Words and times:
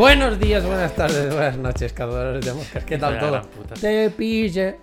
Buenos 0.00 0.40
días, 0.40 0.64
buenas 0.64 0.96
tardes, 0.96 1.30
buenas 1.30 1.58
noches, 1.58 1.92
cazadores 1.92 2.42
de 2.42 2.54
moscas. 2.54 2.84
¿Qué 2.84 2.96
tal 2.96 3.18
todo? 3.18 3.42
Te 3.78 4.08
pille. 4.08 4.76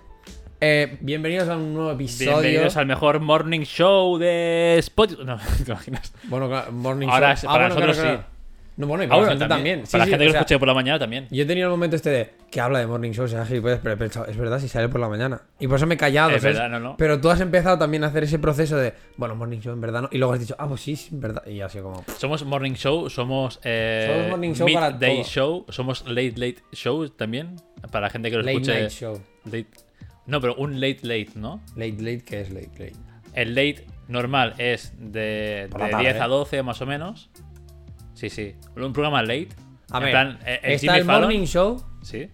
Eh, 0.60 0.96
bienvenidos 1.00 1.48
a 1.48 1.56
un 1.56 1.74
nuevo 1.74 1.90
episodio. 1.90 2.38
Bienvenidos 2.38 2.76
al 2.76 2.86
mejor 2.86 3.18
morning 3.18 3.62
show 3.62 4.16
de 4.16 4.76
Spotify. 4.78 5.24
No, 5.24 5.36
¿te 5.64 5.72
imaginas? 5.72 6.14
Bueno, 6.22 6.48
Morning 6.70 7.08
Ahora, 7.08 7.34
Show. 7.34 7.50
para 7.50 7.64
bueno, 7.64 7.74
nosotros 7.74 7.96
claro, 7.98 8.18
sí. 8.18 8.24
No, 8.76 8.86
bueno, 8.86 9.02
y 9.02 9.06
Ah, 9.06 9.08
para 9.08 9.22
la 9.22 9.28
gente 9.30 9.48
también. 9.48 9.86
Sí, 9.86 9.90
para 9.90 10.04
sí, 10.04 10.10
la 10.12 10.16
gente 10.18 10.24
o 10.24 10.28
que 10.28 10.30
sea, 10.30 10.38
lo 10.38 10.44
escuche 10.44 10.58
por 10.60 10.68
la 10.68 10.74
mañana 10.74 10.98
también. 11.00 11.26
Yo 11.32 11.42
he 11.42 11.46
tenido 11.46 11.66
el 11.66 11.72
momento 11.72 11.96
este 11.96 12.10
de 12.10 12.30
que 12.50 12.60
habla 12.60 12.78
de 12.78 12.86
Morning 12.86 13.10
Show, 13.12 13.28
sea 13.28 13.44
gilipollas, 13.44 13.80
pero 13.82 13.94
he 13.94 13.96
pensado, 13.98 14.26
es 14.26 14.36
verdad, 14.36 14.58
si 14.58 14.68
sale 14.68 14.88
por 14.88 15.00
la 15.00 15.08
mañana. 15.08 15.42
Y 15.60 15.66
por 15.68 15.76
eso 15.76 15.86
me 15.86 15.94
he 15.94 15.98
callado, 15.98 16.30
Es 16.30 16.42
verdad, 16.42 16.68
no, 16.70 16.80
no. 16.80 16.96
Pero 16.96 17.20
tú 17.20 17.28
has 17.30 17.40
empezado 17.40 17.78
también 17.78 18.04
a 18.04 18.06
hacer 18.06 18.24
ese 18.24 18.38
proceso 18.38 18.76
de, 18.76 18.94
bueno, 19.16 19.34
Morning 19.36 19.58
Show 19.60 19.72
en 19.72 19.80
verdad 19.80 20.02
no. 20.02 20.08
Y 20.12 20.18
luego 20.18 20.32
has 20.34 20.40
dicho, 20.40 20.56
ah, 20.58 20.66
pues 20.66 20.80
sí, 20.80 20.96
sí, 20.96 21.10
en 21.14 21.20
verdad. 21.20 21.46
Y 21.46 21.60
sido 21.68 21.84
como, 21.84 22.04
Somos 22.16 22.44
morning 22.44 22.72
show, 22.72 23.10
somos, 23.10 23.60
eh, 23.64 24.06
Somos 24.10 24.30
morning 24.30 24.52
show 24.54 24.66
para 24.72 24.98
todo. 24.98 25.24
show, 25.24 25.66
somos 25.68 26.06
late 26.06 26.32
late 26.36 26.56
show 26.72 27.08
también. 27.10 27.56
Para 27.92 28.06
la 28.06 28.10
gente 28.10 28.30
que 28.30 28.36
lo 28.36 28.42
late 28.42 28.52
escuche. 28.56 28.80
night 28.80 28.90
show. 28.90 29.20
late- 29.44 29.66
No, 30.26 30.40
pero 30.40 30.54
un 30.56 30.80
late 30.80 31.00
late, 31.02 31.30
¿no? 31.34 31.60
Late, 31.76 31.96
late, 32.00 32.24
¿qué 32.24 32.40
es 32.40 32.50
late, 32.50 32.70
late? 32.78 32.92
El 33.34 33.54
late 33.54 33.84
normal 34.08 34.54
es 34.58 34.92
de, 34.98 35.68
de 35.68 35.68
tarde, 35.68 35.98
10 36.00 36.20
a 36.20 36.24
¿eh? 36.24 36.28
12 36.28 36.62
más 36.62 36.80
o 36.80 36.86
menos. 36.86 37.30
Sí, 38.14 38.30
sí. 38.30 38.54
Un 38.76 38.92
programa 38.92 39.22
late. 39.22 39.48
A 39.90 39.98
En 39.98 40.02
ver, 40.02 40.10
plan, 40.12 40.38
eh, 40.44 40.60
el 40.62 40.72
está 40.72 40.92
Jimmy 40.94 40.98
el 41.00 41.06
Fallon- 41.06 41.20
Morning 41.22 41.44
Show, 41.46 41.82
Sí. 42.08 42.30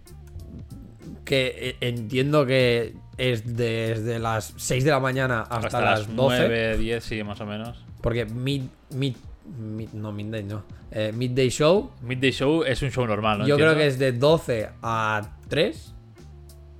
que 1.24 1.52
eh, 1.56 1.76
entiendo 1.80 2.46
que 2.46 2.94
es 3.16 3.56
desde 3.56 4.18
las 4.18 4.54
6 4.56 4.84
de 4.84 4.90
la 4.90 5.00
mañana 5.00 5.40
hasta, 5.42 5.66
Hasta, 5.66 5.80
las 5.80 5.98
las 6.08 6.16
12. 6.16 6.36
9, 6.38 6.78
10, 6.78 7.04
sí, 7.04 7.22
más 7.24 7.40
o 7.40 7.46
menos. 7.46 7.84
Porque 8.00 8.24
mid, 8.26 8.62
mid, 8.90 9.14
mid- 9.58 9.90
no, 9.92 10.12
midday, 10.12 10.44
no. 10.44 10.62
Eh, 10.90 11.12
midday 11.12 11.48
show, 11.50 11.90
Midday 12.02 12.30
Show 12.30 12.62
es 12.62 12.80
un 12.82 12.90
show 12.90 13.04
normal, 13.06 13.38
¿no? 13.40 13.46
yo 13.48 13.56
creo 13.56 13.74
que 13.74 13.86
Entiendo. 13.86 14.04
es 14.06 14.12
de 14.14 14.18
12 14.18 14.68
a 14.82 15.22
3. 15.48 15.94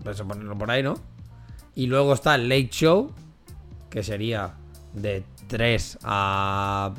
Pues 0.05 0.20
a 0.20 0.25
ponerlo 0.25 0.56
por 0.56 0.70
ahí, 0.70 0.83
¿no? 0.83 0.95
Y 1.75 1.87
luego 1.87 2.12
está 2.15 2.34
el 2.37 2.48
late 2.48 2.69
show, 2.70 3.11
que 3.91 4.03
sería 4.05 4.55
de 4.92 5.25
3 5.48 5.98
a 6.05 6.92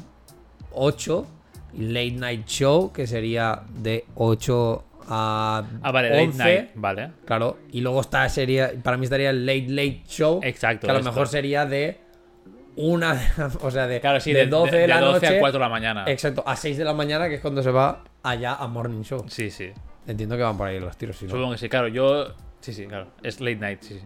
8. 0.73 1.27
Y 1.75 1.81
late 1.87 2.11
night 2.11 2.45
show, 2.47 2.91
que 2.91 3.05
sería 3.07 3.63
de 3.81 4.05
8 4.15 4.83
a 5.07 5.63
Ah, 5.83 5.91
vale, 5.91 6.09
late 6.09 6.23
11. 6.23 6.37
night. 6.43 6.69
Vale. 6.75 7.11
Claro, 7.25 7.57
y 7.71 7.81
luego 7.81 8.01
está 8.01 8.27
sería 8.29 8.71
para 8.83 8.97
mí 8.97 9.03
estaría 9.05 9.29
el 9.29 9.45
late 9.45 9.65
late 9.69 10.03
show, 10.07 10.39
Exacto, 10.43 10.87
que 10.87 10.91
a 10.91 10.95
lo 10.97 11.03
mejor 11.03 11.27
sería 11.27 11.65
de 11.65 11.99
una, 12.77 13.19
o 13.61 13.71
sea, 13.71 13.87
de, 13.87 14.01
Claro, 14.01 14.19
sí, 14.19 14.33
de 14.33 14.39
de, 14.41 14.47
12 14.47 14.71
de, 14.75 14.81
de 14.81 14.87
la 14.87 14.99
12 14.99 15.25
noche, 15.25 15.37
a 15.37 15.39
4 15.39 15.59
de 15.59 15.63
la 15.63 15.69
mañana. 15.69 16.03
exacto, 16.07 16.43
a 16.45 16.55
6 16.55 16.77
de 16.77 16.83
la 16.85 16.93
mañana 16.93 17.29
que 17.29 17.35
es 17.35 17.41
cuando 17.41 17.63
se 17.63 17.71
va 17.71 18.03
allá 18.23 18.55
a 18.55 18.67
morning 18.67 19.01
show. 19.03 19.23
Sí, 19.27 19.49
sí. 19.51 19.71
Entiendo 20.07 20.35
que 20.37 20.43
van 20.43 20.57
por 20.57 20.67
ahí 20.67 20.79
los 20.79 20.95
tiros, 20.97 21.15
si 21.17 21.25
no. 21.25 21.31
Supongo 21.31 21.51
que 21.53 21.57
sí, 21.57 21.69
claro. 21.69 21.87
Yo. 21.87 22.33
Sí, 22.59 22.73
sí, 22.73 22.85
claro. 22.85 23.07
Es 23.23 23.39
late 23.39 23.55
night, 23.57 23.81
sí, 23.81 23.95
sí. 23.99 24.05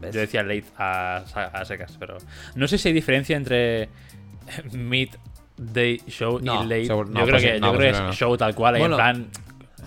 ¿Ves? 0.00 0.14
Yo 0.14 0.20
decía 0.20 0.42
late 0.42 0.64
a, 0.78 1.16
a 1.52 1.64
secas, 1.64 1.96
pero. 1.98 2.16
No 2.54 2.66
sé 2.68 2.78
si 2.78 2.88
hay 2.88 2.94
diferencia 2.94 3.36
entre 3.36 3.88
midday 4.72 6.00
show 6.08 6.38
No, 6.40 6.62
y 6.64 6.66
late. 6.66 6.86
seguro- 6.86 7.08
no, 7.08 7.20
yo 7.20 7.26
creo 7.26 7.34
pues 7.38 7.42
que, 7.44 7.60
no, 7.60 7.66
yo 7.72 7.72
pues 7.72 7.78
creo 7.78 7.92
que 7.94 8.00
no. 8.04 8.10
es 8.10 8.16
show 8.16 8.36
tal 8.36 8.54
cual. 8.54 8.78
Bueno, 8.78 8.94
en 8.94 8.98
plan. 8.98 9.26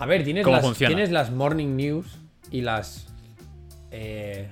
A 0.00 0.06
ver, 0.06 0.24
tienes 0.24 0.44
¿Cómo 0.44 0.56
las, 0.56 0.64
funciona? 0.64 0.94
tienes 0.94 1.10
las 1.10 1.30
morning 1.32 1.76
news 1.76 2.06
y 2.50 2.60
las 2.62 3.06
eh... 3.90 4.48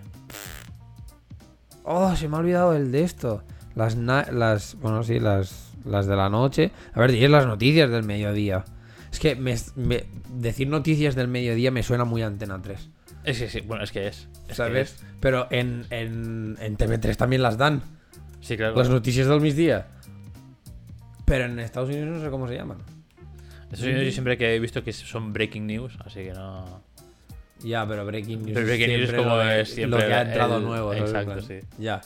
Oh, 1.85 2.15
se 2.17 2.29
me 2.29 2.37
ha 2.37 2.41
olvidado 2.41 2.75
el 2.75 2.91
de 2.91 3.03
esto. 3.05 3.43
Las 3.75 3.97
na- 3.97 4.27
las 4.33 4.77
bueno, 4.81 5.03
sí, 5.05 5.21
las 5.21 5.73
las 5.85 6.07
de 6.07 6.17
la 6.17 6.29
noche. 6.29 6.73
A 6.95 6.99
ver, 7.01 7.13
tienes 7.13 7.31
las 7.31 7.47
noticias 7.47 7.89
del 7.91 8.03
mediodía. 8.03 8.65
Es 9.13 9.21
que 9.21 9.37
me- 9.37 9.55
me- 9.77 10.05
decir 10.35 10.67
noticias 10.69 11.15
del 11.15 11.29
mediodía 11.29 11.71
me 11.71 11.85
suena 11.85 12.05
muy 12.05 12.23
a 12.23 12.27
Antena 12.27 12.61
3. 12.61 12.89
Es 13.23 13.39
que 13.39 13.49
sí, 13.49 13.61
bueno, 13.61 13.85
es 13.85 13.93
que 13.93 14.09
es. 14.09 14.29
es 14.43 14.47
que 14.49 14.55
¿Sabes? 14.55 14.95
es. 14.95 15.05
Pero 15.21 15.47
en, 15.51 15.87
en, 15.91 16.57
en 16.61 16.77
TV3 16.77 17.17
también 17.17 17.43
las 17.43 17.57
dan. 17.57 17.83
Sí, 18.41 18.57
claro. 18.57 18.75
Las 18.77 18.89
noticias 18.91 19.29
del 19.29 19.41
misdía. 19.41 19.87
Pero 21.25 21.45
en 21.45 21.59
Estados 21.61 21.89
Unidos 21.89 22.09
no 22.19 22.21
sé 22.25 22.31
cómo 22.31 22.49
se 22.49 22.55
llaman. 22.57 22.79
Eso 23.73 23.83
sí, 23.85 24.05
yo 24.05 24.11
siempre 24.13 24.37
que 24.39 24.55
he 24.55 24.59
visto 24.61 24.83
que 24.85 24.93
son 24.93 25.33
breaking 25.33 25.67
news, 25.67 25.97
así 26.05 26.21
que 26.25 26.33
no. 26.33 26.83
Ya, 27.61 27.87
pero 27.89 28.05
Breaking 28.05 28.43
News. 28.43 28.53
Pero 28.55 28.67
Breaking 28.67 28.89
News 28.89 28.99
siempre 29.09 29.17
como 29.25 29.37
lo, 29.37 29.45
de- 29.45 29.61
es 29.63 29.71
siempre 29.75 30.01
lo 30.01 30.07
que 30.07 30.13
ha 30.15 30.23
entrado 30.23 30.59
el- 30.59 30.65
nuevo. 30.65 30.93
exacto, 30.93 31.41
sí. 31.41 31.61
Ya. 31.79 32.01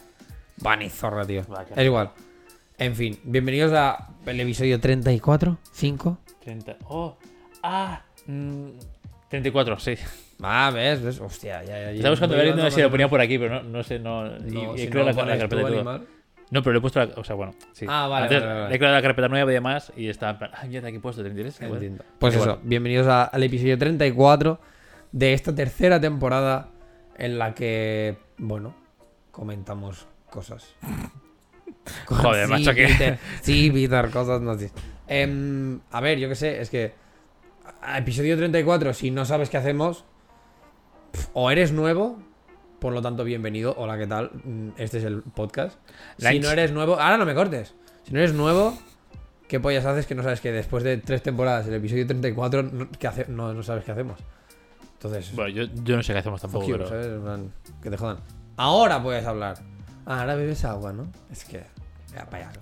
Van 0.59 0.83
y 0.83 0.89
zorra, 0.91 1.27
tío. 1.27 1.45
Va, 1.53 1.67
Es 1.75 1.85
igual. 1.85 2.11
En 2.79 2.95
fin, 2.95 3.19
bienvenidos 3.25 3.73
a 3.73 4.09
el 4.27 4.41
episodio 4.41 4.79
34, 4.81 5.59
5. 5.73 6.19
30. 6.43 6.77
Oh, 6.89 7.17
ah, 7.63 8.03
mm, 8.27 8.69
34, 9.29 9.79
sí. 9.81 9.95
Ah, 10.41 10.71
ves, 10.73 11.03
ves. 11.03 11.21
Hostia, 11.21 11.63
ya, 11.65 11.69
ya. 11.79 11.85
ya. 11.87 11.91
Estaba 11.93 12.11
buscando 12.11 12.37
ver 12.37 12.55
sé 12.57 12.71
si 12.71 12.81
lo 12.83 12.91
ponía 12.91 13.09
por 13.09 13.21
aquí, 13.21 13.39
pero 13.39 13.63
no, 13.63 13.69
no 13.69 13.83
sé, 13.83 13.99
no. 13.99 14.25
No, 14.39 14.75
y 14.77 14.79
si 14.79 14.89
creo 14.89 15.05
no 15.05 15.13
la, 15.13 15.25
la 15.25 15.39
carpeta 15.39 16.01
No, 16.51 16.63
pero 16.63 16.73
le 16.73 16.79
he 16.79 16.81
puesto 16.81 16.99
la. 17.05 17.13
O 17.17 17.25
sea, 17.25 17.37
bueno, 17.37 17.55
sí. 17.73 17.87
Ah, 17.89 18.09
vale, 18.09 18.25
Antes 18.25 18.41
vale, 18.43 18.55
vale. 18.55 18.69
Le 18.71 18.75
he 18.75 18.79
creado 18.79 18.97
la 18.97 19.03
carpeta 19.03 19.29
nueva 19.29 19.51
y 19.51 19.55
demás 19.55 19.93
y 19.97 20.09
estaba 20.09 20.33
en 20.33 20.39
plan. 20.39 20.51
Ah, 20.55 20.63
aquí 20.65 20.97
he 20.97 21.01
puesto 21.01 21.23
33. 21.23 21.59
qué 21.59 21.65
bueno. 21.67 21.75
Entiendo. 21.77 22.05
Pues 22.19 22.35
Igual. 22.35 22.49
eso, 22.51 22.61
bienvenidos 22.65 23.07
a- 23.07 23.25
al 23.25 23.43
episodio 23.43 23.79
34 23.79 24.59
de 25.13 25.33
esta 25.33 25.55
tercera 25.55 26.01
temporada 26.01 26.69
en 27.17 27.39
la 27.39 27.55
que, 27.55 28.17
bueno, 28.39 28.75
comentamos 29.31 30.07
cosas. 30.31 30.75
Joder, 32.07 32.47
Sí, 32.47 32.53
macho, 32.53 32.75
que. 32.75 32.87
Peter, 32.87 33.19
sí, 33.43 33.71
Peter, 33.71 34.11
cosas 34.11 34.41
no 34.41 34.59
sí. 34.59 34.69
Em, 35.07 35.81
a 35.91 36.01
ver, 36.01 36.19
yo 36.19 36.29
qué 36.29 36.35
sé, 36.35 36.61
es 36.61 36.71
que 36.71 36.93
a 37.83 37.99
episodio 37.99 38.37
34, 38.37 38.93
si 38.93 39.11
no 39.11 39.25
sabes 39.25 39.51
qué 39.51 39.57
hacemos, 39.57 40.05
o 41.33 41.51
eres 41.51 41.73
nuevo, 41.73 42.19
por 42.81 42.93
lo 42.93 43.03
tanto, 43.03 43.25
bienvenido. 43.25 43.75
Hola, 43.77 43.99
¿qué 43.99 44.07
tal? 44.07 44.31
Mm, 44.45 44.71
Este 44.77 44.99
es 44.99 45.05
el 45.05 45.23
podcast. 45.23 45.79
Si 46.19 46.39
no 46.41 46.51
eres 46.51 46.73
nuevo, 46.73 46.95
ahora 46.99 47.17
no 47.19 47.27
me 47.27 47.35
cortes. 47.35 47.75
Si 48.05 48.13
no 48.13 48.19
eres 48.21 48.33
nuevo, 48.33 48.77
¿qué 49.49 49.61
pollas 49.61 49.85
haces 49.85 50.07
que 50.07 50.15
no 50.15 50.23
sabes 50.23 50.41
que 50.41 50.51
después 50.53 50.83
de 50.83 50.97
tres 50.97 51.23
temporadas, 51.23 51.67
el 51.69 51.75
episodio 51.75 52.07
34, 52.07 52.63
no, 52.63 52.89
¿qué 52.99 53.07
hace- 53.07 53.27
no, 53.29 53.53
no 53.53 53.63
sabes 53.63 53.85
qué 53.85 53.93
hacemos? 53.93 54.19
Entonces, 54.95 55.35
Bueno, 55.35 55.51
yo, 55.51 55.65
yo 55.85 55.97
no 55.97 56.03
sé 56.03 56.13
qué 56.13 56.19
hacemos 56.19 56.41
tampoco, 56.41 56.67
you, 56.67 56.77
que 57.83 57.91
te 57.91 57.97
jodan. 57.97 58.19
Ahora 58.57 59.03
puedes 59.03 59.25
hablar. 59.27 59.57
Ah, 60.07 60.21
ahora 60.21 60.35
bebes 60.35 60.65
agua, 60.65 60.93
¿no? 60.93 61.11
Es 61.31 61.45
que. 61.45 61.63
Vea, 62.13 62.29
payaso. 62.29 62.59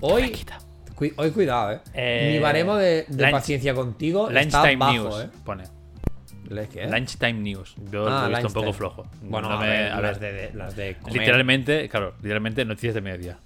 Hoy, 0.00 0.34
cui- 0.96 1.12
hoy 1.16 1.30
cuidado, 1.30 1.72
eh. 1.72 1.80
Eh, 1.94 2.30
Mi 2.32 2.38
baremo 2.42 2.76
de, 2.76 3.06
paciencia 3.30 3.74
contigo 3.74 4.28
está 4.30 4.62
bajo, 4.76 4.92
News. 4.92 5.20
eh. 5.24 5.28
Pone. 5.44 5.64
¿Le 6.48 6.68
qué? 6.68 6.86
Lunchtime 6.86 7.34
News. 7.34 7.74
Yo 7.90 8.06
Ah, 8.08 8.28
lo 8.28 8.36
he 8.36 8.40
visto 8.42 8.48
un 8.48 8.54
poco 8.54 8.72
flojo. 8.72 9.06
Bueno, 9.22 9.48
No 9.48 9.54
a 9.56 9.60
me- 9.60 9.66
ver, 9.68 9.92
a 9.92 10.00
las 10.00 10.18
ver, 10.18 10.32
de, 10.34 10.48
de- 10.48 10.54
las 10.54 10.76
de 10.76 10.96
comer. 10.96 11.18
Literalmente, 11.20 11.88
claro, 11.88 12.14
literalmente 12.22 12.64
noticias 12.64 12.94
de 12.94 13.00
mediodía. 13.00 13.38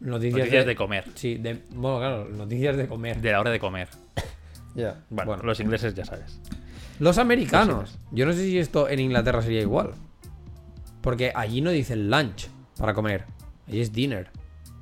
Noticias, 0.00 0.38
Noticias 0.38 0.66
de 0.66 0.76
comer. 0.76 1.04
Sí, 1.14 1.36
de, 1.36 1.62
bueno, 1.70 1.98
claro, 1.98 2.28
noticias 2.30 2.76
de 2.76 2.86
comer. 2.86 3.20
De 3.20 3.32
la 3.32 3.40
hora 3.40 3.50
de 3.50 3.58
comer. 3.58 3.88
Ya. 4.74 5.00
Bueno, 5.08 5.30
Bueno, 5.30 5.42
los 5.44 5.58
ingleses 5.60 5.94
ya 5.94 6.04
sabes. 6.04 6.38
Los 6.98 7.16
americanos. 7.16 7.98
Yo 8.12 8.26
no 8.26 8.34
sé 8.34 8.40
si 8.40 8.58
esto 8.58 8.90
en 8.90 9.00
Inglaterra 9.00 9.40
sería 9.40 9.62
igual. 9.62 9.92
Porque 11.00 11.32
allí 11.34 11.62
no 11.62 11.70
dicen 11.70 12.10
lunch 12.10 12.48
para 12.76 12.92
comer. 12.92 13.24
Allí 13.66 13.80
es 13.80 13.90
dinner. 13.90 14.28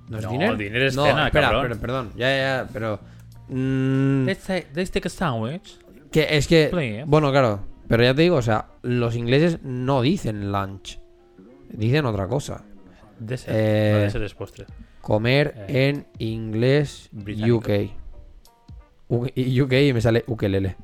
¿No 0.08 0.18
es 0.18 0.24
No, 0.24 0.30
dinner? 0.32 0.56
dinner 0.56 0.82
es 0.82 0.96
no, 0.96 1.04
cena, 1.04 1.26
espera, 1.26 1.46
cabrón. 1.50 1.62
pero- 1.68 1.80
perdón. 1.80 2.12
Ya, 2.16 2.28
ya, 2.28 2.36
ya, 2.36 2.68
pero. 2.72 2.98
mm, 3.48 4.24
Let's 4.26 4.42
take, 4.44 4.66
let's 4.74 4.90
take 4.90 5.06
a 5.06 5.10
sandwich. 5.10 5.78
Que 6.14 6.36
es 6.36 6.46
que. 6.46 6.68
Please. 6.70 7.02
Bueno, 7.08 7.32
claro. 7.32 7.64
Pero 7.88 8.04
ya 8.04 8.14
te 8.14 8.22
digo, 8.22 8.36
o 8.36 8.42
sea, 8.42 8.68
los 8.82 9.16
ingleses 9.16 9.58
no 9.64 10.00
dicen 10.00 10.52
lunch. 10.52 11.00
Dicen 11.70 12.06
otra 12.06 12.28
cosa. 12.28 12.62
De 13.18 13.36
ser, 13.36 13.52
Eh, 13.56 14.10
no, 14.14 14.24
es 14.24 14.34
postre. 14.34 14.66
Comer 15.00 15.66
Eh, 15.68 15.88
en 15.88 16.06
inglés 16.18 17.08
británico. 17.10 17.56
UK. 17.56 17.68
UK 19.10 19.72
y 19.88 19.92
me 19.92 20.00
sale 20.00 20.22
ukelele. 20.28 20.76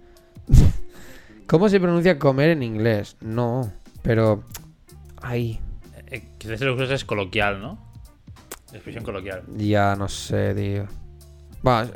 ¿Cómo 1.46 1.68
se 1.68 1.78
pronuncia 1.78 2.18
comer 2.18 2.50
en 2.50 2.64
inglés? 2.64 3.16
No, 3.20 3.72
pero. 4.02 4.42
Ay, 5.22 5.60
Eh, 6.08 6.24
ser 6.40 6.92
es 6.92 7.04
coloquial, 7.04 7.60
¿no? 7.60 7.78
Expresión 8.72 9.04
coloquial. 9.04 9.44
ya 9.56 9.94
no 9.94 10.08
sé, 10.08 10.54
tío. 10.54 10.86
Va, 11.66 11.86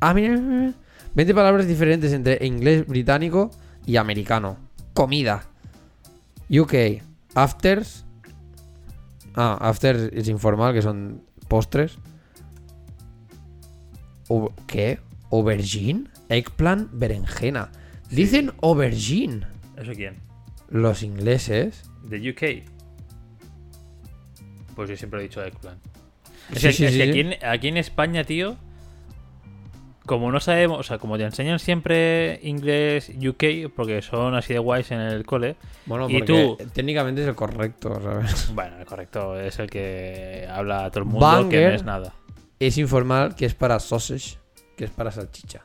ah, 0.00 0.14
mira, 0.14 0.30
mira, 0.30 0.40
mira. 0.40 0.72
20 1.16 1.34
palabras 1.34 1.66
diferentes 1.66 2.12
entre 2.12 2.38
inglés 2.46 2.86
británico 2.86 3.50
y 3.86 3.96
americano. 3.96 4.58
Comida. 4.92 5.44
UK. 6.50 7.02
Afters. 7.34 8.04
Ah, 9.34 9.56
afters 9.60 10.10
es 10.12 10.28
informal, 10.28 10.72
que 10.74 10.82
son 10.82 11.22
postres. 11.48 11.98
O- 14.28 14.52
¿Qué? 14.66 14.98
¿Aubergine? 15.30 16.04
Eggplant, 16.28 16.90
berenjena. 16.92 17.70
Dicen 18.10 18.52
aubergine. 18.62 19.46
¿Eso 19.76 19.92
quién? 19.92 20.14
Los 20.68 21.02
ingleses. 21.02 21.82
¿De 22.02 22.30
UK? 22.30 22.68
Pues 24.74 24.90
yo 24.90 24.96
siempre 24.96 25.20
he 25.20 25.22
dicho 25.24 25.42
eggplant. 25.42 25.80
Sí, 26.54 26.68
es 26.68 26.76
que 26.76 27.38
aquí 27.42 27.68
en 27.68 27.76
España, 27.76 28.22
tío, 28.24 28.56
como 30.06 30.30
no 30.32 30.40
sabemos, 30.40 30.78
o 30.80 30.82
sea, 30.82 30.98
como 30.98 31.18
te 31.18 31.24
enseñan 31.24 31.58
siempre 31.58 32.40
inglés 32.42 33.10
UK, 33.10 33.70
porque 33.74 34.00
son 34.02 34.34
así 34.34 34.52
de 34.52 34.58
guays 34.58 34.90
en 34.92 35.00
el 35.00 35.24
cole, 35.26 35.56
Bueno, 35.86 36.08
Y 36.08 36.22
tú- 36.22 36.56
técnicamente 36.72 37.22
es 37.22 37.28
el 37.28 37.34
correcto, 37.34 38.00
¿sabes? 38.02 38.50
bueno, 38.54 38.78
el 38.78 38.86
correcto 38.86 39.38
es 39.38 39.58
el 39.58 39.68
que 39.68 40.48
habla 40.50 40.86
a 40.86 40.90
todo 40.90 41.00
el 41.00 41.06
mundo, 41.10 41.26
que 41.48 41.56
Banger. 41.56 41.68
no 41.70 41.74
es 41.76 41.84
nada. 41.84 42.14
Es 42.58 42.78
informal 42.78 43.34
que 43.34 43.44
es 43.46 43.54
para 43.54 43.78
sausage, 43.80 44.38
que 44.76 44.84
es 44.86 44.90
para 44.90 45.10
salchicha. 45.10 45.62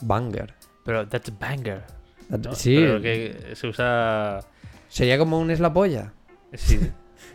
Banger. 0.00 0.54
Pero 0.84 1.06
that's 1.06 1.30
banger. 1.38 1.82
¿no? 2.30 2.54
Sí, 2.54 2.76
Pero 2.76 3.00
que 3.02 3.52
se 3.54 3.66
usa. 3.66 4.40
sería 4.88 5.18
como 5.18 5.38
un 5.38 5.50
es 5.50 5.60
la 5.60 5.72
polla. 5.72 6.12
Sí. 6.54 6.78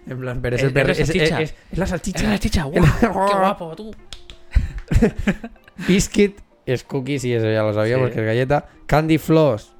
En 0.06 0.19
plan, 0.19 0.42
pero 0.42 0.56
es, 0.58 0.64
Es- 0.64 0.72
el 0.72 0.78
es 0.78 0.86
la 0.88 0.92
es- 0.92 0.98
salchicha. 0.98 1.42
es- 1.42 1.56
la 1.78 1.88
salchicha. 1.88 2.24
¡Es 2.24 2.30
la 2.30 2.40
chicha! 2.40 2.64
¡Guau! 2.64 2.84
¡Qué 3.00 3.08
guapo 3.38 3.76
tú! 3.76 3.92
Biscuit 5.88 6.40
es 6.66 6.84
cookies 6.84 7.25
y 7.25 7.34
eso 7.34 7.46
ya 7.52 7.64
lo 7.64 7.74
sabía 7.74 7.96
Sí. 7.96 8.02
porque 8.02 8.20
es 8.20 8.25
galleta. 8.25 8.70
Candy 8.86 9.18
floss, 9.18 9.74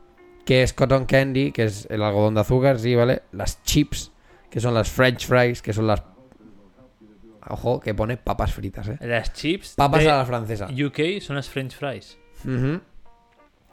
que 0.46 0.64
es 0.64 0.74
cotton 0.74 1.06
candy, 1.06 1.52
que 1.52 1.66
es 1.66 1.88
el 1.90 2.02
algodón 2.04 2.34
de 2.36 2.42
azúcar, 2.42 2.80
sí, 2.80 2.96
¿vale? 2.96 3.24
Las 3.32 3.64
chips, 3.64 4.12
que 4.50 4.60
son 4.60 4.74
las 4.74 4.90
french 4.90 5.26
fries, 5.28 5.62
que 5.62 5.74
son 5.74 5.88
las... 5.88 6.04
Ojo, 7.50 7.80
que 7.82 7.94
pone 7.94 8.16
papas 8.18 8.54
fritas, 8.54 8.88
¿eh? 8.88 8.98
Las 9.02 9.34
chips 9.34 9.74
Papas 9.76 10.04
de 10.04 10.10
a 10.10 10.18
la 10.18 10.26
francesa. 10.26 10.68
UK 10.68 11.20
son 11.22 11.36
las 11.36 11.50
French 11.50 11.76
fries. 11.76 12.18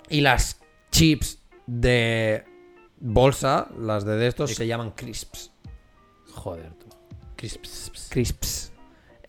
Y 0.08 0.20
las 0.22 0.60
chips 0.90 1.40
de 1.66 2.44
bolsa, 2.98 3.68
las 3.78 4.04
de, 4.04 4.16
de 4.16 4.26
estos, 4.26 4.54
se 4.54 4.66
llaman 4.66 4.90
crisps. 4.90 5.52
Joder, 6.32 6.72
tú. 6.74 6.86
Crisps. 7.36 8.08
Crisps. 8.10 8.72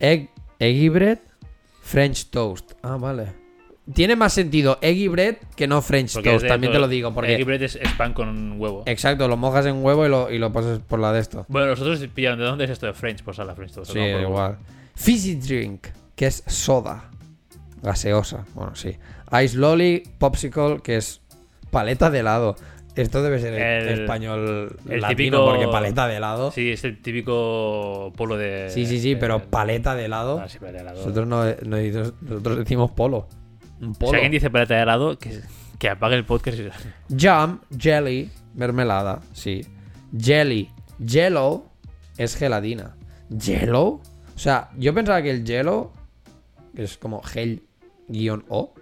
Egg, 0.00 0.30
eggy 0.58 0.88
bread, 0.88 1.20
French 1.82 2.30
toast. 2.30 2.72
Ah, 2.82 2.96
vale. 2.96 3.34
Tiene 3.92 4.14
más 4.14 4.32
sentido 4.32 4.78
eggy 4.80 5.08
bread 5.08 5.36
que 5.56 5.66
no 5.66 5.82
French 5.82 6.12
Porque 6.14 6.28
es 6.28 6.34
toast, 6.34 6.42
de 6.44 6.48
también 6.48 6.72
te 6.72 6.78
lo 6.78 6.86
digo. 6.86 7.12
Porque, 7.12 7.34
Egg 7.34 7.44
bread 7.44 7.62
es, 7.62 7.74
es 7.76 7.92
pan 7.94 8.14
con 8.14 8.58
huevo. 8.60 8.84
exacto, 8.86 9.26
lo 9.26 9.36
mojas 9.36 9.66
en 9.66 9.84
huevo 9.84 10.06
y 10.06 10.08
lo, 10.08 10.30
y 10.30 10.38
lo 10.38 10.52
pasas 10.52 10.78
por 10.78 11.00
la 11.00 11.12
de 11.12 11.20
esto. 11.20 11.44
Bueno, 11.48 11.66
nosotros 11.66 12.00
pillaron 12.14 12.38
de 12.38 12.44
dónde 12.44 12.64
es 12.64 12.70
esto 12.70 12.86
de 12.86 12.92
French, 12.94 13.22
pues 13.24 13.38
a 13.40 13.44
la 13.44 13.54
French 13.56 13.72
toast. 13.72 13.92
Sí, 13.92 13.98
¿no? 13.98 14.12
Por- 14.12 14.22
igual. 14.22 14.58
Fizzy 14.94 15.34
drink, 15.34 15.88
que 16.14 16.26
es 16.26 16.44
soda. 16.46 17.10
Gaseosa. 17.82 18.44
Bueno, 18.54 18.76
sí. 18.76 18.96
Ice 19.42 19.56
lolly, 19.56 20.04
popsicle, 20.18 20.80
que 20.82 20.96
es 20.96 21.20
paleta 21.70 22.08
de 22.10 22.20
helado. 22.20 22.54
Esto 22.94 23.22
debe 23.22 23.38
ser 23.40 23.54
el, 23.54 23.88
El- 23.88 24.00
español 24.02 24.76
el 24.88 25.00
latino, 25.00 25.38
típico- 25.38 25.44
porque 25.46 25.68
paleta 25.68 26.06
de 26.08 26.16
helado. 26.16 26.50
Sí, 26.50 26.60
Sí, 26.62 26.70
es 26.72 26.84
el 26.84 27.00
típico 27.00 28.12
polo 28.16 28.36
de. 28.36 28.68
sí, 28.70 28.84
sí, 28.86 29.16
pero 29.16 29.38
de- 29.38 29.46
paleta 29.46 29.94
de 29.94 30.04
helado. 30.04 30.40
Ah, 30.42 30.48
sí, 30.48 30.58
paleta 30.58 30.78
de 30.78 30.82
helado. 30.82 30.98
Nosotros 30.98 31.26
no, 31.26 31.44
no 31.68 31.76
decimos- 31.76 32.14
nosotros 32.20 32.58
decimos 32.58 32.90
polo. 32.90 33.28
Un 33.80 33.94
Si 33.94 34.06
alguien 34.06 34.30
dice 34.32 34.50
paleta 34.50 34.74
de 34.76 34.82
helado, 34.82 35.18
que, 35.18 35.40
que 35.78 35.88
apague 35.88 36.16
el 36.16 36.24
podcast. 36.26 36.58
Jam, 37.16 37.60
jelly, 37.78 38.30
mermelada, 38.54 39.20
sí. 39.32 39.62
Jelly, 40.16 40.68
jello 41.04 41.64
es 42.18 42.36
gelatina. 42.36 42.94
¿Jello? 43.40 43.84
O 44.34 44.38
sea, 44.38 44.68
yo 44.76 44.92
pensaba 44.92 45.22
que 45.22 45.30
el 45.30 45.44
jello, 45.46 45.92
que 46.76 46.82
es 46.84 46.98
como 46.98 47.22
gel-o, 47.22 48.74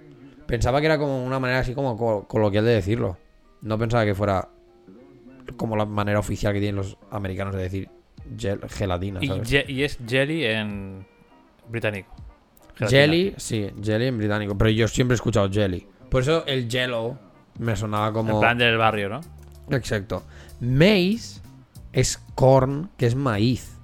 pensaba 0.47 0.81
que 0.81 0.87
era 0.87 0.99
como 0.99 1.25
una 1.25 1.39
manera 1.39 1.61
así 1.61 1.75
como 1.75 1.97
co- 1.97 2.27
coloquial 2.27 2.65
de 2.65 2.73
decirlo. 2.73 3.17
No 3.63 3.79
pensaba 3.79 4.05
que 4.05 4.15
fuera 4.15 4.49
como 5.57 5.77
la 5.77 5.85
manera 5.85 6.19
oficial 6.19 6.53
que 6.53 6.61
tienen 6.61 6.77
los 6.77 6.97
americanos 7.11 7.55
de 7.55 7.63
decir 7.63 7.89
gel- 8.37 8.67
gelatina. 8.69 9.19
Y, 9.23 9.27
¿sabes? 9.27 9.51
je- 9.51 9.69
y 9.69 9.83
es 9.83 9.99
jelly 10.07 10.45
en 10.45 11.07
británico. 11.69 12.15
Gelatina. 12.77 12.89
Jelly, 13.01 13.35
sí, 13.37 13.71
jelly 13.83 14.07
en 14.07 14.19
británico. 14.19 14.57
Pero 14.57 14.71
yo 14.71 14.89
siempre 14.89 15.15
he 15.15 15.17
escuchado 15.17 15.51
jelly. 15.51 15.87
Por 16.09 16.23
eso 16.23 16.45
el 16.47 16.71
jello 16.71 17.19
me 17.59 17.77
sonaba 17.77 18.13
como. 18.13 18.35
En 18.35 18.41
plan 18.41 18.59
del 18.59 18.77
barrio, 18.79 19.09
¿no? 19.09 19.21
Exacto. 19.71 20.23
Maize 20.61 21.41
es 21.93 22.19
corn, 22.35 22.91
que 22.97 23.07
es 23.07 23.15
maíz. 23.15 23.77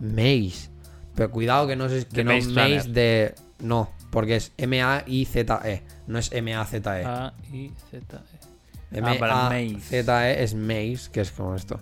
Maize. 0.00 0.70
Pero 1.14 1.30
cuidado 1.30 1.66
que 1.66 1.76
no 1.76 1.86
es 1.86 2.06
que 2.06 2.24
no 2.24 2.32
Maze 2.32 2.48
maize 2.50 2.78
Runner. 2.80 2.94
de. 2.94 3.34
No, 3.60 3.90
porque 4.10 4.36
es 4.36 4.52
M-A-I-Z-E. 4.56 5.82
No 6.06 6.18
es 6.18 6.32
M-A-Z-E. 6.32 7.04
A, 8.92 9.60
I, 9.60 9.74
Z, 9.80 9.94
E. 10.28 10.32
M-A-Z-E 10.32 10.42
es 10.42 10.54
maize, 10.54 11.10
que 11.10 11.20
es 11.20 11.30
como 11.30 11.54
esto. 11.54 11.78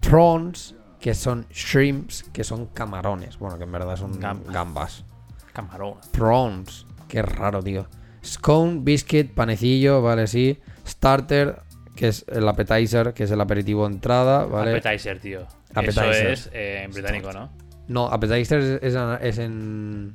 Prawns, 0.00 0.74
que 0.98 1.14
son 1.14 1.46
shrimps, 1.50 2.24
que 2.32 2.44
son 2.44 2.66
camarones. 2.66 3.38
Bueno, 3.38 3.58
que 3.58 3.64
en 3.64 3.72
verdad 3.72 3.96
son 3.96 4.18
Gambas. 4.18 4.52
gambas. 4.52 5.04
Camarón. 5.52 5.94
Prawns. 6.12 6.86
Qué 7.08 7.22
raro, 7.22 7.62
tío. 7.62 7.86
Scone, 8.24 8.80
biscuit, 8.82 9.32
panecillo, 9.34 10.00
vale, 10.02 10.26
sí. 10.26 10.58
Starter, 10.86 11.60
que 11.96 12.08
es 12.08 12.24
el 12.28 12.46
appetizer, 12.48 13.12
que 13.14 13.24
es 13.24 13.30
el 13.30 13.40
aperitivo 13.40 13.86
entrada, 13.86 14.44
¿vale? 14.46 14.76
Appetizer, 14.78 15.18
tío. 15.18 15.40
Appetizer. 15.74 16.04
Eso 16.10 16.28
es 16.28 16.50
eh, 16.52 16.82
en 16.84 16.90
británico, 16.92 17.32
¿no? 17.32 17.50
no, 17.88 18.06
appetizer 18.06 18.60
es, 18.60 18.82
es 18.82 18.94
en- 18.94 19.18
es 19.20 19.38
en. 19.38 20.14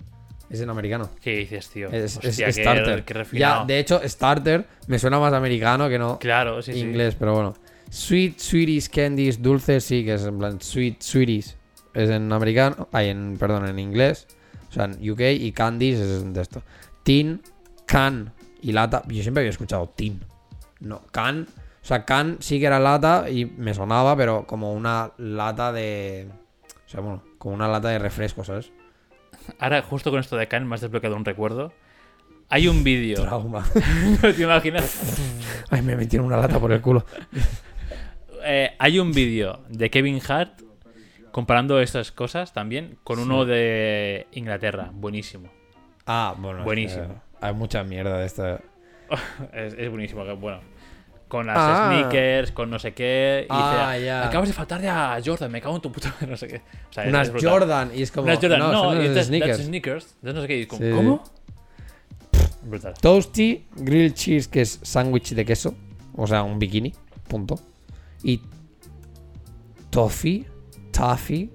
Es 0.55 0.61
en 0.61 0.69
americano. 0.69 1.09
¿Qué 1.21 1.35
dices, 1.37 1.67
tío? 1.69 1.89
Es, 1.91 2.17
Hostia, 2.17 2.47
qué- 2.47 2.53
starter. 2.53 3.03
Qué, 3.03 3.13
refinado. 3.13 3.61
ya, 3.61 3.65
de 3.65 3.79
hecho, 3.79 4.01
starter 4.07 4.65
me 4.87 4.97
suena 4.99 5.19
más 5.19 5.33
americano 5.33 5.89
que 5.89 5.99
no 5.99 6.17
Claro, 6.19 6.61
sí, 6.61 6.73
sí. 6.73 6.79
inglés, 6.79 7.15
pero 7.17 7.33
bueno. 7.33 7.53
Sweet, 7.89 8.39
sweeties, 8.39 8.89
candies, 8.89 9.41
dulces, 9.41 9.83
sí, 9.83 10.03
que 10.03 10.13
es 10.15 10.23
en 10.25 10.37
plan 10.39 10.61
sweet, 10.61 11.01
sweeties. 11.01 11.57
Es 11.93 12.09
en 12.09 12.31
americano, 12.31 12.87
ay, 12.91 13.09
en, 13.09 13.37
perdón, 13.37 13.67
en 13.67 13.79
inglés. 13.79 14.27
O 14.69 14.73
sea, 14.73 14.85
en 14.85 15.09
UK 15.09 15.21
y 15.39 15.51
candies 15.51 15.99
es 15.99 16.33
de 16.33 16.41
esto. 16.41 16.61
Tin, 17.03 17.41
can 17.85 18.33
y 18.61 18.71
lata. 18.71 19.03
Yo 19.07 19.21
siempre 19.21 19.41
había 19.41 19.51
escuchado 19.51 19.93
tin. 19.95 20.21
No, 20.79 21.01
can. 21.11 21.47
O 21.83 21.85
sea, 21.87 22.03
can 22.05 22.37
sí 22.39 22.59
que 22.59 22.65
era 22.65 22.79
lata 22.79 23.29
y 23.29 23.45
me 23.45 23.73
sonaba, 23.73 24.15
pero 24.17 24.47
como 24.47 24.73
una 24.73 25.11
lata 25.17 25.71
de. 25.71 26.27
O 26.85 26.89
sea, 26.89 27.01
bueno, 27.01 27.23
como 27.37 27.53
una 27.55 27.67
lata 27.67 27.89
de 27.89 27.99
refresco, 27.99 28.43
¿sabes? 28.43 28.71
Ahora, 29.59 29.81
justo 29.81 30.11
con 30.11 30.19
esto 30.19 30.37
de 30.37 30.47
Can, 30.47 30.67
me 30.67 30.75
has 30.75 30.81
desbloqueado 30.81 31.15
un 31.15 31.25
recuerdo. 31.25 31.73
Hay 32.49 32.67
un 32.67 32.83
vídeo. 32.83 33.21
Trauma. 33.23 33.65
¿No 34.21 34.33
te 34.35 34.43
imaginas? 34.43 35.17
Ay, 35.69 35.81
me 35.81 35.95
metieron 35.95 36.27
una 36.27 36.37
lata 36.37 36.59
por 36.59 36.71
el 36.71 36.81
culo. 36.81 37.05
Eh, 38.47 38.75
hay 38.77 38.99
un 38.99 39.11
vídeo 39.11 39.63
de 39.69 39.89
Kevin 39.89 40.21
Hart 40.27 40.61
comparando 41.31 41.81
estas 41.81 42.11
cosas 42.11 42.53
también 42.53 42.99
con 43.03 43.17
uno 43.17 43.43
de 43.43 44.27
Inglaterra. 44.33 44.91
Buenísimo. 44.93 45.49
Ah, 46.05 46.35
bueno. 46.37 46.59
es 46.59 46.65
Buenísimo. 46.65 47.07
que 47.07 47.45
Hay 47.47 47.53
mucha 47.55 47.83
mierda 47.83 48.19
de 48.19 48.25
esta. 48.27 48.61
Es, 49.51 49.73
es 49.73 49.89
buenísimo. 49.89 50.23
que, 50.25 50.33
Bueno, 50.33 50.59
con 51.27 51.47
las 51.47 51.57
Ah. 51.59 51.87
sneakers, 51.91 52.51
con 52.51 52.69
no 52.69 52.77
sé 52.79 52.93
qué. 52.93 53.43
Y 53.45 53.47
Ah, 53.49 53.91
dice, 53.93 54.05
ya. 54.05 54.27
Acabas 54.27 54.47
de 54.49 54.53
faltar 54.53 54.81
de 54.81 54.89
a 54.89 55.19
Jordan, 55.23 55.51
me 55.51 55.61
cago 55.61 55.75
en 55.75 55.81
tu 55.81 55.91
puta. 55.91 56.13
No 56.27 56.37
sé 56.37 56.47
qué. 56.47 56.61
O 56.89 56.93
sea, 56.93 57.05
Unas. 57.07 57.31
Jordan 57.41 57.91
y 57.93 58.01
es 58.03 58.11
como. 58.11 58.25
Unas 58.27 58.39
Jordan, 58.39 58.59
no, 58.59 58.71
no, 58.71 58.83
son 58.83 59.01
y 59.03 59.07
that's- 59.07 59.23
sneakers. 59.25 59.63
sneakers. 59.65 60.05
That's 60.21 60.35
no 60.35 60.41
sé 60.41 60.47
qué. 60.47 60.59
y 60.61 60.65
como, 60.65 60.81
Sí. 60.81 60.91
¿Cómo? 60.95 61.23
Brutal. 62.63 62.93
Toasty, 62.99 63.65
grilled 63.75 64.13
cheese, 64.13 64.47
que 64.47 64.61
es 64.61 64.79
sándwich 64.81 65.33
de 65.35 65.45
queso. 65.45 65.75
O 66.15 66.25
sea, 66.27 66.43
un 66.43 66.57
bikini. 66.59 66.93
Punto. 67.27 67.59
Y. 68.23 68.41
Toffee. 69.89 70.45
Toffee. 70.91 71.49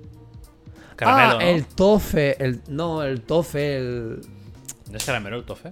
Caramelo, 0.97 1.31
ah, 1.31 1.35
¿no? 1.35 1.41
el 1.41 1.65
tofe. 1.67 2.43
El, 2.45 2.61
no, 2.69 3.03
el 3.03 3.23
tofe. 3.23 3.77
El. 3.79 4.21
¿No 4.91 4.97
es 4.97 5.05
caramelo 5.05 5.37
el 5.37 5.45
tofe? 5.45 5.71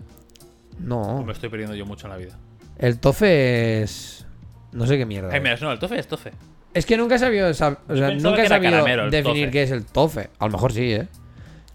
No. 0.78 1.00
O 1.18 1.24
me 1.24 1.32
estoy 1.32 1.48
perdiendo 1.50 1.74
yo 1.74 1.84
mucho 1.86 2.06
en 2.06 2.12
la 2.12 2.16
vida. 2.16 2.38
El 2.78 2.99
tofe 3.00 3.82
es. 3.82 4.26
No 4.73 4.87
sé 4.87 4.97
qué 4.99 5.06
mierda. 5.06 5.30
Ay, 5.32 5.40
no, 5.61 5.73
el 5.73 5.78
tofe 5.78 5.99
es 5.99 6.06
tofe. 6.06 6.32
Es 6.75 6.87
que 6.87 6.97
nunca 6.97 7.16
he 7.16 7.18
sabido. 7.18 7.49
sab- 7.50 7.78
o 7.88 7.97
sea, 7.97 8.11
nunca 8.11 8.42
he 8.42 8.49
sabido 8.49 8.70
definir 9.11 9.47
tofe. 9.47 9.50
qué 9.50 9.62
es 9.62 9.70
el 9.70 9.85
tofe. 9.85 10.30
A 10.38 10.47
lo 10.47 10.52
mejor 10.52 10.73
sí, 10.73 10.92
¿eh? 10.92 11.08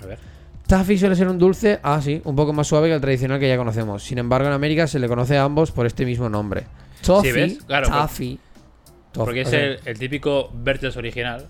A 0.02 0.06
ver. 0.06 0.20
Taffy 0.68 0.98
suele 0.98 1.16
ser 1.16 1.28
un 1.28 1.38
dulce, 1.38 1.80
ah 1.84 2.02
sí, 2.02 2.22
un 2.24 2.36
poco 2.38 2.54
más 2.54 2.68
suave 2.68 2.88
que 2.88 2.96
el 2.96 3.02
tradicional 3.02 3.40
que 3.40 3.50
ya 3.50 3.58
conocemos. 3.58 4.02
Sin 4.04 4.18
embargo, 4.18 4.48
en 4.48 4.54
América 4.54 4.88
se 4.88 4.98
le 4.98 5.08
conoce 5.10 5.38
a 5.38 5.44
ambos 5.44 5.72
por 5.72 5.86
este 5.86 6.06
mismo 6.06 6.30
nombre. 6.30 6.64
Toffee, 7.06 7.34
ves? 7.34 7.58
Claro, 7.68 7.90
Taffy. 7.90 8.40
Porque 9.12 9.42
es 9.42 9.52
el, 9.54 9.80
el 9.86 10.00
típico 10.00 10.50
Vertex 10.54 10.96
original. 10.96 11.48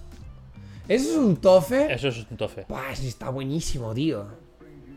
¿Eso 0.88 1.12
es 1.12 1.16
un 1.18 1.38
tofe? 1.38 1.94
Eso 1.94 2.08
es 2.10 2.26
un 2.30 2.36
tofe. 2.38 2.66
Está 2.92 3.30
buenísimo, 3.30 3.94
tío. 3.94 4.26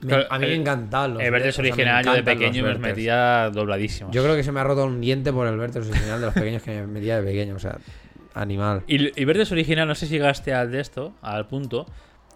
Me- 0.02 0.08
Claro, 0.08 0.26
a 0.30 0.38
mí 0.38 0.46
me 0.46 0.52
el- 0.54 0.60
encantan 0.60 1.14
los 1.14 1.22
El 1.22 1.30
Vertex 1.30 1.58
me 1.58 1.68
original, 1.68 2.04
yo 2.04 2.12
de 2.14 2.22
pequeño 2.22 2.62
me 2.62 2.70
los 2.70 2.78
metía 2.80 3.50
dobladísimos. 3.50 4.14
Yo 4.14 4.22
creo 4.22 4.36
que 4.36 4.42
se 4.44 4.52
me 4.52 4.60
ha 4.60 4.64
roto 4.64 4.84
un 4.84 5.00
diente 5.00 5.32
por 5.32 5.46
el 5.46 5.56
Vertex 5.56 5.88
original 5.88 6.20
de 6.20 6.26
los 6.26 6.34
pequeños 6.34 6.62
que 6.62 6.70
me 6.72 6.86
metía 6.86 7.20
de 7.20 7.26
pequeño, 7.26 7.54
o 7.56 7.58
sea, 7.58 7.78
animal. 8.34 8.82
Y, 8.86 9.20
y 9.20 9.24
Vertex 9.24 9.52
original, 9.52 9.88
no 9.88 9.94
sé 9.94 10.06
si 10.06 10.12
llegaste 10.14 10.52
al 10.54 10.70
de 10.70 10.80
esto, 10.80 11.14
al 11.22 11.46
punto. 11.46 11.86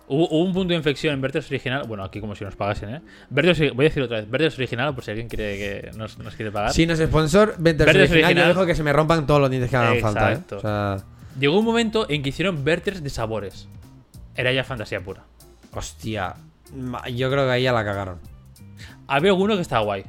Hubo, 0.08 0.26
hubo 0.28 0.44
un 0.44 0.52
punto 0.52 0.70
de 0.70 0.76
inflexión 0.76 1.14
en 1.14 1.20
Vertex 1.20 1.48
original. 1.50 1.84
Bueno, 1.86 2.02
aquí 2.02 2.18
como 2.20 2.34
si 2.34 2.42
nos 2.44 2.56
pagasen, 2.56 2.94
¿eh? 2.96 3.00
Vertex, 3.28 3.74
voy 3.74 3.84
a 3.86 3.88
decir 3.90 4.02
otra 4.02 4.16
vez. 4.16 4.28
Vertex 4.28 4.56
original, 4.58 4.92
por 4.94 5.04
si 5.04 5.10
alguien 5.12 5.28
quiere 5.28 5.56
que 5.56 5.90
nos, 5.96 6.18
nos 6.18 6.34
quiere 6.34 6.50
pagar. 6.50 6.72
Si 6.72 6.84
nos 6.86 6.98
sponsor 6.98 7.54
Vertex 7.58 7.86
Vertex 7.86 8.10
original, 8.10 8.20
yo 8.20 8.26
original. 8.26 8.48
dejo 8.48 8.66
que 8.66 8.74
se 8.74 8.82
me 8.82 8.92
rompan 8.92 9.24
todos 9.26 9.40
los 9.40 9.50
dientes 9.50 9.70
que 9.70 9.76
hagan 9.76 10.00
falta, 10.00 10.30
¿eh? 10.30 10.32
Exacto. 10.32 10.56
O 10.56 10.60
sea, 10.60 10.96
Llegó 11.38 11.58
un 11.58 11.64
momento 11.64 12.06
en 12.10 12.22
que 12.24 12.30
hicieron 12.30 12.64
Vertex 12.64 13.04
de 13.04 13.10
sabores. 13.10 13.68
Era 14.34 14.50
ya 14.52 14.64
fantasía 14.64 15.00
pura. 15.00 15.22
hostia. 15.72 16.34
Yo 17.14 17.30
creo 17.30 17.44
que 17.46 17.50
ahí 17.52 17.62
ya 17.64 17.72
la 17.72 17.84
cagaron. 17.84 18.18
Había 19.06 19.30
alguno 19.30 19.56
que 19.56 19.62
estaba 19.62 19.82
guay. 19.84 20.04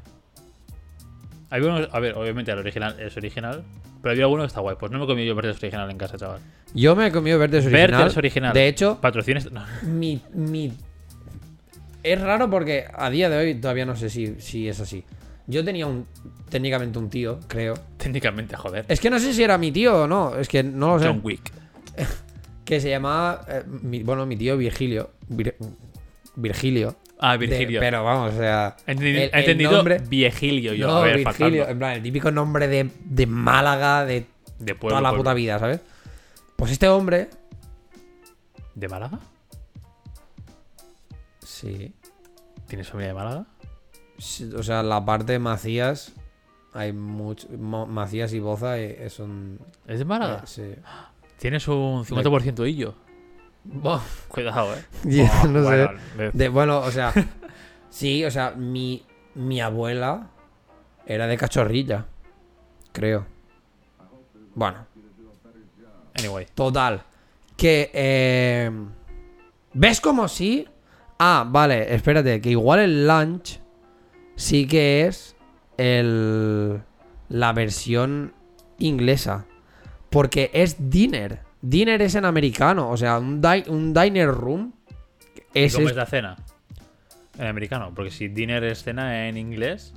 Había 1.49 1.69
uno, 1.69 1.87
a 1.91 1.99
ver, 1.99 2.15
obviamente 2.15 2.51
el 2.51 2.59
original 2.59 2.97
es 2.99 3.15
original, 3.17 3.63
pero 4.01 4.11
había 4.13 4.23
alguno 4.23 4.43
que 4.43 4.47
está 4.47 4.61
guay. 4.61 4.77
Pues 4.79 4.91
no 4.91 4.99
me 4.99 5.03
he 5.03 5.07
comido 5.07 5.27
yo 5.27 5.35
Verdes 5.35 5.57
original 5.57 5.89
en 5.91 5.97
casa, 5.97 6.17
chaval. 6.17 6.39
Yo 6.73 6.95
me 6.95 7.07
he 7.07 7.11
comido 7.11 7.37
Verdes 7.39 7.65
original. 7.65 7.91
Verdes 7.91 8.17
original. 8.17 8.53
De 8.53 8.67
hecho, 8.67 8.99
Patrocines. 9.01 9.51
no. 9.51 9.63
mi, 9.83 10.21
mi- 10.33 10.71
Es 12.03 12.21
raro 12.21 12.49
porque 12.49 12.85
a 12.93 13.09
día 13.09 13.29
de 13.29 13.37
hoy 13.37 13.55
todavía 13.55 13.85
no 13.85 13.95
sé 13.95 14.09
si, 14.09 14.39
si 14.39 14.69
es 14.69 14.79
así. 14.79 15.03
Yo 15.47 15.65
tenía 15.65 15.87
un 15.87 16.05
técnicamente 16.49 16.97
un 16.99 17.09
tío, 17.09 17.39
creo. 17.47 17.73
Técnicamente, 17.97 18.55
joder. 18.55 18.85
Es 18.87 18.99
que 19.01 19.09
no 19.09 19.19
sé 19.19 19.33
si 19.33 19.43
era 19.43 19.57
mi 19.57 19.71
tío 19.71 20.03
o 20.03 20.07
no, 20.07 20.35
es 20.37 20.47
que 20.47 20.63
no 20.63 20.93
lo 20.95 20.99
sé. 20.99 21.07
John 21.07 21.19
Wick. 21.23 21.51
Que 22.63 22.79
se 22.79 22.89
llamaba, 22.89 23.43
eh, 23.49 23.63
mi- 23.67 24.01
bueno, 24.03 24.25
mi 24.25 24.37
tío 24.37 24.55
Virgilio. 24.55 25.09
Vir- 25.29 25.55
Virgilio. 26.35 26.95
Ah, 27.19 27.33
De- 27.37 27.45
Virgilio. 27.45 27.79
pero 27.79 28.03
vamos, 28.03 28.33
o 28.33 28.37
sea. 28.37 28.75
El- 28.87 29.03
he 29.05 29.25
el 29.25 29.29
entendido 29.33 29.71
nombre- 29.71 29.99
Viejilio 30.07 30.73
yo. 30.73 30.87
No, 30.87 30.97
a 30.97 31.01
ver, 31.03 31.17
Virgilio, 31.17 31.67
en 31.67 31.77
plan, 31.77 31.93
el 31.93 32.01
típico 32.03 32.31
nombre 32.31 32.67
de, 32.67 32.89
de 33.05 33.25
Málaga 33.27 34.05
de 34.05 34.25
De 34.59 34.73
pueblo. 34.75 34.89
toda 34.97 35.01
la 35.01 35.09
pueblo. 35.09 35.23
puta 35.23 35.33
vida, 35.35 35.59
¿sabes? 35.59 35.81
Pues 36.55 36.71
este 36.71 36.87
hombre. 36.87 37.29
¿De 38.75 38.87
Málaga? 38.87 39.19
Sí. 41.43 41.93
¿Tienes 42.67 42.87
familia 42.89 43.09
de 43.09 43.13
Málaga? 43.13 43.45
Sí, 44.17 44.49
O 44.55 44.63
sea, 44.63 44.83
la 44.83 45.03
parte 45.03 45.33
de 45.33 45.39
Macías. 45.39 46.13
Hay 46.73 46.93
mucho. 46.93 47.47
Macías 47.49 48.31
y 48.33 48.39
Boza 48.39 48.79
eh, 48.79 49.09
son. 49.09 49.59
¿Es 49.87 49.99
de 49.99 50.05
Málaga? 50.05 50.43
eh, 50.43 50.47
sí. 50.47 50.63
Tienes 51.37 51.67
un 51.67 52.05
50% 52.05 52.65
hillo. 52.69 52.95
Cuidado, 54.27 54.73
eh. 54.75 54.83
no 55.49 55.63
sé. 55.69 55.87
Bueno, 55.87 56.31
De- 56.33 56.49
bueno, 56.49 56.79
o 56.79 56.91
sea. 56.91 57.13
sí, 57.89 58.23
o 58.25 58.31
sea, 58.31 58.51
mi, 58.51 59.05
mi 59.35 59.61
abuela 59.61 60.29
era 61.05 61.27
de 61.27 61.37
cachorrilla. 61.37 62.05
Creo. 62.91 63.25
Bueno, 64.55 64.85
Anyway. 66.17 66.47
total. 66.53 67.03
Que. 67.55 67.89
eh, 67.93 68.71
¿Ves 69.73 70.01
como 70.01 70.27
sí? 70.27 70.67
Ah, 71.19 71.45
vale, 71.47 71.93
espérate, 71.93 72.41
que 72.41 72.49
igual 72.49 72.79
el 72.79 73.07
lunch 73.07 73.59
sí 74.35 74.67
que 74.67 75.05
es 75.07 75.35
el. 75.77 76.81
La 77.29 77.53
versión 77.53 78.33
inglesa. 78.79 79.45
Porque 80.09 80.49
es 80.53 80.89
dinner. 80.89 81.43
Dinner 81.61 82.01
es 82.01 82.15
en 82.15 82.25
americano. 82.25 82.89
O 82.89 82.97
sea, 82.97 83.17
un, 83.19 83.41
di- 83.41 83.63
un 83.69 83.93
diner 83.93 84.29
room. 84.29 84.73
¿Y 85.53 85.59
Es, 85.63 85.73
cómo 85.75 85.85
es- 85.87 85.91
es 85.91 85.97
la 85.97 86.05
cena? 86.05 86.35
En 87.37 87.47
americano. 87.47 87.91
Porque 87.95 88.11
si 88.11 88.27
dinner 88.27 88.63
es 88.63 88.83
cena 88.83 89.27
en 89.27 89.37
inglés. 89.37 89.93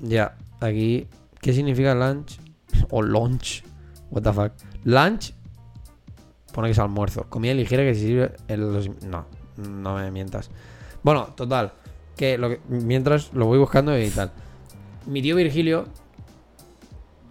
Ya, 0.00 0.36
aquí. 0.60 1.06
¿Qué 1.40 1.52
significa 1.52 1.94
lunch? 1.94 2.38
O 2.90 3.02
lunch. 3.02 3.62
What 4.10 4.22
the 4.22 4.32
fuck. 4.32 4.52
Lunch. 4.84 5.34
Pone 6.52 6.68
que 6.68 6.72
es 6.72 6.78
almuerzo. 6.78 7.24
Comida 7.28 7.54
ligera 7.54 7.82
que 7.82 7.94
se 7.94 8.00
sirve 8.00 8.32
en 8.48 8.72
los. 8.72 8.88
No, 9.04 9.26
no 9.56 9.94
me 9.96 10.10
mientas. 10.10 10.50
Bueno, 11.02 11.26
total. 11.36 11.72
Que, 12.16 12.36
lo 12.38 12.48
que 12.50 12.60
mientras 12.68 13.32
lo 13.32 13.46
voy 13.46 13.58
buscando 13.58 13.96
y 13.98 14.08
tal. 14.10 14.32
Mi 15.06 15.22
tío 15.22 15.36
Virgilio. 15.36 15.86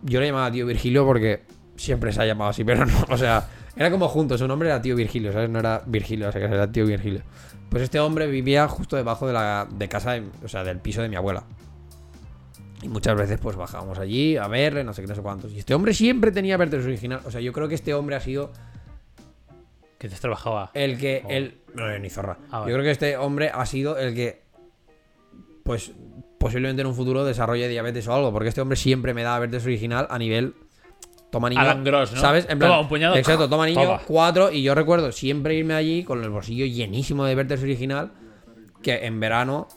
Yo 0.04 0.20
le 0.20 0.28
llamaba 0.28 0.52
tío 0.52 0.66
Virgilio 0.66 1.06
porque 1.06 1.44
siempre 1.77 2.12
se 2.12 2.22
ha 2.22 2.25
llamado 2.25 2.50
así, 2.50 2.63
pero 2.65 2.86
no. 2.86 3.05
O 3.10 3.17
sea, 3.17 3.48
era 3.75 3.89
como 3.89 4.07
juntos. 4.10 4.39
Su 4.39 4.48
nombre 4.48 4.69
era 4.69 4.81
tío 4.81 4.96
Virgilio, 4.96 5.31
¿sabes? 5.31 5.50
No 5.50 5.60
era 5.60 5.81
Virgilio, 5.86 6.27
o 6.29 6.31
sea, 6.31 6.41
que 6.41 6.53
era 6.53 6.72
tío 6.72 6.86
Virgilio. 6.86 7.22
Pues 7.69 7.84
este 7.84 8.00
hombre 8.00 8.27
vivía 8.27 8.67
justo 8.67 8.96
debajo 8.96 9.27
de 9.27 9.34
la 9.34 9.67
de 9.69 9.88
casa, 9.89 10.13
de- 10.13 10.24
o 10.43 10.48
sea, 10.48 10.63
del 10.63 10.79
piso 10.79 11.01
de 11.01 11.10
mi 11.10 11.15
abuela. 11.15 11.43
Y 12.81 12.89
muchas 12.89 13.15
veces 13.17 13.39
pues 13.41 13.55
bajábamos 13.55 13.98
allí 13.98 14.38
a 14.38 14.48
verle, 14.48 14.84
no 14.84 14.93
sé 14.93 15.01
qué, 15.01 15.07
no 15.07 15.15
sé 15.15 15.22
cuántos. 15.22 15.51
Y 15.51 15.60
este 15.60 15.74
hombre 15.74 15.93
siempre 15.93 16.31
tenía 16.31 16.57
Vertes 16.57 16.86
original. 16.86 17.22
O 17.25 17.31
sea, 17.31 17.41
yo 17.41 17.51
creo 17.51 17.67
que 17.67 17.75
este 17.75 17.93
hombre 17.96 18.15
ha 18.15 18.19
sido 18.19 18.51
Que 19.98 20.07
te 20.10 20.15
trabajaba. 20.15 20.69
el 20.75 20.98
que... 21.00 21.24
Oh. 21.25 21.29
El, 21.29 21.57
no, 21.74 21.98
ni 22.00 22.10
zorra. 22.10 22.38
Ah, 22.51 22.60
vale. 22.60 22.72
Yo 22.72 22.75
creo 22.75 22.84
que 22.86 22.91
este 22.91 23.17
hombre 23.17 23.50
ha 23.53 23.65
sido 23.65 23.98
el 23.98 24.13
que... 24.13 24.43
Pues 25.63 25.91
posiblemente 26.39 26.81
en 26.81 26.88
un 26.88 26.93
futuro 26.96 27.25
desarrolle 27.25 27.67
diabetes 27.67 28.07
o 28.07 28.13
algo. 28.13 28.31
Porque 28.31 28.50
este 28.50 28.62
hombre 28.62 28.77
siempre 28.77 29.13
me 29.15 29.24
da 29.24 29.38
Vertes 29.39 29.65
original 29.65 30.07
a 30.12 30.17
nivel... 30.19 30.53
Toma 31.38 31.50
niño. 31.50 31.62
Alan 31.62 31.84
Gross, 31.84 32.13
¿no? 32.13 32.20
¿Sabes? 32.22 32.46
En 32.50 32.58
plan, 32.60 32.72
Toma, 32.72 32.82
un 32.82 32.89
puñado. 32.89 33.15
Exacto, 33.15 33.48
toma 33.48 33.65
niño, 33.65 33.82
Toma. 33.84 34.01
cuatro. 34.08 34.51
Y 34.51 34.63
yo 34.63 34.74
recuerdo 34.75 35.12
siempre 35.12 35.56
irme 35.56 35.74
allí 35.75 36.03
con 36.03 36.24
el 36.24 36.29
bolsillo 36.29 36.65
llenísimo 36.65 37.25
de 37.25 37.36
Vertes 37.36 37.62
original. 37.62 38.12
Que 38.82 39.06
en 39.06 39.20
verano, 39.20 39.67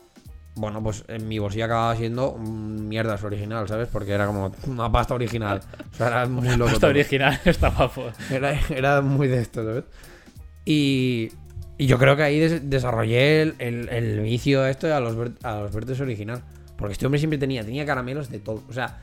bueno, 0.56 0.82
pues 0.82 1.04
en 1.08 1.26
mi 1.28 1.38
bolsillo 1.38 1.64
acababa 1.66 1.96
siendo 1.96 2.36
mierdas 2.38 3.22
original, 3.24 3.66
¿sabes? 3.68 3.88
Porque 3.92 4.12
era 4.12 4.26
como 4.26 4.52
una 4.66 4.90
pasta 4.92 5.14
original. 5.14 5.60
O 5.92 5.96
sea, 5.96 6.06
era 6.08 6.26
muy 6.28 6.48
loco. 6.56 6.66
Esta 6.68 6.80
todo. 6.80 6.90
original 6.90 7.40
está 7.44 7.70
guapo. 7.70 8.10
Era, 8.30 8.58
era 8.70 9.00
muy 9.00 9.28
de 9.28 9.40
esto, 9.40 9.64
¿sabes? 9.64 9.84
Y, 10.64 11.30
y 11.78 11.86
yo 11.86 11.98
creo 11.98 12.16
que 12.16 12.22
ahí 12.22 12.38
des- 12.38 12.68
desarrollé 12.68 13.42
el, 13.42 13.54
el- 13.58 13.88
el 13.88 14.20
vicio 14.20 14.62
a 14.62 14.70
esto 14.70 14.94
a 14.94 15.00
los, 15.00 15.16
a 15.42 15.60
los 15.60 15.72
vertes 15.74 16.00
original. 16.00 16.42
Porque 16.76 16.92
este 16.92 17.06
hombre 17.06 17.18
siempre 17.18 17.38
tenía, 17.38 17.64
tenía 17.64 17.84
caramelos 17.84 18.30
de 18.30 18.38
todo. 18.38 18.62
O 18.68 18.72
sea, 18.72 18.98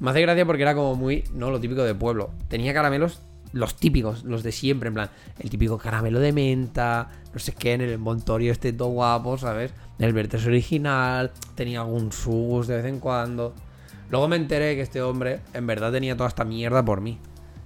me 0.00 0.10
hace 0.10 0.22
gracia 0.22 0.46
porque 0.46 0.62
era 0.62 0.74
como 0.74 0.94
muy, 0.94 1.24
no 1.32 1.50
lo 1.50 1.60
típico 1.60 1.82
de 1.82 1.94
pueblo. 1.94 2.30
Tenía 2.48 2.72
caramelos, 2.72 3.22
los 3.52 3.76
típicos, 3.76 4.24
los 4.24 4.42
de 4.42 4.52
siempre, 4.52 4.88
en 4.88 4.94
plan, 4.94 5.10
el 5.38 5.50
típico 5.50 5.78
caramelo 5.78 6.20
de 6.20 6.32
menta, 6.32 7.10
no 7.32 7.38
sé 7.38 7.52
qué, 7.52 7.74
en 7.74 7.80
el 7.80 7.90
envoltorio 7.90 8.52
este 8.52 8.72
todo 8.72 8.88
guapo, 8.88 9.38
¿sabes? 9.38 9.72
El 9.98 10.12
vertes 10.12 10.46
original, 10.46 11.32
tenía 11.54 11.80
algún 11.80 12.12
sus 12.12 12.66
de 12.66 12.76
vez 12.76 12.86
en 12.86 13.00
cuando. 13.00 13.54
Luego 14.10 14.28
me 14.28 14.36
enteré 14.36 14.74
que 14.74 14.82
este 14.82 15.02
hombre 15.02 15.40
en 15.52 15.66
verdad 15.66 15.92
tenía 15.92 16.16
toda 16.16 16.28
esta 16.28 16.44
mierda 16.44 16.84
por 16.84 17.00
mí. 17.00 17.18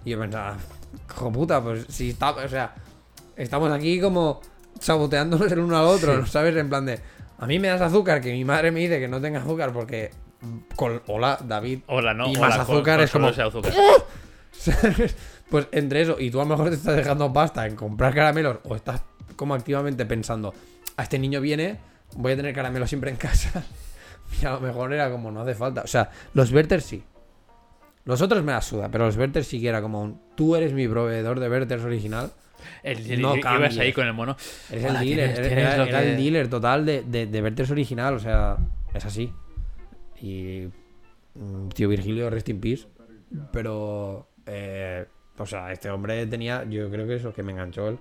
Y 0.04 0.10
yo 0.10 0.18
pensaba, 0.18 0.56
hijo 1.08 1.32
puta, 1.32 1.62
pues 1.62 1.86
si 1.88 2.10
está, 2.10 2.30
o 2.30 2.48
sea, 2.48 2.74
estamos 3.36 3.70
aquí 3.70 4.00
como 4.00 4.40
saboteándonos 4.80 5.52
el 5.52 5.60
uno 5.60 5.78
al 5.78 5.84
otro, 5.84 6.16
¿no 6.16 6.26
¿sabes? 6.26 6.56
En 6.56 6.68
plan 6.68 6.86
de, 6.86 6.98
a 7.38 7.46
mí 7.46 7.58
me 7.58 7.68
das 7.68 7.80
azúcar, 7.80 8.20
que 8.20 8.32
mi 8.32 8.44
madre 8.44 8.70
me 8.70 8.80
dice 8.80 8.98
que 8.98 9.08
no 9.08 9.20
tenga 9.20 9.40
azúcar 9.40 9.72
porque, 9.72 10.10
con, 10.76 11.02
hola, 11.06 11.38
David, 11.44 11.80
Hola, 11.86 12.14
no. 12.14 12.28
Y 12.28 12.36
hola, 12.36 12.48
más 12.48 12.58
azúcar 12.60 13.00
es 13.00 13.10
como- 13.10 13.28
azúcar. 13.28 13.72
¿sabes? 14.52 15.16
Pues 15.52 15.68
entre 15.72 16.00
eso 16.00 16.16
y 16.18 16.30
tú 16.30 16.40
a 16.40 16.44
lo 16.44 16.48
mejor 16.50 16.70
te 16.70 16.76
estás 16.76 16.96
dejando 16.96 17.30
pasta 17.30 17.66
en 17.66 17.76
comprar 17.76 18.14
caramelos 18.14 18.56
o 18.64 18.74
estás 18.74 19.02
como 19.36 19.54
activamente 19.54 20.06
pensando, 20.06 20.54
a 20.96 21.02
este 21.02 21.18
niño 21.18 21.42
viene, 21.42 21.76
voy 22.16 22.32
a 22.32 22.36
tener 22.36 22.54
caramelos 22.54 22.88
siempre 22.88 23.10
en 23.10 23.16
casa. 23.16 23.62
Y 24.40 24.46
a 24.46 24.52
lo 24.52 24.60
mejor 24.60 24.94
era 24.94 25.10
como, 25.10 25.30
no 25.30 25.42
hace 25.42 25.54
falta. 25.54 25.82
O 25.82 25.86
sea, 25.86 26.08
los 26.32 26.50
Verters 26.52 26.84
sí. 26.86 27.02
Los 28.06 28.22
otros 28.22 28.42
me 28.42 28.52
la 28.52 28.62
suda, 28.62 28.88
pero 28.90 29.04
los 29.04 29.14
Verters 29.16 29.46
sí 29.46 29.60
que 29.60 29.68
era 29.68 29.82
como 29.82 30.00
un, 30.00 30.18
tú 30.34 30.56
eres 30.56 30.72
mi 30.72 30.88
proveedor 30.88 31.38
de 31.38 31.50
Verters 31.50 31.84
original. 31.84 32.30
El, 32.82 33.10
el- 33.10 33.20
No 33.20 33.36
ibas 33.36 33.76
ahí 33.76 33.92
con 33.92 34.06
el 34.06 34.14
mono. 34.14 34.34
Eres 34.70 34.84
Hola, 34.88 35.00
el 35.02 35.06
dealer, 35.06 35.34
tienes- 35.34 35.38
era, 35.38 35.48
tienes 35.48 35.64
era- 35.66 35.76
lo 35.76 35.84
era 35.84 36.00
que- 36.00 36.10
el 36.12 36.16
dealer 36.16 36.48
total 36.48 36.86
de, 36.86 37.02
de, 37.02 37.26
de 37.26 37.40
Verters 37.42 37.70
original, 37.70 38.14
o 38.14 38.18
sea, 38.20 38.56
es 38.94 39.04
así. 39.04 39.30
Y 40.22 40.68
mm, 41.34 41.68
tío 41.70 41.88
Virgilio, 41.88 42.30
rest 42.30 42.48
in 42.48 42.60
peace. 42.60 42.86
Pero, 43.52 44.28
eh, 44.46 45.04
o 45.36 45.44
sea, 45.46 45.72
este 45.72 45.90
hombre 45.90 46.24
tenía, 46.26 46.64
yo 46.64 46.88
creo 46.90 47.06
que 47.06 47.16
eso, 47.16 47.32
que 47.34 47.42
me 47.42 47.52
enganchó 47.52 47.88
él. 47.88 47.98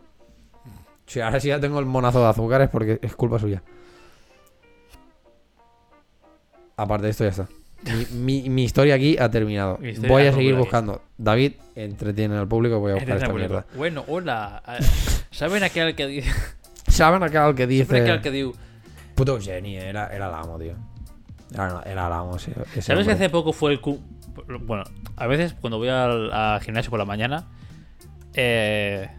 Si 1.08 1.20
ahora 1.20 1.40
sí 1.40 1.48
ya 1.50 1.60
tengo 1.60 1.80
el 1.80 1.86
monazo 1.86 2.22
de 2.22 2.28
azúcar 2.30 2.62
es 2.62 2.70
porque 2.70 3.00
es 3.02 3.16
culpa 3.16 3.40
suya. 3.40 3.64
Aparte 6.78 7.06
de 7.06 7.12
esto 7.12 7.24
ya 7.24 7.30
está. 7.32 7.48
Mi, 7.84 8.06
mi- 8.44 8.50
mi 8.50 8.64
historia 8.64 8.96
aquí 8.96 9.18
ha 9.18 9.30
terminado. 9.30 9.80
Voy 10.08 10.28
a 10.28 10.34
seguir 10.34 10.56
buscando. 10.56 11.02
David, 11.18 11.54
entretiene 11.76 12.38
al 12.38 12.48
público, 12.48 12.80
voy 12.80 12.92
a 12.92 12.96
buscar 12.96 13.18
esta 13.18 13.34
mierda. 13.34 13.66
Bueno, 13.76 14.04
hola. 14.08 14.62
Eh, 14.68 14.84
¿Saben 15.32 15.64
aquel 15.64 15.96
que 15.96 16.08
dice? 16.08 16.32
¿Saben 16.88 17.24
acá 17.24 17.48
el 17.50 17.56
que 17.56 17.64
¿Saben 17.64 17.78
dice? 17.80 18.02
aquel 18.02 18.22
que 18.22 18.32
diu? 18.32 18.54
Puto 19.16 19.40
Jenny, 19.40 19.76
era, 19.78 20.08
era 20.08 20.28
el 20.28 20.34
amo, 20.34 20.58
tío. 20.60 20.76
Era, 21.54 21.82
era 21.86 22.08
el 22.08 22.14
amo, 22.14 22.36
ese, 22.38 22.52
ese 22.52 22.82
¿Sabes 22.82 22.86
que 23.06 23.12
hombre. 23.12 23.14
hace 23.14 23.30
poco 23.30 23.54
fue 23.54 23.72
el 23.74 23.82
cu... 23.82 24.00
Bueno, 24.62 24.84
a 25.18 25.28
veces 25.28 25.54
cuando 25.54 25.78
voy 25.78 25.90
al, 25.90 26.32
al 26.32 26.62
gimnasio 26.62 26.90
por 26.90 27.00
la 27.00 27.06
mañana, 27.06 27.48
eh, 28.34 29.10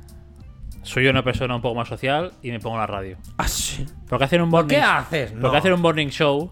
soy 0.83 1.07
una 1.07 1.23
persona 1.23 1.55
un 1.55 1.63
poco 1.63 1.75
más 1.75 1.89
social 1.89 2.33
y 2.43 2.51
me 2.51 2.59
pongo 2.61 2.79
la 2.79 2.87
radio. 2.87 3.17
Ah, 3.37 3.47
sí. 3.47 3.87
Porque 4.09 4.25
hacen 4.25 4.41
un 4.43 4.51
¿Por 4.51 4.63
morning, 4.63 4.77
qué 4.77 4.83
haces? 4.83 5.33
porque 5.41 5.57
hacen 5.59 5.73
un 5.75 5.81
morning 5.81 6.09
show 6.09 6.51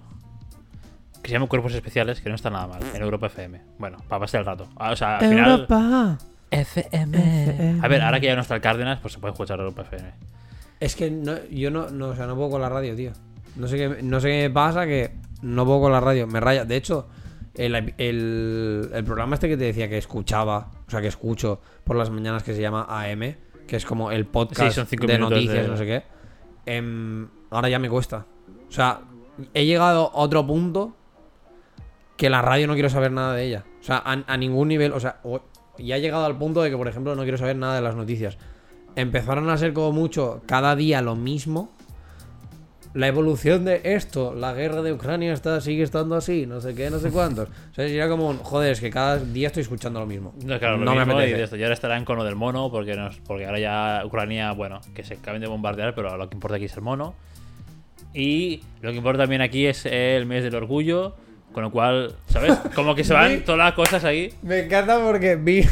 que 1.23 1.29
se 1.29 1.33
llama 1.35 1.47
Cuerpos 1.49 1.75
Especiales, 1.75 2.21
que 2.21 2.29
no 2.29 2.35
está 2.35 2.49
nada 2.51 2.67
mal, 2.67 2.81
en 2.95 3.03
Europa 3.03 3.27
FM. 3.27 3.61
Bueno, 3.79 3.99
para 4.09 4.21
pasar 4.21 4.41
el 4.41 4.47
rato. 4.47 4.69
Ah, 4.77 4.91
O 4.93 4.97
sea, 4.97 5.19
al 5.19 5.29
final... 5.29 5.51
Europa. 5.51 6.19
FM. 6.51 7.79
A 7.83 7.89
ver, 7.89 8.03
ahora 8.03 8.21
que 8.21 8.27
ya 8.27 8.35
no 8.35 8.41
está 8.43 8.55
el 8.55 8.61
Cárdenas, 8.61 8.99
pues 9.01 9.15
se 9.15 9.19
puede 9.21 9.33
escuchar 9.33 9.59
Europa 9.59 9.83
FM. 9.83 10.11
Es 10.81 10.97
que 10.97 11.11
no, 11.11 11.35
yo 11.51 11.71
no, 11.71 11.91
no, 11.91 12.09
o 12.09 12.17
sea, 12.17 12.27
no 12.27 12.37
puedo 12.37 12.51
con 12.51 12.61
la 12.61 12.69
radio, 12.69 12.97
tío. 12.97 13.13
No 13.57 13.67
sé 13.69 13.77
qué, 13.77 14.03
no 14.03 14.21
sé 14.21 14.29
qué 14.29 14.49
me 14.49 14.51
pasa 14.51 14.87
que 14.87 15.13
no 15.43 15.65
puedo 15.65 15.81
con 15.83 15.93
la 15.93 16.01
radio. 16.01 16.27
Me 16.27 16.41
raya. 16.41 16.65
De 16.65 16.77
hecho, 16.77 17.07
el, 17.55 17.75
el, 17.99 18.91
el 18.93 19.05
programa 19.05 19.35
este 19.35 19.49
que 19.49 19.57
te 19.57 19.65
decía 19.65 19.89
que 19.89 19.99
escuchaba, 19.99 20.71
o 20.87 20.91
sea, 20.91 21.01
que 21.01 21.09
escucho 21.09 21.61
por 21.85 21.97
las 21.97 22.11
mañanas 22.11 22.43
que 22.43 22.55
se 22.55 22.61
llama 22.61 22.87
AM, 22.89 23.37
que 23.67 23.77
es 23.77 23.85
como 23.85 24.11
el 24.11 24.27
podcast 24.27 24.89
Sí, 24.89 24.97
de 24.97 25.19
noticias, 25.19 25.63
de- 25.65 25.69
no 25.69 25.77
sé 25.77 25.87
qué. 25.87 26.03
em, 26.67 27.29
ahora 27.51 27.69
ya 27.69 27.79
me 27.79 27.89
cuesta. 27.89 28.27
O 28.69 28.73
sea, 28.73 29.01
he 29.55 29.65
llegado 29.67 30.11
a 30.15 30.19
otro 30.19 30.47
punto 30.47 30.95
que 32.17 32.29
la 32.31 32.43
radio 32.43 32.67
no 32.67 32.75
quiero 32.75 32.91
saber 32.91 33.13
nada 33.13 33.35
de 33.35 33.45
ella. 33.47 33.65
O 33.81 33.83
sea, 33.83 33.97
a, 34.05 34.13
a 34.27 34.37
ningún 34.37 34.69
nivel. 34.69 34.93
O 34.93 35.01
sea, 35.01 35.21
ya 35.79 35.97
he 35.97 36.01
llegado 36.01 36.25
al 36.27 36.37
punto 36.37 36.61
de 36.63 36.71
que, 36.71 36.77
por 36.77 36.87
ejemplo, 36.89 37.15
no 37.15 37.23
quiero 37.23 37.39
saber 37.39 37.57
nada 37.57 37.75
de 37.77 37.81
las 37.81 37.97
noticias. 37.97 38.37
Empezaron 38.97 39.49
a 39.51 39.57
ser 39.57 39.73
como 39.73 39.93
mucho 39.93 40.43
cada 40.47 40.77
día 40.77 41.01
lo 41.01 41.17
mismo. 41.17 41.73
La 42.93 43.07
evolución 43.07 43.65
de 43.65 43.81
esto, 43.85 44.35
la 44.35 44.53
guerra 44.53 44.83
de 44.83 44.93
Ucrania 44.93 45.33
está, 45.33 45.61
sigue 45.61 45.85
estando 45.85 46.17
así, 46.17 46.45
no 46.47 46.61
sé 46.61 46.75
qué, 46.75 46.91
no 46.91 46.99
sé 46.99 47.11
cuántos. 47.11 47.49
O 47.71 47.75
sea, 47.75 47.87
era 47.87 48.09
como, 48.09 48.35
joder, 48.35 48.73
es 48.73 48.81
que 48.81 48.91
cada 48.91 49.19
día 49.19 49.47
estoy 49.47 49.63
escuchando 49.63 50.01
lo 50.01 50.07
mismo. 50.07 50.35
No, 50.45 50.59
claro, 50.59 50.77
lo 50.77 50.85
no 50.85 50.95
me 50.95 51.05
mismo 51.05 51.13
y 51.13 51.17
apetece. 51.17 51.37
de 51.37 51.45
esto. 51.45 51.57
Y 51.57 51.63
ahora 51.63 51.75
estarán 51.75 52.05
con 52.05 52.17
lo 52.17 52.25
del 52.25 52.35
mono, 52.35 52.71
porque, 52.71 52.97
porque 53.27 53.47
ahora 53.47 53.59
ya 53.61 54.03
Ucrania, 54.05 54.53
bueno, 54.53 54.81
que 54.93 55.05
se 55.05 55.15
acaben 55.15 55.41
de 55.41 55.47
bombardear, 55.47 55.95
pero 55.95 56.17
lo 56.17 56.29
que 56.29 56.35
importa 56.35 56.57
aquí 56.57 56.65
es 56.65 56.75
el 56.75 56.83
mono. 56.83 57.15
Y 58.13 58.63
lo 58.83 58.91
que 58.91 58.97
importa 58.97 59.23
también 59.23 59.41
aquí 59.41 59.67
es 59.67 59.87
el 59.87 60.27
mes 60.27 60.43
del 60.43 60.55
orgullo, 60.57 61.15
con 61.53 61.63
lo 61.63 61.71
cual, 61.71 62.15
¿sabes? 62.29 62.55
Como 62.75 62.95
que 62.95 63.05
se 63.05 63.15
van 63.15 63.45
todas 63.45 63.59
las 63.59 63.75
cosas 63.75 64.05
ahí. 64.05 64.33
Me 64.43 64.61
encanta 64.61 64.99
porque 64.99 65.37
vi. 65.37 65.63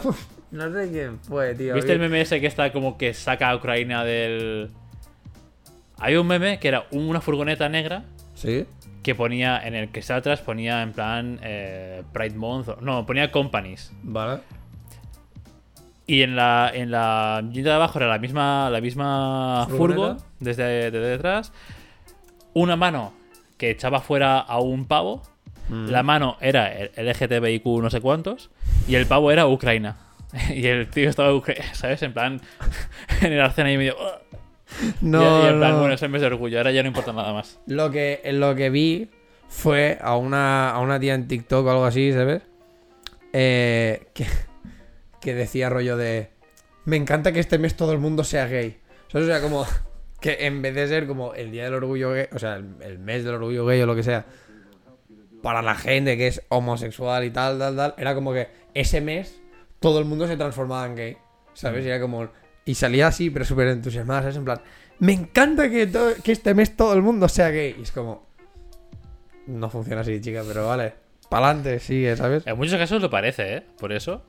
no 0.50 0.72
sé 0.72 0.90
quién 0.90 1.18
fue, 1.20 1.54
tío. 1.54 1.74
¿Viste 1.74 1.92
el 1.92 1.98
meme 1.98 2.20
ese 2.20 2.40
que 2.40 2.46
está 2.46 2.72
como 2.72 2.98
que 2.98 3.14
saca 3.14 3.50
a 3.50 3.56
Ucrania 3.56 4.04
del. 4.04 4.70
Hay 5.98 6.16
un 6.16 6.26
meme 6.26 6.58
que 6.58 6.68
era 6.68 6.86
una 6.90 7.20
furgoneta 7.20 7.68
negra 7.68 8.04
Sí. 8.34 8.66
que 9.02 9.14
ponía, 9.14 9.60
en 9.66 9.74
el 9.74 9.90
que 9.90 10.00
está 10.00 10.16
atrás 10.16 10.40
ponía 10.40 10.82
en 10.82 10.92
plan 10.92 11.40
eh, 11.42 12.02
Pride 12.12 12.36
Month, 12.36 12.80
no, 12.80 13.04
ponía 13.04 13.32
Companies. 13.32 13.92
Vale. 14.02 14.40
Y 16.06 16.22
en 16.22 16.36
la, 16.36 16.70
en 16.72 16.90
la 16.90 17.42
de 17.42 17.70
abajo 17.70 17.98
era 17.98 18.08
la 18.08 18.18
misma, 18.18 18.70
la 18.70 18.80
misma 18.80 19.66
furgo 19.68 20.16
desde, 20.40 20.90
desde 20.90 21.06
detrás. 21.06 21.52
Una 22.54 22.76
mano 22.76 23.12
que 23.58 23.70
echaba 23.70 24.00
fuera 24.00 24.38
a 24.38 24.58
un 24.58 24.86
pavo. 24.86 25.22
Mm. 25.68 25.90
La 25.90 26.02
mano 26.02 26.38
era 26.40 26.72
el 26.72 26.90
LGTBIQ 26.96 27.66
no 27.82 27.90
sé 27.90 28.00
cuántos. 28.00 28.50
Y 28.88 28.94
el 28.94 29.04
pavo 29.04 29.30
era 29.30 29.46
Ucrania. 29.46 29.96
Y 30.54 30.66
el 30.66 30.88
tío 30.88 31.10
estaba, 31.10 31.30
¿sabes? 31.72 32.02
En 32.02 32.14
plan, 32.14 32.40
en 33.20 33.32
el 33.32 33.40
arcén 33.40 33.66
ahí 33.66 33.76
medio... 33.76 33.96
No, 35.00 35.42
y, 35.42 35.44
y 35.44 35.48
en 35.48 35.58
plan, 35.58 35.72
no. 35.72 35.78
bueno, 35.80 35.94
ese 35.94 36.08
mes 36.08 36.20
de 36.20 36.26
orgullo. 36.26 36.58
Ahora 36.58 36.70
ya 36.72 36.82
no 36.82 36.88
importa 36.88 37.12
nada 37.12 37.32
más. 37.32 37.58
Lo 37.66 37.90
que, 37.90 38.20
lo 38.32 38.54
que 38.54 38.70
vi 38.70 39.10
fue 39.48 39.98
a 40.00 40.16
una, 40.16 40.70
a 40.70 40.80
una 40.80 41.00
tía 41.00 41.14
en 41.14 41.26
TikTok 41.26 41.66
o 41.66 41.70
algo 41.70 41.84
así, 41.84 42.12
¿sabes? 42.12 42.42
Eh, 43.32 44.06
que, 44.14 44.26
que 45.20 45.34
decía 45.34 45.68
rollo 45.68 45.96
de... 45.96 46.30
Me 46.84 46.96
encanta 46.96 47.32
que 47.32 47.40
este 47.40 47.58
mes 47.58 47.76
todo 47.76 47.92
el 47.92 47.98
mundo 47.98 48.24
sea 48.24 48.46
gay. 48.46 48.78
¿Sabes? 49.08 49.28
O 49.28 49.30
sea, 49.30 49.40
como 49.40 49.66
que 50.20 50.46
en 50.46 50.62
vez 50.62 50.74
de 50.74 50.88
ser 50.88 51.06
como 51.06 51.34
el 51.34 51.50
día 51.50 51.64
del 51.64 51.74
orgullo 51.74 52.12
gay, 52.12 52.26
o 52.32 52.38
sea, 52.38 52.56
el, 52.56 52.76
el 52.82 52.98
mes 52.98 53.24
del 53.24 53.34
orgullo 53.34 53.66
gay 53.66 53.80
o 53.80 53.86
lo 53.86 53.94
que 53.94 54.02
sea, 54.02 54.26
para 55.42 55.62
la 55.62 55.74
gente 55.74 56.16
que 56.16 56.26
es 56.26 56.42
homosexual 56.48 57.24
y 57.24 57.30
tal, 57.30 57.58
tal, 57.58 57.76
tal, 57.76 57.94
era 57.96 58.14
como 58.14 58.32
que 58.32 58.48
ese 58.74 59.00
mes 59.00 59.40
todo 59.80 59.98
el 59.98 60.04
mundo 60.04 60.26
se 60.26 60.36
transformaba 60.36 60.86
en 60.86 60.96
gay. 60.96 61.16
¿Sabes? 61.54 61.84
Y 61.84 61.88
era 61.88 62.00
como... 62.00 62.28
Y 62.68 62.74
salía 62.74 63.06
así, 63.08 63.30
pero 63.30 63.44
súper 63.44 63.68
entusiasmada, 63.68 64.20
¿sabes? 64.20 64.36
En 64.36 64.44
plan, 64.44 64.60
me 64.98 65.12
encanta 65.14 65.70
que, 65.70 65.86
to- 65.86 66.14
que 66.22 66.32
este 66.32 66.52
mes 66.54 66.76
todo 66.76 66.92
el 66.92 67.00
mundo 67.02 67.28
sea 67.28 67.48
gay. 67.48 67.74
Y 67.78 67.82
es 67.82 67.92
como... 67.92 68.26
No 69.46 69.70
funciona 69.70 70.02
así, 70.02 70.20
chica, 70.20 70.42
pero 70.46 70.66
vale. 70.68 70.92
Pa'lante, 71.30 71.78
sigue, 71.80 72.14
¿sabes? 72.16 72.46
En 72.46 72.56
muchos 72.58 72.78
casos 72.78 73.00
lo 73.00 73.08
parece, 73.08 73.56
¿eh? 73.56 73.62
Por 73.78 73.92
eso. 73.92 74.22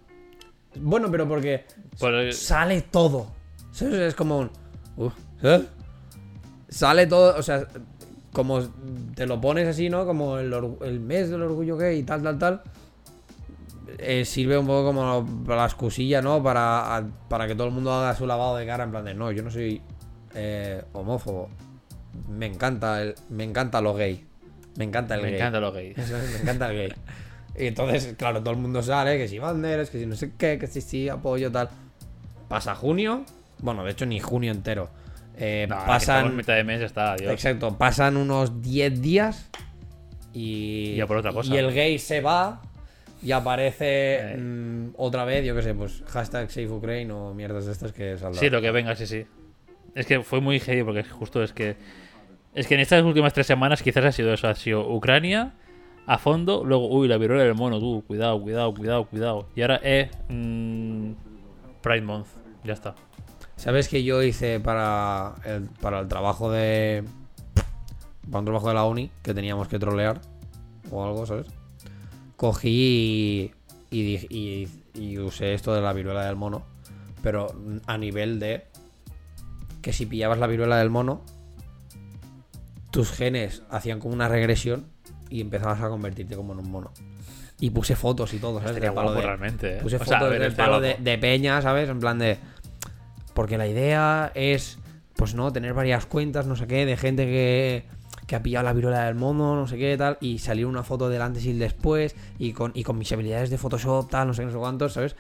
Bueno, 0.75 1.10
pero 1.12 1.27
porque 1.27 1.65
Por 2.00 2.13
el- 2.13 2.34
sale 2.34 2.81
todo. 2.84 3.31
¿Sabes? 3.72 3.96
Es 3.96 4.16
como 4.16 4.40
un... 4.40 4.51
Uf, 4.96 5.13
¿eh? 5.44 5.66
Sale 6.70 7.07
todo, 7.07 7.35
o 7.37 7.44
sea, 7.44 7.68
como 8.31 8.61
te 9.16 9.25
lo 9.25 9.42
pones 9.42 9.68
así, 9.68 9.90
¿no? 9.90 10.05
Como 10.05 10.37
el, 10.37 10.53
el 10.83 11.00
mes 11.01 11.29
del 11.29 11.42
orgullo 11.42 11.75
gay 11.77 12.00
y 12.00 12.03
tal, 12.03 12.22
tal, 12.24 12.37
tal. 12.40 12.61
Eh, 14.01 14.25
sirve 14.25 14.57
un 14.57 14.66
poco 14.68 14.85
como 14.88 15.25
la 15.48 15.66
excusilla, 15.66 16.22
¿no? 16.22 16.42
Para, 16.44 16.96
a- 16.98 17.07
para 17.29 17.48
que 17.48 17.55
todo 17.55 17.68
el 17.68 17.74
mundo 17.74 17.94
haga 17.94 18.16
su 18.16 18.25
lavado 18.25 18.55
de 18.57 18.66
cara 18.66 18.83
en 18.83 18.92
plan 18.92 19.05
de, 19.05 19.14
no, 19.14 19.31
yo 19.31 19.44
no 19.44 19.51
soy 19.51 19.81
eh, 20.35 20.83
homófobo. 20.94 21.50
Me 22.27 22.46
encanta 22.48 23.01
el, 23.01 23.16
me 23.29 23.44
encanta 23.44 23.81
lo 23.81 23.94
gay. 23.94 24.25
Me 24.77 24.85
encanta 24.85 25.16
el 25.16 25.22
me 25.22 25.27
gay. 25.31 25.35
encanta 25.40 25.59
lo 25.59 25.72
gay. 25.72 25.94
Eso 25.96 26.14
me 26.33 26.42
encanta 26.42 26.72
el 26.72 26.77
gay. 26.77 26.94
Y 27.57 27.68
entonces, 27.68 28.16
claro, 28.18 28.40
todo 28.42 28.51
el 28.53 28.59
mundo 28.59 28.81
sale, 28.81 29.18
que 29.18 29.27
si 29.27 29.38
banderas, 29.40 29.90
que 29.90 30.00
si 30.00 30.05
no 30.05 30.16
sé 30.16 30.31
qué, 30.38 30.57
que 30.57 30.68
si 30.68 30.81
sí, 30.81 31.09
apoyo, 31.09 31.51
tal. 31.51 31.70
Pasa 32.48 32.74
junio, 32.75 33.24
bueno, 33.62 33.83
de 33.83 33.92
hecho 33.92 34.05
ni 34.05 34.20
junio 34.20 34.51
entero. 34.51 34.90
Eh, 35.35 35.68
No, 35.70 35.75
pasan, 35.85 36.35
mitad 36.35 36.55
de 36.55 36.64
mes 36.64 36.81
está, 36.81 37.16
exacto, 37.16 37.77
pasan 37.77 38.18
unos 38.18 38.62
10 38.62 39.01
días 39.01 39.50
y, 40.33 41.01
por 41.03 41.18
otra 41.18 41.31
cosa. 41.33 41.53
y 41.53 41.57
el 41.57 41.74
gay 41.74 41.98
se 42.00 42.22
va 42.22 42.62
y 43.22 43.32
aparece 43.32 44.34
Eh. 44.34 44.38
mm, 44.38 44.94
otra 44.98 45.25
vez, 45.25 45.46
yo 45.46 45.55
qué 45.55 45.62
sé, 45.62 45.74
pues 45.74 46.03
hashtag 46.08 46.50
Save 46.50 46.70
Ukraine 46.70 47.12
o 47.12 47.34
mierdas 47.34 47.66
de 47.66 47.72
estas 47.72 47.92
que 47.92 48.18
saldrán. 48.18 48.40
Sí, 48.40 48.50
lo 48.50 48.62
que 48.62 48.72
venga, 48.72 48.96
sí, 48.96 49.05
sí. 49.08 49.25
Es 49.96 50.05
que 50.05 50.22
fue 50.22 50.40
muy 50.42 50.60
heavy 50.60 50.84
porque 50.84 51.03
justo 51.03 51.44
es 51.44 51.53
que. 51.53 51.75
Es 52.53 52.68
que 52.68 52.75
en 52.75 52.79
estas 52.79 53.03
últimas 53.03 53.34
tres 53.34 53.48
semanas 53.48 53.84
quizás 53.84 54.03
ha 54.05 54.12
sido 54.12 54.34
eso. 54.34 54.48
Ha 54.48 54.55
sido 54.55 54.90
Ucrania 54.92 55.53
a 56.08 56.18
fondo, 56.18 56.64
luego, 56.64 56.88
uy, 56.90 57.08
la 57.08 57.18
viruela 57.18 57.44
del 57.44 57.53
mono, 57.55 57.79
tú, 57.79 58.03
cuidado, 58.08 58.42
cuidado, 58.42 58.74
cuidado, 58.74 59.05
cuidado. 59.05 59.48
Y 59.55 59.62
ahora, 59.62 59.79
eh, 59.84 60.10
mm, 60.29 61.12
Pride 61.82 62.01
Month, 62.01 62.27
ya 62.64 62.74
está. 62.74 62.96
¿Sabes 63.55 63.88
que 63.90 64.03
yo 64.03 64.24
hice 64.24 64.60
para 64.60 65.36
el, 65.46 65.64
para 65.82 66.00
el 66.00 66.08
trabajo 66.08 66.50
de. 66.51 67.03
Para 68.27 68.40
un 68.40 68.46
trabajo 68.46 68.68
de 68.70 68.74
la 68.74 68.86
uni 68.86 69.12
que 69.22 69.34
teníamos 69.34 69.68
que 69.68 69.77
trolear 69.79 70.22
o 70.92 71.03
algo, 71.05 71.25
¿sabes? 71.25 71.48
Cogí 72.39 73.51
y, 73.91 73.97
y, 73.99 74.27
y- 74.29 74.67
y 74.93 75.17
usé 75.19 75.53
esto 75.53 75.73
de 75.75 75.81
la 75.81 75.91
viruela 75.91 76.23
del 76.25 76.37
mono, 76.37 76.63
pero 77.21 77.53
a 77.85 77.97
nivel 77.97 78.39
de 78.39 78.65
que 79.81 79.91
si 79.91 80.05
pillabas 80.05 80.39
la 80.39 80.47
viruela 80.47 80.77
del 80.77 80.89
mono, 80.89 81.21
tus 82.91 83.11
genes 83.11 83.63
hacían 83.69 83.99
como 83.99 84.13
una 84.13 84.29
regresión 84.29 84.85
y 85.29 85.41
empezabas 85.41 85.81
a 85.81 85.89
convertirte 85.89 86.37
como 86.37 86.53
en 86.53 86.59
un 86.59 86.71
mono. 86.71 86.91
Y 87.59 87.71
puse 87.71 87.97
fotos 87.97 88.33
y 88.33 88.37
todo, 88.39 88.59
¿sabes? 88.59 88.69
Estaría 88.77 88.89
Del 88.91 88.95
palo 88.95 89.07
guapo 89.09 89.19
de- 89.21 89.27
realmente, 89.27 89.77
eh. 89.77 89.79
Puse 89.81 89.97
O 89.97 89.99
fotos 89.99 90.29
del 90.31 90.53
palo 90.55 90.79
de 90.79 91.17
peña, 91.17 91.61
¿sabes? 91.61 91.89
En 91.89 91.99
plan 91.99 92.17
de. 92.19 92.37
Porque 93.33 93.57
la 93.57 93.67
idea 93.67 94.31
es, 94.33 94.79
pues 95.17 95.35
no, 95.35 95.51
tener 95.51 95.73
varias 95.73 96.05
cuentas, 96.05 96.47
no 96.47 96.55
sé 96.55 96.67
qué, 96.67 96.85
de 96.85 96.95
gente 96.95 97.25
que, 97.25 97.83
que 98.29 98.35
ha 98.35 98.44
pillado 98.44 98.63
la 98.65 98.74
viruela 98.74 99.05
del 99.05 99.15
mono, 99.15 99.55
no 99.55 99.65
sé 99.65 99.75
qué, 99.79 99.98
tal, 99.98 100.20
y 100.22 100.37
salir 100.37 100.68
una 100.68 100.83
foto 100.83 101.09
del 101.09 101.20
antes 101.20 101.44
y 101.46 101.50
el 101.50 101.57
después, 101.57 102.15
y 102.37 102.53
con, 102.53 102.72
y 102.75 102.83
con 102.83 102.96
mis 102.96 103.11
habilidades 103.11 103.50
de 103.50 103.57
Photoshop, 103.57 104.07
tal, 104.07 104.27
no 104.27 104.35
sé 104.35 104.44
qué, 104.44 104.46
no 104.46 104.51
sé 104.51 104.57
cuántos, 104.59 104.94
¿sabes? 104.94 105.15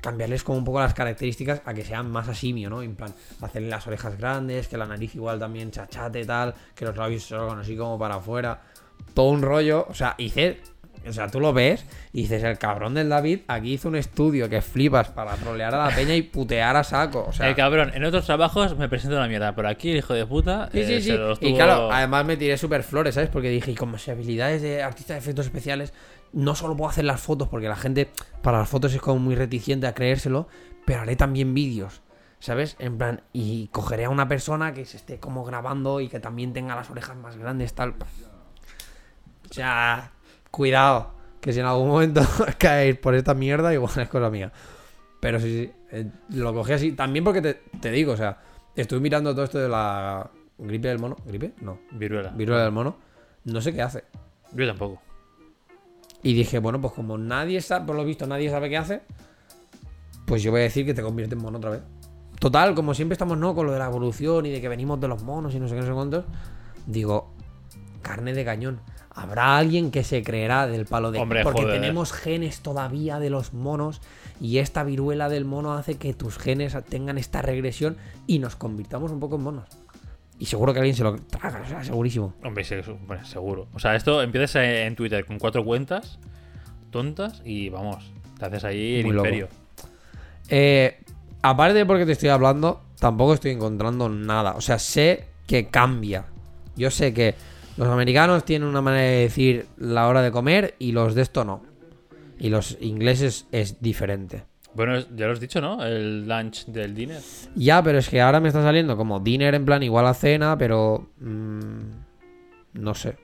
Cambiarles 0.00 0.44
como 0.44 0.56
un 0.58 0.64
poco 0.64 0.78
las 0.78 0.94
características 0.94 1.60
a 1.64 1.74
que 1.74 1.82
sean 1.82 2.08
más 2.08 2.28
asimio, 2.28 2.70
¿no? 2.70 2.82
En 2.82 2.94
plan, 2.94 3.12
hacerle 3.40 3.68
las 3.68 3.84
orejas 3.88 4.16
grandes, 4.16 4.68
que 4.68 4.76
la 4.76 4.86
nariz 4.86 5.12
igual 5.16 5.40
también 5.40 5.72
chachate, 5.72 6.24
tal, 6.24 6.54
que 6.72 6.84
los 6.84 6.96
labios 6.96 7.24
se 7.24 7.34
así 7.34 7.76
como 7.76 7.98
para 7.98 8.14
afuera. 8.14 8.62
Todo 9.12 9.30
un 9.30 9.42
rollo, 9.42 9.84
o 9.88 9.94
sea, 9.94 10.14
hice 10.16 10.60
o 11.08 11.12
sea, 11.12 11.28
tú 11.28 11.40
lo 11.40 11.52
ves 11.52 11.86
y 12.12 12.22
dices, 12.22 12.42
el 12.42 12.58
cabrón 12.58 12.94
del 12.94 13.08
David 13.08 13.40
aquí 13.48 13.72
hizo 13.74 13.88
un 13.88 13.96
estudio 13.96 14.48
que 14.48 14.60
flipas 14.60 15.08
para 15.08 15.34
trolear 15.36 15.74
a 15.74 15.88
la 15.88 15.94
peña 15.94 16.14
y 16.14 16.22
putear 16.22 16.76
a 16.76 16.84
saco. 16.84 17.24
O 17.28 17.32
sea, 17.32 17.48
el 17.48 17.56
cabrón, 17.56 17.92
en 17.94 18.04
otros 18.04 18.26
trabajos 18.26 18.76
me 18.76 18.88
presento 18.88 19.16
una 19.16 19.26
mierda, 19.26 19.54
pero 19.54 19.68
aquí 19.68 19.90
el 19.90 19.96
hijo 19.96 20.12
de 20.12 20.26
puta. 20.26 20.68
sí, 20.72 20.80
eh, 20.80 20.86
sí, 20.86 20.94
se 20.94 21.02
sí. 21.02 21.16
los 21.16 21.38
Y 21.40 21.54
claro, 21.54 21.90
además 21.90 22.26
me 22.26 22.36
tiré 22.36 22.58
súper 22.58 22.82
flores, 22.82 23.14
¿sabes? 23.14 23.30
Porque 23.30 23.48
dije, 23.48 23.70
y 23.70 23.74
con 23.74 23.90
mis 23.90 24.06
habilidades 24.08 24.60
de 24.60 24.82
artista 24.82 25.14
de 25.14 25.20
efectos 25.20 25.46
especiales, 25.46 25.94
no 26.32 26.54
solo 26.54 26.76
puedo 26.76 26.90
hacer 26.90 27.04
las 27.04 27.20
fotos, 27.20 27.48
porque 27.48 27.68
la 27.68 27.76
gente 27.76 28.10
para 28.42 28.58
las 28.58 28.68
fotos 28.68 28.92
es 28.92 29.00
como 29.00 29.18
muy 29.18 29.34
reticente 29.34 29.86
a 29.86 29.94
creérselo, 29.94 30.48
pero 30.84 31.00
haré 31.00 31.16
también 31.16 31.54
vídeos. 31.54 32.02
¿Sabes? 32.40 32.76
En 32.78 32.96
plan, 32.96 33.20
y 33.34 33.68
cogeré 33.68 34.06
a 34.06 34.10
una 34.10 34.26
persona 34.26 34.72
que 34.72 34.86
se 34.86 34.96
esté 34.96 35.18
como 35.18 35.44
grabando 35.44 36.00
y 36.00 36.08
que 36.08 36.20
también 36.20 36.54
tenga 36.54 36.74
las 36.74 36.88
orejas 36.88 37.14
más 37.16 37.36
grandes, 37.36 37.74
tal. 37.74 37.96
O 39.50 39.52
sea, 39.52 40.12
cuidado, 40.50 41.12
que 41.40 41.52
si 41.52 41.60
en 41.60 41.66
algún 41.66 41.88
momento 41.88 42.22
caéis 42.58 42.96
por 42.96 43.14
esta 43.14 43.34
mierda, 43.34 43.72
igual 43.72 43.92
es 43.98 44.08
cosa 44.08 44.30
mía. 44.30 44.52
Pero 45.20 45.38
sí, 45.38 45.64
sí, 45.64 45.72
eh, 45.92 46.10
lo 46.30 46.54
cogí 46.54 46.72
así. 46.72 46.92
También 46.92 47.24
porque 47.24 47.42
te, 47.42 47.54
te 47.80 47.90
digo, 47.90 48.12
o 48.12 48.16
sea, 48.16 48.38
estuve 48.74 49.00
mirando 49.00 49.32
todo 49.32 49.44
esto 49.44 49.58
de 49.58 49.68
la 49.68 50.30
gripe 50.58 50.88
del 50.88 50.98
mono. 50.98 51.16
¿Gripe? 51.26 51.54
No. 51.60 51.78
Viruela. 51.92 52.30
Viruela 52.30 52.64
del 52.64 52.72
mono. 52.72 52.96
No 53.44 53.60
sé 53.60 53.72
qué 53.72 53.82
hace. 53.82 54.04
Yo 54.52 54.66
tampoco. 54.66 55.00
Y 56.22 56.34
dije, 56.34 56.58
bueno, 56.58 56.80
pues 56.80 56.92
como 56.92 57.16
nadie 57.16 57.60
sabe, 57.60 57.86
por 57.86 57.96
lo 57.96 58.04
visto, 58.04 58.26
nadie 58.26 58.50
sabe 58.50 58.68
qué 58.68 58.76
hace, 58.76 59.02
pues 60.26 60.42
yo 60.42 60.50
voy 60.50 60.60
a 60.60 60.64
decir 60.64 60.84
que 60.84 60.92
te 60.92 61.02
convierte 61.02 61.34
en 61.34 61.40
mono 61.40 61.58
otra 61.58 61.70
vez. 61.70 61.82
Total, 62.38 62.74
como 62.74 62.94
siempre 62.94 63.14
estamos, 63.14 63.38
¿no? 63.38 63.54
Con 63.54 63.66
lo 63.66 63.72
de 63.72 63.78
la 63.78 63.86
evolución 63.86 64.46
y 64.46 64.50
de 64.50 64.60
que 64.60 64.68
venimos 64.68 65.00
de 65.00 65.08
los 65.08 65.22
monos 65.22 65.54
y 65.54 65.60
no 65.60 65.68
sé 65.68 65.74
qué, 65.74 65.80
no 65.80 65.86
sé 65.86 65.92
cuántos. 65.92 66.24
Digo, 66.86 67.32
carne 68.02 68.32
de 68.32 68.44
cañón. 68.44 68.80
Habrá 69.12 69.58
alguien 69.58 69.90
que 69.90 70.04
se 70.04 70.22
creerá 70.22 70.66
del 70.66 70.86
palo 70.86 71.10
de 71.10 71.18
Hombre, 71.18 71.42
porque 71.42 71.62
joder. 71.62 71.80
tenemos 71.80 72.12
genes 72.12 72.60
todavía 72.60 73.18
de 73.18 73.28
los 73.28 73.52
monos 73.52 74.00
y 74.40 74.58
esta 74.58 74.84
viruela 74.84 75.28
del 75.28 75.44
mono 75.44 75.72
hace 75.74 75.96
que 75.96 76.14
tus 76.14 76.38
genes 76.38 76.76
tengan 76.88 77.18
esta 77.18 77.42
regresión 77.42 77.96
y 78.26 78.38
nos 78.38 78.54
convirtamos 78.56 79.10
un 79.10 79.20
poco 79.20 79.36
en 79.36 79.42
monos. 79.42 79.64
y 80.38 80.46
seguro 80.46 80.72
que 80.72 80.78
alguien 80.78 80.96
se 80.96 81.02
lo 81.02 81.16
traga, 81.16 81.60
o 81.62 81.68
sea, 81.68 81.84
segurísimo. 81.84 82.34
Hombre, 82.44 82.64
seguro. 82.64 83.66
O 83.74 83.78
sea, 83.78 83.94
esto 83.94 84.22
empiezas 84.22 84.56
en 84.56 84.94
Twitter 84.96 85.26
con 85.26 85.38
cuatro 85.38 85.64
cuentas 85.64 86.18
tontas 86.90 87.42
y 87.44 87.68
vamos, 87.68 88.10
te 88.38 88.46
haces 88.46 88.64
ahí 88.64 89.00
el 89.00 89.06
Muy 89.06 89.16
imperio. 89.16 89.48
Eh, 90.48 90.98
aparte 91.42 91.74
de 91.74 91.86
porque 91.86 92.06
te 92.06 92.12
estoy 92.12 92.28
hablando, 92.30 92.80
tampoco 92.98 93.34
estoy 93.34 93.50
encontrando 93.52 94.08
nada. 94.08 94.52
O 94.52 94.60
sea, 94.60 94.78
sé 94.78 95.26
que 95.46 95.68
cambia. 95.68 96.24
Yo 96.76 96.90
sé 96.90 97.12
que 97.12 97.34
los 97.80 97.88
americanos 97.88 98.44
tienen 98.44 98.68
una 98.68 98.82
manera 98.82 99.04
de 99.04 99.16
decir 99.22 99.66
la 99.78 100.06
hora 100.06 100.20
de 100.22 100.30
comer 100.30 100.74
y 100.78 100.92
los 100.92 101.14
de 101.14 101.22
esto 101.22 101.44
no. 101.44 101.62
Y 102.38 102.48
los 102.50 102.76
ingleses 102.80 103.46
es 103.52 103.80
diferente. 103.80 104.44
Bueno, 104.74 104.98
ya 105.16 105.26
lo 105.26 105.32
has 105.32 105.40
dicho, 105.40 105.60
¿no? 105.60 105.84
El 105.84 106.28
lunch 106.28 106.66
del 106.66 106.94
dinner. 106.94 107.20
Ya, 107.56 107.82
pero 107.82 107.98
es 107.98 108.08
que 108.08 108.20
ahora 108.20 108.38
me 108.38 108.48
está 108.48 108.62
saliendo 108.62 108.96
como 108.96 109.18
dinner 109.18 109.54
en 109.54 109.64
plan 109.64 109.82
igual 109.82 110.06
a 110.06 110.14
cena, 110.14 110.56
pero... 110.56 111.10
mm, 111.18 111.80
no 112.74 112.94
sé. 112.94 113.16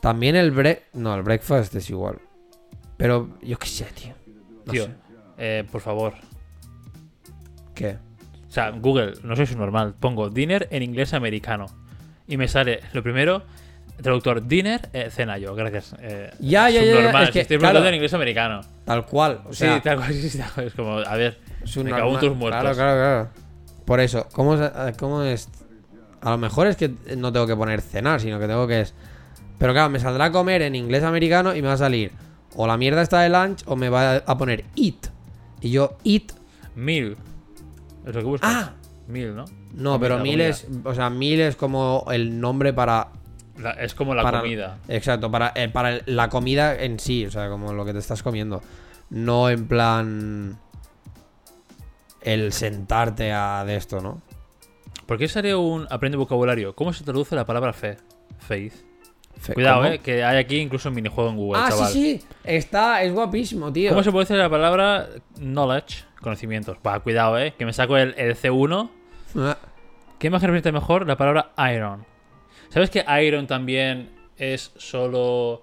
También 0.00 0.36
el 0.36 0.50
break... 0.52 0.84
No, 0.94 1.14
el 1.14 1.22
breakfast 1.22 1.74
es 1.74 1.90
igual. 1.90 2.20
Pero 2.96 3.36
yo 3.42 3.58
qué 3.58 3.66
sé, 3.66 3.84
tío. 3.94 4.14
No 4.64 4.72
Tío, 4.72 4.84
sé. 4.84 4.90
eh, 5.38 5.64
por 5.70 5.80
favor. 5.80 6.14
¿Qué? 7.74 7.98
O 8.48 8.50
sea, 8.50 8.70
Google, 8.70 9.14
no 9.22 9.36
soy 9.36 9.46
normal. 9.56 9.94
Pongo 10.00 10.30
dinner 10.30 10.68
en 10.70 10.82
inglés 10.82 11.12
americano. 11.12 11.66
Y 12.28 12.36
me 12.36 12.48
sale, 12.48 12.80
lo 12.92 13.02
primero, 13.02 13.42
traductor 14.02 14.46
dinner, 14.46 14.88
eh, 14.92 15.08
cena 15.10 15.38
yo, 15.38 15.54
gracias. 15.54 15.94
Eh, 16.00 16.30
Ya, 16.40 16.68
ya, 16.70 16.80
ya, 16.80 16.86
ya, 16.86 16.94
subnormal, 16.96 17.24
es 17.24 17.30
que, 17.30 17.40
estoy 17.40 17.58
claro. 17.58 17.72
preguntando 17.72 17.88
en 17.88 17.94
inglés 17.94 18.14
americano. 18.14 18.60
Tal 18.84 19.06
cual. 19.06 19.40
O 19.46 19.52
sea, 19.52 19.76
sí, 19.76 19.80
tal 19.82 19.96
cual, 19.96 20.12
sí, 20.12 20.28
sí, 20.30 20.38
tal 20.38 20.50
cual. 20.52 20.66
Es 20.66 20.74
como, 20.74 20.98
a 20.98 21.16
ver, 21.16 21.38
me 21.84 21.90
cago 21.90 22.14
en 22.14 22.20
tus 22.20 22.36
muertos. 22.36 22.60
Claro, 22.60 22.74
claro, 22.74 23.00
claro. 23.00 23.28
Por 23.84 24.00
eso, 24.00 24.26
¿cómo 24.32 24.54
es, 24.54 24.60
eh, 24.60 24.92
cómo 24.98 25.22
es? 25.22 25.48
A 26.20 26.30
lo 26.30 26.38
mejor 26.38 26.66
es 26.66 26.76
que 26.76 26.92
no 27.16 27.32
tengo 27.32 27.46
que 27.46 27.54
poner 27.54 27.80
cenar, 27.80 28.20
sino 28.20 28.40
que 28.40 28.46
tengo 28.46 28.66
que 28.66 28.80
es. 28.80 28.94
Pero 29.58 29.72
claro, 29.72 29.90
me 29.90 30.00
saldrá 30.00 30.32
comer 30.32 30.62
en 30.62 30.74
inglés 30.74 31.04
americano 31.04 31.54
y 31.54 31.62
me 31.62 31.68
va 31.68 31.74
a 31.74 31.78
salir 31.78 32.10
o 32.56 32.66
la 32.66 32.76
mierda 32.76 33.02
está 33.02 33.20
de 33.20 33.28
lunch 33.28 33.62
o 33.66 33.76
me 33.76 33.88
va 33.88 34.16
a 34.16 34.38
poner 34.38 34.64
eat. 34.76 35.08
Y 35.60 35.70
yo 35.70 35.96
eat. 36.04 36.32
Meal. 36.74 37.16
Es 38.06 38.14
lo 38.14 38.20
que 38.20 38.26
buscas. 38.26 38.50
Ah. 38.52 38.72
Meal, 39.08 39.36
¿no? 39.36 39.44
No, 39.74 40.00
pero 40.00 40.18
mil 40.18 40.40
es. 40.40 40.66
O 40.84 40.94
sea, 40.94 41.10
mil 41.10 41.40
es 41.40 41.56
como 41.56 42.04
el 42.10 42.40
nombre 42.40 42.72
para. 42.72 43.08
La- 43.58 43.70
es 43.72 43.94
como 43.94 44.14
la 44.14 44.22
para- 44.22 44.40
comida. 44.40 44.78
Exacto, 44.88 45.30
para, 45.30 45.52
eh, 45.54 45.68
para 45.68 46.00
la 46.06 46.28
comida 46.28 46.74
en 46.82 46.98
sí, 46.98 47.24
o 47.26 47.30
sea, 47.30 47.48
como 47.48 47.72
lo 47.72 47.84
que 47.84 47.92
te 47.92 47.98
estás 48.00 48.22
comiendo. 48.22 48.62
No 49.10 49.48
en 49.48 49.66
plan. 49.68 50.58
El 52.20 52.52
sentarte 52.52 53.32
a 53.32 53.64
de 53.64 53.76
esto, 53.76 54.00
¿no? 54.00 54.20
¿Por 55.06 55.16
qué 55.18 55.28
sería 55.28 55.56
un 55.56 55.86
aprende 55.90 56.16
vocabulario? 56.18 56.74
¿Cómo 56.74 56.92
se 56.92 57.04
traduce 57.04 57.36
la 57.36 57.44
palabra 57.46 57.72
fe? 57.72 57.98
Faith. 58.40 58.72
Fe- 59.38 59.54
Cuidado, 59.54 59.82
¿cómo? 59.82 59.92
eh, 59.92 59.98
que 60.00 60.24
hay 60.24 60.38
aquí 60.38 60.56
incluso 60.56 60.88
un 60.88 60.96
minijuego 60.96 61.30
en 61.30 61.36
Google, 61.36 61.60
Ah, 61.64 61.68
chaval. 61.68 61.92
sí, 61.92 62.18
sí. 62.20 62.26
Está, 62.42 63.02
es 63.02 63.12
guapísimo, 63.12 63.72
tío. 63.72 63.90
¿Cómo 63.90 64.02
se 64.02 64.10
puede 64.10 64.24
decir 64.24 64.38
la 64.38 64.50
palabra 64.50 65.08
knowledge? 65.38 66.04
Conocimientos. 66.20 66.78
Va, 66.86 66.98
cuidado, 67.00 67.38
eh, 67.38 67.54
que 67.58 67.64
me 67.66 67.72
saco 67.72 67.96
el, 67.96 68.14
el 68.16 68.34
C1. 68.36 68.90
Ah, 69.36 69.58
¿Qué 70.18 70.28
imagen 70.28 70.48
representa 70.48 70.72
mejor 70.72 71.06
la 71.06 71.16
palabra 71.16 71.52
iron? 71.74 72.04
¿Sabes 72.70 72.90
que 72.90 73.04
iron 73.22 73.46
también 73.46 74.10
es 74.36 74.72
solo. 74.76 75.62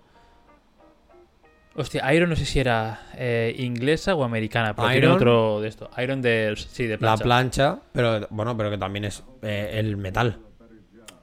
Hostia, 1.75 2.13
iron 2.13 2.29
no 2.29 2.35
sé 2.35 2.45
si 2.45 2.59
era 2.59 3.07
eh, 3.15 3.55
inglesa 3.57 4.13
o 4.13 4.23
americana, 4.23 4.75
pero 4.75 4.89
tiene 4.89 5.07
Iron. 5.07 5.15
otro 5.15 5.59
de 5.61 5.67
esto. 5.69 5.89
Iron 5.97 6.21
de. 6.21 6.53
Sí, 6.55 6.85
de 6.85 6.93
La 6.93 7.17
plancha. 7.17 7.23
plancha, 7.23 7.79
pero 7.91 8.27
bueno, 8.29 8.55
pero 8.55 8.69
que 8.69 8.77
también 8.77 9.05
es 9.05 9.23
eh, 9.41 9.71
el 9.73 9.97
metal. 9.97 10.37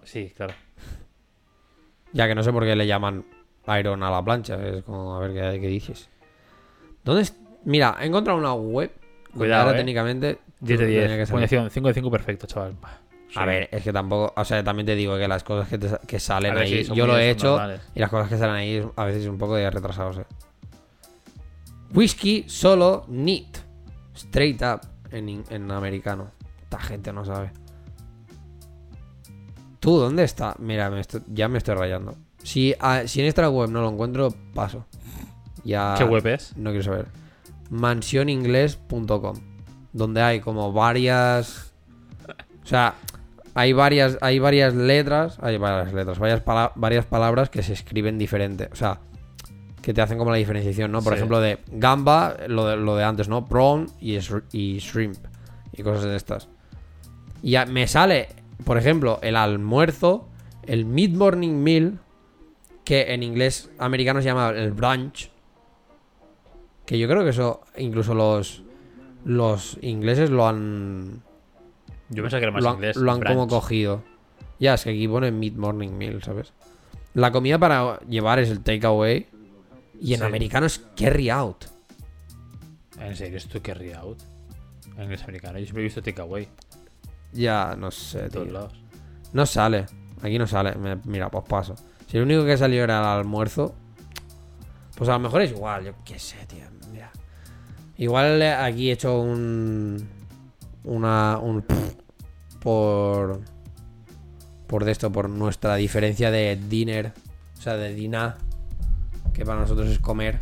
Sí, 0.03 0.33
claro. 0.37 0.55
Ya 2.13 2.27
que 2.27 2.35
no 2.35 2.43
sé 2.43 2.53
por 2.53 2.65
qué 2.65 2.75
le 2.75 2.85
llaman 2.89 3.25
iron 3.79 4.03
a 4.03 4.11
la 4.11 4.25
plancha. 4.25 4.57
Es 4.67 4.83
como, 4.83 5.15
a 5.15 5.21
ver 5.21 5.33
qué, 5.33 5.61
qué 5.61 5.69
dices. 5.69 6.11
¿Dónde 7.05 7.23
es? 7.23 7.37
Mira, 7.65 7.97
he 8.01 8.07
encontrado 8.07 8.37
una 8.37 8.53
web. 8.53 8.91
Cuidado, 9.37 9.63
ahora 9.63 9.75
eh. 9.75 9.79
técnicamente. 9.79 10.39
10 10.61 10.79
de 10.81 10.87
tenía 10.87 10.99
que 11.01 11.17
10. 11.17 11.29
salir. 11.29 11.29
Puntuación 11.31 11.71
5 11.71 11.89
de 11.89 11.95
5 11.95 12.11
perfecto, 12.11 12.47
chaval. 12.47 12.77
A 13.37 13.45
ver, 13.47 13.69
es 13.71 13.83
que 13.83 13.93
tampoco. 13.93 14.33
O 14.37 14.45
sea, 14.45 14.63
también 14.65 14.87
te 14.87 14.95
digo 14.97 15.17
que 15.17 15.29
las 15.29 15.45
cosas 15.45 15.69
que, 15.69 15.79
te 15.79 15.89
que 16.07 16.19
salen 16.19 16.55
ver, 16.55 16.65
ahí. 16.65 16.85
sí, 16.85 16.93
yo 16.95 17.07
lo 17.07 17.17
he 17.17 17.31
hecho. 17.31 17.51
normales. 17.51 17.81
Y 17.95 18.01
las 18.01 18.11
cosas 18.11 18.29
que 18.29 18.37
salen 18.37 18.57
ahí 18.57 18.85
a 18.97 19.05
veces 19.05 19.27
un 19.27 19.39
poco 19.39 19.55
de 19.55 19.71
retrasados, 19.71 20.19
eh. 20.19 20.25
Whisky 21.95 22.45
solo 22.49 23.05
neat. 23.09 23.59
Straight 24.15 24.61
up 24.63 24.81
en, 25.11 25.45
en 25.49 25.71
americano. 25.71 26.31
Esta 26.63 26.79
gente 26.81 27.13
no 27.13 27.25
sabe. 27.25 27.53
¿Tú 29.79 29.97
dónde 29.97 30.25
está? 30.25 30.55
Mira, 30.59 30.91
me 30.91 31.01
estoy- 31.01 31.23
ya 31.29 31.49
me 31.49 31.59
estoy 31.59 31.75
rayando. 31.75 32.15
Si, 32.43 32.75
ah, 32.81 33.03
si 33.07 33.21
en 33.21 33.27
esta 33.27 33.49
web 33.49 33.71
no 33.71 33.81
lo 33.81 33.89
encuentro, 33.91 34.29
paso. 34.55 34.87
Ya. 35.65 35.95
¿Qué 35.97 36.05
web 36.05 36.27
es? 36.27 36.57
No 36.57 36.71
quiero 36.71 36.85
saber. 36.85 37.07
Mansioningles.com. 37.71 39.37
Donde 39.93 40.23
hay 40.23 40.41
como 40.41 40.73
varias. 40.73 41.73
O 42.63 42.67
sea, 42.67 42.95
hay 43.55 43.73
varias, 43.73 44.19
hay 44.21 44.39
varias 44.39 44.75
letras. 44.75 45.39
Hay 45.41 45.57
varias 45.59 45.93
letras, 45.93 46.19
varias, 46.19 46.41
pala- 46.41 46.73
varias 46.77 47.07
palabras 47.07 47.51
que 47.51 47.63
se 47.63 47.73
escriben 47.73 48.19
diferente. 48.19 48.69
O 48.73 48.77
sea, 48.77 49.01
que 49.83 49.95
te 49.95 50.03
hacen 50.03 50.19
como 50.19 50.31
la 50.31 50.37
diferenciación, 50.37 50.93
¿no? 50.93 51.03
Por 51.03 51.15
Sí. 51.15 51.17
ejemplo, 51.17 51.41
de 51.41 51.59
gamba, 51.73 52.37
lo 52.49 52.67
de, 52.67 52.77
lo 52.77 52.97
de 52.97 53.05
antes, 53.05 53.29
¿no? 53.29 53.47
Prawn 53.47 53.87
y, 54.01 54.17
y 54.53 54.79
shrimp. 54.79 55.17
Y 55.73 55.83
cosas 55.83 56.05
de 56.05 56.17
estas. 56.17 56.49
Y 57.43 57.57
me 57.69 57.87
sale, 57.87 58.29
por 58.65 58.77
ejemplo, 58.77 59.19
el 59.23 59.37
almuerzo, 59.37 60.29
el 60.67 60.85
mid-morning 60.85 61.55
meal, 61.63 61.99
que 62.85 63.15
en 63.15 63.23
inglés 63.23 63.71
americano 63.79 64.21
se 64.21 64.27
llama 64.27 64.51
el 64.51 64.73
brunch. 64.73 65.31
Que 66.91 66.99
yo 66.99 67.07
creo 67.07 67.23
que 67.23 67.31
eso, 67.31 67.61
incluso 67.77 68.15
los, 68.15 68.65
los 69.25 69.79
ingleses 69.81 70.29
lo 70.29 70.49
han, 70.49 71.23
Yo 72.09 72.25
pensaba 72.25 72.41
que 72.41 72.47
era 72.47 72.51
más 72.53 72.65
lo 72.65 72.71
han, 72.71 72.75
inglés. 72.79 72.97
lo 72.97 73.13
han 73.13 73.21
como 73.23 73.47
cogido. 73.47 74.03
Ya, 74.59 74.75
es 74.75 74.83
que 74.83 74.91
aquí 74.91 75.07
pone 75.07 75.31
mid-morning 75.31 75.91
meal, 75.93 76.21
¿sabes? 76.21 76.53
La 77.15 77.31
comida 77.31 77.61
para 77.61 78.01
llevar 78.09 78.41
es 78.41 78.51
el 78.51 78.59
takeaway. 78.65 79.29
Y 80.01 80.15
en 80.15 80.19
Sí. 80.19 80.27
americano 80.27 80.67
es 80.67 80.81
carry 80.97 81.31
out. 81.31 81.67
¿En 82.99 83.15
serio 83.15 83.37
esto 83.39 83.61
carry 83.63 83.93
out? 83.93 84.19
En 84.97 85.05
inglés 85.05 85.23
americano. 85.23 85.61
Yo 85.61 85.67
siempre 85.67 85.83
he 85.83 85.85
visto 85.85 86.03
takeaway. 86.03 86.49
Ya, 87.33 87.77
no 87.79 87.93
sé, 87.93 88.29
todos 88.31 88.47
tío. 88.49 88.53
lados. 88.53 88.73
No 89.33 89.47
sale. 89.47 89.87
Aquí 90.23 90.41
no 90.41 90.49
sale. 90.49 90.75
Mira, 91.05 91.31
pues 91.31 91.45
paso. 91.49 91.77
Si 92.09 92.17
lo 92.17 92.25
único 92.25 92.45
que 92.45 92.57
salió 92.57 92.83
era 92.83 92.99
el 92.99 93.07
almuerzo, 93.21 93.77
pues 94.97 95.09
a 95.09 95.13
lo 95.13 95.21
mejor 95.21 95.43
es 95.43 95.53
igual. 95.53 95.85
Yo 95.85 95.93
qué 96.05 96.19
sé, 96.19 96.37
tío. 96.49 96.65
Igual 98.01 98.41
eh, 98.41 98.55
aquí 98.55 98.89
he 98.89 98.95
hecho 98.95 99.21
un. 99.21 100.09
Una. 100.85 101.37
Un. 101.37 101.63
Por. 102.59 103.43
Por 104.67 104.85
de 104.87 104.93
esto, 104.93 105.13
por 105.13 105.29
nuestra 105.29 105.75
diferencia 105.77 106.31
de 106.31 106.57
dinner. 106.57 107.13
O 107.59 107.61
sea, 107.61 107.77
de 107.77 107.93
dinar. 107.93 108.39
Que 109.35 109.45
para 109.45 109.61
nosotros 109.61 109.87
es 109.91 109.99
comer. 109.99 110.39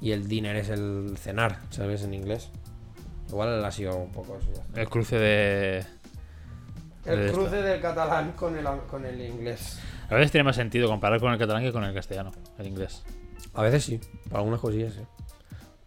Y 0.00 0.12
el 0.12 0.28
dinner 0.28 0.54
es 0.54 0.68
el 0.68 1.16
cenar, 1.18 1.58
¿sabes? 1.70 2.04
En 2.04 2.14
inglés. 2.14 2.48
Igual 3.28 3.64
ha 3.64 3.72
sido 3.72 3.96
un 3.96 4.12
poco 4.12 4.38
eso 4.38 4.48
ya. 4.54 4.80
El 4.80 4.88
cruce 4.88 5.18
de. 5.18 5.84
El 7.04 7.32
cruce 7.32 7.56
del 7.56 7.80
catalán 7.80 8.32
con 8.32 8.56
el, 8.56 8.64
con 8.88 9.04
el 9.04 9.20
inglés. 9.20 9.80
A 10.08 10.14
veces 10.14 10.30
tiene 10.30 10.44
más 10.44 10.54
sentido 10.54 10.86
comparar 10.86 11.18
con 11.18 11.32
el 11.32 11.38
catalán 11.40 11.64
que 11.64 11.72
con 11.72 11.82
el 11.82 11.92
castellano, 11.92 12.30
el 12.56 12.68
inglés. 12.68 13.02
A 13.54 13.62
veces 13.62 13.84
sí, 13.84 14.00
para 14.28 14.38
algunas 14.38 14.60
cosillas 14.60 14.94
sí. 14.94 15.00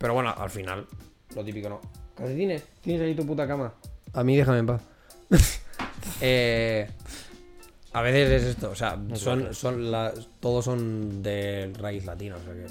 Pero 0.02 0.16
bueno, 0.16 0.34
al 0.36 0.50
final, 0.50 0.88
lo 1.36 1.46
típico 1.46 1.70
no. 1.70 1.80
Calcetines, 2.16 2.66
tienes 2.82 3.04
ahí 3.04 3.14
tu 3.14 3.24
puta 3.24 3.48
cama. 3.48 3.72
A 4.14 4.24
mí 4.24 4.36
déjame 4.36 4.58
en 4.58 4.66
paz. 4.66 4.82
eh, 6.22 6.90
a 7.94 8.02
veces 8.02 8.42
es 8.42 8.48
esto, 8.50 8.72
o 8.72 8.76
sea, 8.76 9.00
son, 9.14 9.54
son 9.54 9.92
las, 9.92 10.28
todos 10.40 10.66
son 10.66 11.22
de 11.22 11.72
raíz 11.78 12.04
latina, 12.06 12.36
o 12.36 12.44
sea 12.44 12.54
que. 12.54 12.66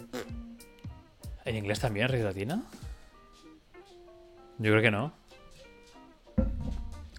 ¿En 1.45 1.57
inglés 1.57 1.79
también, 1.79 2.09
raíz 2.09 2.25
latina? 2.25 2.65
Yo 4.59 4.73
creo 4.73 4.83
que 4.83 4.91
no. 4.91 5.13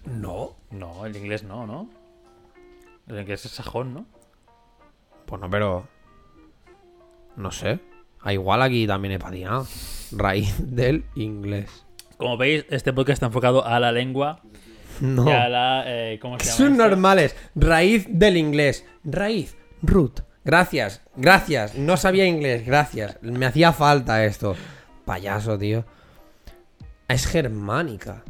No. 0.04 0.56
No, 0.70 1.06
el 1.06 1.16
inglés 1.16 1.42
no, 1.42 1.66
¿no? 1.66 1.88
El 3.06 3.18
inglés 3.18 3.46
es 3.46 3.52
sajón, 3.52 3.94
¿no? 3.94 4.06
Pues 5.24 5.40
no, 5.40 5.48
pero. 5.48 5.88
No 7.36 7.50
sé. 7.50 7.80
Ah, 8.22 8.32
igual 8.32 8.62
aquí 8.62 8.86
también 8.86 9.12
he 9.14 9.18
patinado. 9.18 9.66
Raíz 10.12 10.54
del 10.58 11.04
inglés. 11.14 11.84
Como 12.16 12.36
veis, 12.36 12.64
este 12.70 12.92
podcast 12.92 13.14
está 13.16 13.26
enfocado 13.26 13.66
a 13.66 13.80
la 13.80 13.90
lengua 13.90 14.40
No. 15.00 15.26
y 15.28 15.32
a 15.32 15.48
la. 15.48 15.84
eh, 15.86 16.18
¿Cómo 16.20 16.38
se 16.38 16.44
llama? 16.46 16.56
Son 16.56 16.72
esto? 16.72 16.84
normales. 16.88 17.36
Raíz 17.56 18.06
del 18.08 18.36
inglés. 18.36 18.86
Raíz. 19.04 19.56
Root. 19.82 20.20
Gracias. 20.44 21.02
Gracias. 21.16 21.74
No 21.76 21.96
sabía 21.96 22.26
inglés. 22.26 22.64
Gracias. 22.66 23.18
Me 23.22 23.46
hacía 23.46 23.72
falta 23.72 24.24
esto. 24.24 24.54
Payaso, 25.04 25.58
tío. 25.58 25.84
Es 27.08 27.26
germánica. 27.26 28.22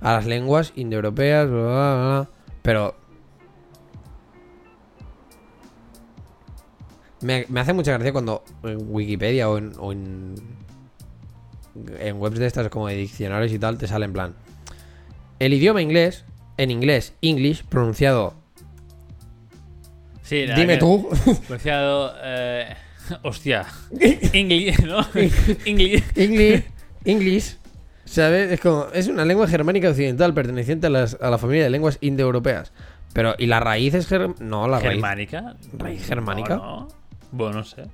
A 0.00 0.12
las 0.14 0.26
lenguas 0.26 0.72
indoeuropeas. 0.76 1.48
bla, 1.48 1.60
bla, 1.62 1.94
bla. 1.96 2.28
Pero. 2.62 2.96
Me, 7.24 7.46
me 7.48 7.60
hace 7.60 7.72
mucha 7.72 7.92
gracia 7.92 8.12
cuando 8.12 8.44
en 8.62 8.78
Wikipedia 8.88 9.48
o 9.48 9.56
en, 9.58 9.72
o 9.78 9.92
en. 9.92 10.34
en 11.98 12.16
webs 12.20 12.38
de 12.38 12.46
estas 12.46 12.68
como 12.68 12.88
de 12.88 12.96
diccionarios 12.96 13.52
y 13.52 13.58
tal, 13.58 13.78
te 13.78 13.86
sale 13.86 14.04
en 14.04 14.12
plan. 14.12 14.34
El 15.38 15.52
idioma 15.54 15.82
inglés, 15.82 16.24
en 16.58 16.70
inglés, 16.70 17.14
English, 17.22 17.64
pronunciado. 17.64 18.34
Sí, 20.22 20.46
la 20.46 20.54
Dime 20.54 20.74
que- 20.74 20.80
tú. 20.80 21.08
Pronunciado. 21.46 22.14
Eh, 22.22 22.74
hostia. 23.22 23.66
English, 24.32 24.82
¿no? 24.84 25.00
English. 25.64 26.02
English. 26.16 26.64
English. 27.04 27.56
¿Sabes? 28.04 28.52
Es 28.52 28.60
como. 28.60 28.86
Es 28.92 29.08
una 29.08 29.24
lengua 29.24 29.48
germánica 29.48 29.88
occidental 29.90 30.32
perteneciente 30.34 30.86
a, 30.86 30.90
las- 30.90 31.18
a 31.20 31.30
la 31.30 31.38
familia 31.38 31.64
de 31.64 31.70
lenguas 31.70 31.98
indoeuropeas. 32.00 32.72
Pero, 33.12 33.34
¿y 33.38 33.46
la 33.46 33.60
raíz 33.60 33.94
es 33.94 34.10
germ- 34.10 34.36
No, 34.40 34.66
la 34.66 34.78
raíz. 34.80 34.92
¿Germánica? 34.94 35.56
¿Raíz 35.78 36.04
germánica? 36.06 36.56
No, 36.56 36.80
no. 36.80 36.88
Bueno, 37.34 37.58
no 37.58 37.64
sé. 37.64 37.84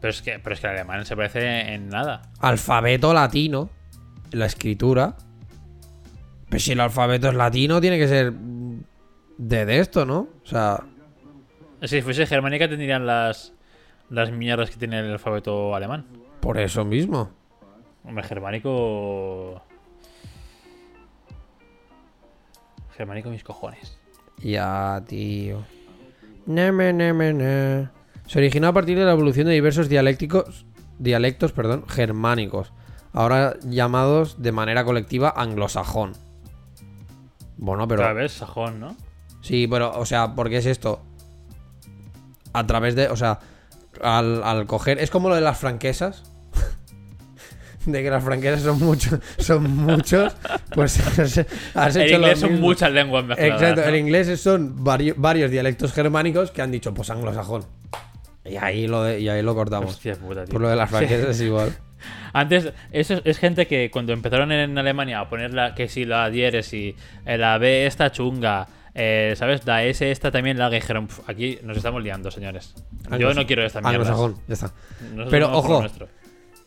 Pero 0.00 0.10
es 0.10 0.22
que, 0.22 0.38
pero 0.38 0.54
es 0.54 0.60
que 0.60 0.68
el 0.68 0.74
alemán 0.74 1.04
se 1.04 1.16
parece 1.16 1.74
en 1.74 1.88
nada. 1.88 2.22
Alfabeto 2.38 3.12
latino. 3.12 3.68
La 4.30 4.46
escritura. 4.46 5.16
Pero 6.48 6.60
si 6.60 6.72
el 6.72 6.80
alfabeto 6.80 7.28
es 7.28 7.34
latino, 7.34 7.80
tiene 7.80 7.98
que 7.98 8.06
ser. 8.06 8.32
De, 8.32 9.66
de 9.66 9.78
esto, 9.80 10.06
¿no? 10.06 10.28
O 10.44 10.46
sea. 10.46 10.84
Si 11.82 12.00
fuese 12.00 12.26
germánica 12.26 12.68
tendrían 12.68 13.06
las, 13.06 13.52
las 14.08 14.30
mierdas 14.30 14.70
que 14.70 14.76
tiene 14.76 15.00
el 15.00 15.10
alfabeto 15.10 15.74
alemán. 15.74 16.06
Por 16.40 16.58
eso 16.58 16.84
mismo. 16.84 17.32
Hombre, 18.04 18.22
germánico... 18.22 19.62
Germánico 22.96 23.30
mis 23.30 23.42
cojones. 23.42 23.98
Ya, 24.38 25.02
tío. 25.06 25.64
Neme, 26.46 26.92
neme, 26.92 27.32
ne. 27.34 27.95
Se 28.26 28.38
originó 28.38 28.68
a 28.68 28.72
partir 28.72 28.98
de 28.98 29.04
la 29.04 29.12
evolución 29.12 29.46
de 29.46 29.52
diversos 29.54 29.88
dialécticos, 29.88 30.66
dialectos 30.98 31.52
perdón, 31.52 31.84
germánicos, 31.88 32.72
ahora 33.12 33.56
llamados 33.62 34.42
de 34.42 34.52
manera 34.52 34.84
colectiva 34.84 35.32
anglosajón. 35.36 36.12
Bueno, 37.56 37.86
pero... 37.88 38.02
Otra 38.02 38.12
vez, 38.12 38.32
sajón, 38.32 38.80
¿no? 38.80 38.96
Sí, 39.40 39.66
pero, 39.68 39.96
o 39.98 40.04
sea, 40.04 40.34
¿por 40.34 40.48
qué 40.50 40.58
es 40.58 40.66
esto? 40.66 41.00
A 42.52 42.66
través 42.66 42.94
de, 42.94 43.08
o 43.08 43.16
sea, 43.16 43.38
al, 44.02 44.42
al 44.42 44.66
coger... 44.66 44.98
Es 44.98 45.10
como 45.10 45.28
lo 45.28 45.34
de 45.36 45.40
las 45.40 45.58
franquesas. 45.58 46.24
de 47.86 48.02
que 48.02 48.10
las 48.10 48.24
franquesas 48.24 48.62
son 48.62 48.80
muchos, 48.80 49.20
son 49.38 49.70
muchos, 49.76 50.34
pues 50.74 50.98
has, 51.74 51.96
hecho 51.96 52.18
lo 52.18 52.26
inglés 52.26 52.40
son 52.40 52.60
muchas 52.60 52.90
lenguas 52.90 53.24
mezcladas. 53.24 53.62
Exacto, 53.62 53.80
¿no? 53.82 53.86
en 53.88 53.94
inglés 54.06 54.40
son 54.40 54.76
vari- 54.84 55.14
varios 55.16 55.50
dialectos 55.50 55.92
germánicos 55.92 56.50
que 56.50 56.62
han 56.62 56.72
dicho, 56.72 56.92
pues 56.92 57.08
anglosajón. 57.10 57.64
Y 58.48 58.56
ahí 58.56 58.86
lo, 58.86 59.02
de- 59.02 59.20
y 59.20 59.28
ahí 59.28 59.42
lo 59.42 59.54
cortamos. 59.54 59.90
Hostia 59.94 60.14
puta, 60.14 60.44
tío. 60.44 60.52
Por 60.52 60.60
lo 60.60 60.68
de 60.68 60.76
las 60.76 60.90
franquesas 60.90 61.30
es 61.30 61.40
igual. 61.40 61.72
Antes, 62.32 62.72
eso 62.92 63.14
es, 63.14 63.22
es 63.24 63.38
gente 63.38 63.66
que 63.66 63.90
cuando 63.90 64.12
empezaron 64.12 64.52
en 64.52 64.76
Alemania 64.76 65.20
a 65.20 65.28
poner 65.30 65.54
la, 65.54 65.74
que 65.74 65.88
si 65.88 66.04
la 66.04 66.28
diéresis, 66.30 66.94
eh, 67.24 67.38
la 67.38 67.56
B 67.58 67.86
esta 67.86 68.12
chunga, 68.12 68.66
eh, 68.94 69.34
¿sabes? 69.36 69.66
La 69.66 69.82
S 69.84 70.10
esta 70.10 70.30
también 70.30 70.58
la 70.58 70.68
dijeron, 70.70 71.06
"Pf, 71.06 71.22
aquí 71.26 71.58
nos 71.62 71.76
estamos 71.76 72.02
liando, 72.02 72.30
señores. 72.30 72.74
Yo 73.18 73.32
no 73.34 73.46
quiero 73.46 73.64
esta 73.64 73.80
mierda. 73.80 73.96
Anglosajón, 73.98 74.36
ya 74.46 74.54
está. 74.54 74.72
Nosotros 75.02 75.28
Pero, 75.30 75.52
ojo. 75.56 75.84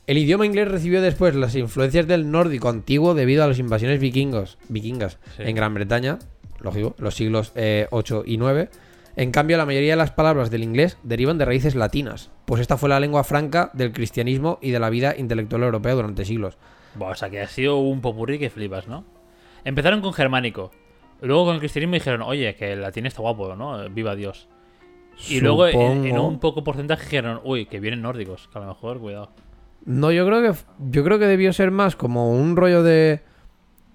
El 0.08 0.18
idioma 0.18 0.44
inglés 0.48 0.68
recibió 0.68 1.02
después 1.04 1.36
las 1.36 1.56
influencias 1.56 2.08
del 2.08 2.32
nórdico 2.32 2.68
antiguo 2.70 3.14
debido 3.14 3.44
a 3.44 3.48
las 3.48 3.60
invasiones 3.60 4.00
vikingos, 4.00 4.58
vikingas 4.68 5.20
Sí. 5.38 5.44
en 5.46 5.56
Gran 5.56 5.76
Bretaña, 5.76 6.18
lógico, 6.62 6.96
los 6.98 7.14
siglos 7.14 7.52
eh, 7.56 7.86
8 7.92 8.24
y 8.26 8.38
9. 8.38 8.70
En 9.20 9.32
cambio, 9.32 9.58
la 9.58 9.66
mayoría 9.66 9.92
de 9.92 9.98
las 9.98 10.12
palabras 10.12 10.50
del 10.50 10.64
inglés 10.64 10.98
derivan 11.04 11.38
de 11.38 11.44
raíces 11.44 11.76
latinas, 11.76 12.32
pues 12.46 12.62
esta 12.62 12.78
fue 12.78 12.88
la 12.88 13.02
lengua 13.02 13.26
franca 13.26 13.70
del 13.74 13.92
cristianismo 13.92 14.60
y 14.62 14.72
de 14.72 14.80
la 14.80 14.90
vida 14.90 15.14
intelectual 15.18 15.64
europea 15.64 15.94
durante 15.94 16.24
siglos. 16.24 16.58
Buah, 16.96 17.10
o 17.12 17.16
sea 17.16 17.30
que 17.30 17.42
ha 17.42 17.48
sido 17.48 17.80
un 17.80 18.00
popurrí 18.00 18.40
que 18.40 18.50
flipas, 18.50 18.88
¿no? 18.88 19.04
Empezaron 19.66 20.00
con 20.00 20.14
germánico. 20.14 20.72
Luego 21.22 21.44
con 21.44 21.56
el 21.56 21.60
cristianismo 21.60 21.96
dijeron, 21.96 22.22
oye, 22.22 22.56
que 22.56 22.72
el 22.72 22.82
latín 22.82 23.06
está 23.08 23.22
guapo, 23.22 23.58
¿no? 23.58 23.90
Viva 23.90 24.16
Dios. 24.16 24.48
Y 25.28 25.42
luego 25.42 25.68
en, 25.68 26.06
en 26.06 26.16
Supongo- 26.16 26.28
un 26.30 26.40
poco 26.40 26.64
porcentaje 26.64 27.04
dijeron, 27.04 27.42
uy, 27.44 27.66
que 27.66 27.82
vienen 27.82 28.02
nórdicos, 28.02 28.48
que 28.48 28.58
a 28.58 28.62
lo 28.62 28.68
mejor, 28.70 29.00
cuidado. 29.00 29.32
No, 29.84 30.14
yo 30.14 30.26
creo 30.26 30.42
que 30.42 30.58
yo 30.92 31.04
creo 31.04 31.20
que 31.20 31.26
debió 31.28 31.52
ser 31.52 31.72
más 31.72 31.98
como 31.98 32.32
un 32.32 32.56
rollo 32.56 32.84
de 32.84 33.20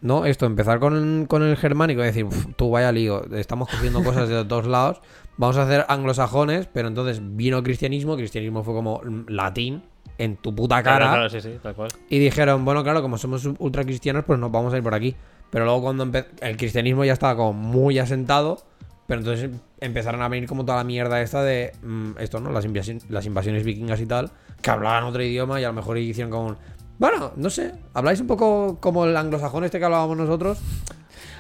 no, 0.05 0.25
esto 0.27 0.47
empezar 0.47 0.79
con, 0.79 1.27
con 1.27 1.43
el 1.43 1.57
germánico 1.57 2.01
y 2.03 2.05
decir, 2.05 2.25
"Uf, 2.27 2.47
tú 2.57 2.71
vaya 2.71 2.93
lío, 2.93 3.25
estamos 3.35 3.69
cogiendo 3.69 4.05
cosas 4.05 4.29
de 4.29 4.45
todos 4.45 4.67
lados, 4.67 5.01
vamos 5.37 5.57
a 5.57 5.63
hacer 5.65 5.85
anglosajones, 5.89 6.69
pero 6.73 6.87
entonces 6.87 7.21
vino 7.23 7.57
el 7.59 7.65
cristianismo, 7.65 8.15
cristianismo 8.17 8.63
fue 8.63 8.75
como 8.75 9.01
latín 9.27 9.83
en 10.19 10.37
tu 10.37 10.55
puta 10.55 10.83
cara 10.83 10.99
Claro, 10.99 11.13
claro, 11.15 11.31
sí, 11.31 11.41
sí, 11.41 11.59
tal 11.61 11.75
cual. 11.75 11.89
y 12.09 12.19
dijeron, 12.21 12.65
bueno, 12.65 12.85
claro, 12.85 13.03
como 13.03 13.19
somos 13.19 13.45
ultra 13.59 13.83
cristianos, 13.83 14.25
pues 14.25 14.39
nos 14.39 14.53
vamos 14.53 14.73
a 14.73 14.77
ir 14.77 14.83
por 14.85 14.95
aquí. 14.95 15.17
Pero 15.51 15.65
luego 15.65 15.83
cuando 15.83 16.05
el 16.41 16.57
cristianismo 16.57 17.05
ya 17.05 17.13
estaba 17.15 17.35
como 17.37 17.53
muy 17.53 17.99
asentado, 17.99 18.59
pero 19.07 19.21
entonces 19.21 19.51
empezaron 19.81 20.23
a 20.23 20.29
venir 20.29 20.49
como 20.49 20.65
toda 20.65 20.79
la 20.79 20.85
mierda 20.85 21.21
esta 21.21 21.43
de 21.43 21.73
mm, 21.83 22.13
esto, 22.19 22.41
¿no? 22.41 22.51
Las, 22.51 22.67
invasi- 22.67 23.03
las 23.09 23.27
invasiones 23.27 23.65
vikingas 23.65 24.01
y 24.01 24.07
tal, 24.07 24.31
que 24.63 24.71
hablaban 24.71 25.05
otro 25.05 25.23
idioma 25.23 25.61
y 25.61 25.65
a 25.65 25.69
lo 25.69 25.75
mejor 25.75 25.99
hicieron 25.99 26.31
como 26.31 26.47
un... 26.49 26.57
Bueno, 26.99 27.33
no 27.37 27.51
sé, 27.51 27.73
habláis 27.93 28.21
un 28.21 28.27
poco 28.27 28.79
como 28.81 29.05
el 29.05 29.17
anglosajón 29.17 29.65
este 29.65 29.79
que 29.79 29.85
hablábamos 29.85 30.17
nosotros, 30.17 30.59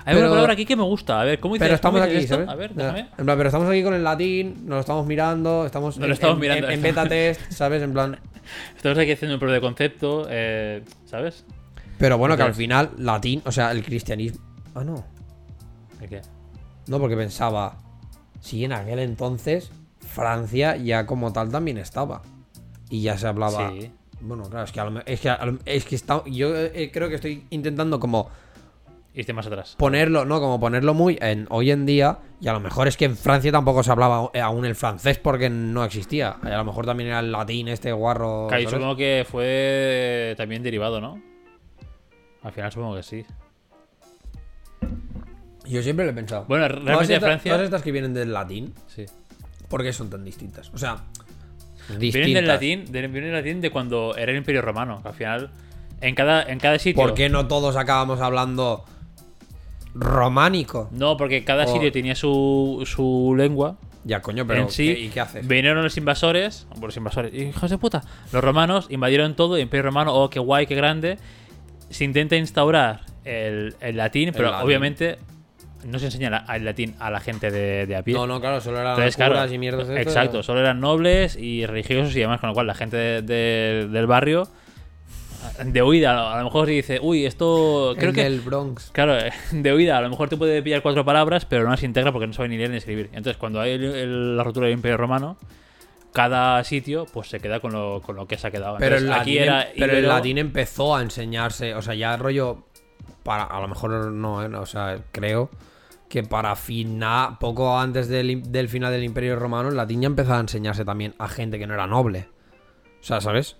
Hay 0.06 0.14
Pero- 0.14 0.26
una 0.26 0.34
palabra 0.34 0.52
aquí 0.52 0.66
que 0.66 0.76
me 0.76 0.82
gusta. 0.82 1.18
A 1.18 1.24
ver, 1.24 1.40
¿cómo 1.40 1.54
dices, 1.54 1.64
pero 1.66 1.74
estamos 1.76 1.98
cómo 2.00 2.10
dices 2.12 2.24
aquí? 2.24 2.28
¿sabes? 2.34 2.48
A 2.50 2.54
ver, 2.56 2.74
déjame. 2.74 3.08
En 3.16 3.24
plan, 3.24 3.38
pero 3.38 3.48
estamos 3.48 3.70
aquí 3.70 3.82
con 3.82 3.94
el 3.94 4.04
latín, 4.04 4.54
nos 4.66 4.74
lo 4.74 4.80
estamos 4.80 5.06
mirando, 5.06 5.64
estamos, 5.64 5.96
Nos 5.96 6.08
lo 6.08 6.12
estamos 6.12 6.34
en, 6.34 6.40
mirando. 6.40 6.66
en- 6.68 6.74
en 6.74 6.82
beta 6.82 7.08
test, 7.08 7.40
¿sabes? 7.50 7.82
En 7.82 7.92
plan... 7.94 8.18
Estamos 8.76 8.98
aquí 8.98 9.12
haciendo 9.12 9.36
un 9.36 9.38
prueba 9.40 9.54
de 9.54 9.60
concepto, 9.62 10.26
eh, 10.28 10.82
¿sabes? 11.06 11.46
Pero 11.96 12.18
bueno, 12.18 12.36
que 12.36 12.42
al 12.42 12.54
final, 12.54 12.90
latín, 12.98 13.40
o 13.46 13.52
sea, 13.52 13.70
el 13.72 13.82
cristianismo... 13.82 14.44
Ah, 14.74 14.84
no. 14.84 15.02
¿De 16.00 16.06
qué? 16.08 16.20
No, 16.86 16.98
porque 16.98 17.16
pensaba, 17.16 17.78
si 18.40 18.62
en 18.66 18.72
aquel 18.74 18.98
entonces 18.98 19.70
Francia 20.00 20.76
ya 20.76 21.06
como 21.06 21.32
tal 21.32 21.50
también 21.50 21.78
estaba. 21.78 22.20
Y 22.90 23.00
ya 23.00 23.16
se 23.16 23.26
hablaba. 23.26 23.70
Sí. 23.70 23.90
Bueno, 24.24 24.44
claro, 24.48 24.64
es 24.64 24.72
que, 24.72 24.80
a 24.80 24.84
lo 24.86 25.00
es 25.04 25.20
que, 25.20 25.28
a 25.28 25.44
lo- 25.46 25.58
es 25.64 25.84
que 25.84 25.94
está, 25.96 26.22
yo 26.26 26.54
eh, 26.56 26.90
creo 26.92 27.08
que 27.08 27.16
estoy 27.16 27.44
intentando 27.50 28.00
como 28.00 28.30
Irte 29.16 29.32
más 29.32 29.46
atrás. 29.46 29.76
ponerlo, 29.78 30.24
no, 30.24 30.40
como 30.40 30.58
ponerlo 30.58 30.92
muy 30.94 31.16
en 31.20 31.46
hoy 31.50 31.70
en 31.70 31.86
día. 31.86 32.18
Y 32.40 32.48
a 32.48 32.52
lo 32.52 32.58
mejor 32.60 32.88
es 32.88 32.96
que 32.96 33.04
en 33.04 33.16
Francia 33.16 33.52
tampoco 33.52 33.82
se 33.84 33.92
hablaba 33.92 34.30
eh, 34.34 34.40
aún 34.40 34.64
el 34.64 34.74
francés 34.74 35.18
porque 35.18 35.48
no 35.48 35.84
existía. 35.84 36.36
Y 36.42 36.48
a 36.48 36.56
lo 36.56 36.64
mejor 36.64 36.84
también 36.84 37.10
era 37.10 37.20
el 37.20 37.30
latín 37.30 37.68
este 37.68 37.92
guarro. 37.92 38.48
¿sabes? 38.50 38.68
supongo 38.70 38.96
que 38.96 39.24
fue 39.30 40.34
también 40.36 40.62
derivado, 40.64 41.00
¿no? 41.00 41.22
Al 42.42 42.52
final 42.52 42.72
supongo 42.72 42.96
que 42.96 43.02
sí. 43.04 43.24
Yo 45.66 45.82
siempre 45.82 46.04
lo 46.04 46.10
he 46.10 46.14
pensado. 46.14 46.44
Bueno, 46.46 46.66
Todas 46.68 46.84
realmente 46.84 47.14
estas- 47.14 47.28
Francia... 47.28 47.52
Todas 47.52 47.64
estas 47.64 47.82
que 47.82 47.92
vienen 47.92 48.12
del 48.14 48.32
latín, 48.32 48.74
Sí. 48.86 49.06
¿por 49.68 49.82
qué 49.82 49.92
son 49.92 50.10
tan 50.10 50.24
distintas? 50.24 50.70
O 50.74 50.78
sea, 50.78 51.04
Vienen 51.98 52.34
del 52.34 52.46
latín, 52.46 52.84
de- 52.90 53.00
vienen 53.08 53.24
del 53.24 53.32
latín 53.32 53.60
de 53.60 53.70
cuando 53.70 54.16
era 54.16 54.32
el 54.32 54.38
Imperio 54.38 54.62
Romano. 54.62 55.00
Al 55.04 55.14
final, 55.14 55.50
en 56.00 56.14
cada, 56.14 56.42
en 56.42 56.58
cada 56.58 56.78
sitio. 56.78 57.00
¿Por 57.02 57.14
qué 57.14 57.28
no 57.28 57.46
todos 57.46 57.76
acabamos 57.76 58.20
hablando 58.20 58.84
románico? 59.94 60.88
No, 60.92 61.16
porque 61.16 61.44
cada 61.44 61.64
O- 61.64 61.72
sitio 61.72 61.90
tenía 61.92 62.14
su, 62.14 62.82
su 62.86 63.34
lengua. 63.36 63.76
Ya, 64.06 64.20
coño, 64.20 64.46
pero 64.46 64.62
en 64.62 64.70
sí, 64.70 64.92
¿qué- 64.94 65.00
¿y 65.00 65.08
qué 65.08 65.20
haces? 65.20 65.48
Vinieron 65.48 65.82
los 65.82 65.96
invasores, 65.96 66.66
bueno, 66.72 66.86
los 66.88 66.96
invasores, 66.98 67.32
hijos 67.32 67.70
de 67.70 67.78
puta, 67.78 68.02
los 68.32 68.44
romanos 68.44 68.86
invadieron 68.90 69.34
todo, 69.34 69.58
Imperio 69.58 69.84
Romano, 69.84 70.14
oh, 70.14 70.28
qué 70.28 70.40
guay, 70.40 70.66
qué 70.66 70.74
grande. 70.74 71.16
Se 71.88 72.04
intenta 72.04 72.36
instaurar 72.36 73.00
el, 73.24 73.74
el 73.80 73.96
latín, 73.96 74.30
pero 74.34 74.50
latín. 74.50 74.66
obviamente 74.66 75.16
no 75.84 75.98
se 75.98 76.06
enseña 76.06 76.44
el 76.54 76.64
latín 76.64 76.94
a 76.98 77.10
la 77.10 77.20
gente 77.20 77.50
de, 77.50 77.86
de 77.86 77.96
a 77.96 78.02
pie. 78.02 78.14
No, 78.14 78.26
no, 78.26 78.40
claro, 78.40 78.60
solo 78.60 78.78
eran 78.80 78.92
Entonces, 78.92 79.16
curas 79.16 79.30
claro, 79.30 79.52
y 79.52 79.58
mierdas 79.58 79.88
de 79.88 79.98
estas. 80.00 80.14
exacto, 80.16 80.42
solo 80.42 80.60
eran 80.60 80.80
nobles 80.80 81.36
y 81.36 81.66
religiosos 81.66 82.14
y 82.16 82.20
demás, 82.20 82.40
con 82.40 82.48
lo 82.48 82.54
cual 82.54 82.66
la 82.66 82.74
gente 82.74 82.96
de- 82.96 83.22
de- 83.22 83.88
del 83.88 84.06
barrio, 84.06 84.48
de 85.62 85.82
oída, 85.82 86.32
a 86.32 86.38
lo 86.38 86.44
mejor 86.44 86.66
dice, 86.66 86.98
uy, 87.02 87.26
esto 87.26 87.92
El 87.92 87.96
creo 87.98 88.12
que... 88.12 88.24
del 88.24 88.40
Bronx. 88.40 88.90
Claro, 88.92 89.16
de 89.52 89.72
oída, 89.72 89.98
a 89.98 90.00
lo 90.00 90.08
mejor 90.08 90.28
te 90.28 90.36
puede 90.36 90.62
pillar 90.62 90.82
cuatro 90.82 91.04
palabras, 91.04 91.44
pero 91.44 91.64
no 91.64 91.70
las 91.70 91.82
integra 91.82 92.12
porque 92.12 92.26
no 92.26 92.32
sabe 92.32 92.48
ni 92.48 92.56
leer 92.56 92.70
ni 92.70 92.76
escribir. 92.78 93.06
Entonces, 93.12 93.36
cuando 93.36 93.60
hay 93.60 93.72
el- 93.72 93.84
el- 93.84 94.36
la 94.36 94.42
rotura 94.42 94.66
del 94.66 94.74
Imperio 94.76 94.96
Romano, 94.96 95.36
cada 96.12 96.62
sitio 96.64 97.06
pues 97.12 97.28
se 97.28 97.40
queda 97.40 97.60
con 97.60 97.72
lo, 97.72 98.00
con 98.00 98.16
lo 98.16 98.26
que 98.26 98.38
se 98.38 98.46
ha 98.46 98.50
quedado. 98.50 98.76
Pero, 98.78 98.96
el 98.96 99.02
Entonces, 99.02 99.18
latín, 99.18 99.32
aquí 99.34 99.38
era 99.44 99.68
pero 99.76 99.98
el 99.98 100.08
latín 100.08 100.38
empezó 100.38 100.94
a 100.96 101.02
enseñarse, 101.02 101.74
o 101.74 101.82
sea, 101.82 101.94
ya 101.94 102.16
rollo 102.16 102.64
para 103.24 103.42
a 103.44 103.60
lo 103.60 103.68
mejor 103.68 103.90
no, 104.12 104.42
eh, 104.44 104.48
no, 104.48 104.60
o 104.60 104.66
sea, 104.66 104.98
creo 105.12 105.50
que 106.14 106.22
para 106.22 106.54
final 106.54 107.38
poco 107.40 107.76
antes 107.76 108.06
del, 108.06 108.40
del 108.52 108.68
final 108.68 108.92
del 108.92 109.02
Imperio 109.02 109.34
Romano 109.34 109.68
el 109.70 109.76
latín 109.76 110.00
ya 110.00 110.06
empezaba 110.06 110.36
a 110.38 110.42
enseñarse 110.42 110.84
también 110.84 111.12
a 111.18 111.26
gente 111.26 111.58
que 111.58 111.66
no 111.66 111.74
era 111.74 111.88
noble. 111.88 112.28
O 113.00 113.02
sea, 113.02 113.20
¿sabes? 113.20 113.56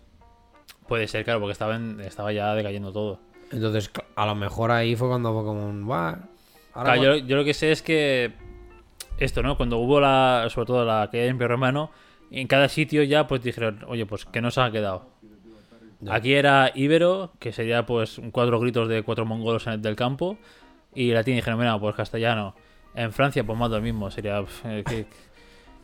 Puede 0.87 1.09
ser, 1.09 1.25
claro, 1.25 1.41
porque 1.41 1.51
estaba, 1.51 1.75
en- 1.75 1.99
estaba 1.99 2.33
ya 2.33 2.55
decayendo 2.55 2.93
todo. 2.93 3.19
Entonces, 3.51 3.91
a 4.15 4.25
lo 4.27 4.37
mejor 4.37 4.71
ahí 4.71 4.95
fue 4.95 5.09
cuando 5.09 5.35
fue 5.35 5.43
como 5.43 5.67
un 5.69 5.85
"Buah, 5.85 6.15
Ahora 6.75 6.95
Claro, 6.95 7.17
yo, 7.17 7.27
yo 7.27 7.37
lo 7.39 7.45
que 7.45 7.55
sé 7.55 7.73
es 7.73 7.83
que 7.83 8.35
esto, 9.19 9.43
¿no? 9.43 9.57
Cuando 9.57 9.79
hubo 9.79 10.01
la, 10.01 10.47
sobre 10.49 10.67
todo 10.67 10.85
la 10.85 11.09
caída 11.11 11.25
del 11.25 11.33
Imperio 11.33 11.57
Romano, 11.57 11.91
en 12.31 12.47
cada 12.47 12.69
sitio 12.69 13.03
ya 13.03 13.27
pues 13.27 13.43
dijeron, 13.43 13.81
oye, 13.89 14.07
pues 14.07 14.27
que 14.27 14.41
nos 14.41 14.59
ha 14.59 14.71
quedado. 14.71 15.09
Ya. 16.01 16.15
Aquí 16.15 16.35
era 16.35 16.71
íbero, 16.73 17.33
que 17.41 17.51
sería 17.51 17.85
pues 17.85 18.21
cuatro 18.31 18.61
gritos 18.61 18.89
de 18.89 19.03
cuatro 19.03 19.25
mongolos 19.27 19.67
en 19.67 19.73
el 19.73 19.83
del 19.83 19.97
campo, 19.97 20.39
y 20.95 21.13
latín 21.13 21.37
dijeron, 21.37 21.59
mira, 21.59 21.79
pues 21.79 21.95
castellano. 21.95 22.55
En 22.95 23.13
Francia, 23.13 23.43
pues 23.45 23.59
más 23.59 23.71
lo 23.71 23.81
mismo, 23.81 24.11
sería... 24.11 24.45
eh, 24.65 25.07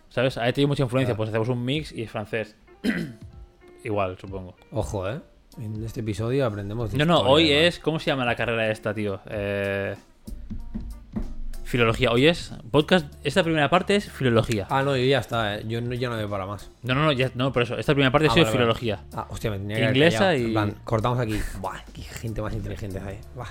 ¿Sabes? 0.08 0.38
Ahí 0.38 0.52
tiene 0.52 0.68
mucha 0.68 0.82
influencia, 0.84 1.16
pues 1.16 1.28
hacemos 1.28 1.48
un 1.48 1.64
mix 1.64 1.92
y 1.92 2.02
es 2.02 2.10
francés. 2.10 2.56
Igual, 3.84 4.18
supongo. 4.18 4.56
Ojo, 4.72 5.08
¿eh? 5.08 5.20
En 5.60 5.82
este 5.84 6.00
episodio 6.00 6.46
aprendemos 6.46 6.92
de 6.92 6.98
No, 6.98 7.04
no, 7.04 7.20
hoy 7.22 7.50
es. 7.50 7.78
¿Cómo 7.80 7.98
se 7.98 8.06
llama 8.06 8.24
la 8.24 8.36
carrera 8.36 8.70
esta, 8.70 8.94
tío? 8.94 9.20
Eh, 9.28 9.94
filología. 11.64 12.10
Hoy 12.10 12.26
es. 12.26 12.52
Podcast. 12.70 13.06
Esta 13.24 13.42
primera 13.42 13.68
parte 13.70 13.96
es 13.96 14.10
filología. 14.10 14.66
Ah, 14.70 14.82
no, 14.82 14.96
yo 14.96 15.04
ya 15.04 15.18
está, 15.18 15.56
¿eh? 15.56 15.64
Yo 15.66 15.80
no, 15.80 15.94
ya 15.94 16.08
no 16.08 16.16
voy 16.16 16.26
para 16.26 16.46
más. 16.46 16.70
No, 16.82 16.94
no, 16.94 17.04
no, 17.04 17.12
ya, 17.12 17.30
no, 17.34 17.52
por 17.52 17.62
eso. 17.62 17.76
Esta 17.78 17.94
primera 17.94 18.10
parte 18.12 18.26
Ah, 18.26 18.30
vale, 18.30 18.42
vale. 18.42 18.52
filología. 18.52 19.00
Ah, 19.14 19.26
hostia, 19.30 19.50
me 19.50 19.58
tenía 19.58 19.76
que 19.76 19.84
Inglesa 19.86 20.36
y- 20.36 20.52
plan, 20.52 20.74
cortamos 20.84 21.18
aquí. 21.18 21.38
Buah, 21.60 21.80
qué 21.92 22.02
gente 22.02 22.42
más 22.42 22.52
inteligente 22.54 23.00
hay. 23.00 23.18
Buah. 23.34 23.48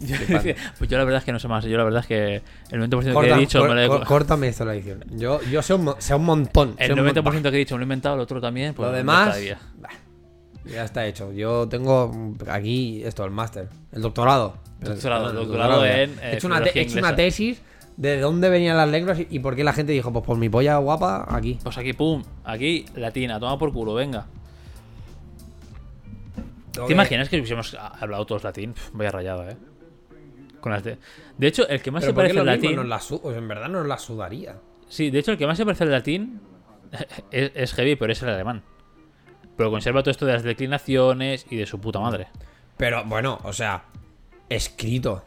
pues 0.78 0.90
yo 0.90 0.98
la 0.98 1.04
verdad 1.04 1.18
es 1.20 1.24
que 1.24 1.32
no 1.32 1.38
sé 1.38 1.48
más. 1.48 1.64
Yo 1.64 1.76
la 1.76 1.84
verdad 1.84 2.00
es 2.00 2.06
que 2.06 2.42
el 2.70 2.80
90% 2.82 3.02
que 3.04 3.12
Corta- 3.12 3.36
he 3.36 3.38
dicho 3.40 3.58
cor- 3.60 3.68
me 3.70 3.74
lo 3.76 3.82
he- 3.82 3.88
cor- 3.88 4.04
córtame 4.06 4.48
esto 4.48 4.64
la 4.64 4.74
edición. 4.74 5.04
Yo, 5.12 5.40
yo 5.42 5.62
sé, 5.62 5.74
un, 5.74 5.94
sé 5.98 6.14
un 6.14 6.24
montón. 6.24 6.74
El 6.78 6.92
un 6.92 7.04
mon- 7.04 7.14
90% 7.14 7.42
que 7.42 7.48
he 7.48 7.58
dicho 7.58 7.74
me 7.74 7.78
lo 7.78 7.82
he 7.82 7.86
inventado, 7.86 8.14
el 8.16 8.20
otro 8.20 8.40
también. 8.40 8.74
Pues 8.74 8.88
Lo 8.88 8.94
demás, 8.94 9.38
bah, 9.80 9.88
ya 10.64 10.84
está 10.84 11.06
hecho. 11.06 11.32
Yo 11.32 11.68
tengo 11.68 12.34
aquí 12.48 13.02
esto, 13.04 13.24
el 13.24 13.30
máster, 13.30 13.68
el 13.92 14.02
doctorado. 14.02 14.56
Doctorado, 14.80 15.30
El 15.30 15.36
doctorado 15.36 15.86
en, 15.86 16.10
eh, 16.10 16.14
He 16.22 16.36
hecho, 16.36 16.46
una, 16.48 16.62
te- 16.62 16.78
he 16.78 16.82
hecho 16.82 16.98
una 16.98 17.16
tesis 17.16 17.62
de 17.96 18.20
dónde 18.20 18.50
venían 18.50 18.76
las 18.76 18.88
lenguas 18.90 19.18
y, 19.20 19.26
y 19.30 19.38
por 19.38 19.56
qué 19.56 19.64
la 19.64 19.72
gente 19.72 19.92
dijo, 19.92 20.12
pues 20.12 20.24
por 20.26 20.36
mi 20.36 20.50
polla 20.50 20.76
guapa, 20.76 21.24
aquí. 21.30 21.58
Pues 21.62 21.78
aquí, 21.78 21.94
pum. 21.94 22.22
Aquí, 22.44 22.84
latina. 22.94 23.40
Toma 23.40 23.58
por 23.58 23.72
culo, 23.72 23.94
venga. 23.94 24.26
¿Te 26.72 26.80
que- 26.86 26.92
imaginas 26.92 27.28
que 27.30 27.36
hubiésemos 27.36 27.74
hablado 27.98 28.26
todos 28.26 28.44
latín? 28.44 28.72
Pf, 28.74 28.90
Vaya 28.92 29.10
rayado, 29.10 29.48
eh. 29.48 29.56
Con 30.66 30.72
las 30.72 30.82
de... 30.82 30.98
de 31.38 31.46
hecho, 31.46 31.68
el 31.68 31.80
que 31.80 31.92
más 31.92 32.02
se 32.02 32.12
¿por 32.12 32.24
qué 32.24 32.34
parece 32.34 32.40
al 32.40 32.46
latín. 32.46 32.74
Nos 32.74 32.86
la 32.86 32.98
su- 32.98 33.22
pues 33.22 33.36
en 33.36 33.46
verdad 33.46 33.68
nos 33.68 33.86
la 33.86 33.98
sudaría. 33.98 34.56
Sí, 34.88 35.10
de 35.10 35.20
hecho, 35.20 35.30
el 35.30 35.38
que 35.38 35.46
más 35.46 35.56
se 35.56 35.64
parece 35.64 35.84
al 35.84 35.92
latín 35.92 36.40
es, 37.30 37.52
es 37.54 37.72
heavy, 37.74 37.94
pero 37.94 38.10
es 38.12 38.20
el 38.24 38.30
alemán. 38.30 38.64
Pero 39.56 39.70
conserva 39.70 40.02
todo 40.02 40.10
esto 40.10 40.26
de 40.26 40.32
las 40.32 40.42
declinaciones 40.42 41.46
y 41.50 41.54
de 41.54 41.66
su 41.66 41.80
puta 41.80 42.00
madre. 42.00 42.26
Pero 42.78 43.04
bueno, 43.04 43.38
o 43.44 43.52
sea, 43.52 43.84
escrito. 44.48 45.22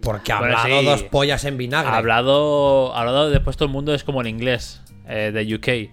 Porque 0.00 0.32
ha 0.32 0.38
Bueno, 0.38 0.56
hablado 0.56 0.80
sí. 0.80 0.86
dos 0.86 1.02
pollas 1.02 1.44
en 1.44 1.58
vinagre. 1.58 1.90
Ha 1.92 1.96
hablado, 1.98 2.94
ha 2.96 3.00
hablado 3.00 3.28
después 3.28 3.58
todo 3.58 3.66
el 3.66 3.72
mundo 3.72 3.92
es 3.92 4.04
como 4.04 4.22
el 4.22 4.26
inglés 4.28 4.80
eh, 5.06 5.32
de 5.34 5.54
UK. 5.54 5.92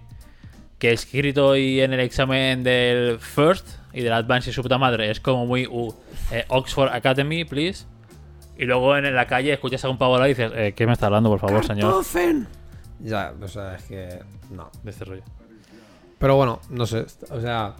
Que 0.78 0.90
escrito 0.92 1.54
y 1.54 1.82
en 1.82 1.92
el 1.92 2.00
examen 2.00 2.64
del 2.64 3.20
First 3.20 3.68
y 3.92 4.00
del 4.00 4.14
Advanced 4.14 4.50
y 4.50 4.54
su 4.54 4.62
puta 4.62 4.78
madre 4.78 5.10
es 5.10 5.20
como 5.20 5.44
muy 5.44 5.66
uh, 5.66 5.94
eh, 6.30 6.46
Oxford 6.48 6.88
Academy, 6.92 7.44
please. 7.44 7.84
Y 8.56 8.64
luego 8.64 8.96
en 8.96 9.14
la 9.14 9.26
calle 9.26 9.52
escuchas 9.52 9.84
a 9.84 9.88
un 9.88 9.98
pavo 9.98 10.14
hablar 10.14 10.28
y 10.28 10.34
dices, 10.34 10.52
eh, 10.54 10.72
¿qué 10.76 10.86
me 10.86 10.92
está 10.92 11.06
hablando, 11.06 11.30
por 11.30 11.40
favor, 11.40 11.64
señor? 11.64 11.90
Kartoffeln. 11.90 12.48
Ya, 13.00 13.34
o 13.40 13.48
sea, 13.48 13.74
es 13.74 13.84
que. 13.84 14.20
No. 14.50 14.70
De 14.82 14.90
este 14.90 15.04
rollo. 15.04 15.22
Pero 16.18 16.36
bueno, 16.36 16.60
no 16.70 16.86
sé. 16.86 17.06
O 17.30 17.40
sea. 17.40 17.74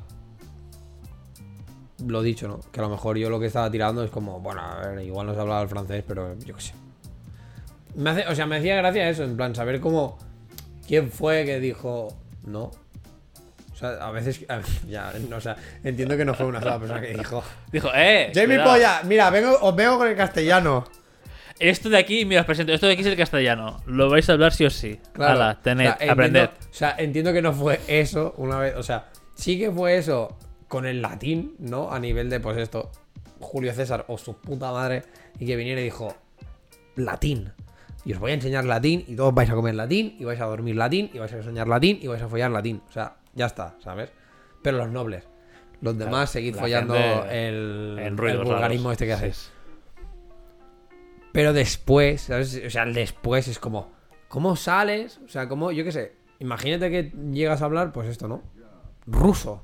Lo 2.04 2.22
dicho, 2.22 2.48
¿no? 2.48 2.60
Que 2.72 2.80
a 2.80 2.82
lo 2.82 2.88
mejor 2.88 3.16
yo 3.16 3.30
lo 3.30 3.38
que 3.38 3.46
estaba 3.46 3.70
tirando 3.70 4.02
es 4.02 4.10
como, 4.10 4.40
bueno, 4.40 4.60
a 4.60 4.88
ver, 4.88 5.04
igual 5.04 5.26
no 5.28 5.34
se 5.34 5.40
hablaba 5.40 5.62
el 5.62 5.68
francés, 5.68 6.02
pero 6.06 6.36
yo 6.38 6.54
qué 6.56 6.60
sé. 6.60 6.74
Me 7.94 8.10
hace, 8.10 8.26
o 8.26 8.34
sea, 8.34 8.46
me 8.46 8.56
hacía 8.56 8.74
gracia 8.76 9.08
eso, 9.08 9.22
en 9.22 9.36
plan, 9.36 9.54
saber 9.54 9.80
cómo. 9.80 10.18
¿Quién 10.86 11.12
fue 11.12 11.44
que 11.44 11.60
dijo 11.60 12.08
no? 12.44 12.72
Sea, 13.82 14.06
a 14.06 14.10
veces. 14.12 14.44
a- 14.48 14.60
ya, 14.88 15.12
no, 15.28 15.36
o 15.36 15.40
sea, 15.40 15.56
entiendo 15.84 16.16
que 16.16 16.24
no 16.24 16.34
fue 16.34 16.46
una 16.46 16.60
sola 16.60 16.78
persona 16.78 17.00
que 17.00 17.14
dijo. 17.14 17.42
Dijo, 17.70 17.88
eh. 17.94 18.30
Jamie. 18.34 18.58
Polla, 18.60 19.02
mira, 19.04 19.28
vengo, 19.30 19.58
os 19.60 19.76
vengo 19.76 19.98
con 19.98 20.08
el 20.08 20.16
castellano. 20.16 20.84
Esto 21.58 21.88
de 21.90 21.98
aquí, 21.98 22.24
mira, 22.24 22.40
os 22.40 22.46
presento. 22.46 22.72
Esto 22.72 22.86
de 22.86 22.92
aquí 22.94 23.02
es 23.02 23.08
el 23.08 23.16
castellano. 23.16 23.82
Lo 23.86 24.08
vais 24.10 24.28
a 24.28 24.32
hablar 24.32 24.52
sí 24.52 24.64
o 24.64 24.70
sí. 24.70 24.98
Claro. 25.12 25.34
Hala, 25.34 25.60
tened, 25.62 25.84
O 25.86 25.90
sea, 25.90 25.92
entiendo- 25.92 26.12
aprended. 26.12 26.44
O 26.44 26.74
sea, 26.74 26.94
entiendo 26.98 27.32
que 27.32 27.42
no 27.42 27.52
fue 27.52 27.80
eso 27.86 28.34
una 28.38 28.58
vez. 28.58 28.74
O 28.76 28.82
sea, 28.82 29.10
sí 29.36 29.58
que 29.58 29.70
fue 29.70 29.96
eso 29.96 30.36
con 30.68 30.86
el 30.86 31.02
latín, 31.02 31.54
¿no? 31.58 31.92
A 31.92 31.98
nivel 32.00 32.30
de, 32.30 32.40
pues 32.40 32.56
esto, 32.58 32.90
Julio 33.38 33.72
César 33.74 34.04
o 34.08 34.16
su 34.18 34.34
puta 34.36 34.72
madre, 34.72 35.02
y 35.38 35.46
que 35.46 35.54
viniera 35.56 35.80
y 35.80 35.84
dijo, 35.84 36.16
latín. 36.96 37.52
Y 38.04 38.12
os 38.14 38.18
voy 38.18 38.32
a 38.32 38.34
enseñar 38.34 38.64
latín, 38.64 39.04
y 39.06 39.14
todos 39.14 39.32
vais 39.34 39.48
a 39.50 39.54
comer 39.54 39.74
latín, 39.74 40.16
y 40.18 40.24
vais 40.24 40.40
a 40.40 40.46
dormir 40.46 40.74
latín, 40.76 41.10
y 41.12 41.18
vais 41.18 41.32
a 41.32 41.42
soñar 41.42 41.68
latín, 41.68 41.98
y 42.02 42.06
vais 42.08 42.22
a 42.22 42.28
follar 42.28 42.50
latín. 42.50 42.82
O 42.88 42.92
sea, 42.92 43.14
ya 43.34 43.46
está, 43.46 43.76
¿sabes? 43.80 44.12
Pero 44.62 44.78
los 44.78 44.90
nobles. 44.90 45.24
Los 45.80 45.98
demás, 45.98 46.30
seguid 46.30 46.54
la 46.54 46.60
follando 46.60 46.94
gente 46.94 47.48
el, 47.48 48.14
vulgarismo 48.16 48.90
raros. 48.90 48.92
este 48.92 49.06
que 49.06 49.12
Sí. 49.12 49.16
hacéis. 49.16 49.52
Pero 51.32 51.52
después, 51.52 52.20
¿sabes? 52.22 52.62
O 52.64 52.70
sea, 52.70 52.82
el 52.84 52.94
después 52.94 53.48
es 53.48 53.58
como, 53.58 53.90
¿cómo 54.28 54.54
sales? 54.54 55.18
O 55.24 55.28
sea, 55.28 55.48
como, 55.48 55.72
yo 55.72 55.82
qué 55.82 55.90
sé, 55.92 56.12
imagínate 56.38 56.90
que 56.90 57.12
llegas 57.32 57.62
a 57.62 57.64
hablar, 57.64 57.92
pues 57.92 58.08
esto, 58.08 58.28
¿no? 58.28 58.42
Ruso. 59.06 59.62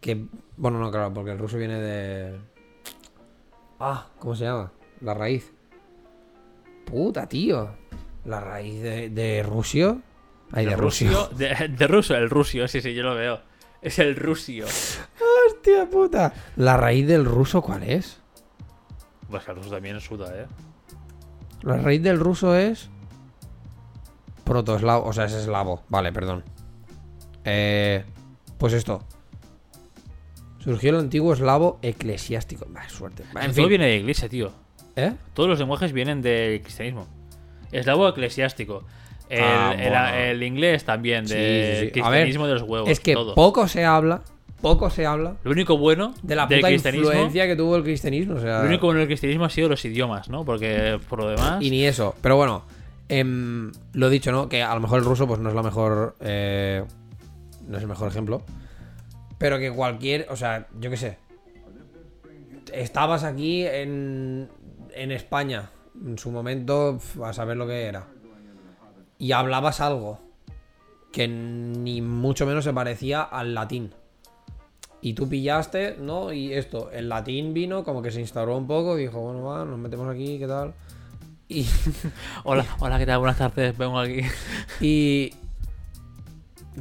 Que, 0.00 0.26
bueno, 0.56 0.78
no, 0.78 0.90
claro, 0.90 1.14
porque 1.14 1.30
el 1.30 1.38
ruso 1.38 1.56
viene 1.56 1.80
de... 1.80 2.38
Ah, 3.80 4.08
¿cómo 4.18 4.34
se 4.34 4.44
llama? 4.44 4.72
La 5.00 5.14
raíz. 5.14 5.52
Puta, 6.84 7.26
tío. 7.28 7.70
La 8.24 8.40
raíz 8.40 8.82
de, 8.82 9.08
de 9.10 9.42
rusio. 9.42 10.02
Ay, 10.52 10.66
de, 10.66 10.76
rusio. 10.76 11.28
De, 11.36 11.68
de 11.68 11.86
ruso, 11.86 12.14
el 12.16 12.30
rusio, 12.30 12.68
sí, 12.68 12.80
sí, 12.80 12.94
yo 12.94 13.02
lo 13.02 13.14
veo. 13.14 13.40
Es 13.82 13.98
el 13.98 14.16
rusio. 14.16 14.66
Hostia 15.48 15.88
puta. 15.90 16.32
La 16.56 16.76
raíz 16.76 17.06
del 17.06 17.24
ruso, 17.24 17.62
¿cuál 17.62 17.82
es? 17.82 18.20
Pues 19.30 19.44
que 19.44 19.50
el 19.50 19.56
ruso 19.58 19.70
también 19.70 20.00
suda, 20.00 20.32
eh. 20.34 20.46
La 21.62 21.76
raíz 21.78 22.02
del 22.02 22.18
ruso 22.18 22.56
es. 22.56 22.88
Protoeslavo, 24.44 25.04
o 25.06 25.12
sea, 25.12 25.24
es 25.24 25.32
eslavo. 25.32 25.82
Vale, 25.88 26.12
perdón. 26.12 26.44
Eh, 27.44 28.04
pues 28.58 28.72
esto. 28.72 29.02
Surgió 30.58 30.90
el 30.90 30.96
antiguo 30.96 31.32
eslavo 31.32 31.78
eclesiástico. 31.82 32.66
Bah, 32.68 32.88
suerte. 32.88 33.24
Bah, 33.32 33.42
en 33.44 33.52
Todo 33.52 33.62
fin. 33.62 33.68
viene 33.68 33.86
de 33.86 33.96
iglesia, 33.96 34.28
tío. 34.28 34.52
¿Eh? 34.96 35.14
Todos 35.34 35.48
los 35.48 35.58
lenguajes 35.58 35.92
vienen 35.92 36.22
del 36.22 36.62
cristianismo. 36.62 37.06
Eslavo 37.72 38.08
eclesiástico. 38.08 38.84
El, 39.28 39.42
Ah, 39.42 39.74
el- 39.76 39.88
bueno. 39.90 40.08
el 40.14 40.42
inglés 40.42 40.84
también, 40.84 41.26
Sí, 41.26 41.34
del 41.34 41.86
sí, 41.88 41.90
sí. 41.94 42.00
A 42.00 42.08
ver, 42.10 42.22
cristianismo 42.22 42.46
de 42.46 42.52
los 42.54 42.62
huevos. 42.62 42.88
es 42.88 43.00
que 43.00 43.14
todo. 43.14 43.34
poco 43.34 43.66
se 43.68 43.84
habla. 43.84 44.22
Poco 44.62 44.88
se 44.88 45.04
habla 45.04 45.36
Lo 45.44 45.50
único 45.50 45.76
bueno 45.76 46.14
de 46.22 46.34
la 46.34 46.46
del 46.46 46.60
puta 46.60 46.68
cristianismo. 46.68 47.08
influencia 47.10 47.46
que 47.46 47.56
tuvo 47.56 47.76
el 47.76 47.82
cristianismo. 47.82 48.36
O 48.36 48.40
sea, 48.40 48.60
Lo 48.62 48.68
único 48.68 48.86
bueno 48.86 49.00
del 49.00 49.06
cristianismo 49.08 49.44
ha 49.44 49.50
sido 49.50 49.68
los 49.68 49.84
idiomas, 49.84 50.30
¿no? 50.30 50.44
Porque 50.46 50.98
por 51.10 51.20
lo 51.20 51.28
demás. 51.28 51.62
Y 51.62 51.70
ni 51.70 51.84
eso. 51.84 52.14
Pero 52.22 52.36
bueno, 52.36 52.64
em, 53.08 53.70
lo 53.92 54.08
dicho, 54.08 54.32
¿no? 54.32 54.48
Que 54.48 54.62
a 54.62 54.74
lo 54.74 54.80
mejor 54.80 55.00
el 55.00 55.04
ruso 55.04 55.26
pues 55.28 55.40
no 55.40 55.50
es 55.50 55.54
la 55.54 55.62
mejor... 55.62 56.16
eh, 56.20 56.82
no 57.68 57.76
es 57.76 57.82
el 57.82 57.88
mejor 57.88 58.08
ejemplo. 58.08 58.42
Pero 59.38 59.58
que 59.58 59.70
cualquier... 59.70 60.26
O 60.30 60.36
sea, 60.36 60.66
yo 60.80 60.88
qué 60.88 60.96
sé. 60.96 61.18
Estabas 62.72 63.24
aquí 63.24 63.64
en, 63.66 64.48
en 64.94 65.12
España. 65.12 65.70
En 66.04 66.18
su 66.18 66.30
momento, 66.30 66.98
a 67.24 67.32
saber 67.32 67.56
lo 67.56 67.66
que 67.66 67.84
era. 67.84 68.06
Y 69.18 69.32
hablabas 69.32 69.80
algo 69.80 70.20
que 71.12 71.28
ni 71.28 72.02
mucho 72.02 72.44
menos 72.44 72.64
se 72.64 72.72
parecía 72.72 73.22
al 73.22 73.54
latín. 73.54 73.92
Y 75.00 75.14
tú 75.14 75.28
pillaste, 75.28 75.96
¿no? 75.98 76.32
Y 76.32 76.52
esto, 76.52 76.90
el 76.90 77.08
latín 77.08 77.54
vino, 77.54 77.84
como 77.84 78.02
que 78.02 78.10
se 78.10 78.20
instauró 78.20 78.56
un 78.56 78.66
poco, 78.66 78.96
dijo, 78.96 79.20
bueno, 79.20 79.44
va, 79.44 79.64
nos 79.64 79.78
metemos 79.78 80.12
aquí, 80.12 80.38
¿qué 80.38 80.46
tal? 80.46 80.74
Y, 81.48 81.66
Hola, 82.44 82.66
hola, 82.80 82.98
¿qué 82.98 83.06
tal? 83.06 83.18
Buenas 83.20 83.38
tardes, 83.38 83.78
vengo 83.78 83.98
aquí. 83.98 84.20
y 84.80 85.32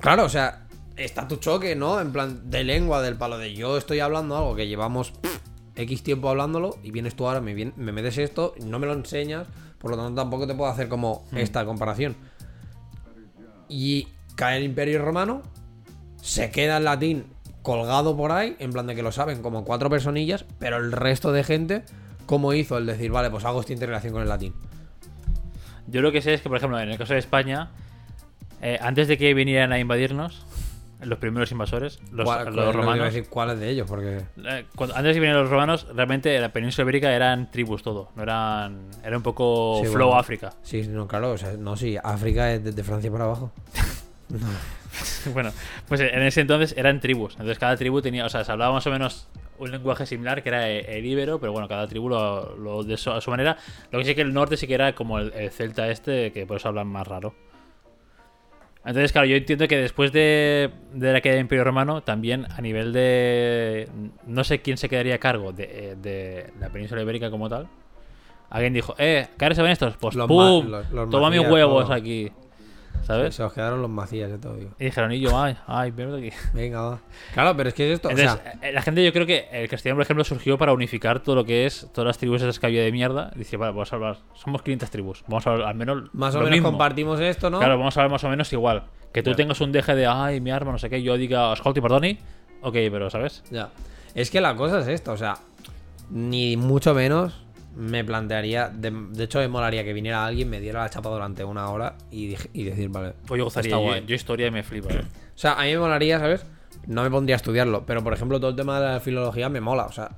claro, 0.01 0.25
o 0.25 0.29
sea, 0.29 0.65
está 0.97 1.27
tu 1.27 1.37
choque, 1.37 1.75
¿no? 1.75 2.01
En 2.01 2.11
plan, 2.11 2.49
de 2.49 2.63
lengua, 2.63 3.01
del 3.01 3.15
palo 3.15 3.37
de 3.37 3.53
yo 3.53 3.77
estoy 3.77 3.99
hablando 3.99 4.35
algo 4.35 4.55
que 4.55 4.67
llevamos 4.67 5.11
pff, 5.11 5.34
X 5.75 6.03
tiempo 6.03 6.29
hablándolo 6.29 6.77
y 6.83 6.91
vienes 6.91 7.15
tú 7.15 7.27
ahora, 7.27 7.41
me, 7.41 7.53
vien- 7.53 7.73
me 7.75 7.91
metes 7.91 8.17
esto, 8.17 8.53
no 8.65 8.79
me 8.79 8.87
lo 8.87 8.93
enseñas, 8.93 9.47
por 9.77 9.91
lo 9.91 9.97
tanto 9.97 10.21
tampoco 10.21 10.47
te 10.47 10.55
puedo 10.55 10.71
hacer 10.71 10.87
como 10.87 11.25
esta 11.35 11.65
comparación. 11.65 12.15
Y 13.67 14.07
cae 14.35 14.57
el 14.57 14.63
Imperio 14.63 15.03
Romano, 15.03 15.41
se 16.21 16.49
queda 16.51 16.77
el 16.77 16.85
latín 16.85 17.25
colgado 17.61 18.15
por 18.15 18.31
ahí, 18.31 18.55
en 18.59 18.71
plan 18.71 18.87
de 18.87 18.95
que 18.95 19.01
lo 19.01 19.11
saben 19.11 19.41
como 19.41 19.63
cuatro 19.65 19.89
personillas, 19.89 20.45
pero 20.59 20.77
el 20.77 20.91
resto 20.91 21.31
de 21.31 21.43
gente, 21.43 21.83
¿cómo 22.25 22.53
hizo 22.53 22.77
el 22.77 22.85
decir, 22.85 23.11
vale, 23.11 23.29
pues 23.31 23.43
hago 23.43 23.59
esta 23.61 23.73
integración 23.73 24.13
con 24.13 24.21
el 24.21 24.29
latín? 24.29 24.53
Yo 25.87 26.01
lo 26.01 26.11
que 26.11 26.21
sé 26.21 26.33
es 26.33 26.41
que, 26.41 26.49
por 26.49 26.57
ejemplo, 26.57 26.79
en 26.79 26.89
el 26.89 26.97
caso 26.97 27.13
de 27.13 27.19
España, 27.19 27.69
eh, 28.61 28.77
antes 28.81 29.07
de 29.07 29.17
que 29.17 29.33
vinieran 29.33 29.71
a 29.71 29.79
invadirnos, 29.79 30.43
los 31.05 31.19
primeros 31.19 31.51
invasores, 31.51 31.99
los, 32.11 32.25
¿Cuál- 32.25 32.45
los 32.45 32.53
cuál- 32.53 32.55
lo 32.55 32.61
que 32.61 32.61
iba 32.61 32.69
a 32.69 32.71
romanos. 32.73 33.13
decir, 33.13 33.29
¿Cuáles 33.29 33.59
de 33.59 33.69
ellos? 33.69 33.87
Porque. 33.87 34.21
Eh, 34.43 34.65
cuando- 34.75 34.95
antes 34.95 35.09
de 35.09 35.13
que 35.13 35.19
vinieran 35.19 35.41
los 35.43 35.49
romanos, 35.51 35.87
realmente 35.93 36.39
la 36.39 36.49
península 36.51 36.83
ibérica 36.83 37.11
eran 37.13 37.49
tribus 37.51 37.83
todo. 37.83 38.09
No 38.15 38.23
eran. 38.23 38.89
Era 39.03 39.17
un 39.17 39.23
poco 39.23 39.79
Sí, 39.83 39.87
flow 39.89 40.07
bueno. 40.07 40.19
África. 40.19 40.53
Sí, 40.63 40.87
no, 40.87 41.07
claro, 41.07 41.31
o 41.31 41.37
sea, 41.37 41.53
no, 41.53 41.75
sí, 41.75 41.97
África 42.03 42.51
es 42.53 42.63
desde 42.63 42.83
Francia 42.83 43.11
para 43.11 43.25
abajo. 43.25 43.51
bueno, 45.33 45.51
pues 45.87 46.01
en 46.01 46.21
ese 46.23 46.41
entonces 46.41 46.73
eran 46.77 46.99
tribus. 46.99 47.33
Entonces 47.33 47.59
cada 47.59 47.75
tribu 47.77 48.01
tenía. 48.01 48.25
O 48.25 48.29
sea, 48.29 48.43
se 48.43 48.51
hablaba 48.51 48.73
más 48.73 48.87
o 48.87 48.91
menos 48.91 49.27
un 49.57 49.71
lenguaje 49.71 50.05
similar 50.05 50.41
que 50.43 50.49
era 50.49 50.69
e- 50.69 50.97
el 50.97 51.05
íbero, 51.05 51.39
pero 51.39 51.51
bueno, 51.51 51.67
cada 51.67 51.87
tribu 51.87 52.09
lo, 52.09 52.55
lo 52.57 52.83
de 52.83 52.97
su, 52.97 53.11
a 53.11 53.21
su 53.21 53.29
manera. 53.31 53.57
Lo 53.91 53.99
que 53.99 54.05
sí 54.05 54.15
que 54.15 54.21
el 54.21 54.33
norte 54.33 54.57
sí 54.57 54.67
que 54.67 54.73
era 54.73 54.95
como 54.95 55.19
el, 55.19 55.31
el 55.33 55.51
celta 55.51 55.89
este, 55.89 56.31
que 56.31 56.45
por 56.45 56.57
eso 56.57 56.69
hablan 56.69 56.87
más 56.87 57.07
raro. 57.07 57.33
Entonces, 58.85 59.11
claro, 59.11 59.27
yo 59.27 59.35
entiendo 59.35 59.67
que 59.67 59.77
después 59.77 60.11
de, 60.11 60.69
de 60.93 61.11
la 61.13 61.19
caída 61.21 61.35
del 61.35 61.41
Imperio 61.41 61.63
Romano, 61.63 62.01
también 62.03 62.45
a 62.55 62.61
nivel 62.61 62.93
de. 62.93 63.89
No 64.27 64.43
sé 64.43 64.61
quién 64.61 64.77
se 64.77 64.89
quedaría 64.89 65.15
a 65.15 65.17
cargo 65.19 65.51
de, 65.53 65.63
eh, 65.63 65.95
de 66.01 66.51
la 66.59 66.69
península 66.69 67.01
ibérica 67.01 67.31
como 67.31 67.49
tal. 67.49 67.67
Alguien 68.51 68.73
dijo, 68.73 68.93
eh, 68.99 69.27
¿qué 69.39 69.55
se 69.55 69.61
ven 69.63 69.71
estos? 69.71 69.97
Pues 69.97 70.13
Los 70.15 70.27
¡pum! 70.27 70.65
ma- 70.69 70.77
los- 70.77 70.91
los 70.91 71.09
Toma 71.09 71.29
mis 71.31 71.39
huevos 71.49 71.85
todo. 71.85 71.93
aquí. 71.93 72.31
¿Sabes? 73.03 73.35
Se 73.35 73.43
os 73.43 73.53
quedaron 73.53 73.81
los 73.81 73.89
macías 73.89 74.31
de 74.31 74.37
todo, 74.37 74.55
digo. 74.55 74.71
Y 74.79 74.85
dijeron, 74.85 75.11
y 75.11 75.19
yo, 75.19 75.39
ay, 75.39 75.55
ay, 75.67 75.91
ven 75.91 76.13
aquí. 76.13 76.31
Venga, 76.53 76.81
va. 76.81 76.99
Claro, 77.33 77.55
pero 77.55 77.69
es 77.69 77.75
que 77.75 77.87
es 77.91 77.95
esto. 77.95 78.09
Entonces, 78.09 78.33
o 78.33 78.41
sea, 78.41 78.53
eh, 78.61 78.71
la 78.73 78.81
gente, 78.81 79.03
yo 79.03 79.13
creo 79.13 79.25
que 79.25 79.47
el 79.51 79.69
castellano, 79.69 79.97
por 79.97 80.03
ejemplo, 80.03 80.23
surgió 80.23 80.57
para 80.57 80.73
unificar 80.73 81.19
todo 81.19 81.35
lo 81.35 81.45
que 81.45 81.65
es 81.65 81.87
todas 81.93 82.07
las 82.07 82.17
tribus 82.17 82.41
esas 82.41 82.59
que 82.59 82.65
había 82.65 82.83
de 82.83 82.91
mierda. 82.91 83.31
Dice, 83.35 83.57
vale, 83.57 83.71
vamos 83.73 83.91
a 83.93 83.95
hablar, 83.95 84.17
somos 84.33 84.61
500 84.63 84.89
tribus, 84.89 85.23
vamos 85.27 85.45
a 85.45 85.51
hablar 85.51 85.67
al 85.69 85.75
menos. 85.75 86.13
más 86.13 86.33
o 86.35 86.39
menos 86.39 86.51
mismo. 86.51 86.69
compartimos 86.69 87.19
esto, 87.19 87.49
¿no? 87.49 87.59
Claro, 87.59 87.77
vamos 87.77 87.95
a 87.95 88.01
hablar 88.01 88.11
más 88.11 88.23
o 88.23 88.29
menos 88.29 88.51
igual. 88.53 88.83
Que 89.13 89.21
tú 89.23 89.29
Ya. 89.31 89.35
tengas 89.35 89.61
un 89.61 89.71
deje 89.71 89.95
de, 89.95 90.07
ay, 90.07 90.41
mi 90.41 90.51
arma, 90.51 90.71
no 90.71 90.77
sé 90.79 90.89
qué, 90.89 91.01
yo 91.01 91.15
diga, 91.17 91.53
escolti, 91.53 91.81
perdoni. 91.81 92.17
Ok, 92.61 92.73
pero, 92.91 93.09
¿sabes? 93.09 93.43
Ya. 93.51 93.69
Es 94.15 94.29
que 94.31 94.41
la 94.41 94.55
cosa 94.55 94.79
es 94.79 94.87
esta, 94.87 95.11
o 95.11 95.17
sea, 95.17 95.35
ni 96.09 96.57
mucho 96.57 96.93
menos 96.93 97.44
me 97.75 98.03
plantearía. 98.03 98.69
De, 98.69 98.91
de 98.91 99.23
hecho, 99.25 99.39
me 99.39 99.47
molaría 99.47 99.83
que 99.83 99.93
viniera 99.93 100.25
alguien, 100.25 100.49
me 100.49 100.59
diera 100.59 100.81
la 100.83 100.89
chapa 100.89 101.09
durante 101.09 101.43
una 101.43 101.69
hora 101.69 101.95
y, 102.11 102.27
decir, 102.63 102.89
vale. 102.89 103.13
Pues 103.27 103.37
yo 103.39 103.45
gozaría, 103.45 103.71
yo, 103.71 103.79
guay. 103.81 104.05
yo 104.05 104.15
historia 104.15 104.47
y 104.47 104.51
me 104.51 104.63
flipa. 104.63 104.93
¿eh? 104.93 105.01
O 105.01 105.37
sea, 105.37 105.53
a 105.53 105.63
mí 105.63 105.71
me 105.71 105.79
molaría, 105.79 106.19
¿sabes? 106.19 106.45
No 106.87 107.03
me 107.03 107.09
pondría 107.11 107.35
a 107.35 107.37
estudiarlo, 107.37 107.85
pero 107.85 108.03
por 108.03 108.13
ejemplo, 108.13 108.39
todo 108.39 108.51
el 108.51 108.55
tema 108.55 108.79
de 108.79 108.87
la 108.93 108.99
filología 108.99 109.49
me 109.49 109.59
mola. 109.61 109.85
O 109.85 109.91
sea, 109.91 110.11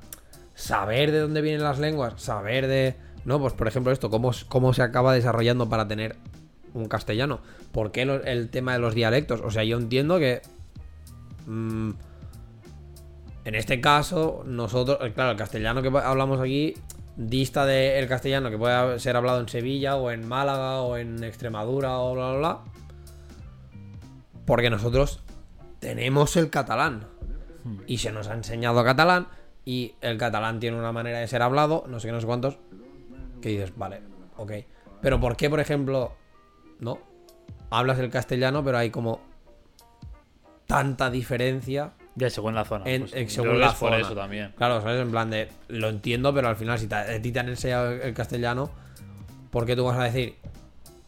saber 0.53 1.12
de 1.12 1.20
dónde 1.20 1.41
vienen 1.41 1.64
las 1.64 1.80
lenguas, 1.80 2.22
saber 2.22 2.68
de. 2.68 2.95
No, 3.26 3.39
pues 3.39 3.53
por 3.53 3.68
ejemplo, 3.68 3.91
esto, 3.91 4.10
cómo, 4.10 4.32
cómo 4.47 4.74
se 4.74 4.82
acaba 4.84 5.14
desarrollando 5.14 5.70
para 5.70 5.88
tener 5.88 6.16
un 6.74 6.88
castellano. 6.88 7.39
¿Por 7.72 7.91
qué 7.91 8.05
lo- 8.05 8.24
el 8.24 8.49
tema 8.49 8.74
de 8.74 8.80
los 8.80 8.93
dialectos? 8.95 9.41
O 9.41 9.49
sea, 9.51 9.64
yo 9.64 9.78
entiendo 9.78 10.20
que. 10.20 10.41
mm, 11.45 11.91
en 13.45 13.55
este 13.55 13.80
caso, 13.82 14.43
nosotros. 14.45 14.97
eh, 15.01 15.14
Claro, 15.14 15.32
el 15.32 15.38
castellano 15.38 15.82
que 15.82 15.88
hablamos 15.88 16.39
aquí 16.41 16.74
dista 17.18 17.65
del 17.65 18.07
castellano 18.07 18.49
que 18.49 18.57
puede 18.57 18.99
ser 18.99 19.18
hablado 19.18 19.41
en 19.41 19.49
Sevilla 19.49 19.95
o 19.97 20.11
en 20.11 20.28
Málaga 20.28 20.82
o 20.82 20.97
en 20.97 21.24
Extremadura 21.24 21.99
o 21.99 22.13
bla 22.13 22.30
bla 22.30 22.38
bla. 22.38 22.59
Porque 24.45 24.70
nosotros 24.70 25.22
tenemos 25.80 26.38
el 26.38 26.49
catalán. 26.49 27.07
Y 27.86 27.97
se 27.97 28.13
nos 28.13 28.28
ha 28.30 28.34
enseñado 28.34 28.84
catalán. 28.84 29.28
Y 29.65 29.95
el 29.99 30.18
catalán 30.18 30.61
tiene 30.61 30.80
una 30.80 30.93
manera 30.93 31.20
de 31.20 31.28
ser 31.28 31.41
hablado, 31.41 31.84
no 31.89 31.99
sé 31.99 32.07
qué, 32.07 32.13
no 32.13 32.22
sé 32.22 32.28
cuántos. 32.28 32.57
Que 33.41 33.49
dices, 33.49 33.74
vale, 33.76 34.01
ok. 34.38 34.51
Pero 35.01 35.20
¿por 35.20 35.36
qué, 35.36 35.49
por 35.49 35.59
ejemplo, 35.59 36.15
no? 36.80 36.99
Hablas 37.70 37.99
el 37.99 38.09
castellano, 38.09 38.63
pero 38.63 38.78
hay 38.78 38.89
como 38.89 39.20
tanta 40.65 41.09
diferencia. 41.09 41.93
Ya, 42.18 42.30
según 42.32 42.55
la 42.55 42.65
zona. 42.65 42.84
En- 42.88 43.01
pues, 43.03 43.13
en- 43.13 43.30
según 43.30 43.59
la 43.59 43.68
por 43.70 43.76
zona. 43.91 43.97
eso 43.99 44.15
también. 44.15 44.51
Claro, 44.57 44.82
¿sabes? 44.82 44.99
En 45.01 45.11
plan 45.11 45.30
de. 45.30 45.49
Lo 45.68 45.88
entiendo, 45.89 46.34
pero 46.34 46.49
al 46.49 46.55
final, 46.55 46.78
si 46.80 46.88
te, 46.88 46.95
a 46.95 47.22
ti 47.22 47.32
te 47.32 47.39
han 47.39 47.47
enseñado 47.49 47.91
el 47.91 48.13
castellano, 48.15 48.70
¿por 49.51 49.65
qué 49.65 49.76
tú 49.76 49.86
vas 49.86 49.97
a 49.99 50.03
decir, 50.03 50.36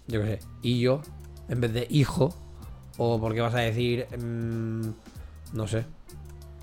yo 0.08 0.22
qué 0.22 0.38
sé, 0.38 0.40
y 0.62 0.80
yo, 0.80 1.02
en 1.50 1.60
vez 1.62 1.74
de 1.74 1.88
hijo? 1.90 2.34
¿O 2.98 3.20
por 3.20 3.34
qué 3.34 3.42
vas 3.42 3.56
a 3.56 3.60
decir, 3.60 4.06
mm, 4.18 4.90
no 5.54 5.68
sé, 5.68 5.86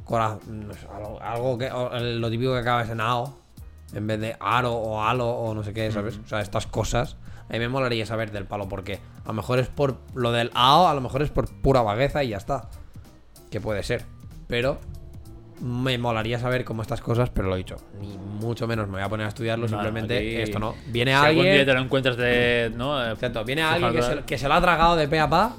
cora- 0.04 0.38
no 0.48 0.72
sé, 0.74 0.86
algo, 0.94 1.20
algo 1.20 1.58
que. 1.58 1.68
lo 2.00 2.30
típico 2.30 2.52
que 2.52 2.58
acabas 2.60 2.88
en 2.90 3.00
AO, 3.00 3.36
en 3.94 4.06
vez 4.06 4.20
de 4.20 4.36
aro 4.38 4.74
o 4.74 5.02
alo 5.02 5.28
o 5.28 5.54
no 5.54 5.64
sé 5.64 5.72
qué, 5.72 5.90
¿sabes? 5.90 6.18
O 6.24 6.28
sea, 6.28 6.40
estas 6.40 6.66
cosas. 6.68 7.16
A 7.48 7.52
mí 7.52 7.58
me 7.60 7.68
molaría 7.68 8.04
saber 8.06 8.30
del 8.32 8.44
palo 8.44 8.68
por 8.68 8.84
qué. 8.84 9.00
A 9.24 9.28
lo 9.28 9.32
mejor 9.34 9.58
es 9.60 9.68
por 9.68 9.96
lo 10.14 10.30
del 10.32 10.50
AO, 10.54 10.88
a 10.88 10.94
lo 10.94 11.00
mejor 11.00 11.22
es 11.22 11.30
por 11.30 11.48
pura 11.62 11.82
vagueza 11.82 12.22
y 12.24 12.28
ya 12.30 12.36
está. 12.36 12.68
Que 13.50 13.60
puede 13.60 13.82
ser. 13.84 14.04
Pero 14.46 14.78
me 15.60 15.96
molaría 15.98 16.38
saber 16.38 16.64
cómo 16.64 16.82
estas 16.82 17.00
cosas, 17.00 17.30
pero 17.30 17.48
lo 17.48 17.54
he 17.54 17.58
dicho. 17.58 17.76
Ni 18.00 18.16
mucho 18.18 18.66
menos 18.66 18.86
me 18.88 18.94
voy 18.94 19.02
a 19.02 19.08
poner 19.08 19.26
a 19.26 19.28
estudiarlo, 19.30 19.66
simplemente 19.68 20.16
aquí- 20.18 20.36
esto 20.36 20.58
no. 20.58 20.74
Viene 20.88 21.12
si 21.12 21.16
algún 21.16 21.42
día 21.44 21.52
te 21.52 21.58
alguien. 21.60 21.76
lo 21.76 21.82
encuentras 21.82 22.16
de. 22.16 22.72
¿no? 22.76 23.02
Eh, 23.04 23.12
Exacto, 23.12 23.44
viene 23.44 23.62
alguien 23.62 23.92
que 23.92 24.02
se, 24.02 24.18
que 24.24 24.38
se 24.38 24.48
lo 24.48 24.54
ha 24.54 24.60
tragado 24.60 24.96
de 24.96 25.08
pe 25.08 25.18
a 25.20 25.28
pa. 25.28 25.56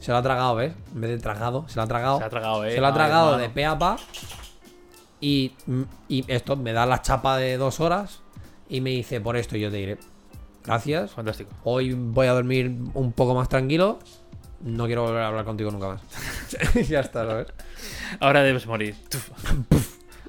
Se 0.00 0.12
lo 0.12 0.18
ha 0.18 0.22
tragado, 0.22 0.54
¿ves? 0.54 0.72
En 0.94 1.00
vez 1.00 1.10
de 1.10 1.18
tragado, 1.18 1.64
se 1.68 1.76
lo 1.76 1.82
ha 1.82 1.86
tragado. 1.86 2.18
Se 2.18 2.24
ha 2.24 2.28
tragado, 2.28 2.64
eh. 2.64 2.72
Se 2.72 2.80
lo 2.80 2.86
ha 2.86 2.94
tragado 2.94 3.36
de 3.38 3.48
pe 3.48 3.64
a 3.64 3.76
pa. 3.78 3.96
Y, 5.20 5.52
y 6.08 6.24
esto 6.28 6.54
me 6.56 6.72
da 6.72 6.86
la 6.86 7.02
chapa 7.02 7.36
de 7.36 7.56
dos 7.56 7.80
horas. 7.80 8.20
Y 8.68 8.80
me 8.80 8.90
dice, 8.90 9.20
por 9.20 9.36
esto, 9.36 9.56
yo 9.56 9.70
te 9.70 9.78
diré, 9.78 9.98
gracias. 10.64 11.12
Fantástico. 11.12 11.50
Hoy 11.64 11.94
voy 11.94 12.26
a 12.26 12.32
dormir 12.32 12.70
un 12.94 13.12
poco 13.12 13.34
más 13.34 13.48
tranquilo. 13.48 13.98
No 14.60 14.86
quiero 14.86 15.02
volver 15.02 15.22
a 15.22 15.28
hablar 15.28 15.44
contigo 15.44 15.70
nunca 15.70 15.88
más. 15.88 16.02
ya 16.88 17.00
está, 17.00 17.24
¿sabes? 17.26 17.46
Ahora 18.20 18.42
debes 18.42 18.66
morir. 18.66 18.96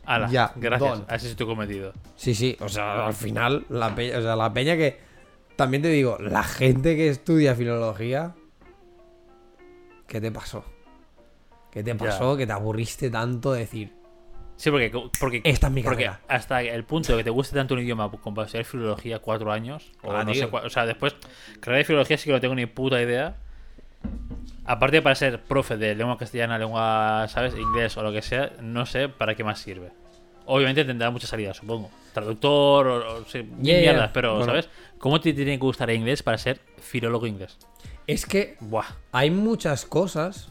Ala, 0.06 0.30
Ya, 0.30 0.52
gracias. 0.56 1.00
don. 1.00 1.06
Así 1.10 1.28
es 1.28 1.36
tu 1.36 1.46
cometido. 1.46 1.94
Sí, 2.16 2.34
sí, 2.36 2.56
o 2.60 2.70
sea, 2.70 3.08
al 3.08 3.14
final, 3.14 3.66
la 3.70 3.94
peña, 3.96 4.18
o 4.18 4.22
sea, 4.22 4.36
la 4.36 4.54
peña 4.54 4.76
que. 4.76 5.00
También 5.56 5.84
te 5.84 5.90
digo, 5.90 6.18
la 6.20 6.44
gente 6.44 6.96
que 6.96 7.10
estudia 7.10 7.54
filología. 7.56 8.34
¿Qué 10.08 10.20
te 10.22 10.32
pasó? 10.32 10.64
¿Qué 11.72 11.84
te 11.84 11.92
Ya. 11.92 11.98
pasó? 11.98 12.36
Que 12.38 12.48
te 12.48 12.54
aburriste 12.54 13.10
tanto 13.10 13.54
de 13.54 13.60
decir. 13.62 13.94
Sí, 14.56 14.72
porque, 14.72 14.92
porque, 15.20 15.42
Esta 15.46 15.68
es 15.68 15.74
mi 15.74 15.84
porque 15.84 16.10
hasta 16.28 16.62
el 16.62 16.84
punto 16.84 17.14
de 17.14 17.20
que 17.20 17.24
te 17.24 17.30
guste 17.30 17.56
tanto 17.56 17.76
un 17.76 17.80
idioma 17.80 18.12
como 18.12 18.36
para 18.36 18.46
estudiar 18.46 18.66
filología 18.66 19.20
cuatro 19.20 19.52
años, 19.54 19.92
o 20.02 20.12
Ah, 20.12 20.24
no 20.26 20.34
sé 20.34 20.50
o 20.52 20.70
sea, 20.70 20.86
después, 20.86 21.16
carrera 21.62 21.78
de 21.78 21.86
filología 21.86 22.18
sí 22.18 22.26
que 22.26 22.34
no 22.34 22.42
tengo 22.42 22.56
ni 22.56 22.66
puta 22.66 23.02
idea. 23.02 23.38
Aparte 24.70 25.02
para 25.02 25.16
ser 25.16 25.42
profe 25.42 25.78
de 25.78 25.96
lengua 25.96 26.16
castellana, 26.16 26.60
lengua, 26.60 27.26
¿sabes? 27.28 27.56
Inglés 27.58 27.98
o 27.98 28.04
lo 28.04 28.12
que 28.12 28.22
sea, 28.22 28.52
no 28.62 28.86
sé 28.86 29.10
para 29.10 29.34
qué 29.34 29.44
más 29.44 29.58
sirve. 29.58 29.90
Obviamente 30.46 30.86
tendrá 30.86 31.10
muchas 31.10 31.32
salidas, 31.32 31.58
supongo. 31.58 31.90
Traductor 32.14 32.88
o, 32.88 33.16
o 33.16 33.26
sí, 33.26 33.50
yeah. 33.64 33.80
mierdas, 33.80 34.12
pero, 34.14 34.34
Bueno. 34.36 34.46
¿sabes? 34.46 34.70
¿Cómo 35.00 35.20
te 35.20 35.34
tiene 35.34 35.54
que 35.54 35.58
gustar 35.58 35.90
el 35.90 35.96
inglés 35.96 36.22
para 36.22 36.38
ser 36.38 36.62
filólogo 36.78 37.26
inglés? 37.26 37.58
Es 38.06 38.28
que 38.28 38.58
Buah. 38.60 38.86
hay 39.12 39.32
muchas 39.32 39.86
cosas. 39.86 40.50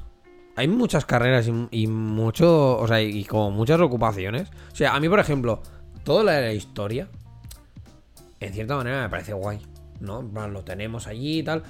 Hay 0.56 0.66
muchas 0.66 1.04
carreras 1.04 1.46
y, 1.46 1.68
y 1.70 1.86
mucho. 1.86 2.76
O 2.76 2.88
sea, 2.88 3.00
y 3.00 3.24
como 3.24 3.52
muchas 3.52 3.80
ocupaciones. 3.80 4.48
O 4.72 4.74
sea, 4.74 4.96
a 4.96 4.98
mí, 4.98 5.08
por 5.08 5.20
ejemplo, 5.20 5.62
todo 6.02 6.24
lo 6.24 6.32
de 6.32 6.40
la 6.40 6.52
historia. 6.52 7.06
En 8.40 8.52
cierta 8.52 8.74
manera 8.74 9.00
me 9.02 9.08
parece 9.08 9.32
guay. 9.32 9.60
¿No? 10.00 10.22
Lo 10.22 10.64
tenemos 10.64 11.06
allí 11.06 11.38
y 11.38 11.42
tal. 11.44 11.62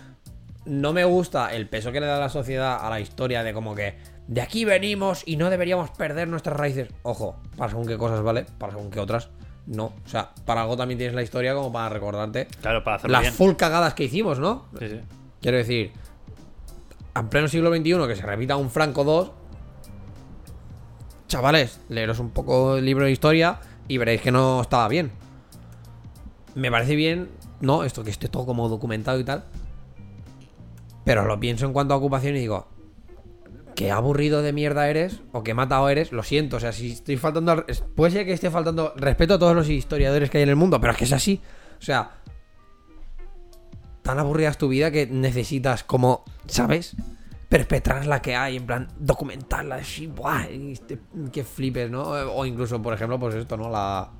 No 0.68 0.92
me 0.92 1.04
gusta 1.04 1.54
el 1.54 1.66
peso 1.68 1.92
que 1.92 2.00
le 2.00 2.06
da 2.06 2.18
la 2.20 2.28
sociedad 2.28 2.84
a 2.86 2.90
la 2.90 3.00
historia 3.00 3.42
de 3.42 3.54
como 3.54 3.74
que 3.74 3.96
de 4.26 4.42
aquí 4.42 4.66
venimos 4.66 5.22
y 5.24 5.36
no 5.36 5.48
deberíamos 5.48 5.88
perder 5.90 6.28
nuestras 6.28 6.54
raíces. 6.56 6.88
Ojo, 7.02 7.36
para 7.56 7.70
según 7.70 7.86
qué 7.86 7.96
cosas, 7.96 8.22
¿vale? 8.22 8.44
Para 8.58 8.72
según 8.74 8.90
qué 8.90 9.00
otras, 9.00 9.30
no. 9.66 9.86
O 10.04 10.08
sea, 10.08 10.32
para 10.44 10.60
algo 10.62 10.76
también 10.76 10.98
tienes 10.98 11.14
la 11.16 11.22
historia 11.22 11.54
como 11.54 11.72
para 11.72 11.88
recordarte 11.88 12.46
Claro, 12.60 12.84
para 12.84 12.96
hacerlo 12.96 13.12
las 13.12 13.22
bien. 13.22 13.32
full 13.32 13.54
cagadas 13.54 13.94
que 13.94 14.04
hicimos, 14.04 14.38
¿no? 14.38 14.66
Sí, 14.78 14.88
sí. 14.88 15.00
Quiero 15.40 15.56
decir, 15.56 15.92
en 17.16 17.28
pleno 17.28 17.48
siglo 17.48 17.74
XXI 17.74 18.06
que 18.06 18.16
se 18.16 18.22
repita 18.26 18.56
un 18.56 18.68
Franco 18.68 19.04
2, 19.04 19.30
chavales, 21.28 21.80
leeros 21.88 22.18
un 22.18 22.30
poco 22.30 22.76
el 22.76 22.84
libro 22.84 23.04
de 23.06 23.12
historia 23.12 23.58
y 23.86 23.96
veréis 23.98 24.20
que 24.20 24.30
no 24.32 24.60
estaba 24.60 24.86
bien. 24.88 25.10
Me 26.54 26.70
parece 26.70 26.94
bien, 26.96 27.30
no, 27.60 27.84
esto 27.84 28.04
que 28.04 28.10
esté 28.10 28.28
todo 28.28 28.44
como 28.46 28.68
documentado 28.68 29.18
y 29.20 29.24
tal. 29.24 29.44
Pero 31.08 31.24
lo 31.24 31.40
pienso 31.40 31.64
en 31.64 31.72
cuanto 31.72 31.94
a 31.94 31.96
ocupación 31.96 32.36
y 32.36 32.40
digo, 32.40 32.68
qué 33.74 33.90
aburrido 33.90 34.42
de 34.42 34.52
mierda 34.52 34.90
eres 34.90 35.22
o 35.32 35.42
qué 35.42 35.54
matado 35.54 35.88
eres, 35.88 36.12
lo 36.12 36.22
siento, 36.22 36.58
o 36.58 36.60
sea, 36.60 36.70
si 36.70 36.92
estoy 36.92 37.16
faltando, 37.16 37.64
puede 37.96 38.12
ser 38.12 38.26
que 38.26 38.34
esté 38.34 38.50
faltando 38.50 38.92
respeto 38.94 39.32
a 39.32 39.38
todos 39.38 39.56
los 39.56 39.70
historiadores 39.70 40.28
que 40.28 40.36
hay 40.36 40.42
en 40.42 40.50
el 40.50 40.56
mundo, 40.56 40.78
pero 40.82 40.92
es 40.92 40.98
que 40.98 41.04
es 41.04 41.14
así. 41.14 41.40
O 41.78 41.82
sea, 41.82 42.10
tan 44.02 44.18
aburrida 44.18 44.50
es 44.50 44.58
tu 44.58 44.68
vida 44.68 44.90
que 44.90 45.06
necesitas 45.06 45.82
como, 45.82 46.24
¿sabes? 46.46 46.94
Perpetrar 47.48 48.04
la 48.04 48.20
que 48.20 48.36
hay, 48.36 48.58
en 48.58 48.66
plan, 48.66 48.88
documentarla, 48.98 49.76
así, 49.76 50.08
¡buah! 50.08 50.44
este- 50.44 51.00
que 51.32 51.42
flipes, 51.42 51.90
¿no? 51.90 52.02
O 52.02 52.44
incluso, 52.44 52.82
por 52.82 52.92
ejemplo, 52.92 53.18
pues 53.18 53.34
esto, 53.34 53.56
¿no? 53.56 53.70
La... 53.70 54.10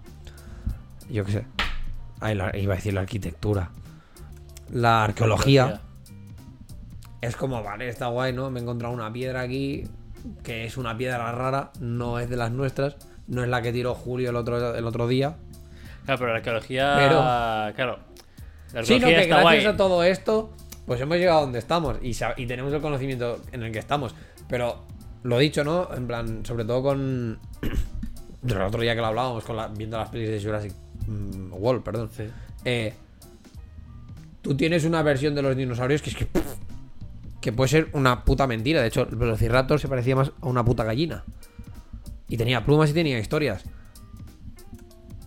Yo 1.10 1.22
qué 1.26 1.32
sé. 1.32 1.46
Iba 2.32 2.72
a 2.72 2.76
decir 2.76 2.94
la 2.94 3.02
arquitectura. 3.02 3.72
La 4.70 5.04
arqueología. 5.04 5.82
Es 7.20 7.36
como, 7.36 7.62
vale, 7.62 7.88
está 7.88 8.06
guay, 8.08 8.32
¿no? 8.32 8.50
Me 8.50 8.60
he 8.60 8.62
encontrado 8.62 8.94
una 8.94 9.12
piedra 9.12 9.40
aquí. 9.42 9.84
que 10.42 10.64
es 10.64 10.76
una 10.76 10.96
piedra 10.96 11.30
rara, 11.32 11.70
no 11.80 12.18
es 12.18 12.28
de 12.28 12.36
las 12.36 12.50
nuestras, 12.50 12.96
no 13.28 13.42
es 13.44 13.48
la 13.48 13.62
que 13.62 13.72
tiró 13.72 13.94
Julio 13.94 14.30
el 14.30 14.36
otro, 14.36 14.74
el 14.74 14.84
otro 14.84 15.06
día. 15.06 15.36
Claro, 16.04 16.18
pero 16.18 16.30
la 16.32 16.36
arqueología. 16.38 16.94
Pero- 16.98 17.74
Claro. 17.74 17.98
La 18.72 18.80
arqueología 18.80 19.16
que 19.16 19.22
está 19.22 19.40
gracias 19.40 19.62
guay. 19.64 19.74
a 19.74 19.76
todo 19.76 20.02
esto, 20.02 20.50
pues 20.86 21.00
hemos 21.00 21.16
llegado 21.18 21.38
a 21.38 21.42
donde 21.42 21.58
estamos 21.60 21.98
y, 22.02 22.46
tenemos 22.46 22.72
el 22.72 22.80
conocimiento 22.80 23.40
en 23.52 23.62
el 23.62 23.72
que 23.72 23.78
estamos. 23.78 24.14
Pero 24.48 24.82
lo 25.22 25.38
dicho, 25.38 25.62
¿no? 25.64 25.88
En 25.94 26.06
plan, 26.06 26.44
sobre 26.44 26.64
todo 26.64 26.82
con. 26.82 27.38
El 28.46 28.60
otro 28.62 28.80
día 28.80 28.94
que 28.94 29.00
lo 29.00 29.06
hablábamos, 29.08 29.44
con 29.44 29.56
la- 29.56 29.68
viendo 29.68 29.98
las 29.98 30.08
pelis 30.10 30.28
de 30.30 30.40
Jurassic 30.42 30.72
mm, 31.06 31.52
World, 31.54 31.82
perdón. 31.82 32.10
Sí. 32.16 32.24
Eh, 32.64 32.94
tú 34.42 34.56
tienes 34.56 34.84
una 34.84 35.02
versión 35.02 35.34
de 35.34 35.42
los 35.42 35.56
dinosaurios 35.56 36.02
que 36.02 36.10
es 36.10 36.16
que. 36.16 36.26
pff, 36.26 36.54
que 37.40 37.52
puede 37.52 37.68
ser 37.68 37.88
una 37.92 38.24
puta 38.24 38.46
mentira. 38.46 38.80
De 38.82 38.88
hecho, 38.88 39.02
el 39.08 39.16
Velociraptor 39.16 39.78
se 39.80 39.88
parecía 39.88 40.16
más 40.16 40.32
a 40.40 40.46
una 40.46 40.64
puta 40.64 40.84
gallina. 40.84 41.24
Y 42.28 42.36
tenía 42.36 42.64
plumas 42.64 42.90
y 42.90 42.92
tenía 42.94 43.18
historias. 43.18 43.64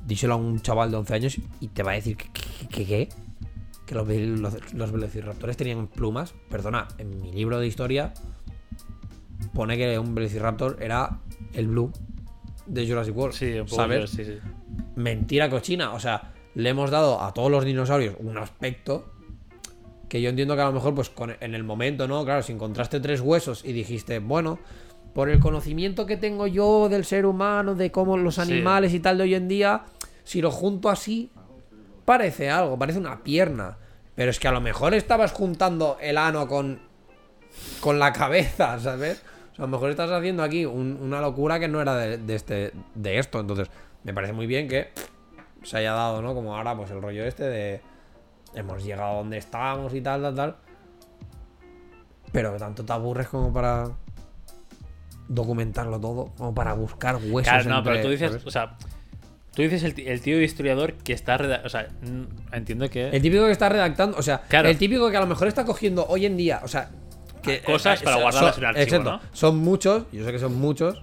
Díselo 0.06 0.34
a 0.34 0.38
un 0.38 0.60
chaval 0.62 0.92
de 0.92 0.98
11 0.98 1.14
años 1.14 1.38
y 1.60 1.68
te 1.70 1.84
va 1.84 1.92
a 1.92 1.96
decir 1.96 2.18
que, 2.18 2.30
que, 2.30 2.68
que- 2.68 2.86
que- 2.86 3.10
que 3.86 3.96
los, 3.96 4.08
los- 4.08 4.74
los 4.74 4.92
velociraptores 4.92 5.58
tenían 5.58 5.88
plumas. 5.88 6.34
Perdona, 6.50 6.88
en 6.98 7.22
mi 7.22 7.32
libro 7.32 7.60
de 7.60 7.68
historia 7.68 8.14
pone 9.54 9.78
que 9.78 9.98
un 10.00 10.14
velociraptor 10.16 10.78
era 10.82 11.20
el 11.54 11.68
blue 11.68 11.92
de 12.68 12.88
Jurassic 12.88 13.16
World. 13.16 13.36
Sí, 13.36 13.52
un 13.60 13.66
poco. 13.66 13.76
¿sabes? 13.76 14.10
Sí, 14.12 14.24
sí. 14.26 14.38
mentira 14.96 15.50
cochina. 15.50 15.94
O 15.94 16.00
sea, 16.00 16.34
le 16.56 16.70
hemos 16.70 16.90
dado 16.92 17.22
a 17.22 17.34
todos 17.34 17.50
los 17.52 17.66
dinosaurios 17.66 18.16
un 18.20 18.38
aspecto 18.38 19.14
que 20.12 20.22
yo 20.22 20.30
entiendo 20.30 20.58
que 20.58 20.62
a 20.62 20.66
lo 20.66 20.74
mejor, 20.74 20.94
pues 20.94 21.10
con- 21.10 21.38
en 21.40 21.56
el 21.56 21.64
momento, 21.64 22.06
¿no? 22.06 22.26
Claro, 22.26 22.44
si 22.44 22.52
encontraste 22.52 23.00
tres 23.00 23.22
huesos 23.22 23.64
y 23.64 23.72
dijiste, 23.72 24.20
bueno, 24.20 24.60
por 25.14 25.30
el 25.30 25.40
conocimiento 25.40 26.06
que 26.06 26.18
tengo 26.18 26.48
yo 26.48 26.90
del 26.90 27.06
ser 27.06 27.26
humano, 27.26 27.76
de 27.76 27.92
cómo 27.94 28.18
los 28.18 28.36
Sí. 28.36 28.42
animales 28.42 28.94
y 28.94 29.00
tal 29.00 29.18
de 29.20 29.24
hoy 29.24 29.36
en 29.36 29.48
día, 29.48 29.84
si 30.26 30.42
lo 30.42 30.52
junto 30.52 30.90
así, 30.90 31.32
parece 32.04 32.50
algo, 32.50 32.78
parece 32.78 33.00
una 33.00 33.24
pierna. 33.24 33.78
Pero 34.14 34.32
es 34.32 34.38
que 34.42 34.50
a 34.50 34.52
lo 34.52 34.60
mejor 34.60 34.94
estabas 34.94 35.32
juntando 35.32 35.96
el 36.02 36.18
ano 36.18 36.46
con, 36.46 36.82
con 37.80 37.98
la 37.98 38.12
cabeza, 38.12 38.78
¿sabes? 38.82 39.24
O 39.54 39.56
sea, 39.56 39.64
a 39.64 39.68
lo 39.68 39.72
mejor 39.72 39.92
estás 39.92 40.12
haciendo 40.12 40.44
aquí 40.44 40.66
un- 40.66 41.00
una 41.02 41.22
locura 41.22 41.58
que 41.58 41.70
no 41.70 41.80
era 41.82 41.96
de, 41.96 42.18
de 42.18 42.36
este, 42.36 42.74
de 42.96 43.18
esto. 43.18 43.40
Entonces, 43.40 43.70
me 44.04 44.14
parece 44.14 44.34
muy 44.34 44.46
bien 44.46 44.68
que 44.68 44.90
se 45.64 45.78
haya 45.78 45.94
dado, 45.94 46.22
¿no? 46.22 46.34
Como 46.34 46.54
ahora, 46.54 46.76
pues 46.76 46.92
el 46.92 47.02
rollo 47.02 47.24
este 47.24 47.46
de. 47.46 47.82
Hemos 48.54 48.84
llegado 48.84 49.12
a 49.12 49.16
donde 49.18 49.38
estábamos 49.38 49.94
y 49.94 50.02
tal, 50.02 50.22
tal, 50.22 50.36
tal. 50.36 50.56
Pero 52.32 52.56
tanto 52.58 52.84
te 52.86 52.94
aburres 52.94 53.28
como 53.28 53.52
para 53.54 53.90
documentarlo 55.28 56.00
todo, 56.00 56.32
como 56.38 56.54
para 56.54 56.74
buscar 56.74 57.16
huesos. 57.16 57.44
Claro, 57.52 57.70
no, 57.70 57.78
entre- 57.80 57.92
pero 57.94 58.04
tú 58.06 58.10
dices. 58.12 58.30
¿sabes? 58.32 58.46
O 58.48 58.52
sea, 58.52 58.78
tú 59.54 59.62
dices 59.62 59.84
el, 59.84 60.00
el 60.08 60.22
tío 60.22 60.42
historiador 60.42 60.94
que 60.94 61.14
está. 61.14 61.38
reda- 61.38 61.62
O 61.66 61.70
sea, 61.70 61.88
entiendo 62.52 62.90
que. 62.90 63.10
El 63.10 63.22
típico 63.22 63.46
que 63.46 63.52
está 63.52 63.70
redactando, 63.70 64.18
o 64.18 64.22
sea, 64.22 64.42
Claro. 64.48 64.70
el 64.70 64.78
típico 64.78 65.10
que 65.10 65.18
a 65.18 65.22
lo 65.22 65.28
mejor 65.28 65.48
está 65.48 65.66
cogiendo 65.66 66.06
hoy 66.08 66.26
en 66.26 66.38
día, 66.38 66.62
o 66.64 66.68
sea, 66.68 66.90
que 67.42 67.62
Cosas 67.62 68.02
para 68.04 68.16
son- 68.16 68.24
guardarlas 68.24 68.58
en 68.58 68.66
archivo, 68.66 68.84
exacto, 68.84 69.12
¿no? 69.12 69.22
Son 69.34 69.58
muchos, 69.58 70.04
yo 70.12 70.24
sé 70.26 70.32
que 70.32 70.40
son 70.40 70.56
muchos, 70.60 71.02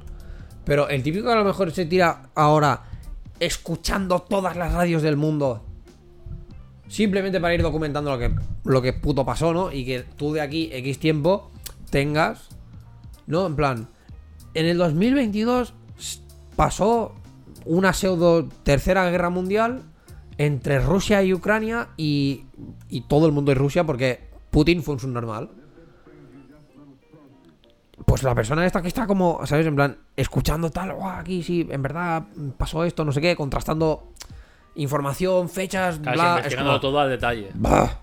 pero 0.65 0.89
el 0.89 1.03
típico 1.03 1.27
que 1.27 1.33
a 1.33 1.37
lo 1.37 1.45
mejor 1.45 1.73
se 1.73 1.85
tira 1.87 2.23
ahora 2.35 2.83
escuchando 3.41 4.21
todas 4.21 4.57
las 4.57 4.73
radios 4.73 5.03
del 5.03 5.17
mundo 5.17 5.65
simplemente 6.89 7.41
para 7.41 7.55
ir 7.55 7.63
documentando 7.63 8.11
lo 8.11 8.19
que 8.19 8.35
lo 8.65 8.83
que 8.83 8.93
puto 8.93 9.25
pasó, 9.25 9.53
¿no? 9.53 9.71
Y 9.73 9.85
que 9.85 10.03
tú 10.17 10.33
de 10.33 10.41
aquí 10.41 10.71
X 10.73 10.99
tiempo 10.99 11.51
tengas 11.91 12.49
¿no? 13.27 13.47
En 13.47 13.57
plan, 13.57 13.89
en 14.55 14.67
el 14.67 14.79
2022 14.79 15.75
s- 15.99 16.21
pasó 16.57 17.13
una 17.67 17.93
pseudo 17.93 18.49
tercera 18.63 19.09
guerra 19.11 19.29
mundial 19.31 19.83
entre 20.39 20.79
Rusia 20.81 21.23
y 21.23 21.35
Ucrania 21.35 21.89
y, 21.97 22.45
y 22.89 23.03
todo 23.03 23.27
el 23.27 23.33
mundo 23.33 23.53
es 23.53 23.59
Rusia 23.59 23.85
porque 23.85 24.21
Putin 24.51 24.83
fue 24.83 24.95
un 24.95 25.01
subnormal. 25.01 25.51
Pues 28.07 28.23
la 28.23 28.35
persona 28.35 28.65
esta 28.65 28.81
que 28.81 28.89
está 28.89 29.07
como, 29.07 29.45
¿sabes? 29.45 29.67
En 29.67 29.75
plan, 29.77 29.99
escuchando 30.17 30.71
tal, 30.71 30.95
"Guau, 30.95 31.19
aquí 31.19 31.43
sí, 31.43 31.67
en 31.69 31.83
verdad 31.83 32.25
pasó 32.57 32.85
esto, 32.85 33.05
no 33.05 33.13
sé 33.13 33.21
qué, 33.21 33.37
contrastando 33.37 34.13
información, 34.79 35.49
fechas, 35.49 35.99
Casi 36.03 36.17
bla. 36.17 36.43
Es 36.45 36.57
como, 36.57 36.81
todo 36.81 36.99
al 37.01 37.11
detalle. 37.11 37.51
Bah. 37.55 38.01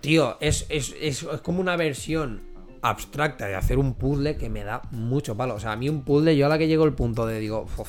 Tío, 0.00 0.36
es, 0.40 0.66
es, 0.68 0.94
es- 1.00 1.22
es 1.22 1.40
como 1.40 1.60
una 1.60 1.76
versión 1.76 2.42
abstracta 2.82 3.46
de 3.46 3.54
hacer 3.54 3.78
un 3.78 3.94
puzzle 3.94 4.36
que 4.36 4.48
me 4.50 4.62
da 4.64 4.82
mucho 4.90 5.36
palo. 5.36 5.54
O 5.54 5.60
sea, 5.60 5.72
a 5.72 5.76
mí 5.76 5.88
un 5.88 6.02
puzzle, 6.02 6.36
yo 6.36 6.46
a 6.46 6.48
la 6.48 6.58
que 6.58 6.66
llego 6.68 6.84
al 6.84 6.92
punto 6.94 7.26
de 7.26 7.38
digo, 7.40 7.66
"Uf, 7.78 7.88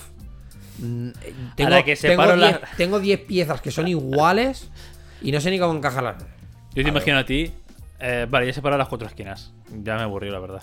mm, 0.79 1.07
eh, 1.21 1.33
tengo, 1.55 1.69
la 1.71 1.83
que 1.83 1.95
tengo 1.95 2.21
separo 2.23 2.35
la- 2.37 2.47
10 2.47 2.61
tengo 2.77 2.99
10 2.99 3.19
piezas 3.21 3.59
que 3.61 3.71
son 3.71 3.87
iguales 3.87 4.69
y 5.21 5.31
no 5.31 5.39
sé 5.41 5.51
ni 5.51 5.59
cómo 5.59 5.73
encajarlas. 5.73 6.23
Yo 6.73 6.83
te 6.83 6.89
imagino 6.89 7.17
a 7.17 7.25
ti. 7.25 7.51
eh, 7.99 8.27
vale, 8.29 8.45
ya 8.45 8.49
he 8.51 8.53
separado 8.53 8.77
las 8.77 8.89
cuatro 8.89 9.07
esquinas. 9.07 9.53
Ya 9.83 9.95
me 9.95 10.01
aburrió, 10.03 10.31
la 10.33 10.39
verdad. 10.39 10.61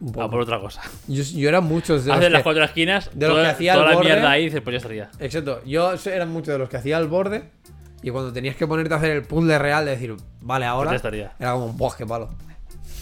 Un 0.00 0.08
A 0.10 0.12
poco. 0.12 0.30
por 0.30 0.40
otra 0.40 0.60
cosa. 0.60 0.82
Yo, 1.06 1.22
yo 1.22 1.48
era 1.48 1.60
muchos 1.60 2.04
de 2.04 2.10
los 2.10 2.18
Haces 2.18 2.30
las 2.32 2.40
que- 2.40 2.44
cuatro 2.44 2.64
esquinas, 2.64 3.10
de 3.14 3.26
los 3.26 3.34
toda, 3.36 3.44
que 3.44 3.50
hacía 3.50 3.72
toda 3.74 3.86
la 3.86 3.94
borde. 3.94 4.08
mierda 4.10 4.30
ahí 4.30 4.44
dices, 4.44 4.60
pues 4.60 4.72
ya 4.74 4.76
estaría. 4.78 5.10
Exacto, 5.18 5.62
yo 5.64 5.92
era 6.06 6.26
mucho 6.26 6.52
de 6.52 6.58
los 6.58 6.68
que 6.68 6.76
hacía 6.76 6.98
el 6.98 7.06
borde 7.08 7.50
y 8.02 8.10
cuando 8.10 8.32
tenías 8.32 8.54
que 8.56 8.66
ponerte 8.66 8.92
a 8.94 8.98
hacer 8.98 9.10
el 9.12 9.22
puzzle 9.22 9.58
real 9.58 9.84
de 9.84 9.92
decir, 9.92 10.14
vale, 10.40 10.66
ahora 10.66 10.90
Pues 10.90 11.02
ya 11.02 11.08
estaría. 11.08 11.32
era 11.38 11.52
como, 11.52 11.72
¡buah, 11.72 11.96
qué 11.96 12.06
palo! 12.06 12.28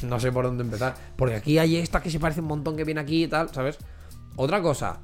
No 0.02 0.20
sé 0.20 0.30
por 0.30 0.44
dónde 0.44 0.62
empezar. 0.62 0.94
Porque 1.16 1.34
aquí 1.36 1.58
hay 1.58 1.76
esta 1.76 2.02
que 2.02 2.10
se 2.10 2.20
parece 2.20 2.40
un 2.40 2.46
montón 2.46 2.76
que 2.76 2.84
viene 2.84 3.00
aquí 3.00 3.24
y 3.24 3.28
tal, 3.28 3.48
¿sabes? 3.52 3.78
Otra 4.36 4.60
cosa. 4.60 4.98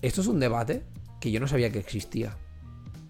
Esto 0.00 0.20
es 0.20 0.26
un 0.28 0.38
debate 0.40 0.84
que 1.20 1.30
yo 1.30 1.40
no 1.40 1.46
sabía 1.48 1.70
que 1.70 1.78
existía. 1.80 2.36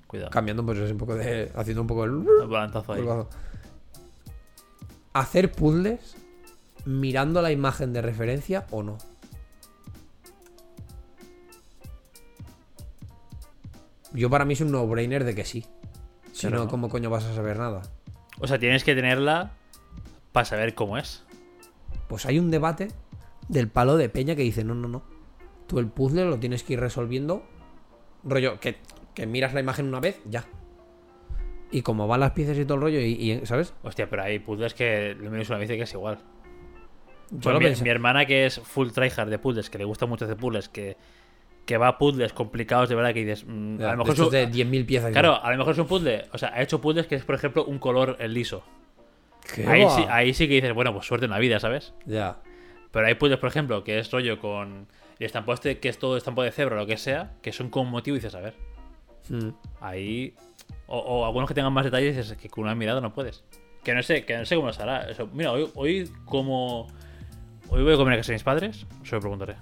Cuidado. 0.06 0.30
Cambiando, 0.30 0.64
pues 0.64 0.78
es 0.78 0.90
un 0.90 0.98
poco 0.98 1.14
de. 1.14 1.52
haciendo 1.54 1.82
un 1.82 1.86
poco 1.86 2.04
el. 2.04 2.24
El 2.42 2.54
ahí. 2.54 3.24
Hacer 5.12 5.52
puzzles 5.52 6.16
mirando 6.84 7.42
la 7.42 7.52
imagen 7.52 7.92
de 7.92 8.02
referencia 8.02 8.66
o 8.70 8.82
no. 8.82 8.98
Yo 14.14 14.28
para 14.28 14.44
mí 14.44 14.54
es 14.54 14.60
un 14.60 14.70
no-brainer 14.70 15.24
de 15.24 15.34
que 15.34 15.44
sí. 15.44 15.64
Si 16.32 16.46
no. 16.48 16.68
¿cómo 16.68 16.88
coño 16.88 17.10
vas 17.10 17.24
a 17.24 17.34
saber 17.34 17.58
nada? 17.58 17.82
O 18.40 18.46
sea, 18.46 18.58
tienes 18.58 18.84
que 18.84 18.94
tenerla 18.94 19.52
para 20.32 20.44
saber 20.44 20.74
cómo 20.74 20.98
es. 20.98 21.24
Pues 22.08 22.26
hay 22.26 22.38
un 22.38 22.50
debate 22.50 22.88
del 23.48 23.68
palo 23.68 23.96
de 23.96 24.08
peña 24.08 24.34
que 24.34 24.42
dice, 24.42 24.64
no, 24.64 24.74
no, 24.74 24.88
no. 24.88 25.02
Tú 25.66 25.78
el 25.78 25.86
puzzle 25.86 26.24
lo 26.24 26.38
tienes 26.38 26.62
que 26.62 26.74
ir 26.74 26.80
resolviendo. 26.80 27.44
Rollo, 28.24 28.60
que, 28.60 28.76
que 29.14 29.26
miras 29.26 29.54
la 29.54 29.60
imagen 29.60 29.86
una 29.86 30.00
vez, 30.00 30.20
ya. 30.26 30.44
Y 31.70 31.82
como 31.82 32.06
van 32.06 32.20
las 32.20 32.32
piezas 32.32 32.58
y 32.58 32.64
todo 32.64 32.74
el 32.74 32.82
rollo, 32.82 33.00
y, 33.00 33.12
y, 33.12 33.46
¿sabes? 33.46 33.72
Hostia, 33.82 34.10
pero 34.10 34.22
hay 34.22 34.38
puzzles 34.38 34.74
que 34.74 35.14
lo 35.18 35.30
menos 35.30 35.48
una 35.48 35.58
vez 35.58 35.68
que 35.68 35.80
es 35.80 35.92
igual. 35.94 36.18
Yo 37.32 37.52
lo 37.52 37.60
mi, 37.60 37.66
mi 37.82 37.88
hermana 37.88 38.26
que 38.26 38.46
es 38.46 38.58
full 38.60 38.90
tryhard 38.90 39.28
de 39.30 39.38
puzzles, 39.38 39.70
que 39.70 39.78
le 39.78 39.84
gusta 39.84 40.06
mucho 40.06 40.24
hacer 40.26 40.36
puzzles, 40.36 40.68
que, 40.68 40.96
que 41.64 41.76
va 41.78 41.88
a 41.88 41.98
puzzles 41.98 42.32
complicados 42.32 42.88
de 42.88 42.94
verdad 42.94 43.12
que 43.14 43.24
dices, 43.24 43.44
mm, 43.46 43.78
Ya, 43.78 43.88
a 43.88 43.92
lo 43.92 43.98
mejor 44.04 44.16
su- 44.16 44.30
de 44.30 44.46
10.000 44.48 44.84
piezas. 44.86 45.08
ya. 45.10 45.20
Claro, 45.20 45.42
a 45.42 45.50
lo 45.50 45.56
mejor 45.58 45.72
es 45.72 45.78
un 45.78 45.86
puzzle. 45.86 46.26
O 46.32 46.38
sea, 46.38 46.50
ha 46.54 46.62
hecho 46.62 46.80
puzzles 46.80 47.06
que 47.06 47.14
es, 47.14 47.24
por 47.24 47.34
ejemplo, 47.34 47.64
un 47.64 47.78
color 47.78 48.16
liso. 48.28 48.62
¿Qué 49.54 49.66
Ahí 49.66 49.84
sí, 49.90 50.04
ahí 50.08 50.34
sí 50.34 50.46
que 50.46 50.54
dices, 50.54 50.72
bueno, 50.74 50.92
pues 50.92 51.06
suerte 51.06 51.24
en 51.26 51.30
la 51.32 51.38
vida, 51.38 51.58
¿sabes? 51.58 51.94
Ya. 52.06 52.38
Pero 52.90 53.06
hay 53.06 53.14
puzzles, 53.14 53.38
por 53.38 53.48
ejemplo, 53.48 53.82
que 53.84 53.98
es 53.98 54.10
rollo 54.10 54.38
con 54.38 54.86
el 55.18 55.26
estampo 55.26 55.52
este, 55.54 55.78
que 55.78 55.88
es 55.88 55.98
todo 55.98 56.16
estampo 56.16 56.42
de 56.42 56.50
cebra 56.52 56.76
o 56.76 56.78
lo 56.80 56.86
que 56.86 56.96
sea, 56.96 57.32
que 57.42 57.52
son 57.52 57.70
con 57.70 57.88
motivo 57.88 58.16
y 58.16 58.20
dices, 58.20 58.34
a 58.34 58.40
ver, 58.40 58.54
Mm. 59.28 59.50
ahí. 59.80 60.34
O, 60.88 60.98
o 60.98 61.24
algunos 61.24 61.48
que 61.48 61.54
tengan 61.54 61.72
más 61.72 61.84
detalles, 61.84 62.16
dices 62.16 62.36
que 62.36 62.48
con 62.48 62.64
una 62.64 62.74
mirada 62.74 63.00
no 63.00 63.14
puedes. 63.14 63.44
Que 63.84 63.94
no 63.94 64.02
sé, 64.02 64.24
que 64.24 64.36
no 64.36 64.44
sé 64.44 64.56
cómo 64.56 64.72
se 64.72 64.82
hará. 64.82 65.06
Mira, 65.32 65.52
hoy, 65.52 65.68
hoy 65.74 66.10
como. 66.24 66.86
Hoy 67.74 67.82
voy 67.82 67.94
a 67.94 67.96
comer 67.96 68.14
a 68.14 68.16
casa 68.18 68.32
de 68.32 68.34
mis 68.34 68.42
padres, 68.42 68.86
se 69.02 69.14
lo 69.14 69.20
preguntaré. 69.20 69.56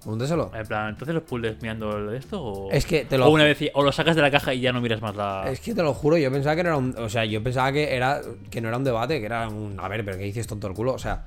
Pregúntaselo. 0.00 0.52
En 0.54 0.66
plan, 0.66 0.90
¿entonces 0.90 1.12
los 1.14 1.24
puzzles 1.24 1.60
mirando 1.60 2.12
esto? 2.12 2.40
O, 2.40 2.70
Es 2.70 2.86
que 2.86 3.04
te 3.04 3.18
lo- 3.18 3.26
o 3.26 3.30
una 3.30 3.42
vez, 3.42 3.58
o 3.74 3.82
lo 3.82 3.90
sacas 3.90 4.14
de 4.14 4.22
la 4.22 4.30
caja 4.30 4.54
y 4.54 4.60
ya 4.60 4.72
no 4.72 4.80
miras 4.80 5.02
más 5.02 5.16
la. 5.16 5.44
Es 5.50 5.58
que 5.58 5.74
te 5.74 5.82
lo 5.82 5.92
juro, 5.92 6.16
yo 6.16 6.30
pensaba 6.30 6.54
que 6.54 6.62
no 6.62 6.68
era 6.68 6.76
un. 6.78 6.94
O 6.96 7.08
sea, 7.08 7.24
yo 7.24 7.42
pensaba 7.42 7.72
que 7.72 7.96
era. 7.96 8.20
que 8.48 8.60
no 8.60 8.68
era 8.68 8.76
un 8.76 8.84
debate, 8.84 9.18
que 9.18 9.26
era 9.26 9.48
un. 9.48 9.76
A 9.80 9.88
ver, 9.88 10.04
pero 10.04 10.16
¿qué 10.16 10.22
dices 10.24 10.46
tonto 10.46 10.68
el 10.68 10.74
culo? 10.74 10.92
O 10.94 10.98
sea. 10.98 11.24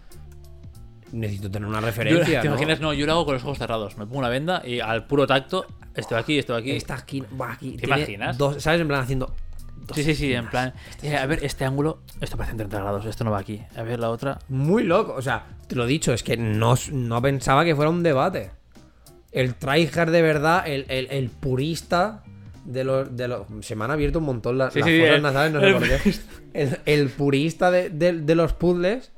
Necesito 1.11 1.49
tener 1.51 1.67
una 1.67 1.81
Yo- 1.81 1.87
referencia. 1.87 2.39
¿Te 2.41 2.47
¿no? 2.47 2.53
imaginas? 2.53 2.79
No, 2.79 2.93
yo 2.93 3.05
lo 3.05 3.11
hago 3.13 3.25
con 3.25 3.33
los 3.33 3.43
ojos 3.43 3.57
cerrados. 3.57 3.97
Me 3.97 4.05
pongo 4.05 4.19
una 4.19 4.29
venda 4.29 4.61
y 4.63 4.79
al 4.79 5.07
puro 5.07 5.25
tacto, 5.27 5.65
estoy 5.95 6.17
aquí, 6.19 6.37
estoy 6.39 6.61
aquí. 6.61 6.71
Esta 6.71 6.95
esquina. 6.95 7.27
buah, 7.31 7.53
aquí 7.53 7.75
¿Te 7.75 7.87
imaginas? 7.87 8.37
Dos, 8.37 8.61
¿Sabes? 8.63 8.79
En 8.79 8.87
plan 8.87 9.01
haciendo. 9.01 9.33
Sí, 9.93 10.03
sí, 10.03 10.15
sí, 10.15 10.33
en 10.33 10.47
plan. 10.49 10.73
eh, 11.01 11.15
a 11.17 11.25
ver, 11.25 11.43
este 11.43 11.65
ángulo, 11.65 12.01
esto 12.21 12.37
parece 12.37 12.51
en 12.51 12.57
30 12.57 12.79
grados, 12.79 13.05
esto 13.05 13.23
no 13.23 13.31
va 13.31 13.39
aquí. 13.39 13.61
A 13.75 13.83
ver, 13.83 13.99
la 13.99 14.09
otra. 14.09 14.39
Muy 14.49 14.83
loco. 14.83 15.13
O 15.15 15.21
sea, 15.21 15.45
te 15.67 15.75
lo 15.75 15.85
he 15.85 15.87
dicho, 15.87 16.13
es 16.13 16.23
que 16.23 16.37
no, 16.37 16.75
no 16.91 17.21
pensaba 17.21 17.63
que 17.65 17.75
fuera 17.75 17.89
un 17.89 18.03
debate. 18.03 18.51
El 19.31 19.55
tryhard 19.55 20.11
de 20.11 20.21
verdad, 20.21 20.63
el, 20.67 20.85
el- 20.89 21.07
el 21.11 21.29
purista 21.29 22.23
de 22.65 22.83
los, 22.83 23.15
de 23.15 23.27
los. 23.27 23.45
Se 23.61 23.75
me 23.75 23.85
han 23.85 23.91
abierto 23.91 24.19
un 24.19 24.25
montón 24.25 24.57
las, 24.57 24.73
Sí, 24.73 24.79
las 24.79 24.87
sí, 24.87 25.01
el- 25.01 25.21
nasales, 25.21 25.53
no 25.53 25.59
sé 25.61 25.73
por 25.73 25.87
qué. 25.87 26.13
El, 26.53 26.77
el 26.85 27.09
purista 27.09 27.69
de, 27.71 27.89
de- 27.89 28.13
de 28.21 28.35
los 28.35 28.53
puzzles 28.53 29.11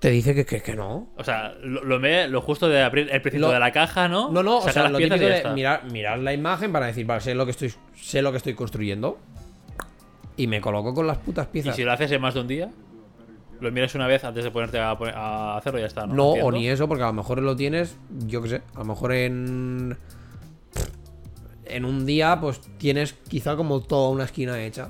te 0.00 0.10
dice 0.10 0.32
que, 0.34 0.44
que, 0.46 0.60
que 0.62 0.74
no. 0.76 1.08
O 1.16 1.24
sea, 1.24 1.54
lo, 1.62 1.82
lo, 1.84 1.98
lo 2.28 2.40
justo 2.40 2.68
de 2.68 2.82
abrir 2.82 3.08
el 3.10 3.20
principio 3.22 3.48
Lo- 3.48 3.52
de 3.52 3.58
la 3.60 3.72
caja, 3.72 4.08
¿no? 4.08 4.30
No, 4.30 4.42
no, 4.44 4.58
o 4.58 4.68
sea, 4.68 4.84
las 4.84 4.92
lo 4.92 4.98
típico 4.98 5.16
de 5.24 5.44
mirar, 5.54 5.84
mirar 5.90 6.18
la 6.20 6.32
imagen 6.32 6.72
para 6.72 6.86
decir, 6.86 7.04
vale, 7.06 7.20
sé 7.20 7.34
lo 7.34 7.44
que 7.44 7.50
estoy, 7.52 7.72
sé 7.96 8.22
lo 8.22 8.30
que 8.30 8.36
estoy 8.38 8.54
construyendo. 8.54 9.18
Y 10.38 10.46
me 10.46 10.62
coloco 10.62 10.94
con 10.94 11.06
las 11.06 11.18
putas 11.18 11.48
Y 11.48 11.52
piezas. 11.52 11.76
si 11.76 11.84
lo 11.84 11.92
haces 11.92 12.10
en 12.12 12.20
más 12.22 12.32
de 12.32 12.40
un 12.40 12.48
día, 12.48 12.70
lo 13.60 13.72
miras 13.72 13.94
una 13.94 14.06
vez 14.06 14.24
antes 14.24 14.44
de 14.44 14.50
ponerte 14.50 14.78
a, 14.78 15.56
hacerlo 15.56 15.78
y 15.78 15.82
ya 15.82 15.88
está. 15.88 16.06
No, 16.06 16.14
No, 16.14 16.28
o 16.30 16.52
ni 16.52 16.68
eso, 16.68 16.88
porque 16.88 17.02
a 17.02 17.08
lo 17.08 17.12
mejor 17.12 17.42
lo 17.42 17.56
tienes, 17.56 17.96
yo 18.26 18.40
qué 18.42 18.48
sé, 18.48 18.62
a 18.74 18.78
lo 18.78 18.84
mejor 18.86 19.12
en. 19.12 19.96
En 21.64 21.84
un 21.84 22.06
día, 22.06 22.38
pues 22.40 22.60
tienes 22.78 23.12
quizá 23.12 23.54
como 23.54 23.80
toda 23.80 24.08
una 24.08 24.24
esquina 24.24 24.58
hecha. 24.62 24.88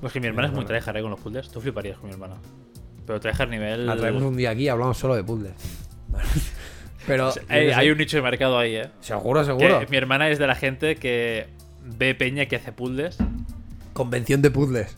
Pues 0.00 0.12
que 0.12 0.20
mi 0.20 0.26
hermana 0.26 0.48
es 0.48 0.54
muy 0.54 0.64
tryhard 0.66 0.96
¿eh? 0.96 1.00
con 1.00 1.10
los 1.10 1.20
puzzles. 1.20 1.48
Tú 1.48 1.60
fliparías 1.60 1.96
con 1.96 2.08
mi 2.08 2.12
hermana. 2.12 2.34
Pero 3.06 3.18
tryhard 3.18 3.48
nivel. 3.48 3.86
La 3.86 3.96
traemos 3.96 4.22
un 4.22 4.36
día 4.36 4.50
aquí 4.50 4.64
y 4.64 4.68
hablamos 4.68 4.98
solo 4.98 5.14
de 5.14 5.24
puzzles. 5.24 5.54
Pero. 7.06 7.28
Hay, 7.48 7.66
qué 7.66 7.68
sé, 7.70 7.74
hay 7.74 7.90
un 7.90 7.98
nicho 7.98 8.16
de 8.16 8.22
mercado 8.22 8.58
ahí, 8.58 8.76
¿eh? 8.76 8.90
Seguro, 9.00 9.40
Que 9.40 9.46
seguro. 9.46 9.80
mi 9.88 9.96
hermana 9.96 10.28
es 10.28 10.38
de 10.38 10.46
la 10.46 10.54
gente 10.54 10.96
que 10.96 11.46
ve 11.96 12.14
peña 12.14 12.46
que 12.46 12.56
hace 12.56 12.72
puzzles. 12.72 13.16
Convención 13.92 14.42
de 14.42 14.50
puzzles. 14.50 14.96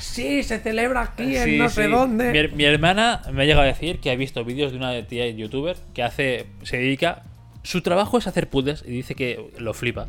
Sí, 0.00 0.42
se 0.44 0.60
celebra 0.60 1.02
aquí 1.02 1.36
en 1.36 1.44
Sí, 1.44 1.58
no 1.58 1.68
sí. 1.68 1.74
sé 1.76 1.88
dónde. 1.88 2.30
Mi, 2.30 2.38
her- 2.38 2.52
mi 2.52 2.64
hermana 2.64 3.22
me 3.32 3.42
ha 3.42 3.44
llegado 3.46 3.62
a 3.62 3.66
decir 3.66 3.98
que 3.98 4.10
ha 4.10 4.14
visto 4.16 4.44
vídeos 4.44 4.70
de 4.70 4.78
una 4.78 5.06
tía 5.06 5.28
youtuber 5.28 5.76
que 5.94 6.02
hace. 6.04 6.46
se 6.62 6.76
dedica. 6.76 7.24
Su 7.64 7.82
trabajo 7.82 8.16
es 8.18 8.26
hacer 8.28 8.48
puzzles 8.48 8.84
y 8.86 8.90
dice 8.92 9.14
que 9.16 9.50
lo 9.58 9.74
flipa. 9.74 10.06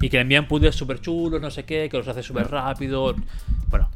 Y 0.00 0.10
que 0.10 0.18
le 0.18 0.22
envían 0.22 0.46
puzzles 0.46 0.74
súper 0.74 1.00
chulos, 1.00 1.40
no 1.40 1.50
sé 1.50 1.64
qué, 1.64 1.88
que 1.90 1.96
los 1.96 2.06
hace 2.06 2.22
súper 2.22 2.50
rápido. 2.50 3.14
Bueno, 3.68 3.88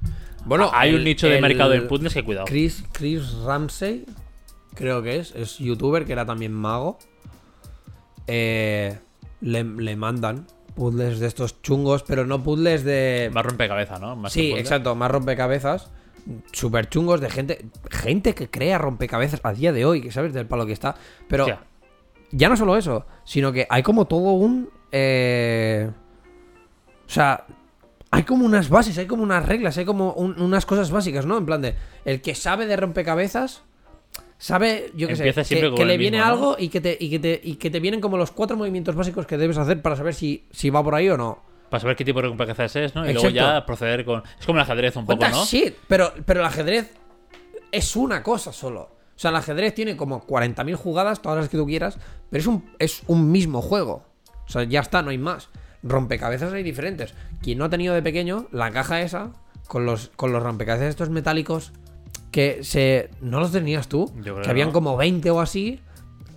Bueno, 0.46 0.70
hay 0.72 0.90
el- 0.90 0.96
un 0.96 1.04
nicho 1.04 1.28
de 1.28 1.40
mercado 1.40 1.74
en 1.74 1.86
puzzles 1.88 2.14
que 2.14 2.22
cuidado. 2.24 2.46
Chris, 2.46 2.82
Chris 2.92 3.32
Ramsey, 3.44 4.06
creo 4.74 5.02
que 5.02 5.18
es, 5.18 5.34
es 5.36 5.58
youtuber 5.58 6.06
que 6.06 6.12
era 6.12 6.24
también 6.24 6.52
mago. 6.52 6.98
Eh, 8.26 8.96
le, 9.42 9.62
le 9.64 9.96
mandan 9.96 10.46
puzzles 10.74 11.18
de 11.20 11.26
estos 11.26 11.60
chungos, 11.62 12.02
pero 12.02 12.26
no 12.26 12.42
puzzles 12.42 12.84
de. 12.84 13.30
Más 13.32 13.44
rompecabezas, 13.46 14.00
¿no? 14.00 14.16
Más 14.16 14.32
sí, 14.32 14.50
exacto, 14.60 14.94
más 14.94 15.10
rompecabezas. 15.10 15.90
Súper 16.52 16.88
chungos 16.88 17.20
de 17.20 17.30
gente. 17.30 17.66
Gente 17.90 18.34
que 18.34 18.48
crea 18.48 18.78
rompecabezas 18.78 19.40
a 19.42 19.52
día 19.52 19.72
de 19.72 19.84
hoy, 19.84 20.00
que 20.00 20.10
sabes 20.12 20.32
del 20.32 20.46
palo 20.46 20.64
que 20.66 20.72
está. 20.72 20.94
Pero 21.28 21.44
ya 22.32 22.48
no 22.48 22.56
solo 22.56 22.76
eso, 22.76 23.06
sino 23.24 23.52
que 23.52 23.66
hay 23.70 23.82
como 23.82 24.06
todo 24.06 24.32
un. 24.32 24.70
eh, 24.92 25.90
o 27.06 27.10
sea, 27.10 27.44
hay 28.10 28.22
como 28.22 28.46
unas 28.46 28.68
bases, 28.70 28.96
hay 28.96 29.06
como 29.06 29.22
unas 29.22 29.44
reglas, 29.46 29.76
hay 29.76 29.84
como 29.84 30.12
un- 30.14 30.40
unas 30.40 30.64
cosas 30.66 30.90
básicas, 30.90 31.26
¿no? 31.26 31.36
En 31.36 31.44
plan 31.46 31.60
de. 31.60 31.74
El 32.04 32.22
que 32.22 32.34
sabe 32.34 32.66
de 32.66 32.76
rompecabezas. 32.76 33.62
Sabe, 34.44 34.92
yo 34.94 35.08
qué 35.08 35.16
sé, 35.16 35.24
que, 35.24 35.86
le 35.86 35.96
viene 35.96 36.18
mismo, 36.18 36.26
¿no? 36.26 36.32
algo 36.34 36.56
y 36.58 36.68
que, 36.68 36.82
te, 36.82 36.94
y, 37.00 37.08
que 37.08 37.18
te, 37.18 37.40
y 37.42 37.54
que 37.54 37.70
te 37.70 37.80
vienen 37.80 38.02
como 38.02 38.18
los 38.18 38.30
cuatro 38.30 38.58
movimientos 38.58 38.94
básicos 38.94 39.24
que 39.24 39.38
debes 39.38 39.56
hacer 39.56 39.80
para 39.80 39.96
saber 39.96 40.12
si, 40.12 40.44
si 40.50 40.68
va 40.68 40.84
por 40.84 40.94
ahí 40.94 41.08
o 41.08 41.16
no. 41.16 41.42
Para 41.70 41.80
saber 41.80 41.96
qué 41.96 42.04
tipo 42.04 42.20
de 42.20 42.28
rompecabezas 42.28 42.76
es, 42.76 42.94
¿no? 42.94 43.06
Y 43.06 43.12
Exacto. 43.12 43.30
luego 43.30 43.54
ya 43.54 43.64
proceder 43.64 44.04
con. 44.04 44.22
Es 44.38 44.44
como 44.44 44.58
el 44.58 44.64
ajedrez 44.64 44.96
un 44.96 45.06
poco, 45.06 45.16
¿Cuántas 45.16 45.38
¿no? 45.40 45.46
shit? 45.46 45.74
Pero, 45.88 46.12
pero 46.26 46.40
el 46.40 46.46
ajedrez 46.46 46.92
es 47.72 47.96
una 47.96 48.22
cosa 48.22 48.52
solo. 48.52 48.82
O 48.82 49.18
sea, 49.18 49.30
el 49.30 49.36
ajedrez 49.36 49.74
tiene 49.74 49.96
como 49.96 50.26
40.000 50.26 50.74
jugadas, 50.74 51.22
todas 51.22 51.38
las 51.38 51.48
que 51.48 51.56
tú 51.56 51.64
quieras, 51.64 51.96
pero 52.28 52.42
es 52.42 52.46
un, 52.46 52.70
es 52.78 53.02
un 53.06 53.32
mismo 53.32 53.62
juego. 53.62 54.04
O 54.46 54.50
sea, 54.50 54.64
ya 54.64 54.80
está, 54.80 55.00
no 55.00 55.08
hay 55.08 55.16
más. 55.16 55.48
Rompecabezas 55.82 56.52
hay 56.52 56.62
diferentes. 56.62 57.14
Quien 57.40 57.56
no 57.56 57.64
ha 57.64 57.70
tenido 57.70 57.94
de 57.94 58.02
pequeño 58.02 58.48
la 58.52 58.70
caja 58.72 59.00
esa, 59.00 59.32
con 59.68 59.86
los, 59.86 60.10
con 60.16 60.32
los 60.32 60.42
rompecabezas 60.42 60.90
estos 60.90 61.08
metálicos, 61.08 61.72
que 62.34 62.64
se... 62.64 63.10
¿No 63.20 63.38
los 63.38 63.52
tenías 63.52 63.86
tú? 63.86 64.12
Yo 64.16 64.34
creo 64.34 64.42
que 64.42 64.50
habían 64.50 64.68
no. 64.68 64.72
como 64.72 64.96
20 64.96 65.30
o 65.30 65.40
así, 65.40 65.78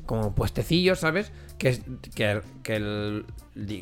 como 0.05 0.35
puestecillos, 0.35 0.99
¿sabes? 0.99 1.31
Que, 1.57 1.81
que, 2.13 2.41
que 2.61 2.75
el- 2.75 3.25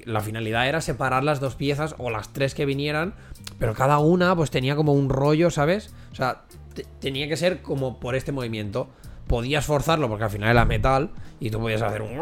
la 0.05 0.21
finalidad 0.21 0.65
era 0.69 0.79
separar 0.79 1.25
las 1.25 1.41
dos 1.41 1.55
piezas 1.55 1.93
o 1.97 2.09
las 2.09 2.31
tres 2.31 2.55
que 2.55 2.65
vinieran, 2.65 3.15
pero 3.59 3.73
cada 3.73 3.99
una 3.99 4.33
pues 4.33 4.49
tenía 4.49 4.77
como 4.77 4.93
un 4.93 5.09
rollo, 5.09 5.49
¿sabes? 5.51 5.93
O 6.13 6.15
sea, 6.15 6.43
te- 6.73 6.85
tenía 7.01 7.27
que 7.27 7.35
ser 7.35 7.61
como 7.61 7.99
por 7.99 8.15
este 8.15 8.31
movimiento. 8.31 8.87
Podías 9.27 9.65
forzarlo 9.65 10.07
porque 10.07 10.23
al 10.23 10.29
final 10.29 10.51
era 10.51 10.63
metal 10.63 11.09
y 11.41 11.49
tú 11.49 11.59
podías 11.59 11.81
hacer 11.81 12.01
un... 12.01 12.17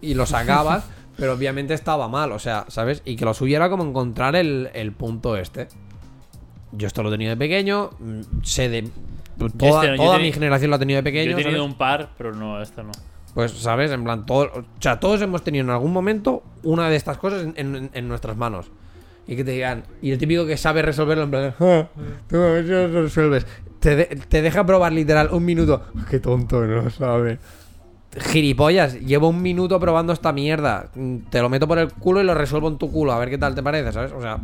y 0.00 0.14
lo 0.14 0.26
sacabas, 0.26 0.84
pero 1.16 1.32
obviamente 1.32 1.74
estaba 1.74 2.06
mal, 2.06 2.30
o 2.30 2.38
sea, 2.38 2.66
¿sabes? 2.68 3.02
Y 3.04 3.16
que 3.16 3.24
lo 3.24 3.34
suyo 3.34 3.56
era 3.56 3.68
como 3.68 3.82
encontrar 3.82 4.36
el, 4.36 4.70
el 4.74 4.92
punto 4.92 5.36
este. 5.36 5.66
Yo 6.70 6.86
esto 6.86 7.02
lo 7.02 7.08
he 7.08 7.12
tenido 7.12 7.30
de 7.30 7.36
pequeño, 7.36 7.90
mm, 7.98 8.20
sé 8.44 8.68
de... 8.68 8.88
Toda, 9.58 9.84
este 9.84 9.96
no, 9.96 10.02
toda 10.04 10.18
teni- 10.18 10.22
mi 10.22 10.32
generación 10.32 10.70
lo 10.70 10.76
ha 10.76 10.78
tenido 10.78 10.96
de 10.98 11.02
pequeño. 11.02 11.32
Yo 11.32 11.38
he 11.38 11.42
tenido 11.42 11.58
¿sabes? 11.60 11.72
un 11.72 11.78
par, 11.78 12.10
pero 12.16 12.34
no, 12.34 12.60
esto 12.62 12.82
no. 12.82 12.92
Pues, 13.34 13.52
¿sabes? 13.52 13.90
En 13.90 14.04
plan, 14.04 14.24
todo, 14.26 14.44
o 14.54 14.64
sea, 14.80 15.00
todos 15.00 15.20
hemos 15.22 15.42
tenido 15.42 15.64
en 15.64 15.70
algún 15.70 15.92
momento 15.92 16.42
una 16.62 16.88
de 16.88 16.96
estas 16.96 17.18
cosas 17.18 17.42
en, 17.42 17.54
en- 17.56 17.90
en 17.92 18.08
nuestras 18.08 18.36
manos. 18.36 18.70
Y 19.26 19.36
que 19.36 19.42
te 19.44 19.52
digan, 19.52 19.84
y 20.02 20.10
el 20.12 20.18
típico 20.18 20.44
que 20.46 20.56
sabe 20.56 20.82
resolverlo 20.82 21.24
en 21.24 21.30
plan, 21.30 21.54
"Ah, 21.58 21.86
tú 22.28 22.36
a 22.36 22.50
ver 22.50 22.64
si 22.64 22.70
lo 22.70 23.02
resuelves. 23.02 23.46
Te, 23.80 23.96
de- 23.96 24.04
te 24.06 24.40
deja 24.42 24.64
probar 24.64 24.92
literal 24.92 25.30
un 25.32 25.44
minuto. 25.44 25.82
Qué 26.10 26.20
tonto, 26.20 26.60
no 26.64 26.88
sabe. 26.90 27.38
Gilipollas, 28.16 29.00
llevo 29.00 29.28
un 29.28 29.42
minuto 29.42 29.80
probando 29.80 30.12
esta 30.12 30.32
mierda. 30.32 30.90
Mm, 30.94 31.16
Te 31.30 31.40
lo 31.42 31.48
meto 31.48 31.66
por 31.66 31.78
el 31.78 31.92
culo 31.92 32.20
y 32.20 32.24
lo 32.24 32.34
resuelvo 32.34 32.68
en 32.68 32.78
tu 32.78 32.90
culo, 32.92 33.12
a 33.12 33.18
ver 33.18 33.28
qué 33.30 33.38
tal 33.38 33.54
te 33.54 33.62
parece, 33.62 33.90
¿sabes? 33.92 34.12
O 34.12 34.20
sea, 34.20 34.38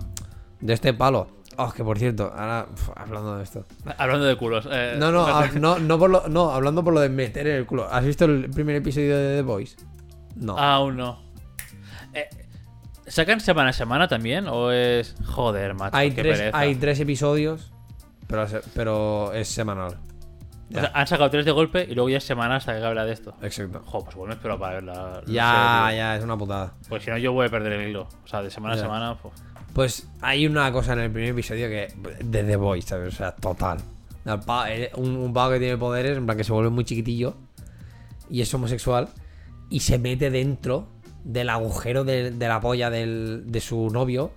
de 0.61 0.73
este 0.73 0.93
palo. 0.93 1.29
Oh, 1.57 1.71
que 1.73 1.85
por 1.85 1.99
cierto, 1.99 2.33
ahora, 2.35 2.67
hablando 2.97 3.37
de 3.37 3.43
esto. 3.43 3.67
Hablando 3.99 4.25
de 4.25 4.37
culos. 4.37 4.67
eh, 4.71 4.95
No, 4.99 5.11
no, 5.13 5.27
no, 5.59 5.79
no, 5.79 5.99
por 5.99 6.09
lo- 6.11 6.29
no, 6.29 6.51
hablando 6.53 6.83
por 6.83 6.95
lo 6.95 7.01
de 7.01 7.09
meter 7.09 7.47
en 7.49 7.57
el 7.57 7.67
culo. 7.67 7.87
¿Has 7.91 8.05
visto 8.05 8.25
el 8.25 8.49
primer 8.51 8.77
episodio 8.77 9.17
de 9.19 9.37
The 9.37 9.43
Voice? 9.43 9.77
No. 10.37 10.57
Aún 10.59 10.97
no. 10.97 11.21
Eh, 12.15 12.29
¿Sacan 13.07 13.41
semana 13.41 13.71
a 13.71 13.73
semana 13.73 14.09
también? 14.09 14.47
¿O 14.49 14.71
es. 14.71 15.15
Joder, 15.27 15.75
macho. 15.75 15.97
hay, 15.97 16.11
qué 16.13 16.23
tres, 16.23 16.39
pereza. 16.39 16.59
hay 16.59 16.75
tres 16.77 17.01
episodios, 17.01 17.73
pero, 18.29 18.47
pero 18.75 19.33
es 19.33 19.49
semanal. 19.49 19.99
O 20.73 20.79
sea, 20.79 20.93
han 20.95 21.07
sacado 21.09 21.29
tres 21.31 21.45
de 21.45 21.51
golpe 21.51 21.85
y 21.91 21.95
luego 21.97 22.09
ya 22.11 22.19
es 22.19 22.25
semana 22.25 22.55
hasta 22.57 22.79
que 22.79 22.85
habla 22.85 23.05
de 23.05 23.13
esto. 23.13 23.35
Exacto. 23.43 23.83
Jo, 23.85 24.05
pues 24.05 24.17
me 24.29 24.35
espero 24.35 24.57
para 24.57 24.75
ver 24.77 24.85
la. 24.85 24.95
la 24.95 25.23
Ya, 25.27 25.83
serie. 25.87 25.99
ya, 25.99 26.17
es 26.17 26.23
una 26.25 26.39
putada. 26.39 26.75
Porque 26.89 27.05
si 27.07 27.11
no, 27.11 27.19
yo 27.19 27.33
voy 27.33 27.49
a 27.49 27.51
perder 27.51 27.73
el 27.73 27.89
hilo. 27.89 28.07
O 28.23 28.27
sea, 28.29 28.41
de 28.41 28.51
semana 28.53 28.77
Ya. 28.77 28.81
a 28.81 28.85
semana. 28.85 29.19
Pues, 29.21 29.35
Pues 29.73 30.09
hay 30.21 30.47
una 30.47 30.71
cosa 30.73 30.93
en 30.95 31.01
el 31.01 31.11
primer 31.11 31.31
episodio 31.31 31.69
que. 31.69 31.93
de 32.25 32.45
The 32.45 32.57
Voice, 32.57 32.89
¿sabes? 32.89 33.15
O 33.15 33.17
sea, 33.17 33.33
total. 33.35 33.79
Eh, 34.69 34.91
Un, 34.97 35.17
un 35.17 35.33
pavo 35.33 35.53
que 35.53 35.59
tiene 35.59 35.77
poderes, 35.79 36.17
en 36.17 36.27
plan 36.27 36.37
que 36.37 36.45
se 36.45 36.53
vuelve 36.53 36.71
muy 36.71 36.85
chiquitillo 36.85 37.37
y 38.29 38.43
es 38.43 38.53
homosexual 38.55 39.09
y 39.71 39.81
se 39.81 39.99
mete 39.99 40.31
dentro 40.31 40.89
del 41.25 41.49
agujero 41.51 42.05
de, 42.05 42.31
de 42.31 42.49
la 42.49 42.61
polla 42.61 42.91
del- 42.91 43.45
de 43.47 43.61
su 43.61 43.91
novio 43.91 44.33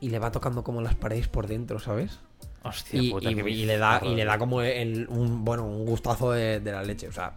y 0.00 0.10
le 0.10 0.18
va 0.18 0.30
tocando 0.32 0.62
como 0.64 0.80
las 0.82 0.94
paredes 0.94 1.28
por 1.28 1.46
dentro, 1.46 1.78
¿sabes? 1.78 2.18
hostia 2.62 3.02
y, 3.02 3.10
puta. 3.10 3.30
y- 3.30 3.64
le 3.66 3.76
da 3.76 4.00
y 4.02 4.14
le 4.14 4.24
da 4.24 4.38
como 4.38 4.62
el- 4.62 5.06
un 5.08 5.44
bueno 5.44 5.66
un 5.66 5.84
gustazo 5.84 6.32
de, 6.32 6.60
de 6.60 6.72
la 6.72 6.82
leche 6.82 7.06
o 7.08 7.12
sea 7.12 7.34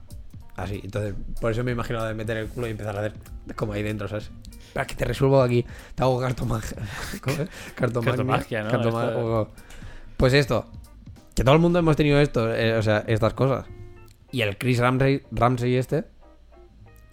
así 0.55 0.79
entonces 0.81 1.15
por 1.41 1.51
eso 1.51 1.65
me 1.65 1.73
imagino 1.73 2.01
de 2.05 2.13
meter 2.13 2.37
el 2.37 2.47
culo 2.47 2.65
y 2.67 2.71
empezar 2.71 2.95
a 2.95 2.99
hacer 2.99 3.13
como 3.57 3.73
ahí 3.73 3.83
dentro 3.83 4.07
sabes 4.07 4.31
para 4.77 4.85
que 4.85 4.93
te 4.93 5.05
resuelvo 5.05 5.41
aquí 5.41 5.65
te 5.95 6.03
hago 6.03 6.19
cartomagia 7.75 8.67
cartomagia 8.67 9.47
pues 10.17 10.33
esto 10.33 10.67
que 11.33 11.43
todo 11.43 11.55
el 11.55 11.61
mundo 11.61 11.79
hemos 11.79 11.95
tenido 11.95 12.19
esto 12.19 12.53
eh, 12.53 12.77
o 12.77 12.83
sea 12.83 13.03
estas 13.07 13.33
cosas 13.33 13.65
y 14.31 14.41
el 14.41 14.55
Chris 14.59 14.77
Ramsey 14.77 15.23
Ramsey 15.31 15.75
este 15.77 16.05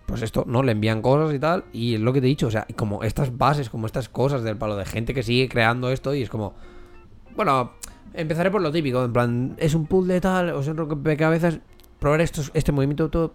pues 0.04 0.20
esto, 0.20 0.44
¿no? 0.46 0.62
Le 0.62 0.72
envían 0.72 1.00
cosas 1.00 1.34
y 1.34 1.38
tal. 1.38 1.64
Y 1.72 1.94
es 1.94 2.00
lo 2.00 2.12
que 2.12 2.20
te 2.20 2.26
he 2.26 2.28
dicho, 2.28 2.48
o 2.48 2.50
sea, 2.50 2.66
como 2.76 3.02
estas 3.02 3.38
bases, 3.38 3.70
como 3.70 3.86
estas 3.86 4.10
cosas 4.10 4.42
del 4.42 4.54
palo 4.54 4.76
de 4.76 4.84
gente 4.84 5.14
que 5.14 5.22
sigue 5.22 5.48
creando 5.48 5.90
esto 5.90 6.14
y 6.14 6.20
es 6.20 6.28
como. 6.28 6.52
Bueno, 7.34 7.72
empezaré 8.12 8.50
por 8.50 8.60
lo 8.60 8.70
típico, 8.70 9.02
en 9.02 9.14
plan, 9.14 9.54
es 9.56 9.74
un 9.74 9.86
puzzle 9.86 10.20
tal, 10.20 10.50
o 10.50 10.60
es 10.60 10.68
un 10.68 10.76
rompecabezas, 10.76 11.58
probar 11.98 12.20
estos, 12.20 12.50
este 12.52 12.70
movimiento 12.70 13.08
todo. 13.08 13.32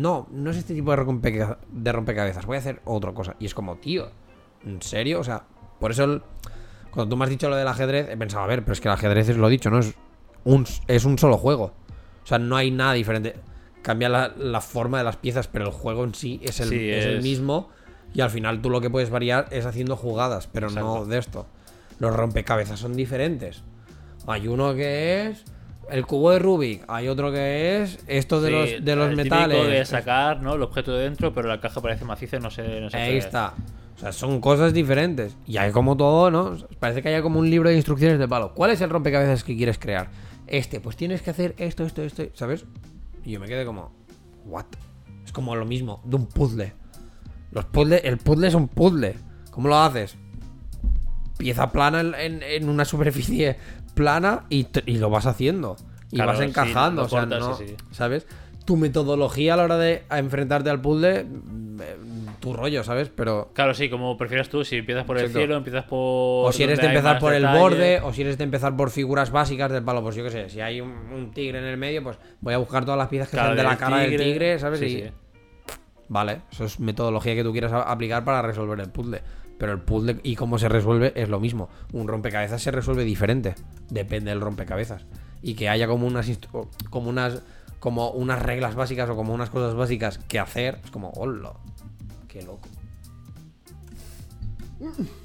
No, 0.00 0.26
no 0.30 0.50
es 0.50 0.56
este 0.56 0.72
tipo 0.74 0.90
de, 0.92 0.96
rompecabezas, 0.96 1.58
de 1.70 1.92
rompecabezas, 1.92 2.46
voy 2.46 2.56
a 2.56 2.60
hacer 2.60 2.80
otra 2.84 3.12
cosa. 3.12 3.36
Y 3.38 3.46
es 3.46 3.54
como, 3.54 3.76
tío, 3.76 4.08
¿en 4.64 4.80
serio? 4.80 5.20
O 5.20 5.24
sea, 5.24 5.44
por 5.78 5.90
eso 5.90 6.04
el- 6.04 6.22
cuando 6.90 7.10
tú 7.10 7.16
me 7.18 7.24
has 7.24 7.30
dicho 7.30 7.48
lo 7.50 7.56
del 7.56 7.68
ajedrez, 7.68 8.08
he 8.08 8.16
pensado, 8.16 8.42
a 8.44 8.46
ver, 8.46 8.62
pero 8.62 8.72
es 8.72 8.80
que 8.80 8.88
el 8.88 8.94
ajedrez 8.94 9.28
es 9.28 9.36
lo 9.36 9.48
dicho, 9.48 9.68
¿no? 9.70 9.78
Es 9.78 9.94
un, 10.44 10.66
es 10.86 11.04
un 11.04 11.18
solo 11.18 11.36
juego. 11.36 11.74
O 12.22 12.26
sea, 12.26 12.38
no 12.38 12.56
hay 12.56 12.70
nada 12.70 12.94
diferente. 12.94 13.34
Cambia 13.82 14.08
la, 14.08 14.28
la 14.38 14.60
forma 14.60 14.98
de 14.98 15.04
las 15.04 15.16
piezas, 15.16 15.46
pero 15.48 15.66
el 15.66 15.72
juego 15.72 16.04
en 16.04 16.14
sí 16.14 16.40
es 16.42 16.60
el, 16.60 16.68
Sí, 16.70 16.90
es 16.90 17.04
el 17.04 17.16
es- 17.18 17.22
mismo. 17.22 17.68
Y 18.14 18.22
al 18.22 18.30
final 18.30 18.60
tú 18.62 18.70
lo 18.70 18.80
que 18.80 18.90
puedes 18.90 19.10
variar 19.10 19.48
es 19.50 19.66
haciendo 19.66 19.96
jugadas, 19.96 20.46
pero 20.48 20.68
no 20.70 21.04
de 21.04 21.18
esto. 21.18 21.46
Los 21.98 22.14
rompecabezas 22.16 22.80
son 22.80 22.94
diferentes. 22.96 23.62
Hay 24.26 24.48
uno 24.48 24.74
que 24.74 25.28
es 25.28 25.44
el 25.90 26.06
cubo 26.06 26.30
de 26.30 26.38
Rubik, 26.38 26.84
hay 26.88 27.08
otro 27.08 27.30
que 27.32 27.82
es 27.82 27.98
esto 28.06 28.40
de 28.40 28.48
Sí, 28.48 28.54
los, 28.76 28.84
de 28.84 28.96
los 28.96 29.10
el 29.10 29.16
metales. 29.16 29.66
de 29.68 29.84
sacar 29.84 30.40
¿no? 30.42 30.54
el 30.54 30.62
objeto 30.62 30.92
de 30.92 31.04
dentro, 31.04 31.32
pero 31.34 31.48
la 31.48 31.60
caja 31.60 31.80
parece 31.80 32.04
maciza 32.04 32.36
y 32.36 32.40
no 32.40 32.50
sé. 32.50 32.80
No 32.80 32.90
sé 32.90 32.96
Ahí 32.96 33.16
está. 33.16 33.54
O 33.96 33.98
sea, 34.00 34.12
son 34.12 34.40
cosas 34.40 34.72
diferentes. 34.72 35.36
Y 35.46 35.58
hay 35.58 35.72
como 35.72 35.96
todo, 35.96 36.30
¿no? 36.30 36.56
Parece 36.78 37.02
que 37.02 37.08
haya 37.10 37.20
como 37.22 37.38
un 37.38 37.50
libro 37.50 37.68
de 37.68 37.76
instrucciones 37.76 38.18
de 38.18 38.26
palo. 38.26 38.54
¿Cuál 38.54 38.70
es 38.70 38.80
el 38.80 38.88
rompecabezas 38.90 39.44
que 39.44 39.56
quieres 39.56 39.78
crear? 39.78 40.08
este, 40.46 40.80
pues 40.80 40.96
tienes 40.96 41.22
que 41.22 41.30
hacer 41.30 41.54
esto, 41.58 41.84
esto, 41.84 42.02
esto, 42.02 42.24
¿sabes? 42.34 42.64
Y 43.24 43.30
yo 43.32 43.38
me 43.40 43.46
quedé 43.46 43.64
como, 43.64 43.92
¿what? 44.46 44.64
Es 45.24 45.30
como 45.30 45.54
lo 45.54 45.64
mismo, 45.64 46.00
de 46.04 46.16
un 46.16 46.26
puzzle. 46.26 46.72
Los 47.52 47.66
puzzles, 47.66 48.00
el 48.04 48.18
puzzle 48.18 48.48
es 48.48 48.54
un 48.54 48.66
puzzle. 48.66 49.14
¿Cómo 49.52 49.68
lo 49.68 49.76
haces? 49.78 50.16
Pieza 51.38 51.70
plana 51.70 52.00
en, 52.00 52.14
en- 52.14 52.42
en 52.42 52.68
una 52.68 52.84
superficie 52.84 53.56
plana 53.94 54.44
y, 54.48 54.66
lo 54.98 55.10
vas 55.10 55.26
haciendo. 55.26 55.76
Y 56.10 56.16
Claro, 56.16 56.32
vas 56.32 56.38
sí, 56.38 56.44
encajando, 56.44 57.04
o 57.04 57.08
sea, 57.08 57.26
no- 57.26 57.54
sí. 57.54 57.76
¿sabes? 57.92 58.26
Tu 58.64 58.76
metodología 58.76 59.54
a 59.54 59.56
la 59.56 59.64
hora 59.64 59.78
de 59.78 60.04
enfrentarte 60.10 60.70
al 60.70 60.80
puzzle, 60.80 61.20
eh, 61.20 61.96
tu 62.40 62.52
rollo, 62.52 62.82
¿sabes? 62.84 63.10
Pero 63.14 63.50
Claro, 63.54 63.74
sí, 63.74 63.88
como 63.88 64.16
prefieras 64.16 64.48
tú, 64.48 64.64
si 64.64 64.76
empiezas 64.76 65.04
por 65.04 65.18
el 65.18 65.30
cielo, 65.30 65.56
empiezas 65.56 65.84
por. 65.84 66.48
o 66.48 66.52
si 66.52 66.62
eres 66.64 66.78
de 66.80 66.86
empezar 66.86 67.18
por 67.18 67.32
el 67.32 67.46
borde, 67.46 68.00
o 68.02 68.12
si 68.12 68.22
eres 68.22 68.38
de 68.38 68.44
empezar 68.44 68.76
por 68.76 68.90
figuras 68.90 69.30
básicas 69.30 69.70
del 69.70 69.82
palo, 69.84 70.02
pues 70.02 70.16
yo 70.16 70.24
qué 70.24 70.30
sé, 70.30 70.48
si 70.48 70.60
hay 70.60 70.80
un, 70.80 70.90
un 70.90 71.30
tigre 71.32 71.58
en 71.58 71.64
el 71.64 71.76
medio, 71.76 72.02
pues 72.02 72.18
voy 72.40 72.54
a 72.54 72.58
buscar 72.58 72.84
todas 72.84 72.98
las 72.98 73.08
piezas 73.08 73.28
que 73.28 73.36
Claro, 73.36 73.48
sean 73.48 73.56
de 73.56 73.62
la 73.64 73.76
cara 73.76 73.98
del 73.98 74.16
tigre, 74.16 74.58
¿sabes? 74.58 74.80
Sí, 74.80 74.86
y 74.86 74.90
sí. 75.02 75.04
vale, 76.08 76.42
eso 76.52 76.64
es 76.64 76.80
metodología 76.80 77.34
que 77.34 77.42
tú 77.44 77.52
quieras 77.52 77.72
aplicar 77.72 78.24
para 78.24 78.42
resolver 78.42 78.78
el 78.80 78.90
puzzle. 78.90 79.22
Pero 79.60 79.72
el 79.72 79.78
puzzle 79.78 80.20
y 80.22 80.36
cómo 80.36 80.58
se 80.58 80.70
resuelve 80.70 81.12
es 81.14 81.28
lo 81.28 81.38
mismo. 81.38 81.68
Un 81.92 82.08
rompecabezas 82.08 82.62
se 82.62 82.70
resuelve 82.70 83.04
diferente, 83.04 83.54
depende 83.90 84.30
del 84.30 84.40
rompecabezas. 84.40 85.04
Y 85.42 85.52
que 85.52 85.68
haya 85.68 85.86
como 85.86 86.06
unas 86.06 86.30
como 86.88 87.10
unas 87.10 87.42
como 87.78 88.10
unas 88.10 88.40
reglas 88.40 88.74
básicas 88.74 89.10
o 89.10 89.16
como 89.16 89.34
unas 89.34 89.50
cosas 89.50 89.74
básicas 89.74 90.16
que 90.16 90.38
hacer, 90.38 90.78
es 90.82 90.90
como, 90.90 91.10
hola, 91.10 91.52
qué 92.26 92.40
loco. 92.42 92.66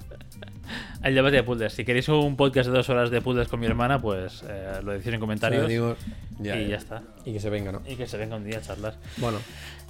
El 1.03 1.15
debate 1.15 1.37
de 1.37 1.43
puzzles. 1.43 1.71
Si 1.71 1.85
queréis 1.85 2.09
un 2.09 2.35
podcast 2.35 2.67
de 2.67 2.75
dos 2.75 2.89
horas 2.89 3.11
de 3.11 3.21
puzzles 3.21 3.47
con 3.47 3.59
mi 3.59 3.67
hermana, 3.67 4.01
pues 4.01 4.43
eh, 4.49 4.79
lo 4.83 4.91
decís 4.91 5.13
en 5.13 5.19
comentarios. 5.19 5.67
Digo, 5.67 5.95
y 6.39 6.43
ya 6.43 6.75
está. 6.75 7.03
Y 7.23 7.31
que 7.31 7.39
se 7.39 7.49
venga, 7.49 7.71
¿no? 7.71 7.81
Y 7.87 7.95
que 7.95 8.07
se 8.07 8.17
venga 8.17 8.35
un 8.35 8.43
día 8.43 8.57
a 8.57 8.61
charlar. 8.61 8.95
Bueno, 9.17 9.37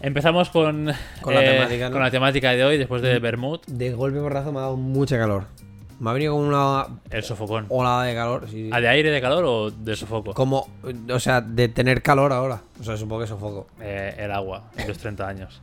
Empezamos 0.02 0.50
con, 0.50 0.92
Con 1.22 1.34
la 1.34 1.44
eh, 1.44 1.54
temática, 1.54 1.86
¿no? 1.90 1.92
con 1.94 2.02
la 2.04 2.12
temática 2.12 2.52
de 2.52 2.64
hoy, 2.64 2.78
después 2.78 3.02
de 3.02 3.18
Bermud, 3.20 3.60
de 3.68 3.94
golpe 3.94 4.20
porrazo 4.20 4.52
me 4.52 4.60
ha 4.60 4.64
dado 4.64 4.78
mucha 4.78 5.18
calor. 5.18 5.46
Me 6.00 6.10
ha 6.10 6.14
venido 6.14 6.34
como 6.34 6.46
una 6.48 6.88
el 7.10 7.24
sofocón. 7.24 7.68
olada 7.70 8.04
de 8.04 8.14
calor. 8.14 8.46
sí, 8.50 8.66
sí. 8.66 8.70
¿A 8.74 8.82
de 8.82 8.90
aire, 8.90 9.10
de 9.12 9.22
calor 9.22 9.46
o 9.46 9.72
de 9.72 9.96
sofoco? 9.96 10.34
Como, 10.34 10.68
o 11.10 11.20
sea, 11.20 11.40
de 11.40 11.70
tener 11.70 12.02
calor 12.02 12.34
ahora. 12.34 12.62
O 12.80 12.84
sea, 12.84 12.98
supongo 12.98 13.22
que 13.22 13.28
sofoco. 13.28 13.68
Eh, 13.80 14.14
el 14.20 14.32
agua, 14.32 14.66
los 14.88 14.98
30 14.98 15.28
años. 15.28 15.62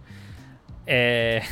Eh, 0.87 1.43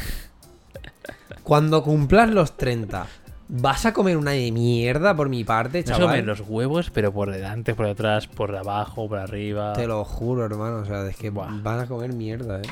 Cuando 1.42 1.82
cumplas 1.82 2.30
los 2.30 2.56
30, 2.56 3.06
¿vas 3.50 3.84
a 3.84 3.92
comer 3.92 4.16
una 4.16 4.30
de 4.32 4.52
mierda 4.52 5.14
por 5.14 5.28
mi 5.28 5.44
parte, 5.44 5.80
no 5.80 5.86
se 5.86 5.92
chaval? 5.92 6.06
comen 6.08 6.26
los 6.26 6.40
huevos, 6.40 6.90
pero 6.90 7.12
por 7.12 7.30
delante, 7.30 7.74
por 7.74 7.86
detrás, 7.86 8.26
por 8.28 8.54
abajo, 8.54 9.08
por 9.08 9.18
arriba. 9.18 9.72
Te 9.72 9.86
lo 9.86 10.04
juro, 10.04 10.44
hermano. 10.44 10.78
O 10.78 10.84
sea, 10.84 11.06
es 11.06 11.16
que 11.16 11.30
Buah. 11.30 11.50
van 11.62 11.80
a 11.80 11.86
comer 11.86 12.12
mierda, 12.12 12.60
eh. 12.60 12.68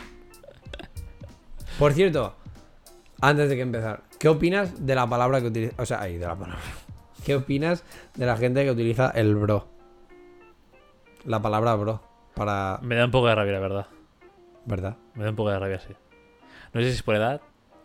Por 1.79 1.93
cierto, 1.93 2.35
antes 3.21 3.49
de 3.49 3.57
que 3.57 3.63
empezar, 3.63 4.03
¿qué 4.19 4.29
opinas 4.29 4.87
de 4.87 4.95
la 4.95 5.07
palabra 5.09 5.41
que 5.41 5.49
utiliza? 5.49 5.75
O 5.83 5.87
sea, 5.87 6.01
ahí, 6.01 6.17
de 6.17 6.27
la 6.27 6.37
palabra. 6.37 6.63
¿Qué 7.25 7.35
opinas 7.35 7.85
de 8.15 8.27
la 8.27 8.37
gente 8.37 8.65
que 8.65 8.71
utiliza 8.71 9.11
el 9.11 9.35
bro? 9.35 9.69
La 11.25 11.43
palabra 11.43 11.75
bro. 11.75 12.01
Para. 12.35 12.79
Me 12.83 12.95
da 12.95 13.05
un 13.05 13.11
poco 13.11 13.27
de 13.27 13.35
rabia, 13.35 13.53
la 13.53 13.61
verdad. 13.61 13.87
¿Verdad? 14.65 14.97
Me 15.15 15.25
da 15.25 15.31
un 15.31 15.37
poco 15.37 15.51
de 15.51 15.59
rabia, 15.59 15.81
sí. 15.81 15.93
No 16.73 16.81
sé 16.81 16.89
si 16.91 16.95
es 16.97 17.03
por 17.03 17.17
edad 17.17 17.41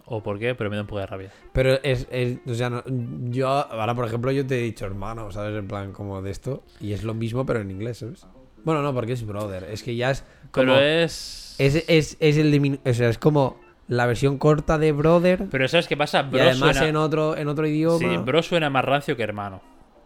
o 0.06 0.22
por 0.22 0.38
qué, 0.39 0.54
pero 0.56 0.70
me 0.70 0.76
da 0.76 0.82
un 0.82 0.88
poco 0.88 0.99
de 0.99 1.08
rabia. 1.08 1.32
Pero 1.54 1.80
es, 1.84 2.08
es- 2.12 2.38
o 2.47 2.54
sea, 2.54 2.70
no- 2.70 2.84
yo 3.30 3.47
ahora, 3.47 3.95
por 3.95 4.06
ejemplo, 4.06 4.32
yo 4.32 4.45
te 4.45 4.60
he 4.60 4.64
dicho 4.64 4.86
hermano, 4.86 5.32
¿sabes? 5.32 5.58
En 5.58 5.68
plan, 5.68 5.91
como 5.93 6.22
de 6.22 6.32
esto. 6.32 6.64
Y 6.80 6.93
es 6.93 7.04
lo 7.04 7.14
mismo, 7.14 7.45
pero 7.45 7.60
en 7.62 7.72
inglés, 7.72 7.99
¿sabes? 7.99 8.26
Bueno, 8.64 8.82
no, 8.82 8.93
porque 8.93 9.14
es 9.14 9.26
brother. 9.26 9.66
Es 9.66 9.84
que 9.84 9.95
ya 9.95 10.12
es 10.12 10.24
como... 10.51 10.68
Pero 10.68 10.80
es... 10.80 11.56
Es, 11.60 11.84
es, 11.88 12.18
es 12.20 12.38
el 12.38 12.80
o 12.86 12.93
sea, 12.93 13.10
es 13.10 13.18
como 13.18 13.60
la 13.88 14.06
versión 14.06 14.38
corta 14.38 14.78
de 14.78 14.91
brother. 14.91 15.47
Pero 15.51 15.68
¿sabes 15.68 15.88
qué 15.88 15.97
pasa? 15.97 16.22
y 16.22 16.32
Bro 16.32 16.41
además 16.41 16.78
suena... 16.78 16.88
en 16.89 16.95
otro, 16.95 17.36
en 17.38 17.47
otro 17.47 17.68
idioma. 17.68 17.99
Sí, 17.99 18.18
bro 18.18 18.41
suena 18.41 18.70
más 18.70 18.86
rancio 18.86 19.16
que 19.18 19.24
hermano. 19.24 19.62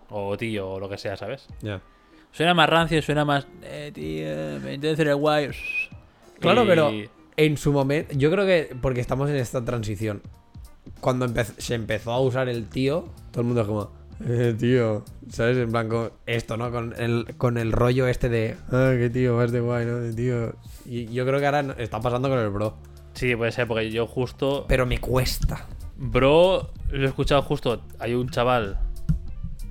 O 0.10 0.36
tío, 0.38 0.70
o 0.72 0.80
lo 0.80 0.89
que 0.89 0.98
sea, 0.98 1.16
¿sabes? 1.16 1.48
Ya. 1.62 1.82
Suena 2.32 2.54
más 2.54 2.70
rancio, 2.70 3.02
suena 3.02 3.26
más... 3.26 3.48
Eh, 3.64 3.91
tío, 3.93 4.60
me 4.64 4.74
el 4.76 5.16
guay. 5.16 5.50
Claro, 6.39 6.64
Y- 6.64 6.68
pero 6.68 6.91
en 7.38 7.55
su 7.57 7.71
momento. 7.71 8.13
Yo 8.15 8.29
creo 8.31 8.45
que 8.45 8.75
porque 8.81 8.99
estamos 8.99 9.29
en 9.29 9.38
esta 9.38 9.63
transición. 9.63 10.21
Cuando 10.99 11.27
empe- 11.27 11.53
se 11.57 11.75
empezó 11.75 12.11
a 12.11 12.19
usar 12.19 12.49
el 12.49 12.67
tío, 12.67 13.07
todo 13.31 13.41
el 13.41 13.47
mundo 13.47 13.61
es 13.61 13.67
como. 13.67 13.91
Eh, 14.25 14.55
tío, 14.57 15.03
¿sabes? 15.29 15.57
En 15.57 15.69
plan, 15.71 15.88
con 15.89 16.11
esto, 16.25 16.57
¿no? 16.57 16.71
Con 16.71 16.93
el, 16.97 17.35
con 17.38 17.57
el 17.57 17.71
rollo 17.71 18.07
este 18.07 18.29
de. 18.29 18.55
Ah, 18.71 18.93
qué 18.97 19.09
tío, 19.11 19.35
más 19.38 19.51
de 19.51 19.59
guay, 19.59 19.85
¿no? 19.85 19.97
De 19.99 20.13
tío. 20.13 20.55
Y 20.85 21.05
yo 21.13 21.25
creo 21.25 21.39
que 21.39 21.45
ahora 21.45 21.75
está 21.77 21.99
pasando 22.01 22.27
con 22.29 22.39
el 22.39 22.49
bro. 22.49 22.75
Sí, 23.13 23.35
puede 23.35 23.51
ser, 23.51 23.67
porque 23.67 23.89
yo 23.91 24.05
justo... 24.07 24.65
Pero 24.67 24.85
me 24.85 24.99
cuesta. 24.99 25.65
Bro, 25.97 26.69
lo 26.91 27.03
he 27.03 27.07
escuchado 27.07 27.41
justo. 27.41 27.81
Hay 27.99 28.13
un 28.13 28.29
chaval. 28.29 28.79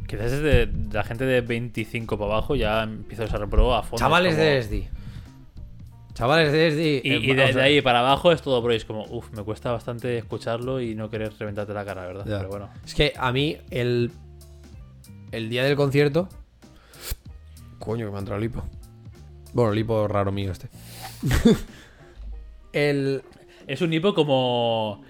Quizás 0.08 0.32
es 0.32 0.42
de, 0.42 0.66
de 0.66 0.94
la 0.94 1.02
gente 1.04 1.24
de 1.24 1.40
25 1.40 2.18
para 2.18 2.32
abajo. 2.32 2.54
Ya 2.56 2.82
empieza 2.82 3.22
a 3.22 3.26
usar 3.26 3.46
bro 3.46 3.74
a 3.74 3.82
fondo. 3.82 3.98
Chavales 3.98 4.34
es 4.36 4.38
como- 4.38 4.50
de 4.50 4.58
SD. 4.88 4.90
Chavales 6.16 6.50
de 6.50 6.70
SD. 6.70 7.02
Y, 7.04 7.12
eh, 7.12 7.18
y 7.22 7.34
de, 7.34 7.52
de 7.52 7.62
ahí 7.62 7.80
para 7.82 8.00
abajo 8.00 8.32
es 8.32 8.40
todo 8.42 8.60
bro. 8.62 8.72
Es 8.72 8.84
como, 8.84 9.04
uff, 9.04 9.30
me 9.32 9.42
cuesta 9.44 9.70
bastante 9.70 10.16
escucharlo 10.18 10.80
y 10.80 10.94
no 10.94 11.10
querer 11.10 11.32
reventarte 11.38 11.72
la 11.74 11.84
cara, 11.84 12.06
¿verdad? 12.06 12.24
ya. 12.26 12.38
Pero 12.38 12.48
bueno. 12.48 12.70
Es 12.84 12.94
que 12.94 13.12
a 13.16 13.30
mí, 13.32 13.56
el. 13.70 14.10
El 15.30 15.48
día 15.50 15.62
del 15.64 15.76
concierto. 15.76 16.28
Coño, 17.78 18.06
que 18.06 18.10
me 18.10 18.16
ha 18.16 18.20
entrado 18.20 18.40
lipo. 18.40 18.64
Bueno, 19.52 19.72
lipo 19.72 20.08
raro 20.08 20.32
mío 20.32 20.52
este. 20.52 20.68
el. 22.72 23.22
Es 23.66 23.80
un 23.82 23.92
hipo 23.92 24.14
como. 24.14 25.02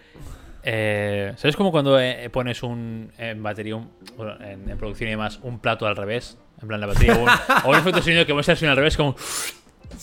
eh, 0.62 1.34
¿Sabes 1.36 1.56
como 1.56 1.70
cuando 1.70 2.00
eh, 2.00 2.28
pones 2.30 2.62
un 2.62 3.12
en 3.18 3.42
batería, 3.42 3.76
un- 3.76 3.90
bueno, 4.16 4.42
en, 4.44 4.68
en 4.68 4.78
producción 4.78 5.08
y 5.08 5.12
demás, 5.12 5.38
un 5.42 5.58
plato 5.60 5.86
al 5.86 5.94
revés? 5.96 6.38
En 6.60 6.68
plan, 6.68 6.80
la 6.80 6.86
batería. 6.86 7.14
O 7.14 7.22
un, 7.22 7.28
o 7.64 7.68
un 7.70 7.76
efecto 7.76 7.98
de 7.98 8.02
sonido 8.02 8.26
que 8.26 8.32
muestra 8.34 8.54
al 8.70 8.76
revés, 8.76 8.96
como. 8.96 9.14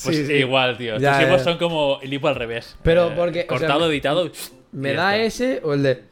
Pues 0.04 0.18
Sí, 0.18 0.26
sí. 0.26 0.34
igual, 0.34 0.78
tío. 0.78 0.98
Ya, 0.98 1.22
Estos 1.22 1.38
ya. 1.40 1.44
son 1.44 1.58
como 1.58 2.00
el 2.02 2.12
hipo 2.14 2.28
al 2.28 2.36
revés. 2.36 2.76
Pero 2.84 3.10
Eh, 3.10 3.14
porque, 3.16 3.40
o 3.50 3.58
sea, 3.58 3.68
Cortado, 3.68 3.90
editado. 3.92 4.32
¿Me 4.72 4.94
da 4.94 5.18
ese 5.18 5.62
o 5.64 5.74
el 5.74 5.84
de.? 5.84 6.04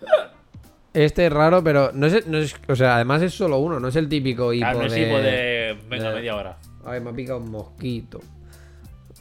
Este 0.94 1.26
es 1.28 1.32
raro, 1.34 1.64
pero 1.64 1.92
no 1.94 2.06
es, 2.08 2.28
no 2.28 2.38
es- 2.38 2.56
O 2.68 2.76
sea, 2.76 2.96
además 2.96 3.22
es 3.22 3.34
solo 3.34 3.58
uno, 3.60 3.80
no 3.80 3.88
es 3.88 3.96
el 3.96 4.10
típico 4.10 4.52
hipo 4.54 4.66
Claro, 4.66 4.80
no 4.80 4.86
es 4.86 4.92
de... 4.94 5.02
hipo 5.02 5.18
de. 5.18 5.78
Venga, 5.90 6.10
de- 6.10 6.16
media 6.16 6.36
hora. 6.36 6.58
Ay, 6.86 7.00
me 7.00 7.10
ha 7.12 7.14
picado 7.14 7.40
un 7.40 7.50
mosquito. 7.50 8.20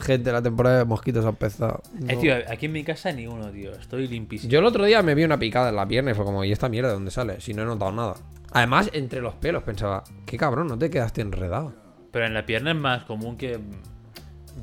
Gente, 0.00 0.32
la 0.32 0.40
temporada 0.42 0.78
de 0.78 0.84
mosquitos 0.86 1.24
ha 1.26 1.28
empezado. 1.28 1.82
Eh, 2.08 2.14
No. 2.14 2.20
tío, 2.20 2.34
aquí 2.48 2.66
en 2.66 2.72
mi 2.72 2.82
casa 2.84 3.12
ni 3.12 3.26
uno, 3.26 3.50
tío. 3.50 3.72
Estoy 3.72 4.08
limpísimo. 4.08 4.50
Yo 4.50 4.58
el 4.60 4.64
otro 4.64 4.84
día 4.84 5.02
me 5.02 5.14
vi 5.14 5.24
una 5.24 5.38
picada 5.38 5.68
en 5.68 5.76
la 5.76 5.86
pierna 5.86 6.10
y 6.12 6.14
fue 6.14 6.24
como, 6.24 6.42
¿y 6.44 6.52
esta 6.52 6.68
mierda 6.70 6.88
de 6.88 6.94
dónde 6.94 7.10
sale? 7.10 7.40
Si 7.40 7.52
no 7.54 7.62
he 7.62 7.66
notado 7.66 7.92
nada. 7.92 8.14
Además, 8.52 8.90
entre 8.94 9.20
los 9.20 9.34
pelos 9.34 9.62
pensaba, 9.62 10.02
qué 10.26 10.36
cabrón, 10.38 10.68
no 10.68 10.78
te 10.78 10.88
quedaste 10.90 11.20
enredado. 11.20 11.72
Pero 12.10 12.26
en 12.26 12.34
la 12.34 12.44
pierna 12.46 12.70
es 12.72 12.76
más 12.78 13.04
común 13.04 13.36
que. 13.36 13.60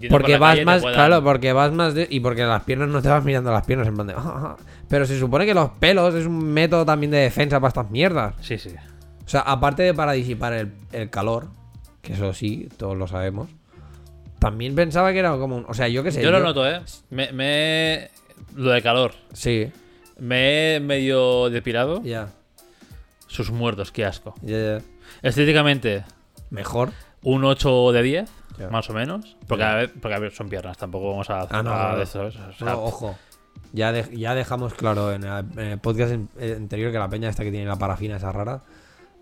Por 0.01 0.09
Porque 0.21 0.37
vas 0.37 0.63
más, 0.63 0.81
claro, 0.83 1.23
porque 1.23 1.53
vas 1.53 1.71
más 1.71 1.93
de. 1.93 2.07
Y 2.09 2.19
porque 2.19 2.43
las 2.43 2.63
piernas 2.63 2.89
no 2.89 3.01
te 3.01 3.09
vas 3.09 3.23
mirando 3.23 3.51
las 3.51 3.65
piernas 3.65 3.87
en 3.87 3.95
plan 3.95 4.07
de. 4.07 4.13
"Ah, 4.13 4.21
ah". 4.25 4.57
Pero 4.89 5.05
se 5.05 5.19
supone 5.19 5.45
que 5.45 5.53
los 5.53 5.69
pelos 5.71 6.13
es 6.15 6.25
un 6.25 6.37
método 6.53 6.85
también 6.85 7.11
de 7.11 7.17
defensa 7.19 7.59
para 7.59 7.69
estas 7.69 7.89
mierdas. 7.89 8.35
Sí, 8.41 8.57
sí. 8.57 8.71
O 9.25 9.29
sea, 9.29 9.41
aparte 9.41 9.83
de 9.83 9.93
para 9.93 10.13
disipar 10.13 10.53
el, 10.53 10.71
el 10.91 11.09
calor, 11.09 11.47
que 12.01 12.13
eso 12.13 12.33
sí, 12.33 12.69
todos 12.77 12.95
lo 12.97 13.07
sabemos. 13.07 13.49
También 14.39 14.75
pensaba 14.75 15.11
que 15.13 15.19
era 15.19 15.35
como 15.37 15.57
un. 15.57 15.65
O 15.67 15.73
sea, 15.73 15.87
yo 15.87 16.03
qué 16.03 16.11
sé. 16.11 16.21
Yo 16.21 16.31
lo 16.31 16.39
noto, 16.39 16.67
¿eh? 16.69 16.81
Me, 17.09 17.31
me- 17.33 18.09
Lo 18.55 18.69
de 18.71 18.81
calor. 18.81 19.13
Sí, 19.33 19.71
Me 20.19 20.75
he 20.75 20.79
medio 20.79 21.49
depilado. 21.49 22.01
ya. 22.03 22.29
Sus 23.27 23.51
muertos, 23.51 23.91
qué 23.91 24.05
asco. 24.05 24.35
Ya, 24.41 24.57
ya. 24.57 24.81
Estéticamente, 25.21 26.05
Mejor. 26.49 26.91
un 27.23 27.43
8 27.43 27.91
de 27.91 28.01
10, 28.03 28.29
Más 28.71 28.89
o 28.89 28.93
menos. 28.93 29.37
Porque, 29.47 29.63
Ya. 29.63 29.71
a 29.73 29.75
ver, 29.75 29.93
porque 30.01 30.15
a 30.15 30.19
ver, 30.19 30.31
son 30.31 30.49
piernas, 30.49 30.77
tampoco 30.77 31.09
vamos 31.11 31.29
a 31.29 31.41
Ah, 31.49 31.63
no, 31.63 31.73
a 31.73 31.91
no. 31.91 31.97
de 31.97 32.03
eso, 32.03 32.31
¿sabes? 32.31 32.55
O 32.55 32.65
sea, 32.65 32.73
No, 32.73 32.83
ojo. 32.83 33.17
Ya, 33.73 33.91
de- 33.91 34.15
ya 34.17 34.33
dejamos 34.35 34.73
claro 34.73 35.11
en 35.13 35.23
el, 35.23 35.45
en 35.57 35.59
el 35.59 35.79
podcast 35.79 36.11
en- 36.13 36.29
eh, 36.39 36.53
anterior 36.57 36.91
que 36.91 36.99
la 36.99 37.09
peña 37.09 37.29
esta 37.29 37.43
que 37.43 37.51
tiene 37.51 37.65
la 37.65 37.75
parafina 37.75 38.17
esa 38.17 38.31
rara. 38.31 38.61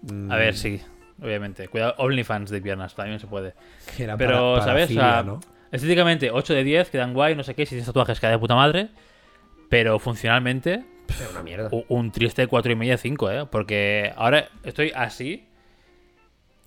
mm, 0.03 0.31
A 0.31 0.35
ver, 0.35 0.55
sí, 0.55 0.81
obviamente. 1.21 1.67
Cuidado, 1.67 1.95
OnlyFans 1.97 2.49
de 2.51 2.61
piernas, 2.61 2.93
también 2.95 3.19
se 3.19 3.27
puede. 3.27 3.53
era 3.97 4.15
Pero, 4.17 4.53
para- 4.55 4.65
¿sabes? 4.65 4.83
O 4.91 4.95
parafilia, 4.95 5.01
sea, 5.13 5.23
¿no? 5.23 5.39
Estéticamente, 5.71 6.31
8 6.31 6.53
de 6.53 6.63
10, 6.63 6.89
quedan 6.89 7.13
guay, 7.13 7.35
no 7.35 7.43
sé 7.43 7.55
qué, 7.55 7.65
si 7.65 7.71
tienes 7.71 7.85
tatuajes, 7.87 8.19
queda 8.19 8.31
de 8.31 8.39
puta 8.39 8.55
madre. 8.55 8.89
Pero 9.69 9.97
funcionalmente, 9.99 10.85
una 11.31 11.41
mierda. 11.41 11.69
u- 11.71 11.83
un 11.89 12.11
triste 12.11 12.47
4 12.47 12.71
y 12.71 12.75
media 12.75 12.97
5, 12.97 13.31
¿eh? 13.31 13.45
Porque 13.49 14.13
ahora 14.15 14.47
estoy 14.63 14.91
así. 14.95 15.47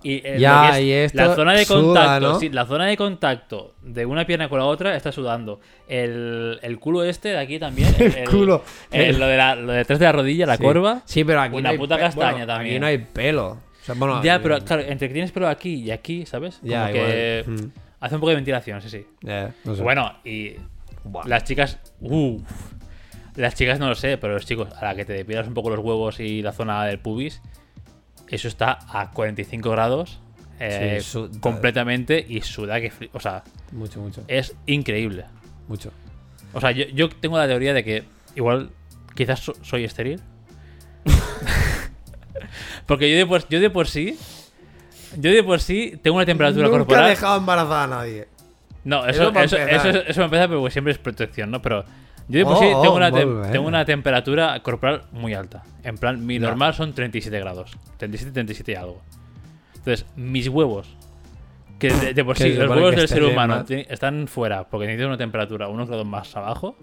Y, 0.03 0.16
eh, 0.24 0.36
Ya, 0.38 0.80
y 0.80 0.92
esto 0.92 1.18
la 1.18 1.34
zona 1.34 1.53
de 1.55 1.64
suda, 1.64 1.80
contacto, 1.82 2.28
¿no? 2.34 2.38
sí, 2.40 2.49
la 2.51 2.66
zona 2.66 2.86
de 2.86 2.96
contacto 2.96 3.74
de 3.82 4.07
una 4.07 4.24
pierna 4.26 4.49
con 4.49 4.59
la 4.61 4.64
otra 4.66 4.94
está 4.94 5.11
sudando. 5.11 5.59
El, 5.88 6.61
el 6.62 6.78
culo 6.78 7.03
este 7.03 7.30
de 7.30 7.38
aquí 7.38 7.59
también. 7.59 7.92
El 7.99 8.28
culo. 8.28 8.62
el- 8.92 9.18
lo, 9.18 9.26
de 9.26 9.36
la, 9.36 9.57
lo 9.57 9.72
de 9.72 9.78
detrás 9.78 9.99
de 9.99 10.05
la 10.05 10.12
rodilla, 10.12 10.46
la 10.46 10.57
Sí. 10.57 10.62
corva. 10.62 11.03
Sí, 11.05 11.24
pero 11.24 11.40
aquí 11.40 11.57
una 11.57 11.72
no 11.72 11.78
puta 11.78 11.99
castaña 11.99 12.30
bueno, 12.32 12.46
también. 12.46 12.74
Aquí 12.76 12.80
no 12.80 12.86
hay 12.86 12.99
pelo. 12.99 13.49
O 13.49 13.59
sea, 13.84 13.94
bueno, 13.96 14.22
ya, 14.22 14.36
eh, 14.36 14.40
pero 14.40 14.59
claro, 14.61 14.82
entre 14.82 15.09
que 15.09 15.14
tienes 15.14 15.32
pelo 15.32 15.49
aquí 15.49 15.74
y 15.74 15.90
aquí, 15.90 16.24
¿sabes? 16.26 16.59
Como 16.59 16.70
Ya, 16.70 16.92
que 16.92 17.44
igual. 17.46 17.59
Mm, 17.66 17.70
hace 18.01 18.14
un 18.14 18.20
poco 18.20 18.28
de 18.30 18.36
ventilación, 18.36 18.80
sí, 18.82 18.90
sí. 18.90 19.07
ya, 19.22 19.53
no 19.64 19.74
sé. 19.74 19.82
Bueno, 19.82 20.12
y 20.24 20.53
Buah. 21.05 21.26
las 21.26 21.42
chicas. 21.44 21.78
Uff. 22.01 22.42
Las 23.34 23.55
chicas 23.55 23.78
no 23.78 23.88
lo 23.88 23.94
sé, 23.94 24.18
pero 24.18 24.34
los 24.34 24.44
chicos, 24.46 24.68
a 24.80 24.84
la 24.84 24.94
que 24.94 25.05
te 25.05 25.12
depilas 25.12 25.46
un 25.49 25.55
poco 25.55 25.70
los 25.70 25.78
huevos 25.80 26.18
y 26.20 26.42
la 26.42 26.53
zona 26.53 26.84
del 26.86 26.99
pubis, 26.99 27.40
eso 28.37 28.49
está 28.49 28.79
a 28.89 29.11
45 29.11 29.70
grados 29.70 30.20
eh, 30.61 31.01
Sí, 31.03 31.29
completamente 31.41 32.24
y 32.29 32.41
suda 32.43 32.81
que. 32.81 32.93
O 33.12 33.20
sea, 33.20 33.45
Mucho, 33.72 34.01
mucho. 34.01 34.22
es 34.29 34.55
increíble. 34.66 35.24
Mucho. 35.68 35.93
O 36.53 36.61
sea, 36.61 36.70
yo, 36.72 36.85
yo 36.87 37.09
tengo 37.09 37.39
la 37.39 37.47
teoría 37.47 37.72
de 37.74 37.85
que 37.85 38.05
igual 38.35 38.70
quizás 39.14 39.41
so- 39.41 39.55
soy 39.62 39.85
estéril. 39.85 40.20
Porque 42.87 43.11
yo 43.11 43.16
de, 43.18 43.26
por, 43.26 43.47
yo 43.49 43.61
de 43.61 43.70
por 43.70 43.87
sí. 43.89 44.18
Yo 45.16 45.31
de 45.31 45.43
por 45.43 45.61
sí 45.61 45.99
tengo 46.03 46.16
una 46.16 46.26
temperatura 46.26 46.64
Nunca 46.66 46.76
he 46.76 46.79
corporal. 46.81 47.09
dejado 47.11 47.39
embarazada 47.39 47.85
a 47.85 47.87
nadie. 47.87 48.29
No, 48.85 49.07
Eso 49.07 49.31
eso, 49.39 49.57
eso 49.57 50.20
me 50.20 50.24
empieza, 50.24 50.49
pero 50.49 50.70
siempre 50.70 50.93
es 50.93 50.99
protección, 50.99 51.51
¿no? 51.51 51.61
Pero 51.61 51.85
yo 52.29 52.39
de 52.39 52.45
por 52.45 52.55
Oh, 52.55 52.61
sí 52.61 52.66
oh, 52.74 52.83
tengo, 52.83 52.95
una 52.97 53.11
tengo 53.51 53.66
una 53.66 53.85
temperatura 53.85 54.62
corporal 54.62 55.03
muy 55.12 55.35
alta. 55.35 55.62
En 55.83 55.97
plan, 55.97 56.24
mi 56.24 56.39
normal 56.39 56.74
son 56.74 56.93
37 56.93 57.39
grados. 57.41 57.76
37, 57.97 58.33
37 58.33 58.72
y 58.72 58.74
algo. 58.74 59.01
Entonces, 59.76 60.07
mis 60.16 60.49
huevos, 60.49 60.95
que 61.79 61.93
de, 61.93 62.12
de 62.14 62.24
por 62.24 62.37
sí, 62.37 62.53
los 62.53 62.68
huevos 62.70 62.97
del 62.97 63.09
ser 63.09 63.22
humano 63.24 63.64
están 63.68 64.29
fuera 64.29 64.68
porque 64.68 64.87
necesitan 64.87 65.09
una 65.09 65.18
temperatura 65.18 65.68
unos 65.68 65.89
grados 65.89 66.07
más 66.07 66.37
abajo. 66.37 66.76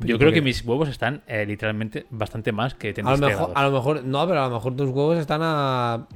Yo 0.00 0.16
¿y 0.16 0.18
creo 0.18 0.32
que 0.32 0.42
mis 0.42 0.64
huevos 0.64 0.88
están 0.88 1.22
eh, 1.28 1.46
literalmente 1.46 2.06
bastante 2.10 2.50
más 2.50 2.74
que 2.74 2.88
A 2.88 2.90
lo, 2.90 2.94
37 3.18 3.26
mejor, 3.26 3.36
grados. 3.52 3.56
a 3.56 3.62
lo 3.68 3.70
mejor, 3.70 4.04
no, 4.04 4.26
pero 4.26 4.40
a 4.42 4.48
lo 4.48 4.54
mejor 4.54 4.74
tus 4.74 4.88
huevos 4.88 5.18
están 5.18 5.40
a. 5.44 6.08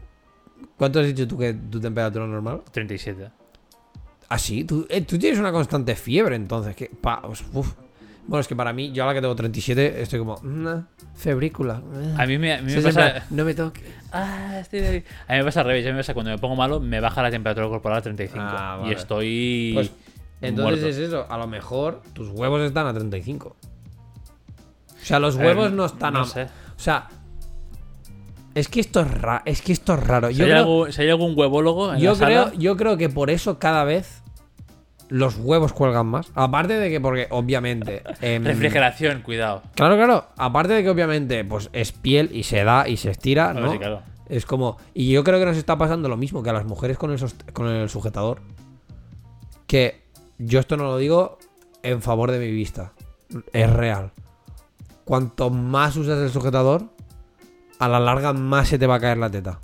¿Cuánto 0.76 0.98
has 1.00 1.06
dicho 1.06 1.28
tú 1.28 1.38
que 1.38 1.54
tu 1.54 1.78
temperatura 1.78 2.26
normal? 2.26 2.62
37. 2.72 3.30
Ah, 4.28 4.38
sí, 4.38 4.64
tú, 4.64 4.86
eh, 4.88 5.02
tú 5.02 5.18
tienes 5.18 5.38
una 5.38 5.52
constante 5.52 5.94
fiebre, 5.94 6.34
entonces. 6.34 6.74
Que, 6.74 6.86
pa- 6.88 7.22
uf. 7.52 7.74
Bueno, 8.28 8.40
es 8.40 8.48
que 8.48 8.56
para 8.56 8.72
mí, 8.72 8.90
yo 8.92 9.04
a 9.04 9.06
la 9.06 9.14
que 9.14 9.20
tengo 9.20 9.36
37, 9.36 10.02
estoy 10.02 10.18
como. 10.18 10.36
"Mm, 10.42 10.84
febrícula. 11.14 11.80
A 12.18 12.26
mí 12.26 12.38
me, 12.38 12.54
a 12.54 12.58
mí 12.58 12.64
me 12.64 12.70
Sí, 12.72 12.78
sí, 12.78 12.84
pasa... 12.84 13.12
plan, 13.12 13.22
no 13.30 13.44
me 13.44 13.54
toques. 13.54 13.84
Ah, 14.12 14.58
estoy 14.60 14.80
débil. 14.80 15.04
A 15.28 15.32
mí 15.34 15.38
me 15.38 15.44
pasa 15.44 15.60
al 15.60 15.66
revés. 15.66 15.84
A 15.84 15.88
mí 15.88 15.92
me 15.92 15.98
pasa 16.00 16.12
cuando 16.14 16.30
me 16.32 16.38
pongo 16.38 16.56
malo, 16.56 16.80
me 16.80 16.98
baja 17.00 17.22
la 17.22 17.30
temperatura 17.30 17.68
corporal 17.68 17.98
a 17.98 18.02
35. 18.02 18.44
Ah, 18.46 18.76
Y 18.78 18.82
vale. 18.82 18.94
estoy. 18.94 19.70
Pues, 19.74 19.90
entonces 20.40 20.80
muerto. 20.82 20.88
es 20.88 20.96
eso. 20.98 21.26
A 21.30 21.38
lo 21.38 21.46
mejor 21.46 22.02
tus 22.14 22.28
huevos 22.30 22.60
están 22.62 22.86
a 22.88 22.92
35. 22.92 23.48
O 23.48 25.04
sea, 25.04 25.20
los 25.20 25.36
huevos 25.36 25.68
Eh, 25.68 25.74
no 25.74 25.84
están 25.84 26.14
no 26.14 26.20
a. 26.20 26.24
sé. 26.26 26.42
O 26.44 26.78
sea. 26.80 27.08
Es 28.54 28.68
que 28.68 28.80
esto 28.80 29.00
es 29.02 29.10
raro. 29.10 29.42
Es 29.44 29.60
que 29.62 29.72
esto 29.72 29.94
es 29.94 30.00
raro. 30.02 30.28
Si 30.28 30.34
Yo 30.34 30.44
hay, 30.44 30.50
creo, 30.50 30.60
algún, 30.62 30.92
si 30.92 31.02
hay 31.02 31.10
algún 31.10 31.38
huevólogo 31.38 31.92
en 31.92 32.00
yo, 32.00 32.10
la 32.12 32.16
sala, 32.16 32.44
creo, 32.50 32.58
yo 32.60 32.76
creo 32.76 32.96
que 32.96 33.08
por 33.08 33.30
eso 33.30 33.58
cada 33.58 33.84
vez 33.84 34.22
los 35.08 35.36
huevos 35.36 35.72
cuelgan 35.72 36.06
más. 36.06 36.30
Aparte 36.34 36.74
de 36.74 36.90
que, 36.90 37.00
porque 37.00 37.26
obviamente. 37.30 38.02
em, 38.20 38.44
refrigeración, 38.44 39.22
cuidado. 39.22 39.62
Claro, 39.74 39.96
claro. 39.96 40.26
Aparte 40.36 40.72
de 40.74 40.82
que 40.82 40.90
obviamente 40.90 41.44
pues 41.44 41.70
es 41.72 41.92
piel 41.92 42.30
y 42.32 42.42
se 42.42 42.64
da 42.64 42.88
y 42.88 42.96
se 42.96 43.10
estira, 43.10 43.52
Bueno, 43.52 43.66
¿no? 43.68 43.72
sí, 43.72 43.78
claro. 43.78 44.02
Es 44.28 44.44
como. 44.46 44.76
Y 44.94 45.10
yo 45.12 45.22
creo 45.22 45.38
que 45.38 45.46
nos 45.46 45.56
está 45.56 45.78
pasando 45.78 46.08
lo 46.08 46.16
mismo 46.16 46.42
que 46.42 46.50
a 46.50 46.52
las 46.52 46.64
mujeres 46.64 46.98
con 46.98 47.10
el, 47.12 47.18
sost- 47.18 47.52
con 47.52 47.68
el 47.68 47.88
sujetador. 47.88 48.40
Que 49.66 50.02
yo 50.38 50.60
esto 50.60 50.76
no 50.76 50.84
lo 50.84 50.98
digo 50.98 51.38
en 51.82 52.02
favor 52.02 52.30
de 52.30 52.38
mi 52.38 52.50
vista. 52.50 52.92
Es 53.52 53.70
real. 53.72 54.12
Cuanto 55.04 55.50
más 55.50 55.96
usas 55.96 56.18
el 56.18 56.30
sujetador, 56.30 56.84
a 57.78 57.88
la 57.88 58.00
larga 58.00 58.32
más 58.32 58.68
se 58.68 58.78
te 58.78 58.86
va 58.86 58.96
a 58.96 59.00
caer 59.00 59.18
la 59.18 59.30
teta. 59.30 59.60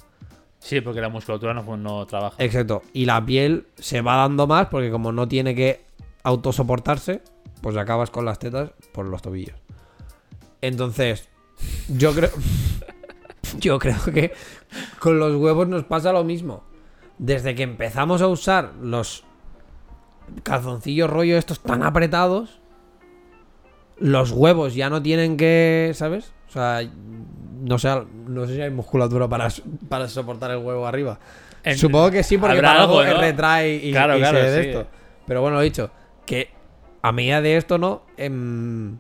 Sí, 0.63 0.81
porque 0.81 1.01
la 1.01 1.09
musculatura 1.09 1.53
no, 1.53 1.77
no 1.77 2.07
trabaja. 2.07 2.37
Exacto. 2.39 2.83
Y 2.93 3.05
la 3.05 3.25
piel 3.25 3.67
se 3.77 4.01
va 4.01 4.17
dando 4.17 4.47
más 4.47 4.69
porque 4.69 4.91
como 4.91 5.11
no 5.11 5.27
tiene 5.27 5.57
que 5.57 5.85
autosoportarse, 6.23 7.21
pues 7.61 7.77
acabas 7.77 8.11
con 8.11 8.25
las 8.25 8.39
tetas 8.39 8.71
por 8.93 9.07
los 9.07 9.23
tobillos. 9.23 9.57
Entonces, 10.61 11.29
yo 11.89 12.15
creo... 12.15 12.31
yo 13.59 13.79
creo 13.81 14.03
que 14.15 14.33
con 15.01 15.19
los 15.19 15.35
huevos 15.35 15.67
nos 15.67 15.85
pasa 15.85 16.13
lo 16.13 16.23
mismo. 16.23 16.63
Desde 17.19 17.57
que 17.57 17.65
empezamos 17.65 18.23
a 18.23 18.29
usar 18.29 18.73
los 18.81 19.25
calzoncillos 20.45 21.11
rollo 21.11 21.37
estos 21.37 21.61
tan 21.61 21.83
apretados, 21.83 22.61
los 23.99 24.31
huevos 24.31 24.75
ya 24.75 24.89
no 24.91 25.03
tienen 25.03 25.37
que, 25.37 25.91
¿sabes? 25.95 26.33
O 26.49 26.53
sea, 26.53 26.89
no 27.63 27.79
sé, 27.79 27.89
no 28.27 28.47
sé 28.47 28.55
si 28.57 28.61
hay 28.61 28.71
musculatura 28.71 29.29
para, 29.29 29.49
para 29.89 30.09
soportar 30.09 30.51
el 30.51 30.59
huevo 30.59 30.87
arriba. 30.87 31.19
En- 31.65 31.79
Supongo 31.79 32.11
que 32.11 32.23
sí, 32.23 32.39
porque 32.39 32.57
para 32.57 32.83
algo 32.83 33.03
¿no? 33.05 33.15
retrae 33.21 33.77
y, 33.77 33.93
Claro, 33.93 34.17
y 34.17 34.21
claro, 34.21 34.39
se 34.39 34.51
de 34.51 34.63
sí. 34.63 34.69
esto. 34.71 34.87
Pero 35.27 35.41
bueno, 35.43 35.57
lo 35.57 35.63
he 35.63 35.65
dicho, 35.65 35.91
que 36.27 36.51
a 37.03 37.13
medida 37.13 37.41
de 37.41 37.57
esto, 37.57 37.79
¿no? 37.79 38.03
Em, 38.17 38.99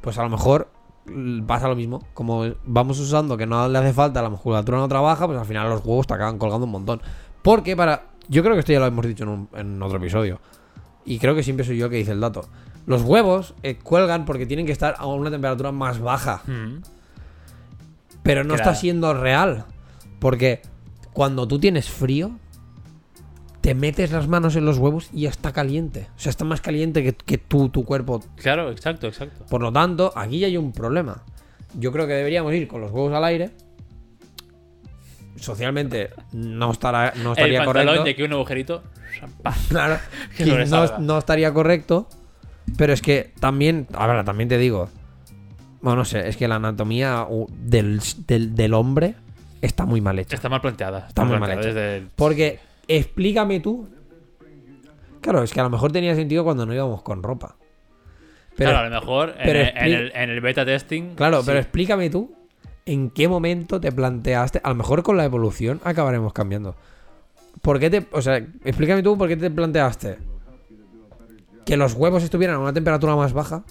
pues 0.00 0.18
a 0.18 0.22
lo 0.22 0.28
mejor 0.30 0.68
pasa 1.46 1.68
lo 1.68 1.74
mismo. 1.76 2.00
Como 2.14 2.44
vamos 2.64 2.98
usando 3.00 3.36
que 3.36 3.46
no 3.46 3.68
le 3.68 3.78
hace 3.78 3.92
falta, 3.92 4.22
la 4.22 4.30
musculatura 4.30 4.78
no 4.78 4.88
trabaja, 4.88 5.26
pues 5.26 5.38
al 5.38 5.46
final 5.46 5.68
los 5.68 5.84
huevos 5.84 6.06
te 6.06 6.14
acaban 6.14 6.38
colgando 6.38 6.64
un 6.66 6.72
montón. 6.72 7.02
Porque 7.42 7.76
para... 7.76 8.04
Yo 8.28 8.42
creo 8.42 8.54
que 8.54 8.60
esto 8.60 8.72
ya 8.72 8.78
lo 8.78 8.86
hemos 8.86 9.04
dicho 9.04 9.24
en, 9.24 9.30
un- 9.30 9.48
en 9.54 9.82
otro 9.82 9.98
episodio. 9.98 10.40
Y 11.04 11.18
creo 11.18 11.34
que 11.34 11.42
siempre 11.42 11.66
soy 11.66 11.76
yo 11.76 11.90
que 11.90 11.96
dice 11.96 12.12
el 12.12 12.20
dato. 12.20 12.48
Los 12.86 13.02
huevos 13.02 13.54
eh, 13.64 13.76
cuelgan 13.82 14.24
porque 14.24 14.46
tienen 14.46 14.64
que 14.66 14.72
estar 14.72 14.94
a 14.98 15.06
una 15.06 15.30
temperatura 15.30 15.72
más 15.72 15.98
baja. 16.00 16.42
Mm. 16.46 16.82
Pero 18.22 18.44
no 18.44 18.54
Claro. 18.54 18.70
está 18.70 18.74
siendo 18.80 19.14
real. 19.14 19.64
Porque 20.18 20.62
cuando 21.12 21.46
tú 21.48 21.58
tienes 21.58 21.90
frío, 21.90 22.32
te 23.60 23.74
metes 23.74 24.10
las 24.12 24.28
manos 24.28 24.56
en 24.56 24.64
los 24.64 24.78
huevos 24.78 25.08
y 25.12 25.26
está 25.26 25.52
caliente. 25.52 26.08
O 26.16 26.18
sea, 26.20 26.30
está 26.30 26.44
más 26.44 26.60
caliente 26.60 27.02
que, 27.02 27.12
que 27.12 27.38
tú, 27.38 27.68
tu 27.68 27.84
cuerpo. 27.84 28.22
Claro, 28.36 28.70
exacto, 28.70 29.06
exacto. 29.06 29.44
Por 29.46 29.60
lo 29.62 29.72
tanto, 29.72 30.12
aquí 30.16 30.38
ya 30.40 30.46
hay 30.48 30.56
un 30.56 30.72
problema. 30.72 31.22
Yo 31.78 31.92
creo 31.92 32.06
que 32.06 32.12
deberíamos 32.14 32.52
ir 32.54 32.68
con 32.68 32.80
los 32.80 32.90
huevos 32.90 33.12
al 33.12 33.24
aire. 33.24 33.50
Socialmente 35.36 36.10
no, 36.32 36.70
estará, 36.72 37.12
no 37.22 37.32
estaría 37.32 37.64
correcto. 37.64 38.04
de 38.04 38.14
que 38.14 38.24
un 38.24 38.32
agujerito. 38.32 38.82
pa. 39.42 39.54
Claro, 39.68 39.98
Que 40.36 40.44
no, 40.44 40.98
no 40.98 41.18
estaría 41.18 41.52
correcto. 41.52 42.08
Pero 42.76 42.92
es 42.92 43.02
que 43.02 43.32
también, 43.40 43.86
a 43.94 44.06
ver, 44.06 44.24
también 44.24 44.48
te 44.48 44.58
digo. 44.58 44.88
Bueno, 45.82 45.96
no 45.98 46.04
sé, 46.04 46.28
es 46.28 46.36
que 46.36 46.46
la 46.48 46.54
anatomía 46.56 47.26
del, 47.50 48.00
del, 48.26 48.54
del 48.54 48.74
hombre 48.74 49.14
está 49.60 49.84
muy 49.84 50.00
mal 50.00 50.18
hecha. 50.18 50.34
Está 50.36 50.48
mal 50.48 50.60
planteada. 50.60 51.06
Está 51.08 51.24
muy 51.24 51.38
mal 51.38 51.50
hecha. 51.52 51.68
desde 51.72 52.06
Porque 52.16 52.60
explícame 52.88 53.60
tú. 53.60 53.88
Claro, 55.20 55.42
es 55.42 55.52
que 55.52 55.60
a 55.60 55.64
lo 55.64 55.70
mejor 55.70 55.92
tenía 55.92 56.14
sentido 56.14 56.44
cuando 56.44 56.66
no 56.66 56.74
íbamos 56.74 57.02
con 57.02 57.22
ropa. 57.22 57.56
Pero, 58.56 58.70
claro, 58.70 58.86
a 58.86 58.90
lo 58.90 59.00
mejor 59.00 59.30
en, 59.30 59.44
pero 59.44 59.58
el, 59.60 59.68
en 59.68 59.74
expli- 59.74 59.94
el- 59.98 60.12
en 60.14 60.30
el 60.30 60.40
beta 60.40 60.64
testing. 60.64 61.14
claro, 61.14 61.40
sí. 61.40 61.46
pero 61.46 61.58
explícame 61.60 62.10
tú 62.10 62.32
en 62.84 63.10
qué 63.10 63.28
momento 63.28 63.80
te 63.80 63.90
planteaste. 63.92 64.60
A 64.62 64.68
lo 64.68 64.74
mejor 64.74 65.02
con 65.02 65.16
la 65.16 65.24
evolución 65.24 65.80
acabaremos 65.84 66.32
cambiando. 66.32 66.74
¿Por 67.62 67.78
qué 67.80 67.88
te. 67.90 68.06
O 68.12 68.20
sea, 68.20 68.36
explícame 68.64 69.02
tú 69.02 69.16
por 69.16 69.28
qué 69.28 69.36
te 69.36 69.50
planteaste 69.50 70.18
que 71.64 71.76
los 71.76 71.94
huevos 71.94 72.22
estuvieran 72.24 72.56
a 72.56 72.58
una 72.58 72.72
temperatura 72.72 73.14
más 73.16 73.32
baja. 73.32 73.62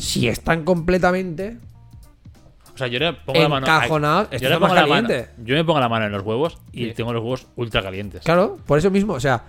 Si 0.00 0.28
están 0.28 0.64
completamente 0.64 1.58
O 2.74 2.78
sea, 2.78 2.86
yo 2.86 2.98
le 2.98 3.12
pongo 3.12 3.38
la 3.40 3.48
mano. 3.48 3.66
encajonados, 3.66 4.30
Yo, 4.40 4.48
le 4.48 4.58
pongo 4.58 4.74
la 4.74 4.86
mano, 4.86 5.08
yo 5.44 5.54
me 5.56 5.64
pongo 5.64 5.80
la 5.80 5.88
mano 5.88 6.06
en 6.06 6.12
los 6.12 6.22
huevos 6.24 6.58
y 6.72 6.86
Sí. 6.86 6.92
tengo 6.94 7.12
los 7.12 7.22
huevos 7.22 7.46
ultra 7.56 7.82
calientes. 7.82 8.22
Claro, 8.24 8.56
por 8.66 8.78
eso 8.78 8.90
mismo, 8.90 9.12
o 9.14 9.20
sea, 9.20 9.44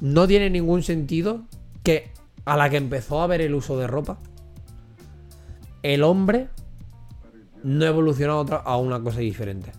no 0.00 0.26
tiene 0.26 0.50
ningún 0.50 0.82
sentido 0.82 1.42
que 1.84 2.10
a 2.44 2.56
la 2.56 2.68
que 2.68 2.76
empezó 2.78 3.20
a 3.20 3.24
haber 3.24 3.40
el 3.40 3.54
uso 3.54 3.78
de 3.78 3.86
ropa, 3.86 4.18
el 5.82 6.02
hombre 6.02 6.48
no 7.62 7.84
evolucionó 7.84 8.32
a, 8.34 8.36
otra, 8.38 8.56
a 8.58 8.76
una 8.78 9.00
cosa 9.00 9.20
diferente. 9.20 9.70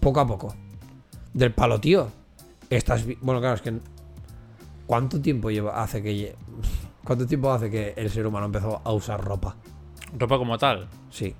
Poco 0.00 0.20
a 0.20 0.26
poco. 0.26 0.54
Del 1.34 1.52
palo, 1.52 1.80
tío. 1.80 2.08
Estás. 2.70 3.04
Bueno, 3.20 3.40
claro, 3.40 3.56
es 3.56 3.62
que. 3.62 3.74
¿Cuánto 4.86 5.20
tiempo 5.20 5.50
lleva 5.50 5.82
hace 5.82 6.02
que. 6.02 6.34
¿Cuánto 7.04 7.26
tiempo 7.26 7.52
hace 7.52 7.70
que 7.70 7.94
el 7.96 8.10
ser 8.10 8.26
humano 8.26 8.46
empezó 8.46 8.80
a 8.84 8.92
usar 8.92 9.20
ropa? 9.22 9.56
Ropa 10.18 10.38
como 10.38 10.58
tal, 10.58 10.88
Sí, 11.10 11.34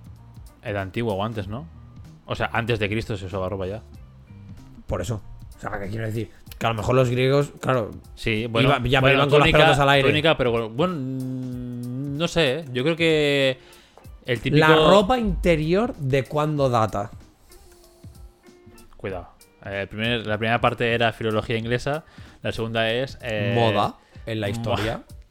era 0.63 0.81
antiguo 0.83 1.15
o 1.15 1.25
antes, 1.25 1.47
¿no? 1.49 1.67
O 2.27 2.35
sea, 2.35 2.51
antes 2.53 2.79
de 2.79 2.89
Cristo 2.89 3.17
se 3.17 3.27
usaba 3.27 3.49
ropa 3.49 3.67
ya. 3.67 3.83
por 4.87 5.01
eso. 5.01 5.21
O 5.57 5.61
sea, 5.61 5.79
¿qué 5.79 5.89
quiero 5.89 6.07
decir? 6.07 6.31
Que 6.59 6.67
a 6.67 6.71
lo 6.71 6.75
mejor 6.77 6.95
los 6.95 7.09
griegos, 7.09 7.53
claro, 7.61 7.91
Sí, 8.15 8.47
bueno, 8.47 8.69
Iba- 8.69 8.89
ya, 8.89 9.01
bueno, 9.01 9.17
iban 9.17 9.31
con 9.31 9.41
las 9.41 9.51
pelotas 9.51 9.79
al 9.79 9.89
aire. 9.91 10.09
túnica, 10.09 10.37
pero 10.37 10.69
bueno, 10.71 10.95
no 10.97 12.29
sé, 12.29 12.59
¿eh? 12.61 12.65
yo 12.73 12.83
creo 12.83 12.97
que 12.97 13.59
el 14.27 14.41
típico... 14.41 14.67
la 14.67 14.75
ropa 14.77 15.19
interior 15.19 15.95
de 15.97 16.25
cuándo 16.25 16.69
data. 16.69 17.11
Cuidado. 18.97 19.29
Eh, 19.65 19.87
primer- 19.89 20.27
la 20.27 20.39
primera 20.39 20.61
parte 20.61 20.93
era 20.93 21.13
filología 21.13 21.57
inglesa, 21.57 22.05
la 22.43 22.53
segunda 22.53 22.91
es... 22.91 23.19
eh, 23.23 23.53
moda 23.55 23.97
en 24.27 24.41
la 24.41 24.49
historia. 24.49 24.99
Moda, 24.99 25.07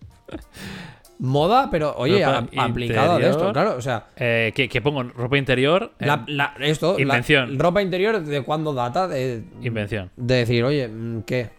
pero 1.70 1.94
oye, 1.98 2.24
a- 2.24 2.48
aplicado 2.58 3.18
de 3.20 3.30
esto, 3.30 3.52
claro. 3.54 3.76
O 3.78 3.82
sea, 3.82 4.08
Eh, 4.16 4.52
que, 4.56 4.68
que 4.68 4.82
pongo 4.82 5.04
ropa 5.04 5.38
interior. 5.38 5.92
eh, 6.00 6.06
la- 6.08 6.24
la- 6.28 6.54
esto, 6.60 6.96
la- 6.96 7.02
Invención. 7.02 7.60
ropa 7.60 7.82
interior, 7.82 8.22
¿de 8.24 8.42
cuándo 8.42 8.74
data? 8.74 9.08
De, 9.08 9.44
Invención. 9.62 10.10
de 10.18 10.36
decir, 10.36 10.64
oye, 10.64 10.88
mm, 10.88 11.22
¿qué? 11.24 11.50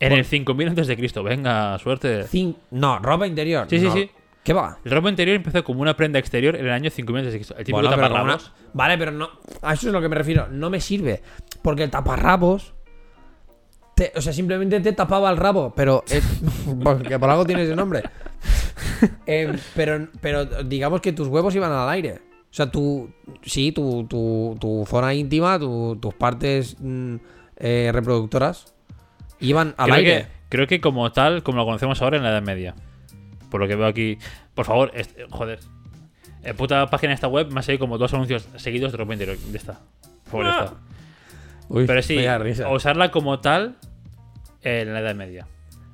En 0.00 0.12
el 0.12 0.24
5000 0.24 0.68
antes 0.68 0.88
de 0.88 0.96
Cristo. 0.96 1.22
Venga, 1.22 1.78
suerte. 1.78 2.24
Cin- 2.24 2.56
no, 2.72 2.98
ropa 2.98 3.24
interior. 3.26 3.66
Sí, 3.70 3.78
sí, 3.78 3.86
no. 3.86 3.92
sí. 3.92 4.10
¿Qué 4.42 4.52
va? 4.52 4.76
La 4.82 4.96
ropa 4.96 5.08
interior 5.08 5.36
empezó 5.36 5.62
como 5.62 5.80
una 5.80 5.94
prenda 5.94 6.18
exterior 6.18 6.56
en 6.56 6.66
el 6.66 6.72
año 6.72 6.90
5000 6.90 7.20
antes 7.20 7.32
de 7.34 7.38
Cristo. 7.38 7.54
El 7.56 7.64
típico 7.64 7.76
Bueno, 7.80 7.90
pero 7.94 8.08
taparrabos. 8.08 8.46
una- 8.46 8.70
Vale, 8.72 8.98
pero 8.98 9.12
no. 9.12 9.30
A 9.62 9.74
eso 9.74 9.86
es 9.86 9.92
lo 9.92 10.00
que 10.00 10.08
me 10.08 10.16
refiero. 10.16 10.48
No 10.50 10.68
me 10.70 10.80
sirve. 10.80 11.22
Porque 11.62 11.84
el 11.84 11.90
taparrabos. 11.90 12.74
Te- 14.10 14.12
o 14.18 14.22
sea, 14.22 14.32
simplemente 14.32 14.80
te 14.80 14.92
tapaba 14.92 15.30
el 15.30 15.36
rabo. 15.36 15.72
Pero. 15.76 16.04
eh, 16.10 16.20
porque 16.82 17.18
por 17.18 17.30
algo 17.30 17.44
tiene 17.44 17.62
ese 17.64 17.76
nombre. 17.76 18.02
Eh, 19.26 19.56
pero, 19.74 20.08
pero 20.20 20.44
digamos 20.64 21.00
que 21.00 21.12
tus 21.12 21.26
huevos 21.26 21.54
iban 21.56 21.72
al 21.72 21.88
aire. 21.88 22.20
O 22.50 22.54
sea, 22.54 22.70
tu. 22.70 23.10
Sí, 23.42 23.72
tu, 23.72 24.04
tu, 24.06 24.56
tu 24.60 24.84
zona 24.86 25.12
íntima, 25.14 25.58
tu- 25.58 25.96
tus 26.00 26.14
partes 26.14 26.76
mm, 26.78 27.16
eh, 27.56 27.90
reproductoras. 27.92 28.74
Iban 29.40 29.74
al 29.76 29.86
creo 29.86 29.96
aire. 29.96 30.22
Que, 30.22 30.26
creo 30.50 30.66
que 30.68 30.80
como 30.80 31.10
tal, 31.10 31.42
como 31.42 31.58
lo 31.58 31.64
conocemos 31.64 32.00
ahora 32.00 32.16
en 32.16 32.22
la 32.22 32.30
Edad 32.30 32.42
Media. 32.42 32.74
Por 33.50 33.60
lo 33.60 33.66
que 33.68 33.74
veo 33.74 33.86
aquí. 33.86 34.18
Por 34.54 34.66
favor, 34.66 34.92
joder. 35.30 35.58
En 36.44 36.56
puta 36.56 36.86
página 36.88 37.10
de 37.10 37.14
esta 37.14 37.28
web 37.28 37.50
me 37.52 37.58
ha 37.60 37.62
salido 37.62 37.80
como 37.80 37.98
dos 37.98 38.14
anuncios 38.14 38.46
seguidos 38.56 38.92
de 38.92 39.02
interior. 39.02 39.36
De 39.36 39.58
esta. 39.58 39.80
Por 40.30 40.44
favor, 40.44 40.46
esta. 40.46 40.74
Uy, 41.68 41.86
Pero 41.86 42.02
sí, 42.02 42.18
usarla 42.70 43.10
como 43.10 43.40
tal 43.40 43.76
en 44.62 44.92
la 44.92 45.00
Edad 45.00 45.14
Media. 45.14 45.46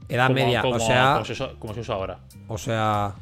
Edad 0.08 0.26
Como- 0.28 0.34
media. 0.34 0.62
como- 0.62 0.76
o 0.76 0.80
sea. 0.80 1.12
Como 1.14 1.24
se, 1.24 1.32
usa, 1.32 1.50
como 1.58 1.74
se 1.74 1.80
usa 1.80 1.94
ahora. 1.94 2.18
O 2.48 2.56
sea. 2.58 3.12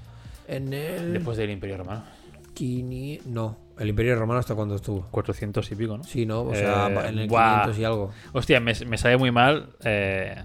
En 0.48 0.72
el. 0.72 1.12
Después 1.14 1.36
del 1.36 1.50
Imperio 1.50 1.76
Romano. 1.78 2.04
quini- 2.54 3.20
No. 3.26 3.56
El 3.78 3.88
Imperio 3.90 4.16
Romano 4.16 4.40
hasta 4.40 4.54
cuando 4.54 4.76
estuvo. 4.76 5.06
400 5.10 5.70
y 5.70 5.74
pico, 5.74 5.98
¿no? 5.98 6.04
Sí, 6.04 6.24
¿no? 6.24 6.40
O 6.42 6.54
sea, 6.54 6.88
Eh, 6.88 7.08
en 7.08 7.18
el 7.18 7.28
buah. 7.28 7.50
500 7.64 7.78
y 7.78 7.84
algo. 7.84 8.10
Hostia, 8.32 8.60
me, 8.60 8.72
me 8.86 8.96
sale 8.96 9.18
muy 9.18 9.30
mal 9.30 9.68
eh, 9.84 10.42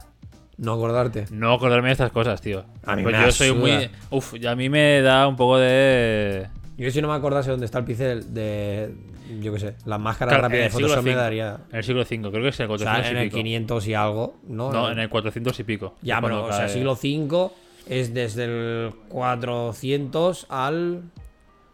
No 0.57 0.73
acordarte. 0.73 1.25
no 1.31 1.53
acordarme 1.53 1.87
de 1.89 1.91
estas 1.93 2.11
cosas, 2.11 2.41
tío. 2.41 2.65
A 2.83 2.95
mí 2.97 3.03
Pues 3.03 3.17
me 3.17 3.23
yo 3.25 3.31
soy 3.31 3.53
muy. 3.53 3.89
Uf, 4.09 4.33
y 4.35 4.45
a 4.47 4.55
mí 4.55 4.67
me 4.67 5.01
da 5.01 5.27
un 5.27 5.37
poco 5.37 5.57
de. 5.59 6.47
Yo 6.77 6.91
si 6.91 7.01
no 7.01 7.07
me 7.07 7.13
acordase 7.13 7.51
dónde 7.51 7.65
está 7.65 7.77
el 7.79 7.85
pincel 7.85 8.33
de, 8.33 8.93
yo 9.39 9.53
qué 9.53 9.59
sé, 9.59 9.75
la 9.85 9.97
máscara 9.97 10.29
Claro, 10.29 10.43
rápida 10.43 10.59
de 10.59 10.65
el 10.65 10.71
Photoshop 10.71 11.03
me 11.03 11.15
daría... 11.15 11.59
En 11.71 11.77
el 11.77 11.83
siglo 11.83 12.01
V, 12.01 12.17
creo 12.31 12.43
que 12.43 12.49
es 12.49 12.59
el 12.59 12.65
O 12.65 12.69
400 12.69 13.01
sea, 13.03 13.11
en 13.11 13.17
y 13.17 13.19
el 13.21 13.25
pico. 13.29 13.37
500 13.37 13.87
y 13.87 13.93
algo, 13.93 14.35
¿no? 14.47 14.71
No, 14.71 14.91
en 14.91 14.99
el 14.99 15.09
400 15.09 15.59
y 15.59 15.63
pico. 15.63 15.95
Ya, 16.01 16.19
cuando 16.19 16.43
o 16.45 16.47
sea, 16.51 16.65
cae- 16.67 16.69
siglo 16.69 16.93
V 16.93 17.49
es 17.87 18.13
desde 18.13 18.43
el 18.45 18.93
400 19.09 20.45
al 20.49 21.03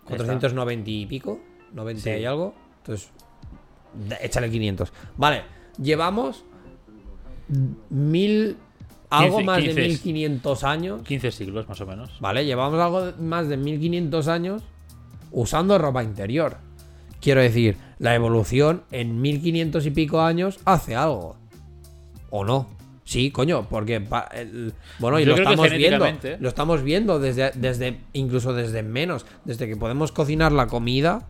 490 0.06 0.90
y 0.90 1.06
pico, 1.06 1.40
90 1.74 2.02
Sí. 2.04 2.10
y 2.12 2.26
algo. 2.26 2.54
Entonces, 2.80 3.12
échale 4.22 4.50
500. 4.50 4.94
Vale, 5.18 5.44
llevamos 5.82 6.46
mil... 7.90 8.58
Algo 9.10 9.38
15, 9.38 9.46
más 9.46 9.60
15. 9.62 9.74
de 9.82 9.88
1500 9.88 10.64
años 10.66 11.02
15 11.04 11.32
siglos, 11.32 11.70
más 11.70 11.80
o 11.80 11.86
menos. 11.86 12.20
¿Vale? 12.20 12.44
Llevamos 12.46 12.78
algo 12.78 13.14
más 13.22 13.48
de 13.48 13.56
1500 13.56 14.28
años 14.28 14.64
usando 15.32 15.78
ropa 15.78 16.04
interior. 16.04 16.58
Quiero 17.22 17.42
decir, 17.42 17.78
la 18.00 18.14
evolución 18.16 18.84
en 18.92 19.20
1500 19.22 19.86
y 19.86 19.92
pico 19.92 20.22
años 20.22 20.60
hace 20.66 20.96
algo. 20.96 21.36
¿O 22.30 22.44
no? 22.46 22.68
Sí, 23.06 23.32
coño, 23.32 23.68
porque 23.70 23.96
el- 24.34 24.74
bueno, 25.00 25.18
y 25.20 25.24
Yo 25.26 25.30
lo 25.32 25.38
estamos 25.38 25.70
viendo, 25.72 26.06
genéticamente- 26.06 26.38
lo 26.42 26.50
estamos 26.50 26.84
viendo 26.84 27.20
desde, 27.20 27.52
desde 27.56 28.00
incluso 28.14 28.54
desde 28.54 28.84
menos, 28.84 29.26
desde 29.46 29.68
que 29.68 29.78
podemos 29.78 30.12
cocinar 30.12 30.52
la 30.52 30.68
comida, 30.68 31.26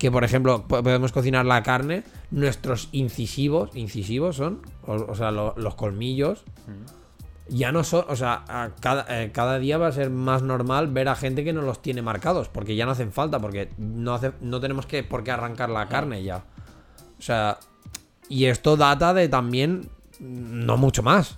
que 0.00 0.10
por 0.10 0.24
ejemplo 0.24 0.66
po- 0.66 0.82
podemos 0.82 1.12
cocinar 1.12 1.46
la 1.46 1.62
carne, 1.62 2.02
nuestros 2.32 2.88
incisivos, 2.90 3.70
incisivos 3.76 4.34
son, 4.34 4.62
o, 4.84 4.94
o 4.94 5.14
sea, 5.14 5.30
lo- 5.30 5.54
los 5.56 5.76
colmillos, 5.76 6.42
ya 7.48 7.72
no 7.72 7.84
son, 7.84 8.04
o 8.08 8.16
sea, 8.16 8.44
a 8.48 8.70
cada, 8.80 9.04
eh, 9.22 9.30
cada 9.32 9.58
día 9.58 9.78
va 9.78 9.88
a 9.88 9.92
ser 9.92 10.10
más 10.10 10.42
normal 10.42 10.88
ver 10.88 11.08
a 11.08 11.16
gente 11.16 11.44
que 11.44 11.52
no 11.52 11.62
los 11.62 11.82
tiene 11.82 12.00
marcados, 12.02 12.48
porque 12.48 12.76
ya 12.76 12.86
no 12.86 12.92
hacen 12.92 13.12
falta, 13.12 13.38
porque 13.40 13.68
no, 13.78 14.14
hace, 14.14 14.32
no 14.40 14.60
tenemos 14.60 14.86
que 14.86 15.02
por 15.02 15.24
qué 15.24 15.30
arrancar 15.32 15.68
la 15.70 15.88
carne 15.88 16.22
ya. 16.22 16.44
O 17.18 17.22
sea, 17.22 17.58
y 18.28 18.46
esto 18.46 18.76
data 18.76 19.12
de 19.14 19.28
también 19.28 19.88
no 20.20 20.76
mucho 20.76 21.02
más. 21.02 21.36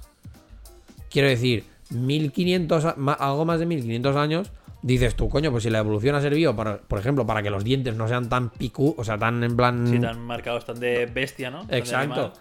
Quiero 1.11 1.29
decir, 1.29 1.65
1500, 1.91 2.85
a- 2.85 2.95
ma- 2.97 3.13
algo 3.15 3.45
más 3.45 3.59
de 3.61 3.67
1500 3.67 4.17
años, 4.17 4.53
dices 4.83 5.15
tú, 5.15 5.29
coño, 5.29 5.51
pues 5.51 5.63
si 5.65 5.71
la 5.71 5.79
evolución 5.79 6.15
ha 6.15 6.21
servido, 6.21 6.55
para, 6.55 6.79
por 6.79 6.99
ejemplo, 6.99 7.27
para 7.27 7.43
que 7.43 7.51
los 7.51 7.65
dientes 7.65 7.95
no 7.97 8.07
sean 8.09 8.29
tan 8.29 8.51
picú, 8.51 8.95
o 8.99 9.05
sea, 9.05 9.17
tan 9.19 9.43
en 9.43 9.57
plan... 9.57 9.87
Sí, 9.89 9.99
tan 9.99 10.21
marcados, 10.21 10.65
tan 10.67 10.79
de 10.79 11.07
bestia, 11.07 11.51
¿no? 11.51 11.67
Tan 11.67 11.75
Exacto. 11.79 12.33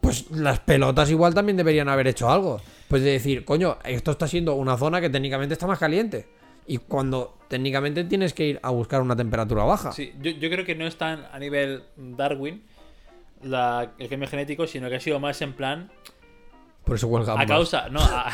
Pues 0.00 0.30
las 0.30 0.60
pelotas 0.60 1.10
igual 1.10 1.34
también 1.34 1.56
deberían 1.58 1.88
haber 1.90 2.08
hecho 2.08 2.30
algo. 2.30 2.60
Pues 2.90 3.02
de 3.02 3.12
decir, 3.12 3.44
coño, 3.44 3.78
esto 3.84 4.10
está 4.10 4.26
siendo 4.26 4.54
una 4.56 4.76
zona 4.76 5.00
que 5.00 5.08
técnicamente 5.08 5.54
está 5.54 5.66
más 5.66 5.78
caliente. 5.78 6.26
Y 6.66 6.78
cuando 6.78 7.38
técnicamente 7.48 8.02
tienes 8.04 8.34
que 8.34 8.44
ir 8.46 8.60
a 8.64 8.70
buscar 8.70 9.00
una 9.00 9.14
temperatura 9.16 9.62
baja. 9.64 9.92
Sí, 9.92 10.12
yo, 10.20 10.32
yo 10.32 10.50
creo 10.50 10.64
que 10.66 10.74
no 10.74 10.86
es 10.86 10.96
tan 10.96 11.24
a 11.32 11.38
nivel 11.38 11.84
Darwin 11.96 12.64
la- 13.44 13.92
el 13.96 14.08
cambio 14.08 14.28
genético, 14.28 14.66
sino 14.66 14.88
que 14.90 14.96
ha 14.96 15.00
sido 15.00 15.20
más 15.20 15.40
en 15.40 15.52
plan 15.52 15.90
Por 16.84 16.96
eso 16.96 17.06
huelga 17.06 17.32
a 17.34 17.36
más. 17.36 17.46
causa, 17.46 17.88
no, 17.90 18.00
a, 18.02 18.30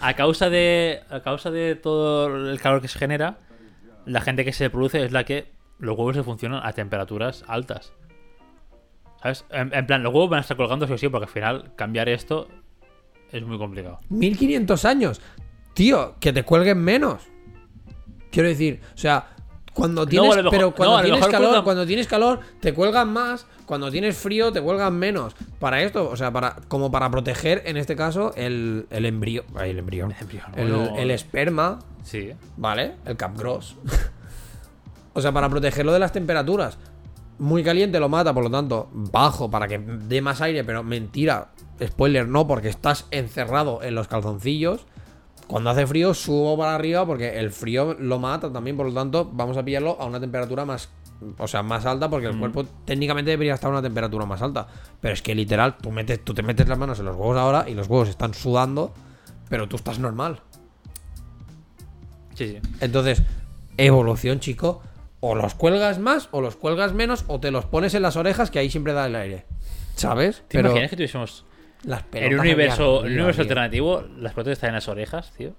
a 0.00 0.14
causa 0.14 0.48
de 0.48 1.00
a 1.10 1.20
causa 1.20 1.50
de 1.50 1.74
todo 1.74 2.50
el 2.50 2.60
calor 2.60 2.80
que 2.80 2.88
se 2.88 2.98
genera, 3.00 3.38
la 4.06 4.20
gente 4.20 4.44
que 4.44 4.52
se 4.52 4.70
produce 4.70 5.04
es 5.04 5.10
la 5.12 5.24
que 5.24 5.50
los 5.80 5.98
huevos 5.98 6.14
se 6.16 6.22
funcionan 6.22 6.64
a 6.64 6.72
temperaturas 6.72 7.44
altas. 7.48 7.92
¿Sabes? 9.20 9.44
En, 9.50 9.74
en 9.74 9.86
plan, 9.86 10.02
los 10.04 10.12
huevos 10.14 10.30
van 10.30 10.38
a 10.38 10.40
estar 10.42 10.56
colgando 10.56 10.86
sí 10.86 10.92
o 10.92 10.98
sí, 10.98 11.08
porque 11.08 11.24
al 11.26 11.30
final 11.32 11.72
cambiar 11.76 12.08
esto 12.08 12.48
es 13.32 13.42
muy 13.44 13.58
complicado. 13.58 13.98
1500 14.10 14.84
años. 14.84 15.20
Tío, 15.74 16.16
que 16.20 16.32
te 16.32 16.42
cuelguen 16.44 16.78
menos. 16.78 17.22
Quiero 18.30 18.48
decir, 18.48 18.80
o 18.94 18.98
sea, 18.98 19.28
cuando 19.74 20.06
tienes, 20.06 20.36
mejor- 20.36 20.50
pero 20.50 20.74
cuando 20.74 21.02
tienes 21.02 21.26
calor, 21.26 21.40
cuelgan- 21.50 21.64
cuando 21.64 21.86
tienes 21.86 22.06
calor 22.06 22.40
te 22.60 22.74
cuelgan 22.74 23.12
más, 23.12 23.46
cuando 23.66 23.90
tienes 23.90 24.16
frío 24.18 24.52
te 24.52 24.60
cuelgan 24.60 24.94
menos. 24.98 25.34
Para 25.58 25.82
esto, 25.82 26.08
o 26.10 26.16
sea, 26.16 26.30
para 26.30 26.56
como 26.68 26.90
para 26.90 27.10
proteger 27.10 27.62
en 27.66 27.76
este 27.78 27.96
caso 27.96 28.32
el, 28.36 28.86
el 28.90 29.06
embrión, 29.06 29.44
el 29.62 29.78
embrión, 29.78 30.14
El 30.96 31.10
esperma, 31.10 31.78
Sí. 32.02 32.32
¿vale? 32.56 32.96
El 33.06 33.16
capgross. 33.16 33.76
o 35.14 35.20
sea, 35.20 35.32
para 35.32 35.48
protegerlo 35.48 35.92
de 35.92 35.98
las 35.98 36.12
temperaturas. 36.12 36.78
Muy 37.38 37.64
caliente 37.64 37.98
lo 37.98 38.08
mata, 38.08 38.32
por 38.34 38.44
lo 38.44 38.50
tanto, 38.50 38.88
bajo 38.92 39.50
para 39.50 39.66
que 39.66 39.78
dé 39.78 40.20
más 40.20 40.40
aire, 40.42 40.64
pero 40.64 40.82
mentira. 40.84 41.48
Spoiler, 41.86 42.28
no, 42.28 42.46
porque 42.46 42.68
estás 42.68 43.06
encerrado 43.10 43.82
en 43.82 43.94
los 43.94 44.08
calzoncillos. 44.08 44.86
Cuando 45.46 45.70
hace 45.70 45.86
frío, 45.86 46.14
subo 46.14 46.56
para 46.56 46.74
arriba 46.74 47.04
porque 47.04 47.38
el 47.38 47.50
frío 47.50 47.94
lo 47.98 48.18
mata 48.18 48.52
también, 48.52 48.76
por 48.76 48.86
lo 48.86 48.94
tanto, 48.94 49.28
vamos 49.32 49.56
a 49.56 49.64
pillarlo 49.64 49.96
a 50.00 50.06
una 50.06 50.20
temperatura 50.20 50.64
más. 50.64 50.88
O 51.38 51.46
sea, 51.46 51.62
más 51.62 51.86
alta, 51.86 52.10
porque 52.10 52.26
el 52.26 52.38
cuerpo 52.38 52.64
técnicamente 52.84 53.30
debería 53.30 53.54
estar 53.54 53.68
a 53.68 53.72
una 53.72 53.82
temperatura 53.82 54.26
más 54.26 54.42
alta. 54.42 54.66
Pero 55.00 55.14
es 55.14 55.22
que 55.22 55.34
literal, 55.34 55.76
tú, 55.76 55.92
metes, 55.92 56.24
tú 56.24 56.34
te 56.34 56.42
metes 56.42 56.66
las 56.68 56.78
manos 56.78 56.98
en 56.98 57.04
los 57.04 57.16
huevos 57.16 57.36
ahora 57.36 57.68
y 57.68 57.74
los 57.74 57.86
huevos 57.86 58.08
están 58.08 58.34
sudando, 58.34 58.92
pero 59.48 59.68
tú 59.68 59.76
estás 59.76 59.98
normal. 59.98 60.40
Sí, 62.34 62.48
sí. 62.48 62.58
Entonces, 62.80 63.22
evolución, 63.76 64.40
chico. 64.40 64.82
O 65.20 65.36
los 65.36 65.54
cuelgas 65.54 66.00
más, 66.00 66.28
o 66.32 66.40
los 66.40 66.56
cuelgas 66.56 66.92
menos, 66.92 67.24
o 67.28 67.38
te 67.38 67.52
los 67.52 67.64
pones 67.66 67.94
en 67.94 68.02
las 68.02 68.16
orejas, 68.16 68.50
que 68.50 68.58
ahí 68.58 68.68
siempre 68.68 68.92
da 68.92 69.06
el 69.06 69.14
aire. 69.14 69.46
¿Sabes? 69.94 70.42
¿Te 70.48 70.58
imaginas 70.58 70.90
que 70.90 70.96
tuviésemos 70.96 71.44
las 71.84 72.04
en 72.12 72.34
un 72.34 72.40
universo, 72.40 73.00
arriba, 73.00 73.14
universo 73.14 73.42
alternativo 73.42 74.04
las 74.18 74.32
pelotas 74.34 74.52
están 74.52 74.68
en 74.68 74.74
las 74.74 74.88
orejas, 74.88 75.32
tío? 75.36 75.52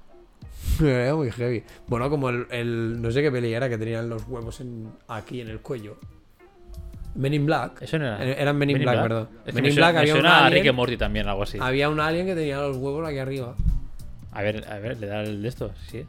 Era 0.82 1.16
muy 1.16 1.32
heavy. 1.32 1.64
Bueno, 1.88 2.10
como 2.10 2.30
el, 2.30 2.48
el- 2.52 3.02
no 3.02 3.12
sé 3.12 3.22
qué 3.22 3.32
peli 3.32 3.54
era 3.54 3.68
que 3.70 3.78
tenían 3.78 4.10
los 4.10 4.24
huevos 4.28 4.62
en, 4.62 4.90
aquí 5.08 5.42
en 5.42 5.50
el 5.50 5.60
cuello. 5.60 5.98
Men 7.16 7.34
in 7.34 7.46
Black. 7.46 7.82
Eso 7.82 8.00
no 8.00 8.06
era. 8.08 8.26
Eh, 8.26 8.36
Eran 8.40 8.58
Men 8.58 8.70
in 8.72 8.80
Black, 8.80 9.02
perdón. 9.04 9.30
Es 9.46 9.46
que 9.48 9.54
Men 9.54 9.64
me 9.64 9.70
in 9.70 9.76
Black 9.76 9.96
había 9.98 10.14
un 10.16 10.20
suena 10.22 10.46
a 10.46 10.50
Rick 10.50 10.60
alien. 10.62 10.76
Morty 10.76 10.98
también, 10.98 11.28
algo 11.28 11.44
así. 11.44 11.58
Había 11.62 11.90
un 11.90 12.00
alien 12.00 12.26
que 12.26 12.34
tenía 12.34 12.58
los 12.62 12.78
huevos 12.78 13.08
aquí 13.08 13.20
arriba. 13.20 13.56
A 14.32 14.42
ver, 14.42 14.66
a 14.68 14.80
ver, 14.80 14.98
le 15.00 15.06
da 15.08 15.22
el 15.22 15.42
de 15.44 15.48
esto, 15.48 15.72
sí, 15.92 16.06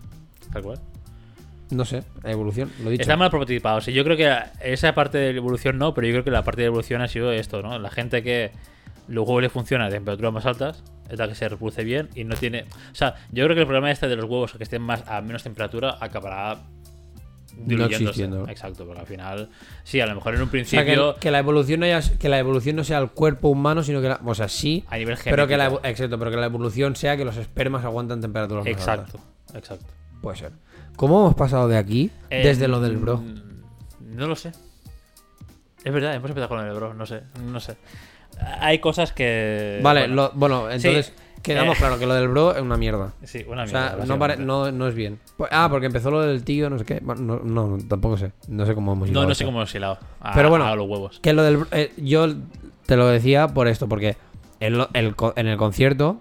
tal 0.51 0.63
cual. 0.63 0.79
No 1.71 1.85
sé, 1.85 2.05
evolución, 2.23 2.71
lo 2.83 2.89
dicho. 2.91 3.03
Está 3.03 3.17
mal 3.17 3.29
prototipado. 3.31 3.79
O 3.79 3.81
sea, 3.83 3.93
yo 3.93 4.03
creo 4.05 4.17
que 4.17 4.35
esa 4.63 4.95
parte 4.95 5.19
de 5.19 5.33
la 5.33 5.39
evolución 5.39 5.77
no, 5.77 5.93
pero 5.93 6.07
yo 6.07 6.13
creo 6.15 6.25
que 6.25 6.31
la 6.31 6.43
parte 6.43 6.63
de 6.63 6.69
evolución 6.69 7.03
ha 7.03 7.09
sido 7.09 7.33
esto, 7.33 7.61
¿no? 7.63 7.79
La 7.79 7.91
gente 7.91 8.23
que 8.23 8.53
los 9.09 9.27
huevos 9.27 9.43
le 9.43 9.49
funcionan 9.49 9.89
a 9.89 9.91
temperaturas 9.91 10.33
más 10.33 10.47
altas 10.47 10.83
es 11.11 11.19
la 11.19 11.29
que 11.29 11.35
se 11.35 11.49
reproduce 11.49 11.85
bien 11.85 12.09
y 12.15 12.25
no 12.25 12.35
tiene. 12.37 12.63
O 12.93 12.95
sea, 12.95 13.15
yo 13.31 13.45
creo 13.45 13.55
que 13.55 13.61
el 13.61 13.67
problema 13.67 13.91
este 13.91 14.09
de 14.09 14.17
los 14.17 14.25
huevos 14.25 14.53
que 14.55 14.63
estén 14.65 14.83
más 14.83 15.05
a 15.09 15.21
menos 15.21 15.43
temperatura 15.43 15.97
acabará 16.01 16.59
diluyéndose. 17.57 18.03
existiendo. 18.05 18.49
Exacto, 18.49 18.85
porque 18.87 19.01
al 19.01 19.07
final, 19.07 19.49
sí, 19.85 20.01
a 20.01 20.07
lo 20.07 20.15
mejor 20.17 20.35
en 20.35 20.41
un 20.41 20.43
O 20.43 20.47
sea, 20.47 20.51
principio 20.51 21.15
que, 21.15 21.21
que 21.21 21.31
la 21.31 21.39
evolución 21.39 21.81
no 21.81 21.87
haya- 21.87 22.19
que 22.19 22.29
la 22.29 22.39
evolución 22.39 22.77
no 22.77 22.85
sea 22.85 22.99
el 22.99 23.11
cuerpo 23.11 23.49
humano, 23.49 23.83
sino 23.83 24.01
que 24.01 24.09
la, 24.09 24.21
o 24.25 24.35
sea, 24.35 24.49
sí, 24.49 24.85
a 24.89 24.97
nivel 24.97 25.17
pero 25.23 25.47
que 25.47 25.57
la 25.57 25.65
genético. 25.67 25.87
exacto, 25.89 26.19
pero 26.19 26.31
que 26.31 26.37
la 26.39 26.47
evolución 26.47 26.97
sea 26.97 27.17
que 27.17 27.25
los 27.25 27.37
espermas 27.37 27.85
aguantan 27.85 28.21
temperaturas 28.21 28.65
más 28.65 28.89
altas. 28.89 29.15
Exacto. 29.15 29.59
Exacto. 29.59 29.87
Puede 30.21 30.37
ser. 30.39 30.53
¿Cómo 30.97 31.21
hemos 31.21 31.35
pasado 31.35 31.69
de 31.69 31.77
aquí 31.77 32.11
Eh, 32.31 32.43
desde 32.45 32.67
lo 32.67 32.81
del 32.81 32.97
bro? 32.97 33.23
No 34.01 34.27
lo 34.27 34.35
sé. 34.37 34.53
Es 35.85 35.93
verdad, 35.93 36.15
hemos 36.15 36.31
empezado 36.31 36.49
con 36.49 36.67
el 36.67 36.73
bro, 36.75 36.95
no 36.95 37.05
sé, 37.05 37.23
no 37.45 37.61
sé. 37.61 37.77
Hay 38.61 38.79
cosas 38.79 39.13
que... 39.13 39.81
Vale, 39.83 40.01
bueno, 40.09 40.15
lo- 40.15 40.31
bueno, 40.35 40.71
entonces 40.71 41.13
quedamos 41.43 41.77
Eh. 41.77 41.79
claro 41.79 41.99
que 41.99 42.07
lo 42.07 42.15
del 42.15 42.29
bro 42.29 42.55
es 42.55 42.63
una 42.63 42.77
mierda. 42.77 43.13
Sí, 43.23 43.45
una 43.47 43.63
O 43.63 43.67
mierda. 43.67 43.97
sea, 43.97 44.07
no, 44.07 44.19
pare- 44.19 44.37
no, 44.39 44.71
no 44.73 44.89
es 44.89 44.95
bien. 44.95 45.21
Pues- 45.37 45.51
ah, 45.53 45.69
porque 45.71 45.87
empezó 45.87 46.11
lo 46.11 46.21
del 46.23 46.43
tío, 46.45 46.69
no 46.71 46.79
sé 46.79 46.85
qué. 46.85 47.01
Bueno, 47.03 47.41
no, 47.45 47.67
no, 47.77 47.79
tampoco 47.89 48.17
sé. 48.17 48.33
No 48.49 48.67
sé 48.67 48.75
cómo 48.75 48.93
hemos 48.93 49.09
No, 49.09 49.13
llegado 49.13 49.27
no 49.27 49.33
a 49.33 49.35
sé 49.35 49.45
cómo 49.45 49.59
hemos 49.59 49.75
hilado. 49.75 49.99
A, 50.21 50.33
Pero 50.35 50.49
bueno. 50.51 50.67
a 50.67 50.75
los 50.77 50.89
huevos. 50.89 51.21
Que 51.21 51.33
lo 51.33 51.43
del. 51.43 51.59
bro- 51.59 51.69
eh, 51.73 51.93
yo 51.97 52.27
te 52.87 52.97
lo 52.97 53.07
decía 53.07 53.49
por 53.49 53.69
esto, 53.69 53.89
porque 53.89 54.17
en, 54.61 54.79
lo- 54.79 54.89
el 54.95 55.15
en 55.37 55.47
el 55.47 55.57
concierto. 55.57 56.21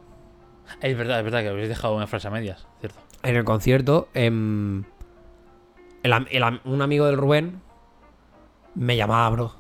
Es 0.82 0.98
verdad, 0.98 1.20
es 1.20 1.24
verdad 1.26 1.42
que 1.42 1.50
habéis 1.50 1.70
dejado 1.70 1.96
una 1.96 2.08
frase 2.08 2.28
a 2.28 2.32
medias, 2.32 2.66
¿cierto? 2.80 3.00
En 3.24 3.36
el 3.36 3.44
concierto. 3.44 4.08
em, 4.14 4.84
el 6.04 6.14
un 6.66 6.82
amigo 6.82 7.06
del 7.06 7.18
Rubén 7.18 7.62
me 8.76 8.98
llamaba 8.98 9.30
bro. 9.30 9.56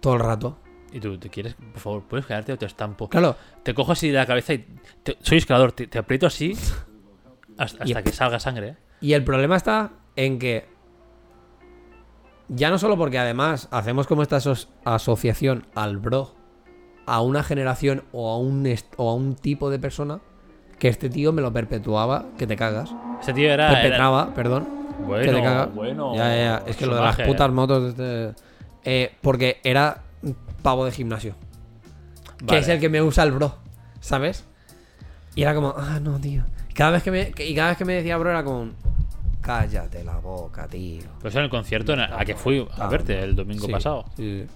Todo 0.00 0.14
el 0.14 0.20
rato. 0.20 0.56
Y 0.92 1.00
tú, 1.00 1.18
¿te 1.18 1.28
quieres? 1.28 1.54
Por 1.54 1.80
favor, 1.80 2.02
¿puedes 2.04 2.26
quedarte 2.26 2.52
o 2.52 2.58
te 2.58 2.66
estampo? 2.66 3.08
Claro, 3.08 3.36
Te 3.62 3.74
cojo 3.74 3.92
así 3.92 4.08
de 4.08 4.14
la 4.14 4.26
cabeza 4.26 4.54
y... 4.54 4.64
te- 5.02 5.16
soy 5.20 5.38
escalador, 5.38 5.72
te, 5.72 5.86
te 5.86 5.98
aprieto 5.98 6.26
así 6.26 6.56
hasta, 7.58 7.86
Y- 7.88 7.94
que 7.94 8.12
salga 8.12 8.38
sangre, 8.40 8.68
¿eh? 8.68 8.76
Y 9.00 9.12
el 9.12 9.24
problema 9.24 9.56
está 9.56 9.90
en 10.16 10.38
que. 10.38 10.66
Ya 12.48 12.70
no 12.70 12.78
solo 12.78 12.96
porque 12.96 13.18
además 13.18 13.68
hacemos 13.72 14.06
como 14.06 14.22
esta 14.22 14.36
aso- 14.36 14.68
asociación 14.84 15.66
al 15.74 15.98
bro 15.98 16.34
a 17.04 17.20
una 17.20 17.42
generación 17.42 18.04
o 18.12 18.30
a 18.32 18.38
un, 18.38 18.66
o 18.96 19.10
a 19.10 19.14
un 19.14 19.34
tipo 19.34 19.68
de 19.70 19.78
persona, 19.78 20.20
que 20.78 20.88
este 20.88 21.10
tío 21.10 21.32
me 21.32 21.42
lo 21.42 21.52
perpetuaba, 21.52 22.26
que 22.38 22.46
te 22.46 22.56
cagas. 22.56 22.94
Ese 23.20 23.32
tío 23.34 23.50
era... 23.52 23.70
era- 23.70 23.80
Perpetraba, 23.82 24.32
perdón. 24.34 24.68
Bueno, 25.06 25.24
que 25.24 25.36
te 25.36 25.42
cagas. 25.42 25.74
bueno. 25.74 26.14
Ya, 26.16 26.28
ya, 26.28 26.36
ya. 26.36 26.62
Es 26.66 26.76
que 26.76 26.86
lo 26.86 26.94
de 26.94 27.00
las 27.02 27.16
salvaje. 27.16 27.30
putas 27.32 27.50
motos. 27.50 27.96
de 27.96 28.28
este- 28.30 28.42
eh, 28.84 29.12
porque 29.20 29.60
era 29.64 30.04
pavo 30.66 30.84
de 30.84 30.90
gimnasio. 30.90 31.36
Que 32.44 32.58
es 32.58 32.66
el 32.66 32.80
que 32.80 32.88
me 32.88 33.00
usa 33.00 33.22
el 33.22 33.30
bro. 33.30 33.54
¿Sabes? 34.00 34.44
Y 35.36 35.42
era 35.42 35.54
como, 35.54 35.72
ah, 35.76 36.00
no, 36.02 36.18
tío. 36.18 36.42
Cada 36.74 36.90
vez 36.90 37.04
que 37.04 37.12
me, 37.12 37.32
y 37.38 37.54
cada 37.54 37.68
vez 37.68 37.78
que 37.78 37.84
me 37.84 37.92
decía 37.94 38.16
bro 38.16 38.30
era 38.30 38.42
como, 38.42 38.72
cállate 39.40 40.02
la 40.02 40.18
boca, 40.18 40.66
tío. 40.66 41.04
Pues 41.20 41.36
en 41.36 41.42
el 41.44 41.50
concierto 41.50 41.92
en 41.92 42.00
a 42.00 42.24
que 42.24 42.34
fui 42.34 42.66
a 42.78 42.88
verte 42.88 43.22
el 43.22 43.36
domingo 43.36 43.66
Sí, 43.66 43.70
pasado. 43.72 44.06
sí, 44.16 44.42
sí. 44.44 44.52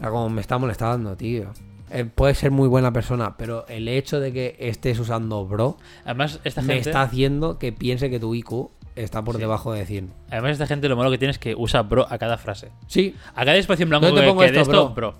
Era 0.00 0.10
como, 0.10 0.28
me 0.28 0.40
está 0.40 0.58
molestando, 0.58 1.16
tío. 1.16 1.52
Eh, 1.90 2.04
puede 2.04 2.34
ser 2.34 2.50
muy 2.50 2.66
buena 2.66 2.92
persona, 2.92 3.36
pero 3.36 3.64
el 3.68 3.86
hecho 3.86 4.18
de 4.18 4.32
que 4.32 4.56
estés 4.58 4.98
usando 4.98 5.46
bro 5.46 5.76
Además, 6.04 6.40
esta 6.42 6.62
me 6.62 6.74
gente... 6.74 6.90
está 6.90 7.02
haciendo 7.02 7.60
que 7.60 7.72
piense 7.72 8.10
que 8.10 8.18
tu 8.18 8.34
IQ 8.34 8.70
está 8.96 9.22
por 9.22 9.36
Sí. 9.36 9.40
debajo 9.40 9.72
de 9.72 9.86
100. 9.86 10.12
Además, 10.30 10.52
esta 10.52 10.66
gente 10.66 10.88
lo 10.88 10.96
malo 10.96 11.10
que 11.10 11.18
tiene 11.18 11.30
es 11.30 11.38
que 11.38 11.54
usa 11.54 11.82
bro 11.82 12.06
a 12.10 12.18
cada 12.18 12.36
frase. 12.38 12.72
Sí, 12.88 13.14
A 13.34 13.44
cada 13.44 13.56
espacio 13.56 13.84
en 13.84 13.90
blanco 13.90 14.06
¿Dónde 14.06 14.22
te 14.22 14.26
pongo 14.28 14.40
que 14.40 14.50
de 14.50 14.60
esto, 14.60 14.70
esto, 14.72 14.88
bro? 14.90 15.12
bro. 15.12 15.18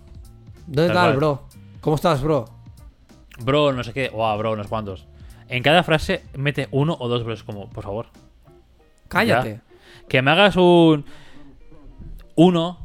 ¿Dónde 0.66 0.93
Tal 0.93 0.97
está 0.97 1.11
el 1.11 1.16
bro? 1.16 1.47
¿Cómo 1.81 1.97
estás, 1.97 2.22
bro? 2.22 2.45
Bro, 3.45 3.72
no 3.72 3.85
sé 3.85 3.93
qué. 3.93 4.11
O 4.12 4.27
a 4.27 4.35
bro, 4.37 4.53
unos 4.53 4.66
cuantos. 4.66 5.07
En 5.49 5.62
cada 5.62 5.83
frase 5.85 6.24
mete 6.37 6.66
uno 6.72 6.97
o 6.99 7.07
dos 7.09 7.22
bros 7.22 7.45
como, 7.45 7.70
por 7.70 7.85
favor. 7.85 8.07
Cállate. 9.09 9.61
Que 10.09 10.22
me 10.22 10.31
hagas 10.33 10.57
un... 10.57 11.05
Uno. 12.35 12.79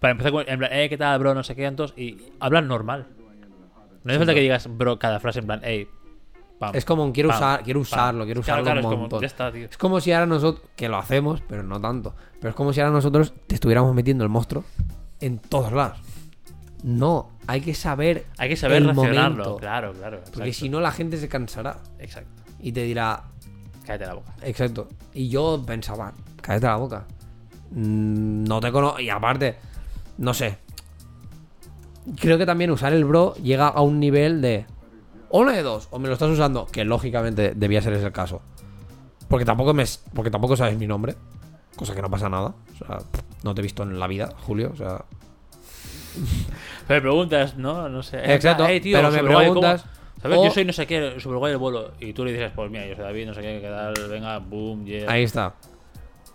Para 0.00 0.12
empezar 0.12 0.32
con... 0.32 0.48
En 0.48 0.58
plan, 0.58 0.70
eh, 0.72 0.88
¿qué 0.88 0.96
tal, 0.96 1.18
bro? 1.18 1.34
No 1.34 1.42
sé 1.42 1.54
qué, 1.54 1.64
tantos. 1.64 1.92
Y 1.96 2.16
hablar 2.40 2.64
normal. 2.64 3.06
No 4.02 4.12
hace 4.12 4.18
falta 4.18 4.32
que 4.34 4.40
digas 4.40 4.66
bro 4.74 4.98
cada 4.98 5.20
frase 5.20 5.40
en 5.40 5.46
plan, 5.46 5.60
hey. 5.62 5.86
Pam, 6.60 6.76
Es 6.76 6.84
como 6.84 7.02
un 7.04 7.10
quiero 7.10 7.30
pam, 7.30 7.38
usar, 7.38 7.62
quiero 7.64 7.80
pam. 7.80 7.82
usarlo, 7.82 8.24
quiero 8.26 8.40
usarlo 8.42 8.62
claro, 8.62 8.78
un 8.80 8.84
es 8.86 8.88
como, 8.90 9.00
montón. 9.00 9.20
ya 9.22 9.26
está, 9.26 9.50
tío. 9.50 9.66
Es 9.68 9.76
como 9.76 10.00
si 10.00 10.12
ahora 10.12 10.26
nosotros, 10.26 10.62
que 10.76 10.88
lo 10.88 10.96
hacemos, 10.98 11.42
pero 11.48 11.64
no 11.64 11.80
tanto, 11.80 12.14
pero 12.38 12.50
es 12.50 12.54
como 12.54 12.72
si 12.72 12.80
ahora 12.80 12.92
nosotros 12.92 13.32
te 13.48 13.56
estuviéramos 13.56 13.92
metiendo 13.94 14.22
el 14.22 14.30
monstruo 14.30 14.62
en 15.20 15.38
todos 15.40 15.72
lados. 15.72 15.98
No, 16.82 17.30
hay 17.46 17.60
que 17.60 17.74
saber 17.74 18.24
Hay 18.38 18.48
que 18.48 18.56
saber 18.56 18.78
el 18.78 18.94
momento, 18.94 19.56
Claro, 19.56 19.92
claro. 19.92 20.20
Porque 20.32 20.52
si 20.52 20.68
no 20.68 20.80
la 20.80 20.92
gente 20.92 21.16
se 21.18 21.28
cansará 21.28 21.78
Exacto. 21.98 22.30
y 22.60 22.70
te 22.72 22.84
dirá, 22.84 23.24
Cállate 23.84 24.06
la 24.06 24.14
boca. 24.14 24.32
exacto. 24.42 24.88
Y 25.12 25.28
yo 25.28 25.62
pensaba, 25.66 26.12
cállate 26.40 26.66
la 26.66 26.76
boca. 26.76 27.04
Mm, 27.72 28.44
No 28.44 28.60
te 28.60 28.70
conozco. 28.72 29.00
Y 29.00 29.10
aparte, 29.10 29.56
no 30.18 30.32
sé. 30.32 30.58
Creo 32.18 32.38
que 32.38 32.46
también 32.46 32.70
usar 32.70 32.92
el 32.92 33.04
bro 33.04 33.34
llega 33.36 33.68
a 33.68 33.80
un 33.82 34.00
nivel 34.00 34.40
de. 34.40 34.64
O 35.30 35.40
una 35.40 35.52
de 35.52 35.62
dos, 35.62 35.88
o 35.90 35.98
me 35.98 36.08
lo 36.08 36.14
estás 36.14 36.28
usando, 36.30 36.66
que 36.66 36.84
lógicamente 36.84 37.52
debía 37.54 37.80
ser 37.80 37.92
ese 37.94 38.06
el 38.06 38.12
caso. 38.12 38.42
Porque 39.28 39.44
tampoco 39.44 39.72
me 39.72 39.84
porque 40.14 40.30
tampoco 40.30 40.56
sabes 40.56 40.76
mi 40.76 40.86
nombre. 40.86 41.14
Cosa 41.76 41.94
que 41.94 42.02
no 42.02 42.10
pasa 42.10 42.28
nada. 42.28 42.54
O 42.74 42.84
sea, 42.84 42.98
no 43.44 43.54
te 43.54 43.60
he 43.60 43.62
visto 43.62 43.84
en 43.84 43.98
la 43.98 44.06
vida, 44.08 44.34
Julio. 44.46 44.70
O 44.72 44.76
sea. 44.76 45.04
Pero 46.88 46.96
me 46.96 47.00
preguntas, 47.00 47.56
¿no? 47.56 47.88
No 47.88 48.02
sé. 48.02 48.18
Exacto, 48.34 48.66
Eh, 48.66 48.80
tío, 48.80 48.98
pero 48.98 49.12
me 49.12 49.22
preguntas, 49.22 49.84
¿Sabes? 50.20 50.38
o- 50.38 50.44
Yo 50.44 50.50
soy 50.50 50.64
no 50.64 50.72
sé 50.72 50.86
qué, 50.88 51.14
Superguay 51.20 51.52
del 51.52 51.58
vuelo. 51.60 51.92
Y 52.00 52.12
tú 52.12 52.24
le 52.24 52.32
dices, 52.32 52.50
pues 52.54 52.68
mira, 52.68 52.84
yo 52.86 52.96
soy 52.96 53.04
David, 53.04 53.26
no 53.28 53.34
sé 53.34 53.40
qué, 53.42 53.60
qué 53.60 53.68
tal, 53.68 53.94
venga, 54.08 54.38
boom, 54.38 54.84
yeah. 54.84 55.08
Ahí 55.10 55.22
está. 55.22 55.54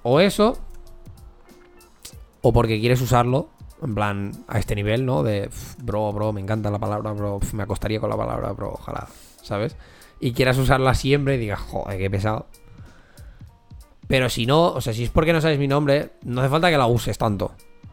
O 0.03 0.21
eso. 0.21 0.57
O 2.41 2.53
porque 2.53 2.79
quieres 2.79 3.01
usarlo. 3.01 3.49
En 3.81 3.93
plan, 3.93 4.31
a 4.47 4.57
este 4.59 4.73
nivel, 4.75 5.05
¿no? 5.05 5.21
De 5.23 5.43
"Pf, 5.49 5.75
bro, 5.83 6.11
bro, 6.13 6.31
me 6.33 6.41
encanta 6.41 6.71
la 6.71 6.79
palabra, 6.79 7.11
bro. 7.11 7.39
me 7.53 7.63
acostaría 7.63 7.99
con 7.99 8.09
la 8.09 8.17
palabra, 8.17 8.51
bro, 8.53 8.71
ojalá. 8.73 9.07
¿Sabes? 9.41 9.75
Y 10.19 10.31
quieras 10.33 10.57
usarla 10.57 10.93
siempre 10.93 11.35
y 11.35 11.37
digas, 11.37 11.59
joder, 11.59 11.97
qué 11.99 12.09
pesado. 12.09 12.47
Pero 14.07 14.29
si 14.29 14.45
no, 14.45 14.67
o 14.67 14.81
sea, 14.81 14.93
si 14.93 15.03
es 15.03 15.09
porque 15.09 15.33
no 15.33 15.41
sabes 15.41 15.59
mi 15.59 15.67
nombre, 15.67 16.11
no 16.23 16.41
hace 16.41 16.49
falta 16.49 16.69
que 16.69 16.77
la 16.77 16.87
uses 16.87 17.17
tanto. 17.17 17.51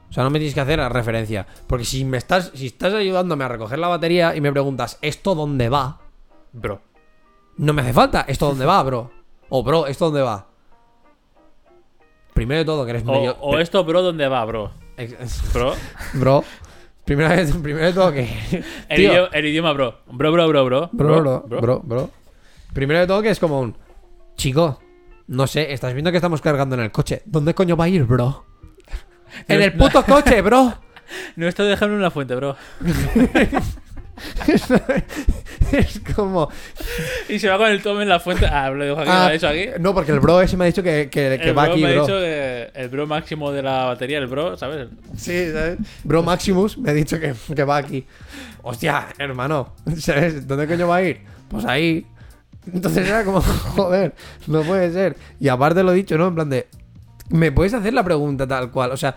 O 0.09 0.12
sea, 0.12 0.22
no 0.24 0.30
me 0.30 0.39
tienes 0.39 0.55
que 0.55 0.61
hacer 0.61 0.78
la 0.78 0.89
referencia. 0.91 1.47
Porque 1.66 1.85
si 1.85 2.05
me 2.05 2.18
estás, 2.18 2.53
si 2.55 2.66
estás 2.66 2.93
ayudándome 2.95 3.45
a 3.45 3.49
recoger 3.49 3.78
la 3.78 3.89
batería 3.89 4.37
y 4.37 4.41
me 4.43 4.53
preguntas, 4.53 4.99
¿esto 5.03 5.35
dónde 5.35 5.68
va? 5.70 6.01
Bro. 6.53 6.80
No 7.57 7.72
me 7.72 7.83
hace 7.83 7.93
falta. 7.95 8.20
¿Esto 8.28 8.47
dónde 8.49 8.66
va, 8.66 8.83
bro? 8.83 9.11
O, 9.49 9.62
bro, 9.62 9.87
¿esto 9.87 10.07
dónde 10.07 10.20
va? 10.22 10.47
Primero 12.35 12.59
de 12.61 12.64
todo, 12.66 12.85
que 12.85 12.91
eres 12.91 13.03
O, 13.07 13.12
medio. 13.12 13.37
o 13.41 13.59
esto, 13.59 13.83
bro, 13.85 14.03
¿dónde 14.03 14.28
va, 14.28 14.45
bro? 14.45 14.70
Bro. 15.53 15.74
Bro. 16.14 16.45
Primera 17.05 17.30
vez, 17.30 17.53
primero 17.53 17.86
de 17.86 17.93
todo 17.93 18.12
que. 18.12 18.28
El, 18.88 18.97
Tío, 18.97 19.11
idioma, 19.12 19.28
el 19.32 19.47
idioma, 19.47 19.72
bro. 19.72 19.99
Bro, 20.07 20.32
bro, 20.32 20.49
bro, 20.49 20.64
bro. 20.64 20.90
bro, 20.93 21.20
bro, 21.20 21.61
bro, 21.61 21.80
bro. 21.80 22.11
Primero 22.72 23.01
de 23.01 23.07
todo 23.07 23.22
que 23.22 23.30
es 23.30 23.38
como 23.38 23.61
un. 23.61 23.76
Chico, 24.36 24.80
no 25.26 25.47
sé, 25.47 25.72
estás 25.72 25.93
viendo 25.95 26.11
que 26.11 26.18
estamos 26.18 26.40
cargando 26.40 26.74
en 26.74 26.82
el 26.82 26.93
coche. 26.93 27.22
¿Dónde 27.26 27.54
coño 27.54 27.76
va 27.76 27.84
a 27.84 27.88
ir, 27.88 28.04
bro? 28.04 28.45
En 29.49 29.62
el 29.62 29.72
puto 29.72 30.03
coche, 30.07 30.41
bro. 30.42 30.75
No 31.37 31.49
estoy 31.49 31.68
dejando 31.68 31.96
en 31.96 32.03
la 32.03 32.11
fuente, 32.11 32.34
bro. 32.34 32.57
es 35.72 36.00
como. 36.14 36.49
Y 37.28 37.38
se 37.38 37.49
va 37.49 37.58
con 37.58 37.70
el 37.70 37.82
tome 37.82 38.03
en 38.03 38.08
la 38.08 38.20
fuente. 38.20 38.46
Ah, 38.46 38.70
lo 38.70 38.84
dejo 38.84 39.00
aquí, 39.00 39.11
Ah, 39.11 39.14
lo 39.24 39.28
ha 39.28 39.32
dicho 39.32 39.49
aquí. 39.49 39.66
No, 39.80 39.94
porque 39.94 40.12
el 40.12 40.20
bro 40.20 40.40
ese 40.40 40.57
me 40.57 40.64
ha 40.64 40.66
dicho 40.66 40.82
que, 40.82 41.08
que, 41.11 41.38
que 41.40 41.49
el 41.50 41.57
va 41.57 41.64
bro 41.64 41.72
aquí, 41.72 41.82
me 41.82 41.88
ha 41.88 41.92
bro. 41.92 42.03
dicho 42.07 42.18
que 42.18 42.70
el 42.74 42.88
bro 42.88 43.07
máximo 43.07 43.53
de 43.53 43.62
la 43.62 43.84
batería, 43.86 44.18
el 44.18 44.26
bro, 44.26 44.57
¿sabes? 44.57 44.88
Sí, 45.16 45.50
¿sabes? 45.53 45.78
Bro 46.04 46.22
Maximus 46.22 46.78
me 46.78 46.90
ha 46.90 46.94
dicho 46.94 47.18
que, 47.18 47.34
que 47.54 47.64
va 47.64 47.76
aquí. 47.78 48.07
Hostia, 48.62 49.07
hermano, 49.18 49.74
¿sabes? 49.99 50.46
¿Dónde 50.46 50.66
coño 50.66 50.88
va 50.88 50.96
a 50.96 51.03
ir? 51.03 51.20
Pues 51.49 51.64
ahí. 51.64 52.07
Entonces 52.72 53.08
era 53.08 53.24
como, 53.24 53.40
joder, 53.76 54.14
no 54.46 54.62
puede 54.62 54.92
ser. 54.92 55.16
Y 55.40 55.49
aparte 55.49 55.82
lo 55.82 55.92
he 55.92 55.96
dicho, 55.96 56.16
¿no? 56.16 56.28
En 56.28 56.34
plan 56.34 56.49
de, 56.50 56.68
¿me 57.28 57.50
puedes 57.50 57.74
hacer 57.74 57.92
la 57.92 58.04
pregunta 58.04 58.46
tal 58.46 58.70
cual? 58.70 58.92
O 58.92 58.96
sea, 58.96 59.16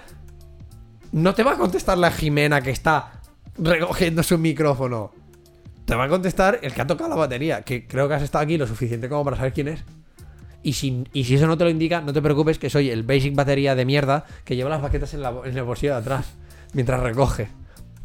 no 1.12 1.34
te 1.34 1.44
va 1.44 1.52
a 1.54 1.58
contestar 1.58 1.98
la 1.98 2.12
Jimena 2.12 2.62
que 2.62 2.72
está 2.72 3.22
recogiendo 3.58 4.24
su 4.24 4.38
micrófono. 4.38 5.12
Te 5.86 5.96
va 5.96 6.06
a 6.06 6.10
contestar 6.10 6.60
el 6.64 6.74
que 6.74 6.82
ha 6.82 6.88
tocado 6.88 7.10
la 7.10 7.16
batería, 7.16 7.62
que 7.62 7.86
creo 7.88 8.08
que 8.08 8.16
has 8.16 8.24
estado 8.24 8.44
aquí 8.44 8.58
lo 8.58 8.66
suficiente 8.68 9.08
como 9.08 9.24
para 9.24 9.38
saber 9.38 9.54
quién 9.54 9.68
es. 9.68 9.84
Y 10.64 10.74
si, 10.74 11.04
y 11.14 11.26
si 11.26 11.36
eso 11.36 11.46
no 11.46 11.58
te 11.58 11.64
lo 11.64 11.70
indica, 11.70 12.02
no 12.02 12.12
te 12.12 12.22
preocupes 12.24 12.58
que 12.58 12.72
soy 12.72 12.90
el 12.90 13.04
basic 13.04 13.36
batería 13.36 13.76
de 13.76 13.86
mierda 13.86 14.26
que 14.44 14.56
lleva 14.56 14.70
las 14.72 14.82
baquetas 14.82 15.14
en, 15.14 15.22
la, 15.22 15.32
en 15.46 15.56
el 15.56 15.64
bolsillo 15.64 15.92
de 15.94 16.00
atrás 16.00 16.34
mientras 16.74 17.00
recoge. 17.02 17.50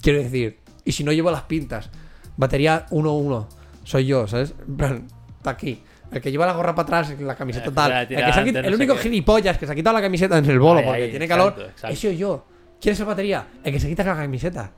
Quiero 0.02 0.18
decir, 0.18 0.58
y 0.84 0.92
si 0.92 1.02
no 1.02 1.12
llevo 1.12 1.30
las 1.30 1.42
pintas, 1.44 1.88
batería 2.36 2.84
1-1, 2.90 3.46
soy 3.84 4.04
yo, 4.06 4.26
¿sabes? 4.26 4.54
En 4.68 4.76
plan, 4.76 5.06
está 5.38 5.50
aquí. 5.50 5.82
El 6.12 6.20
que 6.20 6.30
lleva 6.30 6.44
la 6.44 6.52
gorra 6.52 6.74
para 6.74 6.82
atrás, 7.00 7.18
la 7.20 7.34
camiseta 7.34 7.68
Eh, 7.68 7.72
tal. 7.72 7.92
El, 7.92 8.08
que 8.08 8.14
se 8.16 8.20
ha 8.20 8.26
quit- 8.26 8.32
tirante, 8.34 8.52
no 8.62 8.68
el 8.68 8.74
sé 8.74 8.76
único 8.76 8.96
gilipollas 8.96 9.56
que 9.56 9.64
se 9.66 9.72
ha 9.72 9.74
quitado 9.74 9.96
la 9.96 10.02
camiseta 10.02 10.36
en 10.36 10.44
el 10.44 10.58
bolo 10.58 10.80
Ahí, 10.80 10.84
porque 10.86 11.02
ahí, 11.04 11.10
tiene 11.10 11.24
exacto, 11.24 11.54
calor, 11.54 11.70
exacto. 11.70 11.94
he 11.94 11.96
sido 11.96 12.12
yo. 12.12 12.46
¿Quién 12.80 12.92
es 12.92 13.00
el 13.00 13.06
batería? 13.06 13.46
El 13.64 13.72
que 13.72 13.80
se 13.80 13.88
quita 13.88 14.04
la 14.04 14.16
camiseta. 14.16 14.72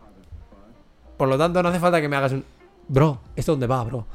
Por 1.17 1.29
lo 1.29 1.39
tanto, 1.39 1.63
no 1.63 1.69
hace 1.69 1.81
falta 1.81 2.01
que 2.01 2.09
me 2.09 2.17
hagas 2.17 2.33
un. 2.33 2.45
Bro, 2.89 3.21
¿esto 3.37 3.53
dónde 3.53 3.67
va, 3.67 3.83
bro? 3.85 4.07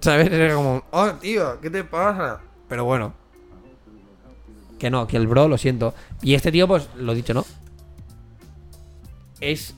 ¿Sabes? 0.00 0.30
Era 0.30 0.54
como, 0.54 0.82
oh, 0.90 1.10
tío, 1.12 1.58
¿qué 1.60 1.70
te 1.70 1.82
pasa? 1.84 2.40
Pero 2.68 2.84
bueno. 2.84 3.14
Que 4.78 4.90
no, 4.90 5.06
que 5.06 5.16
el 5.16 5.26
bro, 5.26 5.48
lo 5.48 5.56
siento. 5.56 5.94
Y 6.20 6.34
este 6.34 6.52
tío, 6.52 6.68
pues, 6.68 6.88
lo 6.96 7.14
dicho, 7.14 7.32
¿no? 7.32 7.44
Es 9.40 9.74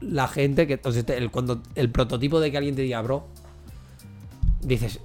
la 0.00 0.28
gente 0.28 0.66
que. 0.66 0.80
o 0.82 0.92
sea, 0.92 1.02
el, 1.16 1.30
cuando 1.30 1.62
el 1.74 1.90
prototipo 1.90 2.40
de 2.40 2.50
que 2.50 2.56
alguien 2.56 2.74
te 2.74 2.82
diga 2.82 3.00
bro, 3.02 3.26
dices. 4.60 5.00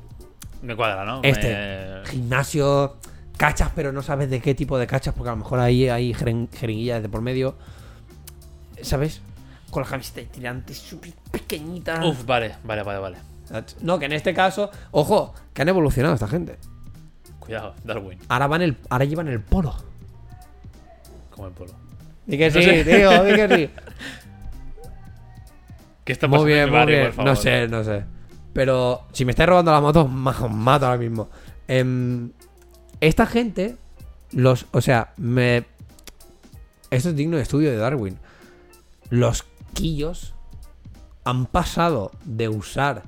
Me 0.61 0.75
cuadra, 0.75 1.05
¿no? 1.05 1.21
Este. 1.23 1.53
Me- 1.53 2.05
Gimnasio, 2.07 2.97
cachas, 3.37 3.71
pero 3.75 3.91
no 3.91 4.01
sabes 4.01 4.29
de 4.29 4.41
qué 4.41 4.55
tipo 4.55 4.77
de 4.77 4.87
cachas, 4.87 5.13
porque 5.13 5.29
a 5.29 5.33
lo 5.33 5.37
mejor 5.37 5.59
ahí 5.59 5.87
hay 5.89 6.13
jeringuillas 6.13 7.01
de 7.01 7.09
por 7.09 7.21
medio. 7.21 7.55
¿Sabes? 8.81 9.21
Con 9.71 9.83
la 9.83 9.89
camiseta 9.89 10.21
de 10.21 10.27
tirantes 10.27 10.77
súper 10.77 11.13
pequeñita. 11.31 12.03
Uf, 12.05 12.25
vale, 12.25 12.55
vale, 12.63 12.83
vale, 12.83 12.99
vale. 12.99 13.17
No, 13.81 13.97
que 13.99 14.05
en 14.05 14.13
este 14.13 14.33
caso, 14.33 14.69
ojo, 14.91 15.33
que 15.53 15.61
han 15.63 15.69
evolucionado 15.69 16.13
esta 16.15 16.27
gente. 16.27 16.57
Cuidado, 17.39 17.73
Darwin, 17.83 18.19
Ahora 18.27 18.47
van 18.47 18.61
el, 18.61 18.77
ahora 18.89 19.05
llevan 19.05 19.27
el 19.27 19.41
polo. 19.41 19.75
como 21.31 21.47
el 21.47 21.53
polo. 21.53 21.73
Di 22.27 22.37
que 22.37 22.47
No 22.51 22.53
sí, 22.59 22.63
sé. 22.63 22.83
tío, 22.83 23.23
di 23.23 23.33
que 23.33 23.55
sí. 23.55 23.69
¿Qué 26.03 26.13
está 26.13 26.27
pasando 26.27 26.43
Muy 26.45 26.53
bien, 26.53 26.67
en 26.67 26.73
mi 26.73 26.77
muy 26.79 26.85
bien. 26.87 27.03
por 27.05 27.13
favor? 27.13 27.29
No 27.31 27.35
sé, 27.35 27.67
no 27.67 27.83
sé. 27.83 28.03
Pero 28.53 29.03
si 29.13 29.25
me 29.25 29.31
estáis 29.31 29.49
robando 29.49 29.71
la 29.71 29.81
moto, 29.81 30.01
os 30.05 30.51
mato 30.51 30.85
ahora 30.85 30.97
mismo. 30.97 31.29
Em, 31.67 32.31
esta 32.99 33.25
gente, 33.25 33.77
los, 34.31 34.65
o 34.71 34.81
sea, 34.81 35.13
me. 35.17 35.65
Esto 36.89 37.09
es 37.09 37.15
digno 37.15 37.37
de 37.37 37.43
estudio 37.43 37.69
de 37.71 37.77
Darwin. 37.77 38.17
Los 39.09 39.43
quillos 39.69 40.33
han 41.25 41.45
pasado 41.45 42.11
de 42.25 42.49
usar 42.49 43.03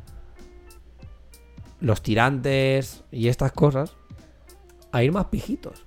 los 1.79 2.01
tirantes 2.01 3.03
y 3.11 3.27
estas 3.27 3.51
cosas 3.51 3.95
a 4.91 5.03
ir 5.03 5.11
más 5.11 5.25
pijitos. 5.25 5.85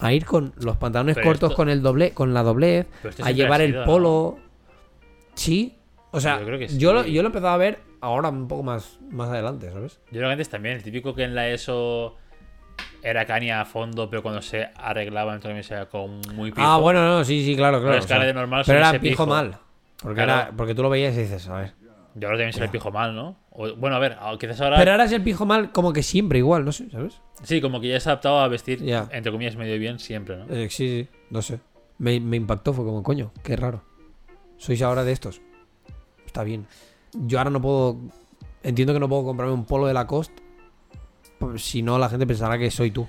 A 0.00 0.12
ir 0.12 0.24
con 0.24 0.52
los 0.56 0.76
pantalones 0.76 1.14
Pero 1.14 1.26
cortos 1.26 1.50
esto- 1.50 1.56
con 1.56 1.68
el 1.68 1.82
doble, 1.82 2.12
con 2.12 2.32
la 2.34 2.42
doblez, 2.42 2.86
esto 3.04 3.24
a 3.24 3.30
llevar 3.32 3.60
el 3.60 3.82
polo. 3.84 4.38
Sí. 5.34 5.76
O 6.10 6.20
sea, 6.20 6.40
Yo 6.40 6.46
creo 6.46 6.58
que 6.58 6.68
yo, 6.68 6.92
lo, 6.92 7.04
yo 7.06 7.22
lo 7.22 7.28
he 7.28 7.30
empezado 7.30 7.52
a 7.54 7.56
ver 7.56 7.78
ahora 8.00 8.30
un 8.30 8.48
poco 8.48 8.62
más, 8.62 8.98
más 9.10 9.28
adelante, 9.28 9.70
¿sabes? 9.70 10.00
Yo 10.06 10.18
creo 10.18 10.28
que 10.28 10.32
antes 10.32 10.48
también, 10.48 10.76
el 10.76 10.82
típico 10.82 11.14
que 11.14 11.22
en 11.24 11.34
la 11.34 11.48
ESO 11.48 12.16
era 13.02 13.24
caña 13.26 13.60
a 13.60 13.64
fondo, 13.66 14.10
pero 14.10 14.22
cuando 14.22 14.42
se 14.42 14.68
arreglaba 14.74 15.34
entonces 15.34 15.70
era 15.70 15.86
como 15.88 16.20
muy 16.34 16.50
pijo. 16.50 16.66
Ah, 16.66 16.78
bueno, 16.78 17.06
no, 17.06 17.24
sí, 17.24 17.44
sí, 17.44 17.54
claro, 17.54 17.78
claro. 17.80 17.92
Pero 17.92 17.98
es 18.00 18.00
que 18.00 18.04
o 18.06 18.08
sea, 18.08 18.16
ahora 18.16 18.26
de 18.26 18.34
normal 18.34 18.62
pero 18.66 18.78
suele 18.78 18.88
era 18.90 19.00
pijo 19.00 19.24
pijo. 19.24 19.26
mal. 19.26 19.58
Porque, 20.02 20.22
Claro. 20.24 20.52
porque 20.56 20.74
tú 20.74 20.82
lo 20.82 20.90
veías 20.90 21.14
y 21.16 21.20
dices, 21.22 21.46
a 21.48 21.56
ver. 21.56 21.74
Y 22.18 22.24
ahora 22.24 22.36
también 22.38 22.52
se 22.52 22.60
le 22.60 22.68
pijo 22.68 22.90
mal, 22.90 23.14
¿no? 23.14 23.36
O- 23.50 23.74
bueno, 23.76 23.96
a 23.96 23.98
ver, 23.98 24.16
quizás 24.38 24.60
ahora. 24.60 24.76
Pero 24.78 24.90
ahora 24.92 25.04
es 25.04 25.12
el 25.12 25.22
pijo 25.22 25.46
mal 25.46 25.70
como 25.72 25.92
que 25.92 26.02
siempre 26.02 26.38
igual, 26.38 26.64
no 26.64 26.72
sé, 26.72 26.90
¿sabes? 26.90 27.20
Sí, 27.42 27.60
como 27.60 27.80
que 27.80 27.88
ya 27.88 28.00
se 28.00 28.08
ha 28.08 28.12
adaptado 28.12 28.40
a 28.40 28.48
vestir, 28.48 28.82
Ya. 28.82 29.08
entre 29.12 29.30
comillas, 29.30 29.56
medio 29.56 29.78
bien 29.78 29.98
siempre, 29.98 30.36
¿no? 30.36 30.44
Eh, 30.48 30.68
sí, 30.70 30.88
sí, 30.88 31.08
no 31.30 31.40
sé. 31.42 31.60
Me, 31.98 32.18
me 32.18 32.36
impactó, 32.36 32.72
fue 32.72 32.84
como, 32.84 33.02
coño, 33.02 33.30
qué 33.44 33.56
raro. 33.56 33.82
Sois 34.56 34.80
ahora 34.82 35.04
de 35.04 35.12
estos. 35.12 35.40
Está 36.26 36.42
bien. 36.44 36.66
Yo 37.12 37.38
ahora 37.38 37.50
no 37.50 37.60
puedo. 37.60 37.98
Entiendo 38.62 38.92
que 38.92 39.00
no 39.00 39.08
puedo 39.08 39.24
comprarme 39.24 39.54
un 39.54 39.64
polo 39.64 39.86
de 39.86 39.94
Lacoste. 39.94 40.42
pues, 41.38 41.62
Si 41.62 41.82
no, 41.82 41.98
la 41.98 42.08
gente 42.08 42.26
pensará 42.26 42.58
que 42.58 42.70
soy 42.70 42.90
tú. 42.90 43.06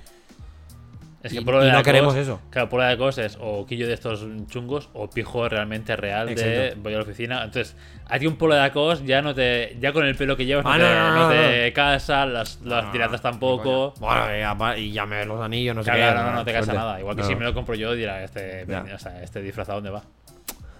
Es 1.22 1.32
Y- 1.32 1.36
que 1.36 1.44
y 1.62 1.66
de 1.66 1.70
no 1.72 1.78
Lacoste- 1.78 1.84
queremos 1.84 2.16
eso. 2.16 2.40
Claro, 2.50 2.68
de 2.88 3.24
es 3.24 3.38
o 3.40 3.64
quillo 3.64 3.86
de 3.86 3.94
estos 3.94 4.26
chungos 4.48 4.88
o 4.92 5.08
pijo 5.08 5.48
realmente 5.48 5.94
real 5.94 6.34
de 6.34 6.74
voy 6.78 6.94
a 6.94 6.96
la 6.96 7.02
oficina. 7.04 7.44
Entonces, 7.44 7.76
a 8.08 8.18
ti 8.18 8.26
un 8.26 8.34
polo 8.36 8.54
de 8.54 8.60
Lacoste 8.60 9.06
ya 9.06 9.22
no 9.22 9.32
te. 9.32 9.76
Ya 9.80 9.92
con 9.92 10.04
el 10.04 10.16
pelo 10.16 10.36
que 10.36 10.46
llevas 10.46 10.64
no, 10.64 10.72
Ah, 10.72 10.76
te, 10.78 10.82
no, 10.82 10.88
no, 10.94 11.14
no 11.14 11.22
no, 11.22 11.28
te 11.30 11.72
casa, 11.72 12.26
las, 12.26 12.60
las 12.62 12.90
tiradas 12.90 13.22
tampoco. 13.22 13.94
Bueno, 14.00 14.76
y, 14.76 14.90
ya 14.90 15.06
me 15.06 15.24
los 15.24 15.40
anillos, 15.40 15.76
no 15.76 15.84
sé 15.84 15.92
Claro, 15.92 16.18
qué. 16.18 16.24
no, 16.24 16.30
no, 16.30 16.36
no 16.38 16.44
te 16.44 16.52
casa 16.52 16.72
nada. 16.72 16.98
Igual 16.98 17.14
que 17.16 17.22
si 17.22 17.36
me 17.36 17.44
lo 17.44 17.54
compro 17.54 17.76
yo, 17.76 17.92
dirá, 17.94 18.24
este, 18.24 18.64
o 18.64 18.98
sea, 18.98 19.22
este 19.22 19.40
disfrazado, 19.42 19.76
¿dónde 19.76 19.90
va? 19.90 20.02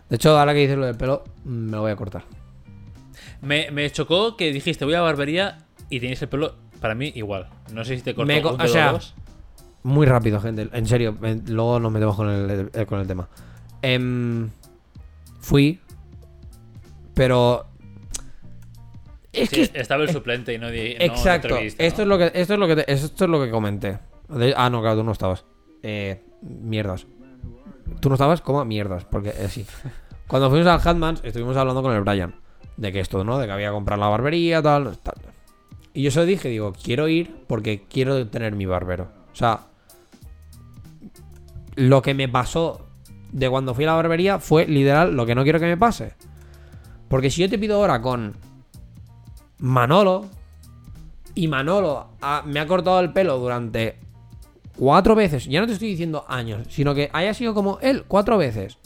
De 0.08 0.16
hecho, 0.16 0.36
ahora 0.36 0.52
que 0.52 0.58
dices 0.60 0.76
lo 0.76 0.86
del 0.86 0.96
pelo, 0.96 1.22
me 1.44 1.70
lo 1.72 1.82
voy 1.82 1.92
a 1.92 1.96
cortar. 1.96 2.24
Me, 3.40 3.70
me 3.70 3.90
chocó 3.90 4.36
que 4.36 4.52
dijiste 4.52 4.84
voy 4.84 4.94
a 4.94 5.00
barbería 5.00 5.58
y 5.88 6.00
tenéis 6.00 6.20
el 6.22 6.28
pelo, 6.28 6.54
para 6.80 6.94
mí, 6.94 7.12
igual. 7.14 7.48
No 7.72 7.84
sé 7.84 7.96
si 7.96 8.02
te 8.02 8.14
cortó 8.14 8.26
Me 8.26 8.40
un 8.40 8.46
o 8.46 8.56
dedo 8.56 8.68
sea, 8.68 8.90
o 8.90 8.92
dos. 8.94 9.14
Muy 9.84 10.06
rápido, 10.06 10.40
gente. 10.40 10.68
En 10.72 10.86
serio, 10.86 11.16
eh, 11.22 11.40
luego 11.48 11.80
nos 11.80 11.90
metemos 11.92 12.16
con 12.16 12.28
el, 12.28 12.70
eh, 12.72 12.86
con 12.86 13.00
el 13.00 13.06
tema. 13.06 13.28
Em, 13.82 14.48
fui, 15.40 15.80
pero. 17.14 17.66
Es 19.32 19.48
Sí, 19.48 19.66
que. 19.68 19.80
estaba 19.80 20.02
el 20.02 20.10
suplente 20.10 20.52
y 20.52 20.58
no, 20.58 20.70
di, 20.70 20.94
no 20.94 21.04
exacto. 21.04 21.56
esto, 21.56 21.78
¿no? 21.80 22.02
es 22.02 22.08
lo 22.08 22.18
que, 22.18 22.38
esto, 22.40 22.52
es 22.54 22.58
lo 22.60 22.66
que 22.68 22.76
te- 22.76 22.92
esto 22.92 23.24
es 23.24 23.30
lo 23.30 23.42
que 23.42 23.50
comenté. 23.50 23.98
De- 24.28 24.54
ah, 24.56 24.68
no, 24.70 24.80
claro, 24.82 24.98
tú 24.98 25.04
no 25.04 25.12
estabas. 25.12 25.44
Eh, 25.82 26.22
mierdas. 26.42 27.06
¿Tú 28.00 28.08
no 28.08 28.14
estabas? 28.14 28.40
¿Cómo? 28.42 28.64
Mierdas. 28.64 29.04
Porque 29.04 29.30
eh, 29.30 29.48
sí. 29.48 29.66
Cuando 30.26 30.48
fuimos 30.50 30.66
al 30.68 30.80
Hatmans, 30.86 31.20
estuvimos 31.24 31.56
hablando 31.56 31.82
con 31.82 31.94
el 31.94 32.02
Brian. 32.02 32.34
De 32.76 32.92
que 32.92 33.00
esto, 33.00 33.24
¿no? 33.24 33.38
De 33.38 33.46
que 33.46 33.52
había 33.52 33.68
que 33.68 33.74
comprar 33.74 33.98
la 33.98 34.08
barbería, 34.08 34.62
tal, 34.62 34.96
tal. 34.98 35.14
Y 35.94 36.02
yo 36.02 36.10
se 36.10 36.20
lo 36.20 36.26
dije, 36.26 36.48
digo, 36.48 36.72
quiero 36.82 37.08
ir 37.08 37.34
porque 37.46 37.84
quiero 37.88 38.26
tener 38.28 38.54
mi 38.54 38.64
barbero. 38.66 39.08
O 39.32 39.36
sea, 39.36 39.60
lo 41.76 42.02
que 42.02 42.14
me 42.14 42.28
pasó 42.28 42.86
de 43.32 43.48
cuando 43.48 43.74
fui 43.74 43.84
a 43.84 43.88
la 43.88 43.94
barbería 43.94 44.38
fue 44.38 44.66
literal 44.66 45.14
lo 45.16 45.26
que 45.26 45.34
no 45.34 45.42
quiero 45.42 45.58
que 45.58 45.66
me 45.66 45.76
pase. 45.76 46.14
Porque 47.08 47.30
si 47.30 47.42
yo 47.42 47.50
te 47.50 47.58
pido 47.58 47.76
ahora 47.76 48.00
con 48.00 48.34
Manolo 49.58 50.26
y 51.34 51.48
Manolo 51.48 52.08
me 52.46 52.60
ha 52.60 52.66
cortado 52.66 53.00
el 53.00 53.12
pelo 53.12 53.38
durante 53.38 53.98
cuatro 54.76 55.14
veces, 55.14 55.46
ya 55.46 55.60
no 55.60 55.66
te 55.66 55.74
estoy 55.74 55.88
diciendo 55.88 56.24
años, 56.28 56.66
sino 56.70 56.94
que 56.94 57.10
haya 57.12 57.34
sido 57.34 57.54
como 57.54 57.78
él 57.80 58.04
cuatro 58.06 58.38
veces. 58.38 58.78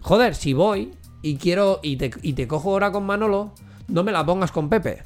Joder, 0.00 0.34
si 0.34 0.52
voy 0.52 0.92
y 1.22 1.36
quiero 1.36 1.80
y 1.82 1.96
te, 1.96 2.10
y 2.22 2.32
te 2.32 2.48
cojo 2.48 2.70
ahora 2.70 2.90
con 2.90 3.06
Manolo, 3.06 3.52
no 3.88 4.02
me 4.02 4.12
la 4.12 4.26
pongas 4.26 4.50
con 4.50 4.68
Pepe. 4.68 5.02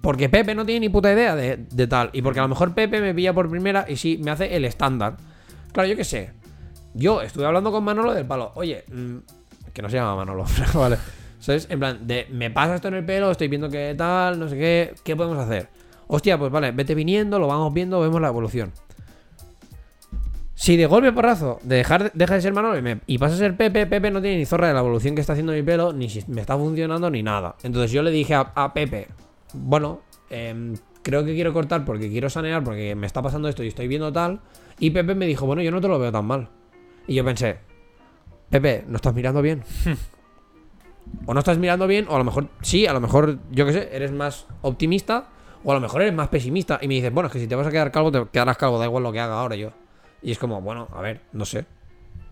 Porque 0.00 0.28
Pepe 0.28 0.54
no 0.54 0.66
tiene 0.66 0.80
ni 0.80 0.88
puta 0.88 1.12
idea 1.12 1.34
de, 1.34 1.56
de 1.56 1.86
tal. 1.86 2.10
Y 2.12 2.22
porque 2.22 2.38
a 2.38 2.42
lo 2.42 2.48
mejor 2.48 2.74
Pepe 2.74 3.00
me 3.00 3.14
pilla 3.14 3.32
por 3.32 3.48
primera 3.48 3.86
y 3.88 3.96
sí, 3.96 4.20
me 4.22 4.30
hace 4.30 4.54
el 4.54 4.64
estándar. 4.64 5.16
Claro, 5.74 5.88
yo 5.88 5.96
qué 5.96 6.04
sé. 6.04 6.30
Yo 6.94 7.20
estuve 7.20 7.44
hablando 7.44 7.72
con 7.72 7.82
Manolo 7.82 8.14
del 8.14 8.24
palo. 8.24 8.52
Oye, 8.54 8.84
mm, 8.86 9.16
que 9.72 9.82
no 9.82 9.90
se 9.90 9.96
llama 9.96 10.14
Manolo, 10.14 10.44
vale. 10.74 10.96
¿Sabes? 11.40 11.66
En 11.68 11.80
plan, 11.80 12.06
de 12.06 12.28
me 12.30 12.50
pasa 12.50 12.76
esto 12.76 12.88
en 12.88 12.94
el 12.94 13.04
pelo, 13.04 13.32
estoy 13.32 13.48
viendo 13.48 13.68
que 13.68 13.92
tal, 13.98 14.38
no 14.38 14.48
sé 14.48 14.56
qué. 14.56 14.94
¿Qué 15.02 15.16
podemos 15.16 15.36
hacer? 15.36 15.68
Hostia, 16.06 16.38
pues 16.38 16.52
vale, 16.52 16.70
vete 16.70 16.94
viniendo, 16.94 17.40
lo 17.40 17.48
vamos 17.48 17.74
viendo, 17.74 18.00
vemos 18.00 18.20
la 18.20 18.28
evolución. 18.28 18.72
Si 20.54 20.76
de 20.76 20.86
golpe 20.86 21.10
porrazo 21.12 21.58
de 21.64 21.76
dejar, 21.76 22.12
deja 22.14 22.34
de 22.34 22.40
ser 22.40 22.52
Manolo 22.52 23.00
y, 23.06 23.18
pasa 23.18 23.34
a 23.34 23.38
ser 23.38 23.56
Pepe, 23.56 23.86
Pepe 23.86 24.12
no 24.12 24.22
tiene 24.22 24.38
ni 24.38 24.46
zorra 24.46 24.68
de 24.68 24.74
la 24.74 24.80
evolución 24.80 25.16
que 25.16 25.20
está 25.22 25.32
haciendo 25.32 25.52
mi 25.52 25.64
pelo, 25.64 25.92
ni 25.92 26.08
si 26.08 26.22
me 26.28 26.40
está 26.40 26.56
funcionando, 26.56 27.10
ni 27.10 27.24
nada. 27.24 27.56
Entonces 27.64 27.90
yo 27.90 28.04
le 28.04 28.12
dije 28.12 28.34
a, 28.34 28.52
a 28.54 28.72
Pepe, 28.72 29.08
bueno, 29.52 30.02
em, 30.30 30.76
creo 31.02 31.24
que 31.24 31.34
quiero 31.34 31.52
cortar 31.52 31.84
porque 31.84 32.08
quiero 32.08 32.30
sanear, 32.30 32.62
porque 32.62 32.94
me 32.94 33.08
está 33.08 33.20
pasando 33.20 33.48
esto 33.48 33.64
y 33.64 33.68
estoy 33.68 33.88
viendo 33.88 34.12
tal. 34.12 34.40
Y 34.78 34.90
Pepe 34.90 35.14
me 35.14 35.26
dijo, 35.26 35.46
bueno, 35.46 35.62
yo 35.62 35.70
no 35.70 35.80
te 35.80 35.88
lo 35.88 35.98
veo 35.98 36.12
tan 36.12 36.24
mal. 36.24 36.48
Y 37.06 37.14
yo 37.14 37.24
pensé, 37.24 37.58
Pepe, 38.50 38.84
¿no 38.88 38.96
estás 38.96 39.14
mirando 39.14 39.42
bien? 39.42 39.62
o 41.26 41.34
no 41.34 41.40
estás 41.40 41.58
mirando 41.58 41.86
bien, 41.86 42.06
o 42.08 42.14
a 42.14 42.18
lo 42.18 42.24
mejor, 42.24 42.48
sí, 42.62 42.86
a 42.86 42.92
lo 42.92 43.00
mejor, 43.00 43.38
yo 43.50 43.66
qué 43.66 43.72
sé, 43.72 43.88
eres 43.92 44.12
más 44.12 44.46
optimista, 44.62 45.28
o 45.62 45.72
a 45.72 45.74
lo 45.74 45.80
mejor 45.80 46.02
eres 46.02 46.14
más 46.14 46.28
pesimista. 46.28 46.78
Y 46.82 46.88
me 46.88 46.94
dices, 46.94 47.12
bueno, 47.12 47.28
es 47.28 47.32
que 47.32 47.40
si 47.40 47.46
te 47.46 47.54
vas 47.54 47.66
a 47.66 47.70
quedar 47.70 47.90
calvo, 47.90 48.10
te 48.12 48.24
quedarás 48.30 48.56
calvo, 48.56 48.78
da 48.78 48.86
igual 48.86 49.02
lo 49.02 49.12
que 49.12 49.20
haga 49.20 49.40
ahora 49.40 49.56
yo. 49.56 49.70
Y 50.22 50.32
es 50.32 50.38
como, 50.38 50.60
bueno, 50.60 50.88
a 50.92 51.00
ver, 51.00 51.22
no 51.32 51.44
sé. 51.44 51.66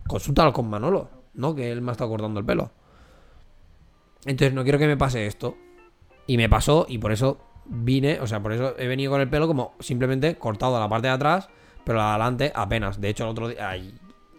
Consúltalo 0.06 0.52
con 0.52 0.68
Manolo, 0.68 1.10
¿no? 1.34 1.54
Que 1.54 1.70
él 1.70 1.80
me 1.80 1.90
ha 1.90 1.92
estado 1.92 2.10
cortando 2.10 2.40
el 2.40 2.46
pelo. 2.46 2.70
Entonces 4.24 4.54
no 4.54 4.62
quiero 4.62 4.78
que 4.78 4.86
me 4.86 4.96
pase 4.96 5.26
esto. 5.26 5.56
Y 6.26 6.36
me 6.36 6.48
pasó, 6.48 6.86
y 6.88 6.98
por 6.98 7.12
eso 7.12 7.38
vine, 7.64 8.20
o 8.20 8.26
sea, 8.26 8.40
por 8.40 8.52
eso 8.52 8.74
he 8.78 8.86
venido 8.86 9.10
con 9.10 9.20
el 9.20 9.28
pelo 9.28 9.46
como 9.46 9.74
simplemente 9.80 10.36
cortado 10.36 10.76
a 10.76 10.80
la 10.80 10.88
parte 10.88 11.08
de 11.08 11.14
atrás, 11.14 11.48
pero 11.84 11.98
la 11.98 12.04
de 12.04 12.10
adelante 12.10 12.52
apenas. 12.54 13.00
De 13.00 13.08
hecho, 13.08 13.24
el 13.24 13.30
otro 13.30 13.48
día, 13.48 13.68
ay, 13.70 13.94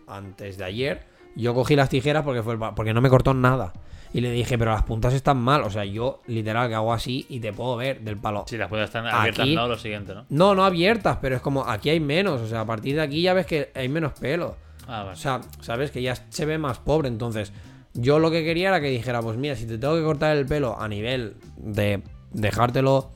antes 0.07 0.57
de 0.57 0.63
ayer, 0.65 1.05
yo 1.35 1.53
cogí 1.53 1.75
las 1.75 1.89
tijeras 1.89 2.23
porque 2.23 2.43
fue 2.43 2.53
el 2.53 2.59
porque 2.75 2.93
no 2.93 3.01
me 3.01 3.09
cortó 3.09 3.33
nada. 3.33 3.73
Y 4.15 4.21
le 4.21 4.29
dije, 4.29 4.59
pero 4.59 4.71
las 4.71 4.83
puntas 4.83 5.13
están 5.15 5.37
mal. 5.37 5.63
O 5.63 5.71
sea, 5.71 5.83
yo 5.85 6.21
literal 6.27 6.69
que 6.69 6.75
hago 6.75 6.93
así 6.93 7.25
y 7.29 7.39
te 7.39 7.51
puedo 7.51 7.75
ver 7.77 8.01
del 8.01 8.17
palo. 8.17 8.45
Si 8.47 8.57
las 8.57 8.69
puedes 8.69 8.85
estar 8.85 9.05
abiertas, 9.07 9.41
Aquí- 9.43 9.55
no, 9.55 9.67
lo 9.67 9.77
siguiente, 9.77 10.13
¿no? 10.13 10.25
No, 10.29 10.53
no 10.53 10.63
abiertas, 10.63 11.17
pero 11.19 11.35
es 11.35 11.41
como 11.41 11.63
aquí 11.67 11.89
hay 11.89 11.99
menos. 11.99 12.39
O 12.41 12.47
sea, 12.47 12.61
a 12.61 12.65
partir 12.65 12.95
de 12.95 13.01
aquí 13.01 13.23
ya 13.23 13.33
ves 13.33 13.47
que 13.47 13.71
hay 13.73 13.89
menos 13.89 14.13
pelo. 14.13 14.55
Ah, 14.87 14.99
vale. 15.03 15.13
O 15.13 15.15
sea, 15.15 15.41
sabes 15.61 15.89
que 15.89 16.03
ya 16.03 16.13
se 16.29 16.45
ve 16.45 16.59
más 16.59 16.77
pobre. 16.77 17.07
Entonces, 17.07 17.51
yo 17.95 18.19
lo 18.19 18.29
que 18.29 18.43
quería 18.43 18.67
era 18.67 18.81
que 18.81 18.89
dijera, 18.89 19.19
pues 19.21 19.35
mira, 19.37 19.55
si 19.55 19.65
te 19.65 19.79
tengo 19.79 19.95
que 19.95 20.03
cortar 20.03 20.37
el 20.37 20.45
pelo 20.45 20.79
a 20.79 20.87
nivel 20.87 21.35
de 21.57 22.03
dejártelo 22.31 23.11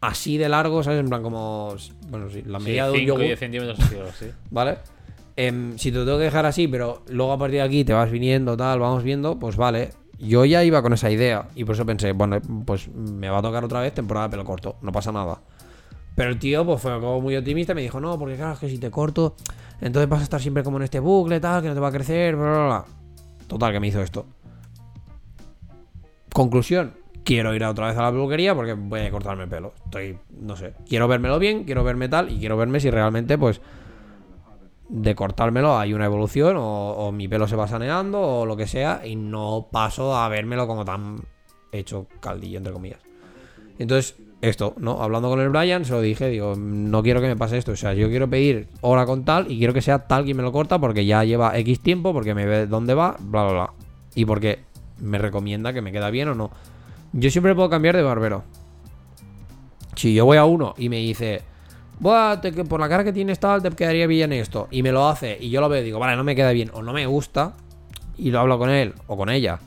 así 0.00 0.38
de 0.38 0.48
largo, 0.48 0.82
¿sabes? 0.82 1.00
En 1.00 1.08
plan 1.08 1.22
como, 1.22 1.74
bueno, 2.08 2.28
sí, 2.30 2.42
la 2.46 2.58
Sí, 2.58 2.64
medida 2.64 2.86
de 2.86 2.90
un 2.92 2.96
5 2.98 3.02
y 3.02 3.06
yogur, 3.06 3.22
10 3.24 3.38
centímetros 3.38 3.80
así. 3.80 4.30
¿vale? 4.50 4.78
Em, 5.36 5.78
si 5.78 5.90
te 5.92 5.98
lo 5.98 6.04
tengo 6.04 6.18
que 6.18 6.24
dejar 6.24 6.46
así, 6.46 6.68
pero 6.68 7.02
luego 7.08 7.32
a 7.32 7.38
partir 7.38 7.56
de 7.58 7.62
aquí 7.62 7.84
te 7.84 7.92
vas 7.92 8.10
viniendo, 8.10 8.56
tal, 8.56 8.78
vamos 8.80 9.02
viendo, 9.02 9.38
pues 9.38 9.56
vale. 9.56 9.90
Yo 10.18 10.44
ya 10.44 10.62
iba 10.64 10.82
con 10.82 10.92
esa 10.92 11.10
idea 11.10 11.48
y 11.54 11.64
por 11.64 11.74
eso 11.74 11.86
pensé, 11.86 12.12
bueno, 12.12 12.38
pues 12.66 12.88
me 12.88 13.30
va 13.30 13.38
a 13.38 13.42
tocar 13.42 13.64
otra 13.64 13.80
vez 13.80 13.94
temporada 13.94 14.28
de 14.28 14.32
pelo 14.32 14.44
corto, 14.44 14.76
no 14.82 14.92
pasa 14.92 15.12
nada. 15.12 15.40
Pero 16.14 16.28
el 16.28 16.38
tío 16.38 16.66
pues 16.66 16.82
fue 16.82 16.92
como 17.00 17.22
muy 17.22 17.36
optimista 17.36 17.72
y 17.72 17.76
me 17.76 17.80
dijo, 17.82 18.00
no, 18.00 18.18
porque 18.18 18.36
claro, 18.36 18.52
es 18.52 18.58
que 18.58 18.68
si 18.68 18.76
te 18.76 18.90
corto, 18.90 19.34
entonces 19.80 20.10
vas 20.10 20.20
a 20.20 20.24
estar 20.24 20.38
siempre 20.40 20.62
como 20.62 20.76
en 20.76 20.82
este 20.82 21.00
bucle, 21.00 21.40
tal, 21.40 21.62
que 21.62 21.68
no 21.68 21.74
te 21.74 21.80
va 21.80 21.88
a 21.88 21.92
crecer, 21.92 22.36
bla, 22.36 22.50
bla, 22.50 22.66
bla. 22.66 22.84
Total, 23.46 23.72
que 23.72 23.80
me 23.80 23.86
hizo 23.88 24.02
esto. 24.02 24.26
Conclusión, 26.34 26.92
quiero 27.30 27.54
ir 27.54 27.62
otra 27.62 27.86
vez 27.86 27.96
a 27.96 28.02
la 28.02 28.10
peluquería 28.10 28.56
porque 28.56 28.72
voy 28.72 29.02
a 29.02 29.10
cortarme 29.12 29.44
el 29.44 29.48
pelo. 29.48 29.72
Estoy, 29.84 30.18
no 30.40 30.56
sé, 30.56 30.74
quiero 30.88 31.06
vérmelo 31.06 31.38
bien, 31.38 31.62
quiero 31.62 31.84
verme 31.84 32.08
tal 32.08 32.28
y 32.28 32.40
quiero 32.40 32.56
verme 32.56 32.80
si 32.80 32.90
realmente, 32.90 33.38
pues, 33.38 33.60
de 34.88 35.14
cortármelo 35.14 35.78
hay 35.78 35.94
una 35.94 36.06
evolución 36.06 36.56
o, 36.58 37.12
mi 37.12 37.28
pelo 37.28 37.46
se 37.46 37.54
va 37.54 37.68
saneando 37.68 38.20
o 38.20 38.46
lo 38.46 38.56
que 38.56 38.66
sea 38.66 39.02
y 39.06 39.14
no 39.14 39.68
paso 39.70 40.16
a 40.16 40.28
vérmelo 40.28 40.66
como 40.66 40.84
tan 40.84 41.20
hecho 41.70 42.08
caldillo, 42.18 42.58
entre 42.58 42.72
comillas. 42.72 42.98
Entonces, 43.78 44.16
esto, 44.40 44.74
¿no? 44.78 45.00
Hablando 45.00 45.28
con 45.28 45.38
el 45.38 45.50
Brian, 45.50 45.84
se 45.84 45.92
lo 45.92 46.00
dije, 46.00 46.26
digo, 46.30 46.56
no 46.56 47.00
quiero 47.04 47.20
que 47.20 47.28
me 47.28 47.36
pase 47.36 47.58
esto. 47.58 47.70
O 47.70 47.76
sea, 47.76 47.94
yo 47.94 48.08
quiero 48.08 48.28
pedir 48.28 48.66
hora 48.80 49.06
con 49.06 49.24
tal 49.24 49.48
y 49.52 49.58
quiero 49.58 49.72
que 49.72 49.82
sea 49.82 50.08
tal 50.08 50.24
quien 50.24 50.36
me 50.36 50.42
lo 50.42 50.50
corta 50.50 50.80
porque 50.80 51.06
ya 51.06 51.22
lleva 51.22 51.56
X 51.58 51.78
tiempo, 51.78 52.12
porque 52.12 52.34
me 52.34 52.46
ve 52.46 52.66
dónde 52.66 52.94
va, 52.94 53.16
bla, 53.20 53.44
bla, 53.44 53.52
bla. 53.52 53.72
Y 54.16 54.24
porque 54.24 54.64
me 54.98 55.18
recomienda 55.18 55.72
que 55.72 55.80
me 55.80 55.92
queda 55.92 56.10
bien 56.10 56.26
o 56.30 56.34
no. 56.34 56.50
Yo 57.12 57.30
siempre 57.30 57.54
puedo 57.54 57.68
cambiar 57.70 57.96
de 57.96 58.02
barbero. 58.02 58.44
Si 59.96 60.14
yo 60.14 60.24
voy 60.24 60.36
a 60.36 60.44
uno 60.44 60.74
y 60.78 60.88
me 60.88 60.96
dice, 60.96 61.42
Buah, 61.98 62.40
te- 62.40 62.52
por 62.64 62.80
la 62.80 62.88
cara 62.88 63.04
que 63.04 63.12
tienes 63.12 63.38
tal, 63.38 63.62
te 63.62 63.70
quedaría 63.70 64.06
bien 64.06 64.32
esto. 64.32 64.68
Y 64.70 64.82
me 64.82 64.92
lo 64.92 65.06
hace 65.08 65.36
y 65.40 65.50
yo 65.50 65.60
lo 65.60 65.68
veo 65.68 65.82
y 65.82 65.84
digo, 65.84 65.98
vale, 65.98 66.16
no 66.16 66.24
me 66.24 66.34
queda 66.34 66.52
bien 66.52 66.70
o 66.72 66.82
no 66.82 66.92
me 66.92 67.04
gusta. 67.06 67.54
Y 68.16 68.30
lo 68.30 68.40
hablo 68.40 68.58
con 68.58 68.70
él 68.70 68.94
o 69.06 69.16
con 69.16 69.28
ella. 69.28 69.58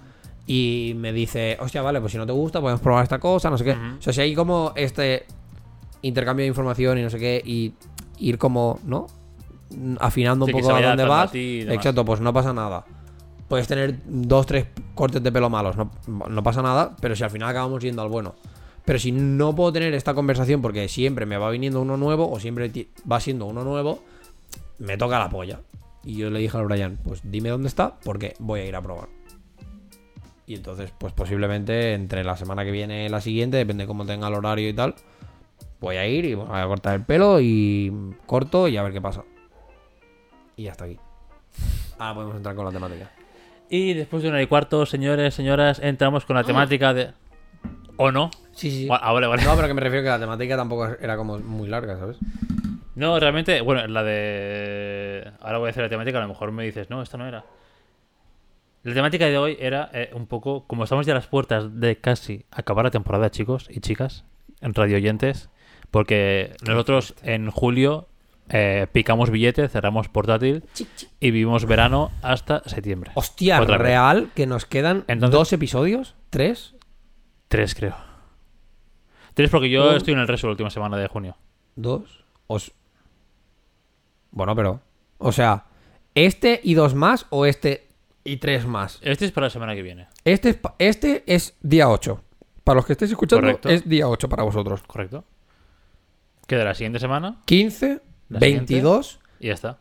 Y 0.48 0.94
me 0.98 1.14
dice, 1.14 1.58
hostia, 1.60 1.82
vale, 1.82 2.00
pues 2.02 2.12
si 2.12 2.18
no 2.18 2.26
te 2.26 2.32
gusta, 2.34 2.60
podemos 2.60 2.82
probar 2.82 3.04
esta 3.04 3.20
cosa, 3.20 3.50
no 3.50 3.58
sé 3.58 3.64
qué. 3.66 3.72
O 4.00 4.02
sea, 4.02 4.14
si 4.14 4.22
hay 4.22 4.34
como 4.36 4.74
este 4.76 5.26
intercambio 6.02 6.44
de 6.44 6.48
información 6.48 6.98
y 6.98 7.02
no 7.04 7.10
sé 7.10 7.20
qué, 7.20 7.42
y 7.46 7.74
ir 8.20 8.38
como, 8.38 8.80
¿no? 8.86 9.08
Afinando 10.00 10.46
un 10.46 10.52
Sí, 10.52 10.54
poco 10.54 10.68
a 10.76 10.82
dónde 10.90 11.04
vas. 11.10 11.32
Exacto, 11.76 12.04
pues 12.06 12.20
no 12.20 12.34
pasa 12.34 12.54
nada. 12.54 12.86
Puedes 13.54 13.68
tener 13.68 14.00
dos, 14.08 14.48
tres 14.48 14.66
cortes 14.96 15.22
de 15.22 15.32
pelo 15.32 15.48
malos, 15.48 15.78
no, 15.78 15.92
no 16.08 16.42
pasa 16.42 16.64
nada, 16.64 16.98
pero 17.00 17.16
si 17.16 17.24
al 17.24 17.30
final 17.30 17.50
acabamos 17.50 17.84
yendo 17.84 18.02
al 18.02 18.10
bueno. 18.10 18.34
Pero 18.84 18.98
si 18.98 19.12
no 19.12 19.54
puedo 19.54 19.72
tener 19.72 19.94
esta 19.94 20.16
conversación 20.16 20.60
porque 20.60 20.88
siempre 20.88 21.28
me 21.28 21.38
va 21.38 21.52
viniendo 21.52 21.80
uno 21.80 21.96
nuevo 21.96 22.32
o 22.32 22.40
siempre 22.40 22.72
va 23.12 23.20
siendo 23.20 23.46
uno 23.46 23.64
nuevo, 23.64 24.02
me 24.80 24.98
toca 24.98 25.20
la 25.20 25.30
polla. 25.30 25.60
Y 26.04 26.16
yo 26.16 26.32
le 26.32 26.40
dije 26.40 26.58
al 26.58 26.66
Brian, 26.66 26.98
pues 27.04 27.22
dime 27.24 27.50
dónde 27.50 27.68
está 27.68 27.94
porque 28.04 28.34
voy 28.40 28.62
a 28.62 28.66
ir 28.66 28.76
a 28.76 28.82
probar. 28.82 29.10
Y 30.48 30.56
entonces, 30.56 30.92
pues 30.98 31.14
posiblemente 31.14 31.94
entre 31.94 32.24
la 32.24 32.36
semana 32.36 32.66
que 32.66 32.72
viene 32.72 33.06
y 33.06 33.10
la 33.10 33.22
siguiente, 33.22 33.58
depende 33.58 33.84
de 33.84 33.88
cómo 33.88 34.04
tenga 34.04 34.30
el 34.30 34.34
horario 34.34 34.68
y 34.68 34.74
tal, 34.74 34.96
voy 35.80 35.98
a 35.98 36.08
ir 36.08 36.26
y 36.26 36.34
voy 36.34 36.48
a 36.50 36.66
cortar 36.66 36.96
el 36.96 37.06
pelo 37.06 37.40
y 37.40 38.16
corto 38.26 38.68
y 38.68 38.78
a 38.78 38.82
ver 38.82 38.94
qué 38.94 39.02
pasa. 39.02 39.24
Y 40.58 40.70
hasta 40.70 40.86
aquí. 40.86 40.98
Ahora 42.00 42.16
podemos 42.16 42.38
entrar 42.38 42.56
con 42.56 42.66
la 42.66 42.72
temática. 42.72 43.12
Y 43.76 43.96
después 43.96 44.22
de 44.22 44.30
una 44.30 44.40
y 44.40 44.46
cuarto, 44.46 44.86
señores, 44.86 45.34
señoras, 45.34 45.80
entramos 45.80 46.26
con 46.26 46.36
la 46.36 46.44
temática 46.44 46.94
de. 46.94 47.10
¿O 47.98 48.12
no? 48.12 48.30
Sí, 48.52 48.70
sí. 48.70 48.88
Ah, 48.92 49.12
vale, 49.12 49.26
vale. 49.26 49.44
No, 49.44 49.56
pero 49.56 49.68
que 49.68 49.74
me 49.74 49.82
refiero 49.82 50.04
que 50.04 50.10
la 50.10 50.20
temática 50.20 50.56
tampoco 50.56 50.90
era 51.02 51.18
como 51.18 51.40
muy 51.40 51.68
larga, 51.68 51.98
¿sabes? 51.98 52.18
No, 52.94 53.20
realmente, 53.20 53.62
bueno, 53.62 53.88
la 53.88 54.04
de. 54.04 55.28
Ahora 55.42 55.58
voy 55.58 55.70
a 55.70 55.70
hacer 55.72 55.82
la 55.82 55.90
temática, 55.90 56.20
a 56.20 56.22
lo 56.22 56.28
mejor 56.28 56.52
me 56.52 56.64
dices, 56.64 56.92
no, 56.92 57.02
esta 57.02 57.18
no 57.18 57.28
era. 57.28 57.46
La 58.84 58.94
temática 58.94 59.26
de 59.26 59.40
hoy 59.40 59.58
era 59.60 59.90
eh, 59.92 60.12
un 60.14 60.28
poco, 60.28 60.68
como 60.68 60.84
estamos 60.84 61.08
ya 61.08 61.14
a 61.14 61.16
las 61.16 61.26
puertas 61.26 61.80
de 61.80 61.96
casi 61.96 62.46
acabar 62.52 62.86
la 62.86 62.92
temporada, 62.92 63.32
chicos 63.32 63.70
y 63.72 63.80
chicas, 63.80 64.24
en 64.62 64.76
radio 64.76 64.98
oyentes, 64.98 65.50
porque 65.90 66.56
nosotros 66.64 67.16
en 67.24 67.50
julio 67.50 68.08
eh, 68.50 68.88
picamos 68.92 69.30
billete, 69.30 69.68
cerramos 69.70 70.10
portátil 70.10 70.64
y 71.20 71.32
vivimos 71.32 71.66
verano 71.66 72.12
hasta 72.22 72.62
septiembre. 72.68 73.12
Hostia, 73.16 73.62
Otra 73.62 73.78
vez. 73.78 73.88
real 73.88 74.30
que 74.36 74.46
nos 74.46 74.66
quedan 74.66 75.06
Entonces- 75.08 75.32
dos 75.38 75.54
episodios, 75.54 76.16
tres, 76.30 76.76
Tres, 77.48 77.76
creo. 77.76 77.96
Tres, 79.36 79.50
porque 79.52 79.70
yo 79.70 79.90
Un- 79.92 79.96
estoy 79.96 80.14
en 80.16 80.20
el 80.22 80.28
resto 80.28 80.48
la 80.48 80.52
última 80.52 80.70
semana 80.72 80.98
de 80.98 81.08
junio. 81.08 81.38
dos, 81.76 82.24
os... 82.48 82.72
Bueno, 84.32 84.56
pero... 84.56 84.82
O 85.20 85.32
sea, 85.32 85.66
¿este 86.16 86.60
y 86.64 86.74
dos 86.74 86.96
más 86.96 87.28
o 87.30 87.46
este 87.46 87.88
y 88.24 88.38
tres 88.38 88.66
más? 88.66 89.00
Este 89.04 89.26
es 89.26 89.32
para 89.32 89.48
la 89.48 89.52
semana 89.52 89.76
que 89.76 89.82
viene, 89.84 90.08
Este 90.26 90.50
es, 90.50 90.56
pa- 90.58 90.76
este 90.80 91.24
es 91.28 91.56
día 91.62 91.90
8. 91.90 92.22
Para 92.64 92.78
los 92.78 92.86
que 92.86 92.94
estéis 92.94 93.12
escuchando, 93.12 93.42
Correcto. 93.48 93.70
es 93.70 93.88
día 93.88 94.08
8 94.08 94.28
para 94.30 94.44
vosotros. 94.44 94.82
¿correcto? 94.84 95.24
Queda 96.48 96.64
la 96.66 96.74
siguiente 96.74 97.00
semana 97.00 97.38
15, 97.46 98.02
La 98.34 98.40
22... 98.40 99.20
y 99.40 99.48
ya 99.48 99.54
está. 99.54 99.78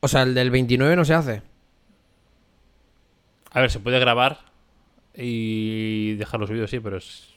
O 0.00 0.08
sea, 0.08 0.22
el 0.22 0.34
del 0.34 0.50
29 0.50 0.96
no 0.96 1.04
se 1.04 1.14
hace. 1.14 1.42
A 3.50 3.60
ver, 3.60 3.70
se 3.70 3.78
puede 3.78 3.98
grabar 3.98 4.38
y 5.14 6.14
dejar 6.14 6.40
los 6.40 6.50
vídeos, 6.50 6.70
sí, 6.70 6.80
pero 6.80 6.96
es... 6.96 7.28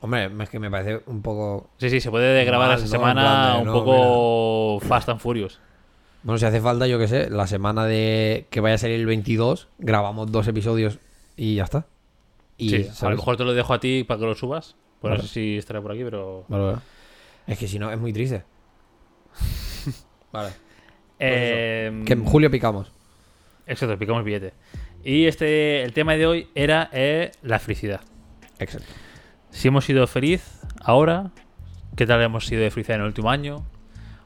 Hombre, 0.00 0.30
es 0.40 0.48
que 0.48 0.58
me 0.58 0.70
parece 0.70 1.02
un 1.06 1.22
poco... 1.22 1.70
Sí, 1.76 1.90
sí, 1.90 2.00
se 2.00 2.10
puede 2.10 2.44
grabar 2.44 2.70
Mal, 2.70 2.78
esa 2.78 2.88
semana 2.88 3.54
de, 3.54 3.60
un 3.60 3.66
no, 3.66 3.72
poco 3.74 4.80
Fast 4.80 5.10
and 5.10 5.20
Furious. 5.20 5.60
Bueno, 6.22 6.38
si 6.38 6.46
hace 6.46 6.60
falta, 6.60 6.86
yo 6.86 6.98
que 6.98 7.08
sé, 7.08 7.30
la 7.30 7.46
semana 7.46 7.84
de 7.84 8.46
que 8.50 8.60
vaya 8.60 8.76
a 8.76 8.78
salir 8.78 8.98
el 8.98 9.06
22, 9.06 9.68
grabamos 9.78 10.32
dos 10.32 10.48
episodios 10.48 10.98
y 11.36 11.56
ya 11.56 11.64
está. 11.64 11.86
Y, 12.56 12.70
sí, 12.70 12.88
a 13.00 13.10
lo 13.10 13.16
mejor 13.16 13.36
te 13.36 13.44
lo 13.44 13.54
dejo 13.54 13.74
a 13.74 13.80
ti 13.80 14.04
para 14.04 14.18
que 14.18 14.26
lo 14.26 14.34
subas. 14.34 14.76
Pues 15.00 15.10
Vale. 15.10 15.22
no 15.22 15.28
sé 15.28 15.34
si 15.34 15.58
estará 15.58 15.82
por 15.82 15.92
aquí, 15.92 16.04
pero... 16.04 16.46
Vale, 16.48 16.64
vale. 16.64 16.78
Es 17.46 17.58
que 17.58 17.68
si 17.68 17.78
no, 17.78 17.92
es 17.92 17.98
muy 17.98 18.12
triste. 18.12 18.44
Vale. 20.32 20.50
Eh, 21.18 22.02
Que 22.06 22.12
en 22.14 22.24
julio 22.24 22.50
picamos. 22.50 22.92
Exacto, 23.66 23.98
picamos 23.98 24.24
billete. 24.24 24.54
Y 25.04 25.26
este, 25.26 25.82
el 25.82 25.92
tema 25.92 26.14
de 26.14 26.26
hoy 26.26 26.48
era 26.54 26.88
eh, 26.92 27.32
la 27.42 27.58
felicidad. 27.58 28.00
Exacto. 28.58 28.88
Si 29.50 29.68
hemos 29.68 29.84
sido 29.84 30.06
feliz 30.06 30.60
ahora, 30.80 31.30
¿qué 31.96 32.06
tal 32.06 32.22
hemos 32.22 32.46
sido 32.46 32.62
de 32.62 32.70
felicidad 32.70 32.96
en 32.96 33.02
el 33.02 33.08
último 33.08 33.30
año? 33.30 33.64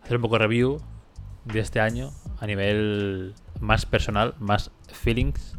Hacer 0.03 0.17
un 0.17 0.23
poco 0.23 0.37
de 0.39 0.45
review 0.47 0.81
de 1.45 1.61
este 1.61 1.81
año 1.81 2.11
a 2.41 2.47
nivel 2.47 3.35
más 3.61 3.87
personal, 3.87 4.35
más 4.39 4.71
feelings. 4.93 5.55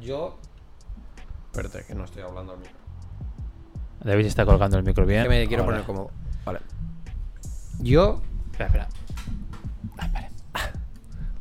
Yo. 0.00 0.38
Espérate, 1.50 1.84
que 1.86 1.94
no 1.94 2.04
estoy 2.04 2.22
hablando 2.22 2.52
al 2.52 2.58
micro. 2.58 2.76
David 4.00 4.26
está 4.26 4.44
colgando 4.44 4.78
el 4.78 4.84
micro 4.84 5.04
bien. 5.06 5.22
que 5.24 5.28
me 5.28 5.46
quiero 5.46 5.64
Ahora. 5.64 5.82
poner 5.82 5.86
cómodo. 5.86 6.10
Vale. 6.44 6.60
Yo 7.80 8.22
Espera, 8.52 8.66
espera. 8.66 8.88
Ah, 9.98 10.06
espera. 10.06 10.28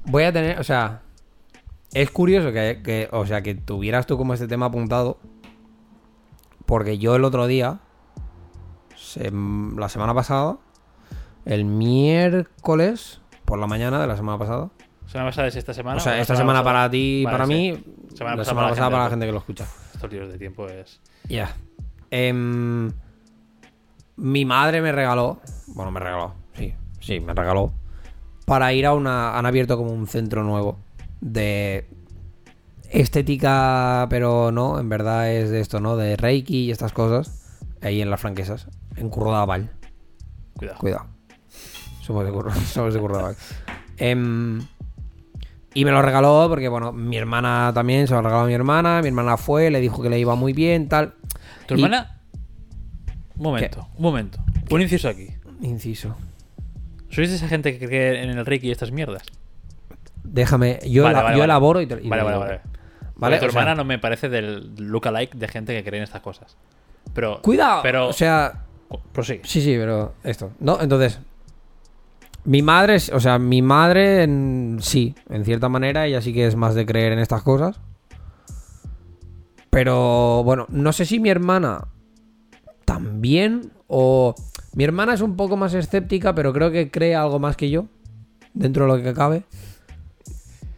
voy 0.05 0.23
a 0.23 0.33
tener. 0.33 0.59
O 0.59 0.63
sea. 0.63 1.01
Es 1.93 2.09
curioso 2.09 2.51
que, 2.53 2.81
que- 2.83 3.09
O 3.11 3.25
sea, 3.25 3.41
que 3.41 3.53
tuvieras 3.53 4.05
tú 4.05 4.17
como 4.17 4.33
este 4.33 4.47
tema 4.47 4.67
apuntado. 4.67 5.19
Porque 6.65 6.97
yo 6.97 7.15
el 7.15 7.23
otro 7.25 7.47
día. 7.47 7.79
se- 8.95 9.31
la 9.31 9.89
semana 9.89 10.13
pasada. 10.13 10.57
El 11.45 11.65
miércoles. 11.65 13.19
Por 13.45 13.59
la 13.59 13.67
mañana 13.67 13.99
de 13.99 14.07
la 14.07 14.15
semana 14.15 14.37
pasada. 14.37 14.69
¿Semana 15.07 15.29
pasada 15.29 15.47
es 15.49 15.55
esta 15.57 15.73
semana? 15.73 15.97
o 15.97 15.99
sea, 15.99 16.17
esta 16.21 16.37
semana 16.37 16.63
para 16.63 16.89
ti 16.89 17.21
y 17.21 17.25
Vale, 17.25 17.37
para 17.37 17.45
sí. 17.47 17.53
mí. 17.53 17.83
Semana 18.15 18.35
la 18.37 18.43
pasada 18.43 18.45
semana 18.45 18.69
pasada 18.69 18.89
para 18.91 19.03
la 19.03 19.09
gente 19.09 19.25
que 19.25 19.31
lo 19.33 19.39
escucha. 19.39 19.65
Estos 19.93 20.09
tiros 20.09 20.31
de 20.31 20.37
tiempo 20.37 20.67
es... 20.67 21.01
Ya. 21.27 21.53
Em, 22.11 22.89
mi 24.15 24.45
madre 24.45 24.81
me 24.81 24.93
regaló. 24.93 25.41
Bueno, 25.67 25.91
me 25.91 25.99
regaló. 25.99 26.33
Sí, 27.01 27.19
me 27.19 27.33
regaló. 27.33 27.73
Para 28.45 28.71
ir 28.73 28.85
a 28.85 28.93
una. 28.93 29.37
Han 29.37 29.45
abierto 29.45 29.75
como 29.77 29.91
un 29.91 30.07
centro 30.07 30.43
nuevo. 30.43 30.77
De. 31.19 31.85
Estética, 32.89 34.07
pero 34.09 34.51
no, 34.51 34.79
en 34.79 34.89
verdad 34.89 35.31
es 35.31 35.49
de 35.49 35.61
esto, 35.61 35.79
¿no? 35.79 35.95
De 35.95 36.17
Reiki 36.17 36.65
y 36.65 36.71
estas 36.71 36.91
cosas. 36.93 37.59
Ahí 37.81 38.01
en 38.01 38.09
las 38.09 38.19
franquesas. 38.19 38.67
En 38.97 39.09
Currodaval. 39.09 39.71
Cuidado. 40.57 40.77
Cuidado. 40.79 41.05
Somos 42.01 42.25
de, 42.25 42.31
Curro, 42.31 42.51
somos 42.73 42.93
de 42.93 42.99
Currodaval. 42.99 43.35
Em, 43.97 44.59
y 45.73 45.85
me 45.85 45.91
lo 45.91 46.01
regaló 46.01 46.47
porque, 46.49 46.67
bueno, 46.67 46.91
mi 46.91 47.15
hermana 47.17 47.71
también 47.73 48.07
se 48.07 48.13
lo 48.13 48.21
regaló 48.21 48.41
a 48.43 48.47
mi 48.47 48.53
hermana. 48.53 49.01
Mi 49.01 49.07
hermana 49.07 49.37
fue, 49.37 49.69
le 49.71 49.79
dijo 49.79 50.01
que 50.01 50.09
le 50.09 50.19
iba 50.19 50.35
muy 50.35 50.51
bien, 50.51 50.89
tal. 50.89 51.13
¿Tu 51.67 51.75
Y- 51.75 51.83
hermana? 51.83 52.19
Un 53.37 53.43
momento, 53.43 53.87
un 53.95 54.03
momento. 54.03 54.39
Un 54.69 54.81
inciso 54.81 55.07
aquí. 55.07 55.29
Inciso. 55.61 56.15
¿Sois 57.11 57.29
esa 57.31 57.47
gente 57.47 57.77
que 57.77 57.85
cree 57.87 58.23
en 58.23 58.29
el 58.31 58.45
Reiki 58.45 58.67
y 58.67 58.71
estas 58.71 58.91
mierdas? 58.91 59.23
Déjame, 60.23 60.79
yo, 60.87 61.03
Vale, 61.03 61.15
ela- 61.15 61.23
vale, 61.23 61.35
yo 61.35 61.39
vale. 61.39 61.43
elaboro 61.43 61.81
y 61.81 61.85
te 61.87 62.01
y 62.03 62.07
Vale, 62.09 62.23
vale, 62.23 62.37
vale. 62.37 62.61
Vale, 63.15 63.35
tu 63.37 63.41
sea- 63.41 63.49
hermana 63.49 63.75
no 63.75 63.83
me 63.85 63.99
parece 63.99 64.29
del 64.29 64.73
lookalike 64.77 65.35
de 65.35 65.47
gente 65.47 65.73
que 65.75 65.83
cree 65.87 65.99
en 65.99 66.03
estas 66.05 66.21
cosas. 66.21 66.57
Pero. 67.13 67.41
Cuidado. 67.41 67.81
Pero. 67.83 68.07
O 68.07 68.13
sea, 68.13 68.63
prosigue. 69.11 69.41
sí, 69.43 69.61
sí, 69.61 69.75
pero 69.77 70.13
esto. 70.23 70.51
No, 70.59 70.79
entonces. 70.81 71.19
Mi 72.45 72.63
madre, 72.63 72.97
o 73.13 73.19
sea, 73.19 73.37
mi 73.37 73.61
madre 73.61 74.23
en- 74.23 74.77
sí, 74.81 75.13
en 75.29 75.45
cierta 75.45 75.69
manera, 75.69 76.07
ella 76.07 76.21
sí 76.21 76.33
que 76.33 76.47
es 76.47 76.55
más 76.55 76.73
de 76.73 76.85
creer 76.87 77.11
en 77.13 77.19
estas 77.19 77.43
cosas. 77.43 77.79
Pero 79.69 80.43
bueno, 80.43 80.65
no 80.69 80.91
sé 80.91 81.05
si 81.05 81.19
mi 81.19 81.29
hermana 81.29 81.87
también 82.85 83.71
o 83.93 84.33
mi 84.73 84.85
hermana 84.85 85.13
es 85.13 85.19
un 85.21 85.35
poco 85.35 85.57
más 85.57 85.73
escéptica, 85.73 86.33
pero 86.33 86.53
creo 86.53 86.71
que 86.71 86.89
cree 86.89 87.13
algo 87.13 87.39
más 87.39 87.57
que 87.57 87.69
yo 87.69 87.87
dentro 88.53 88.85
de 88.85 88.97
lo 88.97 89.03
que 89.03 89.13
cabe. 89.13 89.43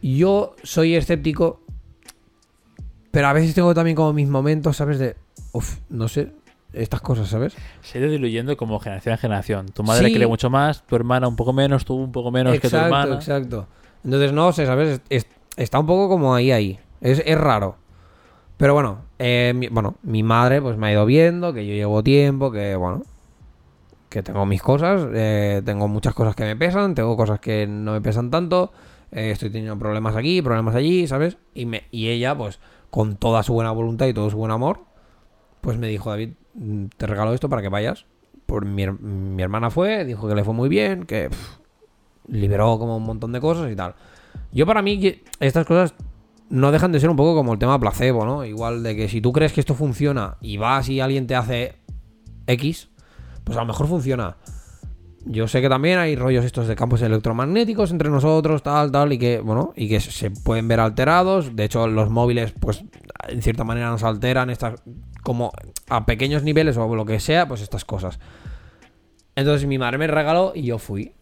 Yo 0.01 0.55
soy 0.63 0.95
escéptico, 0.95 1.61
pero 3.11 3.27
a 3.27 3.33
veces 3.33 3.53
tengo 3.53 3.73
también 3.73 3.95
como 3.95 4.13
mis 4.13 4.27
momentos, 4.27 4.77
¿sabes? 4.77 4.97
De 4.99 5.15
uf, 5.51 5.77
no 5.89 6.07
sé, 6.07 6.31
estas 6.73 7.01
cosas, 7.01 7.27
¿sabes? 7.29 7.53
Se 7.81 7.97
ha 7.97 8.01
ido 8.01 8.09
diluyendo 8.11 8.57
como 8.57 8.79
generación 8.79 9.13
en 9.13 9.19
generación. 9.19 9.65
Tu 9.67 9.83
madre 9.83 10.05
Sí. 10.07 10.11
quiere 10.11 10.25
mucho 10.27 10.49
más, 10.49 10.83
tu 10.87 10.95
hermana 10.95 11.27
un 11.27 11.35
poco 11.35 11.53
menos, 11.53 11.85
tú 11.85 11.93
un 11.95 12.11
poco 12.11 12.31
menos 12.31 12.53
que 12.53 12.61
tu 12.61 12.67
exacto, 12.67 12.85
hermana. 12.85 13.15
exacto. 13.15 13.67
Entonces, 14.03 14.33
no 14.33 14.51
sé, 14.51 14.65
¿sabes? 14.65 15.01
Es- 15.09 15.27
está 15.55 15.79
un 15.79 15.85
poco 15.85 16.09
como 16.09 16.33
ahí, 16.33 16.51
ahí. 16.51 16.79
Es, 16.99 17.21
es 17.25 17.37
raro. 17.37 17.77
Pero 18.63 18.75
bueno, 18.75 18.99
eh, 19.19 19.51
mi, 19.53 19.67
bueno, 19.67 19.95
mi 20.03 20.23
madre 20.23 20.61
pues 20.61 20.77
me 20.77 20.87
ha 20.87 20.91
ido 20.93 21.05
viendo, 21.05 21.51
que 21.51 21.67
yo 21.67 21.73
llevo 21.73 22.01
tiempo, 22.01 22.49
que 22.49 22.77
bueno, 22.77 23.03
que 24.07 24.23
tengo 24.23 24.45
mis 24.45 24.61
cosas, 24.61 25.05
eh, 25.13 25.61
tengo 25.65 25.89
muchas 25.89 26.13
cosas 26.13 26.33
que 26.33 26.45
me 26.45 26.55
pesan, 26.55 26.95
tengo 26.95 27.17
cosas 27.17 27.41
que 27.41 27.67
no 27.67 27.91
me 27.91 27.99
pesan 27.99 28.31
tanto, 28.31 28.71
eh, 29.11 29.31
estoy 29.31 29.49
teniendo 29.49 29.77
problemas 29.77 30.15
aquí, 30.15 30.41
problemas 30.41 30.75
allí, 30.75 31.05
¿sabes? 31.07 31.35
Y, 31.53 31.65
me, 31.65 31.83
y 31.91 32.07
ella, 32.07 32.37
pues, 32.37 32.61
con 32.89 33.17
toda 33.17 33.43
su 33.43 33.51
buena 33.51 33.71
voluntad 33.71 34.07
y 34.07 34.13
todo 34.13 34.29
su 34.29 34.37
buen 34.37 34.51
amor, 34.51 34.85
pues 35.59 35.77
me 35.77 35.89
dijo, 35.89 36.11
David, 36.11 36.29
te 36.95 37.05
regalo 37.05 37.33
esto 37.33 37.49
para 37.49 37.61
que 37.61 37.67
vayas. 37.67 38.05
Por 38.45 38.63
mi, 38.63 38.87
mi 38.87 39.43
hermana 39.43 39.71
fue, 39.71 40.05
dijo 40.05 40.25
que 40.29 40.35
le 40.35 40.45
fue 40.45 40.53
muy 40.53 40.69
bien, 40.69 41.03
que 41.03 41.29
liberó 42.29 42.79
como 42.79 42.95
un 42.95 43.03
montón 43.03 43.33
de 43.33 43.41
cosas 43.41 43.69
y 43.69 43.75
tal. 43.75 43.95
Yo 44.53 44.65
para 44.65 44.81
mí 44.81 45.21
estas 45.41 45.65
cosas 45.65 45.93
no 46.53 46.71
dejan 46.71 46.91
de 46.91 46.99
ser 46.99 47.09
un 47.09 47.15
poco 47.15 47.33
como 47.33 47.53
el 47.53 47.57
tema 47.57 47.79
placebo, 47.79 48.25
¿no? 48.25 48.45
Igual 48.45 48.83
de 48.83 48.95
que 48.95 49.09
si 49.09 49.21
tú 49.21 49.33
crees 49.33 49.53
que 49.53 49.59
esto 49.59 49.73
funciona 49.73 50.37
y 50.39 50.57
vas 50.57 50.87
y 50.87 50.99
alguien 50.99 51.25
te 51.25 51.33
hace 51.33 51.79
X, 52.45 52.89
pues 53.43 53.57
a 53.57 53.61
lo 53.61 53.65
mejor 53.65 53.87
funciona. 53.87 54.37
Yo 55.25 55.47
sé 55.47 55.61
que 55.61 55.69
también 55.69 55.97
hay 55.97 56.15
rollos 56.15 56.45
estos 56.45 56.67
de 56.67 56.75
campos 56.75 57.01
electromagnéticos 57.01 57.89
entre 57.89 58.11
nosotros, 58.11 58.61
tal, 58.61 58.91
tal, 58.91 59.13
y 59.13 59.17
que, 59.17 59.39
bueno, 59.39 59.73
y 59.75 59.89
que 59.89 59.99
se 59.99 60.29
pueden 60.29 60.67
ver 60.67 60.79
alterados. 60.79 61.55
De 61.55 61.63
hecho, 61.63 61.87
los 61.87 62.11
móviles, 62.11 62.53
pues, 62.59 62.83
en 63.29 63.41
cierta 63.41 63.63
manera 63.63 63.89
nos 63.89 64.03
alteran 64.03 64.51
estas, 64.51 64.75
como 65.23 65.51
a 65.89 66.05
pequeños 66.05 66.43
niveles 66.43 66.77
o 66.77 66.95
lo 66.95 67.05
que 67.05 67.19
sea, 67.19 67.47
pues 67.47 67.61
estas 67.61 67.83
cosas. 67.83 68.19
Entonces 69.35 69.67
mi 69.67 69.79
madre 69.79 69.97
me 69.97 70.05
regaló 70.05 70.51
y 70.53 70.61
yo 70.61 70.77
fui. 70.77 71.13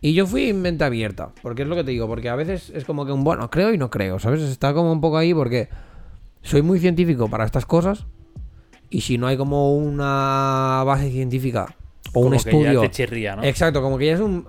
Y 0.00 0.12
yo 0.12 0.26
fui 0.26 0.50
en 0.50 0.60
mente 0.60 0.84
abierta, 0.84 1.30
porque 1.42 1.62
es 1.62 1.68
lo 1.68 1.74
que 1.74 1.84
te 1.84 1.90
digo, 1.90 2.06
porque 2.06 2.28
a 2.28 2.36
veces 2.36 2.70
es 2.74 2.84
como 2.84 3.06
que 3.06 3.12
un 3.12 3.24
bueno, 3.24 3.50
creo 3.50 3.72
y 3.72 3.78
no 3.78 3.90
creo, 3.90 4.18
¿sabes? 4.18 4.42
Está 4.42 4.74
como 4.74 4.92
un 4.92 5.00
poco 5.00 5.16
ahí 5.16 5.32
porque 5.32 5.68
soy 6.42 6.62
muy 6.62 6.78
científico 6.78 7.28
para 7.28 7.44
estas 7.44 7.66
cosas 7.66 8.06
y 8.90 9.00
si 9.00 9.18
no 9.18 9.26
hay 9.26 9.36
como 9.36 9.74
una 9.74 10.82
base 10.84 11.10
científica 11.10 11.74
o 12.12 12.20
un 12.20 12.32
que 12.32 12.38
ya 12.38 12.50
estudio... 12.50 12.80
te 12.82 12.90
chirría, 12.90 13.36
¿no? 13.36 13.44
Exacto, 13.44 13.82
como 13.82 13.98
que 13.98 14.06
ya 14.06 14.14
es 14.14 14.20
un... 14.20 14.48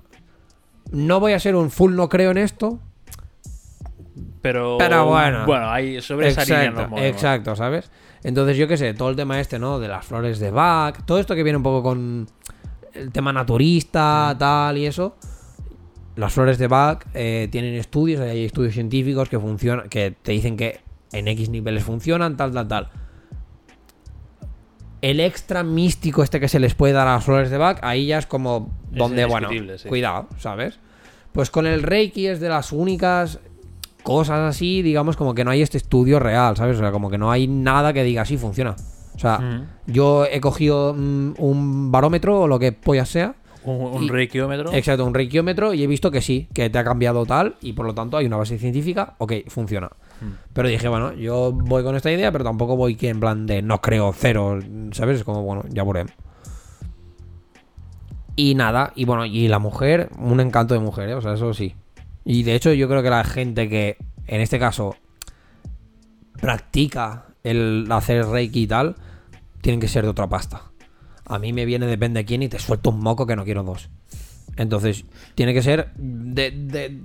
No 0.92 1.20
voy 1.20 1.34
a 1.34 1.40
ser 1.40 1.56
un 1.56 1.70
full 1.72 1.96
no 1.96 2.08
creo 2.08 2.32
en 2.32 2.38
esto. 2.38 2.80
Pero, 4.42 4.78
Pero 4.78 5.06
bueno. 5.06 5.46
Bueno, 5.46 5.70
hay 5.70 6.02
sobre 6.02 6.30
esa 6.30 6.44
línea 6.44 6.60
Exacto, 6.60 6.82
nos 6.82 6.90
movemos. 6.92 7.12
exacto, 7.12 7.56
¿sabes? 7.56 7.92
Entonces 8.24 8.58
yo 8.58 8.68
qué 8.68 8.78
sé, 8.78 8.94
todo 8.94 9.10
el 9.10 9.16
tema 9.16 9.40
este, 9.40 9.60
¿no? 9.60 9.80
De 9.80 9.88
las 9.88 10.06
flores 10.06 10.40
de 10.40 10.52
Bach, 10.52 11.06
todo 11.06 11.20
esto 11.20 11.36
que 11.36 11.44
viene 11.44 11.58
un 11.58 11.64
poco 11.64 11.84
con 11.84 12.28
el 12.94 13.12
tema 13.12 13.34
naturista, 13.34 14.36
tal 14.38 14.78
y 14.78 14.86
eso. 14.86 15.16
Las 16.18 16.34
flores 16.34 16.58
de 16.58 16.68
Bach 16.68 17.06
eh, 17.14 17.48
tienen 17.52 17.76
estudios, 17.76 18.20
hay 18.20 18.44
estudios 18.44 18.74
científicos 18.74 19.30
que 19.30 19.40
funcionan, 19.40 19.88
que 19.88 20.12
te 20.22 20.34
dicen 20.34 20.58
que 20.58 20.82
en 21.14 21.28
X 21.30 21.50
niveles 21.50 21.84
funcionan, 21.84 22.36
tal, 22.36 22.52
tal, 22.52 22.68
tal. 22.68 22.90
El 25.02 25.20
extra 25.20 25.64
místico 25.64 26.24
este 26.24 26.40
que 26.40 26.48
se 26.48 26.60
les 26.60 26.74
puede 26.74 26.94
dar 26.94 27.08
a 27.08 27.14
las 27.16 27.24
flores 27.24 27.52
de 27.52 27.58
Bach, 27.58 27.78
ahí 27.84 28.08
ya 28.08 28.18
es 28.18 28.26
como 28.26 28.72
Es 28.92 28.98
donde, 28.98 29.26
bueno, 29.26 29.50
sí. 29.78 29.88
cuidado, 29.88 30.28
¿sabes? 30.40 30.80
Pues 31.34 31.52
con 31.52 31.68
el 31.68 31.84
Reiki 31.84 32.26
es 32.28 32.40
de 32.40 32.50
las 32.50 32.72
únicas 32.72 33.40
cosas 34.02 34.40
así, 34.40 34.82
digamos, 34.82 35.16
como 35.16 35.36
que 35.36 35.44
no 35.44 35.52
hay 35.52 35.62
este 35.62 35.78
estudio 35.78 36.20
real, 36.20 36.58
¿sabes? 36.58 36.78
O 36.78 36.80
sea, 36.80 36.92
como 36.92 37.12
que 37.12 37.18
no 37.20 37.30
hay 37.30 37.48
nada 37.48 37.94
que 37.94 38.04
diga 38.04 38.24
así 38.24 38.38
funciona. 38.38 38.76
O 39.16 39.20
sea, 39.20 39.38
Mm. 39.40 39.68
yo 39.92 40.26
he 40.26 40.42
cogido 40.42 40.96
mm, 40.98 41.34
un 41.38 41.92
barómetro 41.92 42.42
o 42.42 42.48
lo 42.48 42.58
que 42.58 42.72
pollas 42.72 43.10
sea. 43.10 43.36
Un, 43.68 43.96
un 43.98 44.04
Y- 44.04 44.10
reikiómetro. 44.10 44.72
Exacto, 44.74 45.06
un 45.06 45.14
reikiómetro 45.14 45.74
y 45.74 45.84
he 45.84 45.88
visto 45.88 46.10
que 46.10 46.22
sí, 46.22 46.48
que 46.54 46.70
te 46.70 46.78
ha 46.80 46.84
cambiado 46.84 47.26
tal 47.26 47.56
y 47.62 47.74
por 47.74 47.86
lo 47.86 47.94
tanto 47.94 48.18
hay 48.18 48.26
una 48.26 48.38
base 48.38 48.58
científica, 48.58 49.16
ok, 49.18 49.34
funciona. 49.48 49.90
Mm. 50.22 50.26
Pero 50.54 50.70
dije, 50.70 50.88
bueno, 50.88 51.14
yo 51.14 51.52
voy 51.52 51.84
con 51.84 51.96
esta 51.96 52.12
idea, 52.12 52.32
pero 52.32 52.44
tampoco 52.44 52.76
voy 52.78 52.96
que 52.96 53.10
en 53.10 53.20
plan 53.20 53.46
de 53.46 53.62
no 53.62 53.82
creo 53.82 54.14
cero, 54.14 54.60
¿sabes? 54.92 55.18
Es 55.18 55.24
como, 55.24 55.44
bueno, 55.44 55.64
ya 55.70 55.84
veremos. 55.84 56.14
Y 58.36 58.56
nada, 58.56 58.94
y 58.96 59.06
bueno, 59.06 59.26
y 59.26 59.48
la 59.48 59.60
mujer, 59.60 60.10
un 60.20 60.40
encanto 60.40 60.74
de 60.74 60.80
mujer, 60.80 61.10
¿eh? 61.10 61.14
O 61.16 61.22
sea, 61.22 61.34
eso 61.34 61.54
sí. 61.54 61.76
Y 62.24 62.44
de 62.44 62.56
hecho 62.56 62.72
yo 62.74 62.88
creo 62.88 63.02
que 63.04 63.10
la 63.10 63.24
gente 63.24 63.68
que, 63.68 63.98
en 64.28 64.42
este 64.42 64.60
caso, 64.60 64.96
practica 66.40 67.26
el 67.44 67.88
hacer 67.90 68.26
reiki 68.28 68.62
y 68.64 68.68
tal, 68.68 68.96
tienen 69.62 69.80
que 69.80 69.88
ser 69.88 70.04
de 70.04 70.10
otra 70.10 70.28
pasta. 70.28 70.62
A 71.28 71.40
mí 71.40 71.54
me 71.54 71.66
viene 71.66 71.86
depende 71.86 72.22
de 72.22 72.26
quién 72.26 72.44
y 72.44 72.50
te 72.50 72.60
suelto 72.60 72.90
un 72.92 73.00
moco 73.00 73.26
que 73.26 73.36
no 73.36 73.44
quiero 73.44 73.64
dos. 73.64 73.90
Entonces, 74.56 75.06
tiene 75.36 75.54
que 75.54 75.62
ser 75.62 75.92
de, 75.98 76.52
de- 76.52 77.02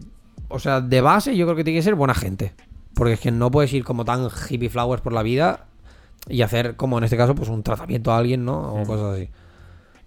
o 0.48 0.58
sea, 0.58 0.80
de 0.80 1.00
base 1.00 1.36
yo 1.36 1.44
creo 1.46 1.56
que 1.56 1.64
tiene 1.64 1.78
que 1.78 1.82
ser 1.82 1.94
buena 1.94 2.14
gente. 2.14 2.54
Porque 2.94 3.14
es 3.14 3.20
que 3.20 3.30
no 3.30 3.50
puedes 3.50 3.72
ir 3.72 3.84
como 3.84 4.04
tan 4.04 4.28
hippie 4.48 4.68
flowers 4.68 5.02
por 5.02 5.12
la 5.12 5.22
vida 5.22 5.66
y 6.28 6.42
hacer 6.42 6.76
como 6.76 6.98
en 6.98 7.04
este 7.04 7.16
caso 7.16 7.34
pues 7.34 7.48
un 7.48 7.62
tratamiento 7.62 8.12
a 8.12 8.18
alguien, 8.18 8.44
¿no? 8.44 8.74
O 8.74 8.84
cosas 8.86 9.14
así. 9.16 9.28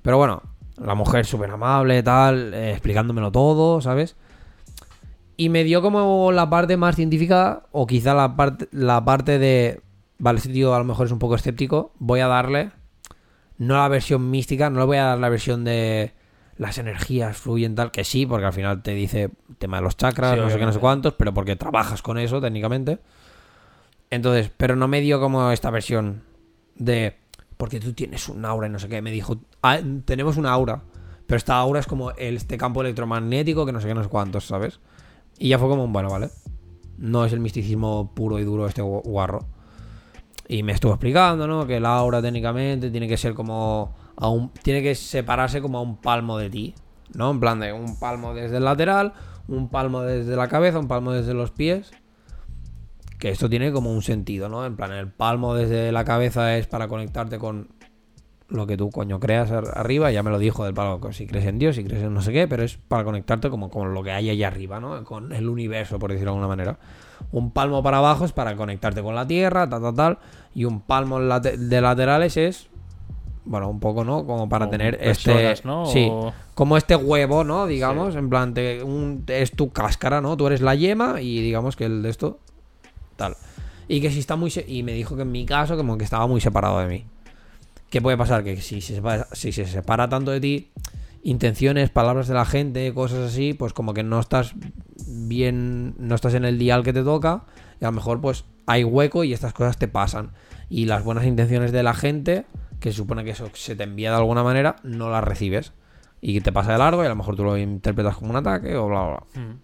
Pero 0.01 0.17
bueno, 0.17 0.41
la 0.77 0.93
mujer 0.95 1.25
súper 1.25 1.49
amable, 1.51 2.03
tal, 2.03 2.53
eh, 2.53 2.71
explicándomelo 2.71 3.31
todo, 3.31 3.81
¿sabes? 3.81 4.15
Y 5.37 5.49
me 5.49 5.63
dio 5.63 5.81
como 5.81 6.31
la 6.31 6.49
parte 6.49 6.77
más 6.77 6.95
científica, 6.95 7.63
o 7.71 7.85
quizá 7.87 8.13
la 8.13 8.35
parte, 8.35 8.69
la 8.71 9.03
parte 9.03 9.37
de. 9.39 9.81
Vale, 10.17 10.37
este 10.37 10.53
tío 10.53 10.73
a 10.73 10.79
lo 10.79 10.85
mejor 10.85 11.07
es 11.07 11.11
un 11.11 11.19
poco 11.19 11.35
escéptico. 11.35 11.91
Voy 11.99 12.21
a 12.21 12.27
darle. 12.27 12.71
No 13.57 13.75
la 13.75 13.87
versión 13.87 14.29
mística, 14.29 14.69
no 14.69 14.79
le 14.79 14.85
voy 14.85 14.97
a 14.97 15.03
dar 15.05 15.17
la 15.19 15.29
versión 15.29 15.63
de 15.63 16.11
las 16.57 16.77
energías 16.77 17.35
fluyen 17.37 17.75
tal, 17.75 17.91
que 17.91 18.03
sí, 18.03 18.25
porque 18.25 18.45
al 18.45 18.53
final 18.53 18.81
te 18.81 18.91
dice 18.93 19.29
tema 19.57 19.77
de 19.77 19.83
los 19.83 19.97
chakras, 19.97 20.33
Sí, 20.35 20.39
no 20.39 20.49
sé 20.49 20.59
qué, 20.59 20.65
no 20.65 20.73
sé 20.73 20.79
cuántos, 20.79 21.13
pero 21.13 21.33
porque 21.33 21.55
trabajas 21.55 22.01
con 22.01 22.17
eso 22.17 22.39
técnicamente. 22.41 22.99
Entonces, 24.09 24.51
pero 24.55 24.75
no 24.75 24.87
me 24.87 25.01
dio 25.01 25.19
como 25.19 25.51
esta 25.51 25.69
versión 25.71 26.23
de 26.75 27.15
porque 27.57 27.79
tú 27.79 27.93
tienes 27.93 28.27
un 28.29 28.43
aura 28.45 28.67
y 28.67 28.69
no 28.69 28.79
sé 28.79 28.87
qué. 28.89 29.01
Me 29.01 29.11
dijo, 29.11 29.37
"Ah, 29.61 29.79
tenemos 30.05 30.37
una 30.37 30.51
aura, 30.51 30.81
pero 31.25 31.37
esta 31.37 31.55
aura 31.57 31.79
es 31.79 31.87
como 31.87 32.11
este 32.11 32.57
campo 32.57 32.81
electromagnético 32.81 33.65
que 33.65 33.71
no 33.71 33.79
sé 33.81 33.87
qué, 33.87 33.93
no 33.93 34.03
sé 34.03 34.09
cuántos, 34.09 34.45
¿sabes? 34.45 34.79
Y 35.39 35.49
ya 35.49 35.59
fue 35.59 35.67
como 35.69 35.83
un 35.83 35.93
bueno, 35.93 36.09
¿vale? 36.09 36.29
No 36.97 37.25
es 37.25 37.33
el 37.33 37.39
misticismo 37.39 38.11
puro 38.13 38.39
y 38.39 38.43
duro 38.43 38.67
este 38.67 38.81
gu- 38.81 39.03
guarro. 39.03 39.45
Y 40.47 40.63
me 40.63 40.73
estuvo 40.73 40.93
explicando, 40.93 41.47
¿no? 41.47 41.65
Que 41.65 41.79
la 41.79 41.95
aura 41.97 42.21
técnicamente 42.21 42.91
tiene 42.91 43.07
que 43.07 43.17
ser 43.17 43.33
como 43.33 43.95
tiene 44.63 44.81
que 44.81 44.95
separarse 44.95 45.61
como 45.61 45.79
a 45.79 45.81
un 45.81 45.97
palmo 45.97 46.37
de 46.37 46.49
ti, 46.49 46.75
¿no? 47.13 47.31
En 47.31 47.39
plan 47.39 47.59
de 47.59 47.73
un 47.73 47.99
palmo 47.99 48.33
desde 48.33 48.57
el 48.57 48.65
lateral, 48.65 49.13
un 49.47 49.69
palmo 49.69 50.01
desde 50.01 50.35
la 50.35 50.47
cabeza, 50.47 50.79
un 50.79 50.87
palmo 50.87 51.11
desde 51.11 51.33
los 51.33 51.51
pies. 51.51 51.91
Que 53.19 53.29
esto 53.29 53.49
tiene 53.49 53.71
como 53.71 53.91
un 53.91 54.01
sentido, 54.01 54.49
¿no? 54.49 54.65
En 54.65 54.75
plan, 54.75 54.91
el 54.91 55.09
palmo 55.09 55.55
desde 55.55 55.91
la 55.91 56.03
cabeza 56.03 56.57
es 56.57 56.67
para 56.67 56.87
conectarte 56.87 57.39
con 57.39 57.69
lo 58.49 58.67
que 58.67 58.77
tú 58.77 58.89
coño 58.91 59.19
creas 59.19 59.49
ar- 59.51 59.71
arriba, 59.77 60.11
ya 60.11 60.21
me 60.23 60.29
lo 60.29 60.37
dijo 60.37 60.63
del 60.65 60.73
palo, 60.73 60.99
si 61.13 61.25
crees 61.25 61.45
en 61.45 61.57
Dios, 61.57 61.75
si 61.75 61.83
crees 61.83 62.03
en 62.03 62.13
no 62.13 62.21
sé 62.21 62.31
qué, 62.31 62.47
pero 62.47 62.63
es 62.63 62.77
para 62.77 63.03
conectarte 63.03 63.49
como 63.49 63.69
con 63.69 63.93
lo 63.93 64.03
que 64.03 64.11
hay 64.11 64.29
allá 64.29 64.47
arriba, 64.47 64.79
¿no? 64.79 65.03
Con 65.03 65.31
el 65.33 65.49
universo, 65.49 65.97
por 65.99 66.11
decirlo 66.11 66.31
de 66.31 66.37
alguna 66.37 66.47
manera. 66.47 66.77
Un 67.31 67.51
palmo 67.51 67.81
para 67.81 67.97
abajo 67.97 68.25
es 68.25 68.31
para 68.33 68.55
conectarte 68.55 69.01
con 69.01 69.15
la 69.15 69.25
tierra, 69.25 69.67
tal, 69.69 69.81
tal, 69.81 69.95
tal, 69.95 70.17
y 70.53 70.65
un 70.65 70.81
palmo 70.81 71.19
de 71.19 71.81
laterales 71.81 72.37
es, 72.37 72.67
bueno, 73.45 73.69
un 73.69 73.79
poco, 73.79 74.03
¿no? 74.03 74.25
Como 74.25 74.47
para 74.47 74.65
Como 74.65 74.71
tener 74.77 74.97
personas, 74.99 75.59
este... 75.59 75.67
¿no? 75.67 75.85
Sí, 75.87 76.07
O- 76.11 76.33
como 76.53 76.77
este 76.77 76.95
huevo, 76.95 77.43
¿no? 77.43 77.65
Digamos, 77.67 78.15
en 78.15 78.29
plan, 78.29 78.53
te- 78.53 78.81
un- 78.83 79.23
es 79.27 79.51
tu 79.51 79.71
cáscara, 79.71 80.21
¿no? 80.21 80.37
Tú 80.37 80.47
eres 80.47 80.61
la 80.61 80.73
yema 80.75 81.19
y 81.21 81.41
digamos 81.41 81.75
que 81.75 81.85
el 81.85 82.01
de 82.01 82.09
esto, 82.09 82.39
tal. 83.17 83.35
Y 83.87 84.01
que 84.01 84.09
si 84.11 84.19
está 84.19 84.35
muy... 84.35 84.53
Y 84.67 84.83
me 84.83 84.93
dijo 84.93 85.15
que 85.15 85.23
en 85.23 85.31
mi 85.31 85.45
caso, 85.45 85.75
como 85.77 85.97
que 85.97 86.03
estaba 86.05 86.27
muy 86.27 86.39
separado 86.41 86.79
de 86.79 86.87
mí. 86.87 87.05
¿Qué 87.89 88.01
puede 88.01 88.17
pasar? 88.17 88.43
Que 88.43 88.57
si 88.57 88.81
se, 88.81 88.95
separa, 88.95 89.27
si 89.31 89.51
se 89.51 89.65
separa 89.65 90.09
tanto 90.09 90.31
de 90.31 90.39
ti, 90.39 90.71
intenciones, 91.23 91.89
palabras 91.89 92.27
de 92.27 92.33
la 92.33 92.45
gente, 92.45 92.93
cosas 92.93 93.31
así, 93.31 93.53
pues 93.53 93.73
como 93.73 93.93
que 93.93 94.03
no 94.03 94.19
estás 94.19 94.53
bien, 95.07 95.95
no 95.97 96.15
estás 96.15 96.33
en 96.33 96.45
el 96.45 96.59
dial 96.59 96.83
que 96.83 96.93
te 96.93 97.03
toca, 97.03 97.45
y 97.81 97.85
a 97.85 97.87
lo 97.87 97.93
mejor 97.93 98.21
pues 98.21 98.45
hay 98.65 98.83
hueco 98.83 99.23
y 99.23 99.33
estas 99.33 99.53
cosas 99.53 99.77
te 99.77 99.87
pasan. 99.87 100.31
Y 100.69 100.85
las 100.85 101.03
buenas 101.03 101.25
intenciones 101.25 101.71
de 101.71 101.83
la 101.83 101.93
gente, 101.93 102.45
que 102.79 102.91
se 102.91 102.97
supone 102.97 103.23
que 103.23 103.31
eso 103.31 103.49
se 103.53 103.75
te 103.75 103.83
envía 103.83 104.11
de 104.11 104.17
alguna 104.17 104.43
manera, 104.43 104.77
no 104.83 105.09
las 105.09 105.23
recibes. 105.23 105.73
Y 106.21 106.41
te 106.41 106.51
pasa 106.51 106.71
de 106.71 106.77
largo 106.79 107.03
y 107.03 107.05
a 107.05 107.09
lo 107.09 107.15
mejor 107.15 107.35
tú 107.35 107.43
lo 107.43 107.57
interpretas 107.57 108.17
como 108.17 108.31
un 108.31 108.37
ataque 108.37 108.75
o 108.75 108.87
bla, 108.87 109.01
bla, 109.01 109.23
bla. 109.33 109.43
Mm. 109.43 109.59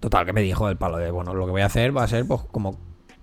Total, 0.00 0.24
que 0.24 0.32
me 0.32 0.42
dijo 0.42 0.68
el 0.68 0.76
palo 0.76 0.98
de, 0.98 1.10
bueno, 1.10 1.34
lo 1.34 1.46
que 1.46 1.50
voy 1.50 1.62
a 1.62 1.66
hacer 1.66 1.96
va 1.96 2.04
a 2.04 2.08
ser 2.08 2.26
pues 2.26 2.42
como 2.52 2.78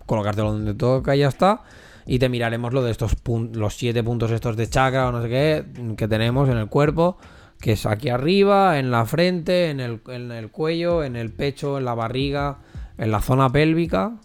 colocártelo 0.05 0.51
donde 0.51 0.73
toca 0.73 1.15
y 1.15 1.19
ya 1.19 1.29
está. 1.29 1.63
Y 2.05 2.19
te 2.19 2.29
miraremos 2.29 2.73
lo 2.73 2.83
de 2.83 2.91
estos 2.91 3.15
los 3.53 3.75
siete 3.75 4.03
puntos 4.03 4.31
estos 4.31 4.55
de 4.55 4.69
chakra 4.69 5.09
o 5.09 5.11
no 5.11 5.21
sé 5.21 5.29
qué 5.29 5.65
que 5.97 6.07
tenemos 6.07 6.49
en 6.49 6.57
el 6.57 6.67
cuerpo, 6.67 7.17
que 7.59 7.71
es 7.71 7.85
aquí 7.85 8.09
arriba, 8.09 8.77
en 8.77 8.91
la 8.91 9.05
frente, 9.05 9.69
en 9.69 9.79
el, 9.79 10.01
en 10.07 10.31
el 10.31 10.51
cuello, 10.51 11.03
en 11.03 11.15
el 11.15 11.31
pecho, 11.31 11.77
en 11.77 11.85
la 11.85 11.95
barriga, 11.95 12.59
en 12.97 13.11
la 13.11 13.21
zona 13.21 13.51
pélvica 13.51 14.19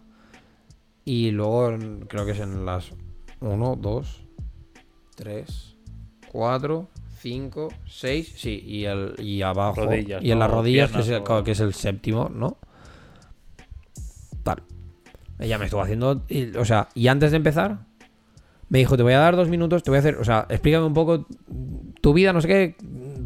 y 1.04 1.30
luego 1.30 1.76
creo 2.08 2.24
que 2.24 2.32
es 2.32 2.40
en 2.40 2.64
las 2.64 2.92
1, 3.40 3.78
2, 3.80 4.22
3, 5.16 5.76
4, 6.30 6.88
5, 7.18 7.68
6. 7.86 8.32
Sí, 8.36 8.62
y, 8.64 8.84
el, 8.84 9.14
y 9.18 9.42
abajo. 9.42 9.86
Rodillas, 9.86 10.22
y 10.22 10.30
en 10.30 10.38
¿no? 10.38 10.44
las 10.44 10.50
rodillas, 10.52 10.92
que 10.92 11.00
es, 11.00 11.08
el, 11.08 11.22
que 11.44 11.50
es 11.50 11.60
el 11.60 11.74
séptimo, 11.74 12.28
¿no? 12.28 12.58
Tal. 14.42 14.62
Ella 15.40 15.58
me 15.58 15.64
estuvo 15.64 15.80
haciendo. 15.80 16.22
o 16.58 16.64
sea, 16.64 16.88
y 16.94 17.08
antes 17.08 17.30
de 17.30 17.38
empezar, 17.38 17.86
me 18.68 18.78
dijo: 18.78 18.96
Te 18.96 19.02
voy 19.02 19.14
a 19.14 19.18
dar 19.18 19.36
dos 19.36 19.48
minutos, 19.48 19.82
te 19.82 19.90
voy 19.90 19.96
a 19.96 20.00
hacer. 20.00 20.16
O 20.16 20.24
sea, 20.24 20.46
explícame 20.48 20.86
un 20.86 20.94
poco 20.94 21.26
tu 22.00 22.12
vida, 22.12 22.32
no 22.32 22.40
sé 22.40 22.48
qué, 22.48 22.76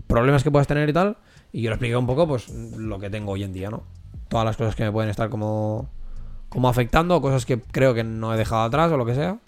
problemas 0.07 0.45
que 0.45 0.51
puedas 0.51 0.67
tener 0.67 0.89
y 0.89 0.93
tal. 0.93 1.17
Y 1.53 1.63
yo 1.63 1.71
le 1.71 1.75
expliqué 1.75 1.97
un 1.97 2.07
poco, 2.07 2.27
pues, 2.27 2.49
lo 2.49 2.99
que 2.99 3.11
tengo 3.11 3.33
hoy 3.33 3.43
en 3.45 3.53
día, 3.53 3.71
¿no? 3.71 3.85
Todas 4.29 4.47
las 4.47 4.57
cosas 4.57 4.75
que 4.75 4.85
me 4.85 4.93
pueden 4.93 5.11
estar 5.11 5.29
como. 5.29 5.91
Como 6.49 6.69
afectando, 6.69 7.21
cosas 7.21 7.45
que 7.47 7.61
creo 7.61 7.95
que 7.95 8.05
no 8.05 8.33
he 8.33 8.37
dejado 8.37 8.63
atrás 8.63 8.93
o 8.93 8.97
lo 8.97 9.05
que 9.05 9.17
sea. 9.17 9.41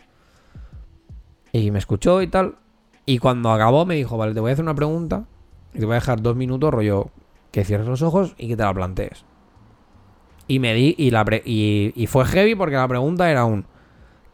Y 1.52 1.70
me 1.70 1.78
escuchó 1.78 2.20
y 2.20 2.26
tal. 2.26 2.56
Y 3.04 3.18
cuando 3.18 3.52
acabó 3.52 3.86
me 3.86 3.94
dijo, 3.94 4.16
vale, 4.16 4.34
te 4.34 4.40
voy 4.40 4.50
a 4.50 4.52
hacer 4.54 4.64
una 4.64 4.74
pregunta. 4.74 5.24
Y 5.72 5.78
te 5.78 5.86
voy 5.86 5.92
a 5.92 6.00
dejar 6.00 6.20
dos 6.20 6.34
minutos, 6.34 6.74
rollo, 6.74 7.10
que 7.52 7.64
cierres 7.64 7.86
los 7.86 8.02
ojos 8.02 8.34
y 8.36 8.48
que 8.48 8.56
te 8.56 8.64
la 8.64 8.74
plantees. 8.74 9.24
Y 10.48 10.58
me 10.60 10.74
di, 10.74 10.94
y, 10.98 11.10
la 11.10 11.24
pre- 11.24 11.42
y, 11.44 11.92
y 11.96 12.06
fue 12.06 12.24
heavy 12.24 12.54
porque 12.54 12.76
la 12.76 12.86
pregunta 12.88 13.30
era 13.30 13.44
un, 13.44 13.64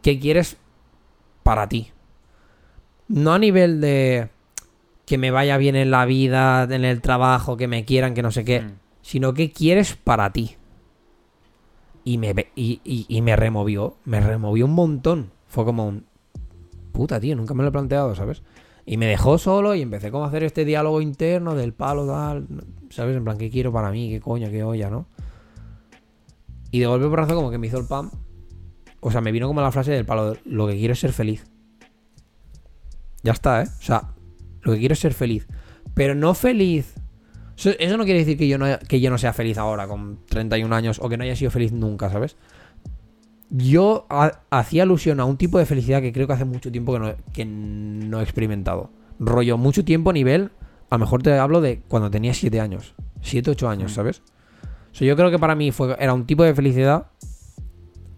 ¿qué 0.01 0.19
quieres 0.19 0.57
para 1.43 1.67
ti? 1.67 1.89
No 3.07 3.33
a 3.33 3.39
nivel 3.39 3.81
de 3.81 4.29
que 5.05 5.17
me 5.17 5.31
vaya 5.31 5.57
bien 5.57 5.75
en 5.75 5.91
la 5.91 6.05
vida, 6.05 6.63
en 6.69 6.85
el 6.85 7.01
trabajo, 7.01 7.57
que 7.57 7.67
me 7.67 7.83
quieran, 7.85 8.13
que 8.13 8.21
no 8.21 8.31
sé 8.31 8.45
qué, 8.45 8.61
Mm. 8.61 8.71
sino 9.01 9.33
qué 9.33 9.51
quieres 9.51 9.95
para 9.95 10.31
ti. 10.31 10.55
Y 12.05 12.17
me, 12.17 12.33
ve- 12.33 12.49
y, 12.55 12.79
y- 12.83 13.05
y 13.07 13.21
me 13.21 13.35
removió, 13.35 13.95
me 14.05 14.19
removió 14.19 14.65
un 14.65 14.73
montón. 14.73 15.31
Fue 15.47 15.65
como 15.65 15.87
un, 15.87 16.05
puta, 16.91 17.19
tío, 17.19 17.35
nunca 17.35 17.53
me 17.53 17.63
lo 17.63 17.69
he 17.69 17.71
planteado, 17.71 18.13
¿sabes? 18.15 18.43
Y 18.85 18.97
me 18.97 19.05
dejó 19.07 19.37
solo 19.37 19.73
y 19.75 19.81
empecé 19.81 20.11
como 20.11 20.25
a 20.25 20.27
hacer 20.27 20.43
este 20.43 20.65
diálogo 20.65 21.01
interno 21.01 21.55
del 21.55 21.73
palo, 21.73 22.05
tal, 22.05 22.45
¿sabes? 22.89 23.15
En 23.15 23.23
plan, 23.23 23.37
¿qué 23.37 23.49
quiero 23.49 23.71
para 23.71 23.91
mí? 23.91 24.09
¿Qué 24.09 24.19
coño? 24.19 24.49
¿Qué 24.49 24.63
olla, 24.63 24.89
no? 24.89 25.05
Y 26.73 26.79
de 26.79 26.87
golpe 26.87 27.07
porrazo 27.07 27.35
como 27.35 27.51
que 27.51 27.57
me 27.59 27.67
hizo 27.67 27.77
el 27.77 27.85
pam. 27.85 28.09
O 28.99 29.11
sea, 29.11 29.21
me 29.21 29.31
vino 29.31 29.47
como 29.47 29.61
la 29.61 29.71
frase 29.71 29.91
del 29.91 30.05
palo, 30.05 30.35
lo 30.45 30.65
que 30.67 30.73
quiero 30.75 30.93
es 30.93 30.99
ser 30.99 31.13
feliz. 31.13 31.45
Ya 33.21 33.31
está, 33.31 33.61
¿eh? 33.61 33.67
O 33.79 33.81
sea, 33.81 34.09
lo 34.61 34.73
que 34.73 34.79
quiero 34.79 34.93
es 34.93 34.99
ser 34.99 35.13
feliz. 35.13 35.47
Pero 35.93 36.15
no 36.15 36.33
feliz. 36.33 36.95
Eso, 37.55 37.69
eso 37.77 37.97
no 37.97 38.05
quiere 38.05 38.19
decir 38.19 38.37
que 38.37 38.47
yo 38.47 38.57
no, 38.57 38.65
que 38.87 38.99
yo 38.99 39.09
no 39.11 39.17
sea 39.19 39.33
feliz 39.33 39.57
ahora 39.59 39.87
con 39.87 40.19
31 40.27 40.75
años 40.75 40.99
o 41.01 41.07
que 41.09 41.17
no 41.17 41.23
haya 41.23 41.35
sido 41.35 41.51
feliz 41.51 41.71
nunca, 41.71 42.09
¿sabes? 42.09 42.35
Yo 43.49 44.07
ha- 44.09 44.41
hacía 44.49 44.83
alusión 44.83 45.19
a 45.19 45.25
un 45.25 45.37
tipo 45.37 45.59
de 45.59 45.65
felicidad 45.67 46.01
que 46.01 46.11
creo 46.11 46.25
que 46.25 46.33
hace 46.33 46.45
mucho 46.45 46.71
tiempo 46.71 46.93
que 46.93 46.99
no, 46.99 47.13
que 47.33 47.45
no 47.45 48.19
he 48.19 48.23
experimentado. 48.23 48.89
Rollo, 49.19 49.57
mucho 49.57 49.85
tiempo 49.85 50.09
a 50.09 50.13
nivel, 50.13 50.49
a 50.89 50.95
lo 50.95 50.99
mejor 50.99 51.21
te 51.21 51.37
hablo 51.37 51.61
de 51.61 51.81
cuando 51.87 52.09
tenía 52.09 52.33
7 52.33 52.59
años. 52.59 52.95
7, 53.21 53.51
8 53.51 53.69
años, 53.69 53.91
Mm. 53.91 53.95
¿sabes? 53.95 54.23
O 54.93 54.95
sea, 54.95 55.07
yo 55.07 55.15
creo 55.15 55.31
que 55.31 55.39
para 55.39 55.55
mí 55.55 55.71
fue, 55.71 55.95
era 55.99 56.13
un 56.13 56.27
tipo 56.27 56.43
de 56.43 56.53
felicidad 56.53 57.07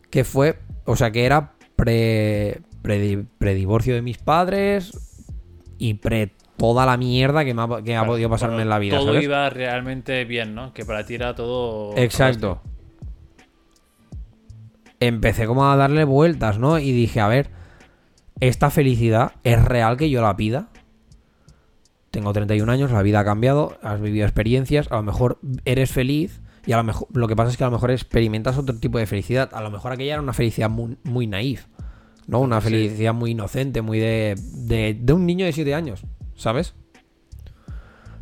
que 0.09 0.25
fue, 0.25 0.59
o 0.83 0.97
sea, 0.97 1.09
que 1.09 1.25
era 1.25 1.53
pre, 1.77 2.59
pre, 2.81 3.25
predivorcio 3.37 3.95
de 3.95 4.01
mis 4.01 4.17
padres 4.17 4.91
y 5.77 5.93
pre 5.95 6.33
toda 6.57 6.85
la 6.85 6.97
mierda 6.97 7.45
que 7.45 7.53
me 7.53 7.61
ha, 7.61 7.81
que 7.81 7.95
ha 7.95 8.05
podido 8.05 8.29
pasarme 8.29 8.61
en 8.61 8.69
la 8.69 8.79
vida, 8.79 8.97
Todo 8.97 9.07
¿sabes? 9.07 9.23
iba 9.23 9.49
realmente 9.49 10.25
bien, 10.25 10.53
¿no? 10.53 10.73
Que 10.73 10.83
para 10.83 11.05
ti 11.05 11.15
era 11.15 11.33
todo. 11.33 11.95
Exacto. 11.97 12.61
Empecé 14.99 15.45
como 15.47 15.69
a 15.69 15.77
darle 15.77 16.03
vueltas, 16.03 16.59
¿no? 16.59 16.77
Y 16.79 16.91
dije, 16.91 17.21
a 17.21 17.27
ver, 17.27 17.51
¿esta 18.41 18.69
felicidad 18.69 19.33
es 19.43 19.63
real 19.63 19.95
que 19.95 20.09
yo 20.09 20.21
la 20.21 20.35
pida? 20.35 20.67
Tengo 22.11 22.33
31 22.33 22.69
años, 22.69 22.91
la 22.91 23.01
vida 23.01 23.21
ha 23.21 23.25
cambiado, 23.25 23.77
has 23.81 24.01
vivido 24.01 24.25
experiencias, 24.25 24.91
a 24.91 24.95
lo 24.97 25.03
mejor 25.03 25.39
eres 25.63 25.91
feliz 25.91 26.41
y 26.65 26.71
a 26.73 26.77
lo 26.77 26.83
mejor 26.83 27.07
lo 27.13 27.27
que 27.27 27.35
pasa 27.35 27.51
es 27.51 27.57
que 27.57 27.63
a 27.63 27.67
lo 27.67 27.71
mejor 27.73 27.91
experimentas 27.91 28.57
otro 28.57 28.75
tipo 28.77 28.97
de 28.97 29.05
felicidad. 29.05 29.49
A 29.53 29.61
lo 29.61 29.71
mejor 29.71 29.91
aquella 29.91 30.13
era 30.13 30.21
una 30.21 30.33
felicidad 30.33 30.69
muy, 30.69 30.97
muy 31.03 31.27
naif, 31.27 31.65
¿no? 32.27 32.39
Una 32.39 32.59
Sí. 32.61 32.69
felicidad 32.69 33.13
muy 33.13 33.31
inocente, 33.31 33.81
muy 33.81 33.99
de, 33.99 34.35
de, 34.37 34.97
de 34.99 35.13
un 35.13 35.25
niño 35.25 35.45
de 35.45 35.51
7 35.53 35.73
años, 35.75 36.03
¿sabes? 36.35 36.73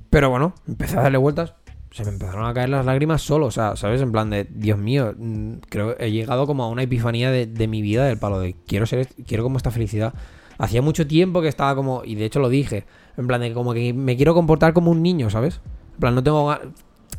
Pero 0.09 0.29
bueno, 0.29 0.53
empecé 0.67 0.97
a 0.97 1.03
darle 1.03 1.17
vueltas. 1.17 1.55
Se 1.91 2.03
me 2.03 2.09
empezaron 2.11 2.45
a 2.47 2.53
caer 2.53 2.69
las 2.69 2.85
lágrimas 2.85 3.21
solo, 3.21 3.45
o 3.47 3.51
sea, 3.51 3.75
¿sabes? 3.75 4.01
En 4.01 4.11
plan 4.11 4.29
de, 4.29 4.45
Dios 4.45 4.79
mío, 4.79 5.13
mm, 5.17 5.53
creo 5.69 5.95
he 5.99 6.11
llegado 6.11 6.47
como 6.47 6.63
a 6.63 6.69
una 6.69 6.83
epifanía 6.83 7.29
de, 7.31 7.45
de 7.45 7.67
mi 7.67 7.81
vida 7.83 8.05
del 8.05 8.17
palo 8.17 8.39
de 8.39 8.55
quiero 8.67 8.85
ser, 8.87 9.07
quiero 9.27 9.43
como 9.43 9.57
esta 9.57 9.69
felicidad. 9.71 10.13
Hacía 10.57 10.81
mucho 10.81 11.05
tiempo 11.07 11.41
que 11.41 11.47
estaba 11.47 11.75
como, 11.75 12.03
y 12.03 12.15
de 12.15 12.25
hecho 12.25 12.39
lo 12.39 12.49
dije, 12.49 12.85
en 13.17 13.27
plan 13.27 13.41
de 13.41 13.53
como 13.53 13.73
que 13.73 13.93
me 13.93 14.15
quiero 14.15 14.33
comportar 14.33 14.73
como 14.73 14.89
un 14.91 15.01
niño, 15.03 15.29
¿sabes? 15.29 15.61
En 15.93 15.99
plan, 15.99 16.15
no 16.15 16.23
tengo... 16.23 16.55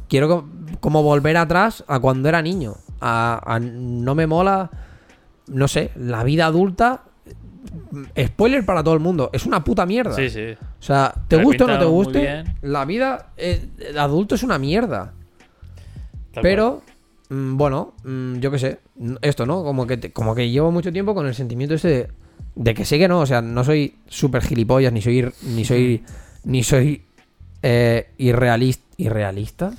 Quiero 0.09 0.29
co- 0.29 0.49
como 0.81 1.03
volver 1.03 1.37
atrás 1.37 1.85
a 1.87 1.99
cuando 2.01 2.29
era 2.29 2.43
niño. 2.43 2.75
A, 3.01 3.41
a- 3.55 3.59
no 3.61 4.15
me 4.15 4.27
mola, 4.27 4.71
no 5.49 5.69
sé, 5.69 5.91
la 5.97 6.25
vida 6.25 6.47
adulta. 6.47 7.03
Spoiler 8.19 8.65
para 8.65 8.83
todo 8.85 8.95
el 8.95 9.01
mundo, 9.01 9.31
es 9.33 9.47
una 9.47 9.63
puta 9.65 9.87
mierda. 9.87 10.17
Sí, 10.17 10.29
sí. 10.31 10.41
O 10.53 10.83
sea, 10.83 11.15
te 11.29 11.37
guste 11.45 11.65
o 11.65 11.67
no 11.67 11.73
te 11.79 11.85
guste, 11.91 12.19
la 12.63 12.85
vida 12.85 13.31
eh, 13.37 13.67
el 13.79 13.99
adulto 13.99 14.35
es 14.35 14.43
una 14.43 14.59
mierda. 14.59 15.13
Tal 16.33 16.43
Pero, 16.43 16.83
mm, 17.31 17.57
bueno, 17.57 17.95
mm, 18.05 18.37
yo 18.39 18.51
qué 18.51 18.59
sé, 18.59 18.81
esto, 19.23 19.47
¿no? 19.47 19.63
Como 19.65 19.87
que, 19.87 19.97
te- 19.97 20.13
como 20.13 20.35
que 20.35 20.51
llevo 20.51 20.71
mucho 20.71 20.93
tiempo 20.93 21.15
con 21.15 21.27
el 21.27 21.35
sentimiento 21.35 21.75
ese 21.75 21.89
de, 21.89 22.09
de 22.57 22.75
que 22.75 22.85
sé 22.85 22.99
que 22.99 23.09
no, 23.09 23.21
o 23.21 23.27
sea, 23.27 23.41
no 23.41 23.65
soy 23.65 23.97
súper 24.09 24.43
gilipollas, 24.43 24.93
ni 24.93 25.01
soy, 25.01 25.33
ni 25.43 25.65
soy, 25.65 26.03
ni 26.45 26.63
soy 26.63 27.05
eh, 27.63 28.11
irrealista. 28.19 28.85
¿Irrealista? 28.97 29.73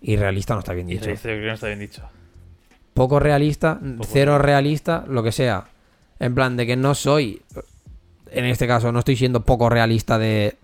Irrealista 0.00 0.54
no 0.54 0.60
está 0.60 0.72
bien. 0.72 0.88
Y 0.88 0.94
dicho. 0.94 1.08
no 1.08 1.52
está 1.52 1.66
bien 1.66 1.78
dicho. 1.80 2.02
Poco 2.94 3.20
realista, 3.20 3.78
Poco 3.78 4.08
cero 4.10 4.38
realista, 4.38 5.04
lo 5.08 5.22
que 5.22 5.32
sea. 5.32 5.68
En 6.18 6.34
plan, 6.34 6.56
de 6.56 6.66
que 6.66 6.76
no 6.76 6.94
soy, 6.94 7.42
en 8.30 8.44
este 8.44 8.66
caso, 8.66 8.90
no 8.90 8.98
estoy 8.98 9.16
siendo 9.16 9.44
poco 9.44 9.68
realista 9.68 10.18
de, 10.18 10.56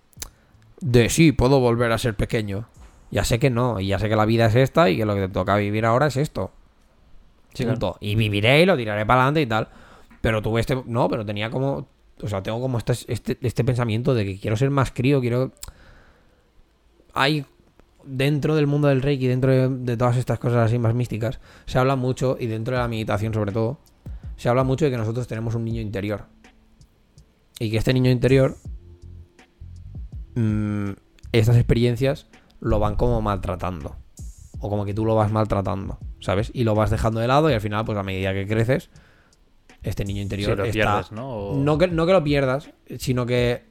de 0.81 1.09
sí, 1.09 1.33
puedo 1.33 1.61
volver 1.61 1.93
a 1.93 1.99
ser 1.99 2.15
pequeño. 2.15 2.67
Ya 3.11 3.25
sé 3.25 3.39
que 3.39 3.51
no, 3.51 3.79
y 3.79 3.89
ya 3.89 3.99
sé 3.99 4.09
que 4.09 4.17
la 4.17 4.25
vida 4.25 4.47
es 4.47 4.57
esta 4.57 4.91
y 4.91 4.97
que 4.97 5.05
lo 5.05 5.15
que 5.15 5.23
te 5.23 5.29
toca 5.29 5.57
vivir 5.57 5.87
ahora 5.87 6.09
es 6.09 6.17
esto. 6.17 6.51
Sí, 7.55 7.65
Punto. 7.65 7.97
Y 8.01 8.17
viviré 8.17 8.63
y 8.63 8.67
lo 8.67 8.77
tiraré 8.77 9.07
para 9.07 9.23
adelante 9.23 9.43
y 9.43 9.47
tal. 9.47 9.69
Pero 10.21 10.43
tuve 10.43 10.61
este. 10.61 10.83
No, 10.87 11.09
pero 11.09 11.25
tenía 11.25 11.51
como. 11.51 11.87
O 12.21 12.29
sea, 12.29 12.43
tengo 12.43 12.61
como 12.61 12.79
este, 12.79 12.95
este, 13.09 13.39
este 13.41 13.65
pensamiento 13.65 14.15
de 14.15 14.25
que 14.25 14.39
quiero 14.39 14.57
ser 14.57 14.71
más 14.71 14.91
crío, 14.91 15.21
quiero. 15.21 15.53
Hay. 17.13 17.47
Dentro 18.07 18.55
del 18.55 18.67
mundo 18.67 18.89
del 18.89 19.03
Reiki, 19.03 19.27
dentro 19.27 19.51
de, 19.51 19.69
de 19.69 19.97
todas 19.97 20.17
estas 20.17 20.39
cosas 20.39 20.67
así 20.67 20.79
más 20.79 20.95
místicas, 20.95 21.41
se 21.67 21.79
habla 21.79 21.97
mucho, 21.97 22.37
y 22.39 22.47
dentro 22.47 22.75
de 22.77 22.83
la 22.83 22.89
meditación 22.89 23.33
sobre 23.35 23.53
todo, 23.53 23.79
se 24.37 24.49
habla 24.49 24.65
mucho 24.65 24.85
de 24.85 24.91
que 24.91 24.97
nosotros 24.97 25.27
tenemos 25.27 25.55
un 25.55 25.65
niño 25.65 25.81
interior. 25.81 26.27
Y 27.59 27.71
que 27.71 27.77
este 27.79 27.93
niño 27.95 28.11
interior. 28.11 28.57
mm, 30.35 30.91
estas 31.33 31.57
experiencias 31.57 32.27
lo 32.61 32.79
van 32.79 32.97
como 32.97 33.21
maltratando. 33.23 33.97
O 34.61 34.71
como 34.71 34.85
que 34.85 34.95
tú 34.95 35.05
lo 35.05 35.15
vas 35.15 35.31
maltratando, 35.31 35.99
¿sabes? 36.21 36.51
Y 36.55 36.65
lo 36.65 36.75
vas 36.75 36.91
dejando 36.91 37.21
de 37.21 37.29
lado 37.29 37.51
y 37.51 37.53
al 37.55 37.61
final, 37.61 37.85
pues 37.85 37.99
a 37.99 38.03
medida 38.03 38.33
que 38.33 38.47
creces, 38.47 38.89
este 39.83 40.05
niño 40.05 40.23
interior 40.23 40.57
lo 40.57 40.65
está... 40.65 40.73
pierdes, 40.73 41.13
¿no? 41.13 41.29
O- 41.29 41.57
No 41.63 41.77
que, 41.79 41.89
no 41.89 42.07
que 42.07 42.13
lo 42.13 42.25
pierdas, 42.25 42.71
sino 42.99 43.27
que 43.27 43.65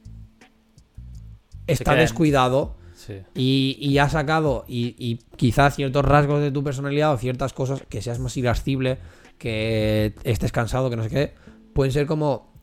está 1.66 1.92
descuidado 2.02 2.76
Sí. 3.06 3.20
y, 3.34 3.76
y 3.80 3.98
ha 3.98 4.08
sacado 4.08 4.64
y, 4.66 4.94
y 4.98 5.16
quizás 5.36 5.76
ciertos 5.76 6.04
rasgos 6.04 6.40
de 6.40 6.50
tu 6.50 6.64
personalidad 6.64 7.12
o 7.12 7.18
ciertas 7.18 7.52
cosas 7.52 7.82
que 7.88 8.00
seas 8.00 8.18
más 8.18 8.34
irascible, 8.36 8.98
que 9.36 10.14
estés 10.24 10.52
cansado, 10.52 10.88
que 10.88 10.96
no 10.96 11.02
sé 11.02 11.10
qué, 11.10 11.34
pueden 11.74 11.92
ser 11.92 12.06
como 12.06 12.54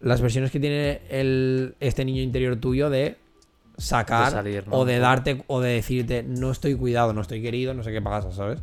las 0.00 0.20
versiones 0.20 0.50
que 0.50 0.60
tiene 0.60 1.00
el, 1.08 1.76
este 1.80 2.04
niño 2.04 2.22
interior 2.22 2.56
tuyo 2.56 2.90
de 2.90 3.16
sacar 3.76 4.26
De 4.26 4.32
salir, 4.32 4.68
¿no? 4.68 4.76
o 4.76 4.84
de 4.84 4.98
darte 4.98 5.44
o 5.46 5.60
de 5.60 5.70
decirte 5.70 6.22
no 6.22 6.50
estoy 6.50 6.74
cuidado, 6.74 7.12
no 7.12 7.20
estoy 7.20 7.40
querido, 7.40 7.74
no 7.74 7.82
sé 7.82 7.92
qué 7.92 8.02
pasa, 8.02 8.32
¿sabes? 8.32 8.60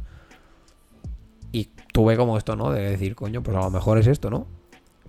Y 1.52 1.70
tuve 1.94 2.18
como 2.18 2.38
esto, 2.38 2.56
¿no? 2.56 2.72
De 2.72 2.82
decir, 2.82 3.16
coño, 3.16 3.42
pues 3.42 3.56
a 3.56 3.62
lo 3.62 3.70
mejor 3.70 3.98
es 3.98 4.08
esto, 4.08 4.30
¿no? 4.30 4.46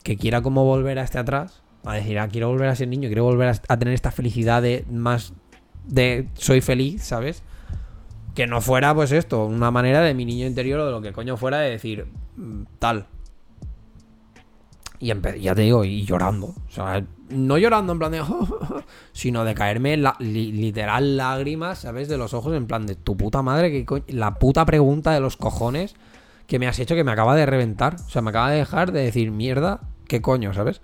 Que 0.05 0.16
quiera 0.16 0.43
como 0.43 0.65
volver 0.65 0.98
a 1.01 1.03
este 1.03 1.19
atrás, 1.19 1.62
a 1.85 1.94
decir, 1.94 2.19
ah, 2.20 2.28
quiero 2.28 2.48
volver 2.48 2.69
a 2.69 2.77
ser 2.77 2.86
niño, 2.86 3.09
quiero 3.09 3.24
volver 3.24 3.48
a, 3.48 3.61
a 3.69 3.78
tener 3.78 3.94
esta 3.94 4.12
felicidad 4.12 4.62
de 4.62 4.85
más 4.89 5.32
de 5.86 6.28
soy 6.34 6.60
feliz, 6.60 7.02
¿sabes? 7.02 7.42
Que 8.34 8.46
no 8.46 8.60
fuera, 8.60 8.94
pues 8.94 9.12
esto, 9.12 9.46
una 9.46 9.70
manera 9.70 10.00
de 10.02 10.14
mi 10.14 10.24
niño 10.24 10.46
interior 10.46 10.80
o 10.80 10.86
de 10.86 10.92
lo 10.92 11.00
que 11.00 11.12
coño 11.12 11.36
fuera 11.36 11.58
de 11.60 11.70
decir 11.70 12.06
mm, 12.36 12.62
tal. 12.78 13.06
Y 14.98 15.08
ya 15.08 15.54
te 15.54 15.60
digo, 15.62 15.84
y 15.84 16.04
llorando. 16.06 16.46
O 16.46 16.70
sea, 16.70 17.04
no 17.28 17.58
llorando 17.58 17.92
en 17.92 17.98
plan 17.98 18.12
de. 18.12 18.22
sino 19.12 19.44
de 19.44 19.54
caerme 19.54 19.96
la- 19.98 20.16
li- 20.20 20.52
literal 20.52 21.16
lágrimas, 21.18 21.80
¿sabes? 21.80 22.08
De 22.08 22.16
los 22.16 22.32
ojos, 22.32 22.54
en 22.54 22.66
plan 22.66 22.86
de 22.86 22.94
tu 22.94 23.14
puta 23.16 23.42
madre, 23.42 23.84
que 23.84 24.02
la 24.08 24.38
puta 24.38 24.64
pregunta 24.64 25.12
de 25.12 25.20
los 25.20 25.36
cojones 25.36 25.94
que 26.46 26.58
me 26.58 26.66
has 26.66 26.78
hecho 26.78 26.94
que 26.94 27.04
me 27.04 27.12
acaba 27.12 27.34
de 27.34 27.44
reventar. 27.44 27.96
O 27.96 28.08
sea, 28.08 28.22
me 28.22 28.30
acaba 28.30 28.50
de 28.50 28.58
dejar 28.58 28.92
de 28.92 29.02
decir, 29.02 29.30
mierda, 29.32 29.80
¿qué 30.08 30.22
coño, 30.22 30.54
sabes? 30.54 30.80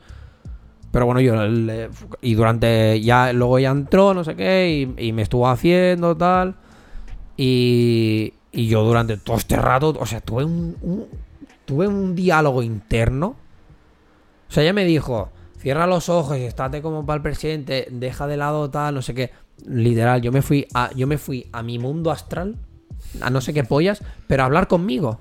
Pero 0.93 1.07
bueno, 1.07 1.21
yo 1.21 1.35
le- 1.47 1.89
y 2.21 2.35
durante 2.35 3.01
ya 3.01 3.33
luego 3.33 3.59
ya 3.59 3.71
entró, 3.71 4.15
no 4.15 4.23
sé 4.23 4.37
qué, 4.37 4.89
y, 4.97 5.13
me 5.13 5.23
estuvo 5.23 5.49
haciendo 5.49 6.17
tal. 6.17 6.55
Y, 7.37 8.35
y 8.53 8.67
yo 8.69 8.85
durante 8.85 9.17
todo 9.17 9.37
este 9.37 9.57
rato, 9.57 9.97
o 9.99 10.07
sea, 10.07 10.21
tuve 10.21 10.45
un, 10.45 10.77
un- 10.83 11.07
tuve 11.65 11.89
un 11.89 12.15
diálogo 12.15 12.63
interno. 12.63 13.37
O 14.49 14.53
sea, 14.53 14.63
ella 14.63 14.73
me 14.75 14.85
dijo, 14.85 15.31
cierra 15.59 15.87
los 15.87 16.09
ojos 16.09 16.37
y 16.37 16.43
estate 16.43 16.83
como 16.83 17.07
para 17.07 17.17
el 17.17 17.23
presidente, 17.23 17.89
deja 17.91 18.27
de 18.27 18.37
lado 18.37 18.71
tal, 18.71 18.95
no 18.95 19.03
sé 19.03 19.15
qué. 19.15 19.31
Literal, 19.67 20.21
yo 20.21 20.31
me 20.33 20.43
fui 20.43 20.67
a, 20.75 20.91
yo 20.95 21.07
me 21.07 21.19
fui 21.19 21.49
a 21.53 21.63
mi 21.63 21.79
mundo 21.79 22.11
astral, 22.11 22.57
a 23.21 23.31
no 23.31 23.41
sé 23.41 23.55
qué 23.55 23.65
pollas, 23.65 24.03
pero 24.27 24.43
a 24.43 24.47
hablar 24.47 24.69
conmigo. 24.69 25.21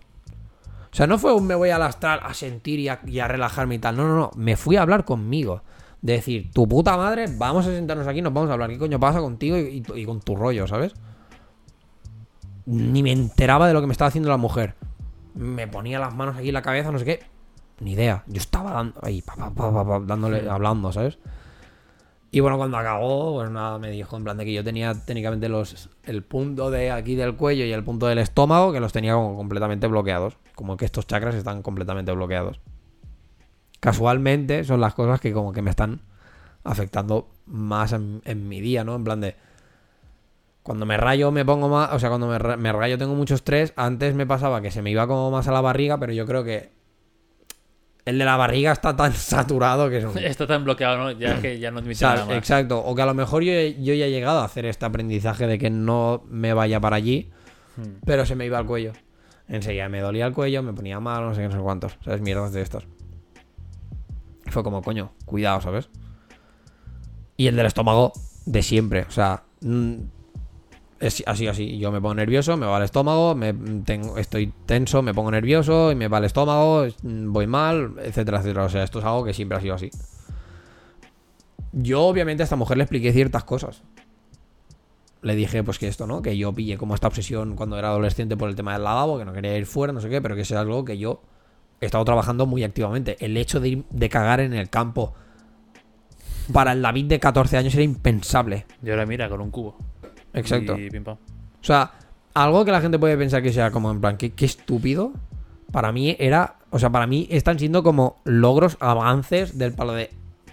O 0.92 0.96
sea, 0.96 1.08
no 1.08 1.18
fue 1.18 1.34
un 1.34 1.48
me 1.48 1.56
voy 1.56 1.70
al 1.70 1.82
astral 1.84 2.20
a 2.22 2.34
sentir 2.34 2.80
y 2.80 2.90
a, 2.90 3.00
y 3.06 3.20
a 3.20 3.28
relajarme 3.28 3.76
y 3.76 3.80
tal. 3.80 3.96
No, 3.96 4.08
no, 4.08 4.16
no. 4.16 4.32
Me 4.36 4.58
fui 4.58 4.76
a 4.76 4.82
hablar 4.82 5.06
conmigo. 5.06 5.62
De 6.02 6.14
decir, 6.14 6.50
tu 6.52 6.68
puta 6.68 6.98
madre, 6.98 7.26
vamos 7.38 7.68
a 7.68 7.70
sentarnos 7.70 8.08
aquí, 8.08 8.22
nos 8.22 8.34
vamos 8.34 8.50
a 8.50 8.54
hablar. 8.54 8.70
¿Qué 8.70 8.80
coño 8.80 9.00
pasa 9.00 9.20
contigo 9.20 9.56
y, 9.58 9.84
y 9.88 10.00
y 10.02 10.06
con 10.06 10.20
tu 10.20 10.36
rollo, 10.36 10.68
¿sabes? 10.68 10.94
Ni 12.66 13.04
me 13.04 13.12
enteraba 13.12 13.68
de 13.68 13.74
lo 13.74 13.82
que 13.82 13.88
me 13.88 13.94
estaba 13.94 14.10
haciendo 14.10 14.30
la 14.30 14.38
mujer. 14.38 14.76
Me 15.36 15.68
ponía 15.68 16.00
las 16.00 16.14
manos 16.16 16.38
aquí 16.38 16.48
en 16.48 16.54
la 16.56 16.62
cabeza, 16.62 16.92
no 16.92 17.00
sé 17.00 17.06
qué. 17.06 17.20
Ni 17.80 17.94
idea. 17.94 18.24
Yo 18.28 18.38
estaba 18.40 18.72
dando, 18.72 19.00
ahí, 19.04 19.22
pa, 19.22 19.36
pa, 19.36 20.00
dándole, 20.06 20.50
hablando, 20.50 20.92
¿sabes? 20.92 21.20
Y 22.34 22.40
bueno, 22.40 22.58
cuando 22.58 22.78
acabó, 22.78 23.34
pues 23.34 23.52
nada, 23.52 23.78
me 23.78 23.92
dijo 23.92 24.16
en 24.16 24.24
plan 24.24 24.38
de 24.38 24.46
que 24.46 24.54
yo 24.54 24.64
tenía 24.64 24.94
técnicamente 24.94 25.50
los 25.50 25.90
el 26.04 26.24
punto 26.24 26.72
de 26.72 26.90
aquí 26.90 27.16
del 27.16 27.36
cuello 27.36 27.66
y 27.66 27.74
el 27.74 27.84
punto 27.84 28.08
del 28.08 28.20
estómago 28.20 28.72
que 28.72 28.80
los 28.80 28.94
tenía 28.94 29.16
como 29.16 29.36
completamente 29.36 29.86
bloqueados. 29.88 30.38
Como 30.56 30.78
que 30.78 30.86
estos 30.86 31.06
chakras 31.06 31.36
están 31.36 31.62
completamente 31.62 32.14
bloqueados. 32.14 32.62
Casualmente 33.82 34.64
son 34.64 34.80
las 34.80 34.94
cosas 34.94 35.20
que 35.20 35.34
como 35.34 35.52
que 35.52 35.62
me 35.62 35.72
están 35.72 36.00
afectando 36.64 37.28
más 37.46 37.92
en, 37.92 38.48
mi 38.48 38.62
día, 38.62 38.86
¿no? 38.86 38.96
En 38.96 39.04
plan 39.04 39.20
de... 39.20 39.36
Cuando 40.64 40.86
me 40.86 40.96
rayo 40.96 41.32
me 41.32 41.44
pongo 41.44 41.68
más... 41.68 41.92
O 41.92 42.00
sea, 42.00 42.08
cuando 42.08 42.28
me, 42.28 42.58
me 42.58 42.72
rayo 42.72 42.98
tengo 42.98 43.16
mucho 43.16 43.36
estrés. 43.36 43.74
Antes 43.76 44.16
me 44.16 44.26
pasaba 44.26 44.62
que 44.62 44.72
se 44.72 44.82
me 44.82 44.92
iba 44.92 45.06
como 45.06 45.32
más 45.32 45.50
a 45.50 45.52
la 45.52 45.60
barriga, 45.60 45.98
pero 45.98 46.14
yo 46.14 46.26
creo 46.26 46.46
que... 46.46 46.72
El 48.06 48.18
de 48.18 48.26
la 48.26 48.36
barriga 48.36 48.72
está 48.72 48.96
tan 48.96 49.14
saturado 49.14 49.90
que 49.90 50.00
es 50.00 50.06
un... 50.06 50.18
Está 50.18 50.48
tan 50.48 50.64
bloqueado, 50.64 50.98
¿no? 50.98 51.12
Ya 51.12 51.40
que 51.42 51.60
ya 51.60 51.70
no 51.72 51.78
O 51.78 51.80
admite 51.82 51.96
sea, 52.00 52.14
nada 52.16 52.26
más. 52.26 52.38
exacto. 52.38 52.80
O 52.84 52.96
que 52.96 53.02
a 53.02 53.06
lo 53.06 53.14
mejor 53.14 53.44
yo, 53.44 53.52
yo 53.54 53.94
ya 53.94 54.06
he 54.06 54.12
llegado 54.12 54.40
a 54.40 54.46
hacer 54.46 54.66
este 54.66 54.86
aprendizaje 54.86 55.46
de 55.48 55.58
que 55.60 55.70
no 55.70 56.24
me 56.30 56.54
vaya 56.54 56.80
para 56.80 56.96
allí, 56.96 57.30
Hmm. 57.78 58.00
pero 58.06 58.26
se 58.26 58.36
me 58.36 58.46
iba 58.46 58.58
al 58.58 58.66
cuello. 58.66 58.92
Enseguida 59.48 59.88
me 59.88 60.02
dolía 60.02 60.26
el 60.26 60.34
cuello, 60.34 60.62
me 60.62 60.74
ponía 60.74 61.00
mal, 61.00 61.24
no 61.24 61.34
sé 61.34 61.42
qué, 61.42 61.48
no 61.48 61.54
sé 61.56 61.60
cuántos. 61.62 61.98
¿Sabes? 62.04 62.20
Mierdas 62.22 62.52
de 62.52 62.62
estos. 62.62 62.86
Fue 64.48 64.62
como, 64.64 64.82
coño, 64.82 65.14
cuidado, 65.26 65.62
¿sabes? 65.62 65.90
Y 67.38 67.48
el 67.48 67.56
del 67.56 67.66
estómago, 67.68 68.12
de 68.46 68.62
siempre. 68.62 69.04
O 69.08 69.12
sea, 69.12 69.44
mm, 69.62 69.96
así, 71.26 71.48
así. 71.48 71.78
Yo 71.80 71.92
me 71.92 72.00
pongo 72.00 72.16
nervioso, 72.16 72.56
me 72.58 72.66
va 72.66 72.78
el 72.78 72.84
estómago, 72.84 73.34
me 73.36 73.54
tengo, 73.86 74.18
estoy 74.18 74.54
tenso, 74.66 75.02
me 75.02 75.14
pongo 75.14 75.32
nervioso 75.32 75.92
y 75.92 75.96
me 75.96 76.08
va 76.08 76.20
el 76.20 76.26
estómago, 76.26 76.84
es- 76.84 77.04
mm, 77.04 77.32
voy 77.34 77.48
mal, 77.48 77.94
etcétera, 78.04 78.40
etcétera. 78.40 78.66
O 78.66 78.70
sea, 78.70 78.84
esto 78.84 79.00
es 79.00 79.06
algo 79.06 79.24
que 79.24 79.34
siempre 79.34 79.58
ha 79.58 79.62
sido 79.62 79.76
así. 79.76 79.90
Yo, 81.74 82.02
obviamente, 82.04 82.44
a 82.44 82.46
esta 82.46 82.56
mujer 82.56 82.78
le 82.78 82.84
expliqué 82.84 83.14
ciertas 83.14 83.44
cosas. 83.44 83.82
Le 85.22 85.36
dije, 85.36 85.64
pues 85.64 85.78
que 85.80 85.88
esto, 85.88 86.08
¿no? 86.08 86.22
Que 86.22 86.36
yo 86.38 86.52
pillé 86.54 86.78
como 86.78 86.96
esta 86.96 87.08
obsesión 87.08 87.56
cuando 87.56 87.78
era 87.78 87.90
adolescente 87.90 88.36
por 88.38 88.50
el 88.50 88.56
tema 88.56 88.74
del 88.74 88.84
lavabo, 88.84 89.18
que 89.20 89.26
no 89.26 89.34
quería 89.34 89.58
ir 89.58 89.66
fuera, 89.66 89.94
no 89.94 90.02
sé 90.02 90.10
qué, 90.10 90.22
pero 90.22 90.36
que 90.36 90.42
es 90.42 90.52
algo 90.52 90.84
que 90.84 90.98
yo 90.98 91.22
he 91.80 91.86
estado 91.86 92.04
trabajando 92.06 92.46
muy 92.46 92.64
activamente. 92.64 93.18
El 93.24 93.38
hecho 93.38 93.60
de 93.60 93.70
ir 93.70 93.84
de 93.90 94.10
cagar 94.10 94.40
en 94.40 94.54
el 94.54 94.70
campo 94.70 95.14
para 96.52 96.74
el 96.74 96.82
David 96.82 97.06
de 97.06 97.20
14 97.20 97.58
años 97.58 97.74
era 97.76 97.84
impensable. 97.84 98.66
Y 98.84 98.90
ahora 98.90 99.06
mira, 99.06 99.30
con 99.30 99.42
un 99.42 99.52
cubo. 99.52 99.78
Exacto. 100.34 100.78
Y 100.78 100.90
pim 100.90 101.04
pam. 101.04 101.16
O 101.16 101.64
sea, 101.64 101.92
algo 102.34 102.66
que 102.66 102.72
la 102.72 102.82
gente 102.82 102.98
puede 102.98 103.18
pensar 103.18 103.44
que 103.44 103.54
sea 103.54 103.72
como 103.72 103.92
en 103.92 104.02
plan, 104.02 104.18
qué, 104.18 104.32
qué 104.32 104.46
estúpido. 104.46 105.14
Para 105.72 105.92
mí 105.92 106.16
era, 106.20 106.56
o 106.70 106.80
sea, 106.80 106.90
para 106.90 107.08
mí 107.08 107.28
están 107.30 107.58
siendo 107.60 107.84
como 107.84 108.18
logros, 108.26 108.78
avances 108.80 109.58
del 109.58 109.74
palo 109.74 109.94
de 109.94 110.10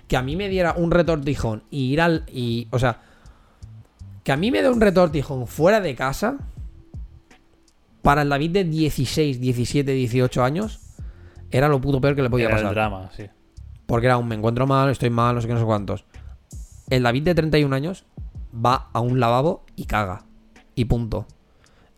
que 0.06 0.16
a 0.16 0.22
mí 0.22 0.36
me 0.36 0.48
diera 0.48 0.74
un 0.76 0.90
retortijón 0.90 1.62
y 1.70 1.92
ir 1.92 2.00
al. 2.00 2.24
Y, 2.32 2.66
o 2.70 2.78
sea, 2.78 3.00
que 4.24 4.32
a 4.32 4.36
mí 4.36 4.50
me 4.50 4.62
dé 4.62 4.70
un 4.70 4.80
retortijón 4.80 5.46
fuera 5.46 5.80
de 5.80 5.94
casa. 5.94 6.38
Para 8.02 8.22
el 8.22 8.28
David 8.28 8.50
de 8.52 8.64
16, 8.64 9.40
17, 9.40 9.92
18 9.92 10.42
años, 10.42 10.80
era 11.50 11.68
lo 11.68 11.80
puto 11.80 12.00
peor 12.00 12.14
que 12.14 12.22
le 12.22 12.30
podía 12.30 12.46
Era 12.46 12.56
el 12.56 12.62
pasar. 12.62 12.74
drama, 12.74 13.10
sí. 13.14 13.24
Porque 13.86 14.06
era 14.06 14.16
un 14.16 14.28
me 14.28 14.34
encuentro 14.34 14.66
mal, 14.66 14.88
estoy 14.88 15.10
mal, 15.10 15.34
no 15.34 15.40
sé 15.40 15.48
qué, 15.48 15.54
no 15.54 15.60
sé 15.60 15.66
cuántos. 15.66 16.04
El 16.88 17.02
David 17.02 17.24
de 17.24 17.34
31 17.34 17.74
años 17.74 18.04
va 18.54 18.88
a 18.92 19.00
un 19.00 19.20
lavabo 19.20 19.64
y 19.76 19.84
caga. 19.84 20.24
Y 20.74 20.86
punto. 20.86 21.26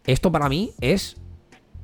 Esto 0.04 0.32
para 0.32 0.48
mí 0.48 0.72
es 0.80 1.16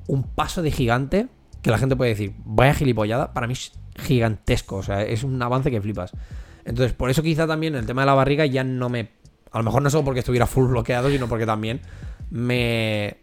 un 0.08 0.22
paso 0.22 0.62
de 0.62 0.70
gigante 0.70 1.28
que 1.62 1.70
la 1.70 1.78
gente 1.78 1.96
puede 1.96 2.10
decir, 2.10 2.34
vaya 2.44 2.74
gilipollada, 2.74 3.32
para 3.32 3.46
mí 3.46 3.52
es 3.54 3.72
gigantesco. 3.96 4.76
O 4.76 4.82
sea, 4.82 5.02
es 5.02 5.24
un 5.24 5.40
avance 5.42 5.70
que 5.70 5.80
flipas. 5.80 6.12
Entonces, 6.64 6.92
por 6.92 7.10
eso 7.10 7.22
quizá 7.22 7.46
también 7.46 7.74
el 7.74 7.86
tema 7.86 8.02
de 8.02 8.06
la 8.06 8.14
barriga 8.14 8.46
ya 8.46 8.64
no 8.64 8.88
me... 8.88 9.10
A 9.52 9.58
lo 9.58 9.64
mejor 9.64 9.82
no 9.82 9.90
solo 9.90 10.04
porque 10.04 10.20
estuviera 10.20 10.46
full 10.46 10.68
bloqueado, 10.68 11.10
sino 11.10 11.28
porque 11.28 11.46
también 11.46 11.80
me 12.30 13.18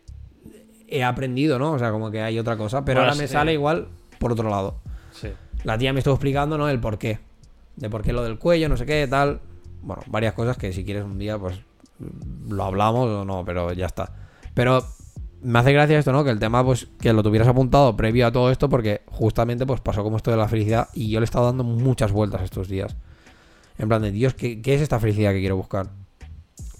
he 0.87 1.03
aprendido, 1.03 1.59
¿no? 1.59 1.73
O 1.73 1.79
sea, 1.79 1.91
como 1.91 2.11
que 2.11 2.21
hay 2.21 2.39
otra 2.39 2.57
cosa. 2.57 2.85
Pero 2.85 3.01
ahora 3.01 3.15
me 3.15 3.27
sale 3.27 3.53
igual 3.53 3.89
por 4.19 4.31
otro 4.31 4.49
lado. 4.49 4.79
Sí. 5.11 5.29
La 5.63 5.77
tía 5.77 5.93
me 5.93 5.99
estuvo 5.99 6.15
explicando, 6.15 6.57
¿no? 6.57 6.69
El 6.69 6.79
por 6.79 6.97
qué. 6.97 7.19
De 7.75 7.89
por 7.89 8.01
qué 8.01 8.13
lo 8.13 8.23
del 8.23 8.39
cuello, 8.39 8.69
no 8.69 8.77
sé 8.77 8.85
qué, 8.85 9.07
tal. 9.07 9.41
Bueno, 9.83 10.01
varias 10.07 10.33
cosas 10.33 10.57
que 10.57 10.73
si 10.73 10.83
quieres 10.83 11.03
un 11.03 11.19
día, 11.19 11.37
pues 11.37 11.59
lo 12.47 12.63
hablamos 12.63 13.07
o 13.07 13.25
no, 13.25 13.43
pero 13.45 13.71
ya 13.73 13.85
está. 13.85 14.11
Pero 14.53 14.83
me 15.41 15.59
hace 15.59 15.73
gracia 15.73 15.99
esto, 15.99 16.11
¿no? 16.11 16.23
Que 16.23 16.29
el 16.29 16.39
tema, 16.39 16.63
pues, 16.63 16.87
que 16.99 17.13
lo 17.13 17.21
tuvieras 17.21 17.47
apuntado 17.47 17.95
previo 17.95 18.25
a 18.27 18.31
todo 18.31 18.49
esto, 18.49 18.69
porque 18.69 19.01
justamente, 19.07 19.65
pues, 19.65 19.81
pasó 19.81 20.03
como 20.03 20.17
esto 20.17 20.31
de 20.31 20.37
la 20.37 20.47
felicidad 20.47 20.87
y 20.93 21.09
yo 21.09 21.19
le 21.19 21.23
he 21.23 21.25
estado 21.25 21.45
dando 21.45 21.63
muchas 21.63 22.11
vueltas 22.11 22.41
estos 22.41 22.67
días. 22.67 22.95
En 23.77 23.89
plan 23.89 24.01
de, 24.01 24.11
Dios, 24.11 24.33
¿qué, 24.33 24.61
qué 24.61 24.75
es 24.75 24.81
esta 24.81 24.99
felicidad 24.99 25.31
que 25.31 25.39
quiero 25.39 25.57
buscar? 25.57 25.89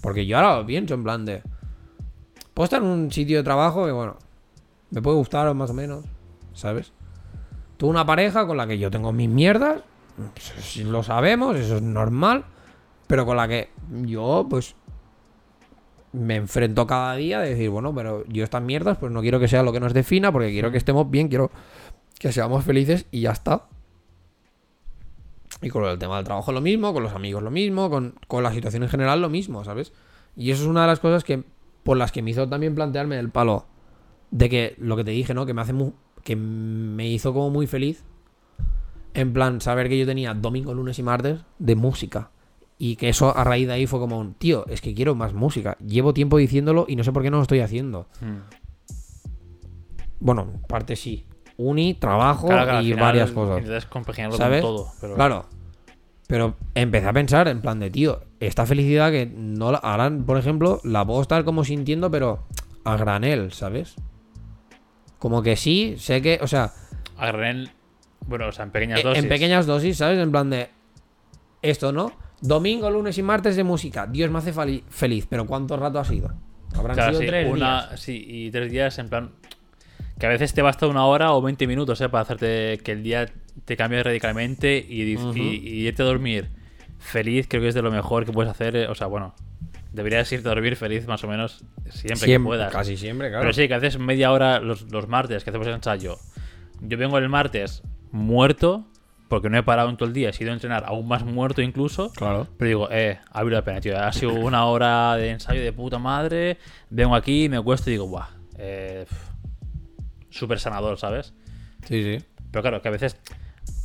Porque 0.00 0.26
yo 0.26 0.36
ahora 0.36 0.58
lo 0.58 0.66
pienso 0.66 0.94
en 0.94 1.04
plan 1.04 1.24
de... 1.24 1.42
Puedo 2.54 2.64
estar 2.64 2.82
en 2.82 2.88
un 2.88 3.10
sitio 3.10 3.36
de 3.38 3.42
trabajo 3.42 3.84
que, 3.84 3.92
bueno, 3.92 4.16
me 4.90 5.02
puede 5.02 5.16
gustar 5.16 5.52
más 5.54 5.70
o 5.70 5.74
menos, 5.74 6.04
¿sabes? 6.52 6.92
Tuve 7.76 7.90
una 7.90 8.06
pareja 8.06 8.46
con 8.46 8.56
la 8.56 8.66
que 8.66 8.78
yo 8.78 8.90
tengo 8.90 9.12
mis 9.12 9.28
mierdas, 9.28 9.82
pues, 10.16 10.76
lo 10.86 11.02
sabemos, 11.02 11.56
eso 11.56 11.76
es 11.76 11.82
normal, 11.82 12.44
pero 13.06 13.26
con 13.26 13.36
la 13.36 13.48
que 13.48 13.70
yo, 14.02 14.46
pues, 14.48 14.74
me 16.12 16.36
enfrento 16.36 16.86
cada 16.86 17.16
día 17.16 17.40
de 17.40 17.50
decir, 17.50 17.70
bueno, 17.70 17.94
pero 17.94 18.24
yo 18.28 18.44
estas 18.44 18.62
mierdas, 18.62 18.98
pues 18.98 19.10
no 19.12 19.20
quiero 19.20 19.40
que 19.40 19.48
sea 19.48 19.62
lo 19.62 19.72
que 19.72 19.80
nos 19.80 19.92
defina, 19.94 20.30
porque 20.32 20.50
quiero 20.50 20.70
que 20.70 20.78
estemos 20.78 21.10
bien, 21.10 21.28
quiero 21.28 21.50
que 22.18 22.32
seamos 22.32 22.64
felices 22.64 23.06
y 23.10 23.22
ya 23.22 23.32
está. 23.32 23.66
Y 25.60 25.70
con 25.70 25.84
el 25.84 25.98
tema 25.98 26.16
del 26.16 26.24
trabajo 26.24 26.52
lo 26.52 26.60
mismo, 26.60 26.92
con 26.92 27.02
los 27.02 27.14
amigos 27.14 27.42
lo 27.42 27.50
mismo, 27.50 27.90
con, 27.90 28.14
con 28.28 28.42
la 28.42 28.52
situación 28.52 28.82
en 28.82 28.88
general 28.88 29.20
lo 29.20 29.28
mismo, 29.28 29.64
¿sabes? 29.64 29.92
Y 30.36 30.50
eso 30.50 30.62
es 30.62 30.68
una 30.68 30.82
de 30.82 30.88
las 30.88 31.00
cosas 31.00 31.24
que 31.24 31.44
por 31.82 31.96
las 31.96 32.12
que 32.12 32.22
me 32.22 32.30
hizo 32.30 32.48
también 32.48 32.74
plantearme 32.74 33.18
el 33.18 33.30
palo 33.30 33.66
de 34.30 34.48
que 34.48 34.74
lo 34.78 34.96
que 34.96 35.04
te 35.04 35.10
dije, 35.12 35.34
¿no? 35.34 35.46
Que 35.46 35.54
me 35.54 35.62
hace 35.62 35.72
mu- 35.72 35.92
que 36.22 36.36
me 36.36 37.08
hizo 37.08 37.32
como 37.32 37.50
muy 37.50 37.66
feliz 37.66 38.04
en 39.14 39.32
plan 39.32 39.60
saber 39.60 39.88
que 39.88 39.98
yo 39.98 40.06
tenía 40.06 40.34
domingo, 40.34 40.74
lunes 40.74 40.98
y 40.98 41.02
martes 41.02 41.40
de 41.58 41.76
música 41.76 42.30
y 42.78 42.96
que 42.96 43.08
eso 43.08 43.36
a 43.36 43.44
raíz 43.44 43.66
de 43.66 43.74
ahí 43.74 43.86
fue 43.86 44.00
como 44.00 44.18
un 44.18 44.34
tío, 44.34 44.66
es 44.66 44.80
que 44.80 44.94
quiero 44.94 45.14
más 45.14 45.32
música. 45.32 45.76
Llevo 45.84 46.12
tiempo 46.12 46.36
diciéndolo 46.38 46.86
y 46.88 46.96
no 46.96 47.04
sé 47.04 47.12
por 47.12 47.22
qué 47.22 47.30
no 47.30 47.36
lo 47.38 47.42
estoy 47.42 47.60
haciendo. 47.60 48.08
Mm. 48.20 48.38
Bueno, 50.20 50.48
en 50.54 50.62
parte 50.62 50.96
sí. 50.96 51.26
Uni, 51.56 51.94
trabajo 51.94 52.48
Claro, 52.48 52.80
y 52.80 52.86
final 52.86 53.00
varias 53.00 53.30
cosas. 53.30 53.58
Intentas 53.58 53.86
compaginarlo 53.86 54.36
¿Sabes? 54.36 54.62
con 54.62 54.76
todo. 54.76 54.92
Pero... 55.00 55.14
Claro. 55.14 55.46
Pero 56.26 56.56
empecé 56.74 57.06
a 57.06 57.12
pensar 57.12 57.48
en 57.48 57.60
plan 57.60 57.78
de, 57.78 57.90
tío, 57.90 58.22
esta 58.40 58.64
felicidad 58.66 59.10
que 59.10 59.26
no 59.26 59.70
la, 59.70 59.78
ahora, 59.78 60.10
por 60.26 60.38
ejemplo, 60.38 60.80
la 60.82 61.04
puedo 61.04 61.20
estar 61.20 61.44
como 61.44 61.64
sintiendo, 61.64 62.10
pero 62.10 62.46
a 62.84 62.96
granel, 62.96 63.52
¿sabes? 63.52 63.94
Como 65.18 65.42
que 65.42 65.56
sí, 65.56 65.96
sé 65.98 66.22
que, 66.22 66.38
o 66.42 66.46
sea, 66.46 66.72
A 67.18 67.26
granel, 67.26 67.70
bueno, 68.26 68.48
o 68.48 68.52
sea, 68.52 68.64
en 68.64 68.70
pequeñas 68.70 69.00
eh, 69.00 69.02
dosis. 69.02 69.22
en 69.22 69.28
pequeñas 69.28 69.66
dosis, 69.66 69.98
¿sabes? 69.98 70.18
En 70.18 70.30
plan 70.30 70.48
de 70.48 70.70
esto, 71.60 71.92
¿no? 71.92 72.12
Domingo, 72.46 72.90
lunes 72.90 73.16
y 73.16 73.22
martes 73.22 73.56
de 73.56 73.64
música. 73.64 74.06
Dios 74.06 74.30
me 74.30 74.38
hace 74.38 74.52
feliz, 74.90 75.26
pero 75.28 75.46
¿cuánto 75.46 75.76
rato 75.76 75.98
ha 75.98 76.04
sido? 76.04 76.30
Habrán 76.76 76.94
Claro, 76.96 77.12
sido 77.12 77.20
sí, 77.22 77.26
tres 77.28 77.50
una, 77.50 77.86
días. 77.86 78.00
sí, 78.00 78.24
y 78.28 78.50
tres 78.50 78.70
días 78.70 78.98
en 78.98 79.08
plan. 79.08 79.30
Que 80.18 80.26
a 80.26 80.28
veces 80.28 80.52
te 80.52 80.60
basta 80.60 80.86
una 80.86 81.06
hora 81.06 81.32
o 81.32 81.40
20 81.40 81.66
minutos, 81.66 82.00
¿eh? 82.02 82.08
Para 82.08 82.22
hacerte 82.22 82.78
que 82.84 82.92
el 82.92 83.02
día 83.02 83.26
te 83.64 83.76
cambie 83.76 84.02
radicalmente 84.02 84.84
y, 84.86 85.16
Ujú. 85.16 85.32
y- 85.36 85.40
y 85.56 85.86
irte 85.88 86.02
a 86.02 86.04
dormir 86.04 86.50
feliz, 86.98 87.46
creo 87.48 87.62
que 87.62 87.68
es 87.68 87.74
de 87.74 87.82
lo 87.82 87.90
mejor 87.90 88.24
que 88.26 88.32
puedes 88.32 88.50
hacer. 88.50 88.76
eh, 88.76 88.86
O 88.88 88.94
sea, 88.94 89.06
bueno, 89.06 89.34
deberías 89.92 90.30
irte 90.30 90.46
a 90.48 90.54
dormir 90.54 90.76
feliz 90.76 91.06
más 91.06 91.24
o 91.24 91.28
menos 91.28 91.64
siempre, 91.88 92.26
que 92.26 92.40
puedas. 92.40 92.72
Casi 92.72 92.96
siempre, 92.96 93.28
claro. 93.28 93.42
Pero 93.42 93.52
sí, 93.54 93.66
que 93.68 93.74
haces 93.74 93.98
media 93.98 94.30
hora 94.32 94.60
los, 94.60 94.90
los 94.92 95.08
martes, 95.08 95.44
que 95.44 95.50
hacemos 95.50 95.66
el 95.66 95.74
ensayo. 95.74 96.18
Yo 96.82 96.98
vengo 96.98 97.16
el 97.18 97.28
martes 97.28 97.82
muerto, 98.12 98.86
porque 99.28 99.48
no 99.50 99.58
he 99.58 99.62
parado 99.62 99.88
en 99.90 99.96
todo 99.96 100.08
el 100.08 100.12
día, 100.14 100.28
he 100.30 100.32
sido 100.32 100.50
a 100.50 100.54
entrenar 100.54 100.84
aún 100.86 101.08
más 101.08 101.24
muerto 101.24 101.62
incluso. 101.62 102.10
Claro. 102.12 102.46
Pero 102.58 102.68
digo, 102.68 102.88
eh, 102.90 103.18
ha 103.30 103.38
valido 103.40 103.56
la 103.58 103.64
pena, 103.64 103.80
tío. 103.80 103.98
Ha 103.98 104.12
sido 104.12 104.32
una 104.34 104.66
hora 104.66 105.16
de 105.16 105.30
ensayo 105.30 105.60
de 105.62 105.72
puta 105.72 105.98
madre. 105.98 106.58
Vengo 106.90 107.14
aquí, 107.14 107.48
me 107.48 107.56
acuesto 107.56 107.90
y 107.90 107.94
digo, 107.94 108.04
guau. 108.04 108.26
Eh, 108.58 109.06
Súper 110.30 110.58
sanador, 110.58 110.98
¿sabes? 110.98 111.32
Sí, 111.86 112.02
sí. 112.02 112.24
Pero 112.50 112.62
claro, 112.62 112.82
que 112.82 112.88
a 112.88 112.90
veces. 112.90 113.16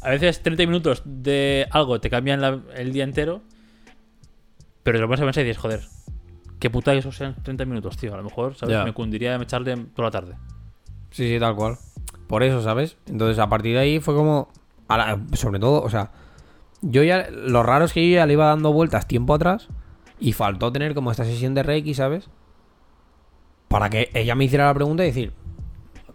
A 0.01 0.09
veces 0.09 0.41
30 0.41 0.65
minutos 0.65 1.01
de 1.05 1.67
algo 1.71 1.99
te 2.01 2.09
cambian 2.09 2.41
la- 2.41 2.59
el 2.75 2.91
día 2.91 3.03
entero. 3.03 3.41
Pero 4.83 4.97
te 4.97 5.01
lo 5.01 5.07
pones 5.07 5.21
a 5.21 5.25
pensar 5.25 5.43
y 5.43 5.47
dices, 5.47 5.61
joder, 5.61 5.81
qué 6.59 6.69
puta 6.69 6.91
que 6.93 6.99
eso 6.99 7.11
sean 7.11 7.35
30 7.43 7.65
minutos, 7.65 7.97
tío. 7.97 8.13
A 8.13 8.17
lo 8.17 8.23
mejor, 8.23 8.55
¿sabes? 8.55 8.83
Me 8.83 8.93
cundiría 8.93 9.35
echarle 9.35 9.75
toda 9.95 10.07
la 10.07 10.11
tarde. 10.11 10.35
Sí, 11.11 11.27
sí, 11.27 11.39
tal 11.39 11.55
cual. 11.55 11.77
Por 12.27 12.43
eso, 12.43 12.61
¿sabes? 12.61 12.97
Entonces, 13.07 13.39
a 13.39 13.47
partir 13.49 13.73
de 13.75 13.79
ahí 13.81 13.99
fue 13.99 14.15
como. 14.15 14.49
A 14.89 14.97
la- 14.97 15.19
sobre 15.33 15.59
todo, 15.59 15.81
o 15.81 15.89
sea. 15.89 16.11
Yo 16.81 17.03
ya. 17.03 17.29
Lo 17.31 17.63
raro 17.63 17.85
es 17.85 17.93
que 17.93 18.07
yo 18.09 18.15
ya 18.15 18.25
le 18.25 18.33
iba 18.33 18.45
dando 18.47 18.73
vueltas 18.73 19.07
tiempo 19.07 19.33
atrás. 19.33 19.69
Y 20.19 20.33
faltó 20.33 20.71
tener 20.71 20.93
como 20.93 21.11
esta 21.11 21.23
sesión 21.23 21.53
de 21.53 21.63
Reiki, 21.63 21.93
¿sabes? 21.93 22.29
Para 23.69 23.89
que 23.89 24.09
ella 24.13 24.35
me 24.35 24.45
hiciera 24.45 24.65
la 24.65 24.73
pregunta 24.73 25.03
y 25.03 25.07
decir. 25.07 25.33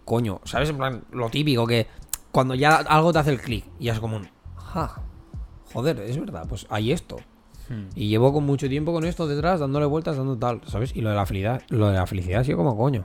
Coño, 0.05 0.41
¿sabes? 0.43 0.69
En 0.69 0.77
plan, 0.77 1.03
lo 1.11 1.29
típico 1.29 1.65
que. 1.65 1.87
Cuando 2.31 2.53
ya 2.53 2.75
algo 2.75 3.11
te 3.13 3.19
hace 3.19 3.31
el 3.31 3.41
clic. 3.41 3.65
Y 3.79 3.89
es 3.89 3.99
como 3.99 4.17
un. 4.17 4.27
Ja. 4.57 5.01
Joder, 5.73 5.99
es 6.01 6.19
verdad, 6.19 6.45
pues 6.47 6.67
hay 6.69 6.91
esto. 6.91 7.17
Hmm. 7.69 7.87
Y 7.95 8.09
llevo 8.09 8.31
con 8.31 8.45
mucho 8.45 8.69
tiempo 8.69 8.93
con 8.93 9.05
esto 9.05 9.27
detrás, 9.27 9.59
dándole 9.59 9.85
vueltas, 9.87 10.17
dando 10.17 10.37
tal, 10.37 10.61
¿sabes? 10.67 10.95
Y 10.95 11.01
lo 11.01 11.09
de 11.09 11.15
la 11.15 11.25
felicidad, 11.25 11.61
lo 11.69 11.87
de 11.89 11.95
la 11.97 12.05
felicidad 12.05 12.41
ha 12.41 12.43
sido 12.43 12.57
como 12.57 12.77
coño. 12.77 13.03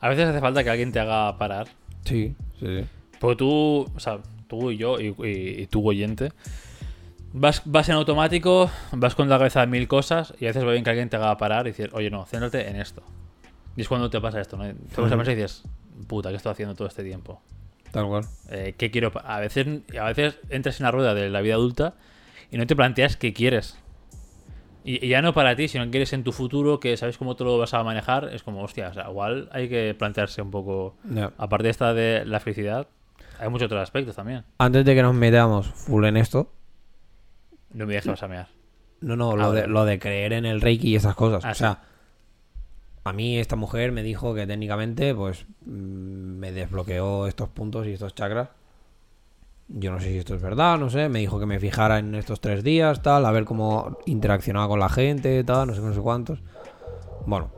A 0.00 0.08
veces 0.08 0.28
hace 0.28 0.40
falta 0.40 0.64
que 0.64 0.70
alguien 0.70 0.92
te 0.92 0.98
haga 1.00 1.36
parar. 1.38 1.68
Sí, 2.04 2.34
sí, 2.58 2.66
sí. 2.80 2.86
Porque 3.20 3.36
tú, 3.36 3.86
o 3.94 4.00
sea, 4.00 4.18
tú 4.48 4.72
y 4.72 4.76
yo, 4.78 4.98
y, 4.98 5.14
y- 5.24 5.62
y 5.62 5.66
tú 5.68 5.88
oyente, 5.88 6.32
vas, 7.32 7.62
vas 7.64 7.88
en 7.88 7.94
automático, 7.96 8.70
vas 8.92 9.14
con 9.14 9.28
la 9.28 9.38
cabeza 9.38 9.60
de 9.60 9.66
mil 9.68 9.86
cosas 9.86 10.34
y 10.40 10.46
a 10.46 10.48
veces 10.48 10.64
va 10.66 10.72
bien 10.72 10.82
que 10.82 10.90
alguien 10.90 11.08
te 11.08 11.16
haga 11.16 11.36
parar 11.36 11.66
y 11.66 11.70
decir, 11.70 11.90
oye, 11.92 12.10
no, 12.10 12.24
céntrate 12.26 12.68
en 12.68 12.76
esto. 12.76 13.02
Y 13.76 13.82
es 13.82 13.88
cuando 13.88 14.10
te 14.10 14.20
pasa 14.20 14.40
esto, 14.40 14.56
¿no? 14.56 14.64
Te 14.64 14.74
pones 14.96 15.12
a 15.12 15.16
pensar 15.16 15.32
y 15.34 15.36
dices, 15.36 15.62
puta, 16.08 16.30
¿qué 16.30 16.36
estoy 16.36 16.52
haciendo 16.52 16.74
todo 16.74 16.88
este 16.88 17.04
tiempo? 17.04 17.40
Tal 17.92 18.06
cual. 18.06 18.24
Eh, 18.50 18.74
¿Qué 18.76 18.90
quiero? 18.90 19.12
pa-?" 19.12 19.20
A 19.20 19.38
veces, 19.40 19.66
a 20.00 20.04
veces 20.04 20.38
entras 20.48 20.80
en 20.80 20.84
la 20.84 20.90
rueda 20.90 21.14
de 21.14 21.28
la 21.30 21.40
vida 21.40 21.54
adulta 21.54 21.94
y 22.50 22.56
no 22.56 22.66
te 22.66 22.74
planteas 22.74 23.16
qué 23.16 23.32
quieres. 23.32 23.78
Y, 24.82 25.04
y 25.04 25.08
ya 25.10 25.20
no 25.22 25.34
para 25.34 25.54
ti, 25.56 25.68
sino 25.68 25.84
que 25.84 25.90
quieres 25.90 26.12
en 26.14 26.24
tu 26.24 26.32
futuro, 26.32 26.80
que 26.80 26.96
sabes 26.96 27.18
cómo 27.18 27.36
te 27.36 27.44
lo 27.44 27.58
vas 27.58 27.74
a 27.74 27.82
manejar. 27.84 28.30
Es 28.32 28.42
como, 28.42 28.62
hostia, 28.62 28.88
o 28.88 28.94
sea, 28.94 29.08
igual 29.10 29.48
hay 29.52 29.68
que 29.68 29.94
plantearse 29.96 30.40
un 30.40 30.50
poco. 30.50 30.96
Ya. 31.04 31.32
Aparte 31.36 31.64
de 31.64 31.70
esta 31.70 31.92
de 31.94 32.24
la 32.24 32.40
felicidad, 32.40 32.88
hay 33.40 33.48
muchos 33.48 33.66
otros 33.66 33.82
aspectos 33.82 34.14
también. 34.16 34.44
Antes 34.58 34.84
de 34.84 34.94
que 34.94 35.02
nos 35.02 35.14
metamos 35.14 35.66
full 35.66 36.04
en 36.04 36.16
esto, 36.16 36.52
No 37.72 37.86
me 37.86 37.94
dejes 37.94 38.22
a 38.22 38.28
mear. 38.28 38.48
no, 39.00 39.16
no, 39.16 39.36
lo, 39.36 39.52
de, 39.52 39.66
lo 39.66 39.84
de 39.84 39.98
creer 39.98 40.32
en 40.32 40.44
el 40.46 40.60
Reiki 40.60 40.90
y 40.90 40.96
esas 40.96 41.14
cosas. 41.14 41.44
Ah, 41.44 41.50
o 41.50 41.54
sea, 41.54 41.78
a 43.04 43.12
mí 43.12 43.38
esta 43.38 43.56
mujer 43.56 43.92
me 43.92 44.02
dijo 44.02 44.34
que 44.34 44.46
técnicamente, 44.46 45.14
pues, 45.14 45.46
mm, 45.64 45.70
me 46.38 46.52
desbloqueó 46.52 47.26
estos 47.26 47.48
puntos 47.48 47.86
y 47.86 47.92
estos 47.92 48.14
chakras. 48.14 48.48
Yo 49.68 49.92
no 49.92 50.00
sé 50.00 50.08
si 50.08 50.18
esto 50.18 50.34
es 50.34 50.42
verdad, 50.42 50.78
no 50.78 50.90
sé. 50.90 51.08
Me 51.08 51.20
dijo 51.20 51.38
que 51.38 51.46
me 51.46 51.60
fijara 51.60 51.98
en 52.00 52.14
estos 52.16 52.40
tres 52.40 52.64
días, 52.64 53.02
tal, 53.02 53.24
a 53.24 53.30
ver 53.30 53.44
cómo 53.44 53.98
interaccionaba 54.06 54.66
con 54.68 54.80
la 54.80 54.88
gente, 54.88 55.42
tal, 55.44 55.68
no 55.68 55.74
sé, 55.74 55.80
no 55.80 55.94
sé 55.94 56.00
cuántos. 56.00 56.42
Bueno, 57.24 57.52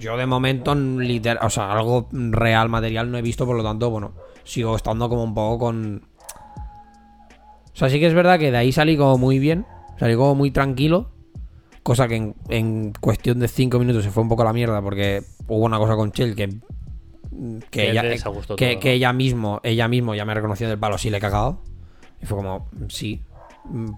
yo 0.00 0.16
de 0.16 0.24
momento, 0.26 0.74
literal, 0.74 1.44
o 1.44 1.50
sea, 1.50 1.70
algo 1.72 2.08
real, 2.10 2.68
material 2.70 3.10
no 3.10 3.18
he 3.18 3.22
visto, 3.22 3.44
por 3.44 3.56
lo 3.56 3.62
tanto, 3.62 3.90
bueno, 3.90 4.12
sigo 4.44 4.76
estando 4.76 5.08
como 5.08 5.24
un 5.24 5.34
poco 5.34 5.58
con. 5.58 6.02
O 7.72 7.76
sea, 7.76 7.88
sí 7.88 7.98
que 7.98 8.06
es 8.06 8.14
verdad 8.14 8.38
que 8.38 8.50
de 8.50 8.56
ahí 8.58 8.72
salí 8.72 8.96
como 8.96 9.16
muy 9.18 9.38
bien, 9.38 9.66
salí 9.98 10.14
como 10.14 10.34
muy 10.34 10.50
tranquilo. 10.50 11.10
Cosa 11.82 12.06
que 12.06 12.16
en, 12.16 12.34
en 12.48 12.92
cuestión 13.00 13.40
de 13.40 13.48
cinco 13.48 13.78
minutos 13.78 14.04
se 14.04 14.10
fue 14.10 14.22
un 14.22 14.28
poco 14.28 14.42
a 14.42 14.44
la 14.44 14.52
mierda 14.52 14.80
porque 14.80 15.22
hubo 15.48 15.64
una 15.64 15.78
cosa 15.78 15.96
con 15.96 16.12
Chell 16.12 16.34
que. 16.36 16.48
Que, 17.70 17.90
ella, 17.90 18.02
desagustó 18.02 18.56
que, 18.56 18.92
ella 18.92 19.12
mismo, 19.14 19.60
ella 19.64 19.88
mismo 19.88 20.14
ya 20.14 20.24
me 20.26 20.34
reconoció 20.34 20.68
del 20.68 20.78
palo, 20.78 20.98
sí 20.98 21.08
le 21.08 21.16
he 21.16 21.20
cagado. 21.20 21.60
Y 22.20 22.26
fue 22.26 22.36
como, 22.36 22.68
sí. 22.88 23.22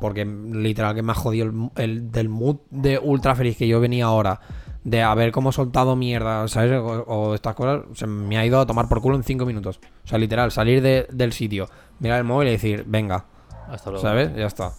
Porque 0.01 0.25
literal 0.25 0.95
que 0.95 1.03
me 1.03 1.13
ha 1.13 1.15
jodido 1.17 1.47
el, 1.47 1.71
el- 1.83 2.11
del 2.13 2.29
mood 2.29 2.59
de 2.71 2.99
ultra 2.99 3.35
feliz 3.35 3.57
que 3.57 3.67
yo 3.67 3.81
venía 3.81 4.05
ahora. 4.07 4.41
De 4.85 5.03
haber 5.03 5.33
como 5.33 5.51
soltado 5.51 5.97
mierda, 5.97 6.47
¿sabes? 6.47 6.73
O, 6.73 6.85
o 7.07 7.35
estas 7.35 7.55
cosas, 7.55 7.83
se 7.95 8.07
me 8.07 8.37
ha 8.37 8.45
ido 8.45 8.61
a 8.61 8.67
tomar 8.67 8.87
por 8.89 9.01
culo 9.01 9.17
en 9.17 9.23
cinco 9.25 9.47
minutos. 9.47 9.81
O 10.05 10.09
sea, 10.09 10.19
literal, 10.19 10.53
salir 10.53 10.83
de- 10.83 11.07
del 11.11 11.33
sitio, 11.33 11.69
mirar 12.01 12.19
el 12.19 12.25
móvil 12.25 12.49
y 12.49 12.53
decir, 12.53 12.85
venga, 12.87 13.25
Hasta 13.69 13.91
luego. 13.91 14.03
¿sabes? 14.07 14.37
Ya 14.37 14.47
está. 14.47 14.73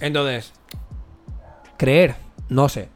Entonces, 0.00 0.52
creer, 1.76 2.16
no 2.48 2.68
sé. 2.68 2.88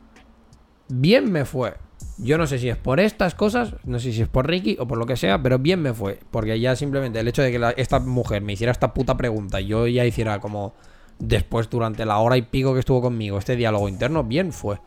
Bien 0.88 1.30
me 1.30 1.44
fue. 1.44 1.74
Yo 2.18 2.38
no 2.38 2.46
sé 2.46 2.58
si 2.58 2.68
es 2.68 2.76
por 2.76 3.00
estas 3.00 3.34
cosas, 3.34 3.74
no 3.84 3.98
sé 3.98 4.12
si 4.12 4.22
es 4.22 4.28
por 4.28 4.46
Ricky 4.46 4.76
o 4.78 4.86
por 4.86 4.98
lo 4.98 5.06
que 5.06 5.16
sea, 5.16 5.42
pero 5.42 5.58
bien 5.58 5.80
me 5.82 5.94
fue. 5.94 6.18
Porque 6.30 6.58
ya 6.60 6.76
simplemente 6.76 7.18
el 7.20 7.28
hecho 7.28 7.42
de 7.42 7.50
que 7.50 7.58
la- 7.58 7.70
esta 7.70 8.00
mujer 8.00 8.42
me 8.42 8.52
hiciera 8.52 8.72
esta 8.72 8.92
puta 8.94 9.16
pregunta 9.16 9.60
y 9.60 9.66
yo 9.66 9.86
ya 9.86 10.04
hiciera 10.04 10.38
como 10.40 10.74
después 11.18 11.70
durante 11.70 12.04
la 12.04 12.18
hora 12.18 12.36
y 12.36 12.42
pico 12.42 12.72
que 12.74 12.80
estuvo 12.80 13.00
conmigo 13.00 13.38
este 13.38 13.56
diálogo 13.56 13.88
interno, 13.88 14.24
bien 14.24 14.52
fue. 14.52 14.78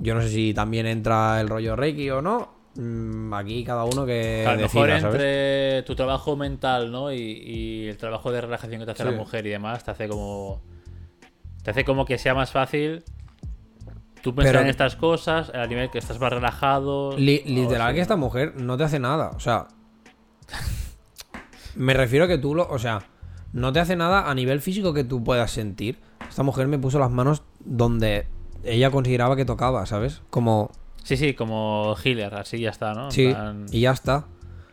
Yo 0.00 0.14
no 0.14 0.22
sé 0.22 0.28
si 0.30 0.54
también 0.54 0.86
entra 0.86 1.40
el 1.40 1.48
rollo 1.48 1.76
Reiki 1.76 2.10
o 2.10 2.22
no. 2.22 2.58
Mm, 2.76 3.34
aquí 3.34 3.64
cada 3.64 3.84
uno 3.84 4.06
que 4.06 4.46
a 4.46 4.54
lo 4.54 4.60
mejor 4.62 4.90
entre 4.90 5.82
tu 5.82 5.94
trabajo 5.96 6.36
mental, 6.36 6.90
¿no? 6.92 7.12
Y, 7.12 7.16
y 7.18 7.88
el 7.88 7.96
trabajo 7.96 8.30
de 8.32 8.40
relajación 8.40 8.78
que 8.80 8.86
te 8.86 8.92
hace 8.92 9.02
Sí. 9.04 9.10
la 9.10 9.16
mujer 9.16 9.46
y 9.46 9.50
demás, 9.50 9.84
te 9.84 9.90
hace 9.90 10.08
como. 10.08 10.62
Te 11.62 11.72
hace 11.72 11.84
como 11.84 12.04
que 12.06 12.16
sea 12.16 12.34
más 12.34 12.50
fácil. 12.52 13.02
Tú 14.22 14.34
pensar 14.34 14.52
Pero- 14.52 14.64
en 14.64 14.70
estas 14.70 14.96
cosas, 14.96 15.50
a 15.54 15.66
nivel 15.66 15.90
que 15.90 15.98
estás 15.98 16.20
más 16.20 16.32
relajado. 16.32 17.16
Li- 17.18 17.42
literal 17.44 17.88
así, 17.88 17.94
que 17.94 17.98
¿no? 17.98 18.02
esta 18.02 18.16
mujer 18.16 18.54
no 18.56 18.76
te 18.76 18.84
hace 18.84 18.98
nada. 18.98 19.30
O 19.34 19.40
sea. 19.40 19.66
Me 21.74 21.94
refiero 21.94 22.24
a 22.24 22.28
que 22.28 22.38
tú 22.38 22.54
lo. 22.54 22.68
O 22.68 22.78
sea, 22.78 23.02
no 23.52 23.72
te 23.72 23.80
hace 23.80 23.96
nada 23.96 24.30
a 24.30 24.34
nivel 24.34 24.60
físico 24.60 24.92
que 24.92 25.04
tú 25.04 25.22
puedas 25.24 25.50
sentir. 25.50 25.98
Esta 26.28 26.42
mujer 26.42 26.66
me 26.68 26.78
puso 26.78 26.98
las 26.98 27.10
manos 27.10 27.42
donde 27.64 28.26
ella 28.64 28.90
consideraba 28.90 29.36
que 29.36 29.44
tocaba, 29.44 29.86
¿sabes? 29.86 30.22
Como. 30.30 30.70
Sí, 31.02 31.16
sí, 31.16 31.34
como 31.34 31.94
healer, 32.04 32.34
así 32.34 32.58
ya 32.60 32.70
está, 32.70 32.92
¿no? 32.94 33.10
Sí, 33.10 33.34
y 33.70 33.80
ya 33.80 33.92
está. 33.92 34.26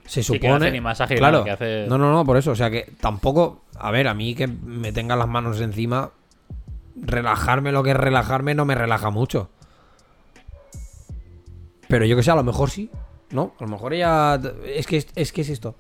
Se 0.06 0.24
Sí, 0.24 0.40
que 0.40 0.48
no 0.48 0.54
supone. 0.56 0.66
hace 0.68 0.72
ni 0.74 0.82
masaje 0.82 1.16
claro. 1.16 1.40
nada, 1.40 1.44
que 1.46 1.52
hace- 1.52 1.86
No, 1.90 1.98
no, 1.98 2.12
no, 2.14 2.24
por 2.26 2.38
eso. 2.38 2.52
O 2.52 2.56
sea 2.56 2.70
que 2.70 2.92
tampoco. 3.02 3.62
A 3.78 3.92
ver, 3.92 4.08
a 4.08 4.14
mí 4.14 4.36
que 4.36 4.48
me 4.48 4.92
tengan 4.92 5.20
las 5.20 5.28
manos 5.28 5.60
encima. 5.62 6.12
Relajarme 7.00 7.72
lo 7.72 7.84
que 7.84 7.92
es 7.92 7.98
relajarme 7.98 8.56
no 8.56 8.66
me 8.66 8.74
relaja 8.76 9.10
mucho. 9.10 9.50
Pero 11.88 12.06
yo 12.06 12.16
que 12.16 12.24
sé, 12.24 12.32
a 12.32 12.36
lo 12.36 12.44
mejor 12.44 12.70
sí. 12.70 12.90
¿No? 13.32 13.54
A 13.60 13.64
lo 13.64 13.70
mejor 13.70 13.94
ella. 13.94 14.40
Es 14.66 14.88
que 14.88 15.06
es, 15.16 15.32
que 15.34 15.42
es 15.42 15.50
esto. 15.50 15.76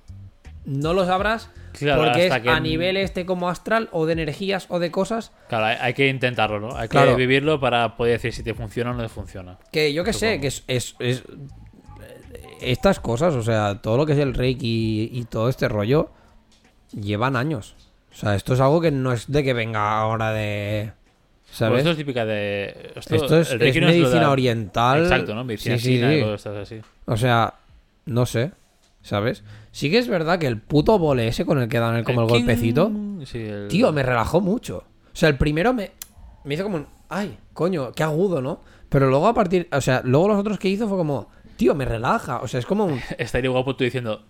No 0.67 0.93
lo 0.93 1.05
sabrás 1.05 1.49
Claro, 1.73 2.03
porque 2.03 2.27
es 2.27 2.39
que- 2.41 2.49
a 2.49 2.59
nivel 2.59 2.97
este 2.97 3.25
como 3.25 3.49
astral 3.49 3.87
o 3.91 4.05
de 4.05 4.13
energías 4.13 4.65
o 4.69 4.79
de 4.79 4.91
cosas 4.91 5.31
Claro, 5.47 5.65
hay, 5.65 5.77
hay 5.79 5.93
que 5.93 6.07
intentarlo, 6.09 6.59
¿no? 6.59 6.75
Hay 6.75 6.87
que 6.89 7.15
vivirlo 7.15 7.59
para 7.59 7.95
poder 7.97 8.13
decir 8.13 8.33
si 8.33 8.43
te 8.43 8.53
funciona 8.53 8.91
o 8.91 8.93
no 8.93 9.01
te 9.03 9.09
funciona. 9.09 9.57
Que 9.71 9.93
yo 9.93 10.03
que 10.03 10.13
sé, 10.13 10.39
que 10.41 10.47
es, 10.47 10.63
es- 10.67 10.95
es- 10.99 11.23
Estas 12.59 12.99
cosas, 12.99 13.35
o 13.35 13.43
sea, 13.43 13.75
todo 13.81 13.97
lo 13.97 14.05
que 14.05 14.13
es 14.13 14.19
el 14.19 14.33
Reiki 14.33 15.09
y, 15.13 15.19
y 15.19 15.23
todo 15.25 15.47
este 15.47 15.67
rollo, 15.67 16.09
llevan 16.91 17.35
años. 17.35 17.75
O 18.11 18.15
sea, 18.15 18.33
esto 18.33 18.55
es 18.55 18.59
algo 18.59 18.81
que 18.81 18.89
no 18.89 19.13
es 19.13 19.31
de 19.31 19.43
que 19.43 19.53
venga 19.53 19.99
ahora 19.99 20.31
de... 20.33 20.91
Pues 21.45 21.57
¿Sabes? 21.57 21.77
esto 21.79 21.91
es 21.91 21.97
típica 21.97 22.25
de. 22.25 22.91
Esto, 22.95 23.15
Esto 23.15 23.39
es, 23.39 23.53
no 23.53 23.59
medicina 23.87 24.21
da- 24.21 24.31
oriental. 24.31 25.03
Exacto, 25.03 25.33
¿no? 25.33 25.43
Medicina 25.45 25.77
Sí, 25.77 25.83
sí, 25.85 25.95
china 25.95 26.13
y 26.13 26.19
todo 26.21 26.33
esto 26.33 26.57
así. 26.59 26.81
O 27.05 27.15
sea, 27.15 27.53
no 28.05 28.25
sé. 28.25 28.51
¿Sabes? 29.01 29.43
Sí 29.77 29.91
que 29.91 29.99
es 29.99 30.07
verdad 30.07 30.39
que 30.39 30.47
el 30.47 30.59
puto 30.59 30.97
vole 30.97 31.27
ese 31.27 31.45
con 31.45 31.59
el 31.61 31.69
que 31.69 31.77
dan 31.77 31.97
el, 31.97 32.03
como 32.03 32.21
el, 32.21 32.27
golpecito, 32.27 32.91
Sí, 33.25 33.37
el- 33.37 33.67
tío, 33.67 33.91
me 33.93 34.01
relajó 34.01 34.41
mucho. 34.41 34.77
O 34.77 35.15
sea, 35.15 35.29
el 35.29 35.37
primero 35.37 35.71
me, 35.71 35.91
me 36.45 36.55
hizo 36.55 36.63
como 36.63 36.77
un... 36.77 36.87
Ay, 37.09 37.37
coño, 37.53 37.91
qué 37.91 38.01
agudo, 38.01 38.41
¿no? 38.41 38.59
Pero 38.89 39.07
luego 39.07 39.27
a 39.27 39.35
partir... 39.35 39.67
O 39.71 39.79
sea, 39.79 40.01
luego 40.03 40.29
los 40.29 40.39
otros 40.39 40.57
que 40.57 40.67
hizo 40.67 40.87
fue 40.87 40.97
como... 40.97 41.27
Tío, 41.57 41.75
me 41.75 41.85
relaja. 41.85 42.39
O 42.41 42.47
sea, 42.47 42.59
es 42.59 42.65
como 42.65 42.85
un... 42.85 42.99
Estaría 43.19 43.51
guapo 43.51 43.75
tú 43.75 43.83
diciendo. 43.83 44.23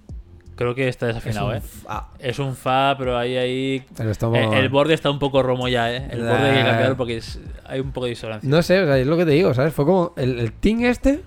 Creo 0.57 0.75
que 0.75 0.89
está 0.89 1.07
es 1.07 1.15
desafinado, 1.15 1.47
un 1.47 1.55
¿eh? 1.55 1.61
fa- 1.61 2.09
Es 2.19 2.39
un 2.39 2.53
fa, 2.53 2.95
pero 2.97 3.17
ahí 3.17 3.37
ahí. 3.37 3.85
Pero 3.95 4.11
estamos- 4.11 4.37
Eh, 4.39 4.59
el 4.59 4.67
borde 4.67 4.95
está 4.95 5.09
un 5.09 5.19
poco 5.19 5.41
romo 5.43 5.69
ya, 5.69 5.93
¿eh? 5.95 6.09
El 6.11 6.23
borde 6.23 6.43
hay 6.49 6.57
que 6.57 6.63
cambiarlo 6.69 6.97
porque 6.97 7.17
es- 7.17 7.39
hay 7.63 7.79
un 7.79 7.91
poco 7.93 8.03
de 8.07 8.09
disonancia. 8.09 8.49
No 8.49 8.61
sé, 8.61 8.81
o 8.81 8.85
sea, 8.85 8.97
es 8.97 9.07
lo 9.07 9.15
que 9.15 9.23
te 9.23 9.31
digo, 9.31 9.53
¿sabes? 9.53 9.73
Fue 9.73 9.85
como... 9.85 10.11
El, 10.17 10.39
el 10.39 10.51
ting 10.51 10.81
este 10.81 11.23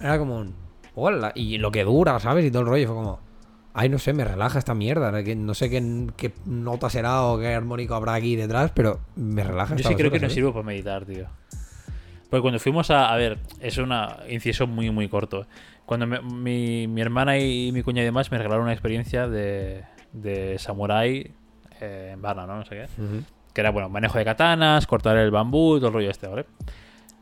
era 0.00 0.18
como 0.18 0.38
un... 0.38 0.54
Hola. 0.96 1.30
Y 1.36 1.58
lo 1.58 1.70
que 1.70 1.84
dura, 1.84 2.18
¿sabes? 2.18 2.44
Y 2.44 2.50
todo 2.50 2.62
el 2.62 2.68
rollo 2.68 2.86
fue 2.88 2.96
como... 2.96 3.29
Ay, 3.72 3.88
no 3.88 3.98
sé, 3.98 4.12
me 4.12 4.24
relaja 4.24 4.58
esta 4.58 4.74
mierda. 4.74 5.22
que 5.22 5.36
no 5.36 5.54
sé 5.54 5.70
qué, 5.70 6.06
qué 6.16 6.32
nota 6.46 6.90
será 6.90 7.22
o 7.22 7.38
qué 7.38 7.54
armónico 7.54 7.94
habrá 7.94 8.14
aquí 8.14 8.34
detrás, 8.36 8.72
pero 8.74 9.00
me 9.16 9.44
relaja. 9.44 9.76
Yo 9.76 9.88
sí 9.88 9.94
creo 9.94 10.10
que 10.10 10.18
no 10.20 10.28
sirve 10.30 10.50
para 10.52 10.64
meditar, 10.64 11.04
tío. 11.04 11.26
Porque 12.28 12.42
cuando 12.42 12.58
fuimos 12.60 12.90
a. 12.90 13.12
A 13.12 13.16
ver, 13.16 13.38
es 13.60 13.78
un 13.78 13.92
inciso 14.28 14.66
muy, 14.66 14.90
muy 14.90 15.08
corto. 15.08 15.46
Cuando 15.86 16.06
me- 16.06 16.20
mi, 16.20 16.86
mi 16.86 17.00
hermana 17.00 17.38
y 17.38 17.70
mi 17.72 17.82
cuña 17.82 18.02
y 18.02 18.04
demás 18.04 18.30
me 18.30 18.38
regalaron 18.38 18.64
una 18.64 18.72
experiencia 18.72 19.26
de, 19.28 19.82
de 20.12 20.56
samurái 20.58 21.32
eh, 21.80 22.10
en 22.14 22.22
Varna, 22.22 22.46
¿no? 22.46 22.56
No 22.56 22.64
sé 22.64 22.70
qué. 22.76 22.86
Que 23.52 23.60
era, 23.60 23.70
bueno, 23.70 23.88
manejo 23.88 24.16
de 24.18 24.24
katanas, 24.24 24.86
cortar 24.86 25.16
el 25.16 25.32
bambú, 25.32 25.78
todo 25.78 25.88
el 25.88 25.92
rollo 25.94 26.10
este, 26.10 26.28
¿vale? 26.28 26.46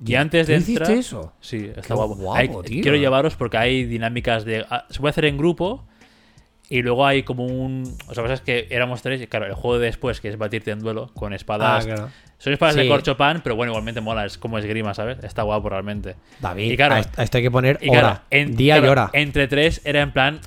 Y 0.04 0.14
antes 0.14 0.46
de 0.46 0.56
¿Tú 0.56 0.60
hiciste 0.60 0.82
entrar... 0.82 0.98
eso? 0.98 1.32
Sí, 1.40 1.64
está 1.74 1.80
Qué 1.80 1.94
guapo. 1.94 2.14
guapo, 2.16 2.38
Hay- 2.38 2.48
tío. 2.68 2.82
Quiero 2.82 2.96
llevaros 2.98 3.34
porque 3.36 3.56
hay 3.56 3.84
dinámicas 3.84 4.44
de... 4.44 4.64
ah, 4.68 4.84
se 4.90 5.00
puede 5.00 5.10
hacer 5.10 5.24
en 5.24 5.38
grupo 5.38 5.84
y 6.68 6.82
luego 6.82 7.06
hay 7.06 7.22
como 7.22 7.46
un... 7.46 7.82
O 8.08 8.14
sea, 8.14 8.22
pasa 8.22 8.34
es 8.34 8.40
que 8.42 8.66
éramos 8.70 9.02
tres 9.02 9.20
y 9.22 9.26
claro, 9.26 9.46
el 9.46 9.54
juego 9.54 9.78
de 9.78 9.86
después, 9.86 10.20
que 10.20 10.28
es 10.28 10.36
batirte 10.38 10.70
en 10.70 10.80
duelo 10.80 11.10
con 11.14 11.32
Ah, 11.32 11.36
espadas... 11.36 11.86
claro. 11.86 12.10
Son 12.38 12.52
espadas 12.52 12.76
de 12.76 12.82
Sí. 12.82 12.88
corchopan, 12.88 13.40
pero 13.42 13.56
bueno, 13.56 13.72
igualmente 13.72 14.00
mola, 14.00 14.24
es 14.24 14.38
como 14.38 14.58
esgrima, 14.58 14.94
¿sabes? 14.94 15.18
Está 15.24 15.42
guapo 15.42 15.68
realmente. 15.70 16.14
David, 16.40 16.70
Y 16.70 16.76
claro- 16.76 16.94
a 16.94 17.00
esto- 17.00 17.36
hay 17.38 17.42
que 17.42 17.50
poner 17.50 17.78
Y 17.80 17.88
claro, 17.90 18.06
hora. 18.08 18.22
en- 18.30 18.54
día 18.54 18.78
y 18.78 18.86
hora. 18.86 19.10
Entre 19.12 19.48
tres 19.48 19.80
era 19.84 20.02
en 20.02 20.12
plan... 20.12 20.40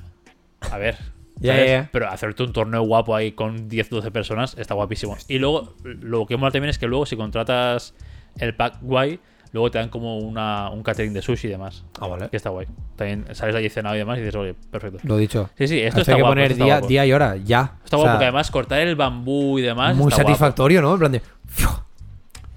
A 0.72 0.78
ver... 0.78 0.96
Ya, 1.38 1.58
ya, 1.58 1.66
ya. 1.66 1.90
Pero 1.92 2.08
hacerte 2.08 2.44
un 2.44 2.54
torneo 2.54 2.84
guapo 2.84 3.16
ahí 3.16 3.32
con 3.32 3.68
10, 3.68 3.90
12 3.90 4.12
personas 4.12 4.56
está 4.60 4.76
guapísimo. 4.76 5.18
Y 5.28 5.40
luego, 5.40 5.74
lo 5.84 6.28
que 6.28 6.38
mola 6.38 6.52
también 6.52 6.70
es 6.70 6.78
que 6.78 6.86
luego 6.86 7.08
si 7.08 7.16
contratas 7.18 7.96
el 8.38 8.54
pack 8.56 8.78
guay, 8.82 9.20
luego 9.52 9.70
te 9.72 9.78
dan 9.80 9.90
como 9.90 10.18
una, 10.20 10.70
un 10.70 10.82
catering 10.84 11.14
de 11.14 11.22
sushi 11.22 11.48
y 11.48 11.52
demás. 11.52 11.84
Ah, 12.00 12.08
vale. 12.08 12.30
Que 12.30 12.38
está 12.38 12.50
guay. 12.50 12.68
También 12.96 13.26
sales 13.34 13.56
allí 13.56 13.70
cenado 13.70 13.96
y 13.96 14.00
demás 14.00 14.18
y 14.18 14.22
dices, 14.22 14.36
oye, 14.36 14.54
perfecto. 14.54 15.00
Lo 15.04 15.18
dicho. 15.18 15.50
Sí, 15.58 15.68
sí, 15.68 15.80
Esto 15.80 16.02
está 16.02 16.12
hay 16.14 16.16
que 16.18 16.22
guapo. 16.22 16.32
poner 16.34 16.52
está 16.52 16.64
día, 16.64 16.74
guapo. 16.76 16.88
día 16.88 17.06
y 17.06 17.14
hora, 17.14 17.36
ya. 17.38 17.76
Está 17.84 17.98
O 17.98 18.00
guapo 18.00 18.14
porque 18.14 18.26
además 18.26 18.52
cortar 18.52 18.80
el 18.80 18.96
bambú 18.96 19.60
y 19.60 19.62
demás. 19.62 19.96
muy 19.96 20.08
está 20.10 20.24
guapo. 20.24 20.30
satisfactorio, 20.30 20.82
¿no? 20.82 20.94
En 20.94 21.00
plan 21.00 21.12
de. 21.12 21.22
¡fiu! 21.48 21.70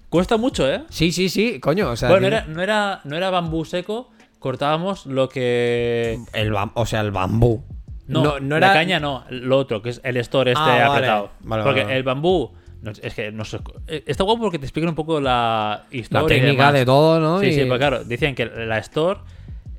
Cuesta 0.09 0.37
mucho, 0.37 0.71
¿eh? 0.73 0.85
Sí, 0.91 1.11
sí, 1.11 1.29
sí, 1.29 1.59
coño. 1.61 1.91
O 1.91 1.97
sea, 1.97 2.09
bueno, 2.09 2.29
no 2.29 2.37
tiene- 2.37 2.45
era, 2.45 2.55
no, 2.55 2.63
era, 2.63 3.01
no 3.05 3.17
era 3.17 3.31
bambú 3.31 3.65
seco, 3.65 4.11
cortábamos 4.39 5.07
lo 5.07 5.29
que. 5.29 6.19
el 6.33 6.53
bam- 6.53 6.71
o 6.75 6.87
sea, 6.87 7.01
el 7.01 7.11
bambú. 7.11 7.65
No, 8.07 8.39
no 8.39 8.57
era. 8.57 8.69
la 8.69 8.73
caña 8.75 9.01
no, 9.01 9.25
lo 9.31 9.59
otro, 9.59 9.81
que 9.83 9.89
es 9.89 10.01
el 10.05 10.17
store 10.19 10.53
este 10.53 10.63
Ah, 10.63 10.67
vale. 10.69 10.83
apretado. 10.85 11.31
Vale, 11.41 11.63
porque 11.65 11.81
vale, 11.81 11.85
vale. 11.85 11.97
el 11.97 12.03
bambú, 12.05 12.53
no, 12.85 12.93
es 13.03 13.15
que 13.15 13.33
no 13.33 13.45
sé, 13.45 13.59
eh, 13.89 14.05
está 14.07 14.23
guapo 14.25 14.43
porque 14.43 14.59
te 14.59 14.67
explican 14.67 14.91
un 14.91 14.95
poco 14.95 15.21
la 15.21 15.85
historia. 15.91 16.23
La 16.23 16.29
técnica 16.29 16.73
de 16.73 16.85
todo, 16.85 17.19
¿no? 17.21 17.41
Sí, 17.41 17.47
Y- 17.47 17.53
sí, 17.55 17.65
pues 17.65 17.79
claro, 17.79 18.05
decían 18.05 18.35
que 18.35 18.47
la 18.47 18.79
store, 18.79 19.21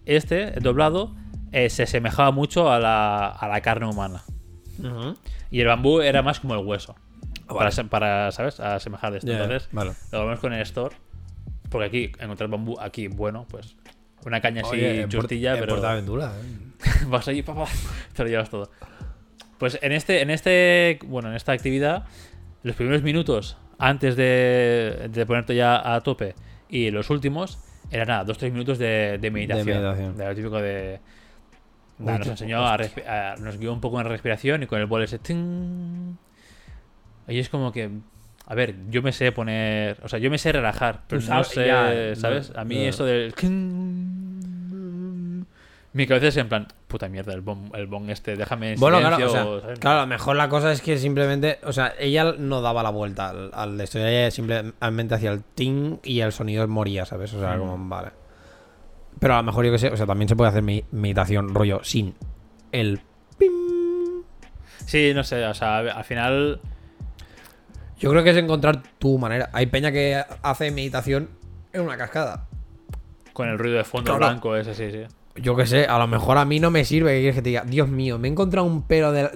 este, 0.05 0.57
el 0.57 0.63
doblado, 0.63 1.15
eh, 1.51 1.69
se 1.69 1.83
asemejaba 1.83 2.31
mucho 2.31 2.71
a 2.71 2.79
la, 2.79 3.27
a 3.29 3.47
la 3.47 3.61
carne 3.61 3.87
humana. 3.87 4.23
Y 5.51 5.61
el 5.61 5.67
bambú 5.67 6.01
era 6.01 6.21
más 6.21 6.39
como 6.39 6.55
el 6.55 6.65
hueso. 6.65 6.95
vale. 7.47 7.57
Para, 7.59 7.71
se- 7.71 7.83
para, 7.85 8.31
¿sabes? 8.31 8.59
Asemejar 8.59 9.11
de 9.13 9.19
esto. 9.19 9.31
Entonces, 9.31 9.69
vale. 9.71 9.93
lo 10.11 10.25
vemos 10.25 10.39
con 10.39 10.51
el 10.53 10.61
store. 10.63 10.95
Porque 11.69 11.87
aquí, 11.87 12.11
encontrar 12.19 12.49
bambú, 12.49 12.77
aquí, 12.79 13.07
bueno, 13.07 13.45
pues. 13.49 13.75
Una 14.25 14.41
caña 14.41 14.61
así, 14.61 14.71
Oye, 14.75 15.01
en 15.01 15.09
Port- 15.09 15.11
chustilla, 15.11 15.53
en 15.53 15.59
pero. 15.59 15.73
Portaventura, 15.75 16.31
¿eh? 16.35 17.05
Vas 17.07 17.27
allí, 17.27 17.41
papá, 17.43 17.65
te 18.13 18.23
lo 18.23 18.29
llevas 18.29 18.49
todo. 18.49 18.69
Pues 19.57 19.79
en 19.81 19.91
este, 19.93 20.21
en 20.21 20.29
este, 20.31 20.99
bueno, 21.05 21.29
en 21.29 21.35
esta 21.35 21.53
actividad, 21.53 22.05
los 22.65 22.75
primeros 22.75 23.01
minutos 23.03 23.57
antes 23.79 24.15
de, 24.15 25.07
de 25.11 25.25
ponerte 25.25 25.55
ya 25.55 25.93
a 25.95 26.01
tope 26.01 26.33
y 26.69 26.89
los 26.91 27.09
últimos, 27.09 27.59
era 27.91 28.05
nada, 28.05 28.23
dos 28.23 28.37
tres 28.37 28.51
minutos 28.51 28.77
de, 28.79 29.17
de 29.21 29.31
meditación. 29.31 29.67
meditación. 29.67 30.17
De 30.17 30.25
lo 30.25 30.35
típico 30.35 30.61
de. 30.61 30.99
nada, 31.99 32.13
Uy, 32.13 32.19
nos 32.19 32.27
enseñó 32.29 32.65
a, 32.65 32.73
a- 32.75 33.35
nos 33.37 33.57
guió 33.57 33.71
un 33.71 33.81
poco 33.81 33.99
en 34.01 34.07
respiración 34.07 34.63
y 34.63 34.65
con 34.67 34.79
el 34.79 34.85
bol 34.87 35.03
ese. 35.03 35.19
ting. 35.19 36.15
Y 37.27 37.39
es 37.39 37.49
como 37.49 37.71
que. 37.71 37.89
A 38.47 38.53
ver, 38.55 38.75
yo 38.89 39.01
me 39.01 39.11
sé 39.11 39.31
poner. 39.31 39.97
O 40.03 40.07
sea, 40.09 40.19
yo 40.19 40.29
me 40.31 40.37
sé 40.37 40.51
relajar, 40.51 41.01
pero 41.07 41.21
Tú 41.21 41.29
no 41.29 41.43
sé. 41.43 41.67
ya, 41.67 42.15
¿Sabes? 42.15 42.51
no, 42.53 42.59
A 42.61 42.63
mí 42.65 42.75
ya. 42.83 42.89
eso 42.89 43.05
del. 43.05 43.33
Mi 45.95 46.05
cabeza 46.07 46.27
es 46.27 46.35
en 46.37 46.49
plan. 46.49 46.67
Puta 46.87 47.07
mierda, 47.07 47.33
el 47.33 47.39
bong, 47.39 47.73
el 47.73 47.87
bong 47.87 48.09
este, 48.09 48.35
déjame 48.35 48.73
en 48.73 48.79
Bueno, 48.81 48.97
silencio, 48.97 49.29
claro, 49.29 49.49
o 49.51 49.53
sea, 49.53 49.61
¿sabes? 49.61 49.79
claro, 49.79 49.97
a 49.99 50.01
lo 50.01 50.07
mejor 50.07 50.35
la 50.35 50.49
cosa 50.49 50.71
es 50.73 50.81
que 50.81 50.97
simplemente, 50.97 51.59
o 51.63 51.71
sea, 51.71 51.93
ella 51.97 52.33
no 52.37 52.61
daba 52.61 52.83
la 52.83 52.89
vuelta 52.89 53.29
al, 53.29 53.49
al 53.53 53.79
esto, 53.79 53.99
ella 53.99 54.29
simplemente 54.29 55.15
hacía 55.15 55.31
el 55.31 55.41
ting 55.43 55.97
y 56.03 56.19
el 56.19 56.33
sonido 56.33 56.67
moría, 56.67 57.05
¿sabes? 57.05 57.33
O 57.33 57.39
sea, 57.39 57.55
Mm. 57.55 57.59
como, 57.59 57.89
vale. 57.89 58.09
Pero 59.19 59.35
a 59.35 59.37
lo 59.37 59.43
mejor 59.43 59.63
yo 59.65 59.71
que 59.71 59.77
sé, 59.79 59.87
o 59.87 59.95
sea, 59.95 60.05
también 60.05 60.27
se 60.27 60.35
puede 60.35 60.49
hacer 60.49 60.63
mi- 60.63 60.83
meditación 60.91 61.55
rollo 61.55 61.79
sin 61.83 62.13
el 62.73 62.99
pim. 63.37 63.53
Sí, 64.85 65.13
no 65.15 65.23
sé, 65.23 65.45
o 65.45 65.53
sea, 65.53 65.77
al 65.79 66.03
final. 66.03 66.59
Yo 67.97 68.09
creo 68.11 68.21
que 68.23 68.31
es 68.31 68.37
encontrar 68.37 68.83
tu 68.99 69.17
manera. 69.17 69.49
Hay 69.53 69.67
peña 69.67 69.91
que 69.93 70.21
hace 70.43 70.69
meditación 70.71 71.29
en 71.71 71.81
una 71.81 71.95
cascada. 71.95 72.47
Con 73.31 73.47
el 73.47 73.57
ruido 73.57 73.77
de 73.77 73.85
fondo 73.85 74.11
Claro. 74.11 74.17
blanco, 74.33 74.55
ese 74.57 74.75
sí, 74.75 74.91
sí. 74.91 75.03
Yo 75.35 75.55
que 75.55 75.65
sé, 75.65 75.85
a 75.85 75.97
lo 75.99 76.07
mejor 76.07 76.37
a 76.37 76.45
mí 76.45 76.59
no 76.59 76.71
me 76.71 76.85
sirve 76.85 77.21
que 77.21 77.33
te 77.41 77.49
diga, 77.49 77.63
Dios 77.65 77.89
mío, 77.89 78.17
me 78.17 78.27
he 78.27 78.31
encontrado 78.31 78.65
un 78.65 78.83
pelo 78.83 79.11
de- 79.11 79.29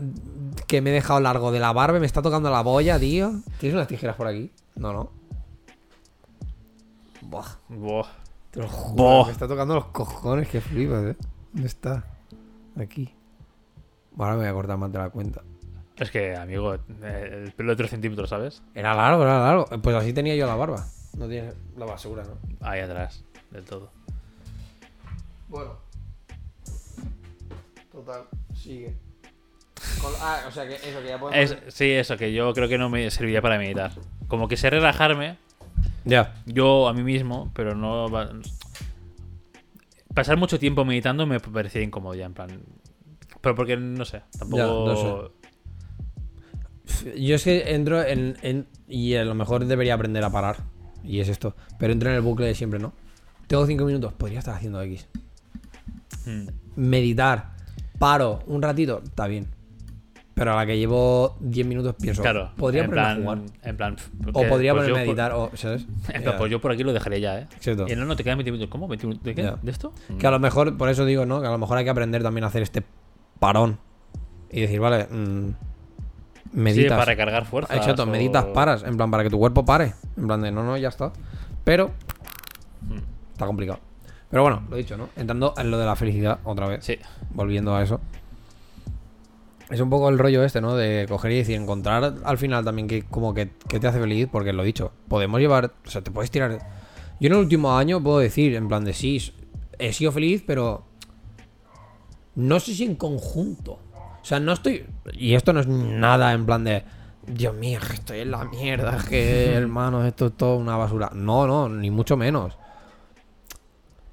que 0.66 0.82
me 0.82 0.92
he 0.92 0.94
dejado 0.94 1.20
largo 1.20 1.52
de 1.52 1.60
la 1.60 1.74
barba 1.74 2.00
me 2.00 2.06
está 2.06 2.22
tocando 2.22 2.50
la 2.50 2.62
boya, 2.62 2.98
tío. 3.00 3.32
¿Tienes 3.60 3.76
unas 3.76 3.88
tijeras 3.88 4.16
por 4.16 4.28
aquí? 4.28 4.52
No, 4.76 4.94
no. 4.94 5.12
Buah, 7.22 7.48
Buah. 7.68 8.08
te 8.52 8.60
lo 8.62 8.68
juro, 8.68 8.96
Buah. 9.04 9.26
me 9.26 9.32
está 9.32 9.48
tocando 9.48 9.76
los 9.76 9.86
cojones, 9.86 10.48
que 10.48 10.62
flipas, 10.62 11.04
eh. 11.04 11.16
¿Dónde 11.54 11.68
está? 11.68 12.04
Aquí. 12.80 13.14
Ahora 14.18 14.34
me 14.34 14.40
voy 14.40 14.48
a 14.48 14.54
cortar 14.54 14.78
más 14.78 14.92
de 14.92 14.98
la 15.00 15.10
cuenta. 15.10 15.42
Es 15.98 16.12
que, 16.12 16.36
amigo, 16.36 16.76
eh, 16.76 17.44
el 17.46 17.52
pelo 17.52 17.72
de 17.72 17.76
3 17.76 17.90
centímetros, 17.90 18.30
¿sabes? 18.30 18.64
Era 18.74 18.94
largo, 18.96 19.24
era 19.24 19.40
largo. 19.40 19.66
Pues 19.82 19.96
así 19.96 20.14
tenía 20.14 20.36
yo 20.36 20.48
la 20.48 20.56
barba. 20.56 20.86
No 21.18 21.28
tienes 21.28 21.56
la 21.78 21.86
basura, 21.86 22.24
¿no? 22.24 22.38
Ahí 22.66 22.80
atrás, 22.80 23.24
del 23.52 23.66
todo. 23.66 23.92
Bueno. 25.50 25.89
Total, 28.06 28.24
sigue. 28.54 28.96
ah, 30.22 30.42
o 30.48 30.52
sea 30.52 30.68
que 30.68 30.76
eso, 30.76 31.02
que 31.02 31.08
ya 31.08 31.20
Es, 31.40 31.58
sí, 31.74 31.92
eso, 31.92 32.16
que 32.18 32.32
yo 32.34 32.54
creo 32.54 32.68
que 32.70 32.78
no 32.78 32.90
me 32.90 33.10
serviría 33.12 33.42
para 33.42 33.58
meditar. 33.58 33.92
Como 34.28 34.48
que 34.48 34.56
sé 34.58 34.70
relajarme, 34.70 35.38
Ya. 36.06 36.36
yo 36.46 36.88
a 36.88 36.94
mí 36.94 37.04
mismo, 37.04 37.52
pero 37.54 37.76
no. 37.76 38.10
va- 38.10 38.30
Pasar 40.14 40.38
mucho 40.38 40.58
tiempo 40.60 40.86
meditando 40.86 41.26
me 41.28 41.40
parecía 41.40 41.82
incómodo 41.82 42.16
ya, 42.16 42.26
en 42.26 42.34
plan. 42.34 42.62
Pero 43.42 43.56
porque 43.56 43.78
no 43.78 44.06
sé, 44.06 44.22
tampoco. 44.38 44.64
no 44.64 45.32
sé. 47.04 47.12
Yo 47.22 47.36
es 47.36 47.44
que 47.44 47.74
entro 47.76 48.02
en, 48.04 48.38
en- 48.42 48.68
Y 48.88 49.16
a 49.16 49.24
lo 49.24 49.36
mejor 49.36 49.66
debería 49.66 49.94
aprender 49.94 50.24
a 50.24 50.32
parar. 50.32 50.58
Y 51.04 51.20
es 51.20 51.30
esto. 51.30 51.56
Pero 51.78 51.94
entro 51.94 52.10
en 52.10 52.16
el 52.16 52.22
bucle 52.22 52.48
de 52.48 52.56
siempre, 52.56 52.80
¿no? 52.80 52.94
Tengo 53.48 53.66
cinco 53.68 53.86
minutos, 53.86 54.14
podría 54.14 54.40
estar 54.40 54.56
haciendo 54.56 54.82
X. 54.82 55.08
Hmm. 56.26 56.48
Meditar. 56.76 57.52
Paro 58.00 58.40
un 58.48 58.62
ratito, 58.62 59.02
está 59.04 59.28
bien. 59.28 59.48
Pero 60.34 60.54
a 60.54 60.56
la 60.56 60.66
que 60.66 60.78
llevo 60.78 61.36
10 61.42 61.68
minutos 61.68 61.96
pienso. 62.02 62.22
Claro, 62.22 62.52
Podría 62.56 62.86
en 62.86 62.90
ponerme 62.90 63.10
a 63.12 63.14
plan, 63.16 63.24
jugar. 63.24 63.40
En 63.70 63.78
plan. 63.78 63.96
O 64.32 64.48
podría 64.48 64.72
pues 64.74 64.84
ponerme 64.86 65.02
a 65.02 65.04
por- 65.04 65.10
editar, 65.10 65.32
o, 65.34 65.52
¿sabes? 65.56 65.86
En 66.14 66.24
plan, 66.24 66.36
pues 66.38 66.50
yo 66.50 66.62
por 66.62 66.72
aquí 66.72 66.84
lo 66.84 66.94
dejaré 66.94 67.20
ya, 67.20 67.40
¿eh? 67.40 67.48
Exacto. 67.56 67.88
Y 67.90 67.96
no, 67.98 68.06
no, 68.06 68.16
te 68.16 68.24
quedan 68.24 68.38
20 68.38 68.52
minutos. 68.54 68.72
¿Cómo? 68.72 68.88
¿20 68.88 69.02
minutos? 69.04 69.24
¿De 69.24 69.36
qué? 69.36 69.54
¿De 69.62 69.70
esto? 69.72 69.92
Que 70.18 70.26
a 70.28 70.32
lo 70.32 70.40
mejor, 70.40 70.78
por 70.78 70.88
eso 70.88 71.04
digo, 71.04 71.26
¿no? 71.26 71.42
Que 71.42 71.48
a 71.48 71.52
lo 71.52 71.58
mejor 71.58 71.78
hay 71.78 71.84
que 71.84 71.90
aprender 71.90 72.24
también 72.24 72.46
a 72.46 72.48
hacer 72.48 72.62
este 72.62 72.84
parón. 73.40 73.80
Y 74.50 74.62
decir, 74.62 74.80
vale, 74.80 75.08
mm, 75.12 75.50
Sí, 75.50 76.58
meditas. 76.58 76.94
para 76.98 77.06
recargar 77.12 77.46
fuerza. 77.46 77.76
Exacto, 77.76 78.06
meditas, 78.06 78.46
paras. 78.46 78.84
En 78.84 78.96
plan, 78.96 79.12
para 79.12 79.24
que 79.24 79.30
tu 79.30 79.38
cuerpo 79.40 79.66
pare. 79.66 79.94
En 80.16 80.26
plan 80.26 80.42
de, 80.42 80.52
no, 80.54 80.64
no, 80.64 80.78
ya 80.78 80.88
está. 80.88 81.12
Pero, 81.66 81.92
Hmm. 82.82 83.00
está 83.34 83.46
complicado. 83.46 83.80
Pero 84.30 84.44
bueno, 84.44 84.64
lo 84.70 84.76
dicho, 84.76 84.98
¿no? 84.98 85.10
Entrando 85.16 85.54
en 85.58 85.72
lo 85.72 85.78
de 85.78 85.86
la 85.86 85.96
felicidad 85.96 86.40
otra 86.44 86.68
vez. 86.68 86.86
Sí. 86.86 86.98
Volviendo 87.32 87.76
a 87.76 87.84
eso. 87.84 88.00
Es 89.70 89.80
un 89.80 89.90
poco 89.90 90.10
el 90.10 90.18
rollo 90.18 90.44
este, 90.44 90.62
¿no? 90.62 90.76
De 90.76 91.06
coger 91.08 91.32
y 91.32 91.38
decir, 91.38 91.56
encontrar 91.56 92.16
al 92.24 92.38
final 92.38 92.66
también 92.66 92.88
que 92.88 93.04
como 93.04 93.34
que, 93.34 93.52
que 93.68 93.80
te 93.80 93.88
hace 93.88 94.00
feliz, 94.00 94.28
porque 94.32 94.52
lo 94.52 94.64
he 94.64 94.66
dicho, 94.66 94.92
podemos 95.08 95.40
llevar, 95.40 95.74
o 95.86 95.90
sea, 95.90 96.02
te 96.02 96.12
puedes 96.12 96.32
tirar... 96.32 96.58
Yo 97.20 97.28
en 97.28 97.34
el 97.34 97.40
último 97.40 97.78
año 97.78 98.02
puedo 98.02 98.20
decir, 98.20 98.56
en 98.56 98.68
plan 98.68 98.84
de 98.84 98.94
sí, 98.94 99.22
he 99.78 99.94
sido 99.94 100.12
feliz, 100.12 100.44
pero 100.46 100.86
no 102.36 102.60
sé 102.60 102.74
si 102.74 102.84
en 102.84 102.96
conjunto. 102.96 103.80
O 103.94 104.26
sea, 104.26 104.40
no 104.40 104.54
estoy... 104.54 104.86
Y 105.14 105.34
esto 105.36 105.54
no 105.54 105.60
es 105.60 105.68
nada 105.68 106.34
en 106.34 106.46
plan 106.46 106.64
de, 106.64 106.84
Dios 107.28 107.54
mío, 107.54 107.80
que 107.86 107.94
estoy 107.94 108.20
en 108.22 108.32
la 108.32 108.44
mierda, 108.46 108.98
es 108.98 109.04
que 109.06 109.54
hermano, 109.54 110.06
esto 110.06 110.28
es 110.28 110.34
todo 110.38 110.56
una 110.56 110.78
basura. 110.78 111.12
No, 111.14 111.46
no, 111.46 111.70
ni 111.70 111.92
mucho 111.92 112.18
menos. 112.18 112.58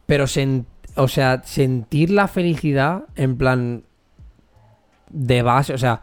Pero, 0.07 0.25
sen- 0.25 0.65
o 0.95 1.09
sea, 1.09 1.43
sentir 1.45 2.11
la 2.11 2.29
felicidad 2.29 3.05
en 3.17 3.37
plan 3.37 3.85
de 5.11 5.43
base, 5.43 5.75
o 5.75 5.79
sea, 5.79 6.03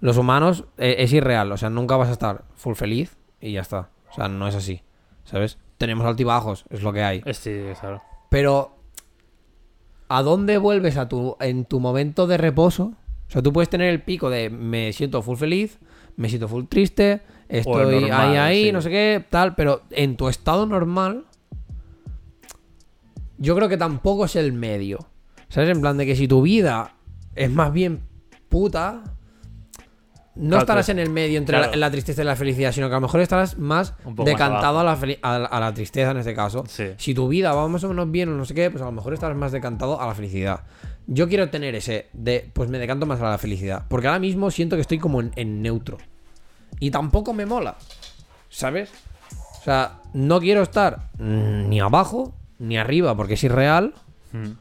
los 0.00 0.16
humanos 0.16 0.64
eh, 0.78 0.96
es 0.98 1.12
irreal, 1.12 1.50
o 1.52 1.56
sea, 1.56 1.70
nunca 1.70 1.96
vas 1.96 2.08
a 2.08 2.12
estar 2.12 2.44
full 2.54 2.74
feliz 2.74 3.16
y 3.40 3.52
ya 3.52 3.60
está. 3.60 3.90
O 4.10 4.14
sea, 4.14 4.28
no 4.28 4.48
es 4.48 4.54
así, 4.54 4.82
¿sabes? 5.24 5.58
Tenemos 5.78 6.04
altibajos, 6.06 6.64
es 6.70 6.82
lo 6.82 6.92
que 6.92 7.02
hay. 7.02 7.22
Sí, 7.32 7.60
claro. 7.80 8.02
Pero 8.28 8.76
¿a 10.08 10.22
dónde 10.22 10.58
vuelves 10.58 10.96
a 10.96 11.08
tu 11.08 11.36
en 11.40 11.64
tu 11.64 11.80
momento 11.80 12.26
de 12.26 12.36
reposo? 12.38 12.92
O 13.28 13.32
sea, 13.32 13.42
tú 13.42 13.52
puedes 13.52 13.68
tener 13.70 13.88
el 13.90 14.02
pico 14.02 14.28
de 14.30 14.50
me 14.50 14.92
siento 14.92 15.22
full 15.22 15.36
feliz, 15.36 15.78
me 16.16 16.28
siento 16.28 16.48
full 16.48 16.64
triste, 16.64 17.22
estoy 17.48 18.00
normal, 18.00 18.30
ahí 18.30 18.36
ahí, 18.36 18.64
sí. 18.64 18.72
no 18.72 18.80
sé 18.82 18.90
qué, 18.90 19.24
tal, 19.30 19.54
pero 19.54 19.82
en 19.90 20.16
tu 20.16 20.28
estado 20.28 20.66
normal 20.66 21.26
yo 23.40 23.56
creo 23.56 23.68
que 23.68 23.76
tampoco 23.76 24.26
es 24.26 24.36
el 24.36 24.52
medio. 24.52 24.98
¿Sabes? 25.48 25.70
En 25.70 25.80
plan 25.80 25.96
de 25.96 26.06
que 26.06 26.14
si 26.14 26.28
tu 26.28 26.42
vida 26.42 26.92
es 27.34 27.50
más 27.50 27.72
bien 27.72 28.02
puta, 28.48 29.02
no 30.36 30.48
Claro, 30.50 30.60
estarás 30.60 30.88
en 30.90 31.00
el 31.00 31.10
medio 31.10 31.38
entre 31.38 31.56
claro. 31.58 31.72
la, 31.72 31.76
la 31.78 31.90
tristeza 31.90 32.22
y 32.22 32.24
la 32.24 32.36
felicidad, 32.36 32.70
sino 32.72 32.88
que 32.88 32.94
a 32.94 32.98
lo 32.98 33.02
mejor 33.02 33.20
estarás 33.20 33.58
más 33.58 33.94
decantado 34.24 34.78
a 34.78 34.84
la, 34.84 34.92
a, 35.22 35.38
la- 35.38 35.46
a 35.46 35.60
la 35.60 35.74
tristeza 35.74 36.12
en 36.12 36.18
este 36.18 36.34
caso. 36.34 36.64
Sí. 36.68 36.84
Si 36.98 37.14
tu 37.14 37.26
vida 37.28 37.52
va 37.52 37.66
más 37.66 37.82
o 37.84 37.88
menos 37.88 38.10
bien 38.10 38.28
o 38.28 38.36
no 38.36 38.44
sé 38.44 38.54
qué, 38.54 38.70
pues 38.70 38.80
a 38.80 38.86
lo 38.86 38.92
mejor 38.92 39.12
estarás 39.12 39.36
más 39.36 39.50
decantado 39.52 40.00
a 40.00 40.06
la 40.06 40.14
felicidad. 40.14 40.60
Yo 41.08 41.28
quiero 41.28 41.50
tener 41.50 41.74
ese 41.74 42.08
de, 42.12 42.48
pues 42.52 42.70
me 42.70 42.78
decanto 42.78 43.04
más 43.06 43.20
a 43.20 43.28
la 43.28 43.38
felicidad. 43.38 43.86
Porque 43.88 44.06
ahora 44.06 44.20
mismo 44.20 44.50
siento 44.52 44.76
que 44.76 44.82
estoy 44.82 44.98
como 44.98 45.20
en, 45.20 45.32
en 45.34 45.62
neutro. 45.62 45.98
Y 46.78 46.92
tampoco 46.92 47.34
me 47.34 47.44
mola. 47.44 47.76
¿Sabes? 48.48 48.90
O 49.60 49.64
sea, 49.64 49.98
no 50.14 50.38
quiero 50.40 50.62
estar 50.62 51.10
mm, 51.18 51.68
ni 51.68 51.80
abajo 51.80 52.34
ni 52.60 52.78
arriba 52.78 53.16
porque 53.16 53.34
es 53.34 53.42
irreal. 53.42 53.94
Mm. 54.32 54.52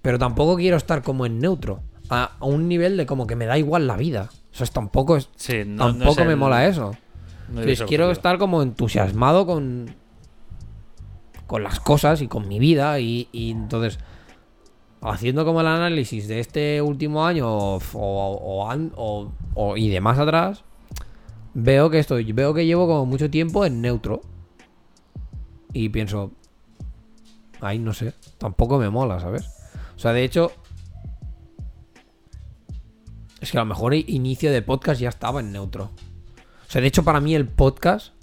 Pero 0.00 0.18
tampoco 0.18 0.56
quiero 0.56 0.76
estar 0.78 1.02
como 1.02 1.26
en 1.26 1.38
neutro. 1.38 1.80
A, 2.10 2.32
a 2.40 2.44
un 2.46 2.68
nivel 2.68 2.96
de 2.96 3.04
como 3.06 3.26
que 3.26 3.36
me 3.36 3.44
da 3.46 3.56
igual 3.58 3.86
la 3.86 3.96
vida. 3.96 4.30
O 4.52 4.56
sea, 4.56 4.66
tampoco 4.66 5.16
es, 5.16 5.28
Sí, 5.36 5.62
no, 5.66 5.84
no 5.86 5.90
es 5.90 5.98
tampoco 5.98 6.24
me 6.24 6.36
mola 6.36 6.66
eso. 6.66 6.94
no 7.50 7.60
es 7.62 7.82
quiero 7.82 8.10
estar 8.10 8.38
como 8.38 8.62
entusiasmado 8.62 9.44
con 9.46 9.94
con 11.46 11.62
las 11.62 11.78
cosas 11.78 12.22
y 12.22 12.26
con 12.28 12.48
mi 12.48 12.58
vida 12.58 12.98
y, 13.00 13.28
y 13.30 13.50
entonces 13.50 13.98
haciendo 15.02 15.44
como 15.44 15.60
el 15.60 15.66
análisis 15.66 16.26
de 16.26 16.40
este 16.40 16.80
último 16.80 17.26
año 17.26 17.46
o, 17.50 17.76
o- 17.92 18.38
o 18.42 18.70
an- 18.70 18.92
o- 18.96 19.30
o- 19.54 19.76
y 19.76 19.90
de 19.90 20.00
más 20.00 20.18
atrás 20.18 20.64
veo 21.52 21.90
que 21.90 21.98
estoy 21.98 22.32
veo 22.32 22.54
que 22.54 22.64
llevo 22.64 22.86
como 22.86 23.04
mucho 23.04 23.28
tiempo 23.28 23.66
en 23.66 23.82
neutro 23.82 24.22
y 25.74 25.90
pienso 25.90 26.32
ay 27.64 27.78
no 27.78 27.92
sé 27.92 28.14
tampoco 28.38 28.78
me 28.78 28.90
mola 28.90 29.20
sabes 29.20 29.48
o 29.96 29.98
sea 29.98 30.12
de 30.12 30.24
hecho 30.24 30.52
es 33.40 33.50
que 33.50 33.58
a 33.58 33.62
lo 33.62 33.66
mejor 33.66 33.94
inicio 33.94 34.50
de 34.52 34.62
podcast 34.62 35.00
ya 35.00 35.08
estaba 35.08 35.40
en 35.40 35.52
neutro 35.52 35.90
o 36.66 36.70
sea, 36.70 36.80
de 36.80 36.88
hecho, 36.88 37.04
para 37.04 37.20
mí 37.20 37.34
el 37.34 37.46
podcast 37.46 38.14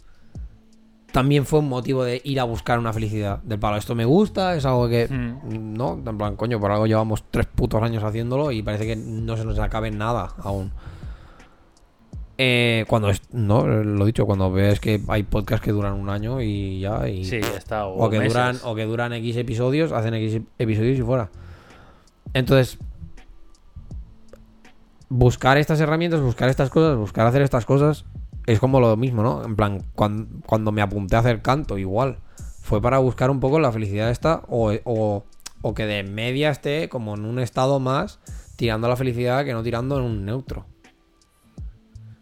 también 1.12 1.46
fue 1.46 1.60
un 1.60 1.70
motivo 1.70 2.04
de 2.04 2.22
ir 2.24 2.40
a 2.40 2.44
buscar 2.44 2.80
una 2.80 2.94
felicidad. 2.94 3.42
Del 3.44 3.60
palo, 3.60 3.78
esto 3.78 3.96
me 3.96 4.06
gusta, 4.06 4.56
es 4.56 4.66
algo 4.66 4.90
que. 4.90 5.08
Mm. 5.08 5.74
No, 5.74 5.94
en 6.06 6.18
plan, 6.18 6.36
coño, 6.36 6.60
por 6.60 6.72
algo 6.72 6.88
llevamos 6.88 7.24
tres 7.30 7.46
putos 7.48 7.82
años 7.84 8.04
haciéndolo 8.04 8.52
y 8.52 8.62
parece 8.62 8.86
que 8.86 8.96
no 8.96 9.38
se 9.38 9.46
nos 9.46 9.60
acabe 9.60 9.92
nada 9.92 10.34
aún. 10.40 10.72
Eh, 12.44 12.86
cuando 12.88 13.10
es. 13.12 13.22
No, 13.32 13.68
lo 13.68 14.04
dicho, 14.06 14.26
cuando 14.26 14.52
ves 14.52 14.80
que 14.80 15.00
hay 15.10 15.22
podcasts 15.22 15.64
que 15.64 15.72
duran 15.72 15.94
un 15.94 16.10
año 16.10 16.42
y 16.42 16.80
ya. 16.80 17.08
Y, 17.08 17.24
Sí, 17.24 17.40
ya 17.40 17.56
está. 17.56 17.86
O, 17.86 18.06
o 18.06 18.10
que 18.10 18.18
meses. 18.18 18.34
duran 18.34 18.58
o 18.64 18.74
que 18.74 18.86
duran 18.86 19.14
X 19.14 19.36
episodios, 19.38 19.92
hacen 19.92 20.16
X 20.16 20.42
episodios 20.58 20.98
y 20.98 21.04
fuera. 21.04 21.30
Entonces, 22.34 22.80
buscar 25.10 25.58
estas 25.58 25.80
herramientas, 25.82 26.22
buscar 26.22 26.50
estas 26.50 26.70
cosas, 26.70 26.98
buscar 26.98 27.28
hacer 27.28 27.42
estas 27.42 27.66
cosas 27.66 28.06
es 28.48 28.60
como 28.60 28.80
lo 28.80 28.96
mismo, 28.98 29.22
¿no? 29.22 29.44
En 29.46 29.56
plan, 29.56 29.84
cuan- 29.94 30.42
cuando, 30.48 30.72
me 30.72 30.82
apunté 30.82 31.16
a 31.16 31.20
hacer 31.20 31.42
canto, 31.44 31.78
igual. 31.78 32.18
Fue 32.62 32.82
para 32.82 32.98
buscar 33.00 33.30
un 33.30 33.40
poco 33.40 33.60
la 33.60 33.72
felicidad 33.72 34.10
esta 34.10 34.42
o, 34.48 34.72
o, 34.86 35.24
o 35.62 35.74
que 35.74 35.86
de 35.86 36.04
media 36.04 36.50
esté 36.50 36.90
como 36.90 37.14
en 37.16 37.26
un 37.26 37.40
estado 37.40 37.80
más 37.80 38.20
tirando 38.56 38.88
a 38.88 38.90
la 38.90 38.96
felicidad 38.96 39.46
que 39.46 39.54
no 39.54 39.62
tirando 39.64 39.98
en 39.98 40.04
un 40.06 40.26
neutro. 40.26 40.66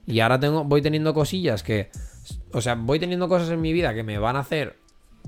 Y 0.10 0.20
ahora 0.22 0.40
tengo, 0.40 0.64
voy 0.64 0.82
teniendo 0.82 1.14
cosillas 1.14 1.64
que. 1.64 1.90
O 2.52 2.62
sea, 2.62 2.76
voy 2.76 3.00
teniendo 3.00 3.30
cosas 3.30 3.50
en 3.52 3.62
mi 3.62 3.72
vida 3.74 3.94
que 3.94 4.04
me 4.04 4.18
van 4.18 4.36
a 4.36 4.40
hacer. 4.40 4.76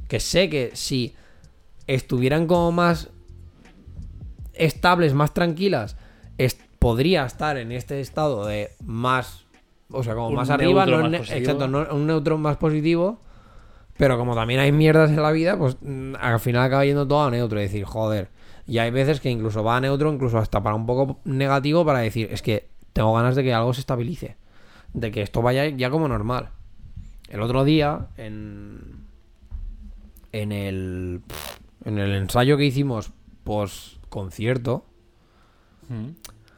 Que 0.08 0.20
sé 0.20 0.50
que 0.50 0.72
si 0.74 1.14
estuvieran 1.88 2.48
como 2.48 2.72
más 2.72 3.10
estables, 4.54 5.14
más 5.14 5.34
tranquilas, 5.34 5.98
es- 6.38 6.58
podría 6.80 7.26
estar 7.26 7.58
en 7.58 7.72
este 7.72 8.00
estado 8.02 8.46
de 8.46 8.70
más. 8.84 9.46
O 9.92 10.04
sea, 10.04 10.16
como 10.16 10.30
Un 10.30 10.36
más 10.36 10.50
arriba, 10.50 10.86
no 10.86 10.98
más 11.10 11.30
exacto, 11.32 11.68
no- 11.68 11.88
un 11.94 12.08
neutro 12.08 12.38
más 12.38 12.58
positivo. 12.58 13.20
Pero 13.98 14.18
como 14.18 14.34
también 14.34 14.60
hay 14.62 14.72
mierdas 14.72 15.12
en 15.12 15.22
la 15.22 15.32
vida, 15.32 15.58
pues 15.58 15.78
mm, 15.82 16.16
al 16.20 16.40
final 16.40 16.64
acaba 16.64 16.86
yendo 16.86 17.08
todo 17.08 17.24
a 17.24 17.30
neutro. 17.32 17.60
Y 17.60 17.64
decir, 17.64 17.84
joder. 17.84 18.30
Y 18.66 18.78
hay 18.80 18.90
veces 18.90 19.20
que 19.20 19.30
incluso 19.30 19.64
va 19.64 19.78
a 19.78 19.82
neutro, 19.82 20.12
incluso 20.12 20.38
hasta 20.40 20.64
para 20.64 20.76
un 20.76 20.86
poco 20.86 21.20
negativo, 21.26 21.86
para 21.86 22.00
decir, 22.00 22.30
es 22.32 22.42
que 22.42 22.70
tengo 22.94 23.14
ganas 23.14 23.36
de 23.36 23.44
que 23.44 23.54
algo 23.54 23.74
se 23.74 23.82
estabilice. 23.82 24.38
De 24.94 25.12
que 25.12 25.22
esto 25.22 25.42
vaya 25.42 25.68
ya 25.70 25.90
como 25.90 26.08
normal. 26.08 26.50
El 27.30 27.42
otro 27.42 27.64
día, 27.64 28.08
en. 28.18 29.06
En 30.32 30.52
el. 30.52 31.22
En 31.86 31.98
el 31.98 32.14
ensayo 32.16 32.58
que 32.58 32.66
hicimos 32.66 33.12
post 33.44 33.98
concierto, 34.10 34.86
Mm. 35.90 36.10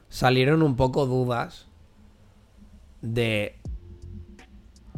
salieron 0.10 0.62
un 0.62 0.76
poco 0.76 1.06
dudas 1.06 1.68
de. 3.02 3.56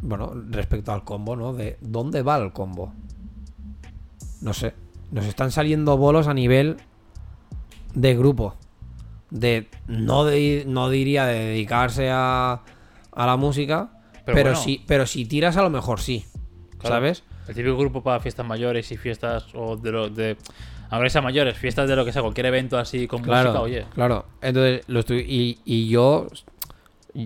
Bueno, 0.02 0.32
respecto 0.50 0.92
al 0.92 1.04
combo, 1.04 1.36
¿no? 1.36 1.52
De 1.54 1.78
dónde 1.80 2.22
va 2.22 2.36
el 2.38 2.52
combo. 2.52 2.92
No 4.42 4.52
sé. 4.52 4.74
Nos 5.10 5.24
están 5.26 5.50
saliendo 5.52 5.96
bolos 5.96 6.26
a 6.26 6.34
nivel 6.34 6.76
de 7.94 8.14
grupo. 8.16 8.56
De. 9.30 9.68
No, 9.86 10.24
de- 10.24 10.64
no 10.66 10.90
diría 10.90 11.24
de 11.26 11.38
dedicarse 11.38 12.10
a, 12.10 12.62
a 13.16 13.26
la 13.26 13.36
música. 13.36 13.90
Pero 14.24 14.36
Pero, 14.36 14.50
bueno. 14.50 14.60
sí, 14.64 14.84
pero 14.86 15.06
si 15.06 15.24
tiras 15.24 15.56
a 15.56 15.62
lo 15.62 15.70
mejor 15.70 16.00
sí. 16.00 16.24
Claro. 16.78 16.96
¿Sabes? 16.96 17.24
El 17.48 17.54
típico 17.54 17.76
grupo 17.76 18.02
para 18.02 18.20
fiestas 18.20 18.46
mayores 18.46 18.90
y 18.92 18.96
fiestas 18.96 19.46
o 19.54 19.76
de 19.76 19.92
lo 19.92 20.08
de 20.10 20.36
sean 21.08 21.24
mayores, 21.24 21.56
fiestas 21.56 21.88
de 21.88 21.96
lo 21.96 22.04
que 22.04 22.12
sea, 22.12 22.22
cualquier 22.22 22.46
evento 22.46 22.78
así 22.78 23.06
con 23.08 23.22
Claro, 23.22 23.50
música, 23.50 23.62
oye. 23.62 23.84
claro. 23.94 24.26
Entonces, 24.40 24.82
lo 24.88 25.00
estoy. 25.00 25.20
Y, 25.28 25.58
y 25.64 25.88
yo. 25.88 26.26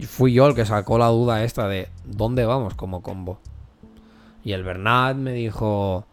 Fui 0.07 0.33
yo 0.33 0.47
el 0.47 0.55
que 0.55 0.65
sacó 0.65 0.99
la 0.99 1.09
duda 1.09 1.43
esta 1.43 1.67
de 1.67 1.89
dónde 2.05 2.45
vamos 2.47 2.75
como 2.75 3.03
combo. 3.03 3.41
Y 4.45 4.53
el 4.53 4.63
Bernat 4.63 5.17
me 5.17 5.33
dijo. 5.33 6.07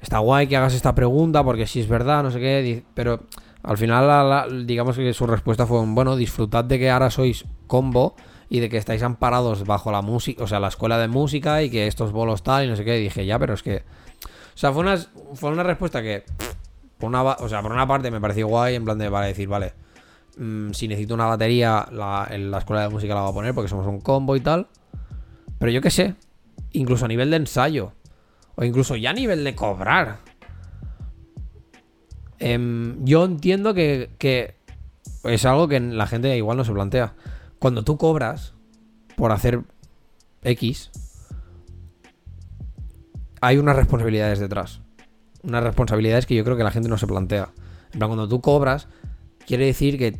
Está 0.00 0.18
guay 0.18 0.48
que 0.48 0.56
hagas 0.56 0.74
esta 0.74 0.94
pregunta 0.96 1.44
porque 1.44 1.66
si 1.66 1.78
es 1.80 1.88
verdad, 1.88 2.24
no 2.24 2.30
sé 2.32 2.40
qué. 2.40 2.82
Pero 2.94 3.20
al 3.62 3.78
final, 3.78 4.08
la- 4.08 4.24
la- 4.24 4.48
digamos 4.64 4.96
que 4.96 5.12
su 5.14 5.26
respuesta 5.26 5.66
fue: 5.66 5.84
Bueno, 5.86 6.16
disfrutad 6.16 6.64
de 6.64 6.78
que 6.78 6.90
ahora 6.90 7.10
sois 7.10 7.44
combo 7.68 8.16
y 8.52 8.60
de 8.60 8.68
que 8.68 8.76
estáis 8.76 9.02
amparados 9.02 9.64
bajo 9.64 9.90
la 9.90 10.02
música, 10.02 10.44
o 10.44 10.46
sea, 10.46 10.60
la 10.60 10.68
escuela 10.68 10.98
de 10.98 11.08
música 11.08 11.62
y 11.62 11.70
que 11.70 11.86
estos 11.86 12.12
bolos 12.12 12.42
tal 12.42 12.66
y 12.66 12.68
no 12.68 12.76
sé 12.76 12.84
qué. 12.84 13.00
Y 13.00 13.04
dije, 13.04 13.24
ya, 13.24 13.38
pero 13.38 13.54
es 13.54 13.62
que. 13.62 13.76
O 13.76 14.58
sea, 14.58 14.70
fue 14.74 14.82
una, 14.82 14.98
fue 15.32 15.50
una 15.50 15.62
respuesta 15.62 16.02
que. 16.02 16.22
Por 16.98 17.08
una, 17.08 17.22
o 17.22 17.48
sea, 17.48 17.62
por 17.62 17.72
una 17.72 17.86
parte 17.86 18.10
me 18.10 18.20
pareció 18.20 18.48
guay, 18.48 18.74
en 18.74 18.84
plan 18.84 18.98
de 18.98 19.10
para 19.10 19.24
decir, 19.24 19.48
vale, 19.48 19.72
mm, 20.36 20.72
si 20.72 20.86
necesito 20.86 21.14
una 21.14 21.24
batería, 21.24 21.88
la, 21.92 22.30
la 22.30 22.58
escuela 22.58 22.82
de 22.82 22.90
música 22.90 23.14
la 23.14 23.22
voy 23.22 23.30
a 23.30 23.32
poner 23.32 23.54
porque 23.54 23.70
somos 23.70 23.86
un 23.86 24.02
combo 24.02 24.36
y 24.36 24.40
tal. 24.40 24.66
Pero 25.58 25.72
yo 25.72 25.80
qué 25.80 25.90
sé, 25.90 26.14
incluso 26.72 27.06
a 27.06 27.08
nivel 27.08 27.30
de 27.30 27.36
ensayo, 27.38 27.94
o 28.54 28.64
incluso 28.64 28.96
ya 28.96 29.10
a 29.10 29.14
nivel 29.14 29.44
de 29.44 29.54
cobrar. 29.54 30.18
Em, 32.38 33.02
yo 33.02 33.24
entiendo 33.24 33.72
que, 33.72 34.10
que 34.18 34.56
es 35.24 35.46
algo 35.46 35.68
que 35.68 35.80
la 35.80 36.06
gente 36.06 36.36
igual 36.36 36.58
no 36.58 36.66
se 36.66 36.72
plantea. 36.72 37.14
Cuando 37.62 37.84
tú 37.84 37.96
cobras 37.96 38.54
por 39.14 39.30
hacer 39.30 39.62
X, 40.42 40.90
hay 43.40 43.56
unas 43.56 43.76
responsabilidades 43.76 44.40
detrás. 44.40 44.80
Unas 45.44 45.62
responsabilidades 45.62 46.26
que 46.26 46.34
yo 46.34 46.42
creo 46.42 46.56
que 46.56 46.64
la 46.64 46.72
gente 46.72 46.88
no 46.88 46.98
se 46.98 47.06
plantea. 47.06 47.50
En 47.92 48.00
plan, 48.00 48.08
cuando 48.08 48.28
tú 48.28 48.40
cobras, 48.40 48.88
quiere 49.46 49.66
decir 49.66 49.96
que 49.96 50.18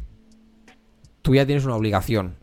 tú 1.23 1.35
ya 1.35 1.44
tienes 1.44 1.64
una 1.64 1.74
obligación 1.74 2.36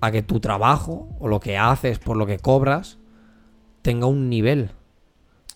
a 0.00 0.10
que 0.10 0.22
tu 0.22 0.40
trabajo 0.40 1.10
o 1.20 1.28
lo 1.28 1.38
que 1.38 1.56
haces 1.56 2.00
por 2.00 2.16
lo 2.16 2.26
que 2.26 2.40
cobras 2.40 2.98
tenga 3.82 4.06
un 4.06 4.28
nivel 4.28 4.72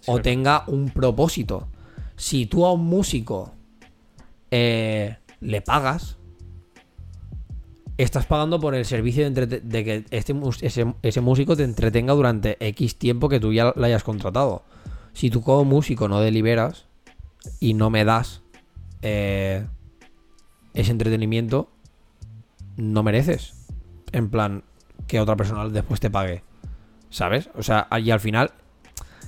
o 0.07 0.21
tenga 0.21 0.63
un 0.69 0.91
propósito. 0.91 1.67
Si 2.15 2.47
tú 2.47 2.65
a 2.65 2.73
un 2.73 2.87
músico 2.87 3.55
eh, 4.53 5.17
le 5.41 5.63
pagas, 5.63 6.18
estás 7.99 8.27
pagando 8.27 8.61
por 8.61 8.75
el 8.77 8.85
servicio 8.85 9.29
de, 9.29 9.47
de 9.47 9.85
que 9.85 10.05
este, 10.11 10.35
ese, 11.03 11.21
músico 11.21 11.57
te 11.57 11.65
entretenga 11.65 12.15
durante 12.15 12.57
X 12.69 12.97
tiempo 12.97 13.29
que 13.29 13.41
tú 13.41 13.53
ya 13.53 13.73
le 13.77 13.87
hayas 13.87 14.05
contratado. 14.05 14.63
Si 15.13 15.31
tú 15.31 15.43
como 15.43 15.65
músico 15.65 16.07
no 16.09 16.21
deliberas 16.21 16.87
y 17.59 17.75
no 17.75 17.91
me 17.91 18.05
das 18.05 18.41
eh, 19.03 19.67
ese 20.75 20.93
entretenimiento, 20.93 21.71
no 22.77 23.03
mereces. 23.03 23.55
En 24.13 24.31
plan, 24.31 24.63
que 25.09 25.21
otra 25.21 25.37
persona 25.37 25.69
después 25.69 25.99
te 25.99 26.09
pague. 26.09 26.45
¿Sabes? 27.11 27.51
O 27.57 27.65
sea, 27.65 27.89
y 28.01 28.11
al 28.13 28.21
final 28.21 28.53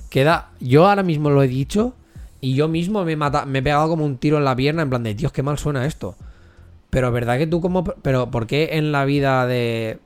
queda. 0.09 0.51
Yo 0.61 0.87
ahora 0.87 1.03
mismo 1.03 1.29
lo 1.29 1.43
he 1.43 1.47
dicho 1.47 1.95
y 2.39 2.55
yo 2.55 2.69
mismo 2.69 3.03
me 3.03 3.17
me 3.17 3.59
he 3.59 3.61
pegado 3.61 3.89
como 3.89 4.05
un 4.05 4.17
tiro 4.17 4.37
en 4.37 4.45
la 4.45 4.55
pierna 4.55 4.83
en 4.83 4.89
plan 4.89 5.03
de, 5.03 5.13
Dios, 5.13 5.33
qué 5.33 5.43
mal 5.43 5.57
suena 5.57 5.85
esto. 5.85 6.15
Pero 6.91 7.11
verdad 7.11 7.39
que 7.39 7.47
tú 7.47 7.59
como... 7.59 7.83
Pero 7.83 8.29
¿por 8.29 8.45
qué 8.45 8.69
en 8.73 8.91
la 8.91 9.05
vida 9.05 9.47
de... 9.47 9.97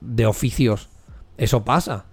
de 0.00 0.24
oficios 0.24 0.88
eso 1.36 1.64
pasa? 1.64 2.06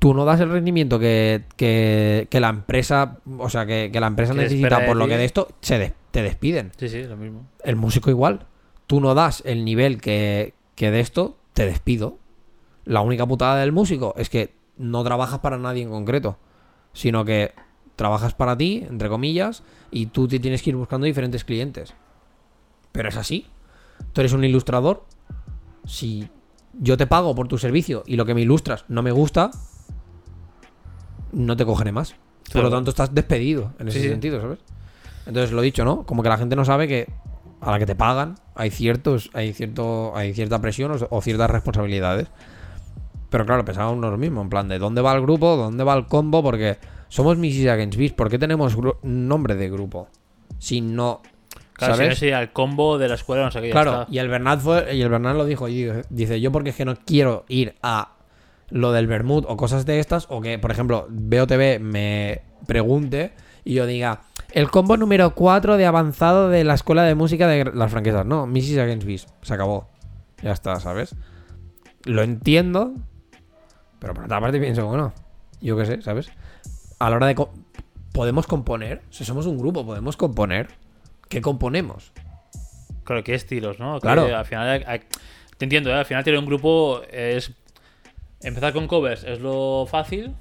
Tú 0.00 0.14
no 0.14 0.24
das 0.24 0.40
el 0.40 0.50
rendimiento 0.50 0.98
que, 0.98 1.44
que, 1.56 2.26
que 2.30 2.40
la 2.40 2.48
empresa... 2.48 3.18
O 3.38 3.48
sea, 3.48 3.66
que, 3.66 3.90
que 3.92 4.00
la 4.00 4.08
empresa 4.08 4.34
necesita 4.34 4.84
por 4.84 4.96
lo 4.96 5.06
que 5.06 5.16
de 5.16 5.24
esto, 5.24 5.48
se 5.60 5.94
te 6.10 6.22
despiden. 6.22 6.72
Sí, 6.76 6.88
sí, 6.88 7.04
lo 7.04 7.16
mismo. 7.16 7.46
El 7.62 7.76
músico 7.76 8.10
igual. 8.10 8.46
Tú 8.88 9.00
no 9.00 9.14
das 9.14 9.42
el 9.44 9.64
nivel 9.64 10.00
que, 10.00 10.54
que 10.74 10.90
de 10.90 11.00
esto, 11.00 11.36
te 11.52 11.66
despido. 11.66 12.18
La 12.84 13.02
única 13.02 13.26
putada 13.26 13.56
del 13.56 13.72
músico 13.72 14.14
es 14.16 14.30
que 14.30 14.54
no 14.78 15.04
trabajas 15.04 15.40
para 15.40 15.58
nadie 15.58 15.82
en 15.82 15.90
concreto, 15.90 16.38
sino 16.94 17.24
que 17.24 17.52
trabajas 17.96 18.32
para 18.32 18.56
ti, 18.56 18.86
entre 18.88 19.08
comillas, 19.08 19.64
y 19.90 20.06
tú 20.06 20.28
te 20.28 20.38
tienes 20.38 20.62
que 20.62 20.70
ir 20.70 20.76
buscando 20.76 21.04
diferentes 21.04 21.44
clientes. 21.44 21.94
Pero 22.92 23.08
es 23.08 23.16
así. 23.16 23.46
Tú 24.12 24.20
eres 24.20 24.32
un 24.32 24.44
ilustrador. 24.44 25.04
Si 25.84 26.28
yo 26.80 26.96
te 26.96 27.06
pago 27.06 27.34
por 27.34 27.48
tu 27.48 27.58
servicio 27.58 28.02
y 28.06 28.16
lo 28.16 28.24
que 28.26 28.34
me 28.34 28.42
ilustras 28.42 28.84
no 28.88 29.02
me 29.02 29.10
gusta, 29.12 29.50
no 31.32 31.56
te 31.56 31.64
cogeré 31.64 31.92
más. 31.92 32.12
Por 32.12 32.52
Claro. 32.52 32.70
lo 32.70 32.76
tanto, 32.76 32.90
estás 32.90 33.14
despedido 33.14 33.72
en 33.78 33.88
ese 33.88 34.00
Sí, 34.02 34.08
sentido, 34.08 34.40
¿sabes? 34.40 34.58
Entonces, 35.26 35.52
lo 35.52 35.60
dicho, 35.60 35.84
¿no? 35.84 36.04
Como 36.04 36.22
que 36.22 36.28
la 36.30 36.38
gente 36.38 36.56
no 36.56 36.64
sabe 36.64 36.88
que 36.88 37.12
a 37.60 37.70
la 37.70 37.78
que 37.78 37.86
te 37.86 37.94
pagan 37.94 38.36
hay 38.54 38.70
ciertos, 38.70 39.30
hay 39.34 39.52
cierto, 39.52 40.12
hay 40.16 40.32
cierta 40.32 40.60
presión 40.60 40.92
o, 40.92 40.96
o 41.10 41.20
ciertas 41.20 41.50
responsabilidades. 41.50 42.28
Pero 43.28 43.44
claro, 43.44 43.64
pensaba 43.64 43.90
uno 43.90 44.10
lo 44.10 44.16
mismo, 44.16 44.40
en 44.40 44.48
plan 44.48 44.68
de 44.68 44.78
dónde 44.78 45.02
va 45.02 45.12
el 45.14 45.20
grupo, 45.20 45.56
dónde 45.56 45.84
va 45.84 45.94
el 45.94 46.06
combo, 46.06 46.42
porque 46.42 46.78
somos 47.08 47.36
Mrs. 47.36 47.66
Against 47.68 47.98
Beast, 47.98 48.14
¿por 48.16 48.30
qué 48.30 48.38
tenemos 48.38 48.74
nombre 49.02 49.54
de 49.54 49.68
grupo? 49.68 50.08
Si 50.58 50.80
no, 50.80 51.20
Claro, 51.78 51.94
si 51.94 52.00
no 52.00 52.04
¿sabes? 52.06 52.18
sería 52.18 52.40
el 52.42 52.52
combo 52.52 52.98
de 52.98 53.08
la 53.08 53.14
escuela, 53.14 53.44
no 53.44 53.50
sé 53.50 53.60
qué. 53.62 53.70
Claro, 53.70 54.04
y 54.10 54.18
el 54.18 54.28
Bernat 54.28 54.60
fue, 54.60 54.94
y 54.96 55.00
el 55.00 55.08
Bernat 55.08 55.36
lo 55.36 55.44
dijo, 55.46 55.68
y 55.68 55.88
dice, 56.10 56.40
yo 56.40 56.52
porque 56.52 56.70
es 56.70 56.76
que 56.76 56.84
no 56.84 56.96
quiero 57.06 57.44
ir 57.48 57.76
a 57.82 58.12
lo 58.70 58.92
del 58.92 59.06
Bermud 59.06 59.44
o 59.48 59.56
cosas 59.56 59.86
de 59.86 60.00
estas, 60.00 60.26
o 60.28 60.40
que, 60.40 60.58
por 60.58 60.70
ejemplo, 60.72 61.06
BOTV 61.08 61.78
me 61.80 62.42
pregunte 62.66 63.32
y 63.64 63.74
yo 63.74 63.86
diga, 63.86 64.22
el 64.52 64.70
combo 64.70 64.96
número 64.96 65.34
4 65.34 65.76
de 65.76 65.86
avanzado 65.86 66.48
de 66.48 66.64
la 66.64 66.74
escuela 66.74 67.04
de 67.04 67.14
música 67.14 67.46
de 67.46 67.64
las 67.72 67.90
franquesas. 67.90 68.26
No, 68.26 68.46
Mrs. 68.46 68.78
Against 68.78 69.06
Beast, 69.06 69.28
se 69.42 69.54
acabó. 69.54 69.86
Ya 70.42 70.52
está, 70.52 70.80
¿sabes? 70.80 71.14
Lo 72.04 72.22
entiendo, 72.22 72.92
pero 74.00 74.14
por 74.14 74.24
otra 74.24 74.40
parte 74.40 74.58
pienso, 74.60 74.86
bueno, 74.86 75.12
yo 75.60 75.76
qué 75.76 75.86
sé, 75.86 76.02
¿sabes? 76.02 76.30
A 76.98 77.08
la 77.10 77.16
hora 77.16 77.26
de... 77.26 77.34
co- 77.34 77.52
podemos 78.12 78.46
componer, 78.46 79.02
si 79.10 79.24
somos 79.24 79.46
un 79.46 79.58
grupo, 79.58 79.84
podemos 79.86 80.16
componer. 80.16 80.68
¿Qué 81.28 81.40
componemos? 81.40 82.12
Claro, 83.04 83.24
qué 83.24 83.34
estilos, 83.34 83.78
¿no? 83.78 83.94
Que 83.94 84.00
Claro. 84.00 84.36
al 84.36 84.44
final, 84.44 84.84
te 85.56 85.64
entiendo, 85.64 85.90
¿eh? 85.90 85.94
Al 85.94 86.04
final 86.04 86.24
tener 86.24 86.38
un 86.38 86.46
grupo 86.46 87.02
es. 87.10 87.52
Empezar 88.40 88.72
con 88.72 88.86
covers 88.86 89.24
es 89.24 89.40
lo 89.40 89.86
fácil. 89.90 90.34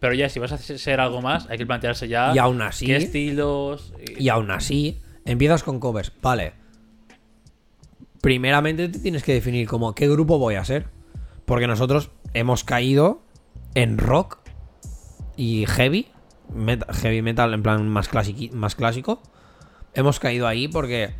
Pero 0.00 0.14
ya, 0.14 0.28
si 0.28 0.40
vas 0.40 0.50
a 0.50 0.58
ser 0.58 0.98
algo 1.00 1.20
más, 1.22 1.48
hay 1.48 1.58
que 1.58 1.66
plantearse 1.66 2.08
ya. 2.08 2.32
Y 2.34 2.38
aún 2.38 2.60
así- 2.62 2.86
¿Qué 2.86 2.96
estilos? 2.96 3.92
Y 4.18 4.28
aún 4.30 4.50
así, 4.50 5.00
empiezas 5.24 5.62
con 5.62 5.78
covers. 5.78 6.10
Vale. 6.20 6.54
Primeramente 8.20 8.88
te 8.88 8.98
tienes 8.98 9.22
que 9.22 9.32
definir 9.34 9.68
como 9.68 9.94
qué 9.94 10.08
grupo 10.08 10.38
voy 10.38 10.54
a 10.56 10.64
ser. 10.64 10.86
Porque 11.44 11.66
nosotros 11.66 12.10
hemos 12.34 12.64
caído 12.64 13.22
en 13.74 13.98
rock 13.98 14.38
y 15.36 15.66
heavy. 15.66 16.08
heavy 17.00 17.22
metal 17.22 17.54
en 17.54 17.62
plan 17.62 17.88
más, 17.88 18.10
más 18.52 18.74
clásico. 18.74 19.22
Hemos 19.94 20.18
caído 20.20 20.46
ahí 20.46 20.68
porque 20.68 21.14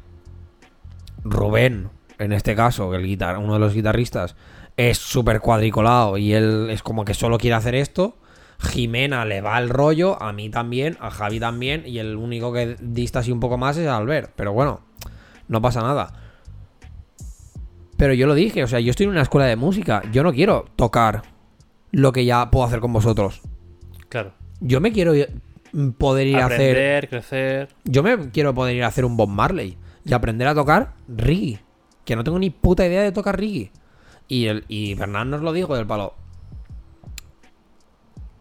Rubén, 1.25 1.91
en 2.19 2.33
este 2.33 2.55
caso, 2.55 2.95
el 2.95 3.05
guitar 3.07 3.39
uno 3.39 3.55
de 3.55 3.59
los 3.59 3.75
guitarristas, 3.75 4.35
es 4.77 4.99
súper 4.99 5.41
cuadriculado 5.41 6.17
y 6.17 6.33
él 6.33 6.69
es 6.71 6.83
como 6.83 7.05
que 7.05 7.15
solo 7.15 7.39
quiere 7.39 7.57
hacer 7.57 7.75
esto. 7.75 8.17
Jimena 8.59 9.25
le 9.25 9.41
va 9.41 9.59
el 9.59 9.69
rollo, 9.69 10.23
a 10.23 10.33
mí 10.33 10.49
también, 10.49 10.97
a 11.01 11.11
Javi 11.11 11.41
también, 11.41 11.83
y 11.85 11.99
el 11.99 12.17
único 12.17 12.53
que 12.53 12.77
dista 12.81 13.19
así 13.19 13.33
un 13.33 13.41
poco 13.41 13.59
más 13.59 13.77
es 13.77 13.89
Albert. 13.89 14.33
Pero 14.37 14.53
bueno, 14.53 14.81
no 15.49 15.61
pasa 15.61 15.81
nada. 15.83 16.15
Pero 17.97 18.15
yo 18.15 18.27
lo 18.27 18.35
dije, 18.35 18.63
o 18.65 18.67
sea, 18.69 18.81
yo 18.81 18.91
estoy 18.91 19.05
en 19.05 19.11
una 19.11 19.23
escuela 19.23 19.47
de 19.47 19.57
música, 19.57 20.03
yo 20.13 20.23
no 20.23 20.33
quiero 20.33 20.65
tocar 20.77 21.23
lo 21.91 22.13
que 22.13 22.25
ya 22.25 22.51
puedo 22.51 22.65
hacer 22.65 22.81
con 22.81 22.93
vosotros. 22.93 23.43
Claro. 24.09 24.33
Yo 24.61 24.81
me 24.81 24.93
quiero 24.93 25.15
ir- 25.15 25.41
poder 25.99 26.27
ir 26.27 26.37
a 26.37 26.47
hacer 26.47 26.71
Aprender, 26.71 27.09
crecer. 27.09 27.69
yo 27.85 28.03
me 28.03 28.31
quiero 28.31 28.55
poder 28.55 28.77
ir 28.77 28.85
a 28.85 28.89
hacer 28.89 29.05
un 29.05 29.17
Bob 29.17 29.29
Marley 29.29 29.77
y 30.05 30.13
aprender 30.13 30.49
a 30.49 30.55
tocar 30.55 30.95
reggae. 31.09 31.61
Que 32.05 32.17
no 32.17 32.25
tengo 32.25 32.39
ni 32.39 32.51
puta 32.51 32.87
idea 32.87 33.03
de 33.03 33.13
tocar 33.13 33.39
reggae. 33.39 33.71
Y, 34.29 34.47
el, 34.47 34.65
y 34.69 34.95
Bernard 34.95 35.27
nos 35.27 35.43
lo 35.43 35.53
dijo 35.53 35.77
del 35.77 35.87
palo. 35.87 36.15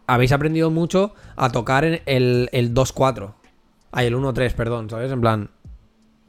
Habéis 0.08 0.32
aprendido 0.32 0.72
mucho 0.72 1.14
a 1.36 1.50
tocar 1.50 1.86
en 1.86 2.02
el, 2.06 2.50
el 2.52 2.74
2-4. 2.74 3.34
Ay, 3.92 4.08
el 4.08 4.16
1-3, 4.16 4.54
perdón, 4.54 4.90
¿sabes? 4.90 5.12
En 5.12 5.22
plan. 5.22 5.50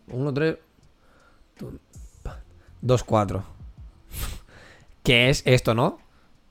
1-3. 0.09 0.59
2-4. 2.83 3.43
que 5.03 5.31
es 5.31 5.43
esto, 5.47 5.75
¿no? 5.75 6.02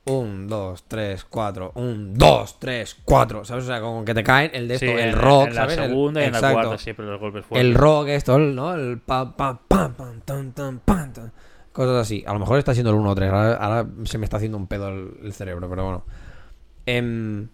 1, 0.06 0.48
2, 0.48 0.84
3, 0.88 1.26
4. 1.26 1.72
1, 1.76 2.14
2, 2.15 2.60
3, 2.60 2.98
4. 3.06 3.45
¿Sabes? 3.45 3.64
O 3.65 3.68
sea, 3.68 3.80
como 3.82 4.03
que 4.03 4.14
te 4.14 4.23
caen 4.23 4.52
el 4.53 4.68
de 4.68 4.73
esto, 4.76 4.86
Sí, 4.88 4.91
el 4.91 4.99
en- 5.10 5.15
rock, 5.15 5.48
en 5.49 5.56
la 5.56 5.61
¿sabes? 5.61 5.78
El- 5.78 5.90
segunda 5.90 6.22
y 6.22 6.26
en 6.26 6.32
la 6.34 6.40
cuarta 6.53 6.78
siempre 6.78 7.06
los 7.06 7.19
golpes 7.19 7.45
fuertes. 7.45 7.68
El 7.68 7.76
rock, 7.76 8.07
esto, 8.07 8.36
el- 8.36 8.56
¿no? 8.56 8.73
El 8.73 8.98
pa, 8.99 9.36
pa, 9.38 9.61
pam, 9.68 9.94
pam, 9.94 10.22
tan, 10.26 10.52
tan, 10.53 10.80
pam, 10.80 11.14
tan. 11.14 11.32
Cosas 11.72 11.95
así. 12.02 12.23
A 12.28 12.34
lo 12.34 12.40
mejor 12.40 12.57
está 12.57 12.73
siendo 12.73 12.90
el 12.91 12.98
1 12.98 13.11
o 13.11 13.15
3. 13.15 13.30
Ahora, 13.32 13.53
ahora 13.56 13.88
se 14.06 14.18
me 14.18 14.26
está 14.26 14.38
haciendo 14.38 14.57
un 14.57 14.68
pedo 14.68 14.90
el, 14.90 15.11
el 15.23 15.34
cerebro, 15.34 15.69
pero 15.69 15.84
bueno. 15.86 16.03
Em, 16.86 17.48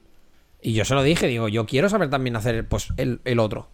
y 0.61 0.73
yo 0.73 0.85
se 0.85 0.95
lo 0.95 1.03
dije, 1.03 1.27
digo, 1.27 1.49
yo 1.49 1.65
quiero 1.65 1.89
saber 1.89 2.09
también 2.09 2.35
hacer 2.35 2.67
pues 2.67 2.89
el, 2.97 3.19
el 3.25 3.39
otro. 3.39 3.67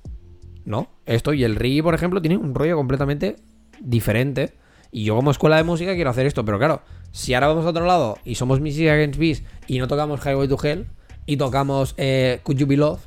¿No? 0.66 0.88
Esto 1.06 1.34
y 1.34 1.44
el 1.44 1.58
reggae, 1.58 1.84
por 1.84 1.94
ejemplo, 1.94 2.22
tiene 2.22 2.38
un 2.38 2.56
rollo 2.56 2.76
completamente 2.78 3.36
diferente. 3.82 4.54
Y 4.94 5.06
yo 5.06 5.16
como 5.16 5.32
escuela 5.32 5.58
de 5.58 5.64
música 5.64 5.96
quiero 5.96 6.12
hacer 6.12 6.28
esto, 6.28 6.46
pero 6.46 6.60
claro, 6.60 6.84
si 7.12 7.34
ahora 7.34 7.48
vamos 7.48 7.66
a 7.66 7.70
otro 7.70 7.86
lado 7.88 8.20
y 8.24 8.36
somos 8.36 8.62
Missy 8.62 8.88
Against 8.88 9.20
Beast 9.20 9.46
y 9.66 9.80
no 9.80 9.88
tocamos 9.88 10.24
Highway 10.24 10.48
to 10.48 10.58
Hell 10.64 10.86
y 11.26 11.38
tocamos 11.38 11.96
eh, 11.98 12.42
Could 12.44 12.60
You 12.60 12.68
Be 12.68 12.78
Love 12.78 13.02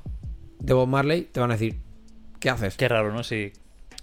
de 0.59 0.75
Bob 0.75 0.89
Marley, 0.89 1.23
te 1.23 1.39
van 1.39 1.53
a 1.53 1.55
decir, 1.55 1.81
¿qué 2.41 2.51
haces? 2.51 2.77
Qué 2.77 2.89
raro, 2.89 3.13
¿no? 3.13 3.23
Sí. 3.23 3.53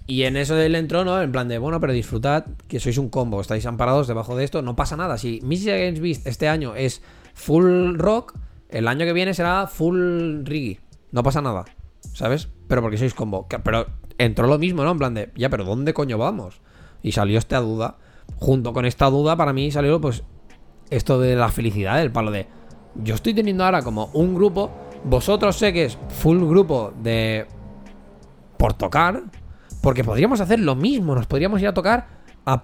Y 0.07 0.23
en 0.23 0.38
eso 0.38 0.55
del 0.55 0.76
entró, 0.76 1.03
¿no? 1.03 1.22
En 1.22 1.34
plan 1.34 1.49
de, 1.49 1.57
bueno, 1.57 1.81
pero 1.81 1.91
disfrutad, 1.91 2.45
que 2.69 2.80
sois 2.80 2.97
un 2.97 3.10
combo, 3.10 3.41
estáis 3.41 3.65
amparados 3.65 4.07
debajo 4.07 4.38
de 4.38 4.45
esto, 4.45 4.61
no 4.61 4.77
pasa 4.77 4.95
nada. 4.95 5.18
Si 5.18 5.41
Missy 5.43 5.69
Against 5.69 6.01
Beast 6.01 6.26
este 6.26 6.47
año 6.47 6.76
es 6.76 7.01
full 7.34 7.95
rock, 7.95 8.38
el 8.69 8.88
año 8.88 9.05
que 9.05 9.14
viene 9.14 9.34
será 9.34 9.68
full 9.68 10.45
reggae. 10.45 10.80
No 11.11 11.22
pasa 11.22 11.41
nada, 11.41 11.65
¿sabes? 12.14 12.47
Pero 12.69 12.81
porque 12.81 12.97
sois 12.97 13.14
combo. 13.14 13.45
Pero 13.64 13.88
entró 14.18 14.47
lo 14.47 14.57
mismo, 14.57 14.85
¿no? 14.85 14.91
En 14.91 14.97
plan 14.97 15.14
de, 15.14 15.31
ya, 15.35 15.49
pero 15.49 15.65
¿dónde 15.65 15.93
coño 15.93 16.18
vamos? 16.18 16.61
Y 17.03 17.11
salió 17.11 17.38
esta 17.38 17.59
duda. 17.59 17.97
Junto 18.38 18.73
con 18.73 18.85
esta 18.85 19.09
duda, 19.09 19.35
para 19.35 19.53
mí 19.53 19.69
salió, 19.69 20.01
pues, 20.01 20.23
esto 20.89 21.19
de 21.19 21.35
la 21.35 21.49
felicidad, 21.49 22.01
el 22.01 22.11
palo 22.11 22.31
de, 22.31 22.47
yo 22.95 23.15
estoy 23.15 23.34
teniendo 23.34 23.63
ahora 23.65 23.81
como 23.81 24.09
un 24.13 24.34
grupo, 24.34 24.71
vosotros 25.03 25.55
sé 25.57 25.73
que 25.73 25.85
es 25.85 25.97
full 26.09 26.39
grupo 26.39 26.93
de 27.01 27.45
por 28.57 28.73
tocar, 28.73 29.23
porque 29.81 30.03
podríamos 30.03 30.39
hacer 30.39 30.59
lo 30.59 30.75
mismo, 30.75 31.15
nos 31.15 31.27
podríamos 31.27 31.61
ir 31.61 31.67
a 31.67 31.73
tocar 31.73 32.07
a 32.45 32.63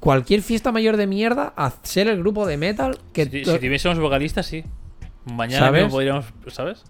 cualquier 0.00 0.42
fiesta 0.42 0.72
mayor 0.72 0.96
de 0.96 1.06
mierda, 1.06 1.52
a 1.56 1.72
ser 1.82 2.08
el 2.08 2.18
grupo 2.18 2.46
de 2.46 2.56
metal 2.56 2.98
que... 3.12 3.24
Si, 3.24 3.42
tuviésemos 3.42 3.98
vocalistas, 3.98 4.46
sí. 4.46 4.64
Mañana 5.24 5.66
¿Sabes? 5.66 5.84
mismo 5.84 5.96
podríamos, 5.96 6.26
¿sabes? 6.48 6.84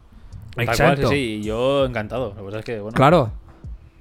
Tal 0.55 0.65
cual, 0.65 0.69
Exacto. 0.69 1.09
sí, 1.09 1.15
sí, 1.15 1.21
y 1.41 1.43
yo 1.43 1.85
encantado. 1.85 2.35
Que 2.35 2.43
pasa 2.43 2.59
es 2.59 2.65
que, 2.65 2.81
bueno. 2.81 2.97
Claro. 2.97 3.33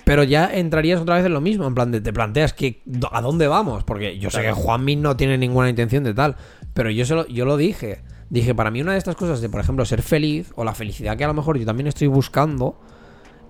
Pero 0.07 0.23
ya 0.23 0.49
entrarías 0.53 1.01
otra 1.01 1.15
vez 1.15 1.25
en 1.25 1.33
lo 1.33 1.41
mismo, 1.41 1.67
en 1.67 1.75
plan 1.75 1.91
de 1.91 1.99
te 1.99 2.13
planteas 2.13 2.53
que 2.53 2.81
a 3.11 3.19
dónde 3.19 3.49
vamos, 3.49 3.83
porque 3.83 4.17
yo 4.17 4.29
sé 4.29 4.41
que 4.41 4.53
Juanmi 4.53 4.95
no 4.95 5.17
tiene 5.17 5.37
ninguna 5.37 5.67
intención 5.67 6.05
de 6.05 6.13
tal, 6.13 6.37
pero 6.73 6.89
yo 6.89 7.03
se 7.03 7.13
lo, 7.13 7.27
yo 7.27 7.43
lo 7.43 7.57
dije. 7.57 8.03
Dije, 8.29 8.55
para 8.55 8.71
mí 8.71 8.81
una 8.81 8.93
de 8.93 8.99
estas 8.99 9.17
cosas 9.17 9.41
de, 9.41 9.49
por 9.49 9.59
ejemplo, 9.59 9.83
ser 9.83 10.01
feliz 10.01 10.53
o 10.55 10.63
la 10.63 10.73
felicidad 10.73 11.17
que 11.17 11.25
a 11.25 11.27
lo 11.27 11.33
mejor 11.33 11.57
yo 11.57 11.65
también 11.65 11.87
estoy 11.87 12.07
buscando, 12.07 12.79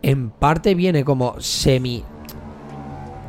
en 0.01 0.31
parte 0.31 0.73
viene 0.73 1.03
como 1.03 1.39
semi 1.39 2.03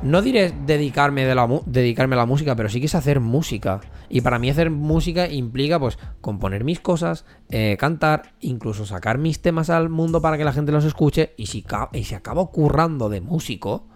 no 0.03 0.23
diré 0.23 0.55
dedicarme, 0.65 1.27
de 1.27 1.35
la 1.35 1.47
dedicarme 1.67 2.15
a 2.15 2.19
la 2.19 2.27
música, 2.27 2.57
pero 2.57 2.71
sí 2.71 2.81
que 2.81 2.87
es 2.87 2.95
hacer 2.95 3.21
música. 3.21 3.81
Y 4.09 4.21
para 4.21 4.39
mí 4.39 4.51
hacer 4.51 4.71
música 4.71 5.29
implica, 5.29 5.79
pues, 5.79 5.99
componer 6.21 6.65
mis 6.65 6.81
cosas, 6.81 7.25
eh, 7.51 7.77
cantar, 7.79 8.35
incluso 8.41 8.87
sacar 8.87 9.19
mis 9.19 9.41
temas 9.41 9.71
al 9.71 9.89
mundo 9.89 10.21
para 10.23 10.39
que 10.39 10.45
la 10.45 10.53
gente 10.53 10.73
los 10.73 10.85
escuche. 10.85 11.35
Y 11.37 11.47
si, 11.47 11.65
y 11.93 12.05
si 12.05 12.15
acabo 12.15 12.51
currando 12.51 13.09
de 13.09 13.21
músico, 13.21 13.87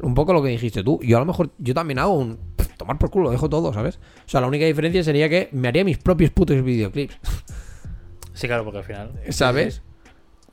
un 0.00 0.14
poco 0.14 0.32
lo 0.32 0.42
que 0.42 0.48
dijiste 0.48 0.82
tú, 0.82 0.98
yo 1.02 1.16
a 1.16 1.20
lo 1.20 1.26
mejor, 1.26 1.50
yo 1.58 1.74
también 1.74 1.98
hago 1.98 2.14
un... 2.14 2.38
pff, 2.56 2.76
tomar 2.76 2.98
por 2.98 3.10
culo, 3.10 3.30
dejo 3.30 3.48
todo, 3.48 3.72
¿sabes? 3.72 3.98
O 4.26 4.28
sea, 4.28 4.40
la 4.40 4.46
única 4.46 4.64
diferencia 4.64 5.04
sería 5.04 5.28
que 5.28 5.48
me 5.52 5.68
haría 5.68 5.84
mis 5.84 5.98
propios 5.98 6.30
putos 6.30 6.62
videoclips, 6.62 7.18
Sí, 8.40 8.46
claro, 8.46 8.64
porque 8.64 8.78
al 8.78 8.84
final. 8.84 9.20
¿sabes? 9.30 9.82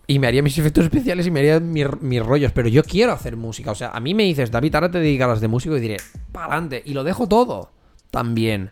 Y 0.08 0.20
me 0.20 0.28
haría 0.28 0.44
mis 0.44 0.58
efectos 0.58 0.84
especiales 0.84 1.28
y 1.28 1.32
me 1.32 1.40
haría 1.40 1.60
mis, 1.60 1.86
mis 2.02 2.26
rollos. 2.26 2.52
Pero 2.52 2.68
yo 2.68 2.84
quiero 2.84 3.14
hacer 3.14 3.38
música. 3.38 3.72
O 3.72 3.76
sea, 3.76 3.90
a 3.90 4.00
mí 4.00 4.14
me 4.14 4.24
dices, 4.24 4.52
David, 4.52 4.76
ahora 4.76 4.92
te 4.92 5.00
dedicarás 5.00 5.40
de 5.40 5.48
músico 5.48 5.78
y 5.78 5.82
diré, 5.82 5.98
para 6.32 6.48
adelante. 6.48 6.82
Y 6.86 6.94
lo 6.94 7.04
dejo 7.04 7.28
todo. 7.28 7.72
También. 8.12 8.70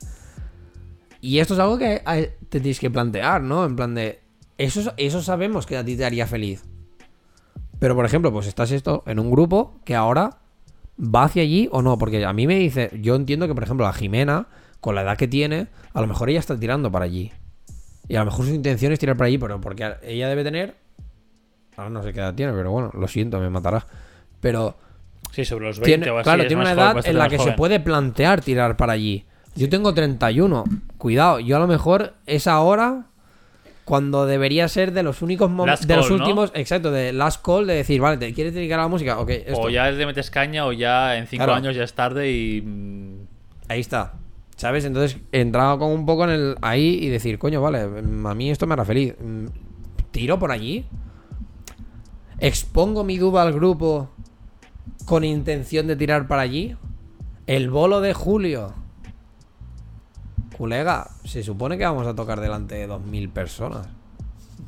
Y 1.25 1.39
esto 1.39 1.55
es 1.55 1.59
algo 1.59 1.79
que 1.79 2.03
eh, 2.05 2.37
te 2.49 2.59
tienes 2.59 2.79
que 2.79 2.91
plantear, 2.91 3.41
¿no? 3.41 3.65
En 3.65 3.75
plan 3.75 3.95
de. 3.95 4.19
Eso, 4.59 4.93
eso 4.95 5.23
sabemos 5.23 5.65
que 5.65 5.75
a 5.75 5.83
ti 5.83 5.97
te 5.97 6.05
haría 6.05 6.27
feliz. 6.27 6.63
Pero, 7.79 7.95
por 7.95 8.05
ejemplo, 8.05 8.31
pues 8.31 8.45
estás 8.45 8.69
esto 8.69 9.01
en 9.07 9.17
un 9.17 9.31
grupo 9.31 9.81
que 9.85 9.95
ahora 9.95 10.37
va 10.99 11.23
hacia 11.23 11.41
allí 11.41 11.67
o 11.71 11.81
no. 11.81 11.97
Porque 11.97 12.23
a 12.23 12.31
mí 12.31 12.45
me 12.45 12.59
dice, 12.59 12.91
yo 13.01 13.15
entiendo 13.15 13.47
que, 13.47 13.55
por 13.55 13.63
ejemplo, 13.63 13.87
a 13.87 13.93
Jimena, 13.93 14.49
con 14.81 14.93
la 14.93 15.01
edad 15.01 15.17
que 15.17 15.27
tiene, 15.27 15.65
a 15.93 16.01
lo 16.01 16.05
mejor 16.05 16.29
ella 16.29 16.37
está 16.37 16.59
tirando 16.59 16.91
para 16.91 17.05
allí. 17.05 17.31
Y 18.07 18.17
a 18.17 18.19
lo 18.19 18.25
mejor 18.25 18.45
su 18.45 18.53
intención 18.53 18.91
es 18.91 18.99
tirar 18.99 19.17
para 19.17 19.25
allí, 19.25 19.39
pero 19.39 19.59
porque 19.59 19.95
ella 20.03 20.29
debe 20.29 20.43
tener. 20.43 20.75
Ahora 21.75 21.89
no 21.89 22.03
sé 22.03 22.13
qué 22.13 22.19
edad 22.19 22.35
tiene, 22.35 22.53
pero 22.53 22.69
bueno, 22.69 22.91
lo 22.93 23.07
siento, 23.07 23.39
me 23.39 23.49
matará. 23.49 23.83
Pero. 24.41 24.77
Sí, 25.31 25.43
sobre 25.43 25.65
los 25.65 25.79
20 25.79 25.87
Tiene, 25.87 26.11
o 26.11 26.19
así, 26.19 26.23
claro, 26.23 26.45
tiene 26.45 26.61
una 26.61 26.75
joven, 26.75 26.97
edad 26.97 27.07
en 27.07 27.17
la 27.17 27.29
que 27.29 27.39
se 27.39 27.53
puede 27.53 27.79
plantear 27.79 28.41
tirar 28.41 28.77
para 28.77 28.93
allí. 28.93 29.25
Yo 29.55 29.69
tengo 29.69 29.93
31. 29.93 30.63
Cuidado, 30.97 31.39
yo 31.39 31.55
a 31.55 31.59
lo 31.59 31.67
mejor 31.67 32.13
es 32.25 32.47
ahora 32.47 33.05
cuando 33.85 34.25
debería 34.25 34.67
ser 34.67 34.91
de 34.91 35.03
los 35.03 35.21
únicos 35.21 35.49
momentos. 35.49 35.87
De 35.87 35.95
los 35.95 36.07
call, 36.07 36.17
¿no? 36.17 36.23
últimos, 36.23 36.51
exacto, 36.55 36.91
de 36.91 37.13
last 37.13 37.45
call, 37.45 37.67
de 37.67 37.75
decir, 37.75 38.01
vale, 38.01 38.17
¿te 38.17 38.33
quieres 38.33 38.53
dedicar 38.53 38.79
a 38.79 38.83
la 38.83 38.87
música? 38.89 39.19
Ok, 39.19 39.29
esto. 39.29 39.61
O 39.61 39.69
ya 39.69 39.89
le 39.91 40.05
metes 40.05 40.29
caña 40.31 40.65
o 40.65 40.73
ya 40.73 41.15
en 41.17 41.27
5 41.27 41.43
Claro. 41.43 41.53
años 41.57 41.75
ya 41.75 41.83
es 41.83 41.93
tarde 41.93 42.31
y. 42.31 42.61
mm, 42.61 43.15
Ahí 43.69 43.79
está. 43.79 44.13
¿Sabes? 44.57 44.85
Entonces 44.85 45.17
entraba 45.31 45.77
con 45.77 45.91
un 45.91 46.05
poco 46.05 46.23
en 46.25 46.29
el 46.31 46.55
ahí 46.61 46.97
y 47.01 47.09
decir, 47.09 47.37
coño, 47.39 47.61
vale, 47.61 47.85
mm, 47.87 48.25
a 48.27 48.33
mí 48.33 48.49
esto 48.51 48.65
me 48.67 48.73
hará 48.73 48.85
feliz. 48.85 49.13
Mm, 49.19 49.45
¿Tiro 50.11 50.39
por 50.39 50.51
allí? 50.51 50.85
¿Expongo 52.39 53.03
mi 53.03 53.17
duda 53.17 53.41
al 53.43 53.53
grupo 53.53 54.09
con 55.05 55.23
intención 55.23 55.87
de 55.87 55.95
tirar 55.95 56.27
para 56.27 56.41
allí? 56.41 56.75
El 57.47 57.69
bolo 57.69 58.01
de 58.01 58.13
julio. 58.13 58.73
Colega, 60.57 61.09
se 61.23 61.43
supone 61.43 61.77
que 61.77 61.83
vamos 61.85 62.07
a 62.07 62.15
tocar 62.15 62.39
delante 62.39 62.75
de 62.75 62.87
2.000 62.89 63.29
personas. 63.31 63.87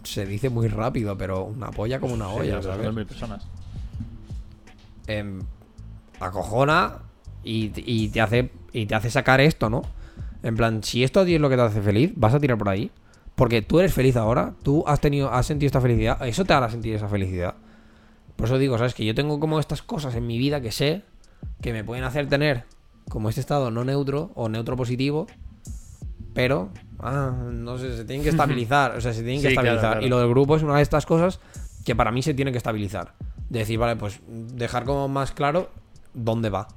Se 0.03 0.25
dice 0.25 0.49
muy 0.49 0.67
rápido, 0.67 1.17
pero 1.17 1.43
una 1.45 1.71
polla 1.71 1.99
como 1.99 2.13
una 2.13 2.29
sí, 2.29 2.39
olla, 2.39 2.61
son 2.61 2.71
¿sabes? 2.73 2.87
2.000 2.87 3.05
personas. 3.05 3.47
em, 5.07 5.39
acojona 6.19 6.99
y, 7.43 7.71
y 7.75 8.09
te 8.09 8.21
hace 8.21 8.51
y 8.73 8.85
te 8.85 8.95
hace 8.95 9.09
sacar 9.09 9.39
esto, 9.41 9.69
¿no? 9.69 9.81
En 10.43 10.55
plan, 10.55 10.83
si 10.83 11.03
esto 11.03 11.21
a 11.21 11.25
ti 11.25 11.35
es 11.35 11.41
lo 11.41 11.49
que 11.49 11.55
te 11.55 11.61
hace 11.61 11.81
feliz, 11.81 12.11
vas 12.15 12.33
a 12.33 12.39
tirar 12.39 12.57
por 12.57 12.69
ahí. 12.69 12.91
Porque 13.35 13.61
tú 13.61 13.79
eres 13.79 13.93
feliz 13.93 14.15
ahora, 14.15 14.53
tú 14.63 14.83
has 14.87 14.99
tenido, 14.99 15.31
has 15.31 15.45
sentido 15.45 15.67
esta 15.67 15.81
felicidad, 15.81 16.25
eso 16.27 16.43
te 16.43 16.53
hará 16.53 16.69
sentir 16.69 16.95
esa 16.95 17.07
felicidad. 17.07 17.55
Por 18.35 18.47
eso 18.47 18.57
digo, 18.57 18.77
¿sabes? 18.77 18.93
Que 18.93 19.05
yo 19.05 19.13
tengo 19.15 19.39
como 19.39 19.59
estas 19.59 19.81
cosas 19.81 20.15
en 20.15 20.25
mi 20.25 20.37
vida 20.37 20.59
que 20.61 20.71
sé 20.71 21.03
que 21.61 21.71
me 21.71 21.83
pueden 21.83 22.03
hacer 22.03 22.27
tener 22.27 22.65
como 23.09 23.29
este 23.29 23.41
estado 23.41 23.69
no 23.71 23.83
neutro 23.83 24.31
o 24.35 24.49
neutro 24.49 24.75
positivo, 24.75 25.27
pero, 26.37 26.69
ah, 26.99 27.33
no 27.51 27.79
sé, 27.79 27.97
se 27.97 28.05
tienen 28.05 28.23
que 28.23 28.29
estabilizar, 28.37 28.95
o 28.95 29.01
sea, 29.01 29.11
se 29.11 29.23
tienen 29.23 29.41
que 29.41 29.47
Sí, 29.47 29.53
estabilizar. 29.53 29.91
claro. 29.93 30.05
Y 30.05 30.09
lo 30.09 30.19
del 30.19 30.29
grupo 30.29 30.55
es 30.55 30.61
una 30.61 30.75
de 30.77 30.83
estas 30.83 31.07
cosas 31.07 31.39
que 31.83 31.95
para 31.95 32.11
mí 32.11 32.21
se 32.21 32.35
tiene 32.35 32.51
que 32.51 32.57
estabilizar. 32.59 33.13
De 33.49 33.59
decir, 33.59 33.79
vale, 33.79 33.95
pues 33.95 34.19
dejar 34.27 34.83
como 34.85 35.07
más 35.07 35.31
claro 35.31 35.71
dónde 36.13 36.49
va. 36.51 36.67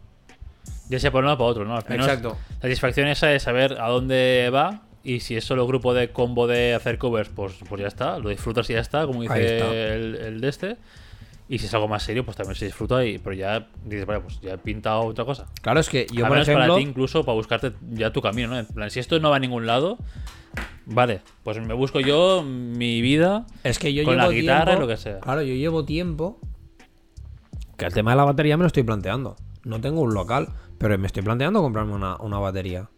Ya 0.88 0.98
sea 0.98 1.12
por 1.12 1.22
uno 1.24 1.34
o 1.34 1.36
para 1.38 1.50
otro, 1.50 1.64
¿no? 1.66 1.76
Al 1.76 1.84
menos 1.88 2.06
Exacto. 2.06 2.36
La 2.54 2.62
satisfacción 2.62 3.06
esa 3.08 3.32
es 3.34 3.42
saber 3.42 3.78
a 3.80 3.88
dónde 3.88 4.50
va 4.52 4.82
y 5.04 5.20
si 5.20 5.36
es 5.36 5.44
solo 5.44 5.66
grupo 5.66 5.92
de 5.94 6.10
combo 6.10 6.46
de 6.46 6.74
hacer 6.74 6.96
covers, 6.96 7.28
pues, 7.28 7.54
pues 7.68 7.82
ya 7.82 7.88
está, 7.88 8.18
lo 8.18 8.30
disfrutas 8.30 8.68
y 8.70 8.72
ya 8.72 8.80
está, 8.80 9.06
como 9.06 9.20
dice 9.22 9.56
está. 9.58 9.72
el, 9.74 10.14
el 10.16 10.40
de 10.40 10.48
este. 10.48 10.76
Y 11.52 11.58
si 11.58 11.66
es 11.66 11.74
algo 11.74 11.88
más 11.88 12.04
serio, 12.04 12.24
pues 12.24 12.36
también 12.36 12.54
se 12.54 12.64
disfruta, 12.66 13.04
y, 13.04 13.18
pero 13.18 13.34
ya 13.34 13.66
dices, 13.84 14.06
vale, 14.06 14.20
pues 14.20 14.40
ya 14.40 14.52
he 14.54 14.58
pintado 14.58 15.00
otra 15.02 15.24
cosa. 15.24 15.46
Claro, 15.62 15.80
es 15.80 15.88
que 15.88 16.06
yo, 16.12 16.24
Al 16.24 16.28
por 16.28 16.36
menos 16.36 16.48
ejemplo, 16.48 16.74
para 16.74 16.80
ti 16.80 16.88
incluso 16.88 17.24
para 17.24 17.34
buscarte 17.34 17.72
ya 17.90 18.12
tu 18.12 18.22
camino, 18.22 18.46
¿no? 18.48 18.58
En 18.60 18.66
plan, 18.66 18.88
si 18.88 19.00
esto 19.00 19.18
no 19.18 19.30
va 19.30 19.36
a 19.36 19.40
ningún 19.40 19.66
lado, 19.66 19.98
vale, 20.86 21.22
pues 21.42 21.58
me 21.60 21.74
busco 21.74 21.98
yo 21.98 22.44
mi 22.44 23.02
vida. 23.02 23.46
es 23.64 23.80
que 23.80 23.92
yo 23.92 24.04
con 24.04 24.14
llevo 24.14 24.28
la 24.28 24.32
guitarra 24.32 24.64
tiempo- 24.66 24.78
y 24.78 24.80
lo 24.80 24.86
que 24.86 24.96
sea. 24.96 25.18
Claro, 25.18 25.42
yo 25.42 25.52
llevo 25.54 25.84
tiempo 25.84 26.38
que 27.76 27.84
el 27.86 27.92
tema 27.92 28.12
de 28.12 28.16
la 28.18 28.24
batería 28.24 28.56
me 28.56 28.62
lo 28.62 28.68
estoy 28.68 28.84
planteando. 28.84 29.34
No 29.64 29.80
tengo 29.80 30.02
un 30.02 30.14
local, 30.14 30.48
pero 30.78 30.96
me 30.98 31.08
estoy 31.08 31.22
planteando 31.24 31.60
comprarme 31.62 31.94
una, 31.94 32.16
una 32.18 32.38
batería. 32.38 32.88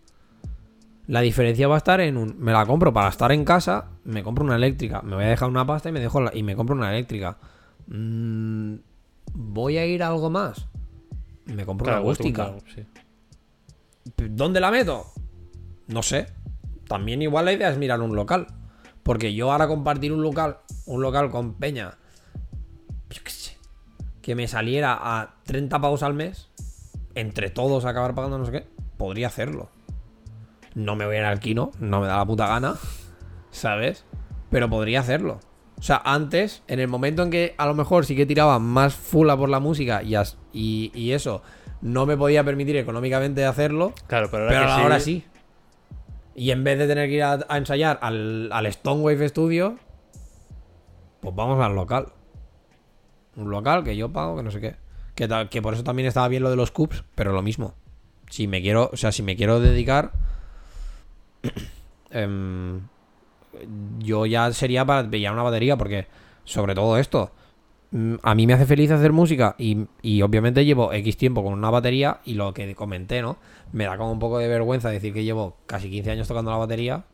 La 1.06 1.20
diferencia 1.22 1.68
va 1.68 1.76
a 1.76 1.78
estar 1.78 2.00
en 2.00 2.16
un. 2.18 2.36
Me 2.38 2.52
la 2.52 2.66
compro 2.66 2.92
para 2.92 3.08
estar 3.08 3.32
en 3.32 3.44
casa, 3.46 3.86
me 4.04 4.22
compro 4.22 4.44
una 4.44 4.56
eléctrica. 4.56 5.00
Me 5.02 5.14
voy 5.16 5.24
a 5.24 5.28
dejar 5.28 5.48
una 5.48 5.66
pasta 5.66 5.88
y 5.88 5.92
me 5.92 6.00
dejo 6.00 6.20
la- 6.20 6.36
y 6.36 6.42
me 6.42 6.54
compro 6.54 6.76
una 6.76 6.90
eléctrica. 6.92 7.38
Mm, 7.86 8.76
voy 9.34 9.78
a 9.78 9.86
ir 9.86 10.02
a 10.02 10.08
algo 10.08 10.30
más. 10.30 10.66
Me 11.46 11.64
compro 11.66 11.84
Claro, 11.86 12.02
una 12.02 12.12
acústica. 12.12 12.54
sí. 12.74 12.86
¿Dónde 14.30 14.60
la 14.60 14.70
meto? 14.70 15.06
No 15.88 16.02
sé. 16.02 16.26
También 16.88 17.22
igual 17.22 17.44
la 17.46 17.52
idea 17.52 17.70
es 17.70 17.78
mirar 17.78 18.00
un 18.00 18.14
local. 18.14 18.46
Porque 19.02 19.34
yo 19.34 19.50
ahora 19.50 19.66
compartir 19.66 20.12
un 20.12 20.22
local, 20.22 20.58
un 20.86 21.02
local 21.02 21.30
con 21.30 21.54
Peña, 21.54 21.98
yo 23.10 23.20
qué 23.24 23.30
sé, 23.32 23.56
que 24.20 24.36
me 24.36 24.46
saliera 24.46 24.96
a 25.00 25.34
30 25.42 25.80
pavos 25.80 26.04
al 26.04 26.14
mes, 26.14 26.48
entre 27.16 27.50
todos 27.50 27.84
acabar 27.84 28.14
pagando 28.14 28.38
no 28.38 28.46
sé 28.46 28.52
qué, 28.52 28.66
podría 28.96 29.26
hacerlo. 29.26 29.70
No 30.76 30.94
me 30.94 31.04
voy 31.04 31.16
a 31.16 31.18
ir 31.18 31.24
al 31.24 31.40
kino, 31.40 31.72
no 31.80 32.00
me 32.00 32.06
da 32.06 32.16
la 32.18 32.24
puta 32.24 32.46
gana, 32.46 32.76
¿sabes? 33.50 34.04
Pero 34.50 34.70
podría 34.70 35.00
hacerlo. 35.00 35.40
O 35.82 35.84
sea, 35.84 36.00
antes, 36.04 36.62
en 36.68 36.78
el 36.78 36.86
momento 36.86 37.24
en 37.24 37.30
que 37.30 37.56
a 37.58 37.66
lo 37.66 37.74
mejor 37.74 38.06
sí 38.06 38.14
que 38.14 38.24
tiraba 38.24 38.60
más 38.60 38.94
full 38.94 39.28
a 39.30 39.36
por 39.36 39.48
la 39.48 39.58
música 39.58 40.00
y, 40.04 40.14
as- 40.14 40.38
y, 40.52 40.92
y 40.94 41.10
eso 41.10 41.42
no 41.80 42.06
me 42.06 42.16
podía 42.16 42.44
permitir 42.44 42.76
económicamente 42.76 43.44
hacerlo, 43.44 43.92
Claro, 44.06 44.28
pero 44.30 44.44
ahora, 44.44 44.54
pero 44.60 44.66
que 44.76 44.80
ahora 44.80 45.00
sí. 45.00 45.24
Y 46.36 46.52
en 46.52 46.62
vez 46.62 46.78
de 46.78 46.86
tener 46.86 47.08
que 47.08 47.16
ir 47.16 47.24
a, 47.24 47.40
a 47.48 47.58
ensayar 47.58 47.98
al, 48.00 48.48
al 48.52 48.72
Stonewave 48.72 49.28
Studio, 49.28 49.76
pues 51.20 51.34
vamos 51.34 51.60
al 51.60 51.74
local. 51.74 52.12
Un 53.34 53.50
local 53.50 53.82
que 53.82 53.96
yo 53.96 54.12
pago, 54.12 54.36
que 54.36 54.44
no 54.44 54.52
sé 54.52 54.60
qué. 54.60 54.76
Que 55.16 55.60
por 55.62 55.74
eso 55.74 55.82
también 55.82 56.06
estaba 56.06 56.28
bien 56.28 56.44
lo 56.44 56.50
de 56.50 56.56
los 56.56 56.70
cups, 56.70 57.02
pero 57.16 57.32
lo 57.32 57.42
mismo. 57.42 57.74
Si 58.30 58.46
me 58.46 58.62
quiero, 58.62 58.88
o 58.92 58.96
sea, 58.96 59.10
si 59.10 59.24
me 59.24 59.34
quiero 59.34 59.58
dedicar, 59.58 60.12
em, 62.10 62.82
yo 63.98 64.26
ya 64.26 64.52
sería 64.52 64.84
para 64.84 65.08
pillar 65.08 65.32
una 65.32 65.42
batería, 65.42 65.76
porque 65.76 66.06
sobre 66.44 66.74
todo 66.74 66.98
esto, 66.98 67.32
mm, 67.90 68.14
a 68.22 68.34
mí 68.34 68.46
me 68.46 68.54
hace 68.54 68.66
feliz 68.66 68.90
hacer 68.90 69.12
música 69.12 69.54
y, 69.58 69.86
y 70.02 70.22
obviamente 70.22 70.64
llevo 70.64 70.92
X 70.92 71.16
tiempo 71.16 71.42
con 71.44 71.52
una 71.52 71.70
batería 71.70 72.20
y 72.24 72.34
lo 72.34 72.52
que 72.54 72.74
comenté, 72.74 73.22
¿no? 73.22 73.36
Me 73.72 73.84
da 73.84 73.96
como 73.96 74.12
un 74.12 74.18
poco 74.18 74.38
de 74.38 74.48
vergüenza 74.48 74.90
decir 74.90 75.12
que 75.12 75.24
llevo 75.24 75.56
casi 75.66 75.90
15 75.90 76.10
años 76.10 76.28
tocando 76.28 76.50
la 76.50 76.56
batería 76.58 77.04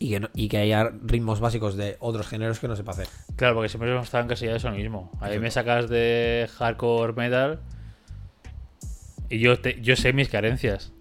y 0.00 0.10
que, 0.10 0.20
no- 0.20 0.30
y 0.34 0.48
que 0.48 0.58
haya 0.58 0.90
ritmos 1.02 1.40
básicos 1.40 1.76
de 1.76 1.96
otros 2.00 2.26
géneros 2.28 2.60
que 2.60 2.68
no 2.68 2.76
sepa 2.76 2.92
hacer. 2.92 3.08
Claro, 3.36 3.54
porque 3.54 3.68
siempre 3.68 3.90
hemos 3.90 4.04
estado 4.04 4.24
encasillados 4.24 4.64
en 4.64 4.70
eso 4.74 4.76
mismo. 4.78 5.10
Ahí 5.20 5.38
me 5.38 5.50
sacas 5.50 5.88
de 5.88 6.48
hardcore 6.56 7.14
metal 7.14 7.60
y 9.28 9.38
yo, 9.40 9.58
te- 9.60 9.80
yo 9.82 9.96
sé 9.96 10.12
mis 10.12 10.28
carencias. 10.28 10.92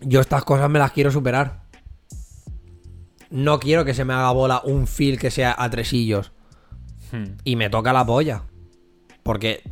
Yo 0.00 0.20
estas 0.20 0.44
cosas 0.44 0.68
me 0.70 0.78
las 0.78 0.92
quiero 0.92 1.10
superar. 1.10 1.62
No 3.30 3.58
quiero 3.60 3.84
que 3.84 3.94
se 3.94 4.04
me 4.04 4.14
haga 4.14 4.30
bola 4.32 4.62
un 4.64 4.86
feel 4.86 5.18
que 5.18 5.30
sea 5.30 5.54
a 5.58 5.68
tresillos. 5.70 6.32
Hmm. 7.12 7.36
Y 7.44 7.56
me 7.56 7.70
toca 7.70 7.92
la 7.92 8.04
polla. 8.06 8.42
Porque. 9.22 9.62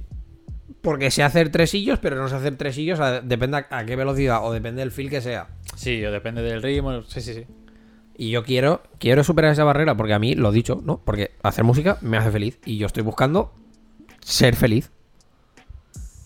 Porque 0.83 1.11
sé 1.11 1.23
hacer 1.23 1.51
tresillos, 1.51 1.99
pero 1.99 2.17
no 2.17 2.29
sé 2.29 2.37
hacer 2.37 2.57
tresillos. 2.57 3.01
a- 3.01 3.21
depende 3.21 3.57
a, 3.59 3.67
a 3.79 3.85
qué 3.87 3.97
velocidad 3.97 4.45
o 4.45 4.53
depende 4.53 4.81
del 4.81 4.91
feel 4.93 5.11
que 5.11 5.21
sea. 5.21 5.49
Sí, 5.75 6.05
o 6.05 6.13
depende 6.13 6.43
del 6.43 6.63
ritmo. 6.63 7.03
Sí, 7.05 7.21
sí, 7.21 7.35
sí. 7.35 7.45
Y 8.19 8.31
yo 8.31 8.45
quiero, 8.45 8.83
quiero 8.99 9.25
superar 9.25 9.53
esa 9.53 9.65
barrera 9.65 9.95
porque 9.97 10.15
a 10.15 10.19
mí, 10.19 10.35
lo 10.35 10.51
dicho, 10.53 10.81
¿no? 10.85 10.99
Porque 11.05 11.33
hacer 11.43 11.65
música 11.65 11.99
me 12.01 12.17
hace 12.17 12.31
feliz. 12.31 12.59
Y 12.65 12.79
yo 12.79 12.87
estoy 12.87 13.03
buscando 13.03 13.53
ser 14.21 14.55
feliz. 14.57 14.91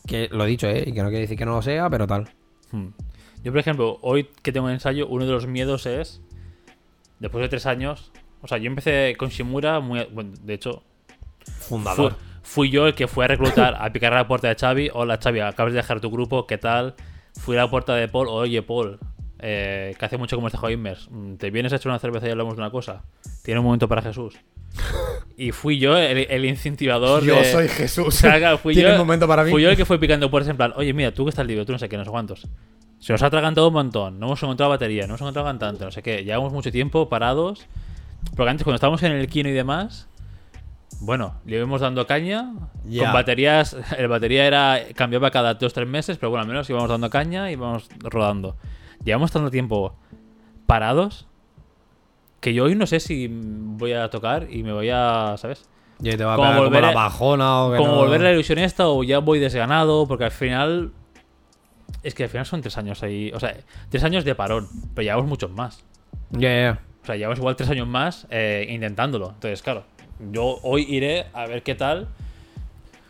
Que 0.06 0.28
lo 0.30 0.44
he 0.44 0.48
dicho, 0.48 0.68
¿eh? 0.68 0.84
Y 0.86 0.92
que 0.92 1.02
no 1.02 1.08
quiere 1.08 1.22
decir 1.22 1.38
que 1.38 1.44
no 1.46 1.52
lo 1.52 1.62
sea, 1.62 1.88
pero 1.90 2.06
tal. 2.06 2.28
Hmm. 2.72 2.88
Yo, 3.42 3.52
por 3.52 3.58
ejemplo, 3.60 3.98
hoy 4.02 4.28
que 4.42 4.52
tengo 4.52 4.66
un 4.66 4.72
ensayo, 4.72 5.08
uno 5.08 5.24
de 5.24 5.32
los 5.32 5.46
miedos 5.46 5.86
es, 5.86 6.20
después 7.20 7.42
de 7.42 7.48
tres 7.48 7.66
años, 7.66 8.10
o 8.42 8.48
sea, 8.48 8.58
yo 8.58 8.66
empecé 8.66 9.14
con 9.16 9.28
Shimura, 9.28 9.78
muy, 9.80 10.04
bueno, 10.12 10.32
de 10.42 10.54
hecho, 10.54 10.82
Fundador. 11.44 12.12
Fu- 12.12 12.18
fui 12.42 12.70
yo 12.70 12.86
el 12.86 12.94
que 12.94 13.06
fue 13.06 13.24
a 13.24 13.28
reclutar, 13.28 13.76
a 13.78 13.92
picar 13.92 14.12
a 14.12 14.16
la 14.16 14.26
puerta 14.28 14.48
de 14.48 14.56
Xavi. 14.56 14.90
Hola 14.92 15.18
Xavi, 15.22 15.40
acabas 15.40 15.72
de 15.72 15.76
dejar 15.78 16.00
tu 16.00 16.10
grupo, 16.10 16.46
¿qué 16.46 16.58
tal? 16.58 16.94
Fui 17.38 17.56
a 17.56 17.60
la 17.60 17.70
puerta 17.70 17.94
de 17.94 18.08
Paul, 18.08 18.26
oye 18.28 18.62
Paul, 18.62 18.98
eh, 19.38 19.94
que 19.98 20.04
hace 20.04 20.16
mucho 20.18 20.36
como 20.36 20.48
está 20.48 20.58
Joimers, 20.58 21.08
¿te 21.38 21.50
vienes 21.50 21.72
a 21.72 21.76
echar 21.76 21.90
una 21.90 21.98
cerveza 21.98 22.26
y 22.26 22.30
hablamos 22.30 22.56
de 22.56 22.62
una 22.62 22.70
cosa? 22.70 23.04
Tiene 23.42 23.60
un 23.60 23.66
momento 23.66 23.88
para 23.88 24.02
Jesús. 24.02 24.34
Y 25.36 25.52
fui 25.52 25.78
yo 25.78 25.96
el, 25.96 26.26
el 26.30 26.44
incentivador 26.44 27.22
Yo 27.24 27.36
de- 27.36 27.44
soy 27.44 27.68
Jesús. 27.68 28.06
O 28.08 28.10
sea, 28.10 28.38
claro, 28.38 28.58
fui 28.58 28.74
Tiene 28.74 28.90
yo, 28.90 28.94
un 28.96 29.00
momento 29.00 29.26
para 29.26 29.44
mí. 29.44 29.50
Fui 29.50 29.62
yo 29.62 29.70
el 29.70 29.76
que 29.76 29.84
fue 29.84 29.98
picando 29.98 30.30
puertas 30.30 30.50
en 30.50 30.56
plan, 30.56 30.72
oye, 30.76 30.92
mira, 30.92 31.12
tú 31.12 31.24
que 31.24 31.30
estás 31.30 31.46
libre, 31.46 31.64
tú 31.64 31.72
no 31.72 31.78
sé 31.78 31.88
qué, 31.88 31.96
no 31.96 32.04
sé 32.04 32.10
cuántos. 32.10 32.46
Se 33.00 33.12
nos 33.12 33.22
ha 33.22 33.26
atragantado 33.26 33.66
un 33.68 33.74
montón, 33.74 34.20
no 34.20 34.26
hemos 34.26 34.42
encontrado 34.42 34.70
batería, 34.70 35.02
no 35.02 35.08
hemos 35.14 35.20
encontrado 35.22 35.48
cantante, 35.48 35.84
no 35.84 35.90
sé 35.90 36.02
qué. 36.02 36.22
Llevamos 36.22 36.52
mucho 36.52 36.70
tiempo 36.70 37.08
parados. 37.08 37.66
Porque 38.36 38.50
antes, 38.50 38.62
cuando 38.64 38.76
estábamos 38.76 39.02
en 39.02 39.12
el 39.12 39.26
kino 39.28 39.48
y 39.48 39.52
demás, 39.52 40.06
bueno, 41.00 41.34
le 41.46 41.56
íbamos 41.56 41.80
dando 41.80 42.06
caña. 42.06 42.52
Con 42.84 43.12
baterías, 43.12 43.74
el 43.98 44.08
batería 44.08 44.46
era 44.46 44.78
cambiaba 44.94 45.30
cada 45.30 45.54
dos 45.54 45.72
o 45.72 45.74
tres 45.74 45.88
meses, 45.88 46.18
pero 46.18 46.28
bueno, 46.30 46.42
al 46.42 46.48
menos 46.48 46.68
íbamos 46.68 46.90
dando 46.90 47.08
caña 47.08 47.48
y 47.50 47.54
íbamos 47.54 47.88
rodando. 48.00 48.56
Llevamos 49.02 49.32
tanto 49.32 49.50
tiempo 49.50 49.94
parados 50.66 51.26
que 52.40 52.54
yo 52.54 52.64
hoy 52.64 52.74
no 52.74 52.86
sé 52.86 53.00
si 53.00 53.28
voy 53.30 53.92
a 53.92 54.08
tocar 54.10 54.46
y 54.50 54.62
me 54.62 54.72
voy 54.72 54.90
a, 54.90 55.34
¿sabes? 55.38 55.68
Y 56.00 56.10
te 56.16 56.24
va 56.24 56.34
a 56.34 56.36
Como 56.36 56.48
volver 56.54 56.80
como 56.82 56.92
la 56.92 56.92
bajona 56.94 57.62
o 57.64 57.70
que 57.72 57.76
como 57.78 57.92
no- 57.92 57.96
volver 57.96 58.20
a 58.20 58.24
la 58.24 58.32
ilusión 58.32 58.58
esta 58.58 58.88
o 58.88 59.02
ya 59.02 59.18
voy 59.18 59.38
desganado, 59.38 60.06
porque 60.06 60.24
al 60.24 60.30
final 60.30 60.92
Es 62.02 62.14
que 62.14 62.24
al 62.24 62.28
final 62.30 62.46
son 62.46 62.60
tres 62.62 62.76
años 62.78 63.02
ahí. 63.02 63.30
O 63.34 63.40
sea, 63.40 63.54
tres 63.88 64.02
años 64.04 64.24
de 64.24 64.34
parón. 64.34 64.68
Pero 64.94 65.04
llevamos 65.04 65.26
muchos 65.28 65.50
más. 65.50 65.84
Ya, 66.30 66.48
ya. 66.48 66.80
O 67.02 67.06
sea, 67.06 67.16
llevamos 67.16 67.38
igual 67.38 67.56
tres 67.56 67.68
años 67.70 67.86
más 67.88 68.26
eh, 68.30 68.66
intentándolo. 68.70 69.30
Entonces, 69.30 69.62
claro, 69.62 69.84
yo 70.30 70.58
hoy 70.62 70.86
iré 70.88 71.26
a 71.32 71.46
ver 71.46 71.62
qué 71.62 71.74
tal. 71.74 72.08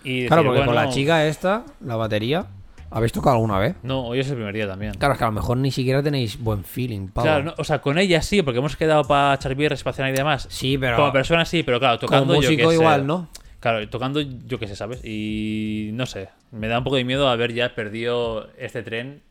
Y 0.04 0.26
Claro, 0.26 0.44
porque 0.44 0.64
con 0.64 0.74
la 0.74 0.88
chica 0.88 1.26
esta, 1.26 1.64
la 1.80 1.96
batería, 1.96 2.46
¿habéis 2.90 3.12
tocado 3.12 3.36
alguna 3.36 3.58
vez? 3.58 3.76
No, 3.82 4.06
hoy 4.06 4.20
es 4.20 4.28
el 4.30 4.36
primer 4.36 4.54
día 4.54 4.66
también. 4.66 4.94
Claro, 4.94 5.12
es 5.12 5.18
que 5.18 5.24
a 5.24 5.28
lo 5.28 5.32
mejor 5.34 5.58
ni 5.58 5.70
siquiera 5.70 6.02
tenéis 6.02 6.40
buen 6.40 6.64
feeling, 6.64 7.08
pavo. 7.08 7.26
Claro, 7.26 7.44
no, 7.44 7.54
o 7.58 7.64
sea, 7.64 7.80
con 7.80 7.98
ella 7.98 8.22
sí, 8.22 8.42
porque 8.42 8.58
hemos 8.60 8.76
quedado 8.76 9.04
para 9.04 9.34
echar 9.34 9.54
birras, 9.54 9.82
para 9.82 9.94
cenar 9.94 10.12
y 10.12 10.16
demás. 10.16 10.46
Sí, 10.50 10.78
pero 10.78 10.96
Como 10.96 11.12
persona 11.12 11.44
sí, 11.44 11.62
pero 11.62 11.78
claro, 11.78 11.98
como 11.98 12.08
tocando 12.08 12.34
yo 12.34 12.40
músico 12.40 12.70
sé. 12.70 12.76
igual, 12.76 13.06
¿no? 13.06 13.28
Claro, 13.60 13.86
tocando 13.90 14.20
yo 14.20 14.58
qué 14.58 14.66
sé, 14.66 14.74
¿sabes? 14.76 15.00
Y 15.04 15.90
no 15.92 16.06
sé, 16.06 16.30
me 16.50 16.66
da 16.68 16.78
un 16.78 16.84
poco 16.84 16.96
de 16.96 17.04
miedo 17.04 17.28
haber 17.28 17.52
ya 17.52 17.74
perdido 17.74 18.48
este 18.58 18.82
tren 18.82 19.22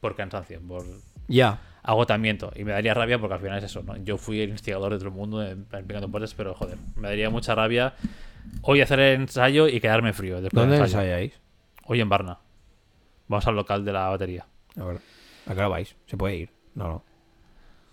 por 0.00 0.14
cansancio, 0.14 0.60
por 0.60 0.84
Ya. 1.26 1.60
agotamiento. 1.82 2.52
Y 2.54 2.62
me 2.64 2.70
daría 2.72 2.94
rabia 2.94 3.18
porque 3.18 3.34
al 3.34 3.40
final 3.40 3.58
es 3.58 3.64
eso, 3.64 3.82
¿no? 3.82 3.96
Yo 3.96 4.16
fui 4.16 4.40
el 4.40 4.50
instigador 4.50 4.92
de 4.92 4.98
todo 4.98 5.08
el 5.08 5.14
mundo 5.14 5.44
en 5.44 5.64
plan 5.64 5.84
picando 5.86 6.08
puertas, 6.08 6.34
pero 6.34 6.54
joder, 6.54 6.78
me 6.96 7.08
daría 7.08 7.30
mucha 7.30 7.54
rabia 7.56 7.94
hoy 8.62 8.80
hacer 8.80 9.00
el 9.00 9.20
ensayo 9.22 9.66
y 9.66 9.80
quedarme 9.80 10.12
frío 10.12 10.40
después 10.40 10.60
¿Dónde 10.62 10.76
del 10.76 10.84
ensayo. 10.84 11.02
ensayáis? 11.02 11.32
Hoy 11.84 12.00
en 12.00 12.08
Barna. 12.08 12.38
Vamos 13.26 13.46
al 13.48 13.56
local 13.56 13.84
de 13.84 13.92
la 13.92 14.08
batería. 14.08 14.46
A 14.78 14.84
ver. 14.84 14.98
¿A 15.46 15.52
qué 15.52 15.58
hora 15.58 15.68
vais? 15.68 15.96
¿Se 16.06 16.16
puede 16.16 16.36
ir? 16.36 16.50
No, 16.74 16.84
no. 16.88 17.04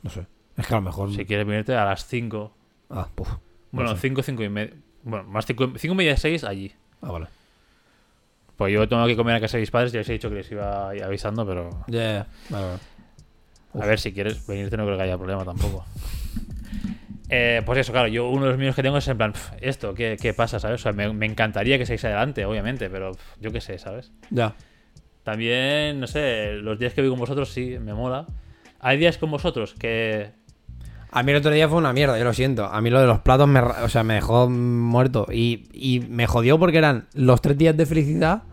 No 0.03 0.09
sé. 0.11 0.27
Es 0.57 0.67
que 0.67 0.73
a 0.73 0.77
lo 0.77 0.83
mejor. 0.83 1.11
Si 1.11 1.25
quieres 1.25 1.47
venirte 1.47 1.73
a 1.75 1.85
las 1.85 2.05
5. 2.05 2.55
Ah, 2.91 3.07
puf. 3.15 3.27
Bueno, 3.71 3.89
No 3.89 3.95
sé. 3.95 4.01
5, 4.09 4.21
5 4.21 4.43
y 4.43 4.49
media. 4.49 4.73
Bueno, 5.05 5.23
más 5.29 5.45
5 5.45 5.71
y 5.81 5.87
media, 5.95 6.17
6 6.17 6.43
allí. 6.43 6.73
Ah, 7.01 7.11
vale. 7.11 7.27
Pues 8.57 8.73
yo 8.73 8.87
tengo 8.89 9.05
que 9.05 9.15
comer 9.15 9.35
a 9.35 9.39
casa 9.39 9.57
de 9.57 9.61
mis 9.61 9.71
padres, 9.71 9.91
ya 9.91 9.99
les 9.99 10.09
he 10.09 10.13
dicho 10.13 10.29
que 10.29 10.35
les 10.35 10.51
iba 10.51 10.89
a 10.89 10.95
ir 10.95 11.03
avisando, 11.03 11.45
pero 11.45 11.69
Ya. 11.87 12.25
Vale, 12.49 12.65
vale. 13.73 13.85
a 13.85 13.87
ver 13.87 13.99
si 13.99 14.11
quieres 14.13 14.45
venirte 14.47 14.77
no 14.77 14.85
creo 14.85 14.97
que 14.97 15.03
haya 15.03 15.17
problema 15.17 15.45
tampoco. 15.45 15.85
Eh, 17.27 17.63
pues 17.65 17.79
eso, 17.79 17.91
claro, 17.91 18.07
yo 18.07 18.29
uno 18.29 18.43
de 18.45 18.49
los 18.51 18.59
míos 18.59 18.75
que 18.75 18.83
tengo 18.83 18.97
es 18.99 19.07
en 19.07 19.17
plan, 19.17 19.31
"Pf, 19.33 19.55
esto, 19.59 19.95
¿qué, 19.95 20.15
qué 20.21 20.35
pasa, 20.35 20.59
sabes? 20.59 20.79
O 20.81 20.83
sea, 20.83 20.91
me, 20.93 21.11
me 21.11 21.25
encantaría 21.25 21.79
que 21.79 21.87
seáis 21.87 22.05
adelante, 22.05 22.45
obviamente, 22.45 22.87
pero 22.87 23.13
yo 23.41 23.51
qué 23.51 23.61
sé, 23.61 23.79
¿sabes? 23.79 24.11
Ya. 24.29 24.53
También, 25.23 25.99
no 25.99 26.05
sé, 26.05 26.53
los 26.61 26.77
días 26.77 26.93
que 26.93 27.01
vivo 27.01 27.13
con 27.13 27.21
vosotros 27.21 27.49
sí, 27.49 27.79
me 27.79 27.95
mola. 27.95 28.27
Hay 28.79 28.99
días 28.99 29.17
con 29.17 29.31
vosotros 29.31 29.73
que... 29.73 30.29
A 31.17 31.23
mí 31.23 31.31
el 31.31 31.37
otro 31.37 31.51
día 31.51 31.69
fue 31.69 31.77
una 31.77 31.93
mierda, 31.93 32.17
yo 32.19 32.25
lo 32.25 32.33
siento. 32.33 32.65
A 32.65 32.81
mí 32.81 32.89
lo 32.89 32.99
de 32.99 33.07
los 33.07 33.19
platos 33.19 33.47
me, 33.47 33.61
o 33.61 33.87
sea, 33.87 34.03
me 34.03 34.15
dejó 34.15 34.49
muerto. 34.49 35.27
Y, 35.31 35.63
y 35.71 36.01
me 36.01 36.27
jodió 36.27 36.59
porque 36.59 36.77
eran 36.77 37.07
los 37.13 37.41
tres 37.41 37.57
días 37.57 37.77
de 37.77 37.85
felicidad 37.85 38.43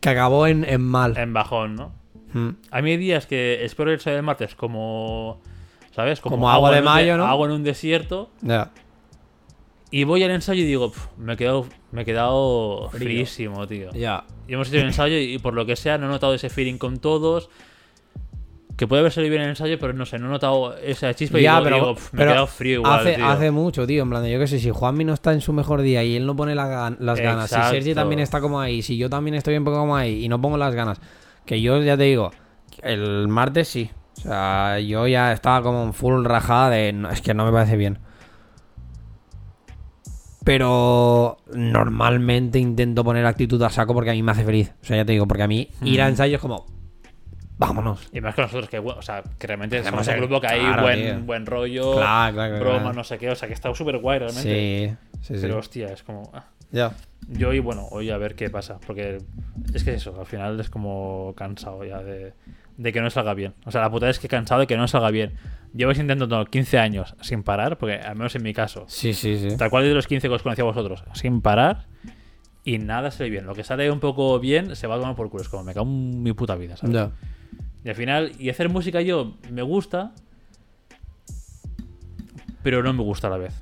que 0.00 0.10
acabó 0.10 0.46
en, 0.46 0.62
en 0.64 0.82
mal. 0.82 1.16
En 1.16 1.32
bajón, 1.32 1.74
¿no? 1.74 1.92
Mm. 2.34 2.50
A 2.70 2.82
mí 2.82 2.90
hay 2.90 2.96
días 2.98 3.26
que 3.26 3.64
espero 3.64 3.90
el 3.90 3.94
ensayo 3.94 4.16
del 4.16 4.24
martes 4.24 4.54
como... 4.54 5.40
¿Sabes? 5.96 6.20
Como 6.20 6.50
agua 6.50 6.70
de 6.70 6.78
en 6.78 6.84
un 6.84 6.90
mayo, 6.92 7.16
¿no? 7.16 7.24
Agua 7.26 7.46
en 7.46 7.52
un 7.54 7.62
desierto. 7.64 8.30
Ya. 8.42 8.70
Y 9.90 10.04
voy 10.04 10.22
al 10.22 10.30
ensayo 10.32 10.62
y 10.62 10.66
digo, 10.66 10.90
"Pf, 10.90 11.08
me 11.18 11.32
he 11.34 11.36
quedado, 11.36 11.66
me 11.92 12.02
he 12.02 12.04
quedado 12.04 12.88
Frío. 12.90 13.04
fríísimo, 13.04 13.66
tío. 13.66 13.90
Ya. 13.92 14.24
Y 14.48 14.54
hemos 14.54 14.68
hecho 14.68 14.78
el 14.78 14.86
ensayo 14.86 15.16
y, 15.16 15.34
y 15.34 15.38
por 15.38 15.52
lo 15.54 15.64
que 15.66 15.76
sea 15.76 15.96
no 15.98 16.06
he 16.06 16.08
notado 16.10 16.34
ese 16.34 16.48
feeling 16.50 16.76
con 16.78 16.98
todos. 16.98 17.48
Que 18.76 18.86
puede 18.86 19.00
haber 19.00 19.12
salido 19.12 19.30
bien 19.32 19.42
el 19.42 19.50
ensayo, 19.50 19.78
pero 19.78 19.92
no 19.92 20.06
sé, 20.06 20.18
no 20.18 20.26
he 20.26 20.30
notado 20.30 20.76
esa 20.78 21.12
chispa 21.14 21.38
y 21.38 21.42
Ya, 21.42 21.52
digo, 21.58 21.64
pero, 21.64 21.76
digo, 21.76 21.94
"Pf, 21.94 22.14
me 22.14 22.22
he 22.22 22.26
quedado 22.26 22.46
frío 22.46 22.74
igual, 22.80 23.00
hace, 23.00 23.14
tío". 23.14 23.26
hace 23.26 23.50
mucho, 23.50 23.86
tío. 23.86 24.02
En 24.02 24.10
plan, 24.10 24.22
de, 24.22 24.32
yo 24.32 24.38
qué 24.38 24.46
sé, 24.46 24.58
si 24.58 24.70
Juanmi 24.70 25.04
no 25.04 25.12
está 25.12 25.32
en 25.32 25.40
su 25.40 25.52
mejor 25.52 25.82
día 25.82 26.02
y 26.04 26.16
él 26.16 26.26
no 26.26 26.34
pone 26.34 26.54
la 26.54 26.94
las 26.98 27.20
ganas, 27.20 27.50
si. 27.50 27.56
Sergi 27.70 27.94
también 27.94 28.20
está 28.20 28.40
como 28.40 28.60
ahí, 28.60 28.82
si 28.82 28.96
yo 28.96 29.10
también 29.10 29.34
estoy 29.34 29.56
un 29.56 29.64
poco 29.64 29.76
como 29.78 29.94
ahí 29.96 30.24
y 30.24 30.28
no 30.28 30.40
pongo 30.40 30.56
las 30.56 30.74
ganas, 30.74 31.00
que 31.44 31.60
yo 31.60 31.80
ya 31.82 31.96
te 31.96 32.04
digo, 32.04 32.30
el 32.82 33.28
martes 33.28 33.68
sí. 33.68 33.90
O 34.18 34.20
sea, 34.22 34.78
yo 34.80 35.06
ya 35.06 35.32
estaba 35.32 35.62
como 35.62 35.82
en 35.84 35.92
full 35.94 36.24
rajada 36.24 36.70
de. 36.70 36.92
"No, 36.92 37.10
es 37.10 37.20
que 37.20 37.34
no 37.34 37.44
me 37.44 37.52
parece 37.52 37.76
bien. 37.76 37.98
Pero 40.44 41.38
normalmente 41.54 42.58
intento 42.58 43.04
poner 43.04 43.24
actitud 43.26 43.62
a 43.62 43.70
saco 43.70 43.94
porque 43.94 44.10
a 44.10 44.12
mí 44.12 44.22
me 44.22 44.32
hace 44.32 44.44
feliz. 44.44 44.72
O 44.82 44.84
sea, 44.84 44.96
ya 44.96 45.04
te 45.04 45.12
digo, 45.12 45.26
porque 45.26 45.44
a 45.44 45.48
mí 45.48 45.68
ir 45.84 46.02
a 46.02 46.08
ensayos 46.08 46.36
es 46.36 46.40
como. 46.40 46.66
Vámonos. 47.58 48.08
Y 48.12 48.20
más 48.20 48.34
que 48.34 48.42
nosotros, 48.42 48.68
que, 48.68 48.78
o 48.78 49.02
sea, 49.02 49.22
que 49.38 49.46
realmente 49.46 49.78
Hacemos 49.78 50.04
somos 50.04 50.08
un 50.08 50.14
el- 50.14 50.20
grupo 50.20 50.40
que 50.40 50.46
hay 50.48 50.60
claro, 50.60 50.82
buen, 50.82 51.00
tío. 51.00 51.20
buen 51.20 51.46
rollo, 51.46 51.96
Claro, 51.96 52.58
broma, 52.58 52.92
no 52.92 53.04
sé 53.04 53.18
qué, 53.18 53.30
o 53.30 53.34
sea, 53.36 53.46
que 53.46 53.54
está 53.54 53.72
súper 53.74 53.98
guay 53.98 54.18
realmente. 54.18 54.96
Sí, 55.12 55.18
sí, 55.20 55.34
sí. 55.36 55.40
Pero 55.42 55.58
hostia, 55.58 55.86
es 55.88 56.02
como. 56.02 56.30
ah. 56.34 56.44
Ya. 56.72 56.92
Yo 57.28 57.50
hoy, 57.50 57.58
bueno, 57.60 57.86
hoy 57.90 58.10
a 58.10 58.16
ver 58.16 58.34
qué 58.34 58.48
pasa, 58.50 58.78
porque 58.86 59.18
es 59.74 59.84
que 59.84 59.94
eso, 59.94 60.16
al 60.18 60.26
final 60.26 60.58
es 60.58 60.70
como 60.70 61.34
cansado 61.36 61.84
ya 61.84 61.98
de, 62.02 62.32
de 62.78 62.92
que 62.92 63.00
no 63.02 63.10
salga 63.10 63.34
bien. 63.34 63.52
O 63.66 63.70
sea, 63.70 63.82
la 63.82 63.90
putada 63.90 64.10
es 64.10 64.18
que 64.18 64.26
cansado 64.26 64.60
de 64.62 64.66
que 64.66 64.76
no 64.76 64.88
salga 64.88 65.10
bien. 65.10 65.34
Llevo 65.74 65.92
intentando 65.92 66.44
15 66.46 66.78
años 66.78 67.14
sin 67.20 67.42
parar, 67.42 67.76
porque 67.78 67.96
al 67.96 68.16
menos 68.16 68.34
en 68.34 68.42
mi 68.42 68.54
caso, 68.54 68.84
Sí, 68.88 69.12
sí, 69.14 69.38
sí. 69.38 69.56
tal 69.56 69.68
cual 69.70 69.84
de 69.84 69.94
los 69.94 70.06
15 70.06 70.28
que 70.28 70.34
os 70.34 70.42
conocí 70.42 70.62
a 70.62 70.64
vosotros, 70.64 71.04
sin 71.12 71.42
parar 71.42 71.86
y 72.64 72.78
nada 72.78 73.10
sale 73.10 73.30
bien. 73.30 73.46
Lo 73.46 73.54
que 73.54 73.64
sale 73.64 73.90
un 73.90 74.00
poco 74.00 74.38
bien 74.40 74.76
se 74.76 74.86
va 74.86 74.96
a 74.96 74.98
tomar 74.98 75.14
por 75.16 75.30
culo. 75.30 75.42
Es 75.42 75.48
como 75.48 75.64
me 75.64 75.74
cago 75.74 75.86
en 75.86 76.22
mi 76.22 76.32
puta 76.32 76.54
vida, 76.56 76.76
¿sabes? 76.76 76.94
Ya. 76.94 77.10
Y 77.84 77.88
al 77.88 77.94
final, 77.96 78.32
y 78.38 78.48
hacer 78.50 78.68
música 78.68 79.00
yo 79.00 79.34
me 79.50 79.62
gusta, 79.62 80.12
pero 82.62 82.82
no 82.82 82.92
me 82.92 83.02
gusta 83.02 83.26
a 83.26 83.30
la 83.30 83.38
vez. 83.38 83.54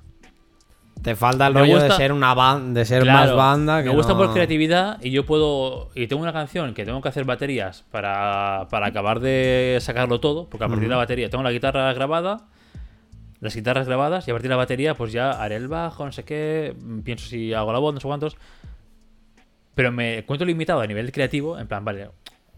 Te 1.03 1.15
falta 1.17 1.47
el 1.47 1.55
Me 1.55 1.61
rollo 1.61 1.77
de 1.77 1.85
gusta- 1.85 1.97
ser 1.97 2.13
una 2.13 2.35
banda, 2.35 2.81
de 2.81 2.85
ser 2.85 3.03
Claro, 3.05 3.29
más 3.29 3.35
banda. 3.37 3.83
Que 3.83 3.89
me 3.89 3.95
gusta 3.95 4.13
no- 4.13 4.19
por 4.19 4.33
creatividad 4.35 4.99
y 5.03 5.11
yo 5.11 5.25
puedo. 5.25 5.89
Y 5.95 6.07
tengo 6.09 6.21
una 6.21 6.35
canción 6.35 6.75
que 6.75 6.85
tengo 6.85 7.01
que 7.01 7.09
hacer 7.09 7.25
baterías 7.25 7.85
para, 7.91 8.67
para 8.71 8.89
acabar 8.89 9.21
de 9.21 9.79
sacarlo 9.81 10.21
todo, 10.21 10.51
porque 10.51 10.65
a 10.65 10.69
partir 10.69 10.85
de 10.89 10.91
la 10.91 10.97
batería 10.99 11.31
tengo 11.31 11.43
la 11.43 11.53
guitarra 11.53 11.91
grabada, 11.95 12.49
las 13.41 13.57
guitarras 13.57 13.87
grabadas, 13.87 14.29
y 14.29 14.31
a 14.31 14.35
partir 14.35 14.49
de 14.51 14.55
la 14.55 14.59
batería, 14.59 14.95
pues 14.95 15.11
ya 15.13 15.31
haré 15.31 15.57
el 15.57 15.69
bajo, 15.69 16.05
no 16.05 16.13
sé 16.13 16.25
qué, 16.25 16.77
mm, 16.79 16.99
pienso 17.01 17.27
si 17.27 17.55
hago 17.55 17.73
la 17.73 17.79
voz, 17.79 17.95
no 17.95 18.01
sé 18.01 18.07
cuántos. 18.07 18.37
Pero 19.75 19.93
me 19.93 20.19
encuentro 20.19 20.47
limitado 20.47 20.81
a 20.81 20.87
nivel 20.87 21.13
creativo, 21.13 21.59
en 21.59 21.67
plan, 21.67 21.85
vale, 21.85 22.11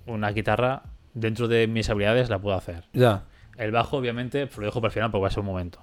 una 0.07 0.31
guitarra 0.31 0.83
dentro 1.15 1.47
de 1.49 1.67
mis 1.67 1.89
habilidades 1.91 2.29
la 2.31 2.39
puedo 2.39 2.57
hacer. 2.57 2.85
Ya. 2.93 3.25
El 3.59 3.71
bajo, 3.71 3.99
obviamente, 3.99 4.47
pues 4.47 4.59
lo 4.59 4.65
dejo 4.67 4.81
para 4.81 4.89
el 4.91 4.95
final 4.95 5.11
porque 5.11 5.23
va 5.23 5.29
a 5.29 5.31
ser 5.31 5.41
un 5.41 5.47
momento. 5.47 5.81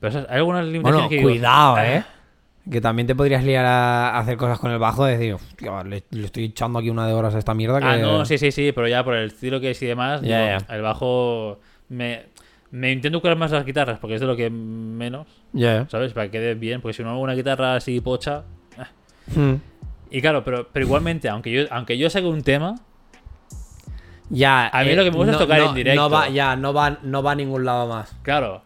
Pero 0.00 0.18
hay 0.28 0.36
algunas 0.38 0.64
limitaciones 0.64 1.08
Bueno, 1.08 1.08
que 1.08 1.22
cuidado, 1.22 1.76
"Ah, 1.76 1.86
eh. 1.86 2.04
Que 2.70 2.80
también 2.80 3.06
te 3.06 3.14
podrías 3.14 3.44
liar 3.44 3.64
a 3.64 4.18
hacer 4.18 4.36
cosas 4.36 4.58
con 4.58 4.72
el 4.72 4.78
bajo 4.78 5.06
y 5.08 5.12
decir, 5.12 5.34
hostia, 5.34 5.84
le, 5.84 6.02
le 6.10 6.24
estoy 6.24 6.44
echando 6.46 6.80
aquí 6.80 6.90
una 6.90 7.06
de 7.06 7.12
horas 7.12 7.34
a 7.34 7.38
esta 7.38 7.54
mierda. 7.54 7.78
Que... 7.78 7.86
Ah, 7.86 7.96
no, 7.98 8.24
sí, 8.24 8.38
sí, 8.38 8.50
sí, 8.50 8.72
pero 8.72 8.88
ya 8.88 9.04
por 9.04 9.14
el 9.14 9.26
estilo 9.26 9.60
que 9.60 9.70
es 9.70 9.80
y 9.82 9.86
demás, 9.86 10.20
Ya, 10.22 10.56
digo, 10.58 10.72
el 10.72 10.82
bajo 10.82 11.60
me, 11.90 12.24
me 12.72 12.90
intento 12.90 13.20
curar 13.20 13.36
más 13.36 13.52
las 13.52 13.64
guitarras 13.64 14.00
porque 14.00 14.14
es 14.16 14.20
de 14.20 14.26
lo 14.26 14.34
que 14.34 14.50
menos, 14.50 15.28
Ya. 15.52 15.86
¿sabes? 15.88 16.12
Para 16.12 16.26
que 16.26 16.32
quede 16.32 16.54
bien, 16.54 16.80
porque 16.80 16.94
si 16.94 17.04
no 17.04 17.10
hago 17.10 17.20
una 17.20 17.34
guitarra 17.34 17.76
así 17.76 18.00
pocha. 18.00 18.42
Hmm. 19.34 19.54
Y 20.16 20.20
claro, 20.22 20.42
pero, 20.44 20.68
pero 20.72 20.86
igualmente, 20.86 21.28
aunque 21.28 21.50
yo, 21.52 21.62
aunque 21.70 21.98
yo 21.98 22.08
saque 22.08 22.26
un 22.26 22.42
tema, 22.42 22.76
Ya. 24.30 24.68
A 24.68 24.82
mí 24.82 24.90
eh, 24.90 24.96
lo 24.96 25.04
que 25.04 25.10
me 25.10 25.16
gusta 25.18 25.32
es 25.32 25.38
no- 25.38 25.44
tocar 25.44 25.60
no- 25.60 25.68
en 25.68 25.74
directo. 25.74 26.02
No 26.02 26.10
va, 26.10 26.28
ya, 26.28 26.56
no 26.56 26.72
va, 26.72 26.98
no 27.02 27.22
va 27.22 27.32
a 27.32 27.34
ningún 27.34 27.64
lado 27.64 27.86
más. 27.86 28.14
claro. 28.22 28.62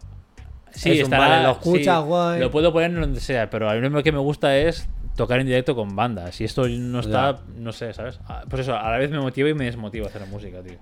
Sí, 0.73 0.91
Es 0.91 0.99
estará, 1.01 1.27
vale, 1.27 1.43
lo 1.43 1.51
escuchas, 1.51 1.99
sí, 2.01 2.07
guay. 2.07 2.39
Lo 2.39 2.49
puedo 2.49 2.71
poner 2.71 2.91
en 2.91 3.01
donde 3.01 3.19
sea, 3.19 3.49
pero 3.49 3.69
a 3.69 3.73
mí 3.73 3.81
lo 3.89 4.01
que 4.03 4.13
me 4.13 4.19
gusta 4.19 4.55
es 4.55 4.87
tocar 5.17 5.41
en 5.41 5.47
directo 5.47 5.75
con 5.75 5.93
bandas. 5.97 6.39
Y 6.39 6.45
esto 6.45 6.65
no 6.69 7.01
está, 7.01 7.39
no 7.57 7.73
sé, 7.73 7.91
¿sabes? 7.91 8.21
Ah, 8.29 8.43
Pues 8.49 8.61
eso, 8.61 8.77
a 8.77 8.89
la 8.89 8.97
vez 8.97 9.11
me 9.11 9.19
motiva 9.19 9.49
y 9.49 9.53
me 9.53 9.65
desmotiva 9.65 10.07
hacer 10.07 10.25
música, 10.27 10.61
tío. 10.63 10.77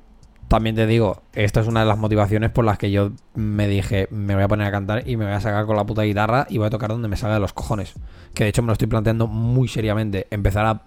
También 0.50 0.76
te 0.76 0.88
digo, 0.88 1.22
esta 1.34 1.62
es 1.62 1.68
una 1.68 1.82
de 1.82 1.86
las 1.86 2.00
motivaciones 2.00 2.50
por 2.50 2.66
las 2.66 2.80
que 2.80 2.90
yo 2.90 3.12
me 3.36 3.68
dije, 3.68 4.08
me 4.10 4.34
voy 4.34 4.44
a 4.44 4.48
poner 4.48 4.66
a 4.66 4.72
cantar 4.72 5.08
y 5.08 5.16
me 5.16 5.26
voy 5.26 5.34
a 5.36 5.40
sacar 5.40 5.68
con 5.68 5.76
la 5.76 5.86
puta 5.86 6.02
guitarra 6.02 6.48
y 6.50 6.58
voy 6.58 6.66
a 6.66 6.70
tocar 6.72 6.90
donde 6.90 7.08
me 7.08 7.16
salga 7.18 7.36
de 7.36 7.40
los 7.40 7.54
cojones. 7.54 7.94
Que 8.34 8.46
de 8.46 8.50
hecho 8.50 8.64
me 8.64 8.66
lo 8.66 8.74
estoy 8.74 8.88
planteando 8.88 9.28
muy 9.28 9.68
seriamente. 9.68 10.26
Empezar 10.32 10.66
a 10.66 10.82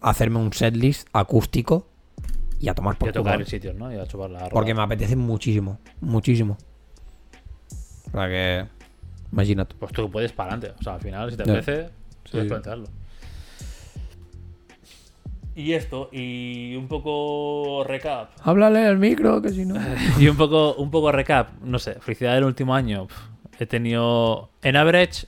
hacerme 0.00 0.40
un 0.40 0.52
setlist 0.52 1.08
acústico 1.12 1.86
y 2.58 2.68
a 2.68 2.74
tomar 2.74 2.96
Y 2.96 2.98
por 2.98 3.08
a 3.08 3.12
culo. 3.12 3.22
tocar 3.22 3.40
en 3.40 3.46
sitios, 3.46 3.76
¿no? 3.76 3.92
Y 3.92 3.96
a 3.96 4.04
chupar 4.04 4.30
la 4.30 4.40
ropa. 4.40 4.50
Porque 4.50 4.74
me 4.74 4.82
apetece 4.82 5.14
muchísimo, 5.14 5.78
muchísimo. 6.00 6.58
O 8.08 8.10
sea 8.10 8.26
que, 8.26 8.66
imagínate. 9.30 9.76
Pues 9.78 9.92
tú 9.92 10.10
puedes 10.10 10.32
para 10.32 10.54
adelante. 10.54 10.74
O 10.80 10.82
sea, 10.82 10.94
al 10.94 11.00
final, 11.00 11.30
si 11.30 11.36
te 11.36 11.44
apetece, 11.44 11.90
puedes 12.32 12.48
plantearlo. 12.48 12.86
Y 15.54 15.72
esto, 15.72 16.08
y 16.12 16.74
un 16.76 16.88
poco 16.88 17.84
recap. 17.86 18.30
Háblale 18.42 18.86
al 18.86 18.98
micro, 18.98 19.42
que 19.42 19.50
si 19.50 19.66
no. 19.66 19.74
Y 20.18 20.28
un 20.28 20.36
poco, 20.36 20.74
un 20.74 20.90
poco 20.90 21.12
recap. 21.12 21.60
No 21.62 21.78
sé, 21.78 21.96
felicidad 22.00 22.34
del 22.34 22.44
último 22.44 22.74
año. 22.74 23.06
He 23.58 23.66
tenido. 23.66 24.50
En 24.62 24.76
average, 24.76 25.26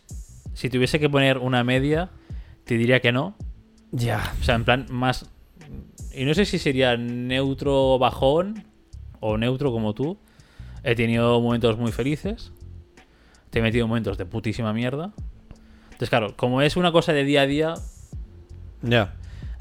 si 0.55 0.71
tuviese 0.71 0.99
que 0.99 1.11
poner 1.11 1.39
una 1.39 1.63
media, 1.63 2.11
te 2.65 2.77
diría 2.79 3.01
que 3.01 3.13
no. 3.13 3.37
ya. 3.93 4.33
O 4.41 4.45
sea, 4.45 4.55
en 4.55 4.65
plan, 4.65 4.87
más. 4.89 5.31
Y 6.15 6.25
no 6.25 6.33
sé 6.33 6.45
si 6.47 6.59
sería 6.59 6.97
neutro 6.97 7.99
bajón 7.99 8.65
o 9.21 9.37
neutro 9.37 9.73
como 9.73 9.93
tú. 9.95 10.17
He 10.85 10.95
tenido 10.95 11.41
momentos 11.41 11.77
muy 11.79 11.93
felices. 11.93 12.53
Te 13.51 13.59
he 13.59 13.63
metido 13.63 13.87
momentos 13.87 14.17
de 14.17 14.25
putísima 14.25 14.73
mierda. 14.73 15.13
Entonces, 15.85 16.09
claro, 16.09 16.35
como 16.37 16.63
es 16.63 16.77
una 16.77 16.93
cosa 16.93 17.13
de 17.13 17.25
día 17.25 17.43
a 17.43 17.47
día, 17.47 17.75
Ya. 18.83 19.15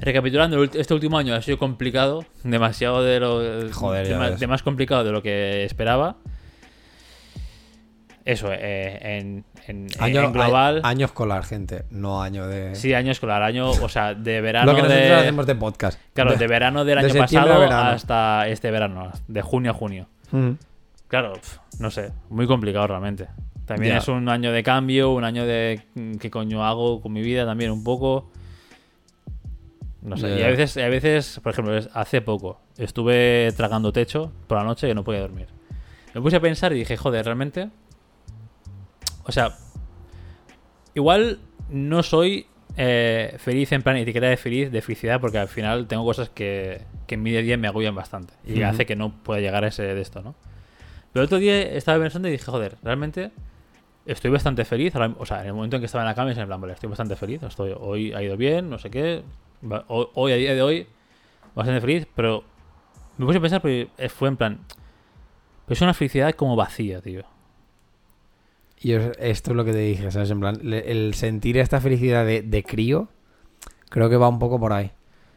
Recapitulando, 0.04 0.62
este 0.64 0.92
último 0.94 1.16
año 1.18 1.34
ha 1.34 1.40
sido 1.42 1.58
complicado, 1.58 2.24
demasiado 2.42 3.02
de 3.02 3.20
lo 3.20 3.70
Joder, 3.72 4.06
de, 4.06 4.16
más, 4.16 4.30
ves. 4.32 4.40
de 4.40 4.46
más 4.46 4.62
complicado 4.62 5.02
de 5.02 5.12
lo 5.12 5.22
que 5.22 5.64
esperaba. 5.64 6.16
Eso, 8.24 8.48
eh, 8.52 8.98
en, 9.18 9.44
en- 9.66 9.86
Año, 9.98 10.22
en 10.24 10.32
global. 10.32 10.80
año 10.82 11.04
escolar, 11.06 11.44
gente. 11.44 11.84
No 11.90 12.22
año 12.22 12.46
de. 12.46 12.74
Sí, 12.74 12.94
año 12.94 13.12
escolar, 13.12 13.42
año, 13.42 13.70
o 13.70 13.88
sea, 13.88 14.14
de 14.14 14.40
verano 14.40 14.72
lo 14.72 14.76
que 14.76 14.82
nosotros 14.82 15.06
de, 15.08 15.14
hacemos 15.14 15.46
de 15.46 15.54
podcast. 15.54 16.00
Claro, 16.14 16.30
De- 16.32 16.36
de 16.38 16.46
verano 16.46 16.84
del 16.84 16.98
de 17.00 17.04
año 17.10 17.14
pasado 17.20 17.62
hasta 17.64 18.48
este 18.48 18.70
verano, 18.70 19.10
de 19.28 19.42
junio 19.42 19.70
a 19.72 19.74
junio. 19.74 20.06
Mm. 20.32 20.52
Claro, 21.08 21.34
no 21.78 21.90
sé, 21.90 22.12
muy 22.30 22.46
complicado 22.46 22.86
realmente. 22.86 23.26
También 23.66 23.92
Ya. 23.94 23.98
es 23.98 24.08
un 24.08 24.28
año 24.28 24.52
de 24.52 24.62
cambio, 24.62 25.12
un 25.12 25.24
año 25.24 25.44
de 25.46 25.82
mm, 25.94 26.14
qué 26.16 26.30
coño 26.30 26.64
hago 26.64 27.00
con 27.02 27.12
mi 27.12 27.22
vida 27.22 27.44
también 27.44 27.70
un 27.70 27.84
poco. 27.84 28.30
No 30.04 30.16
sé, 30.18 30.38
y 30.38 30.42
a 30.42 30.48
veces, 30.48 30.76
a 30.76 30.88
veces, 30.88 31.40
por 31.42 31.52
ejemplo, 31.52 31.78
hace 31.94 32.20
poco 32.20 32.60
estuve 32.76 33.50
tragando 33.56 33.90
techo 33.92 34.30
por 34.46 34.58
la 34.58 34.64
noche 34.64 34.86
que 34.86 34.94
no 34.94 35.02
podía 35.02 35.20
dormir. 35.20 35.48
Me 36.14 36.20
puse 36.20 36.36
a 36.36 36.40
pensar 36.40 36.72
y 36.74 36.78
dije, 36.78 36.96
joder, 36.96 37.24
realmente. 37.24 37.70
O 39.24 39.32
sea, 39.32 39.56
igual 40.94 41.38
no 41.70 42.02
soy 42.02 42.46
eh, 42.76 43.34
feliz 43.38 43.72
en 43.72 43.82
plan 43.82 43.96
etiqueta 43.96 44.26
de 44.26 44.36
feliz, 44.36 44.70
de 44.70 44.82
felicidad, 44.82 45.20
porque 45.20 45.38
al 45.38 45.48
final 45.48 45.86
tengo 45.86 46.04
cosas 46.04 46.28
que, 46.28 46.82
que 47.06 47.14
en 47.14 47.22
mi 47.22 47.30
día 47.30 47.40
a 47.40 47.42
día 47.42 47.56
me 47.56 47.68
agobian 47.68 47.94
bastante 47.94 48.34
y 48.46 48.58
Ujú. 48.60 48.64
hace 48.66 48.86
que 48.86 48.96
no 48.96 49.10
pueda 49.22 49.40
llegar 49.40 49.64
a 49.64 49.68
ese 49.68 49.82
de 49.82 50.00
esto, 50.00 50.22
¿no? 50.22 50.34
Pero 51.12 51.22
el 51.22 51.26
otro 51.26 51.38
día 51.38 51.62
estaba 51.62 52.02
pensando 52.02 52.28
y 52.28 52.32
dije, 52.32 52.44
joder, 52.44 52.76
realmente 52.82 53.30
estoy 54.04 54.30
bastante 54.30 54.64
feliz. 54.64 54.94
ahora- 54.94 55.14
O 55.18 55.24
sea, 55.24 55.40
en 55.42 55.46
el 55.48 55.54
momento 55.54 55.76
en 55.76 55.82
que 55.82 55.86
estaba 55.86 56.02
en 56.02 56.08
la 56.08 56.14
cama, 56.14 56.32
en 56.32 56.46
plan, 56.46 56.60
vale, 56.60 56.74
estoy 56.74 56.90
bastante 56.90 57.16
feliz. 57.16 57.42
Estoy, 57.44 57.72
hoy 57.78 58.12
ha 58.12 58.22
ido 58.22 58.36
bien, 58.36 58.68
no 58.68 58.78
sé 58.78 58.90
qué. 58.90 59.22
Hoy, 59.88 60.32
a 60.32 60.36
día 60.36 60.54
de 60.54 60.62
hoy, 60.62 60.86
bastante 61.54 61.80
feliz, 61.80 62.06
pero 62.14 62.44
me 63.18 63.26
puse 63.26 63.38
a 63.38 63.40
pensar, 63.40 63.62
pero 63.62 63.88
fue 64.10 64.28
en 64.28 64.36
plan. 64.36 64.58
Pero 65.66 65.72
es 65.74 65.80
una 65.82 65.94
felicidad 65.94 66.32
como 66.34 66.56
vacía, 66.56 67.00
tío. 67.00 67.22
Y 68.80 68.92
es- 68.92 69.16
esto 69.18 69.50
es 69.52 69.56
lo 69.56 69.64
que 69.64 69.72
te 69.72 69.78
dije, 69.78 70.10
¿sabes? 70.10 70.30
En 70.30 70.40
plan, 70.40 70.60
el 70.62 71.14
sentir 71.14 71.56
esta 71.58 71.80
felicidad 71.80 72.26
de, 72.26 72.42
de 72.42 72.62
crío, 72.62 73.08
creo 73.88 74.10
que 74.10 74.16
va 74.16 74.28
un 74.28 74.38
poco 74.38 74.58
por 74.60 74.72
ahí. 74.72 74.90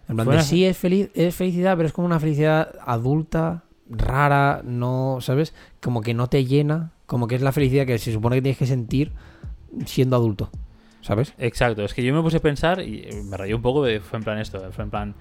En 0.10 0.16
plan, 0.16 0.28
de 0.38 0.44
sí 0.44 0.66
es, 0.66 0.78
feliz, 0.78 1.10
es 1.14 1.36
felicidad, 1.36 1.76
pero 1.78 1.88
es 1.88 1.94
como 1.94 2.08
una 2.08 2.20
felicidad 2.20 2.76
adulta, 2.86 3.64
rara, 3.90 4.62
no, 4.66 5.20
¿sabes? 5.22 5.54
Como 5.82 6.02
que 6.02 6.14
no 6.14 6.28
te 6.28 6.44
llena, 6.46 6.92
como 7.06 7.28
que 7.28 7.36
es 7.36 7.42
la 7.42 7.52
felicidad 7.54 7.86
que 7.86 7.98
se 8.00 8.12
supone 8.12 8.36
que 8.38 8.42
tienes 8.42 8.58
que 8.58 8.66
sentir 8.66 9.14
siendo 9.86 10.16
adulto, 10.18 10.50
¿sabes? 11.08 11.34
Exacto, 11.38 11.84
es 11.86 11.94
que 11.94 12.04
yo 12.04 12.14
me 12.14 12.22
puse 12.22 12.38
a 12.38 12.40
pensar 12.42 12.82
y 12.82 13.08
me 13.24 13.38
rayé 13.38 13.56
un 13.56 13.62
poco, 13.62 13.86
fue 14.02 14.18
en 14.20 14.24
plan 14.24 14.38
esto, 14.40 14.60
fue 14.74 14.84
en 14.84 14.90
plan... 14.90 15.16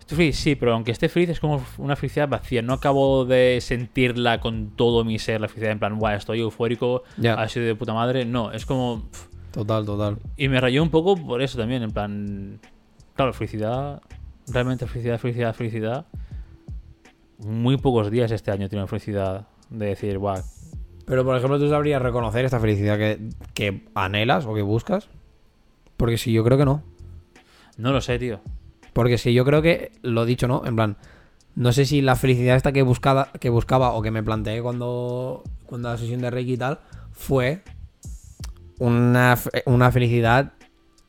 Estoy 0.00 0.18
feliz, 0.18 0.36
sí, 0.36 0.54
pero 0.54 0.74
aunque 0.74 0.92
esté 0.92 1.08
feliz 1.08 1.30
es 1.30 1.40
como 1.40 1.64
una 1.78 1.96
felicidad 1.96 2.28
vacía. 2.28 2.62
No 2.62 2.74
acabo 2.74 3.24
de 3.24 3.58
sentirla 3.60 4.38
con 4.38 4.76
todo 4.76 5.02
mi 5.02 5.18
ser, 5.18 5.40
la 5.40 5.48
felicidad 5.48 5.72
en 5.72 5.78
plan, 5.78 5.98
guau, 5.98 6.14
estoy 6.14 6.40
eufórico, 6.40 7.02
Ya. 7.16 7.34
ha 7.34 7.48
sido 7.48 7.66
de 7.66 7.74
puta 7.74 7.92
madre. 7.94 8.24
No, 8.26 8.52
es 8.52 8.66
como... 8.66 9.08
Total, 9.50 9.84
total. 9.86 10.18
Y 10.36 10.48
me 10.48 10.60
rayó 10.60 10.82
un 10.82 10.90
poco 10.90 11.16
por 11.16 11.40
eso 11.42 11.56
también, 11.58 11.82
en 11.82 11.90
plan... 11.90 12.60
Claro, 13.14 13.32
felicidad, 13.32 14.02
realmente 14.46 14.86
felicidad, 14.86 15.18
felicidad, 15.18 15.54
felicidad. 15.54 16.06
Muy 17.38 17.78
pocos 17.78 18.10
días 18.10 18.30
este 18.30 18.50
año 18.50 18.68
tenido 18.68 18.86
felicidad 18.86 19.48
de 19.70 19.86
decir, 19.86 20.18
guau, 20.18 20.40
Pero, 21.06 21.24
por 21.24 21.36
ejemplo, 21.36 21.58
tú 21.58 21.68
sabrías 21.68 22.02
reconocer 22.02 22.44
esta 22.44 22.60
felicidad 22.60 22.98
que, 22.98 23.30
que 23.54 23.84
anhelas 23.94 24.44
o 24.44 24.54
que 24.54 24.62
buscas. 24.62 25.08
Porque 25.96 26.18
si 26.18 26.32
yo 26.32 26.44
creo 26.44 26.58
que 26.58 26.64
no. 26.64 26.82
no 27.78 27.92
lo 27.92 28.00
sé, 28.00 28.18
tío. 28.18 28.40
Porque 28.92 29.18
si 29.18 29.32
yo 29.32 29.44
creo 29.44 29.62
que, 29.62 29.92
lo 30.02 30.24
dicho, 30.24 30.48
¿no? 30.48 30.62
En 30.66 30.76
plan, 30.76 30.96
no 31.54 31.72
sé 31.72 31.84
si 31.86 32.02
la 32.02 32.16
felicidad 32.16 32.56
esta 32.56 32.72
que 32.72 32.82
buscaba, 32.82 33.30
que 33.40 33.50
buscaba 33.50 33.92
o 33.92 34.02
que 34.02 34.10
me 34.10 34.22
planteé 34.22 34.60
cuando, 34.62 35.42
cuando 35.64 35.90
la 35.90 35.96
sesión 35.96 36.20
de 36.20 36.30
Reiki 36.30 36.54
y 36.54 36.56
tal, 36.56 36.80
fue 37.12 37.62
una, 38.78 39.38
una 39.64 39.90
felicidad 39.90 40.52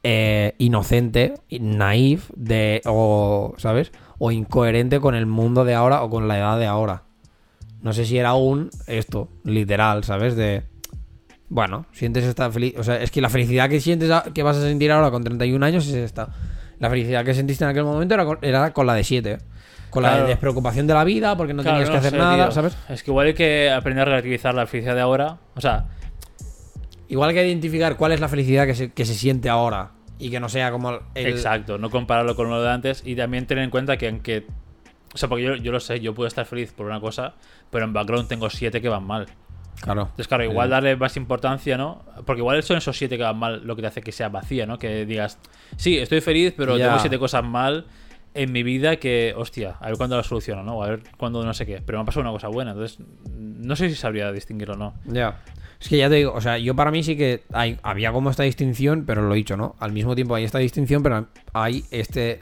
eh, 0.04 0.56
inocente, 0.58 1.34
naif, 1.50 2.30
de, 2.36 2.82
o, 2.86 3.56
¿sabes? 3.58 3.92
O 4.20 4.32
incoherente 4.32 5.00
con 5.00 5.16
el 5.16 5.26
mundo 5.26 5.66
de 5.66 5.74
ahora 5.74 6.04
o 6.04 6.10
con 6.10 6.28
la 6.28 6.38
edad 6.38 6.60
de 6.60 6.66
ahora. 6.66 7.04
No 7.82 7.94
sé 7.94 8.06
si 8.06 8.18
era 8.18 8.34
un 8.34 8.70
esto, 8.88 9.30
literal, 9.44 10.04
¿sabes? 10.04 10.36
De, 10.36 10.64
bueno, 11.50 11.86
sientes 11.92 12.24
esta 12.26 12.52
felicidad. 12.52 12.82
O 12.82 12.84
sea, 12.84 13.02
es 13.02 13.12
que 13.12 13.22
la 13.22 13.30
felicidad 13.30 13.70
que 13.70 13.80
sientes, 13.80 14.10
a- 14.12 14.24
que 14.34 14.44
vas 14.44 14.58
a 14.58 14.62
sentir 14.62 14.92
ahora 14.92 15.12
con 15.12 15.24
31 15.24 15.64
años 15.66 15.88
es 15.88 15.94
esta. 15.96 16.30
La 16.80 16.90
felicidad 16.90 17.24
que 17.24 17.34
sentiste 17.34 17.64
en 17.64 17.70
aquel 17.70 17.84
momento 17.84 18.14
era 18.14 18.26
con, 18.26 18.40
era 18.42 18.74
con 18.74 18.86
la 18.88 18.94
de 18.94 19.04
7. 19.04 19.38
Con 19.90 20.04
la 20.04 20.18
de 20.22 20.28
despreocupación 20.28 20.86
de 20.86 20.94
la 20.94 21.04
vida, 21.06 21.38
porque 21.38 21.54
no 21.54 21.64
Claro, 21.64 21.78
tenías 21.78 21.90
que 21.90 21.98
hacer 21.98 22.12
sé, 22.12 22.18
nada, 22.18 22.46
tío. 22.46 22.52
¿sabes? 22.52 22.78
Es 22.90 23.04
que 23.04 23.12
igual 23.12 23.28
hay 23.28 23.34
que 23.34 23.72
aprender 23.72 24.02
a 24.02 24.06
relativizar 24.06 24.54
la 24.54 24.68
felicidad 24.68 24.96
de 24.96 25.02
ahora. 25.02 25.38
O 25.56 25.62
sea, 25.62 25.86
Igual 27.10 27.34
que 27.34 27.48
identificar 27.48 27.96
cuál 27.96 28.12
es 28.12 28.20
la 28.20 28.28
felicidad 28.28 28.66
que 28.66 28.76
se, 28.76 28.92
que 28.92 29.06
se 29.06 29.14
siente 29.14 29.48
ahora. 29.50 29.92
Y 30.20 30.30
que 30.30 30.40
no 30.42 30.50
sea 30.50 30.72
como 30.72 30.92
el. 30.92 31.28
exacto, 31.28 31.78
no 31.78 31.90
compararlo 31.90 32.36
con 32.36 32.50
lo 32.50 32.62
de 32.62 32.70
antes. 32.70 33.02
Y 33.06 33.16
también 33.16 33.46
tener 33.48 33.64
en 33.64 33.70
cuenta 33.70 33.98
que 33.98 34.10
aunque. 34.10 34.46
O 35.18 35.20
sea, 35.20 35.28
porque 35.30 35.44
yo, 35.44 35.56
yo 35.56 35.72
lo 35.72 35.80
sé, 35.80 36.00
yo 36.00 36.14
puedo 36.14 36.28
estar 36.28 36.46
feliz 36.46 36.72
por 36.74 36.86
una 36.86 37.00
cosa, 37.00 37.34
pero 37.72 37.86
en 37.86 37.92
background 37.94 38.28
tengo 38.28 38.52
siete 38.52 38.80
que 38.82 38.88
van 38.88 39.04
mal. 39.04 39.26
Claro. 39.82 40.02
Entonces, 40.04 40.28
claro, 40.28 40.44
igual 40.44 40.70
darle 40.70 40.96
más 40.96 41.18
importancia, 41.18 41.76
¿no? 41.76 42.04
Porque 42.26 42.40
igual 42.42 42.62
son 42.62 42.78
esos 42.78 42.96
siete 42.96 43.18
que 43.18 43.24
van 43.24 43.38
mal 43.38 43.66
lo 43.66 43.76
que 43.76 43.82
te 43.82 43.88
hace 43.88 44.02
que 44.02 44.12
sea 44.12 44.30
vacía, 44.30 44.66
¿no? 44.68 44.78
Que 44.78 45.06
digas, 45.08 45.40
sí, 45.76 45.98
estoy 45.98 46.22
feliz, 46.22 46.54
pero 46.56 46.78
Ya. 46.78 46.86
tengo 46.86 47.00
siete 47.00 47.18
cosas 47.18 47.44
mal 47.44 47.86
en 48.36 48.52
mi 48.52 48.62
vida 48.62 48.98
que, 48.98 49.34
hostia, 49.36 49.78
a 49.80 49.88
ver 49.88 49.98
cuándo 49.98 50.16
las 50.18 50.28
soluciono, 50.28 50.62
¿no? 50.62 50.78
O 50.78 50.84
a 50.84 50.90
ver 50.90 51.04
cuándo 51.18 51.44
no 51.44 51.54
sé 51.56 51.66
qué. 51.66 51.82
Pero 51.84 51.98
me 51.98 52.04
ha 52.04 52.06
pasado 52.06 52.22
una 52.22 52.32
cosa 52.32 52.48
buena, 52.50 52.72
entonces 52.72 53.00
no 53.36 53.76
sé 53.76 53.90
si 53.90 53.96
sabría 53.96 54.32
distinguirlo 54.32 54.76
o 54.76 54.78
no. 54.78 54.94
Ya. 55.06 55.42
Es 55.80 55.90
que 55.90 55.98
ya 55.98 56.10
te 56.10 56.16
digo, 56.16 56.34
o 56.34 56.42
sea, 56.42 56.58
yo 56.58 56.76
para 56.76 56.90
mí 56.92 57.04
sí 57.04 57.16
que 57.16 57.44
hay, 57.54 57.80
había 57.84 58.12
como 58.12 58.30
esta 58.32 58.44
distinción, 58.44 59.04
pero 59.06 59.22
lo 59.22 59.34
he 59.34 59.38
dicho, 59.38 59.58
¿no? 59.58 59.76
Al 59.80 59.92
mismo 59.92 60.16
tiempo 60.16 60.34
hay 60.36 60.44
esta 60.44 60.58
distinción, 60.60 61.04
pero 61.04 61.28
hay 61.54 61.84
este 61.92 62.42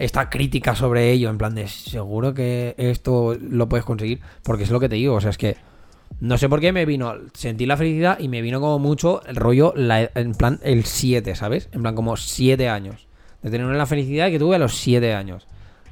esta 0.00 0.30
crítica 0.30 0.74
sobre 0.74 1.10
ello, 1.12 1.30
en 1.30 1.38
plan 1.38 1.54
de 1.54 1.68
seguro 1.68 2.34
que 2.34 2.74
esto 2.78 3.36
lo 3.40 3.68
puedes 3.68 3.84
conseguir, 3.84 4.20
porque 4.42 4.64
es 4.64 4.70
lo 4.70 4.80
que 4.80 4.88
te 4.88 4.96
digo, 4.96 5.14
o 5.14 5.20
sea, 5.20 5.30
es 5.30 5.38
que 5.38 5.56
no 6.20 6.36
sé 6.38 6.48
por 6.48 6.60
qué 6.60 6.72
me 6.72 6.84
vino, 6.86 7.14
sentí 7.34 7.66
la 7.66 7.76
felicidad 7.76 8.18
y 8.18 8.28
me 8.28 8.42
vino 8.42 8.60
como 8.60 8.78
mucho 8.78 9.22
el 9.26 9.36
rollo, 9.36 9.72
la- 9.76 10.10
en 10.14 10.34
plan 10.34 10.58
el 10.62 10.84
7, 10.84 11.34
¿sabes? 11.34 11.68
En 11.72 11.82
plan 11.82 11.94
como 11.94 12.16
7 12.16 12.68
años, 12.68 13.06
de 13.42 13.50
tener 13.50 13.66
la 13.68 13.86
felicidad 13.86 14.28
que 14.30 14.38
tuve 14.38 14.56
a 14.56 14.58
los 14.58 14.76
7 14.76 15.14
años, 15.14 15.46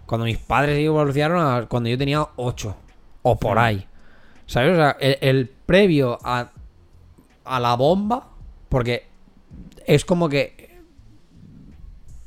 cuando 0.06 0.24
mis 0.24 0.38
padres 0.38 0.74
se 0.76 0.80
divorciaron 0.80 1.40
a 1.44 1.66
cuando 1.66 1.88
yo 1.88 1.98
tenía 1.98 2.26
8, 2.36 2.76
o 3.22 3.38
por 3.38 3.58
ahí. 3.58 3.86
¿Sabes? 4.46 4.72
O 4.72 4.76
sea, 4.76 4.96
el, 5.00 5.18
el 5.20 5.48
previo 5.66 6.18
a, 6.24 6.50
a 7.44 7.60
la 7.60 7.74
bomba, 7.76 8.30
porque 8.70 9.04
es 9.86 10.06
como 10.06 10.30
que. 10.30 10.78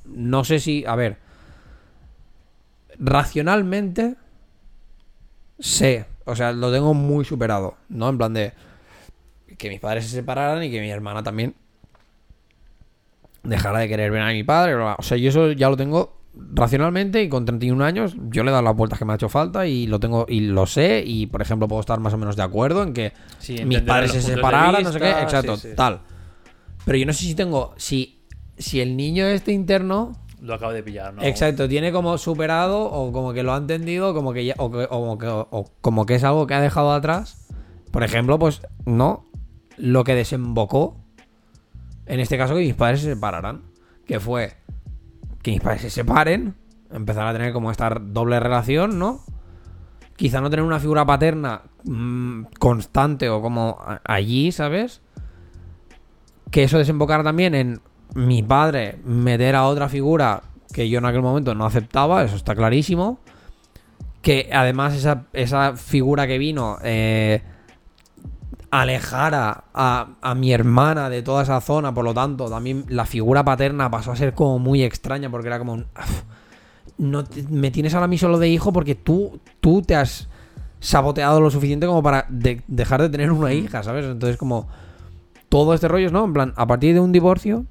No 0.06 0.44
sé 0.44 0.60
si. 0.60 0.86
A 0.86 0.95
ver. 0.95 1.18
Racionalmente. 3.02 4.15
Sé. 5.60 6.06
O 6.26 6.36
sea, 6.36 6.53
lo 6.53 6.72
tengo 6.72 6.94
muy 6.94 7.26
superado. 7.26 7.76
¿No? 7.90 8.07
En 8.10 8.18
plan 8.18 8.34
de. 8.34 8.53
Que 9.57 9.69
mis 9.69 9.80
padres 9.80 10.06
se 10.06 10.11
separaran 10.11 10.64
y 10.64 10.72
que 10.72 10.80
mi 10.80 10.90
hermana 10.90 11.23
también. 11.23 11.56
Dejara 13.44 13.80
de 13.80 13.88
querer 13.88 14.11
ver 14.11 14.22
a 14.22 14.32
mi 14.32 14.44
padre. 14.44 14.76
O 14.76 15.02
sea, 15.02 15.18
yo 15.18 15.30
eso 15.30 15.52
ya 15.52 15.69
lo 15.69 15.76
tengo 15.76 16.22
racionalmente 16.34 17.22
y 17.22 17.28
con 17.28 17.44
31 17.44 17.84
años 17.84 18.15
yo 18.30 18.44
le 18.44 18.49
he 18.49 18.52
dado 18.52 18.64
las 18.64 18.76
vueltas 18.76 18.98
que 18.98 19.03
me 19.03 19.11
ha 19.11 19.15
hecho 19.15 19.28
falta 19.28 19.68
y 19.68 19.86
lo 19.88 19.99
tengo 19.99 20.26
y 20.30 20.40
lo 20.40 20.65
sé 20.65 21.03
y 21.06 21.28
por 21.28 21.41
ejemplo 21.41 21.68
puedo 21.68 21.82
estar 21.82 21.99
más 21.99 22.14
o 22.14 22.18
menos 22.18 22.38
de 22.38 22.44
acuerdo 22.44 22.84
en 22.84 22.94
que 22.94 23.11
Sí, 23.40 23.65
mis 23.65 23.82
padres 23.82 24.14
se 24.14 24.22
separaran, 24.22 24.82
no 24.82 24.94
sé 24.94 24.99
qué, 24.99 25.10
exacto, 25.10 25.57
sí, 25.57 25.69
sí. 25.72 25.76
tal. 25.76 25.99
Pero 26.86 26.98
yo 26.98 27.06
no 27.06 27.14
sé 27.14 27.26
si 27.26 27.36
tengo, 27.36 27.73
si, 27.78 28.22
si 28.57 28.80
el 28.80 28.95
niño 28.95 29.26
este 29.26 29.52
interno, 29.52 30.14
Lo 30.41 30.55
acabo 30.55 30.73
de 30.73 30.81
pillar, 30.84 31.13
¿no? 31.13 31.22
exacto, 31.22 31.69
tiene 31.69 31.91
como 31.91 32.18
superado 32.18 32.84
o 32.91 33.11
como 33.11 33.31
que 33.31 33.43
lo 33.43 33.53
ha 33.53 33.57
entendido, 33.57 34.13
como 34.13 34.34
que 34.34 34.43
ya, 34.45 34.55
o, 34.57 34.72
que- 34.72 34.88
o 34.89 35.18
que, 35.18 35.27
o 35.27 35.72
como 35.81 36.05
que 36.05 36.15
es 36.15 36.23
algo 36.23 36.47
que 36.47 36.55
ha 36.55 36.61
dejado 36.61 36.91
atrás. 36.91 37.47
Por 37.91 38.03
ejemplo, 38.03 38.39
pues 38.39 38.61
no, 38.85 39.26
lo 39.77 40.03
que 40.03 40.15
desembocó, 40.15 40.97
en 42.07 42.19
este 42.19 42.38
caso 42.38 42.55
que 42.55 42.61
mis 42.61 42.73
padres 42.73 43.01
se 43.01 43.13
separaran, 43.13 43.61
que 44.05 44.19
fue 44.19 44.53
que 45.43 45.51
mis 45.51 45.61
padres 45.61 45.81
se 45.84 45.89
separen, 45.89 46.55
empezar 46.91 47.27
a 47.27 47.34
tener 47.34 47.53
como 47.53 47.69
esta 47.72 47.89
doble 47.89 48.39
relación, 48.39 48.97
¿no? 48.99 49.22
Quizá 50.15 50.41
no 50.41 50.49
tener 50.49 50.65
una 50.65 50.80
figura 50.80 51.05
paterna 51.05 51.61
mm, 51.84 52.43
constante 52.59 53.30
o 53.30 53.41
como 53.41 53.80
allí, 54.03 54.51
¿sabes? 54.51 55.01
Que 56.51 56.63
eso 56.63 56.77
desembocara 56.77 57.23
también 57.23 57.55
en 57.55 57.81
mi 58.16 58.44
padre 58.44 58.98
meter 59.06 59.56
a 59.56 59.66
otra 59.68 59.90
figura 59.90 60.44
que 60.74 60.90
yo 60.90 61.00
en 61.00 61.06
aquel 61.06 61.22
momento 61.22 61.54
no 61.56 61.66
aceptaba, 61.66 62.24
eso 62.24 62.36
está 62.36 62.56
clarísimo. 62.56 63.20
Que 64.22 64.50
además 64.54 64.94
esa, 64.94 65.24
esa 65.34 65.76
figura 65.76 66.28
que 66.28 66.38
vino 66.38 66.78
eh, 66.84 67.42
alejara 68.70 69.66
a, 69.74 70.08
a 70.22 70.36
mi 70.36 70.54
hermana 70.54 71.10
de 71.10 71.22
toda 71.24 71.44
esa 71.44 71.60
zona, 71.62 71.94
por 71.94 72.06
lo 72.06 72.14
tanto, 72.14 72.50
también 72.50 72.86
la 72.88 73.06
figura 73.06 73.44
paterna 73.44 73.90
pasó 73.92 74.12
a 74.12 74.16
ser 74.16 74.34
como 74.34 74.60
muy 74.60 74.84
extraña 74.84 75.30
porque 75.30 75.48
era 75.48 75.60
como 75.60 75.74
un, 75.74 75.82
"Uf, 75.98 76.22
no 76.98 77.24
me 77.50 77.72
tienes 77.72 77.94
ahora 77.94 78.08
mí 78.08 78.18
solo 78.18 78.38
de 78.40 78.48
hijo 78.48 78.72
porque 78.72 78.96
tú, 78.96 79.40
tú 79.60 79.82
te 79.82 79.96
has 79.96 80.30
saboteado 80.80 81.42
lo 81.42 81.50
suficiente 81.50 81.86
como 81.86 82.02
para 82.02 82.26
de- 82.30 82.62
dejar 82.68 83.02
de 83.02 83.10
tener 83.10 83.32
una 83.32 83.54
hija, 83.54 83.84
¿sabes? 83.84 84.06
Entonces 84.06 84.38
como 84.38 84.68
todo 85.50 85.74
este 85.74 85.88
rollo, 85.88 86.12
¿no? 86.12 86.24
En 86.26 86.34
plan, 86.34 86.54
a 86.56 86.66
partir 86.66 86.94
de 86.94 87.00
un 87.02 87.12
divorcio, 87.12 87.66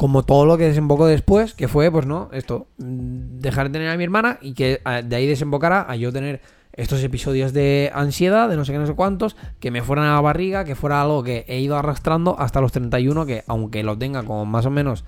como 0.00 0.22
todo 0.22 0.46
lo 0.46 0.56
que 0.56 0.64
desembocó 0.64 1.04
después, 1.04 1.52
que 1.52 1.68
fue, 1.68 1.90
pues 1.90 2.06
no, 2.06 2.30
esto, 2.32 2.68
mm, 2.78 3.38
dejar 3.38 3.66
de 3.66 3.74
tener 3.74 3.90
a 3.90 3.98
mi 3.98 4.04
hermana 4.04 4.38
y 4.40 4.54
que 4.54 4.80
eh, 4.82 5.02
de 5.04 5.14
ahí 5.14 5.26
desembocara 5.26 5.84
a 5.86 5.94
yo 5.94 6.10
tener 6.10 6.40
estos 6.72 7.04
episodios 7.04 7.52
de 7.52 7.90
ansiedad, 7.92 8.48
de 8.48 8.56
no 8.56 8.64
sé 8.64 8.72
qué, 8.72 8.78
no 8.78 8.86
sé 8.86 8.94
cuántos, 8.94 9.36
que 9.58 9.70
me 9.70 9.82
fueran 9.82 10.06
a 10.06 10.14
la 10.14 10.22
barriga, 10.22 10.64
que 10.64 10.74
fuera 10.74 11.02
algo 11.02 11.22
que 11.22 11.44
he 11.48 11.60
ido 11.60 11.76
arrastrando 11.76 12.34
hasta 12.40 12.62
los 12.62 12.72
31, 12.72 13.26
que 13.26 13.44
aunque 13.46 13.82
lo 13.82 13.98
tenga 13.98 14.22
como 14.22 14.46
más 14.46 14.64
o 14.64 14.70
menos 14.70 15.04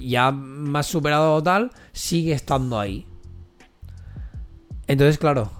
ya 0.00 0.30
más 0.30 0.86
superado 0.86 1.34
o 1.34 1.42
tal, 1.42 1.72
sigue 1.90 2.34
estando 2.34 2.78
ahí. 2.78 3.04
Entonces, 4.86 5.18
claro, 5.18 5.50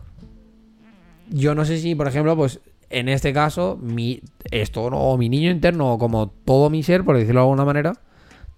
yo 1.28 1.56
no 1.56 1.64
sé 1.64 1.78
si, 1.78 1.96
por 1.96 2.06
ejemplo, 2.06 2.36
pues 2.36 2.60
en 2.90 3.08
este 3.08 3.32
caso, 3.32 3.78
mi, 3.80 4.20
esto, 4.50 4.82
o 4.82 5.16
mi 5.16 5.28
niño 5.28 5.50
interno, 5.50 5.92
o 5.92 5.98
como 5.98 6.28
todo 6.28 6.70
mi 6.70 6.82
ser, 6.82 7.04
por 7.04 7.16
decirlo 7.16 7.40
de 7.40 7.44
alguna 7.44 7.64
manera, 7.64 7.92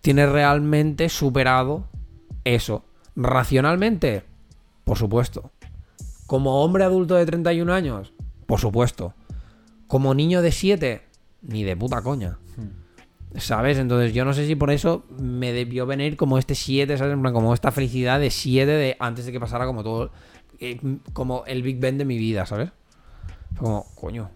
tiene 0.00 0.26
realmente 0.26 1.08
superado 1.10 1.84
eso. 2.44 2.84
Racionalmente, 3.14 4.24
por 4.84 4.96
supuesto. 4.96 5.52
Como 6.26 6.62
hombre 6.62 6.84
adulto 6.84 7.14
de 7.14 7.26
31 7.26 7.72
años, 7.72 8.14
por 8.46 8.58
supuesto. 8.58 9.14
Como 9.86 10.14
niño 10.14 10.40
de 10.40 10.50
7, 10.50 11.02
ni 11.42 11.62
de 11.62 11.76
puta 11.76 12.00
coña. 12.00 12.38
¿Sabes? 13.36 13.78
Entonces 13.78 14.14
yo 14.14 14.24
no 14.24 14.32
sé 14.32 14.46
si 14.46 14.56
por 14.56 14.70
eso 14.70 15.04
me 15.18 15.52
debió 15.52 15.86
venir 15.86 16.16
como 16.16 16.38
este 16.38 16.54
7, 16.54 16.96
¿sabes? 16.96 17.12
En 17.12 17.22
plan, 17.22 17.34
como 17.34 17.52
esta 17.52 17.70
felicidad 17.70 18.18
de 18.18 18.30
7 18.30 18.66
de 18.66 18.96
antes 18.98 19.26
de 19.26 19.32
que 19.32 19.40
pasara 19.40 19.66
como 19.66 19.82
todo, 19.82 20.10
eh, 20.58 20.78
como 21.12 21.44
el 21.46 21.62
Big 21.62 21.80
Ben 21.80 21.98
de 21.98 22.04
mi 22.04 22.18
vida, 22.18 22.46
¿sabes? 22.46 22.70
Fue 23.54 23.64
como, 23.66 23.86
coño. 23.94 24.30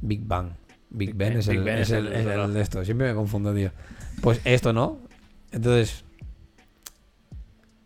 Big 0.00 0.20
Bang. 0.24 0.50
Big, 0.90 1.08
Big 1.10 1.16
Ben, 1.16 1.28
Ben- 1.30 1.38
es, 1.38 1.48
Big 1.48 1.58
el, 1.58 1.64
Ben 1.64 1.78
es 1.78 1.90
el- 1.90 2.06
el- 2.06 2.12
es 2.14 2.26
el 2.26 2.40
el- 2.40 2.54
de 2.54 2.60
esto. 2.60 2.84
Siempre 2.84 3.08
me 3.08 3.14
confundo, 3.14 3.54
tío. 3.54 3.70
Pues 4.22 4.40
esto, 4.44 4.72
¿no? 4.72 4.98
Entonces, 5.52 6.04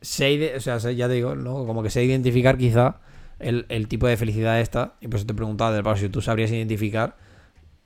sé, 0.01 0.55
o 0.57 0.61
sea, 0.61 0.81
sé- 0.81 0.97
ya 0.97 1.09
te 1.09 1.15
digo, 1.15 1.35
¿no? 1.35 1.65
Como 1.67 1.83
que 1.83 1.91
sé 1.91 2.05
identificar 2.05 2.57
quizá 2.59 3.01
el, 3.39 3.67
el 3.69 3.89
tipo 3.89 4.07
de 4.07 4.17
felicidad 4.17 4.61
esta. 4.61 4.95
Y 5.01 5.09
por 5.09 5.17
eso 5.19 5.27
te 5.27 5.35
preguntaba 5.35 5.73
del 5.73 5.83
paso 5.83 6.03
si 6.03 6.09
tú 6.09 6.21
sabrías 6.21 6.51
identificar 6.51 7.17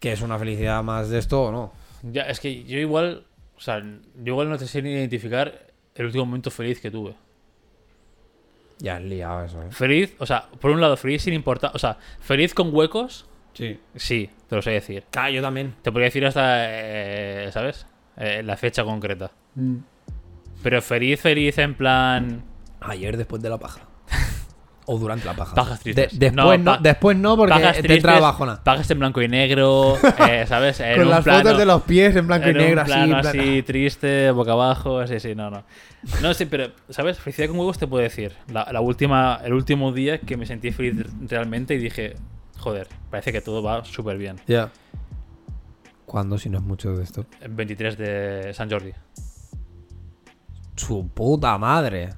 que 0.01 0.13
es 0.13 0.21
una 0.23 0.39
felicidad 0.39 0.83
más 0.83 1.09
de 1.09 1.19
esto 1.19 1.45
o 1.45 1.53
no. 1.53 1.73
Ya, 2.03 2.23
es 2.23 2.41
que 2.41 2.65
yo 2.65 2.79
igual, 2.79 3.25
o 3.57 3.61
sea, 3.61 3.81
yo 3.81 4.33
igual 4.33 4.49
no 4.51 4.59
te 4.59 4.67
sé 4.67 4.83
ni 4.83 4.91
identificar 4.91 5.67
el 5.95 6.07
último 6.07 6.27
momento 6.27 6.51
feliz 6.51 6.81
que 6.81 6.91
tuve. 6.91 7.15
Ya, 8.79 8.99
es 8.99 9.05
liado 9.05 9.45
eso, 9.45 9.63
¿eh? 9.63 9.67
Feliz, 9.71 10.15
o 10.19 10.27
sea, 10.27 10.49
por 10.61 10.71
un 10.71 10.81
lado, 10.81 10.97
feliz 10.97 11.23
sin 11.23 11.33
importar, 11.35 11.71
o 11.75 11.79
sea, 11.79 11.97
feliz 12.21 12.53
con 12.55 12.75
huecos, 12.75 13.27
Sí. 13.55 13.81
sí, 13.95 14.29
te 14.49 14.57
lo 14.57 14.61
sé 14.61 14.73
decir. 14.73 15.05
Claro, 15.11 15.31
yo 15.31 15.41
también. 15.41 15.75
Te 15.81 15.91
podría 15.91 16.07
decir 16.09 16.27
hasta, 16.27 16.43
eh, 16.59 17.49
¿sabes? 17.53 17.87
Eh, 18.19 18.43
la 18.43 18.55
fecha 18.59 18.85
concreta. 18.85 19.31
Pero 20.63 20.83
feliz, 20.83 21.21
feliz 21.23 21.57
en 21.57 21.75
plan... 21.75 22.45
Ayer 22.81 23.17
después 23.17 23.41
de 23.41 23.49
la 23.49 23.57
paja. 23.57 23.81
O 24.87 24.99
durante 24.99 25.25
la 25.27 25.35
paja. 25.35 25.55
Pajas 25.55 25.81
tristes. 25.81 26.19
De- 26.19 26.31
después, 26.31 26.59
no, 26.61 26.73
pa- 26.73 26.79
después 26.81 27.17
no, 27.17 27.37
porque 27.37 27.51
pajas 27.55 27.81
te 27.83 27.95
entra 27.95 28.21
bajona. 28.21 28.63
Pagas 28.63 28.91
en 28.91 28.99
blanco 29.01 29.21
y 29.21 29.29
negro, 29.29 29.97
eh, 30.29 30.45
¿sabes? 30.47 30.79
En 30.81 30.95
Con 30.97 31.05
un 31.05 31.11
las 31.11 31.25
plano- 31.25 31.43
fotos 31.43 31.59
de 31.59 31.67
los 31.67 31.83
pies 31.83 32.15
en 32.17 32.27
blanco 32.27 32.47
y 32.47 32.51
en 32.51 32.57
un 32.57 32.63
negro, 32.63 32.81
así. 32.83 32.93
en 32.93 33.09
plano 33.09 33.21
plan- 33.23 33.27
así, 33.41 33.63
triste, 33.63 34.31
boca 34.31 34.53
abajo, 34.53 34.99
así, 35.01 35.19
sí, 35.21 35.35
no, 35.35 35.51
no. 35.51 35.65
No, 36.23 36.33
sí, 36.35 36.47
pero, 36.47 36.71
¿sabes? 36.89 37.19
Felicidad 37.19 37.49
con 37.49 37.59
huevos 37.59 37.79
te 37.79 37.87
puedo 37.87 38.03
decir. 38.03 38.33
La, 38.53 38.69
la 38.73 38.81
última, 38.81 39.41
el 39.45 39.53
último 39.53 39.91
día 39.93 40.19
que 40.21 40.37
me 40.37 40.47
sentí 40.47 40.71
feliz 40.71 41.05
realmente 41.29 41.75
y 41.75 41.79
dije, 41.79 42.15
joder, 42.59 42.87
parece 43.11 43.33
que 43.33 43.41
todo 43.41 43.63
va 43.63 43.85
súper 43.85 44.17
bien. 44.19 44.37
Ya. 44.47 44.71
¿Cuándo, 46.05 46.39
si 46.39 46.49
no 46.49 46.59
es 46.59 46.65
mucho 46.65 46.93
de 46.97 47.03
esto? 47.03 47.27
El 47.41 47.51
23 47.53 47.99
de 47.99 48.55
San 48.55 48.71
Jordi. 48.71 48.93
Su 50.77 51.09
puta 51.09 51.57
madre. 51.59 52.11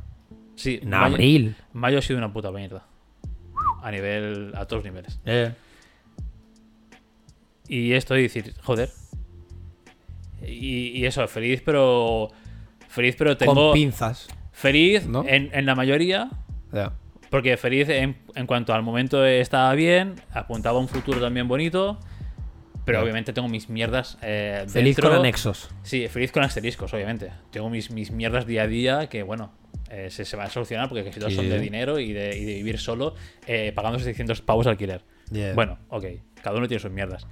Sí, 0.59 0.81
En 0.83 0.91
mayo- 0.91 1.15
abril. 1.15 1.57
Mayo 1.73 1.99
ha 1.99 2.03
sido 2.03 2.19
una 2.19 2.33
puta 2.33 2.51
mierda. 2.51 2.85
A 3.83 3.91
nivel, 3.91 4.53
a 4.57 4.67
todos 4.67 4.83
niveles. 4.85 5.21
Eh. 5.25 5.53
Y 7.69 7.93
esto 7.93 8.15
de 8.15 8.23
decir, 8.23 8.55
joder. 8.63 8.91
Y, 10.43 10.89
y 10.99 11.07
eso, 11.07 11.27
feliz, 11.29 11.63
pero. 11.65 12.31
Feliz, 12.89 13.15
pero 13.17 13.37
tengo. 13.37 13.55
Con 13.55 13.73
pinzas. 13.75 14.29
Feliz 14.53 15.07
¿No? 15.07 15.25
en, 15.27 15.51
en 15.53 15.67
la 15.67 15.75
mayoría. 15.75 16.31
Porque 17.31 17.57
feliz 17.57 17.89
en, 17.91 18.17
en 18.35 18.47
cuanto 18.47 18.73
al 18.73 18.83
momento 18.83 19.25
estaba 19.25 19.73
bien, 19.75 20.15
apuntaba 20.33 20.79
a 20.79 20.81
un 20.81 20.89
futuro 20.89 21.21
también 21.21 21.47
bonito. 21.47 21.99
Pero 22.85 23.03
obviamente 23.03 23.35
tengo 23.35 23.49
mis 23.49 23.69
mierdas. 23.69 24.17
eh, 24.23 24.65
Feliz 24.67 24.97
dentro. 24.97 25.11
con 25.11 25.19
anexos. 25.19 25.69
Sí, 25.83 26.09
feliz 26.09 26.33
con 26.33 26.43
asteriscos, 26.43 26.93
obviamente. 26.95 27.31
Tengo 27.51 27.69
mis, 27.69 27.91
mis 27.91 28.11
mierdas 28.11 28.47
día 28.47 28.63
a 28.63 28.67
día 28.67 29.09
que, 29.11 29.23
bueno, 29.23 29.53
eh, 29.91 30.11
se, 30.11 30.25
se 30.25 30.37
van 30.37 30.47
a 30.47 30.51
solucionar 30.51 30.89
porque 30.89 31.05
casi 31.05 31.19
todas 31.19 31.33
Sí. 31.33 31.37
son 31.39 31.49
de 31.49 31.59
dinero 31.61 31.99
y 31.99 32.13
de, 32.13 32.37
y 32.37 32.45
de 32.45 32.55
vivir 32.55 32.79
solo 32.79 33.15
eh, 33.47 33.73
pagando 33.75 33.99
600 33.99 34.41
pavos 34.43 34.65
de 34.67 34.71
alquiler. 34.73 35.03
Yeah. 35.31 35.55
Bueno, 35.55 35.79
ok, 35.89 36.05
cada 36.43 36.57
uno 36.57 36.69
tiene 36.69 36.81
sus 36.81 36.91
mierdas. 36.91 37.27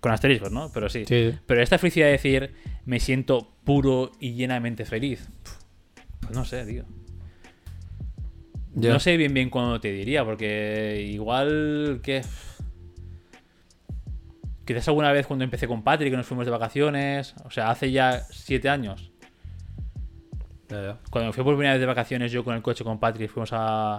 Con 0.00 0.12
asteriscos, 0.12 0.50
¿no? 0.50 0.70
Pero 0.72 0.88
sí. 0.88 1.04
Sí. 1.06 1.32
Pero 1.46 1.62
esta 1.62 1.78
felicidad 1.78 2.06
de 2.06 2.12
decir, 2.12 2.54
me 2.84 2.98
siento 3.00 3.54
puro 3.64 4.10
y 4.20 4.34
llenamente 4.34 4.84
feliz. 4.84 5.28
Pues 6.20 6.34
no 6.36 6.44
sé, 6.44 6.64
tío. 6.66 6.84
No 8.74 8.98
sé 9.00 9.16
bien 9.18 9.34
bien 9.34 9.50
cuándo 9.50 9.80
te 9.80 9.92
diría, 9.92 10.24
porque 10.24 11.06
igual 11.12 12.00
que... 12.02 12.22
Quizás 14.64 14.88
alguna 14.88 15.12
vez 15.12 15.26
cuando 15.26 15.44
empecé 15.44 15.66
con 15.66 15.82
Patrick, 15.82 16.10
que 16.10 16.16
nos 16.16 16.26
fuimos 16.26 16.46
de 16.46 16.52
vacaciones, 16.52 17.34
o 17.44 17.50
sea, 17.50 17.70
hace 17.70 17.90
ya 17.90 18.20
siete 18.30 18.68
años. 18.68 19.11
Ya, 20.72 20.82
ya. 20.82 20.96
Cuando 21.10 21.28
me 21.28 21.32
fui 21.32 21.44
por 21.44 21.54
primera 21.54 21.74
vez 21.74 21.80
de 21.80 21.86
vacaciones 21.86 22.32
yo 22.32 22.42
con 22.44 22.54
el 22.54 22.62
coche 22.62 22.82
con 22.84 22.98
Patrick, 22.98 23.30
fuimos 23.30 23.50
a, 23.52 23.96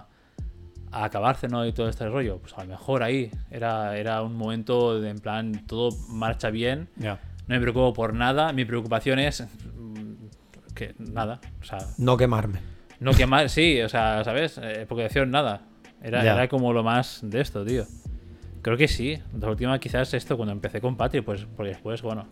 a 0.92 1.04
acabarse, 1.06 1.48
¿no? 1.48 1.66
Y 1.66 1.72
todo 1.74 1.88
este 1.90 2.08
rollo. 2.10 2.40
Pues 2.40 2.54
a 2.58 2.64
lo 2.64 2.70
mejor 2.70 3.04
ahí 3.04 3.32
era, 3.52 3.98
era 3.98 4.22
un 4.22 4.36
momento 4.36 5.00
de 5.00 5.10
en 5.10 5.20
plan, 5.20 5.66
todo 5.68 5.90
marcha 6.10 6.50
bien, 6.50 6.90
Ya. 6.98 7.20
no 7.48 7.56
me 7.56 7.62
preocupo 7.62 7.94
por 7.94 8.14
nada, 8.14 8.52
mi 8.54 8.66
preocupación 8.66 9.20
es 9.20 9.42
mm, 9.76 10.74
que 10.76 10.96
nada, 10.98 11.40
o 11.62 11.64
sea, 11.64 11.78
No 11.98 12.18
quemarme. 12.18 12.60
no 13.00 13.12
quemar, 13.14 13.50
sí, 13.50 13.82
o 13.82 13.90
sea, 13.90 14.24
¿sabes? 14.24 14.60
Eh, 14.62 14.86
porque 14.88 15.04
decían 15.04 15.30
nada. 15.32 15.62
Era, 16.02 16.22
era 16.22 16.48
como 16.50 16.74
lo 16.74 16.84
más 16.84 17.20
de 17.24 17.40
esto, 17.40 17.64
tío. 17.64 17.86
Creo 18.62 18.76
que 18.76 18.88
sí. 18.90 19.22
La 19.40 19.50
última 19.50 19.80
quizás 19.80 20.14
esto, 20.14 20.36
cuando 20.36 20.52
empecé 20.52 20.82
con 20.82 20.98
Patrick, 20.98 21.24
pues 21.24 21.46
porque 21.56 21.70
después, 21.70 22.02
bueno, 22.02 22.26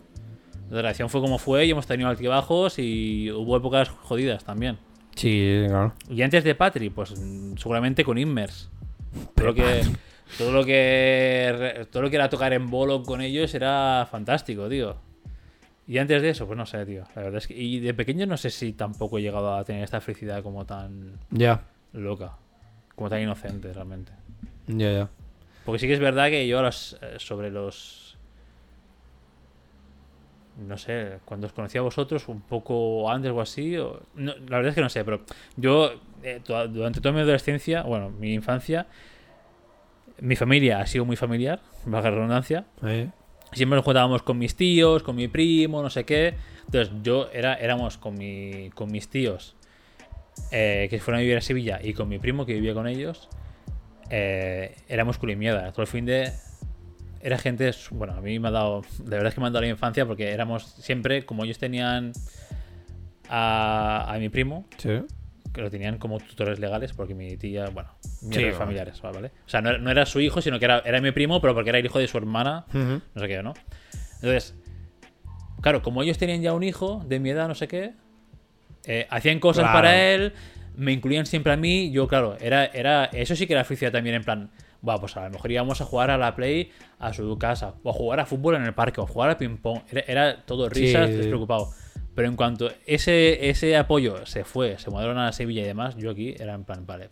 la 0.70 0.76
relación 0.82 1.08
fue 1.10 1.20
como 1.20 1.38
fue 1.38 1.66
y 1.66 1.70
hemos 1.70 1.86
tenido 1.86 2.08
altibajos 2.08 2.78
y 2.78 3.30
hubo 3.30 3.56
épocas 3.56 3.88
jodidas 3.88 4.44
también. 4.44 4.78
Sí, 5.14 5.64
claro. 5.68 5.92
Y 6.08 6.22
antes 6.22 6.42
de 6.44 6.54
Patri, 6.54 6.90
pues 6.90 7.14
seguramente 7.56 8.04
con 8.04 8.16
Immers. 8.18 8.70
Todo 9.34 9.46
lo 9.48 9.54
que, 9.54 9.82
todo 10.38 10.52
lo 10.52 10.64
que 10.64 11.86
todo 11.90 12.02
lo 12.02 12.08
que 12.10 12.16
era 12.16 12.30
tocar 12.30 12.52
en 12.54 12.70
bolo 12.70 13.02
con 13.02 13.20
ellos 13.20 13.54
era 13.54 14.06
fantástico, 14.10 14.68
tío. 14.68 14.96
Y 15.86 15.98
antes 15.98 16.22
de 16.22 16.30
eso, 16.30 16.46
pues 16.46 16.56
no 16.56 16.64
sé, 16.64 16.86
tío. 16.86 17.04
La 17.14 17.22
verdad 17.22 17.38
es 17.38 17.46
que 17.48 17.54
y 17.54 17.80
de 17.80 17.92
pequeño 17.92 18.24
no 18.24 18.36
sé 18.38 18.48
si 18.50 18.72
tampoco 18.72 19.18
he 19.18 19.22
llegado 19.22 19.54
a 19.54 19.64
tener 19.64 19.82
esta 19.84 20.00
felicidad 20.00 20.42
como 20.42 20.64
tan 20.64 21.18
Ya. 21.30 21.64
loca, 21.92 22.36
como 22.94 23.10
tan 23.10 23.20
inocente 23.20 23.70
realmente. 23.72 24.12
Ya, 24.68 24.92
ya. 24.92 25.08
Porque 25.66 25.78
sí 25.80 25.86
que 25.88 25.94
es 25.94 26.00
verdad 26.00 26.28
que 26.30 26.46
yo 26.48 26.60
a 26.60 26.62
los, 26.62 26.96
eh, 27.02 27.16
sobre 27.18 27.50
los 27.50 28.01
no 30.58 30.76
sé, 30.78 31.18
cuando 31.24 31.46
os 31.46 31.52
conocí 31.52 31.78
a 31.78 31.82
vosotros, 31.82 32.28
un 32.28 32.40
poco 32.42 33.10
antes 33.10 33.30
o 33.32 33.40
así, 33.40 33.76
o- 33.78 34.00
no, 34.14 34.32
la 34.48 34.56
verdad 34.58 34.68
es 34.70 34.74
que 34.74 34.80
no 34.80 34.88
sé, 34.88 35.04
pero 35.04 35.22
yo 35.56 35.92
eh, 36.22 36.40
toda- 36.44 36.66
durante 36.66 37.00
toda 37.00 37.12
mi 37.14 37.20
adolescencia, 37.20 37.82
bueno, 37.82 38.10
mi 38.10 38.32
infancia, 38.34 38.86
mi 40.20 40.36
familia 40.36 40.80
ha 40.80 40.86
sido 40.86 41.04
muy 41.04 41.16
familiar, 41.16 41.60
la 41.86 42.00
redundancia. 42.00 42.64
Eh. 42.84 43.08
Siempre 43.52 43.76
nos 43.76 43.84
juntábamos 43.84 44.22
con 44.22 44.38
mis 44.38 44.54
tíos, 44.56 45.02
con 45.02 45.16
mi 45.16 45.28
primo, 45.28 45.82
no 45.82 45.90
sé 45.90 46.04
qué. 46.04 46.34
Entonces 46.66 46.94
yo 47.02 47.28
era, 47.32 47.54
éramos 47.54 47.98
con, 47.98 48.14
mi, 48.14 48.70
con 48.74 48.90
mis 48.90 49.08
tíos 49.08 49.56
eh, 50.52 50.86
que 50.88 50.98
fueron 51.00 51.18
a 51.18 51.22
vivir 51.22 51.36
a 51.36 51.40
Sevilla 51.42 51.80
y 51.82 51.92
con 51.92 52.08
mi 52.08 52.18
primo 52.18 52.46
que 52.46 52.54
vivía 52.54 52.72
con 52.72 52.86
ellos. 52.86 53.28
eh, 54.10 54.76
éramos 54.88 55.18
mierda. 55.22 55.70
Todo 55.72 55.82
el 55.82 55.88
fin 55.88 56.04
de... 56.06 56.32
Era 57.22 57.38
gente... 57.38 57.70
Bueno, 57.90 58.14
a 58.14 58.20
mí 58.20 58.38
me 58.38 58.48
ha 58.48 58.50
dado... 58.50 58.82
De 58.98 59.10
verdad 59.10 59.28
es 59.28 59.34
que 59.34 59.40
me 59.40 59.46
ha 59.46 59.50
dado 59.50 59.60
la 59.62 59.68
infancia 59.68 60.04
porque 60.06 60.30
éramos 60.30 60.64
siempre, 60.64 61.24
como 61.24 61.44
ellos 61.44 61.58
tenían 61.58 62.12
a, 63.28 64.12
a 64.12 64.18
mi 64.18 64.28
primo, 64.28 64.66
Sí. 64.78 65.00
que 65.52 65.60
lo 65.60 65.70
tenían 65.70 65.98
como 65.98 66.18
tutores 66.18 66.58
legales 66.58 66.92
porque 66.92 67.14
mi 67.14 67.36
tía, 67.36 67.66
bueno, 67.70 67.90
Sí, 68.02 68.26
Mierda. 68.38 68.58
familiares, 68.58 69.00
¿vale? 69.02 69.28
O 69.46 69.48
sea, 69.48 69.60
no, 69.60 69.70
era- 69.70 69.78
no 69.78 69.90
era 69.90 70.06
su 70.06 70.20
hijo, 70.20 70.40
sino 70.40 70.58
que 70.58 70.64
era, 70.64 70.80
era 70.84 71.00
mi 71.00 71.12
primo, 71.12 71.40
pero 71.40 71.54
porque 71.54 71.70
era 71.70 71.78
el 71.78 71.84
hijo 71.86 71.98
de 71.98 72.08
su 72.08 72.18
hermana, 72.18 72.64
no 72.72 73.00
sé 73.20 73.28
qué, 73.28 73.42
¿no? 73.42 73.54
Entonces, 74.16 74.54
claro, 75.60 75.82
como 75.82 76.02
ellos 76.02 76.18
tenían 76.18 76.40
ya 76.42 76.52
un 76.52 76.62
hijo 76.62 77.02
de 77.06 77.20
mi 77.20 77.30
edad, 77.30 77.48
no 77.48 77.54
sé 77.54 77.68
qué, 77.68 77.92
eh, 78.84 79.06
hacían 79.10 79.38
cosas 79.40 79.64
Claro. 79.64 79.78
para 79.78 80.04
él, 80.12 80.32
me 80.76 80.92
incluían 80.92 81.26
siempre 81.26 81.52
a 81.52 81.56
mí, 81.56 81.90
yo, 81.92 82.08
claro, 82.08 82.36
era, 82.40 82.64
era, 82.66 83.04
eso 83.06 83.36
sí 83.36 83.46
que 83.46 83.52
era 83.52 83.64
felicidad 83.64 83.92
también, 83.92 84.16
en 84.16 84.24
plan, 84.24 84.50
Buah, 84.82 84.98
pues 84.98 85.16
a 85.16 85.24
lo 85.24 85.30
mejor 85.30 85.50
íbamos 85.50 85.80
a 85.80 85.84
jugar 85.84 86.10
a 86.10 86.18
la 86.18 86.34
Play 86.36 86.70
a 86.98 87.12
su 87.12 87.38
casa, 87.38 87.74
o 87.82 87.90
a 87.90 87.92
jugar 87.92 88.20
a 88.20 88.26
fútbol 88.26 88.56
en 88.56 88.64
el 88.64 88.74
parque, 88.74 89.00
o 89.00 89.04
a 89.04 89.06
jugar 89.06 89.30
a 89.30 89.38
ping-pong, 89.38 89.80
era, 89.90 90.00
era 90.08 90.44
todo 90.44 90.68
risas, 90.68 91.08
Sí, 91.08 91.16
despreocupado. 91.16 91.70
Pero 92.14 92.28
en 92.28 92.36
cuanto 92.36 92.70
ese, 92.84 93.48
ese 93.48 93.76
apoyo 93.76 94.26
se 94.26 94.44
fue, 94.44 94.78
se 94.78 94.90
mudaron 94.90 95.16
a 95.18 95.32
Sevilla 95.32 95.62
y 95.62 95.64
demás, 95.66 95.96
yo 95.96 96.10
aquí 96.10 96.34
era 96.38 96.52
en 96.54 96.64
plan, 96.64 96.84
vale, 96.86 97.08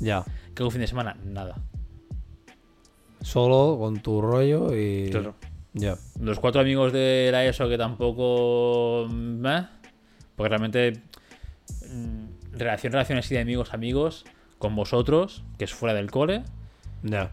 Ya. 0.00 0.22
que 0.54 0.62
un 0.62 0.70
fin 0.70 0.80
de 0.82 0.86
semana, 0.86 1.16
nada. 1.24 1.56
Solo 3.20 3.78
con 3.78 4.00
tu 4.00 4.20
rollo 4.20 4.74
y. 4.76 5.08
Claro. 5.10 5.34
Ya. 5.72 5.96
Los 6.20 6.38
cuatro 6.40 6.60
amigos 6.60 6.92
de 6.92 7.30
la 7.32 7.44
ESO 7.44 7.68
que 7.68 7.78
tampoco. 7.78 9.06
mm, 9.08 9.46
eh, 9.46 9.66
porque 10.36 10.48
realmente. 10.50 10.92
mm, 11.90 12.52
relación, 12.58 12.92
relación 12.92 13.18
así 13.18 13.34
de 13.34 13.40
amigos, 13.40 13.72
amigos. 13.72 14.24
Con 14.58 14.76
vosotros, 14.76 15.42
que 15.58 15.64
es 15.64 15.72
fuera 15.74 15.94
del 15.94 16.10
cole. 16.10 16.42
Ya. 17.04 17.30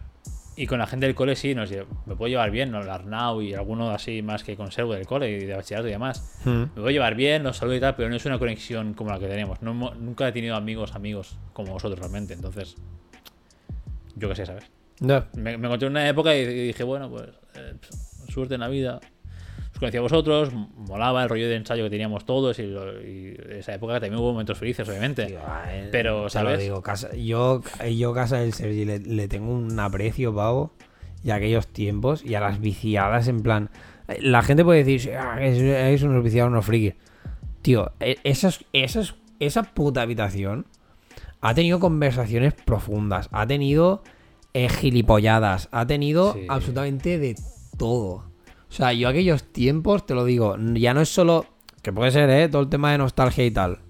Y 0.54 0.66
con 0.66 0.78
la 0.78 0.86
gente 0.86 1.06
del 1.06 1.14
cole 1.14 1.34
sí, 1.34 1.54
nos, 1.54 1.70
me 1.70 2.14
puedo 2.14 2.28
llevar 2.28 2.50
bien, 2.50 2.70
¿no? 2.70 2.82
El 2.82 2.90
Arnau 2.90 3.40
y 3.40 3.54
alguno 3.54 3.90
así 3.90 4.20
más 4.20 4.44
que 4.44 4.54
conservo 4.54 4.92
del 4.92 5.06
cole 5.06 5.30
y 5.30 5.46
de 5.46 5.54
bachillerato 5.54 5.88
y 5.88 5.92
demás. 5.92 6.40
Mm. 6.44 6.64
Me 6.76 6.88
a 6.88 6.92
llevar 6.92 7.14
bien, 7.14 7.42
los 7.42 7.56
saludo 7.56 7.76
y 7.76 7.80
tal, 7.80 7.96
pero 7.96 8.10
no 8.10 8.16
es 8.16 8.24
una 8.26 8.38
conexión 8.38 8.92
como 8.92 9.10
la 9.10 9.18
que 9.18 9.28
tenemos. 9.28 9.62
No, 9.62 9.72
nunca 9.94 10.28
he 10.28 10.32
tenido 10.32 10.54
amigos, 10.54 10.94
amigos 10.94 11.38
como 11.54 11.72
vosotros 11.72 11.98
realmente. 11.98 12.34
Entonces, 12.34 12.76
yo 14.14 14.28
qué 14.28 14.36
sé, 14.36 14.44
¿sabes? 14.44 14.70
Ya. 15.00 15.28
Me, 15.34 15.56
me 15.56 15.68
encontré 15.68 15.86
en 15.86 15.92
una 15.92 16.06
época 16.06 16.36
y, 16.36 16.40
y 16.40 16.66
dije, 16.66 16.84
bueno, 16.84 17.08
pues 17.08 17.30
eh, 17.54 17.74
suerte 18.28 18.54
en 18.54 18.60
la 18.60 18.68
vida. 18.68 19.00
Os 19.82 19.90
conocí 19.90 19.96
a 19.96 20.00
vosotros, 20.02 20.52
molaba 20.76 21.24
el 21.24 21.28
rollo 21.28 21.48
de 21.48 21.56
ensayo 21.56 21.82
que 21.82 21.90
teníamos 21.90 22.24
todos 22.24 22.56
y, 22.60 22.66
lo- 22.68 23.02
y 23.02 23.36
esa 23.50 23.74
época 23.74 23.94
también 23.94 24.14
hubo 24.20 24.30
momentos 24.32 24.56
felices, 24.56 24.88
obviamente. 24.88 25.26
Tío, 25.26 25.40
eh, 25.68 25.88
Pero, 25.90 26.18
te 26.18 26.22
lo 26.22 26.28
¿sabes? 26.30 26.60
digo, 26.60 26.82
casa- 26.82 27.12
yo, 27.16 27.62
yo 27.92 28.14
casa 28.14 28.36
del 28.38 28.52
Sergi 28.52 28.84
le, 28.84 29.00
le 29.00 29.26
tengo 29.26 29.52
un 29.52 29.76
aprecio, 29.80 30.32
pavo, 30.32 30.72
y 31.24 31.30
a 31.30 31.34
aquellos 31.34 31.66
tiempos, 31.66 32.24
y 32.24 32.36
a 32.36 32.40
las 32.40 32.60
viciadas, 32.60 33.26
en 33.26 33.42
plan... 33.42 33.70
eh, 34.06 34.18
La 34.20 34.42
gente 34.42 34.64
puede 34.64 34.84
decir, 34.84 35.14
"Ah, 35.16 35.38
es, 35.44 35.58
es 35.58 36.02
unos 36.04 36.22
viciados, 36.22 36.50
unos 36.52 36.64
frikis. 36.64 36.94
Tío, 37.62 37.90
e- 37.98 38.18
esas, 38.22 38.64
esas, 38.72 39.16
esa 39.40 39.64
puta 39.64 40.02
habitación 40.02 40.66
ha 41.40 41.54
tenido 41.54 41.80
conversaciones 41.80 42.54
profundas, 42.54 43.28
ha 43.32 43.48
tenido 43.48 44.04
eh, 44.54 44.68
gilipolladas, 44.68 45.68
ha 45.72 45.86
tenido 45.88 46.34
Sí. 46.34 46.46
absolutamente 46.48 47.18
de 47.18 47.34
todo. 47.76 48.30
O 48.72 48.74
sea, 48.74 48.92
yo 48.94 49.08
aquellos 49.08 49.44
tiempos, 49.44 50.06
te 50.06 50.14
lo 50.14 50.24
digo, 50.24 50.56
ya 50.74 50.94
no 50.94 51.02
es 51.02 51.08
solo... 51.10 51.46
Que 51.82 51.92
puede 51.92 52.10
ser, 52.10 52.30
¿eh? 52.30 52.48
Todo 52.48 52.62
el 52.62 52.68
tema 52.68 52.92
de 52.92 52.98
nostalgia 52.98 53.44
y 53.44 53.50
tal. 53.50 53.80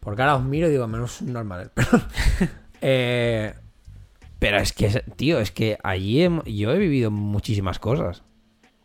Porque 0.00 0.22
ahora 0.22 0.36
os 0.36 0.44
miro 0.44 0.68
y 0.68 0.70
digo, 0.70 0.86
menos 0.86 1.20
normal. 1.22 1.70
Pero, 1.74 2.02
eh, 2.80 3.54
pero 4.38 4.58
es 4.58 4.72
que, 4.72 4.88
tío, 5.16 5.40
es 5.40 5.50
que 5.50 5.76
allí 5.82 6.28
yo 6.46 6.70
he 6.72 6.78
vivido 6.78 7.10
muchísimas 7.10 7.78
cosas. 7.78 8.22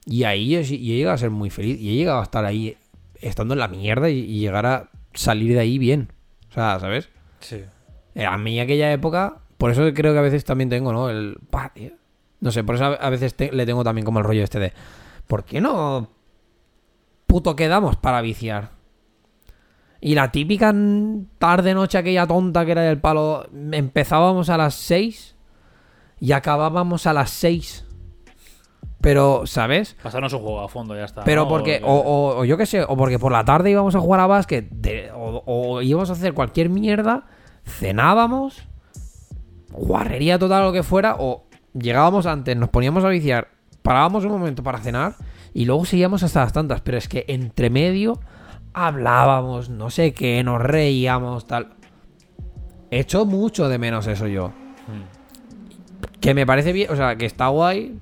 Y 0.05 0.23
ahí 0.23 0.49
yo, 0.49 0.61
yo 0.61 0.73
he 0.75 0.77
llegado 0.97 1.13
a 1.13 1.17
ser 1.19 1.29
muy 1.29 1.49
feliz. 1.49 1.79
Y 1.79 1.91
he 1.91 1.95
llegado 1.97 2.19
a 2.19 2.23
estar 2.23 2.43
ahí 2.45 2.77
estando 3.21 3.53
en 3.53 3.59
la 3.59 3.67
mierda 3.67 4.09
y, 4.09 4.19
y 4.19 4.39
llegar 4.39 4.65
a 4.65 4.89
salir 5.13 5.53
de 5.53 5.59
ahí 5.59 5.77
bien. 5.77 6.11
O 6.49 6.53
sea, 6.53 6.79
¿sabes? 6.79 7.09
Sí. 7.41 7.61
Eh, 8.15 8.25
A 8.25 8.37
mí 8.37 8.59
aquella 8.59 8.91
época, 8.91 9.39
por 9.57 9.71
eso 9.71 9.93
creo 9.93 10.13
que 10.13 10.19
a 10.19 10.23
veces 10.23 10.43
también 10.45 10.69
tengo, 10.69 10.91
¿no? 10.93 11.09
El... 11.09 11.37
No 12.39 12.51
sé, 12.51 12.63
por 12.63 12.75
eso 12.75 12.85
a 12.85 12.93
a 12.95 13.09
veces 13.09 13.35
te- 13.35 13.51
le 13.51 13.65
tengo 13.65 13.83
también 13.83 14.03
como 14.05 14.19
el 14.19 14.25
rollo 14.25 14.43
este 14.43 14.59
de... 14.59 14.73
¿Por 15.27 15.43
qué 15.45 15.61
no 15.61 16.07
puto 17.27 17.55
quedamos 17.55 17.95
para 17.95 18.21
viciar? 18.21 18.71
Y 20.01 20.15
la 20.15 20.31
típica 20.31 20.73
tarde-noche 21.37 21.97
aquella 21.97 22.25
tonta 22.27 22.65
que 22.65 22.71
era 22.71 22.81
del 22.81 22.99
palo, 22.99 23.45
empezábamos 23.71 24.49
a 24.49 24.57
las 24.57 24.73
6 24.75 25.35
y 26.19 26.31
acabábamos 26.31 27.05
a 27.07 27.13
las 27.13 27.29
6. 27.31 27.85
Pero, 28.99 29.47
¿sabes? 29.47 29.95
Pasarnos 30.03 30.33
un 30.33 30.41
juego 30.41 30.61
a 30.61 30.67
fondo, 30.69 30.95
ya 30.95 31.05
está. 31.05 31.23
Pero 31.23 31.43
¿no? 31.43 31.49
porque, 31.49 31.79
que- 31.79 31.85
o, 31.85 31.91
o- 31.93 32.37
o 32.39 32.45
yo 32.45 32.57
qué 32.57 32.65
sé, 32.65 32.83
o 32.83 32.95
porque 32.97 33.17
por 33.19 33.31
la 33.31 33.43
tarde 33.45 33.71
íbamos 33.71 33.95
a 33.95 33.99
jugar 33.99 34.19
a 34.21 34.27
básquet, 34.27 34.69
de- 34.69 35.11
o, 35.11 35.43
o 35.45 35.81
íbamos 35.81 36.09
a 36.09 36.13
hacer 36.13 36.33
cualquier 36.33 36.69
mierda, 36.69 37.25
cenábamos, 37.65 38.61
guarrería 39.71 40.37
total 40.37 40.63
lo 40.65 40.73
que 40.73 40.83
fuera, 40.83 41.15
o 41.19 41.45
llegábamos 41.73 42.25
antes, 42.27 42.55
nos 42.57 42.69
poníamos 42.69 43.03
a 43.03 43.09
viciar, 43.09 43.47
parábamos 43.81 44.23
un 44.25 44.31
momento 44.31 44.63
para 44.63 44.79
cenar 44.79 45.15
y 45.53 45.65
luego 45.65 45.85
seguíamos 45.85 46.23
hasta 46.23 46.41
las 46.41 46.53
tantas. 46.53 46.81
Pero 46.81 46.97
es 46.97 47.07
que 47.07 47.25
entre 47.27 47.69
medio 47.69 48.19
hablábamos, 48.73 49.69
no 49.69 49.89
sé 49.89 50.13
qué, 50.13 50.43
nos 50.43 50.61
reíamos, 50.61 51.47
tal. 51.47 51.73
Echo 52.89 53.25
mucho 53.25 53.69
de 53.69 53.77
menos 53.77 54.07
eso 54.07 54.27
yo. 54.27 54.49
Mm. 54.49 56.19
Que 56.19 56.33
me 56.33 56.45
parece 56.45 56.73
bien, 56.73 56.91
o 56.91 56.95
sea, 56.95 57.15
que 57.15 57.25
está 57.25 57.47
guay. 57.47 57.97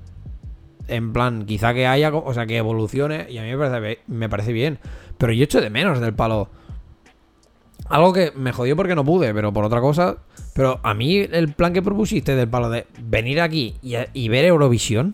En 0.88 1.14
plan, 1.14 1.46
quizá 1.46 1.74
que 1.74 1.86
haya, 1.86 2.14
o 2.14 2.34
sea, 2.34 2.48
que 2.48 2.58
evolucione. 2.58 3.28
Y 3.30 3.38
a 3.38 3.44
mí 3.44 3.56
me 3.56 3.58
parece, 3.58 4.00
me 4.08 4.28
parece 4.28 4.54
bien. 4.54 4.80
Pero 5.18 5.32
yo 5.34 5.44
echo 5.44 5.62
de 5.62 5.70
menos 5.70 6.00
del 6.00 6.14
palo. 6.14 6.50
Algo 7.88 8.14
que 8.14 8.32
me 8.36 8.52
jodió 8.52 8.76
porque 8.76 8.96
no 8.96 9.06
pude, 9.06 9.34
pero 9.34 9.54
por 9.54 9.66
otra 9.66 9.82
cosa. 9.82 10.18
Pero 10.54 10.80
a 10.84 10.94
mí 10.94 11.18
el 11.18 11.54
plan 11.54 11.74
que 11.74 11.82
propusiste 11.82 12.36
del 12.36 12.50
palo 12.50 12.70
de 12.70 12.88
venir 13.00 13.40
aquí 13.42 13.76
y, 13.82 13.96
y 14.14 14.30
ver 14.30 14.46
Eurovisión. 14.46 15.14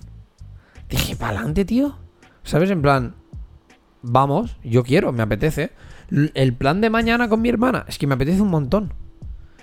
Dije, 0.90 1.16
para 1.16 1.38
adelante, 1.38 1.66
tío. 1.66 1.98
¿Sabes? 2.44 2.70
En 2.70 2.82
plan, 2.82 3.16
vamos, 4.02 4.58
yo 4.64 4.84
quiero, 4.84 5.12
me 5.12 5.24
apetece. 5.24 5.72
El 6.34 6.54
plan 6.54 6.82
de 6.82 6.90
mañana 6.90 7.28
con 7.28 7.42
mi 7.42 7.50
hermana 7.50 7.86
es 7.88 7.98
que 7.98 8.08
me 8.08 8.14
apetece 8.14 8.42
un 8.42 8.50
montón. 8.50 8.94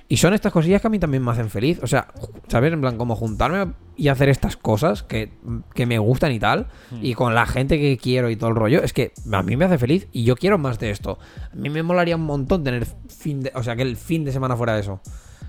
Y 0.08 0.18
son 0.18 0.34
estas 0.34 0.52
cosillas 0.52 0.82
que 0.82 0.88
a 0.88 0.90
mí 0.90 0.98
también 0.98 1.24
me 1.24 1.30
hacen 1.30 1.48
feliz. 1.48 1.80
O 1.82 1.86
sea, 1.86 2.08
¿sabes? 2.48 2.70
En 2.70 2.82
plan, 2.82 2.98
como 2.98 3.16
juntarme 3.16 3.72
y 3.96 4.08
hacer 4.08 4.28
estas 4.28 4.58
cosas 4.58 5.02
que, 5.02 5.32
que 5.74 5.86
me 5.86 5.98
gustan 5.98 6.32
y 6.32 6.38
tal. 6.38 6.66
Y 7.00 7.14
con 7.14 7.34
la 7.34 7.46
gente 7.46 7.78
que 7.78 7.96
quiero 7.96 8.28
y 8.28 8.36
todo 8.36 8.50
el 8.50 8.56
rollo. 8.56 8.82
Es 8.82 8.92
que 8.92 9.12
a 9.32 9.42
mí 9.42 9.56
me 9.56 9.64
hace 9.64 9.78
feliz 9.78 10.08
y 10.12 10.24
yo 10.24 10.36
quiero 10.36 10.58
más 10.58 10.78
de 10.78 10.90
esto. 10.90 11.18
A 11.50 11.56
mí 11.56 11.70
me 11.70 11.82
molaría 11.82 12.16
un 12.16 12.24
montón 12.26 12.62
tener 12.62 12.86
fin 13.08 13.40
de... 13.40 13.52
O 13.54 13.62
sea, 13.62 13.74
que 13.74 13.82
el 13.82 13.96
fin 13.96 14.22
de 14.24 14.32
semana 14.32 14.54
fuera 14.54 14.78
eso. 14.78 15.00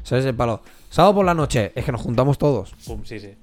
¿Sabes? 0.03 0.23
El 0.23 0.35
palo. 0.35 0.61
Sábado 0.89 1.15
por 1.15 1.25
la 1.25 1.33
noche. 1.33 1.73
Es 1.75 1.83
que 1.83 1.91
nos 1.91 2.01
juntamos 2.01 2.37
todos. 2.37 2.73
Pum, 2.85 3.01
sí, 3.03 3.19
sí. 3.19 3.35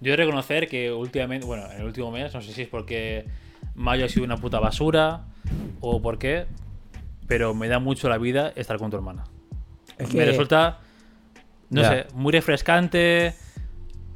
Yo 0.00 0.08
he 0.08 0.16
de 0.16 0.16
reconocer 0.16 0.66
que 0.68 0.92
últimamente, 0.92 1.46
bueno, 1.46 1.64
en 1.70 1.80
el 1.80 1.86
último 1.86 2.10
mes, 2.10 2.32
no 2.34 2.40
sé 2.40 2.52
si 2.52 2.62
es 2.62 2.68
porque 2.68 3.26
mayo 3.74 4.04
ha 4.04 4.08
sido 4.08 4.24
una 4.24 4.36
puta 4.36 4.58
basura 4.60 5.24
o 5.80 6.00
por 6.00 6.18
qué, 6.18 6.46
pero 7.26 7.54
me 7.54 7.68
da 7.68 7.78
mucho 7.78 8.08
la 8.08 8.18
vida 8.18 8.52
estar 8.56 8.78
con 8.78 8.90
tu 8.90 8.96
hermana. 8.96 9.24
Es 9.98 10.12
Me 10.14 10.24
resulta, 10.24 10.78
no 11.68 11.84
sé, 11.84 12.06
muy 12.14 12.32
refrescante, 12.32 13.34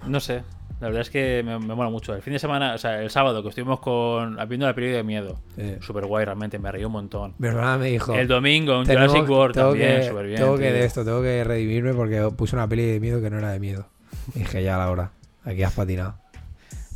no 0.06 0.20
sé. 0.20 0.42
La 0.80 0.88
verdad 0.88 1.02
es 1.02 1.10
que 1.10 1.42
me, 1.44 1.58
me 1.58 1.74
mola 1.74 1.88
mucho. 1.88 2.14
El 2.14 2.20
fin 2.20 2.32
de 2.32 2.38
semana, 2.38 2.74
o 2.74 2.78
sea, 2.78 3.00
el 3.00 3.08
sábado 3.08 3.42
que 3.42 3.48
estuvimos 3.50 3.80
con 3.80 4.36
viendo 4.48 4.66
la 4.66 4.74
película 4.74 4.96
de 4.98 5.04
miedo, 5.04 5.38
Sí. 5.54 5.76
súper 5.80 6.04
guay 6.06 6.24
realmente, 6.24 6.58
me 6.58 6.70
reí 6.72 6.84
un 6.84 6.92
montón. 6.92 7.34
Mi 7.38 7.48
hermana 7.48 7.78
me 7.78 7.86
dijo... 7.86 8.12
El 8.14 8.26
domingo, 8.26 8.80
un 8.80 8.84
tenemos- 8.86 9.12
Jurassic 9.12 9.30
World 9.30 9.54
también, 9.54 10.00
que, 10.00 10.08
súper 10.08 10.26
bien. 10.26 10.38
Tengo 10.40 10.56
que 10.56 10.64
tío. 10.64 10.72
de 10.72 10.84
esto, 10.84 11.04
tengo 11.04 11.22
que 11.22 11.44
redimirme 11.44 11.94
porque 11.94 12.28
puse 12.36 12.56
una 12.56 12.68
peli 12.68 12.84
de 12.86 13.00
miedo 13.00 13.20
que 13.22 13.30
no 13.30 13.38
era 13.38 13.50
de 13.52 13.60
miedo. 13.60 13.86
Y 14.34 14.40
dije, 14.40 14.62
ya 14.62 14.74
a 14.74 14.78
la 14.78 14.90
hora. 14.90 15.12
Aquí 15.44 15.62
has 15.62 15.72
patinado. 15.72 16.14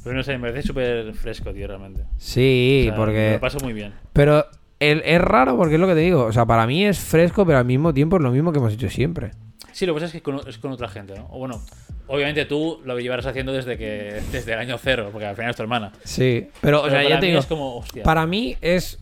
Pero 0.04 0.16
no 0.16 0.22
sé, 0.22 0.38
me 0.38 0.48
parece 0.50 0.66
súper 0.68 1.12
fresco, 1.14 1.52
tío, 1.52 1.66
realmente. 1.66 2.04
Sí, 2.16 2.80
O 2.82 2.84
sea, 2.84 2.92
Me 2.92 2.96
porque... 2.98 3.30
lo 3.32 3.40
paso 3.40 3.58
muy 3.62 3.72
bien. 3.72 3.92
Pero 4.12 4.46
el- 4.80 5.02
es 5.04 5.20
raro 5.20 5.56
porque 5.56 5.74
es 5.74 5.80
lo 5.80 5.86
que 5.86 5.94
te 5.94 6.00
digo. 6.00 6.24
O 6.24 6.32
sea, 6.32 6.46
para 6.46 6.66
mí 6.66 6.84
es 6.84 6.98
fresco, 6.98 7.44
pero 7.44 7.58
al 7.58 7.64
mismo 7.64 7.92
tiempo 7.92 8.16
es 8.16 8.22
lo 8.22 8.30
mismo 8.30 8.52
que 8.52 8.58
hemos 8.58 8.72
hecho 8.72 8.88
siempre. 8.88 9.32
Sí, 9.72 9.86
lo 9.86 9.92
que 9.94 10.00
pasa 10.00 10.06
es 10.06 10.12
que 10.12 10.22
con- 10.22 10.48
es 10.48 10.58
con 10.58 10.72
otra 10.72 10.88
gente, 10.88 11.14
¿no? 11.16 11.26
O 11.30 11.38
bueno, 11.38 11.60
obviamente 12.06 12.44
tú 12.46 12.80
lo 12.84 12.98
llevarás 12.98 13.26
haciendo 13.26 13.52
desde 13.52 13.76
que 13.76 14.20
desde 14.32 14.52
el 14.54 14.58
año 14.60 14.78
cero, 14.78 15.10
porque 15.12 15.26
al 15.26 15.34
final 15.36 15.50
es 15.50 15.56
tu 15.56 15.62
hermana. 15.62 15.92
Sí, 16.04 16.48
pero, 16.60 16.82
o 16.82 16.90
sea, 16.90 17.06
ya 17.06 17.20
te 17.20 17.26
digo, 17.26 17.38
es 17.40 17.46
como, 17.46 17.76
hostia. 17.78 18.02
para 18.02 18.26
mí 18.26 18.56
es 18.60 18.98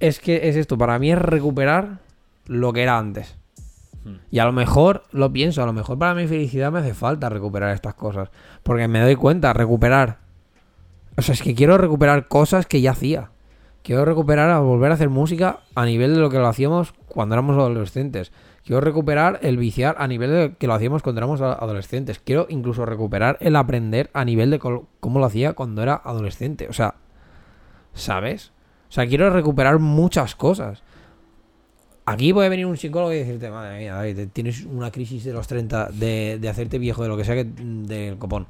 es 0.00 0.18
que 0.18 0.48
es 0.48 0.56
esto, 0.56 0.76
para 0.76 0.98
mí 0.98 1.12
es 1.12 1.18
recuperar 1.18 1.98
lo 2.46 2.72
que 2.72 2.82
era 2.82 2.98
antes. 2.98 3.36
Y 4.30 4.38
a 4.38 4.44
lo 4.44 4.52
mejor 4.52 5.04
lo 5.12 5.32
pienso, 5.32 5.62
a 5.62 5.66
lo 5.66 5.72
mejor 5.72 5.98
para 5.98 6.14
mi 6.14 6.26
felicidad 6.26 6.70
me 6.70 6.80
hace 6.80 6.94
falta 6.94 7.28
recuperar 7.28 7.74
estas 7.74 7.94
cosas, 7.94 8.30
porque 8.62 8.86
me 8.86 9.00
doy 9.00 9.16
cuenta 9.16 9.52
recuperar 9.52 10.24
o 11.16 11.22
sea, 11.22 11.34
es 11.34 11.42
que 11.42 11.54
quiero 11.54 11.78
recuperar 11.78 12.28
cosas 12.28 12.66
que 12.66 12.80
ya 12.80 12.90
hacía. 12.90 13.30
Quiero 13.82 14.04
recuperar 14.04 14.50
a 14.50 14.60
volver 14.60 14.90
a 14.90 14.94
hacer 14.94 15.10
música 15.10 15.60
a 15.74 15.84
nivel 15.84 16.14
de 16.14 16.20
lo 16.20 16.30
que 16.30 16.38
lo 16.38 16.48
hacíamos 16.48 16.94
cuando 17.06 17.34
éramos 17.34 17.56
adolescentes. 17.56 18.32
Quiero 18.64 18.80
recuperar 18.80 19.38
el 19.42 19.58
viciar 19.58 19.94
a 19.98 20.08
nivel 20.08 20.30
de 20.30 20.54
que 20.58 20.66
lo 20.66 20.74
hacíamos 20.74 21.02
cuando 21.02 21.20
éramos 21.20 21.40
adolescentes. 21.42 22.18
Quiero 22.18 22.46
incluso 22.48 22.86
recuperar 22.86 23.36
el 23.40 23.56
aprender 23.56 24.10
a 24.14 24.24
nivel 24.24 24.50
de 24.50 24.58
cómo 24.58 25.18
lo 25.18 25.26
hacía 25.26 25.52
cuando 25.52 25.82
era 25.82 25.94
adolescente. 26.02 26.66
O 26.68 26.72
sea, 26.72 26.94
¿sabes? 27.92 28.52
O 28.88 28.92
sea, 28.92 29.06
quiero 29.06 29.28
recuperar 29.30 29.78
muchas 29.78 30.34
cosas. 30.34 30.82
Aquí 32.06 32.32
puede 32.34 32.48
venir 32.50 32.66
un 32.66 32.76
psicólogo 32.76 33.12
y 33.12 33.16
decirte, 33.16 33.50
madre 33.50 33.78
mía, 33.78 33.94
David, 33.94 34.28
tienes 34.32 34.64
una 34.64 34.90
crisis 34.90 35.24
de 35.24 35.32
los 35.32 35.46
30 35.46 35.88
de, 35.92 36.38
de 36.38 36.48
hacerte 36.50 36.78
viejo 36.78 37.02
de 37.02 37.08
lo 37.08 37.16
que 37.16 37.24
sea 37.24 37.34
que 37.34 37.44
del 37.44 38.18
copón. 38.18 38.46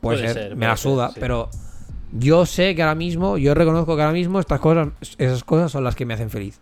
Puede, 0.00 0.18
Puede 0.18 0.32
ser, 0.34 0.42
ser, 0.48 0.56
me 0.56 0.66
la 0.66 0.72
puede 0.72 0.76
ser, 0.82 0.90
suda, 0.92 1.08
sí. 1.08 1.16
pero 1.18 1.48
yo 2.12 2.44
sé 2.46 2.74
que 2.74 2.82
ahora 2.82 2.94
mismo, 2.94 3.38
yo 3.38 3.54
reconozco 3.54 3.96
que 3.96 4.02
ahora 4.02 4.12
mismo 4.12 4.38
estas 4.38 4.60
cosas, 4.60 4.88
esas 5.16 5.44
cosas 5.44 5.72
son 5.72 5.82
las 5.82 5.94
que 5.96 6.04
me 6.04 6.12
hacen 6.14 6.28
feliz. 6.30 6.60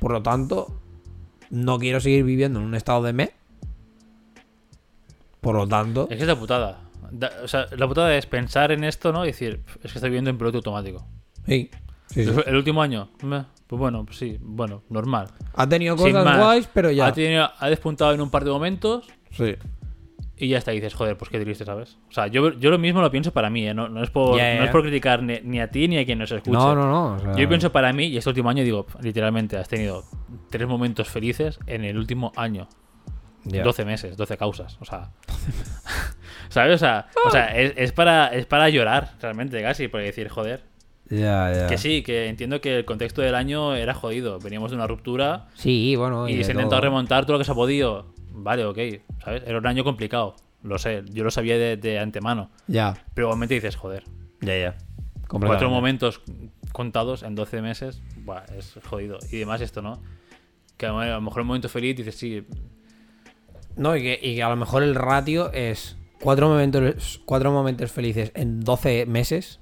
Por 0.00 0.12
lo 0.12 0.22
tanto, 0.22 0.80
no 1.50 1.78
quiero 1.78 1.98
seguir 2.00 2.22
viviendo 2.24 2.60
en 2.60 2.66
un 2.66 2.74
estado 2.76 3.02
de 3.02 3.12
me. 3.12 3.30
Por 5.40 5.54
lo 5.54 5.66
tanto, 5.66 6.08
Es 6.10 6.16
que 6.16 6.22
es 6.22 6.28
la 6.28 6.38
putada. 6.38 6.80
Da- 7.10 7.32
o 7.42 7.48
sea, 7.48 7.66
la 7.76 7.88
putada 7.88 8.14
es 8.16 8.26
pensar 8.26 8.70
en 8.72 8.84
esto, 8.84 9.12
¿no? 9.12 9.24
Y 9.24 9.28
decir, 9.28 9.60
"Pf, 9.64 9.76
es 9.84 9.92
que 9.92 9.98
estoy 9.98 10.10
viviendo 10.10 10.30
en 10.30 10.38
piloto 10.38 10.58
automático. 10.58 11.06
sí, 11.46 11.70
sí, 12.08 12.24
sí. 12.24 12.30
El 12.46 12.56
último 12.56 12.82
año, 12.82 13.10
pues 13.68 13.78
bueno, 13.78 14.04
pues 14.04 14.16
sí, 14.18 14.36
bueno, 14.40 14.82
normal. 14.90 15.28
ha 15.54 15.68
tenido 15.68 15.94
cosas 15.94 16.24
más. 16.24 16.38
guays, 16.38 16.68
pero 16.74 16.90
ya. 16.90 17.06
Ha, 17.06 17.12
tenido- 17.12 17.50
ha 17.56 17.68
despuntado 17.68 18.12
en 18.14 18.20
un 18.20 18.30
par 18.30 18.42
de 18.44 18.50
momentos 18.50 19.06
Sí. 19.30 19.54
y 20.38 20.48
ya 20.48 20.58
está. 20.58 20.72
Y 20.72 20.76
dices, 20.76 20.94
joder, 20.94 21.16
pues 21.18 21.30
qué 21.30 21.38
triste, 21.38 21.64
¿sabes? 21.64 21.98
O 22.08 22.12
sea, 22.12 22.26
yo, 22.28 22.52
yo 22.58 22.70
lo 22.70 22.78
mismo 22.78 23.00
lo 23.02 23.10
pienso 23.10 23.30
para 23.32 23.50
mí, 23.50 23.68
¿eh? 23.68 23.74
No, 23.74 23.88
no 23.88 24.02
es, 24.02 24.10
por, 24.10 24.30
no 24.36 24.64
es 24.64 24.70
por 24.70 24.80
criticar 24.82 25.22
ni, 25.22 25.38
ni 25.44 25.60
a 25.60 25.70
ti 25.70 25.86
ni 25.86 25.98
a 25.98 26.04
quien 26.06 26.18
nos 26.18 26.32
escuche. 26.32 26.56
No, 26.56 26.74
no, 26.74 26.86
no. 26.86 27.12
o 27.14 27.18
sea, 27.20 27.36
Yo 27.36 27.48
pienso 27.48 27.70
para 27.70 27.92
mí, 27.92 28.06
y 28.06 28.16
este 28.16 28.30
último 28.30 28.48
año 28.50 28.64
digo, 28.64 28.86
literalmente, 29.02 29.56
has 29.58 29.68
tenido 29.68 30.02
tres 30.50 30.66
momentos 30.66 31.08
felices 31.08 31.60
en 31.66 31.84
el 31.84 31.98
último 31.98 32.32
año. 32.36 32.68
ya. 33.44 33.62
12 33.62 33.84
meses, 33.84 34.16
12 34.16 34.36
causas. 34.38 34.78
O 34.80 34.84
sea. 34.86 35.10
¿Sabes? 36.48 36.76
O 36.76 36.78
sea, 36.78 37.08
o 37.26 37.30
sea 37.30 37.54
es, 37.56 37.74
es 37.76 37.92
para, 37.92 38.28
es 38.28 38.46
para 38.46 38.68
llorar, 38.70 39.10
realmente, 39.20 39.60
casi, 39.60 39.88
por 39.88 40.00
decir, 40.00 40.28
joder. 40.28 40.62
Ya, 41.10 41.52
ya. 41.52 41.66
Que 41.68 41.78
sí, 41.78 42.02
que 42.02 42.28
entiendo 42.28 42.60
que 42.60 42.76
el 42.78 42.84
contexto 42.84 43.22
del 43.22 43.34
año 43.34 43.74
era 43.74 43.94
jodido. 43.94 44.38
Veníamos 44.38 44.70
de 44.70 44.76
una 44.76 44.86
ruptura 44.86 45.48
Sí, 45.54 45.96
bueno. 45.96 46.28
y 46.28 46.44
se 46.44 46.50
ha 46.50 46.54
intentado 46.54 46.80
remontar 46.82 47.24
todo 47.24 47.34
lo 47.34 47.38
que 47.38 47.44
se 47.44 47.52
ha 47.52 47.54
podido. 47.54 48.12
Vale, 48.32 48.64
ok, 48.64 48.78
¿sabes? 49.24 49.42
Era 49.46 49.58
un 49.58 49.66
año 49.66 49.84
complicado. 49.84 50.36
Lo 50.62 50.78
sé, 50.78 51.02
yo 51.10 51.24
lo 51.24 51.30
sabía 51.30 51.56
de, 51.56 51.76
de 51.76 51.98
antemano. 51.98 52.50
Ya, 52.66 52.94
Pero 53.14 53.28
igualmente 53.28 53.54
dices, 53.54 53.76
joder, 53.76 54.04
ya, 54.40 54.56
ya. 54.58 54.78
cuatro 55.28 55.70
momentos 55.70 56.20
contados 56.72 57.22
en 57.22 57.34
12 57.34 57.62
meses, 57.62 58.02
buah, 58.24 58.44
es 58.56 58.78
jodido. 58.84 59.18
Y 59.30 59.36
además 59.36 59.60
esto, 59.60 59.82
¿no? 59.82 60.02
Que 60.76 60.86
a 60.86 60.90
lo 60.92 61.20
mejor 61.20 61.40
un 61.42 61.46
momento 61.48 61.68
feliz 61.68 61.96
dices, 61.96 62.16
sí, 62.16 62.44
No, 63.76 63.96
y 63.96 64.02
que, 64.02 64.18
y 64.20 64.34
que 64.36 64.42
a 64.42 64.48
lo 64.48 64.56
mejor 64.56 64.82
el 64.82 64.94
ratio 64.94 65.52
es 65.52 65.96
cuatro 66.20 66.48
momentos, 66.48 67.20
cuatro 67.24 67.50
momentos 67.52 67.90
felices 67.92 68.32
en 68.34 68.60
12 68.60 69.06
meses. 69.06 69.60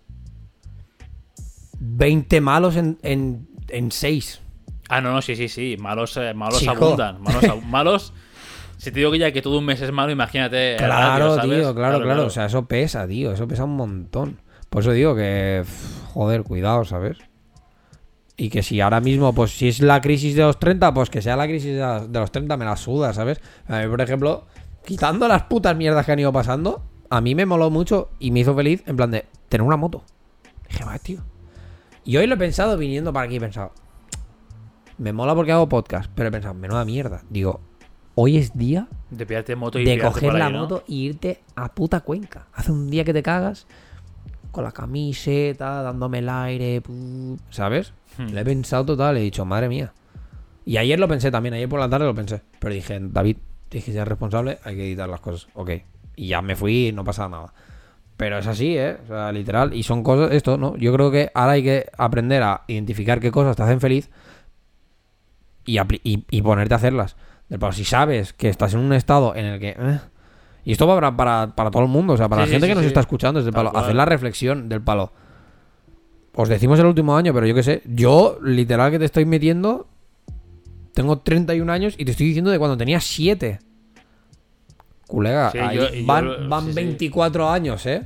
20 1.79 2.41
malos 2.41 2.77
en, 2.77 2.99
en, 3.03 3.49
en 3.69 3.91
6. 3.93 4.41
Ah, 4.89 5.01
no, 5.01 5.13
no, 5.13 5.23
sí, 5.23 5.37
sí, 5.37 5.49
sí. 5.49 5.77
Malos, 5.79 6.17
eh, 6.17 6.33
malos 6.35 6.61
Chico. 6.61 6.73
abundan. 6.73 7.19
Malos. 7.71 8.13
Si 8.77 8.93
te 8.93 8.99
digo 9.01 9.11
que 9.11 9.19
ya 9.19 9.33
que 9.33 9.43
todo 9.43 9.59
un 9.59 9.65
mes 9.65 9.81
es 9.81 9.91
malo, 9.91 10.13
imagínate. 10.13 10.77
Claro, 10.77 11.41
tío, 11.41 11.75
claro, 11.75 12.01
claro, 12.01 12.27
O 12.27 12.31
sea, 12.31 12.47
eso 12.47 12.67
pesa, 12.67 13.07
tío. 13.07 13.33
Eso 13.33 13.49
pesa 13.49 13.65
un 13.65 13.77
montón. 13.77 14.39
Por 14.69 14.83
eso 14.83 14.93
digo 14.93 15.15
que, 15.15 15.65
joder, 16.13 16.43
cuidado, 16.43 16.85
¿sabes? 16.85 17.19
Y 18.37 18.51
que 18.51 18.63
si 18.63 18.81
ahora 18.81 19.01
mismo, 19.01 19.33
pues 19.35 19.57
si 19.57 19.69
es 19.69 19.81
la 19.81 20.01
crisis 20.03 20.37
de 20.37 20.43
los 20.43 20.59
30, 20.59 20.93
pues 20.93 21.09
que 21.09 21.23
sea 21.23 21.37
la 21.37 21.47
crisis 21.47 21.75
de 21.75 22.21
los 22.21 22.31
30, 22.31 22.57
me 22.59 22.67
la 22.67 22.77
suda, 22.77 23.15
¿sabes? 23.15 23.41
A 23.67 23.79
mí, 23.81 23.89
por 23.89 24.01
ejemplo, 24.03 24.47
quitando 24.85 25.27
las 25.27 25.45
putas 25.45 25.75
mierdas 25.75 26.05
que 26.05 26.13
han 26.13 26.19
ido 26.19 26.33
pasando, 26.33 26.83
a 27.09 27.21
mí 27.23 27.35
me 27.35 27.47
moló 27.47 27.71
mucho 27.71 28.11
y 28.19 28.31
me 28.31 28.41
hizo 28.41 28.55
feliz 28.55 28.83
en 28.87 28.97
plan 28.97 29.11
de 29.11 29.25
tener 29.49 29.67
una 29.67 29.77
moto. 29.79 30.03
Dije, 30.69 30.85
va, 30.85 30.99
tío. 30.99 31.23
Y 32.07 32.17
hoy 32.19 32.29
lo 32.29 32.37
he 32.37 32.39
pensado 32.39 32.79
viniendo 32.79 33.13
para 33.13 33.27
aquí, 33.27 33.37
he 33.37 33.41
pensado, 33.41 33.73
me 34.97 35.13
mola 35.13 35.35
porque 35.35 35.51
hago 35.51 35.69
podcast, 35.69 36.09
pero 36.15 36.29
he 36.29 36.33
pensado, 36.33 36.55
menuda 36.55 36.85
mierda. 36.85 37.23
Digo, 37.29 37.61
hoy 38.15 38.37
es 38.37 38.57
día 38.57 38.87
de 39.11 39.27
pillarte 39.27 39.57
moto 39.57 39.81
y 39.81 39.85
de 39.85 39.99
coger 39.99 40.35
la 40.35 40.47
ahí, 40.47 40.53
¿no? 40.53 40.61
moto 40.61 40.85
y 40.87 41.07
irte 41.07 41.43
a 41.57 41.75
puta 41.75 42.03
Cuenca. 42.03 42.47
Hace 42.55 42.71
un 42.71 42.89
día 42.91 43.03
que 43.03 43.13
te 43.13 43.25
cagas 43.25 43.67
con 44.53 44.63
la 44.63 44.71
camiseta, 44.71 45.83
dándome 45.83 46.21
el 46.21 46.29
aire, 46.29 46.81
¿sabes? 47.51 47.93
Hmm. 48.17 48.29
Lo 48.29 48.39
he 48.39 48.45
pensado 48.45 48.87
total, 48.87 49.17
he 49.17 49.21
dicho, 49.21 49.45
madre 49.45 49.69
mía. 49.69 49.93
Y 50.65 50.77
ayer 50.77 51.01
lo 51.01 51.09
pensé 51.09 51.33
también, 51.33 51.55
ayer 51.55 51.69
por 51.69 51.81
la 51.81 51.91
tarde 51.91 52.07
lo 52.07 52.15
pensé. 52.15 52.41
Pero 52.61 52.73
dije, 52.73 53.01
David, 53.01 53.39
tienes 53.69 53.85
que 53.85 53.93
ser 53.93 54.09
responsable, 54.09 54.61
hay 54.63 54.77
que 54.77 54.87
editar 54.87 55.09
las 55.09 55.21
cosas. 55.21 55.49
Ok. 55.55 55.71
Y 56.15 56.29
ya 56.29 56.41
me 56.41 56.55
fui 56.55 56.87
y 56.87 56.93
no 56.93 57.03
pasaba 57.03 57.29
nada. 57.29 57.55
Pero 58.17 58.39
es 58.39 58.47
así, 58.47 58.77
¿eh? 58.79 58.97
O 59.05 59.07
sea, 59.09 59.31
literal. 59.33 59.75
Y 59.75 59.83
son 59.83 60.03
cosas, 60.03 60.33
esto, 60.33 60.57
¿no? 60.57 60.77
Yo 60.77 60.93
creo 60.93 61.11
que 61.11 61.31
ahora 61.35 61.53
hay 61.53 61.63
que 61.63 61.87
aprender 61.99 62.43
a 62.43 62.63
identificar 62.67 63.21
qué 63.21 63.31
cosas 63.31 63.57
te 63.57 63.63
hacen 63.63 63.81
feliz 63.81 64.11
y, 65.65 65.79
y, 66.03 66.25
y 66.31 66.43
ponerte 66.43 66.75
a 66.75 66.79
hacerlas. 66.79 67.17
Del 67.49 67.59
palo, 67.59 67.73
si 67.73 67.85
sabes 67.85 68.33
que 68.33 68.49
estás 68.49 68.75
en 68.75 68.81
un 68.81 68.93
estado 68.93 69.35
en 69.37 69.45
el 69.45 69.61
que... 69.61 69.69
eh, 69.79 70.01
y 70.65 70.73
esto 70.73 70.87
va 70.87 70.95
para, 70.97 71.17
para, 71.17 71.55
para 71.55 71.71
todo 71.71 71.83
el 71.83 71.89
mundo, 71.89 72.15
o 72.15 72.17
sea, 72.17 72.29
para 72.29 72.43
Sí, 72.45 72.49
la 72.49 72.53
gente 72.55 72.67
sí, 72.67 72.71
que 72.71 72.75
sí, 72.75 72.79
nos 72.79 72.87
está 72.87 73.01
escuchando, 73.01 73.39
es 73.39 73.45
del 73.45 73.55
Tal 73.55 73.61
palo, 73.61 73.71
cual. 73.73 73.85
hacer 73.85 73.95
la 73.95 74.05
reflexión 74.05 74.69
del 74.69 74.81
palo. 74.83 75.13
Os 76.35 76.49
decimos 76.49 76.79
el 76.81 76.87
último 76.87 77.17
año, 77.17 77.33
pero 77.33 77.47
yo 77.47 77.55
qué 77.55 77.63
sé, 77.63 77.83
yo 77.87 78.39
literal 78.43 78.91
que 78.91 78.99
te 78.99 79.05
estoy 79.05 79.25
metiendo, 79.27 79.87
tengo 80.93 81.19
31 81.21 81.71
años 81.73 81.95
y 81.99 82.05
te 82.05 82.11
estoy 82.11 82.27
diciendo 82.27 82.51
de 82.51 82.59
cuando 82.59 82.77
tenía 82.77 82.99
7. 83.01 83.59
Colega, 85.07 85.51
Sí, 85.51 85.59
ahí 85.59 85.77
yo- 85.77 85.89
y 85.95 86.01
yo 86.01 86.07
van, 86.07 86.25
lo- 86.27 86.49
van 86.49 86.65
sí, 86.65 86.71
sí. 86.71 86.75
24 86.75 87.49
años, 87.51 87.87
¿eh? 87.87 88.03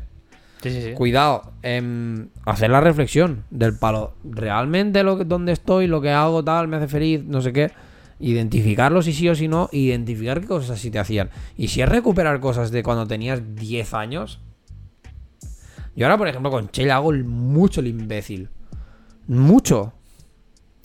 Sí, 0.63 0.71
sí, 0.71 0.83
sí. 0.83 0.93
Cuidado, 0.93 1.53
em, 1.63 2.29
hacer 2.45 2.71
la 2.71 2.81
reflexión 2.83 3.45
del 3.51 3.79
palo. 3.79 4.13
¿Realmente 4.25 5.03
lo 5.03 5.17
que, 5.17 5.25
donde 5.25 5.53
estoy, 5.53 5.87
lo 5.87 6.03
que 6.03 6.11
hago, 6.11 6.45
tal, 6.45 6.69
me 6.69 6.77
hace 6.77 6.89
feliz, 6.89 7.25
no 7.25 7.41
sé 7.41 7.53
qué? 7.55 7.71
Identificarlo 8.19 9.01
si 9.01 9.15
sí 9.15 9.27
o 9.31 9.35
si 9.35 9.49
no, 9.49 9.71
identificar 9.73 10.43
qué 10.43 10.47
cosas 10.47 10.73
así 10.73 10.91
te 10.91 10.99
hacían. 10.99 11.31
Y 11.57 11.69
si 11.69 11.81
es 11.81 11.89
recuperar 11.89 12.39
cosas 12.41 12.71
de 12.71 12.83
cuando 12.83 13.07
tenías 13.07 13.55
10 13.57 13.95
años. 13.95 14.41
Yo 15.97 16.05
ahora, 16.07 16.19
por 16.19 16.29
ejemplo, 16.29 16.51
con 16.51 16.69
Chela 16.69 16.97
hago 16.97 17.13
mucho 17.13 17.81
el 17.81 17.87
imbécil. 17.87 18.51
Mucho. 19.27 19.95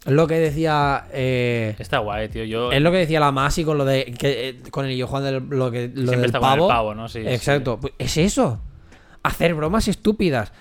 Es 0.06 0.12
lo 0.14 0.28
que 0.28 0.36
decía. 0.36 1.08
eh, 1.12 1.76
Está 1.80 1.98
guay, 1.98 2.30
tío. 2.30 2.44
Yo 2.44 2.72
es 2.72 2.80
lo 2.82 2.92
que 2.92 2.98
decía 3.00 3.20
la 3.20 3.32
Masi 3.32 3.64
con 3.64 3.78
lo 3.78 3.86
de. 3.86 4.06
Que, 4.18 4.50
eh, 4.50 4.62
con 4.70 4.86
el 4.86 4.96
yo 4.96 5.08
Juan 5.08 5.24
del, 5.24 5.44
lo 5.50 5.72
que, 5.72 5.88
lo 5.88 5.94
siempre 5.96 6.18
del 6.18 6.26
está 6.26 6.40
con 6.40 6.52
el 6.54 6.68
pavo. 6.68 6.94
¿no? 6.94 7.08
Sí. 7.10 7.20
Exacto. 7.26 7.80
Pues 7.80 7.94
es 7.98 8.18
eso. 8.18 8.62
Hacer 9.24 9.56
bromas 9.56 9.88
estúpidas. 9.88 10.52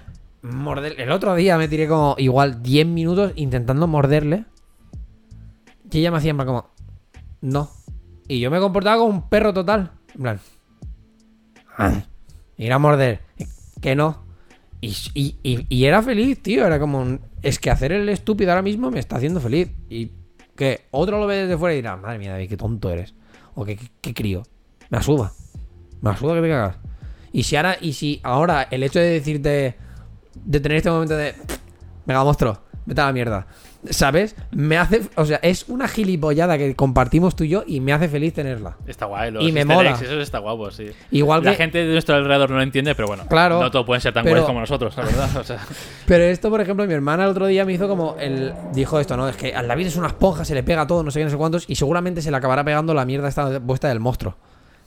Morder- 0.42 0.94
El 0.98 1.10
otro 1.10 1.34
día 1.34 1.58
me 1.58 1.68
tiré 1.68 1.86
como 1.89 2.14
igual 2.18 2.62
10 2.62 2.86
minutos 2.86 3.32
intentando 3.36 3.86
morderle. 3.86 4.44
Y 5.90 5.98
ella 5.98 6.10
me 6.10 6.16
hacía 6.18 6.31
en 6.31 6.36
plan 6.39 6.47
como. 6.47 6.70
No. 7.42 7.70
Y 8.26 8.40
yo 8.40 8.50
me 8.50 8.58
comportaba 8.60 8.97
como 8.97 9.10
un 9.10 9.28
perro 9.28 9.52
total. 9.52 9.90
En 10.14 10.23
plan. 10.23 10.40
"Ah". 11.76 12.02
Ir 12.56 12.73
a 12.73 12.78
morder. 12.78 13.20
Que 13.82 13.94
no. 13.94 14.24
Y, 14.84 15.84
era 15.84 16.02
feliz, 16.02 16.42
tío. 16.42 16.66
Era 16.66 16.78
como. 16.78 17.18
Es 17.42 17.58
que 17.58 17.70
hacer 17.70 17.92
el 17.92 18.08
estúpido 18.08 18.50
ahora 18.50 18.62
mismo 18.62 18.90
me 18.90 18.98
está 18.98 19.16
haciendo 19.16 19.40
feliz. 19.40 19.70
Y 19.88 20.12
que 20.56 20.82
otro 20.90 21.18
lo 21.18 21.26
ve 21.26 21.36
desde 21.36 21.58
fuera 21.58 21.74
y 21.74 21.76
dirá, 21.76 21.96
madre 21.96 22.18
mía, 22.18 22.32
David, 22.32 22.48
qué 22.48 22.56
tonto 22.56 22.90
eres. 22.90 23.14
O 23.54 23.64
qué, 23.64 23.76
qué, 23.76 23.86
qué 24.00 24.14
crío. 24.14 24.42
Me 24.90 24.98
asuda. 24.98 25.32
Me 26.00 26.10
asuda 26.10 26.34
que 26.34 26.42
te 26.42 26.48
cagas. 26.48 26.76
Y 27.32 27.42
si 27.42 27.56
ahora, 27.56 27.76
y 27.80 27.92
si 27.92 28.20
ahora 28.22 28.68
el 28.70 28.82
hecho 28.82 28.98
de 28.98 29.06
decirte. 29.06 29.76
De 30.44 30.60
tener 30.60 30.78
este 30.78 30.90
momento 30.90 31.16
de. 31.16 31.34
Mega 32.06 32.22
monstruo, 32.22 32.60
vete 32.84 33.00
a 33.00 33.06
la 33.06 33.12
mierda. 33.12 33.46
¿Sabes? 33.90 34.34
Me 34.50 34.78
hace. 34.78 35.02
O 35.16 35.24
sea, 35.26 35.38
es 35.42 35.68
una 35.68 35.88
gilipollada 35.88 36.56
que 36.56 36.74
compartimos 36.74 37.36
tú 37.36 37.44
y 37.44 37.48
yo 37.50 37.64
y 37.66 37.80
me 37.80 37.92
hace 37.92 38.08
feliz 38.08 38.32
tenerla. 38.34 38.76
Está 38.86 39.06
guay. 39.06 39.30
Los 39.30 39.44
Y 39.44 39.52
me 39.52 39.64
mola. 39.64 39.90
eggs, 39.90 40.02
Eso 40.02 40.20
está 40.20 40.38
guapo, 40.38 40.70
sí. 40.70 40.90
Igual 41.10 41.44
La 41.44 41.50
que. 41.52 41.56
gente 41.58 41.78
de 41.84 41.92
nuestro 41.92 42.14
alrededor 42.14 42.50
no 42.50 42.56
lo 42.56 42.62
entiende, 42.62 42.94
pero 42.94 43.08
bueno. 43.08 43.26
Claro, 43.28 43.60
No 43.60 43.70
todos 43.70 43.84
pueden 43.84 44.00
ser 44.00 44.12
tan 44.14 44.24
guays 44.26 44.44
como 44.44 44.60
nosotros, 44.60 44.96
la 44.96 45.04
verdad. 45.04 45.36
O 45.36 45.44
sea, 45.44 45.58
Pero 46.06 46.24
esto, 46.24 46.50
por 46.50 46.60
ejemplo, 46.60 46.86
mi 46.86 46.94
hermana 46.94 47.24
el 47.24 47.30
otro 47.30 47.46
día 47.46 47.64
me 47.64 47.72
hizo 47.74 47.88
como. 47.88 48.16
El, 48.18 48.52
dijo 48.72 48.98
esto, 49.00 49.16
¿no? 49.16 49.28
Es 49.28 49.36
que 49.36 49.54
al 49.54 49.68
David 49.68 49.86
es 49.88 49.96
una 49.96 50.06
esponja, 50.08 50.44
se 50.44 50.54
le 50.54 50.62
pega 50.62 50.86
todo, 50.86 51.02
no 51.02 51.10
sé 51.10 51.20
qué, 51.20 51.24
no 51.24 51.30
sé 51.30 51.36
cuántos. 51.36 51.64
Y 51.68 51.74
seguramente 51.76 52.22
se 52.22 52.30
le 52.30 52.36
acabará 52.36 52.64
pegando 52.64 52.94
la 52.94 53.04
mierda 53.04 53.28
esta 53.28 53.58
vuestra 53.58 53.90
del 53.90 54.00
monstruo. 54.00 54.36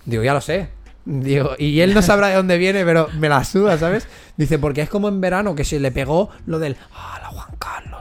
Digo, 0.05 0.23
ya 0.23 0.33
lo 0.33 0.41
sé. 0.41 0.69
Digo, 1.05 1.51
y 1.57 1.79
él 1.79 1.93
no 1.93 2.01
sabrá 2.01 2.27
de 2.27 2.35
dónde 2.35 2.57
viene, 2.57 2.83
pero 2.83 3.07
me 3.17 3.29
la 3.29 3.43
suda, 3.45 3.77
¿sabes? 3.77 4.07
Dice, 4.35 4.59
porque 4.59 4.81
es 4.81 4.89
como 4.89 5.07
en 5.07 5.21
verano 5.21 5.55
que 5.55 5.63
se 5.63 5.79
le 5.79 5.91
pegó 5.91 6.29
lo 6.45 6.59
del. 6.59 6.75
¡Ah, 6.93 7.19
la 7.21 7.27
Juan 7.27 7.47
Carlos! 7.57 7.96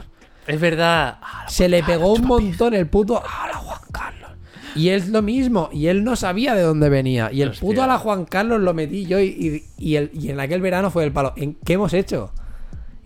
Es 0.46 0.60
verdad. 0.60 1.18
Ah, 1.22 1.44
Se 1.48 1.68
le 1.68 1.82
pegó 1.82 2.12
un 2.12 2.26
montón 2.26 2.74
el 2.74 2.86
puto 2.88 3.18
a 3.18 3.48
la 3.48 3.54
Juan 3.54 3.80
Carlos. 3.92 4.30
Y 4.74 4.90
es 4.90 5.08
lo 5.08 5.22
mismo, 5.22 5.70
y 5.72 5.86
él 5.86 6.04
no 6.04 6.16
sabía 6.16 6.54
de 6.54 6.60
dónde 6.62 6.88
venía. 6.90 7.32
Y 7.32 7.42
el 7.42 7.50
Hostia. 7.50 7.60
puto 7.66 7.82
a 7.82 7.86
la 7.86 7.98
Juan 7.98 8.24
Carlos 8.26 8.60
lo 8.60 8.74
metí 8.74 9.06
yo 9.06 9.18
y, 9.20 9.26
y, 9.26 9.64
y 9.78 9.96
el- 9.96 10.10
y 10.12 10.28
en 10.30 10.38
aquel 10.40 10.60
verano 10.60 10.90
fue 10.90 11.04
el 11.04 11.12
palo. 11.12 11.32
¿En 11.36 11.54
qué 11.54 11.74
hemos 11.74 11.94
hecho? 11.94 12.30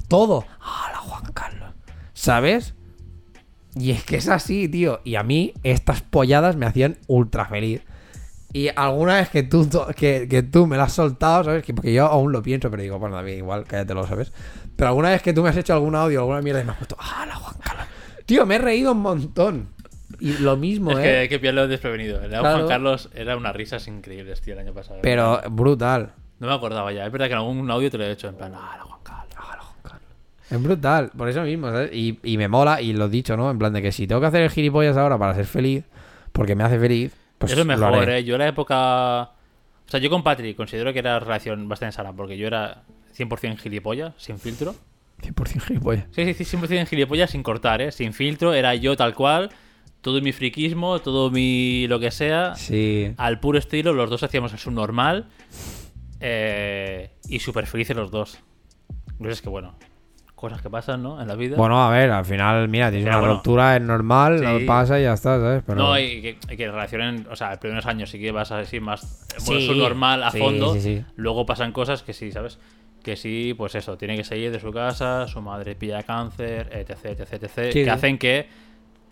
Todo. 0.09 0.45
A 0.61 0.91
la 0.93 0.99
Juan 0.99 1.33
Carlos. 1.33 1.71
¿Sabes? 2.13 2.75
Y 3.77 3.93
es 3.93 4.03
que 4.03 4.17
es 4.17 4.29
así, 4.29 4.69
tío. 4.69 5.01
Y 5.05 5.15
a 5.15 5.23
mí 5.23 5.55
estas 5.63 6.03
polladas 6.03 6.57
me 6.57 6.67
hacían 6.67 6.99
ultra 7.07 7.45
feliz. 7.47 7.83
Y 8.53 8.67
alguna 8.75 9.15
vez 9.15 9.29
que 9.29 9.45
tú, 9.45 9.69
que, 9.97 10.27
que 10.29 10.43
tú 10.43 10.67
me 10.67 10.77
la 10.77 10.83
has 10.85 10.93
soltado, 10.95 11.45
¿sabes? 11.45 11.63
Que 11.63 11.73
porque 11.73 11.93
yo 11.93 12.07
aún 12.07 12.33
lo 12.33 12.43
pienso, 12.43 12.69
pero 12.69 12.83
digo, 12.83 12.99
bueno, 12.99 13.15
David, 13.15 13.35
igual, 13.37 13.65
cállatelo, 13.65 14.05
¿sabes? 14.09 14.33
Pero 14.81 14.89
alguna 14.89 15.11
vez 15.11 15.21
que 15.21 15.35
tú 15.35 15.43
me 15.43 15.51
has 15.51 15.57
hecho 15.59 15.75
algún 15.75 15.95
audio, 15.95 16.21
alguna 16.21 16.41
mierda 16.41 16.63
y 16.63 16.65
me 16.65 16.71
has 16.73 16.79
puesto, 16.79 16.97
¡ah, 16.99 17.27
la 17.29 17.35
Juan 17.35 17.55
Carlos! 17.63 17.87
Tío, 18.25 18.47
me 18.47 18.55
he 18.55 18.59
reído 18.59 18.93
un 18.93 19.03
montón. 19.03 19.69
y 20.19 20.33
lo 20.39 20.57
mismo, 20.57 20.93
Es 20.93 20.99
¿eh? 20.99 21.03
que 21.03 21.19
hay 21.19 21.29
que 21.29 21.39
pillarlo 21.39 21.69
desprevenido. 21.69 22.17
El 22.17 22.31
de 22.31 22.39
Claro. 22.39 22.57
Juan 22.61 22.69
Carlos 22.69 23.11
era 23.15 23.37
unas 23.37 23.55
risas 23.55 23.87
increíbles, 23.89 24.41
tío, 24.41 24.55
el 24.55 24.61
año 24.61 24.73
pasado. 24.73 25.01
Pero 25.03 25.39
brutal. 25.51 26.13
No 26.39 26.47
me 26.47 26.55
acordaba 26.55 26.91
ya. 26.93 27.05
Es 27.05 27.13
verdad 27.13 27.27
que 27.27 27.33
en 27.33 27.39
algún 27.41 27.71
audio 27.71 27.91
te 27.91 27.99
lo 27.99 28.05
he 28.05 28.11
hecho 28.11 28.29
en 28.29 28.37
plan, 28.37 28.55
ah, 28.55 28.77
la 28.79 28.85
Juan 28.85 29.01
Carlos. 29.03 29.67
Es 30.49 30.63
brutal, 30.63 31.11
por 31.15 31.29
eso 31.29 31.43
mismo, 31.43 31.69
¿sabes? 31.71 31.91
Y, 31.93 32.19
y 32.25 32.39
me 32.39 32.49
mola, 32.49 32.81
y 32.81 32.95
lo 32.95 33.05
he 33.05 33.09
dicho, 33.11 33.37
¿no? 33.37 33.51
En 33.51 33.59
plan 33.59 33.75
de 33.75 33.83
que 33.83 33.93
si 33.93 34.07
tengo 34.07 34.23
que 34.23 34.29
hacer 34.29 34.41
el 34.41 34.51
gilipollas 34.51 34.97
ahora 34.97 35.19
para 35.19 35.35
ser 35.35 35.45
feliz, 35.45 35.85
porque 36.33 36.57
me 36.57 36.65
hace 36.65 36.79
feliz, 36.81 37.15
pues 37.37 37.53
Eso 37.53 37.61
es 37.61 37.67
lo 37.67 37.73
mejor, 37.77 37.95
haré. 38.03 38.21
¿eh? 38.21 38.25
Yo 38.25 38.37
en 38.37 38.39
la 38.39 38.49
época... 38.49 39.23
O 39.25 39.91
sea, 39.91 40.01
yo 40.01 40.09
con 40.09 40.23
Patrick 40.23 40.57
considero 40.57 40.93
que 40.95 41.01
era 41.01 41.21
relación 41.21 41.69
bastante 41.69 41.95
sana, 41.95 42.13
porque 42.15 42.39
yo 42.39 42.47
era 42.47 42.83
100% 43.17 43.59
gilipollas, 43.59 44.15
sin 44.17 44.39
filtro. 44.39 44.75
100% 45.23 45.61
gilipollas. 45.63 46.05
Sí, 46.13 46.33
sí, 46.35 46.45
sí, 46.45 46.57
100% 46.57 46.87
gilipollas 46.87 47.31
sin 47.31 47.43
cortar, 47.43 47.81
¿eh? 47.83 47.93
Sin 47.93 48.13
filtro, 48.13 48.55
era 48.55 48.75
yo 48.75 48.97
tal 48.97 49.15
cual, 49.15 49.51
todo 50.01 50.21
mi 50.23 50.33
friquismo, 50.33 50.99
todo 51.01 51.31
mi 51.31 51.87
lo 51.89 52.01
que 52.01 52.11
sea, 52.11 52.55
Sí. 52.55 53.13
al 53.19 53.39
puro 53.41 53.59
estilo, 53.59 53.93
los 53.93 54.09
dos 54.11 54.23
hacíamos 54.23 54.53
el 54.53 54.59
subnormal 54.59 55.27
eh, 56.21 57.11
y 57.29 57.39
súper 57.41 57.67
felices 57.67 57.97
los 57.97 58.11
dos. 58.11 58.39
Entonces 59.13 59.39
es 59.39 59.43
que 59.43 59.49
bueno, 59.51 59.75
cosas 60.35 60.63
que 60.63 60.71
pasan, 60.71 61.03
¿no? 61.03 61.21
En 61.21 61.29
la 61.29 61.35
vida. 61.35 61.57
Bueno, 61.57 61.83
a 61.83 61.91
ver, 61.91 62.11
al 62.11 62.25
final, 62.25 62.69
mira, 62.69 62.89
tienes 62.91 63.05
Pero 63.05 63.17
una 63.19 63.21
bueno. 63.21 63.35
ruptura, 63.35 63.77
es 63.77 63.83
normal, 63.83 64.39
Sí. 64.39 64.45
no 64.47 64.67
pasa 64.67 64.99
y 64.99 65.03
ya 65.03 65.13
está, 65.13 65.39
¿sabes? 65.39 65.63
Pero... 65.67 65.79
No, 65.79 65.99
y 65.99 66.23
que, 66.23 66.39
y 66.51 66.57
que 66.57 66.71
relacionen, 66.71 67.27
o 67.31 67.37
sea, 67.37 67.51
los 67.51 67.59
primeros 67.59 67.85
años 67.87 68.11
sí 68.11 68.19
que 68.19 68.33
vas 68.33 68.51
a 68.53 68.57
decir 68.59 68.81
más 68.81 69.27
en 69.39 69.45
modo 69.45 69.61
Sí, 69.61 69.67
subnormal 69.67 70.23
a 70.23 70.31
sí, 70.31 70.39
fondo. 70.39 70.73
sí, 70.75 70.81
sí. 70.81 71.05
Luego 71.17 71.45
pasan 71.47 71.73
cosas 71.73 72.03
que 72.03 72.13
sí, 72.15 72.33
¿sabes? 72.33 72.59
Que 73.03 73.17
sí, 73.17 73.55
pues 73.57 73.75
eso, 73.75 73.97
tiene 73.97 74.17
que 74.17 74.25
salir 74.25 74.53
de 74.53 74.61
su 74.61 74.73
casa, 74.73 75.27
su 75.27 75.41
madre 75.41 75.75
pilla 75.75 76.03
cáncer, 76.03 76.69
etc, 76.73 77.19
etc, 77.21 77.33
etc. 77.43 77.73
Sí, 77.73 77.85
que 77.85 77.91
hacen 77.91 78.19
que 78.19 78.47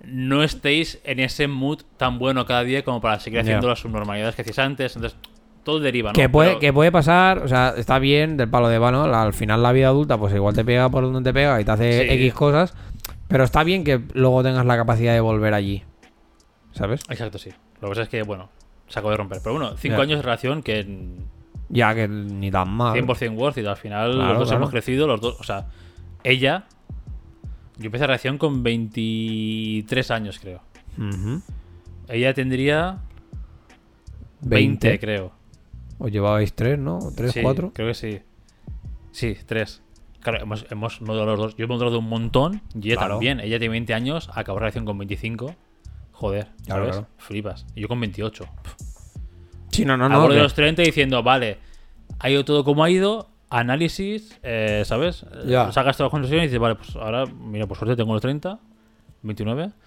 no 0.05 0.42
estéis 0.42 1.00
en 1.05 1.20
ese 1.20 1.49
mood 1.49 1.81
tan 1.97 2.18
bueno 2.18 2.44
cada 2.47 2.62
día 2.65 2.84
como 2.84 3.00
para 3.00 3.18
seguir 3.18 3.41
haciendo 3.41 3.67
las 3.68 3.78
subnormalidades 3.81 4.34
que 4.36 4.42
hacéis 4.42 4.58
antes. 4.58 4.94
Entonces, 4.94 5.18
todo 5.65 5.81
deriva, 5.81 6.10
¿no? 6.10 6.15
Que 6.15 6.28
puede, 6.28 6.50
Pero- 6.50 6.60
que 6.60 6.73
puede 6.73 6.92
pasar, 6.92 7.39
o 7.39 7.49
sea, 7.49 7.75
está 7.76 7.99
bien 7.99 8.36
del 8.36 8.49
palo 8.49 8.68
de 8.68 8.78
vano. 8.78 9.05
Al 9.05 9.33
final 9.33 9.62
la 9.62 9.73
vida 9.73 9.89
adulta, 9.89 10.17
pues 10.18 10.34
igual 10.34 10.55
te 10.55 10.65
pega 10.65 10.89
por 10.91 11.02
donde 11.05 11.28
te 11.28 11.34
pega 11.34 11.60
y 11.60 11.65
te 11.65 11.70
hace 11.70 12.02
Sí. 12.08 12.15
X 12.15 12.34
cosas. 12.34 12.75
Pero 13.26 13.44
está 13.44 13.65
bien 13.65 13.84
que 13.84 14.00
luego 14.15 14.42
tengas 14.42 14.65
la 14.65 14.76
capacidad 14.76 15.12
de 15.15 15.20
volver 15.20 15.52
allí. 15.55 15.83
¿Sabes? 16.73 17.00
Exacto, 17.10 17.39
sí. 17.39 17.50
Lo 17.81 17.89
que 17.89 17.89
pasa 17.89 18.02
es 18.02 18.08
que, 18.08 18.23
bueno, 18.23 18.50
se 18.86 18.99
acabó 18.99 19.10
de 19.10 19.17
romper. 19.18 19.41
Pero 19.42 19.57
bueno, 19.57 19.76
cinco 19.76 20.00
años 20.00 20.18
de 20.18 20.23
relación 20.23 20.62
que 20.62 20.86
Ya 21.70 21.94
que 21.94 22.08
ni 22.08 22.50
tan 22.50 22.70
mal. 22.70 22.94
100% 22.98 23.36
worth 23.36 23.58
it. 23.58 23.66
Al 23.66 23.76
final 23.76 24.12
Claro, 24.12 24.28
los 24.30 24.38
dos 24.38 24.48
claro. 24.48 24.62
hemos 24.62 24.70
crecido, 24.70 25.06
los 25.06 25.20
dos, 25.20 25.36
o 25.40 25.44
sea, 25.44 25.66
ella... 26.24 26.66
Yo 27.76 27.86
empecé 27.86 28.02
la 28.02 28.08
relación 28.08 28.38
con 28.38 28.62
23 28.64 30.10
años, 30.10 30.38
creo. 30.40 30.62
Ujú. 30.98 31.40
Ella 32.08 32.34
tendría 32.34 32.98
20, 34.40 34.88
20. 34.88 34.98
creo. 34.98 35.32
Os 35.98 36.10
llevabais 36.10 36.52
tres, 36.55 36.78
¿no? 36.78 36.98
¿Tres, 37.16 37.32
Sí, 37.32 37.42
cuatro? 37.42 37.72
Creo 37.72 37.88
que 37.88 37.94
sí. 37.94 38.20
Sí, 39.12 39.36
tres. 39.47 39.82
Claro, 40.20 40.38
hemos, 40.42 40.66
hemos 40.70 41.00
madurado 41.02 41.26
los 41.32 41.38
dos. 41.38 41.56
Yo 41.56 41.64
he 41.66 41.68
madurado 41.68 41.98
un 42.00 42.08
montón 42.08 42.62
y 42.74 42.88
ella 42.88 42.97
Claro. 42.97 43.14
también. 43.14 43.40
Ella 43.40 43.58
tiene 43.58 43.70
20 43.72 43.94
años, 43.94 44.28
acabó 44.34 44.58
relación 44.58 44.84
con 44.84 44.98
25. 44.98 45.55
Joder, 46.12 46.48
Claro, 46.66 46.92
¿sabes? 46.92 47.06
Flipas. 47.18 47.66
Y 47.76 47.82
yo 47.82 47.88
con 47.88 48.00
28. 48.00 48.44
Sí, 49.70 49.84
no, 49.84 49.97
no, 49.97 50.28
de 50.28 50.36
los 50.36 50.55
30 50.55 50.82
diciendo, 50.82 51.22
vale, 51.22 51.58
ha 52.18 52.30
ido 52.30 52.44
todo 52.44 52.64
como 52.64 52.84
ha 52.84 52.90
ido, 52.90 53.28
análisis, 53.50 54.38
eh, 54.42 54.82
¿sabes? 54.84 55.24
Ya. 55.47 55.72
Sacas 55.72 55.97
todas 55.97 56.06
las 56.06 56.10
conclusiones 56.10 56.44
y 56.44 56.48
dices, 56.48 56.60
vale, 56.60 56.74
pues 56.74 56.97
ahora, 56.97 57.26
mira, 57.26 57.66
por 57.66 57.76
suerte 57.76 57.97
tengo 57.97 58.12
los 58.12 58.22
30, 58.22 58.58
29. 59.22 59.70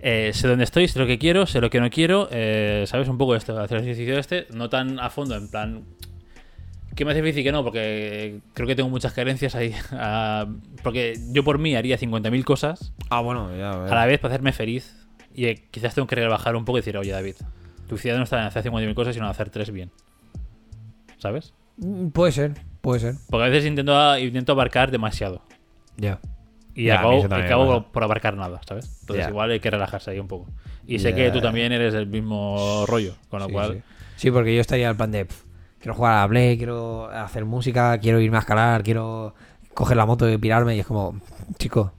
Eh, 0.00 0.30
sé 0.32 0.46
dónde 0.46 0.62
estoy, 0.62 0.86
sé 0.86 0.96
lo 1.00 1.08
que 1.08 1.18
quiero, 1.18 1.44
sé 1.44 1.60
lo 1.60 1.70
que 1.70 1.80
no 1.80 1.90
quiero, 1.90 2.28
eh, 2.30 2.84
¿sabes? 2.86 3.08
Un 3.08 3.18
poco 3.18 3.34
esto, 3.34 3.58
hacer 3.58 3.78
el 3.78 3.82
ejercicio 3.82 4.16
este, 4.16 4.46
no 4.52 4.68
tan 4.68 5.00
a 5.00 5.10
fondo, 5.10 5.34
en 5.34 5.50
plan, 5.50 5.82
¿qué 6.94 7.04
me 7.04 7.10
hace 7.10 7.20
difícil 7.20 7.42
que 7.42 7.50
no? 7.50 7.64
Porque 7.64 8.38
creo 8.54 8.68
que 8.68 8.76
tengo 8.76 8.90
muchas 8.90 9.12
carencias 9.12 9.56
ahí. 9.56 9.74
ah, 9.92 10.46
porque 10.84 11.14
yo 11.32 11.42
por 11.42 11.58
mí 11.58 11.74
haría 11.74 11.98
50.000 11.98 12.44
cosas 12.44 12.92
Ah, 13.10 13.20
bueno, 13.22 13.50
ya. 13.56 13.72
a 13.72 13.86
a 13.86 13.94
la 13.94 14.06
vez 14.06 14.20
para 14.20 14.34
hacerme 14.34 14.52
feliz. 14.52 14.94
Y 15.34 15.46
eh, 15.46 15.64
quizás 15.70 15.96
tengo 15.96 16.06
que 16.06 16.14
rebajar 16.14 16.54
un 16.54 16.64
poco 16.64 16.78
y 16.78 16.80
decir, 16.80 16.96
oye, 16.96 17.10
David, 17.10 17.34
tu 17.88 17.96
felicidad 17.96 18.18
no 18.18 18.24
está 18.24 18.38
en 18.40 18.46
hacer 18.46 18.64
50.000 18.64 18.94
cosas, 18.94 19.14
sino 19.14 19.26
en 19.26 19.30
hacer 19.30 19.50
tres 19.50 19.70
bien. 19.70 19.90
¿Sabes? 21.18 21.54
Mm, 21.78 22.08
Puede 22.08 22.32
ser, 22.32 22.54
puede 22.80 23.00
ser. 23.00 23.14
Porque 23.30 23.44
a 23.46 23.48
veces 23.48 23.66
intento, 23.66 24.18
intento 24.18 24.52
abarcar 24.52 24.90
demasiado. 24.90 25.42
Ya. 25.96 26.20
Y 26.74 26.90
acabo, 26.90 27.86
por 27.90 28.04
abarcar 28.04 28.36
nada, 28.36 28.60
¿sabes? 28.68 28.98
Entonces 29.00 29.28
igual 29.28 29.50
hay 29.50 29.58
que 29.58 29.70
relajarse 29.70 30.12
ahí 30.12 30.20
un 30.20 30.28
poco. 30.28 30.46
Y 30.86 31.00
sé 31.00 31.14
que 31.14 31.30
tú 31.30 31.40
también 31.40 31.72
eres 31.72 31.92
del 31.92 32.06
mismo 32.06 32.84
rollo, 32.86 33.14
con 33.28 33.40
lo 33.40 33.46
Sí, 33.46 33.52
cual... 33.52 33.72
sí. 33.74 33.82
Sí, 34.16 34.30
porque 34.30 34.54
yo 34.54 34.60
estaría 34.60 34.88
al 34.88 34.96
plan 34.96 35.10
de. 35.12 35.26
pff, 35.26 35.42
quiero 35.78 35.94
jugar 35.94 36.14
a 36.14 36.22
la 36.22 36.28
Play, 36.28 36.56
quiero 36.56 37.08
hacer 37.08 37.44
música, 37.44 37.98
quiero 37.98 38.20
irme 38.20 38.36
a 38.36 38.40
escalar, 38.40 38.82
quiero 38.82 39.34
coger 39.74 39.96
la 39.96 40.06
moto 40.06 40.28
y 40.28 40.36
pirarme. 40.38 40.74
Y 40.76 40.80
es 40.80 40.86
como, 40.86 41.20
chico. 41.56 41.92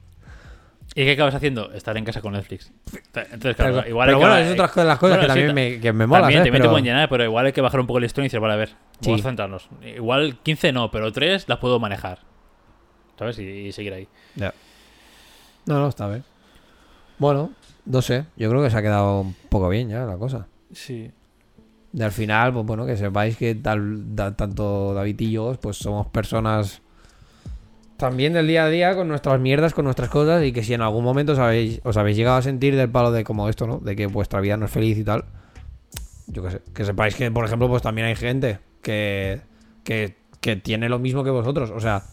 ¿Y 0.96 1.04
qué 1.06 1.12
acabas 1.12 1.36
haciendo? 1.36 1.72
Estar 1.72 1.96
en 1.98 2.04
casa 2.04 2.20
con 2.22 2.34
Netflix. 2.34 2.72
Entonces, 3.14 3.56
claro, 3.56 3.76
Pero 3.78 3.90
igual 3.90 4.10
hay 4.10 4.16
que- 4.16 4.20
bueno, 4.20 4.38
es 4.38 4.52
otras 4.52 4.72
cosas, 4.72 4.86
las 4.88 4.98
cosas 5.00 5.18
Bueno, 5.18 5.22
que 5.22 5.28
también 5.28 5.48
ta- 5.50 5.54
me, 5.54 5.80
que 5.80 5.94
me 5.94 6.08
mola. 6.08 6.22
También, 6.22 6.44
te 6.44 6.52
Pero- 6.52 6.70
pueden 6.70 6.86
llenar, 6.86 7.10
pero 7.10 7.24
igual 7.24 7.46
hay 7.46 7.52
que 7.54 7.62
bajar 7.62 7.80
un 7.80 7.88
poco 7.88 8.00
el 8.00 8.04
listón 8.04 8.24
y 8.24 8.28
decir, 8.28 8.40
vale, 8.40 8.54
a 8.56 8.58
ver, 8.58 8.70
vamos 9.06 9.20
Sí. 9.22 9.26
a 9.26 9.30
centrarnos. 9.30 9.70
Igual 9.96 10.38
15 10.44 10.72
no, 10.72 10.90
pero 10.92 11.12
3 11.12 11.46
las 11.48 11.60
puedo 11.60 11.80
manejar. 11.80 12.20
¿Sabes? 13.18 13.38
Y, 13.40 13.44
y 13.44 13.72
seguir 13.72 13.94
ahí. 13.94 14.08
Ya. 14.36 14.54
No, 15.66 15.80
no, 15.80 15.88
está 15.90 16.08
bien. 16.08 16.24
Bueno, 17.18 17.52
no 17.86 18.02
sé. 18.02 18.26
Yo 18.38 18.50
creo 18.50 18.64
que 18.64 18.70
se 18.70 18.78
ha 18.78 18.82
quedado 18.82 19.22
un 19.22 19.34
poco 19.50 19.70
bien 19.70 19.90
ya 19.90 20.06
la 20.06 20.18
cosa. 20.18 20.48
Sí. 20.72 21.12
Y 21.94 22.02
al 22.02 22.12
final, 22.12 22.54
pues 22.54 22.66
bueno, 22.66 22.86
que 22.86 22.96
sepáis 22.98 23.36
que 23.38 23.56
tal, 23.56 24.16
da- 24.16 24.36
tanto 24.36 24.94
David 24.94 25.20
y 25.20 25.32
yo, 25.32 25.56
pues 25.62 25.78
somos 25.78 26.08
personas 26.08 26.82
también 28.00 28.34
del 28.34 28.48
día 28.48 28.64
a 28.66 28.70
día 28.70 28.96
con 28.96 29.08
nuestras 29.08 29.40
mierdas, 29.40 29.74
con 29.76 29.86
nuestras 29.86 30.10
cosas, 30.10 30.44
y 30.44 30.52
que 30.52 30.64
si 30.64 30.74
en 30.74 30.82
algún 30.82 31.04
momento 31.04 31.34
os 31.34 31.40
habéis, 31.40 31.80
os 31.84 31.96
habéis 31.98 32.18
llegado 32.18 32.38
a 32.38 32.42
sentir 32.42 32.76
del 32.76 32.90
palo 32.90 33.12
de 33.12 33.24
como 33.24 33.48
esto, 33.50 33.68
¿no? 33.68 33.78
De 33.78 33.96
que 33.96 34.08
vuestra 34.08 34.42
vida 34.42 34.58
no 34.58 34.66
es 34.66 34.72
feliz 34.72 34.98
y 34.98 35.04
tal. 35.04 35.26
Yo 36.28 36.42
qué 36.44 36.52
sé. 36.52 36.62
Que 36.74 36.86
sepáis 36.86 37.14
que, 37.16 37.30
por 37.30 37.46
ejemplo, 37.46 37.68
pues 37.68 37.82
también 37.84 38.08
hay 38.08 38.16
gente 38.16 38.60
que, 38.82 39.42
que, 39.84 40.16
que 40.42 40.56
tiene 40.56 40.90
lo 40.90 40.98
mismo 40.98 41.24
que 41.24 41.30
vosotros. 41.30 41.70
O 41.72 41.80
sea, 41.80 42.04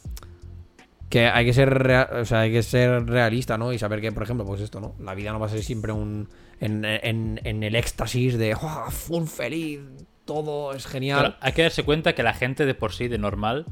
que 1.08 1.26
hay 1.28 1.44
que 1.46 1.52
ser 1.52 1.70
rea- 1.72 2.10
o 2.20 2.24
sea, 2.24 2.40
hay 2.40 2.52
que 2.52 2.62
ser 2.62 3.06
realista, 3.06 3.56
¿no? 3.56 3.72
Y 3.72 3.78
saber 3.78 4.00
que, 4.00 4.10
por 4.12 4.22
ejemplo, 4.24 4.44
pues 4.44 4.60
esto, 4.60 4.80
¿no? 4.80 4.94
La 5.00 5.14
vida 5.14 5.32
no 5.32 5.38
va 5.38 5.46
a 5.46 5.50
ser 5.50 5.62
siempre 5.62 5.92
un 5.92 6.28
en, 6.60 6.84
en- 6.84 7.40
en 7.44 7.62
el 7.62 7.76
éxtasis 7.76 8.38
de 8.38 8.54
"Oh, 8.54 8.90
full 8.90 9.24
feliz, 9.26 9.80
todo 10.24 10.72
es 10.72 10.86
genial. 10.86 11.20
Pero 11.22 11.34
hay 11.40 11.52
que 11.52 11.62
darse 11.62 11.84
cuenta 11.84 12.14
que 12.14 12.22
la 12.22 12.34
gente 12.34 12.66
de 12.66 12.74
por 12.74 12.92
sí, 12.92 13.06
de 13.08 13.18
normal, 13.18 13.66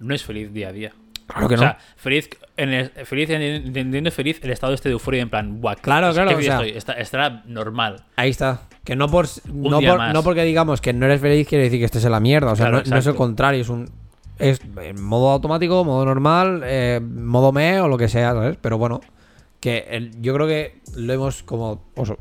no 0.00 0.14
es 0.14 0.24
feliz 0.24 0.52
día 0.52 0.68
a 0.70 0.72
día. 0.72 0.92
Claro 1.32 1.48
que 1.48 1.54
o 1.54 1.56
no. 1.56 1.62
sea, 1.62 1.78
feliz, 1.96 2.28
en 2.56 2.68
el- 2.72 2.90
feliz 2.90 3.30
en- 3.30 3.42
entendiendo 3.42 4.10
feliz 4.10 4.40
el 4.42 4.50
estado 4.50 4.74
este 4.74 4.88
de 4.88 4.94
euforia 4.94 5.22
en 5.22 5.30
plan, 5.30 5.60
guau, 5.60 5.76
Claro, 5.80 6.12
claro, 6.12 6.36
o 6.36 6.42
sea- 6.42 6.54
estoy. 6.56 6.70
Está- 6.76 6.92
estará 6.94 7.42
normal. 7.46 8.04
Ahí 8.16 8.30
está. 8.30 8.62
Que 8.84 8.96
no 8.96 9.08
por 9.08 9.26
no, 9.52 9.80
por- 9.80 10.22
porque 10.24 10.42
digamos 10.44 10.80
que 10.80 10.92
no 10.92 11.06
eres 11.06 11.20
feliz 11.20 11.46
quiere 11.46 11.64
decir 11.64 11.78
que 11.78 11.84
estés 11.84 12.04
en 12.04 12.12
la 12.12 12.20
mierda. 12.20 12.52
O 12.52 12.56
sea, 12.56 12.66
Claro, 12.70 12.82
no, 12.84 12.90
no 12.90 12.96
es 12.98 13.06
el 13.06 13.14
contrario, 13.14 13.60
es 13.60 13.68
un 13.68 13.88
es 14.38 14.60
en 14.80 15.02
modo 15.02 15.30
automático, 15.30 15.84
modo 15.84 16.04
normal, 16.06 16.62
eh, 16.64 16.98
modo 17.02 17.52
me 17.52 17.78
o 17.82 17.88
lo 17.88 17.98
que 17.98 18.08
sea, 18.08 18.32
¿sabes? 18.32 18.56
Pero 18.60 18.78
bueno, 18.78 19.02
que 19.60 19.86
el- 19.90 20.18
yo 20.22 20.32
creo 20.32 20.46
que 20.46 20.80
lo 20.96 21.12
hemos 21.12 21.42
como 21.42 21.84
oso, 21.94 22.16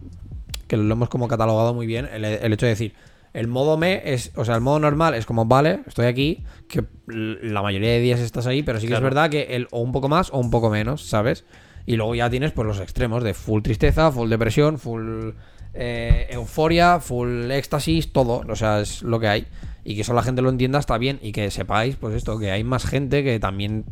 que 0.68 0.76
lo 0.76 0.92
hemos 0.94 1.08
como 1.08 1.30
catalogado 1.30 1.74
muy 1.74 1.88
bien 1.88 2.10
el, 2.12 2.26
el 2.26 2.52
hecho 2.54 2.66
de 2.66 2.72
decir 2.72 2.94
el 3.34 3.48
modo 3.48 3.78
me 3.78 4.14
es, 4.14 4.32
o 4.36 4.46
sea, 4.46 4.56
el 4.56 4.62
modo 4.62 4.80
normal 4.80 5.14
es 5.14 5.26
como, 5.26 5.46
vale, 5.46 5.82
estoy 5.86 6.08
aquí, 6.08 6.44
que 6.68 6.84
la 7.08 7.62
mayoría 7.62 7.92
de 7.92 8.00
días 8.00 8.20
estás 8.20 8.48
ahí, 8.48 8.64
pero 8.64 8.80
sí 8.80 8.88
que 8.88 8.92
Claro. 8.92 9.08
es 9.08 9.14
verdad 9.14 9.30
que 9.30 9.56
el 9.56 9.68
o 9.72 9.82
un 9.82 9.92
poco 9.92 10.10
más 10.10 10.30
o 10.32 10.40
un 10.40 10.50
poco 10.50 10.70
menos, 10.70 11.08
¿sabes? 11.08 11.46
Y 11.86 11.96
luego 11.96 12.14
ya 12.16 12.30
tienes 12.30 12.52
pues 12.52 12.68
los 12.68 12.80
extremos 12.80 13.24
de 13.24 13.34
full 13.34 13.62
tristeza, 13.62 14.12
full 14.12 14.30
depresión, 14.30 14.78
full 14.78 15.32
eh, 15.74 16.28
euforia, 16.32 17.00
full 17.00 17.50
éxtasis, 17.52 18.12
todo. 18.14 18.44
O 18.48 18.56
sea, 18.56 18.82
es 18.82 19.02
lo 19.02 19.20
que 19.20 19.28
hay. 19.28 19.48
Y 19.84 19.96
que 19.96 20.02
eso 20.02 20.14
la 20.14 20.22
gente 20.22 20.42
lo 20.42 20.50
entienda 20.50 20.78
está 20.78 20.98
bien. 20.98 21.20
Y 21.22 21.32
que 21.32 21.50
sepáis, 21.50 21.96
pues 21.96 22.14
esto, 22.16 22.38
que 22.38 22.52
hay 22.52 22.64
más 22.64 22.86
gente 22.86 23.24
que 23.24 23.40
también 23.40 23.86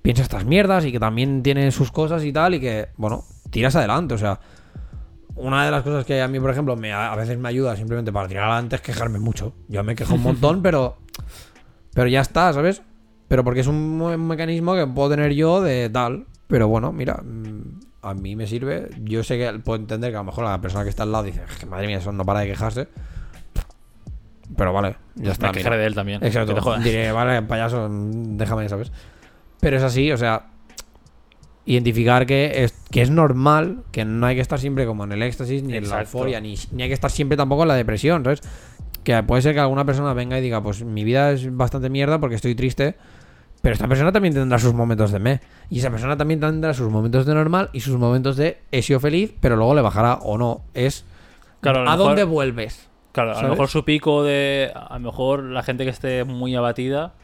piensa 0.00 0.22
estas 0.22 0.46
mierdas 0.46 0.84
y 0.86 0.92
que 0.92 1.00
también 1.00 1.42
tiene 1.42 1.70
sus 1.72 1.90
cosas 1.90 2.24
y 2.24 2.32
tal. 2.32 2.54
Y 2.54 2.60
que, 2.60 2.88
bueno, 2.96 3.24
tiras 3.50 3.76
adelante. 3.76 4.14
O 4.14 4.18
sea, 4.18 4.40
una 5.38 5.64
de 5.64 5.70
las 5.70 5.82
cosas 5.82 6.04
que 6.04 6.20
a 6.20 6.28
mí, 6.28 6.38
por 6.40 6.50
ejemplo, 6.50 6.76
me, 6.76 6.92
a 6.92 7.14
veces 7.16 7.38
me 7.38 7.48
ayuda 7.48 7.76
simplemente 7.76 8.12
para 8.12 8.28
tirar 8.28 8.44
adelante 8.44 8.76
es 8.76 8.82
quejarme 8.82 9.18
mucho. 9.18 9.54
Yo 9.68 9.82
me 9.84 9.94
quejo 9.94 10.14
un 10.14 10.22
montón, 10.22 10.62
pero. 10.62 10.96
Pero 11.94 12.08
ya 12.08 12.20
está, 12.20 12.52
¿sabes? 12.52 12.82
Pero 13.28 13.44
porque 13.44 13.60
es 13.60 13.66
un 13.66 13.98
me- 13.98 14.16
mecanismo 14.16 14.74
que 14.74 14.86
puedo 14.86 15.10
tener 15.10 15.32
yo 15.34 15.60
de 15.60 15.90
tal. 15.90 16.26
Pero 16.46 16.68
bueno, 16.68 16.92
mira, 16.92 17.14
mm, 17.22 17.80
a 18.02 18.14
mí 18.14 18.36
me 18.36 18.46
sirve. 18.46 18.88
Yo 19.02 19.22
sé 19.24 19.36
que 19.38 19.58
puedo 19.58 19.80
entender 19.80 20.10
que 20.10 20.16
a 20.16 20.20
lo 20.20 20.24
mejor 20.24 20.44
la 20.44 20.60
persona 20.60 20.84
que 20.84 20.90
está 20.90 21.02
al 21.02 21.12
lado 21.12 21.24
dice, 21.24 21.42
"Es 21.48 21.56
que 21.56 21.66
madre 21.66 21.86
mía, 21.86 21.98
eso 21.98 22.12
no 22.12 22.24
para 22.24 22.40
de 22.40 22.46
quejarse. 22.46 22.88
Pero 24.56 24.72
vale, 24.72 24.96
ya 25.16 25.32
está. 25.32 25.46
Me 25.46 25.52
mira. 25.52 25.58
quejaré 25.58 25.76
de 25.78 25.86
él 25.86 25.94
también. 25.94 26.24
Exacto. 26.24 26.78
Diré, 26.78 27.12
vale, 27.12 27.42
payaso, 27.42 27.88
mm, 27.88 28.36
déjame, 28.38 28.68
¿sabes? 28.68 28.90
Pero 29.60 29.76
es 29.76 29.82
así, 29.82 30.10
o 30.10 30.16
sea. 30.16 30.46
Identificar 31.72 32.24
que 32.26 32.64
es, 32.64 32.72
que 32.90 33.02
es 33.02 33.10
normal, 33.10 33.82
que 33.92 34.04
no 34.04 34.26
hay 34.26 34.34
que 34.36 34.40
estar 34.40 34.58
siempre 34.58 34.86
como 34.86 35.04
en 35.04 35.12
el 35.12 35.22
éxtasis, 35.22 35.62
ni 35.62 35.76
en 35.76 35.88
la 35.88 36.00
euforia, 36.00 36.40
ni, 36.40 36.56
ni 36.72 36.82
hay 36.82 36.88
que 36.88 36.94
estar 36.94 37.10
siempre 37.10 37.36
tampoco 37.36 37.62
en 37.62 37.68
la 37.68 37.74
depresión, 37.74 38.24
¿sabes? 38.24 38.40
Que 39.04 39.22
puede 39.22 39.42
ser 39.42 39.54
que 39.54 39.60
alguna 39.60 39.84
persona 39.84 40.12
venga 40.14 40.38
y 40.38 40.42
diga, 40.42 40.62
pues 40.62 40.82
mi 40.82 41.04
vida 41.04 41.30
es 41.32 41.54
bastante 41.54 41.90
mierda 41.90 42.18
porque 42.18 42.36
estoy 42.36 42.54
triste, 42.54 42.94
pero 43.60 43.74
esta 43.74 43.86
persona 43.88 44.12
también 44.12 44.32
tendrá 44.34 44.58
sus 44.58 44.72
momentos 44.72 45.12
de 45.12 45.18
me. 45.18 45.40
Y 45.68 45.80
esa 45.80 45.90
persona 45.90 46.16
también 46.16 46.40
tendrá 46.40 46.72
sus 46.74 46.90
momentos 46.90 47.26
de 47.26 47.34
normal 47.34 47.70
y 47.72 47.80
sus 47.80 47.96
momentos 47.98 48.36
de 48.36 48.58
he 48.72 48.82
sido 48.82 48.98
feliz, 49.00 49.34
pero 49.40 49.56
luego 49.56 49.74
le 49.74 49.82
bajará 49.82 50.14
o 50.22 50.38
no. 50.38 50.62
Es 50.74 51.04
Claro, 51.60 51.80
a 51.80 51.84
lo 51.84 51.90
a, 51.90 51.92
mejor- 51.92 52.06
dónde 52.08 52.24
vuelves. 52.24 52.88
Claro, 53.12 53.36
a 53.36 53.42
lo 53.42 53.48
mejor 53.48 53.68
su 53.68 53.84
pico 53.84 54.22
de. 54.22 54.70
A 54.74 54.94
lo 54.98 55.00
mejor 55.06 55.42
la 55.42 55.62
gente 55.62 55.84
que 55.84 55.90
esté 55.90 56.22
muy 56.24 56.54
abatida, 56.54 57.14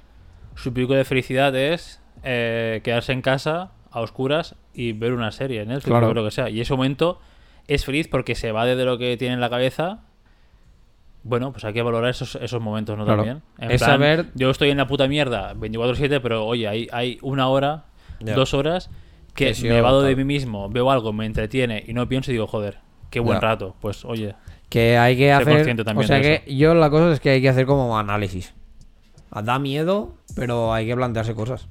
su 0.56 0.72
pico 0.72 0.92
de 0.94 1.04
felicidad 1.04 1.54
es 1.54 2.00
eh, 2.24 2.80
quedarse 2.82 3.12
en 3.12 3.22
casa 3.22 3.70
a 3.94 4.00
oscuras 4.00 4.56
y 4.74 4.92
ver 4.92 5.12
una 5.12 5.30
serie 5.30 5.62
en 5.62 5.68
Netflix 5.68 5.86
Claro. 5.86 6.08
o 6.10 6.14
lo 6.14 6.24
que 6.24 6.30
sea. 6.30 6.50
Y 6.50 6.60
ese 6.60 6.74
momento 6.74 7.20
es 7.68 7.84
feliz 7.84 8.08
porque 8.08 8.34
se 8.34 8.48
evade 8.48 8.76
de 8.76 8.84
lo 8.84 8.98
que 8.98 9.16
tiene 9.16 9.34
en 9.34 9.40
la 9.40 9.48
cabeza. 9.48 10.00
Bueno, 11.22 11.52
pues 11.52 11.64
hay 11.64 11.72
que 11.72 11.82
valorar 11.82 12.10
esos, 12.10 12.34
esos 12.36 12.60
momentos, 12.60 12.98
¿no? 12.98 13.04
Claro. 13.04 13.22
También. 13.24 13.42
En 13.58 13.70
Es 13.70 13.80
saber- 13.80 14.26
Yo 14.34 14.50
estoy 14.50 14.70
en 14.70 14.76
la 14.76 14.86
puta 14.86 15.08
mierda 15.08 15.54
24-7, 15.54 16.20
pero 16.20 16.44
oye, 16.44 16.68
hay, 16.68 16.88
hay 16.92 17.18
una 17.22 17.48
hora, 17.48 17.84
dos 18.20 18.52
horas 18.52 18.90
que 19.34 19.54
sí, 19.54 19.68
me 19.68 19.78
evado 19.78 20.02
de 20.02 20.14
mí 20.16 20.24
mismo, 20.24 20.68
veo 20.68 20.90
algo, 20.90 21.12
me 21.12 21.24
entretiene 21.26 21.82
y 21.86 21.92
no 21.94 22.06
pienso 22.08 22.30
y 22.30 22.34
digo, 22.34 22.46
joder, 22.46 22.78
qué 23.10 23.20
buen 23.20 23.40
rato. 23.40 23.74
Pues 23.80 24.04
oye, 24.04 24.34
Que 24.68 24.98
hay 24.98 25.16
que 25.16 25.32
hacer. 25.32 25.76
o 25.96 26.02
sea 26.02 26.20
que 26.20 26.44
yo 26.54 26.74
la 26.74 26.90
cosa 26.90 27.12
es 27.12 27.20
que 27.20 27.30
hay 27.30 27.40
que 27.42 27.48
hacer 27.48 27.64
como 27.66 27.98
análisis. 27.98 28.54
Da 29.42 29.58
miedo, 29.58 30.14
pero 30.36 30.72
hay 30.74 30.86
que 30.86 30.94
plantearse 30.94 31.34
cosas. 31.34 31.68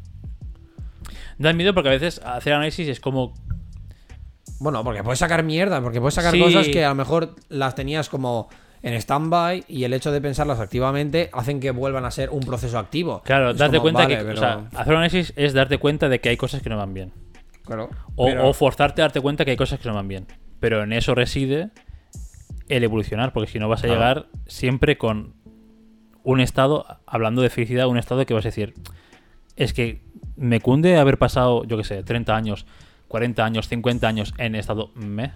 Da 1.38 1.54
miedo 1.54 1.74
porque 1.74 1.90
a 1.90 1.92
veces 1.94 2.22
hacer 2.24 2.54
análisis 2.54 2.88
es 2.88 3.00
como 3.00 3.34
Bueno, 4.60 4.84
porque 4.84 5.04
puedes 5.04 5.20
sacar 5.20 5.44
mierda, 5.44 5.82
porque 5.82 6.00
puedes 6.00 6.14
sacar 6.14 6.32
Sí. 6.34 6.40
cosas 6.40 6.68
que 6.70 6.86
a 6.86 6.90
lo 6.90 6.96
mejor 6.96 7.36
las 7.50 7.76
tenías 7.76 8.08
como 8.08 8.48
en 8.82 8.94
stand-by 8.94 9.66
y 9.68 9.84
el 9.84 9.94
hecho 9.94 10.12
de 10.12 10.22
pensarlas 10.22 10.60
activamente 10.60 11.30
hacen 11.34 11.60
que 11.60 11.72
vuelvan 11.72 12.06
a 12.06 12.12
ser 12.12 12.30
un 12.30 12.40
proceso 12.42 12.78
activo. 12.80 13.22
Claro, 13.26 13.52
Es 13.52 13.58
darte 13.58 13.78
como, 13.78 13.84
cuenta 13.84 14.04
vale, 14.04 14.18
que. 14.18 14.24
pero- 14.24 14.36
O 14.36 14.40
sea, 14.40 14.68
hacer 14.76 14.94
un 14.94 14.98
análisis 15.00 15.34
es 15.36 15.54
darte 15.54 15.78
cuenta 15.80 16.08
de 16.08 16.20
que 16.22 16.30
hay 16.30 16.38
cosas 16.38 16.62
que 16.62 16.70
no 16.70 16.78
van 16.78 16.94
bien. 16.94 17.12
claro, 17.66 17.90
O, 18.16 18.26
pero- 18.26 18.48
o 18.50 18.54
forzarte 18.54 19.02
a 19.02 19.06
darte 19.06 19.22
cuenta 19.22 19.44
que 19.46 19.52
hay 19.52 19.58
cosas 19.58 19.80
que 19.80 19.88
no 19.90 19.96
van 19.96 20.08
bien. 20.08 20.28
Pero 20.60 20.84
en 20.84 20.92
eso 20.94 21.16
reside 21.16 21.70
el 22.70 22.84
evolucionar, 22.84 23.32
porque 23.34 23.50
si 23.52 23.60
no 23.60 23.68
vas 23.70 23.80
a 23.84 23.88
Claro. 23.88 24.00
llegar 24.00 24.26
siempre 24.48 24.98
con 24.98 25.34
un 26.24 26.40
estado, 26.42 26.86
hablando 27.06 27.42
de 27.42 27.50
felicidad, 27.50 27.88
un 27.88 27.98
estado 27.98 28.26
que 28.26 28.34
vas 28.34 28.46
a 28.46 28.50
decir, 28.50 28.74
es 29.56 29.74
que 29.74 30.02
me 30.36 30.60
cunde 30.62 30.98
haber 30.98 31.18
pasado, 31.18 31.64
yo 31.66 31.78
qué 31.78 31.84
sé, 31.84 32.04
30 32.04 32.36
años, 32.36 32.66
40 33.08 33.44
años, 33.46 33.68
50 33.68 34.08
años 34.08 34.34
en 34.38 34.56
estado 34.56 34.90
me. 34.96 35.32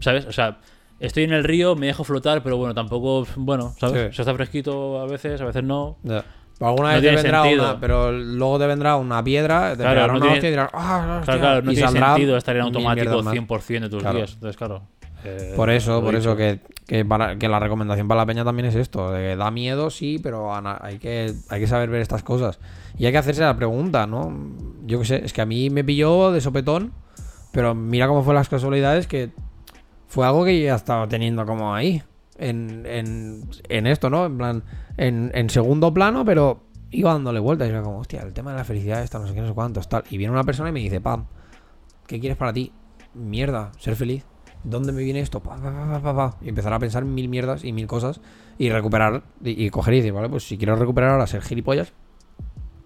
¿Sabes? 0.00 0.26
O 0.26 0.32
sea, 0.32 0.58
estoy 1.00 1.24
en 1.24 1.32
el 1.32 1.44
río, 1.44 1.74
me 1.76 1.86
dejo 1.86 2.04
flotar, 2.04 2.42
pero 2.42 2.56
bueno, 2.56 2.74
tampoco, 2.74 3.26
bueno, 3.36 3.74
¿sabes? 3.78 4.10
Sí. 4.10 4.16
Se 4.16 4.22
está 4.22 4.34
fresquito 4.34 5.00
a 5.00 5.06
veces, 5.06 5.40
a 5.40 5.44
veces 5.44 5.62
no. 5.64 5.96
Pero 6.02 6.22
alguna 6.70 6.88
No 6.94 6.94
vez 6.94 7.02
te 7.02 7.16
vendrá 7.16 7.42
sentido. 7.42 7.64
una, 7.64 7.80
pero 7.80 8.12
luego 8.12 8.58
te 8.60 8.66
vendrá 8.68 8.94
una 8.96 9.24
piedra, 9.24 9.70
te 9.72 9.78
Claro, 9.78 9.90
pegará 9.94 10.06
no 10.06 10.12
una 10.18 10.20
tiene- 10.20 10.34
hostia 10.36 10.48
y 10.48 10.50
dirás, 10.52 10.70
ah, 10.72 11.16
hostia", 11.18 11.24
Claro, 11.24 11.40
claro, 11.40 11.62
no 11.62 11.72
y 11.72 11.74
tiene 11.74 11.90
sentido 11.90 12.36
estar 12.36 12.54
en 12.56 12.62
automático 12.62 13.04
mierdas 13.06 13.24
más. 13.24 13.34
100% 13.34 13.80
de 13.80 13.88
tus 13.90 14.02
días. 14.14 14.32
Entonces, 14.34 14.56
claro. 14.56 14.82
Eh, 15.24 15.52
Por 15.56 15.70
eso, 15.70 16.02
por 16.02 16.14
eso 16.14 16.36
que, 16.36 16.60
que, 16.86 17.04
para, 17.04 17.36
que 17.38 17.48
la 17.48 17.58
recomendación 17.58 18.08
para 18.08 18.22
la 18.22 18.26
peña 18.26 18.44
también 18.44 18.66
es 18.66 18.74
esto, 18.74 19.10
de 19.10 19.20
que 19.20 19.36
da 19.36 19.50
miedo, 19.50 19.90
sí, 19.90 20.20
pero 20.22 20.52
hay 20.54 20.98
que, 20.98 21.34
hay 21.48 21.60
que 21.60 21.66
saber 21.66 21.88
ver 21.88 22.02
estas 22.02 22.22
cosas. 22.22 22.58
Y 22.98 23.06
hay 23.06 23.12
que 23.12 23.18
hacerse 23.18 23.42
la 23.42 23.56
pregunta, 23.56 24.06
¿no? 24.06 24.52
Yo 24.84 25.00
qué 25.00 25.04
sé, 25.04 25.24
es 25.24 25.32
que 25.32 25.40
a 25.40 25.46
mí 25.46 25.70
me 25.70 25.84
pilló 25.84 26.30
de 26.30 26.40
sopetón, 26.40 26.92
pero 27.52 27.74
mira 27.74 28.06
cómo 28.06 28.22
fue 28.22 28.34
las 28.34 28.48
casualidades 28.48 29.06
que 29.06 29.30
fue 30.06 30.26
algo 30.26 30.44
que 30.44 30.62
ya 30.62 30.74
estaba 30.74 31.08
teniendo 31.08 31.46
como 31.46 31.74
ahí, 31.74 32.02
en, 32.38 32.84
en, 32.86 33.48
en 33.68 33.86
esto, 33.86 34.10
¿no? 34.10 34.26
En 34.26 34.38
plan, 34.38 34.64
en, 34.96 35.30
en 35.34 35.50
segundo 35.50 35.92
plano, 35.94 36.24
pero 36.24 36.64
iba 36.90 37.12
dándole 37.12 37.40
vueltas 37.40 37.68
y 37.68 37.70
era 37.70 37.82
como, 37.82 37.98
hostia, 37.98 38.22
el 38.22 38.32
tema 38.32 38.52
de 38.52 38.58
la 38.58 38.64
felicidad 38.64 39.02
está, 39.02 39.18
no 39.18 39.26
sé 39.26 39.34
qué, 39.34 39.40
no 39.40 39.48
sé 39.48 39.54
cuántos, 39.54 39.88
tal. 39.88 40.04
Y 40.10 40.16
viene 40.16 40.32
una 40.32 40.44
persona 40.44 40.68
y 40.68 40.72
me 40.72 40.80
dice, 40.80 41.00
pam, 41.00 41.26
¿qué 42.06 42.20
quieres 42.20 42.36
para 42.36 42.52
ti? 42.52 42.72
Mierda, 43.14 43.72
ser 43.78 43.96
feliz. 43.96 44.24
¿Dónde 44.64 44.92
me 44.92 45.02
viene 45.02 45.20
esto? 45.20 45.40
Pa, 45.40 45.56
pa, 45.56 46.14
pa. 46.14 46.36
Y 46.42 46.48
empezar 46.48 46.72
a 46.72 46.78
pensar 46.78 47.04
mil 47.04 47.28
mierdas 47.28 47.64
y 47.64 47.72
mil 47.72 47.86
cosas 47.86 48.20
y 48.58 48.70
recuperar 48.70 49.22
y, 49.44 49.64
y 49.66 49.70
coger 49.70 49.94
y 49.94 49.96
decir, 49.98 50.12
vale, 50.12 50.28
pues 50.28 50.44
si 50.48 50.56
quiero 50.56 50.74
recuperar 50.76 51.10
ahora 51.10 51.26
ser 51.26 51.42
gilipollas, 51.42 51.92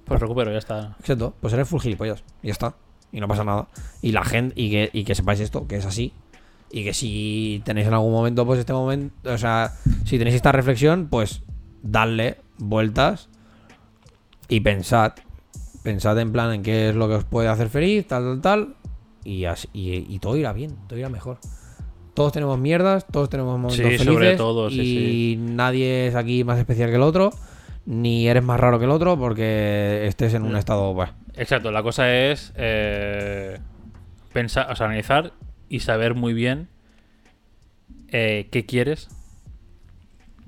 Pues 0.05 0.21
recupero, 0.21 0.51
ya 0.51 0.59
está. 0.59 0.97
exacto, 0.99 1.35
pues 1.41 1.53
eres 1.53 1.69
full 1.69 1.81
gilipollas. 1.81 2.25
Y 2.43 2.49
ya 2.49 2.53
está. 2.53 2.75
Y 3.13 3.21
no 3.21 3.29
pasa 3.29 3.45
nada. 3.45 3.69
Y 4.03 4.13
la 4.13 4.25
gente, 4.25 4.55
y 4.61 4.71
que, 4.71 4.91
y 4.93 5.05
que 5.05 5.15
sepáis 5.15 5.41
esto, 5.41 5.67
que 5.67 5.77
es 5.77 5.87
así. 5.87 6.13
Y 6.71 6.85
que 6.85 6.93
si 6.95 7.63
tenéis 7.65 7.87
en 7.87 7.95
algún 7.95 8.13
momento, 8.13 8.45
pues 8.45 8.59
este 8.61 8.73
momento, 8.73 9.33
o 9.33 9.39
sea, 9.39 9.75
si 10.05 10.19
tenéis 10.19 10.37
esta 10.37 10.53
reflexión, 10.53 11.07
pues 11.09 11.43
dadle 11.83 12.39
vueltas 12.59 13.29
y 14.49 14.61
pensad. 14.61 15.13
Pensad 15.83 16.19
en 16.19 16.33
plan 16.33 16.53
en 16.53 16.63
qué 16.63 16.91
es 16.91 16.95
lo 16.97 17.09
que 17.09 17.15
os 17.15 17.25
puede 17.25 17.49
hacer 17.49 17.69
feliz, 17.69 18.07
tal, 18.07 18.25
tal, 18.25 18.41
tal. 18.43 18.75
Y, 19.25 19.45
así- 19.45 19.69
y, 19.73 19.93
y 20.15 20.19
todo 20.19 20.37
irá 20.37 20.53
bien, 20.53 20.77
todo 20.89 20.99
irá 20.99 21.09
mejor. 21.09 21.39
Todos 22.19 22.33
tenemos 22.33 22.59
mierdas, 22.59 23.07
todos 23.07 23.31
tenemos 23.31 23.53
momentos 23.53 23.77
Sí, 23.77 23.83
felices. 23.83 24.07
sobre 24.07 24.37
todo, 24.37 24.71
sí, 24.71 25.35
y 25.35 25.37
nadie 25.37 26.09
es 26.09 26.17
aquí 26.17 26.43
más 26.43 26.59
especial 26.59 26.91
que 26.91 26.97
el 26.97 27.03
otro. 27.03 27.31
Ni 27.87 28.27
eres 28.27 28.43
más 28.43 28.59
raro 28.59 28.81
que 28.81 28.87
el 28.87 28.91
otro 28.91 29.17
porque 29.17 30.05
estés 30.09 30.35
en 30.35 30.43
un 30.43 30.57
estado. 30.57 30.93
Bueno, 30.95 31.13
Exacto, 31.37 31.71
la 31.71 31.81
cosa 31.85 32.13
es 32.13 32.53
eh, 32.57 33.59
pensar, 34.33 34.69
o 34.73 34.75
sea, 34.75 34.87
analizar 34.87 35.33
y 35.69 35.79
saber 35.79 36.17
muy 36.17 36.35
bien 36.35 36.67
eh, 38.09 38.49
qué 38.51 38.67
quieres 38.67 39.09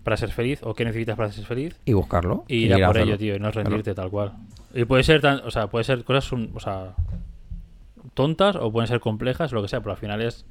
para 0.03 0.17
ser 0.17 0.33
feliz 0.33 0.59
o 0.65 0.75
qué 0.75 0.85
necesitas 0.85 1.17
para 1.17 1.31
ser 1.31 1.45
feliz 1.45 1.79
y 1.85 1.93
buscarlo. 1.93 2.45
y 2.49 2.65
ir 2.65 2.75
a 2.75 2.85
por 2.89 2.99
ello, 2.99 3.17
tío, 3.17 3.37
y 3.37 3.39
no 3.39 3.53
rendirte 3.53 3.95
tal 3.95 4.11
cual. 4.11 4.33
Y 4.75 4.87
puede 4.87 5.05
ser 5.05 5.21
tan, 5.21 5.39
o 5.47 5.53
sea, 5.53 5.69
puede 5.69 5.85
ser 5.85 6.03
cosas 6.03 6.33
o 6.33 6.59
sea, 6.59 6.97
tontas 8.15 8.57
o 8.57 8.73
pueden 8.73 8.89
ser 8.89 8.99
complejas, 8.99 9.53
lo 9.53 9.63
que 9.63 9.69
sea, 9.69 9.81
pero 9.81 9.93
al 9.93 9.99
final 9.99 10.21
es 10.21 10.45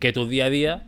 que 0.00 0.12
tu 0.12 0.26
día 0.26 0.46
a 0.46 0.50
día 0.50 0.86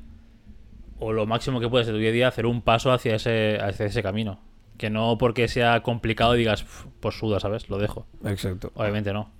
o 0.98 1.12
lo 1.12 1.26
máximo 1.26 1.60
que 1.60 1.68
puedes 1.68 1.86
de 1.86 1.92
tu 1.92 1.98
día 2.00 2.08
a 2.08 2.12
día 2.12 2.28
hacer 2.28 2.46
un 2.46 2.62
paso 2.62 2.90
hacia 2.92 3.14
ese 3.14 3.58
hacia 3.62 3.86
ese 3.86 4.02
camino. 4.02 4.40
Que 4.78 4.90
no 4.90 5.16
porque 5.18 5.46
sea 5.48 5.80
complicado 5.82 6.32
digas, 6.32 6.62
"Pf, 6.62 6.86
pues 7.00 7.16
suda, 7.16 7.38
¿sabes? 7.38 7.68
Lo 7.70 7.78
dejo. 7.78 8.06
Exacto, 8.24 8.72
Obviamente 8.74 9.12
no. 9.12 9.30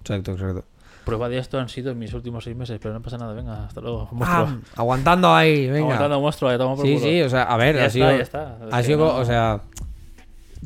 exacto, 0.00 0.32
exacto. 0.32 0.64
Prueba 1.04 1.28
de 1.28 1.38
esto 1.38 1.60
han 1.60 1.68
sido 1.68 1.92
en 1.92 1.98
mis 2.00 2.12
últimos 2.14 2.42
seis 2.42 2.56
meses, 2.56 2.80
pero 2.82 2.92
no 2.92 3.00
pasa 3.00 3.16
nada. 3.16 3.32
Venga, 3.32 3.64
hasta 3.66 3.80
luego. 3.80 4.10
¡Pam! 4.18 4.62
Aguantando 4.74 5.32
ahí, 5.32 5.66
venga. 5.68 5.84
Aguantando 5.86 6.20
monstruo, 6.20 6.50
ya 6.50 6.58
toma 6.58 6.74
por 6.74 6.84
Sí, 6.84 6.94
culo. 6.94 7.06
sí, 7.06 7.22
o 7.22 7.28
sea, 7.30 7.44
a 7.44 7.56
ver, 7.56 7.76
Ya 7.76 7.82
ha 7.82 7.86
está, 7.86 7.92
sido. 7.94 8.10
ya 8.16 8.22
está. 8.22 8.58
Ha 8.72 8.82
no- 8.96 9.16
o 9.16 9.24
sea. 9.24 9.60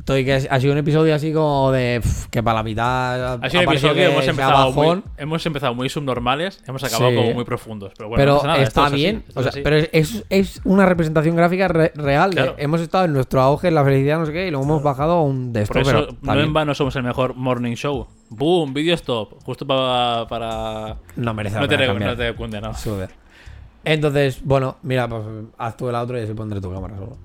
Que 0.05 0.47
ha 0.49 0.59
sido 0.59 0.73
un 0.73 0.79
episodio 0.79 1.15
así 1.15 1.31
como 1.31 1.71
de. 1.71 2.01
que 2.29 2.41
para 2.43 2.55
la 2.59 2.63
mitad. 2.63 3.43
Ha 3.43 3.49
sido 3.49 3.63
un 3.63 3.69
episodio 3.69 3.93
que 3.93 4.05
hemos 4.05 4.27
empezado, 4.27 4.71
muy, 4.71 5.03
hemos 5.17 5.45
empezado 5.45 5.73
muy 5.75 5.89
subnormales, 5.89 6.61
hemos 6.67 6.83
acabado 6.83 7.11
Sí. 7.11 7.15
como 7.17 7.33
muy 7.33 7.43
profundos. 7.45 7.93
Pero 7.97 8.09
bueno, 8.09 8.21
pero 8.21 8.31
no 8.33 8.37
pasa 8.39 8.47
nada, 8.47 8.63
esto 8.63 8.69
está 8.81 8.85
así, 8.87 8.95
bien. 8.95 9.23
o 9.35 9.43
sea, 9.43 9.51
pero 9.63 9.77
es, 9.77 10.23
es, 10.29 10.61
una 10.65 10.85
representación 10.85 11.35
gráfica 11.35 11.67
re- 11.67 11.91
real. 11.95 12.31
de- 12.31 12.53
hemos 12.57 12.81
estado 12.81 13.05
en 13.05 13.13
nuestro 13.13 13.41
auge, 13.41 13.69
en 13.69 13.75
la 13.75 13.83
felicidad, 13.83 14.19
no 14.19 14.25
sé 14.25 14.33
qué, 14.33 14.47
y 14.47 14.51
luego 14.51 14.65
hemos 14.65 14.83
bajado 14.83 15.13
a 15.13 15.23
un 15.23 15.53
de 15.53 15.61
esto, 15.63 15.73
Por 15.73 15.81
eso 15.81 15.91
pero 15.91 16.09
está 16.09 16.35
no 16.35 16.41
en 16.41 16.53
vano 16.53 16.73
somos 16.75 16.95
el 16.95 17.03
mejor 17.03 17.35
morning 17.35 17.75
show. 17.75 18.07
¡Boom! 18.29 18.73
Video 18.73 18.95
stop. 18.95 19.41
Justo 19.43 19.65
pa- 19.67 20.25
para. 20.27 20.97
No 21.15 21.33
merece 21.33 21.59
No 21.59 21.67
te, 21.67 21.77
no 21.77 22.15
te 22.15 22.33
cunde, 22.33 22.59
no. 22.61 22.71
Entonces, 23.83 24.41
bueno, 24.43 24.77
mira, 24.83 25.07
pues 25.07 25.23
haz 25.57 25.75
tú 25.77 25.89
el 25.89 25.95
outro 25.95 26.17
y 26.19 26.23
así 26.23 26.33
pondré 26.33 26.59
tu 26.61 26.71
cámara 26.71 26.95
solo. 26.97 27.17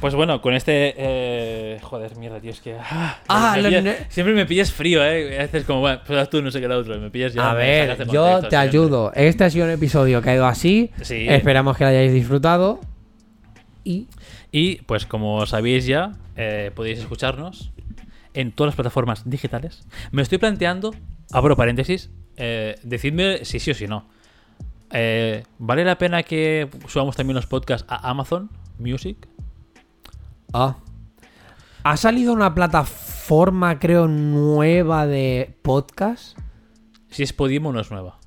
Pues 0.00 0.14
bueno, 0.14 0.40
con 0.42 0.54
este. 0.54 0.94
eh, 0.96 1.78
Joder, 1.82 2.16
mierda, 2.16 2.40
tío, 2.40 2.50
es 2.50 2.60
que. 2.60 2.76
ah, 2.78 3.18
Ah, 3.28 3.56
me 3.60 3.68
pillas- 3.68 4.06
siempre 4.08 4.34
me 4.34 4.44
pillas 4.44 4.72
frío, 4.72 5.02
¿eh? 5.04 5.36
A 5.38 5.42
veces 5.42 5.64
como, 5.64 5.80
bueno, 5.80 6.00
pues 6.06 6.28
tú, 6.30 6.42
no 6.42 6.50
sé 6.50 6.58
qué 6.60 6.66
el 6.66 6.72
otro. 6.72 6.98
Me 6.98 7.10
pillas 7.10 7.32
ya. 7.32 7.50
A 7.50 7.54
ver, 7.54 7.88
yo 7.90 8.22
contexto, 8.22 8.48
te 8.48 8.50
siempre. 8.50 8.56
ayudo. 8.58 9.12
Este 9.14 9.44
ha 9.44 9.50
sido 9.50 9.64
un 9.66 9.70
episodio 9.70 10.20
que 10.20 10.30
ha 10.30 10.34
ido 10.34 10.46
así. 10.46 10.90
Sí. 11.02 11.26
Esperamos 11.28 11.76
que 11.76 11.84
lo 11.84 11.90
hayáis 11.90 12.12
disfrutado. 12.12 12.80
Y 13.84 14.08
Y 14.52 14.76
pues 14.82 15.06
como 15.06 15.44
sabéis 15.46 15.86
ya, 15.86 16.12
eh, 16.36 16.70
podéis 16.74 16.98
escucharnos 16.98 17.70
en 18.34 18.52
todas 18.52 18.68
las 18.68 18.74
plataformas 18.76 19.28
digitales. 19.28 19.86
Me 20.10 20.22
estoy 20.22 20.38
planteando, 20.38 20.94
abro 21.32 21.56
paréntesis, 21.56 22.10
eh, 22.36 22.76
decidme 22.82 23.44
si 23.44 23.58
sí 23.60 23.70
o 23.70 23.74
si 23.74 23.86
no. 23.86 24.08
Eh, 24.90 25.42
¿Vale 25.58 25.84
la 25.84 25.98
pena 25.98 26.22
que 26.22 26.68
subamos 26.88 27.16
también 27.16 27.34
los 27.36 27.46
podcasts 27.46 27.84
a 27.88 28.08
Amazon 28.10 28.50
Music? 28.78 29.16
Ah. 30.54 30.76
Ha 31.82 31.96
salido 31.96 32.32
una 32.32 32.54
plataforma, 32.54 33.78
creo, 33.78 34.06
nueva 34.08 35.06
de 35.06 35.58
podcast. 35.62 36.38
Si 37.10 37.22
es 37.24 37.32
Podimo 37.32 37.72
no 37.72 37.80
es 37.80 37.90
nueva. 37.90 38.18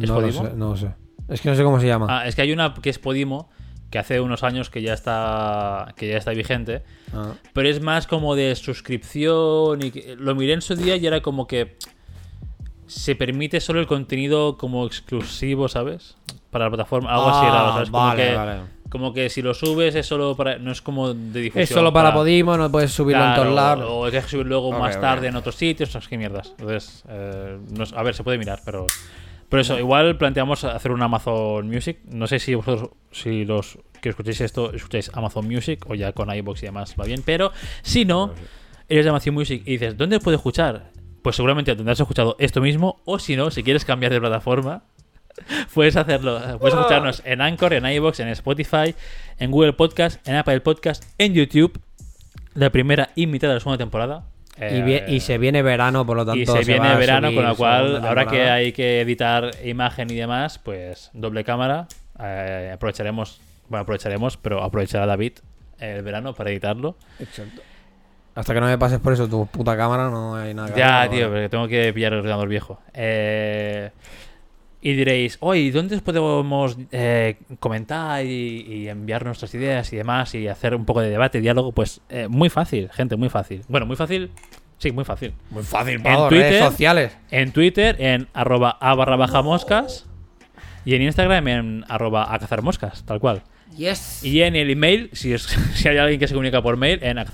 ¿Es 0.00 0.08
no 0.10 0.20
lo 0.20 0.32
sé, 0.32 0.42
no 0.54 0.70
lo 0.70 0.76
sé. 0.76 0.94
Es 1.28 1.40
que 1.40 1.48
no 1.50 1.54
sé 1.56 1.62
cómo 1.62 1.78
se 1.80 1.86
llama. 1.86 2.06
Ah, 2.08 2.26
es 2.26 2.34
que 2.34 2.42
hay 2.42 2.52
una 2.52 2.74
que 2.74 2.90
es 2.90 2.98
Podimo 2.98 3.50
que 3.90 3.98
hace 3.98 4.20
unos 4.20 4.42
años 4.42 4.68
que 4.68 4.82
ya 4.82 4.94
está 4.94 5.92
que 5.96 6.08
ya 6.08 6.16
está 6.16 6.32
vigente, 6.32 6.82
Ah. 7.14 7.32
pero 7.52 7.68
es 7.68 7.80
más 7.80 8.06
como 8.06 8.34
de 8.34 8.54
suscripción 8.56 9.80
y 9.82 9.90
que- 9.92 10.16
lo 10.16 10.34
miré 10.34 10.54
en 10.54 10.62
su 10.62 10.74
día 10.74 10.96
y 10.96 11.06
era 11.06 11.20
como 11.22 11.46
que 11.46 11.76
se 12.86 13.14
permite 13.14 13.60
solo 13.60 13.78
el 13.80 13.86
contenido 13.86 14.56
como 14.58 14.86
exclusivo, 14.86 15.68
¿sabes? 15.68 16.16
Para 16.50 16.64
la 16.64 16.70
plataforma, 16.72 17.10
algo 17.12 17.28
así 17.28 17.46
Ah, 17.46 17.50
raro, 17.52 17.72
¿sabes? 17.74 17.90
Como 17.90 18.04
vale, 18.06 18.26
que, 18.28 18.34
vale. 18.34 18.60
Como 18.90 19.12
que 19.12 19.28
si 19.30 19.42
lo 19.42 19.54
subes 19.54 19.94
es 19.94 20.06
solo 20.06 20.36
para 20.36 20.58
no 20.58 20.70
es 20.72 20.80
como 20.82 21.12
de 21.14 21.40
difusión. 21.40 21.62
Es 21.62 21.68
solo 21.70 21.92
para 21.92 22.12
Podimo, 22.14 22.56
no 22.56 22.70
puedes 22.70 22.92
subirlo 22.92 23.22
Claro, 23.22 23.42
en 23.42 23.48
todos 23.48 23.54
lados. 23.56 23.86
O 23.90 24.04
hay 24.04 24.12
que 24.12 24.22
subir 24.22 24.46
luego 24.46 24.72
más 24.72 25.00
tarde 25.00 25.28
en 25.28 25.36
otros 25.36 25.54
sitios, 25.56 25.88
o 25.88 25.92
sea, 26.00 26.08
qué 26.08 26.16
mierdas. 26.18 26.54
Entonces, 26.58 27.04
eh, 27.08 27.58
no 27.76 27.84
es- 27.84 27.92
a 27.92 28.02
ver, 28.02 28.14
se 28.14 28.22
puede 28.24 28.38
mirar, 28.38 28.60
pero. 28.64 28.86
Por 29.48 29.60
eso, 29.60 29.78
igual 29.78 30.16
planteamos 30.18 30.64
hacer 30.64 30.90
un 30.90 31.00
Amazon 31.02 31.68
Music. 31.68 31.98
No 32.10 32.26
sé 32.26 32.40
si 32.40 32.54
vosotros, 32.56 32.90
si 33.12 33.44
los 33.44 33.78
que 34.02 34.08
escuchéis 34.08 34.40
esto, 34.40 34.72
escucháis 34.72 35.08
Amazon 35.14 35.46
Music 35.46 35.84
o 35.88 35.94
ya 35.94 36.12
con 36.12 36.34
iBox 36.34 36.62
y 36.64 36.66
demás 36.66 36.94
va 37.00 37.04
bien. 37.04 37.22
Pero 37.24 37.52
si 37.82 38.04
no, 38.04 38.32
eres 38.88 39.04
de 39.04 39.10
Amazon 39.10 39.34
Music 39.34 39.62
y 39.64 39.72
dices, 39.72 39.96
¿dónde 39.96 40.18
puedo 40.18 40.36
escuchar? 40.36 40.90
Pues 41.22 41.36
seguramente 41.36 41.74
tendrás 41.76 41.98
escuchado 42.00 42.34
esto 42.40 42.60
mismo. 42.60 43.00
O 43.04 43.18
si 43.20 43.36
no, 43.36 43.50
si 43.52 43.62
quieres 43.62 43.84
cambiar 43.84 44.12
de 44.12 44.20
plataforma, 44.20 44.82
puedes 45.74 45.96
hacerlo. 45.96 46.40
Puedes 46.58 46.74
escucharnos 46.76 47.22
en 47.24 47.40
Anchor, 47.40 47.72
en 47.74 47.86
iBox, 47.86 48.20
en 48.20 48.28
Spotify, 48.28 48.94
en 49.38 49.50
Google 49.50 49.72
Podcast, 49.74 50.26
en 50.28 50.36
Apple 50.36 50.60
Podcast, 50.60 51.04
en 51.18 51.34
YouTube. 51.34 51.78
La 52.54 52.70
primera 52.70 53.10
y 53.14 53.26
mitad 53.26 53.48
de 53.48 53.54
la 53.54 53.60
segunda 53.60 53.78
temporada. 53.78 54.24
Y, 54.58 54.62
Eh, 54.62 55.20
se 55.20 55.36
viene 55.36 55.60
verano, 55.62 56.06
por 56.06 56.16
lo 56.16 56.24
tanto. 56.24 56.40
y 56.40 56.46
se 56.46 56.64
viene 56.64 56.94
verano, 56.96 57.34
con 57.34 57.44
lo 57.44 57.54
cual, 57.56 58.04
ahora 58.06 58.26
que 58.26 58.48
hay 58.48 58.72
que 58.72 59.02
editar 59.02 59.50
imagen 59.64 60.10
y 60.10 60.14
demás, 60.14 60.58
pues 60.58 61.10
doble 61.12 61.44
cámara. 61.44 61.86
eh, 62.18 62.70
aprovecharemos, 62.74 63.38
bueno, 63.68 63.82
aprovecharemos, 63.82 64.38
pero 64.38 64.62
aprovechará 64.62 65.04
David 65.04 65.32
el 65.78 66.00
verano 66.02 66.32
para 66.32 66.48
editarlo. 66.50 66.96
Exacto. 67.20 67.60
Hasta 68.34 68.54
que 68.54 68.60
no 68.60 68.66
me 68.66 68.78
pases 68.78 68.98
por 69.00 69.12
eso 69.12 69.28
tu 69.28 69.46
puta 69.46 69.76
cámara, 69.76 70.08
no 70.08 70.34
hay 70.36 70.54
nada 70.54 70.72
que 70.72 70.78
Ya, 70.80 71.00
hacer, 71.02 71.10
tío, 71.10 71.20
¿vale? 71.28 71.30
porque 71.32 71.48
tengo 71.50 71.68
que 71.68 71.92
pillar 71.92 72.14
el 72.14 72.20
ordenador 72.20 72.48
viejo. 72.48 72.80
Eh, 72.94 73.90
y 74.88 74.94
diréis, 74.94 75.36
oye, 75.40 75.72
¿dónde 75.72 75.98
podemos 76.00 76.78
eh, 76.92 77.38
comentar 77.58 78.24
y, 78.24 78.60
y 78.68 78.88
enviar 78.88 79.24
nuestras 79.24 79.52
ideas 79.54 79.92
y 79.92 79.96
demás 79.96 80.34
y 80.34 80.46
hacer 80.46 80.74
un 80.76 80.84
poco 80.84 81.00
de 81.00 81.10
debate, 81.10 81.40
diálogo? 81.40 81.72
Pues 81.72 82.00
eh, 82.08 82.28
muy 82.28 82.50
fácil, 82.50 82.88
gente, 82.92 83.16
muy 83.16 83.28
fácil. 83.28 83.62
Bueno, 83.68 83.84
muy 83.86 83.96
fácil, 83.96 84.30
sí, 84.78 84.92
muy 84.92 85.04
fácil. 85.04 85.32
Muy 85.50 85.64
fácil, 85.64 85.94
En 85.94 86.02
para 86.02 86.28
Twitter- 86.28 86.50
redes 86.50 86.64
sociales. 86.64 87.16
En 87.32 87.50
Twitter, 87.50 87.96
en 87.98 88.28
arroba 88.32 88.76
a 88.80 88.94
barra 88.94 89.16
baja 89.16 89.42
moscas. 89.42 90.06
Y 90.84 90.94
en 90.94 91.02
Instagram, 91.02 91.48
en 91.48 91.84
arroba 91.88 92.32
a 92.32 92.38
cazar 92.38 92.62
moscas, 92.62 93.04
tal 93.04 93.18
cual. 93.18 93.42
Yes. 93.76 94.22
Y 94.22 94.42
en 94.42 94.54
el 94.54 94.70
email, 94.70 95.10
si, 95.14 95.32
es, 95.32 95.42
si 95.74 95.88
hay 95.88 95.98
alguien 95.98 96.20
que 96.20 96.28
se 96.28 96.34
comunica 96.34 96.62
por 96.62 96.76
mail, 96.76 97.00
en 97.02 97.18
a. 97.18 97.26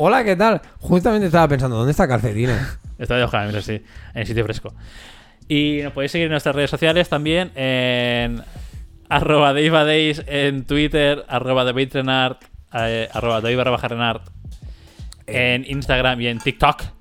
Hola, 0.00 0.22
¿qué 0.22 0.36
tal? 0.36 0.62
Justamente 0.78 1.26
estaba 1.26 1.48
pensando, 1.48 1.76
¿dónde 1.76 1.90
está 1.90 2.06
Calcetines? 2.06 2.78
Está 3.00 3.16
de 3.16 3.24
hoja, 3.24 3.44
mira, 3.46 3.60
sí, 3.60 3.82
en 4.14 4.26
sitio 4.26 4.44
fresco. 4.44 4.72
Y 5.48 5.80
nos 5.82 5.92
podéis 5.92 6.12
seguir 6.12 6.26
en 6.26 6.30
nuestras 6.30 6.54
redes 6.54 6.70
sociales 6.70 7.08
también, 7.08 7.50
en 7.56 8.42
arroba 9.08 9.52
Days 9.52 10.22
en 10.28 10.66
Twitter, 10.66 11.24
arroba 11.28 11.64
David 11.64 11.90
Renard, 11.94 12.36
eh, 12.74 13.08
arroba 13.12 13.40
barra 13.40 13.88
Renard, 13.88 14.20
en 15.26 15.64
Instagram 15.68 16.20
y 16.20 16.28
en 16.28 16.38
TikTok. 16.38 16.97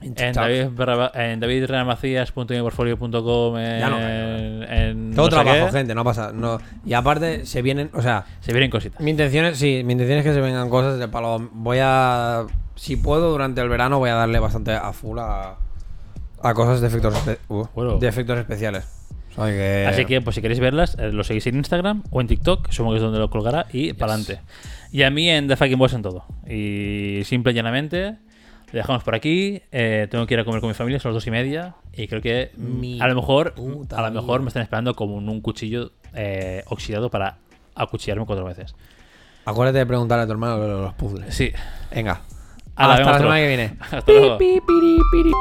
En 0.00 0.14
En. 0.16 0.32
David, 0.32 0.68
en 1.14 1.40
en, 3.56 3.80
Ya 3.80 3.88
no, 3.90 3.98
en 3.98 5.12
Todo 5.14 5.26
no 5.26 5.30
trabajo, 5.30 5.66
qué. 5.66 5.72
gente, 5.72 5.94
no 5.94 6.04
pasa. 6.04 6.30
No. 6.32 6.58
Y 6.86 6.92
aparte, 6.92 7.44
se 7.46 7.62
vienen, 7.62 7.90
o 7.92 8.00
sea, 8.02 8.24
Se 8.40 8.52
vienen 8.52 8.70
cositas. 8.70 9.00
mi 9.00 9.10
intención 9.10 9.44
es, 9.46 9.58
sí, 9.58 9.82
mi 9.84 9.94
intención 9.94 10.18
es 10.18 10.24
que 10.24 10.32
se 10.32 10.40
vengan 10.40 10.70
cosas 10.70 10.98
de 11.00 11.08
palo. 11.08 11.50
Voy 11.52 11.78
a, 11.80 12.44
si 12.76 12.96
puedo, 12.96 13.30
durante 13.32 13.60
el 13.60 13.68
verano 13.68 13.98
voy 13.98 14.10
a 14.10 14.14
darle 14.14 14.38
bastante 14.38 14.72
a 14.72 14.92
full 14.92 15.18
a, 15.18 15.56
a 16.42 16.54
cosas 16.54 16.80
de 16.80 16.86
efectos, 16.86 17.14
uh, 17.48 17.64
Bueno. 17.74 17.98
de 17.98 18.06
efectos 18.06 18.38
especiales. 18.38 18.84
O 19.36 19.44
sea, 19.44 19.52
que- 19.52 19.86
Así 19.88 20.04
que, 20.04 20.20
pues 20.20 20.34
si 20.36 20.42
queréis 20.42 20.60
verlas, 20.60 20.96
eh, 20.98 21.10
lo 21.12 21.22
seguís 21.24 21.46
en 21.48 21.56
Instagram 21.56 22.02
o 22.10 22.20
en 22.20 22.26
TikTok, 22.28 22.70
supongo 22.70 22.92
que 22.92 22.96
es 22.98 23.02
donde 23.02 23.18
lo 23.18 23.30
colgará, 23.30 23.66
y 23.72 23.92
para 23.94 24.12
adelante. 24.14 24.40
Y 24.92 25.02
a 25.02 25.10
mí 25.10 25.28
en 25.28 25.48
The 25.48 25.56
Fucking 25.56 25.78
Boss 25.78 25.92
en 25.92 26.02
todo. 26.02 26.24
Y 26.48 27.20
simple 27.24 27.52
y 27.52 27.54
llanamente, 27.54 28.16
le 28.72 28.78
dejamos 28.78 29.02
por 29.02 29.14
aquí. 29.14 29.62
eh, 29.72 30.08
tengo 30.10 30.26
que 30.26 30.34
ir 30.34 30.40
a 30.40 30.44
comer 30.44 30.60
con 30.60 30.68
mi 30.68 30.74
familia, 30.74 31.00
son 31.00 31.10
las 31.10 31.16
dos 31.16 31.26
y 31.26 31.30
media. 31.30 31.74
Y 31.92 32.06
creo 32.08 32.20
que 32.20 32.50
mm, 32.56 32.80
Mi 32.80 33.00
a 33.00 33.06
lo 33.08 33.14
mejor, 33.14 33.54
a 33.90 34.02
lo 34.02 34.10
mejor 34.10 34.42
me 34.42 34.48
están 34.48 34.62
esperando 34.62 34.94
como 34.94 35.14
un 35.14 35.28
un 35.28 35.40
cuchillo 35.40 35.92
eh, 36.14 36.62
oxidado 36.66 37.10
para 37.10 37.38
acuchillarme 37.74 38.26
cuatro 38.26 38.44
veces. 38.44 38.74
Acuérdate 39.44 39.78
de 39.78 39.86
preguntarle 39.86 40.24
a 40.24 40.26
tu 40.26 40.32
hermano 40.32 40.58
lo 40.58 40.82
los 40.82 40.94
puzzles. 40.94 41.34
Sí. 41.34 41.52
Venga. 41.94 42.20
Hasta 42.76 43.10
la 43.12 43.18
semana 43.18 43.36
que 43.40 43.48
viene. 43.48 43.76
Hasta 43.80 44.12
luego. 44.12 44.38
Pi, 44.38 44.60
piri, 44.66 44.98
piri. 45.10 45.32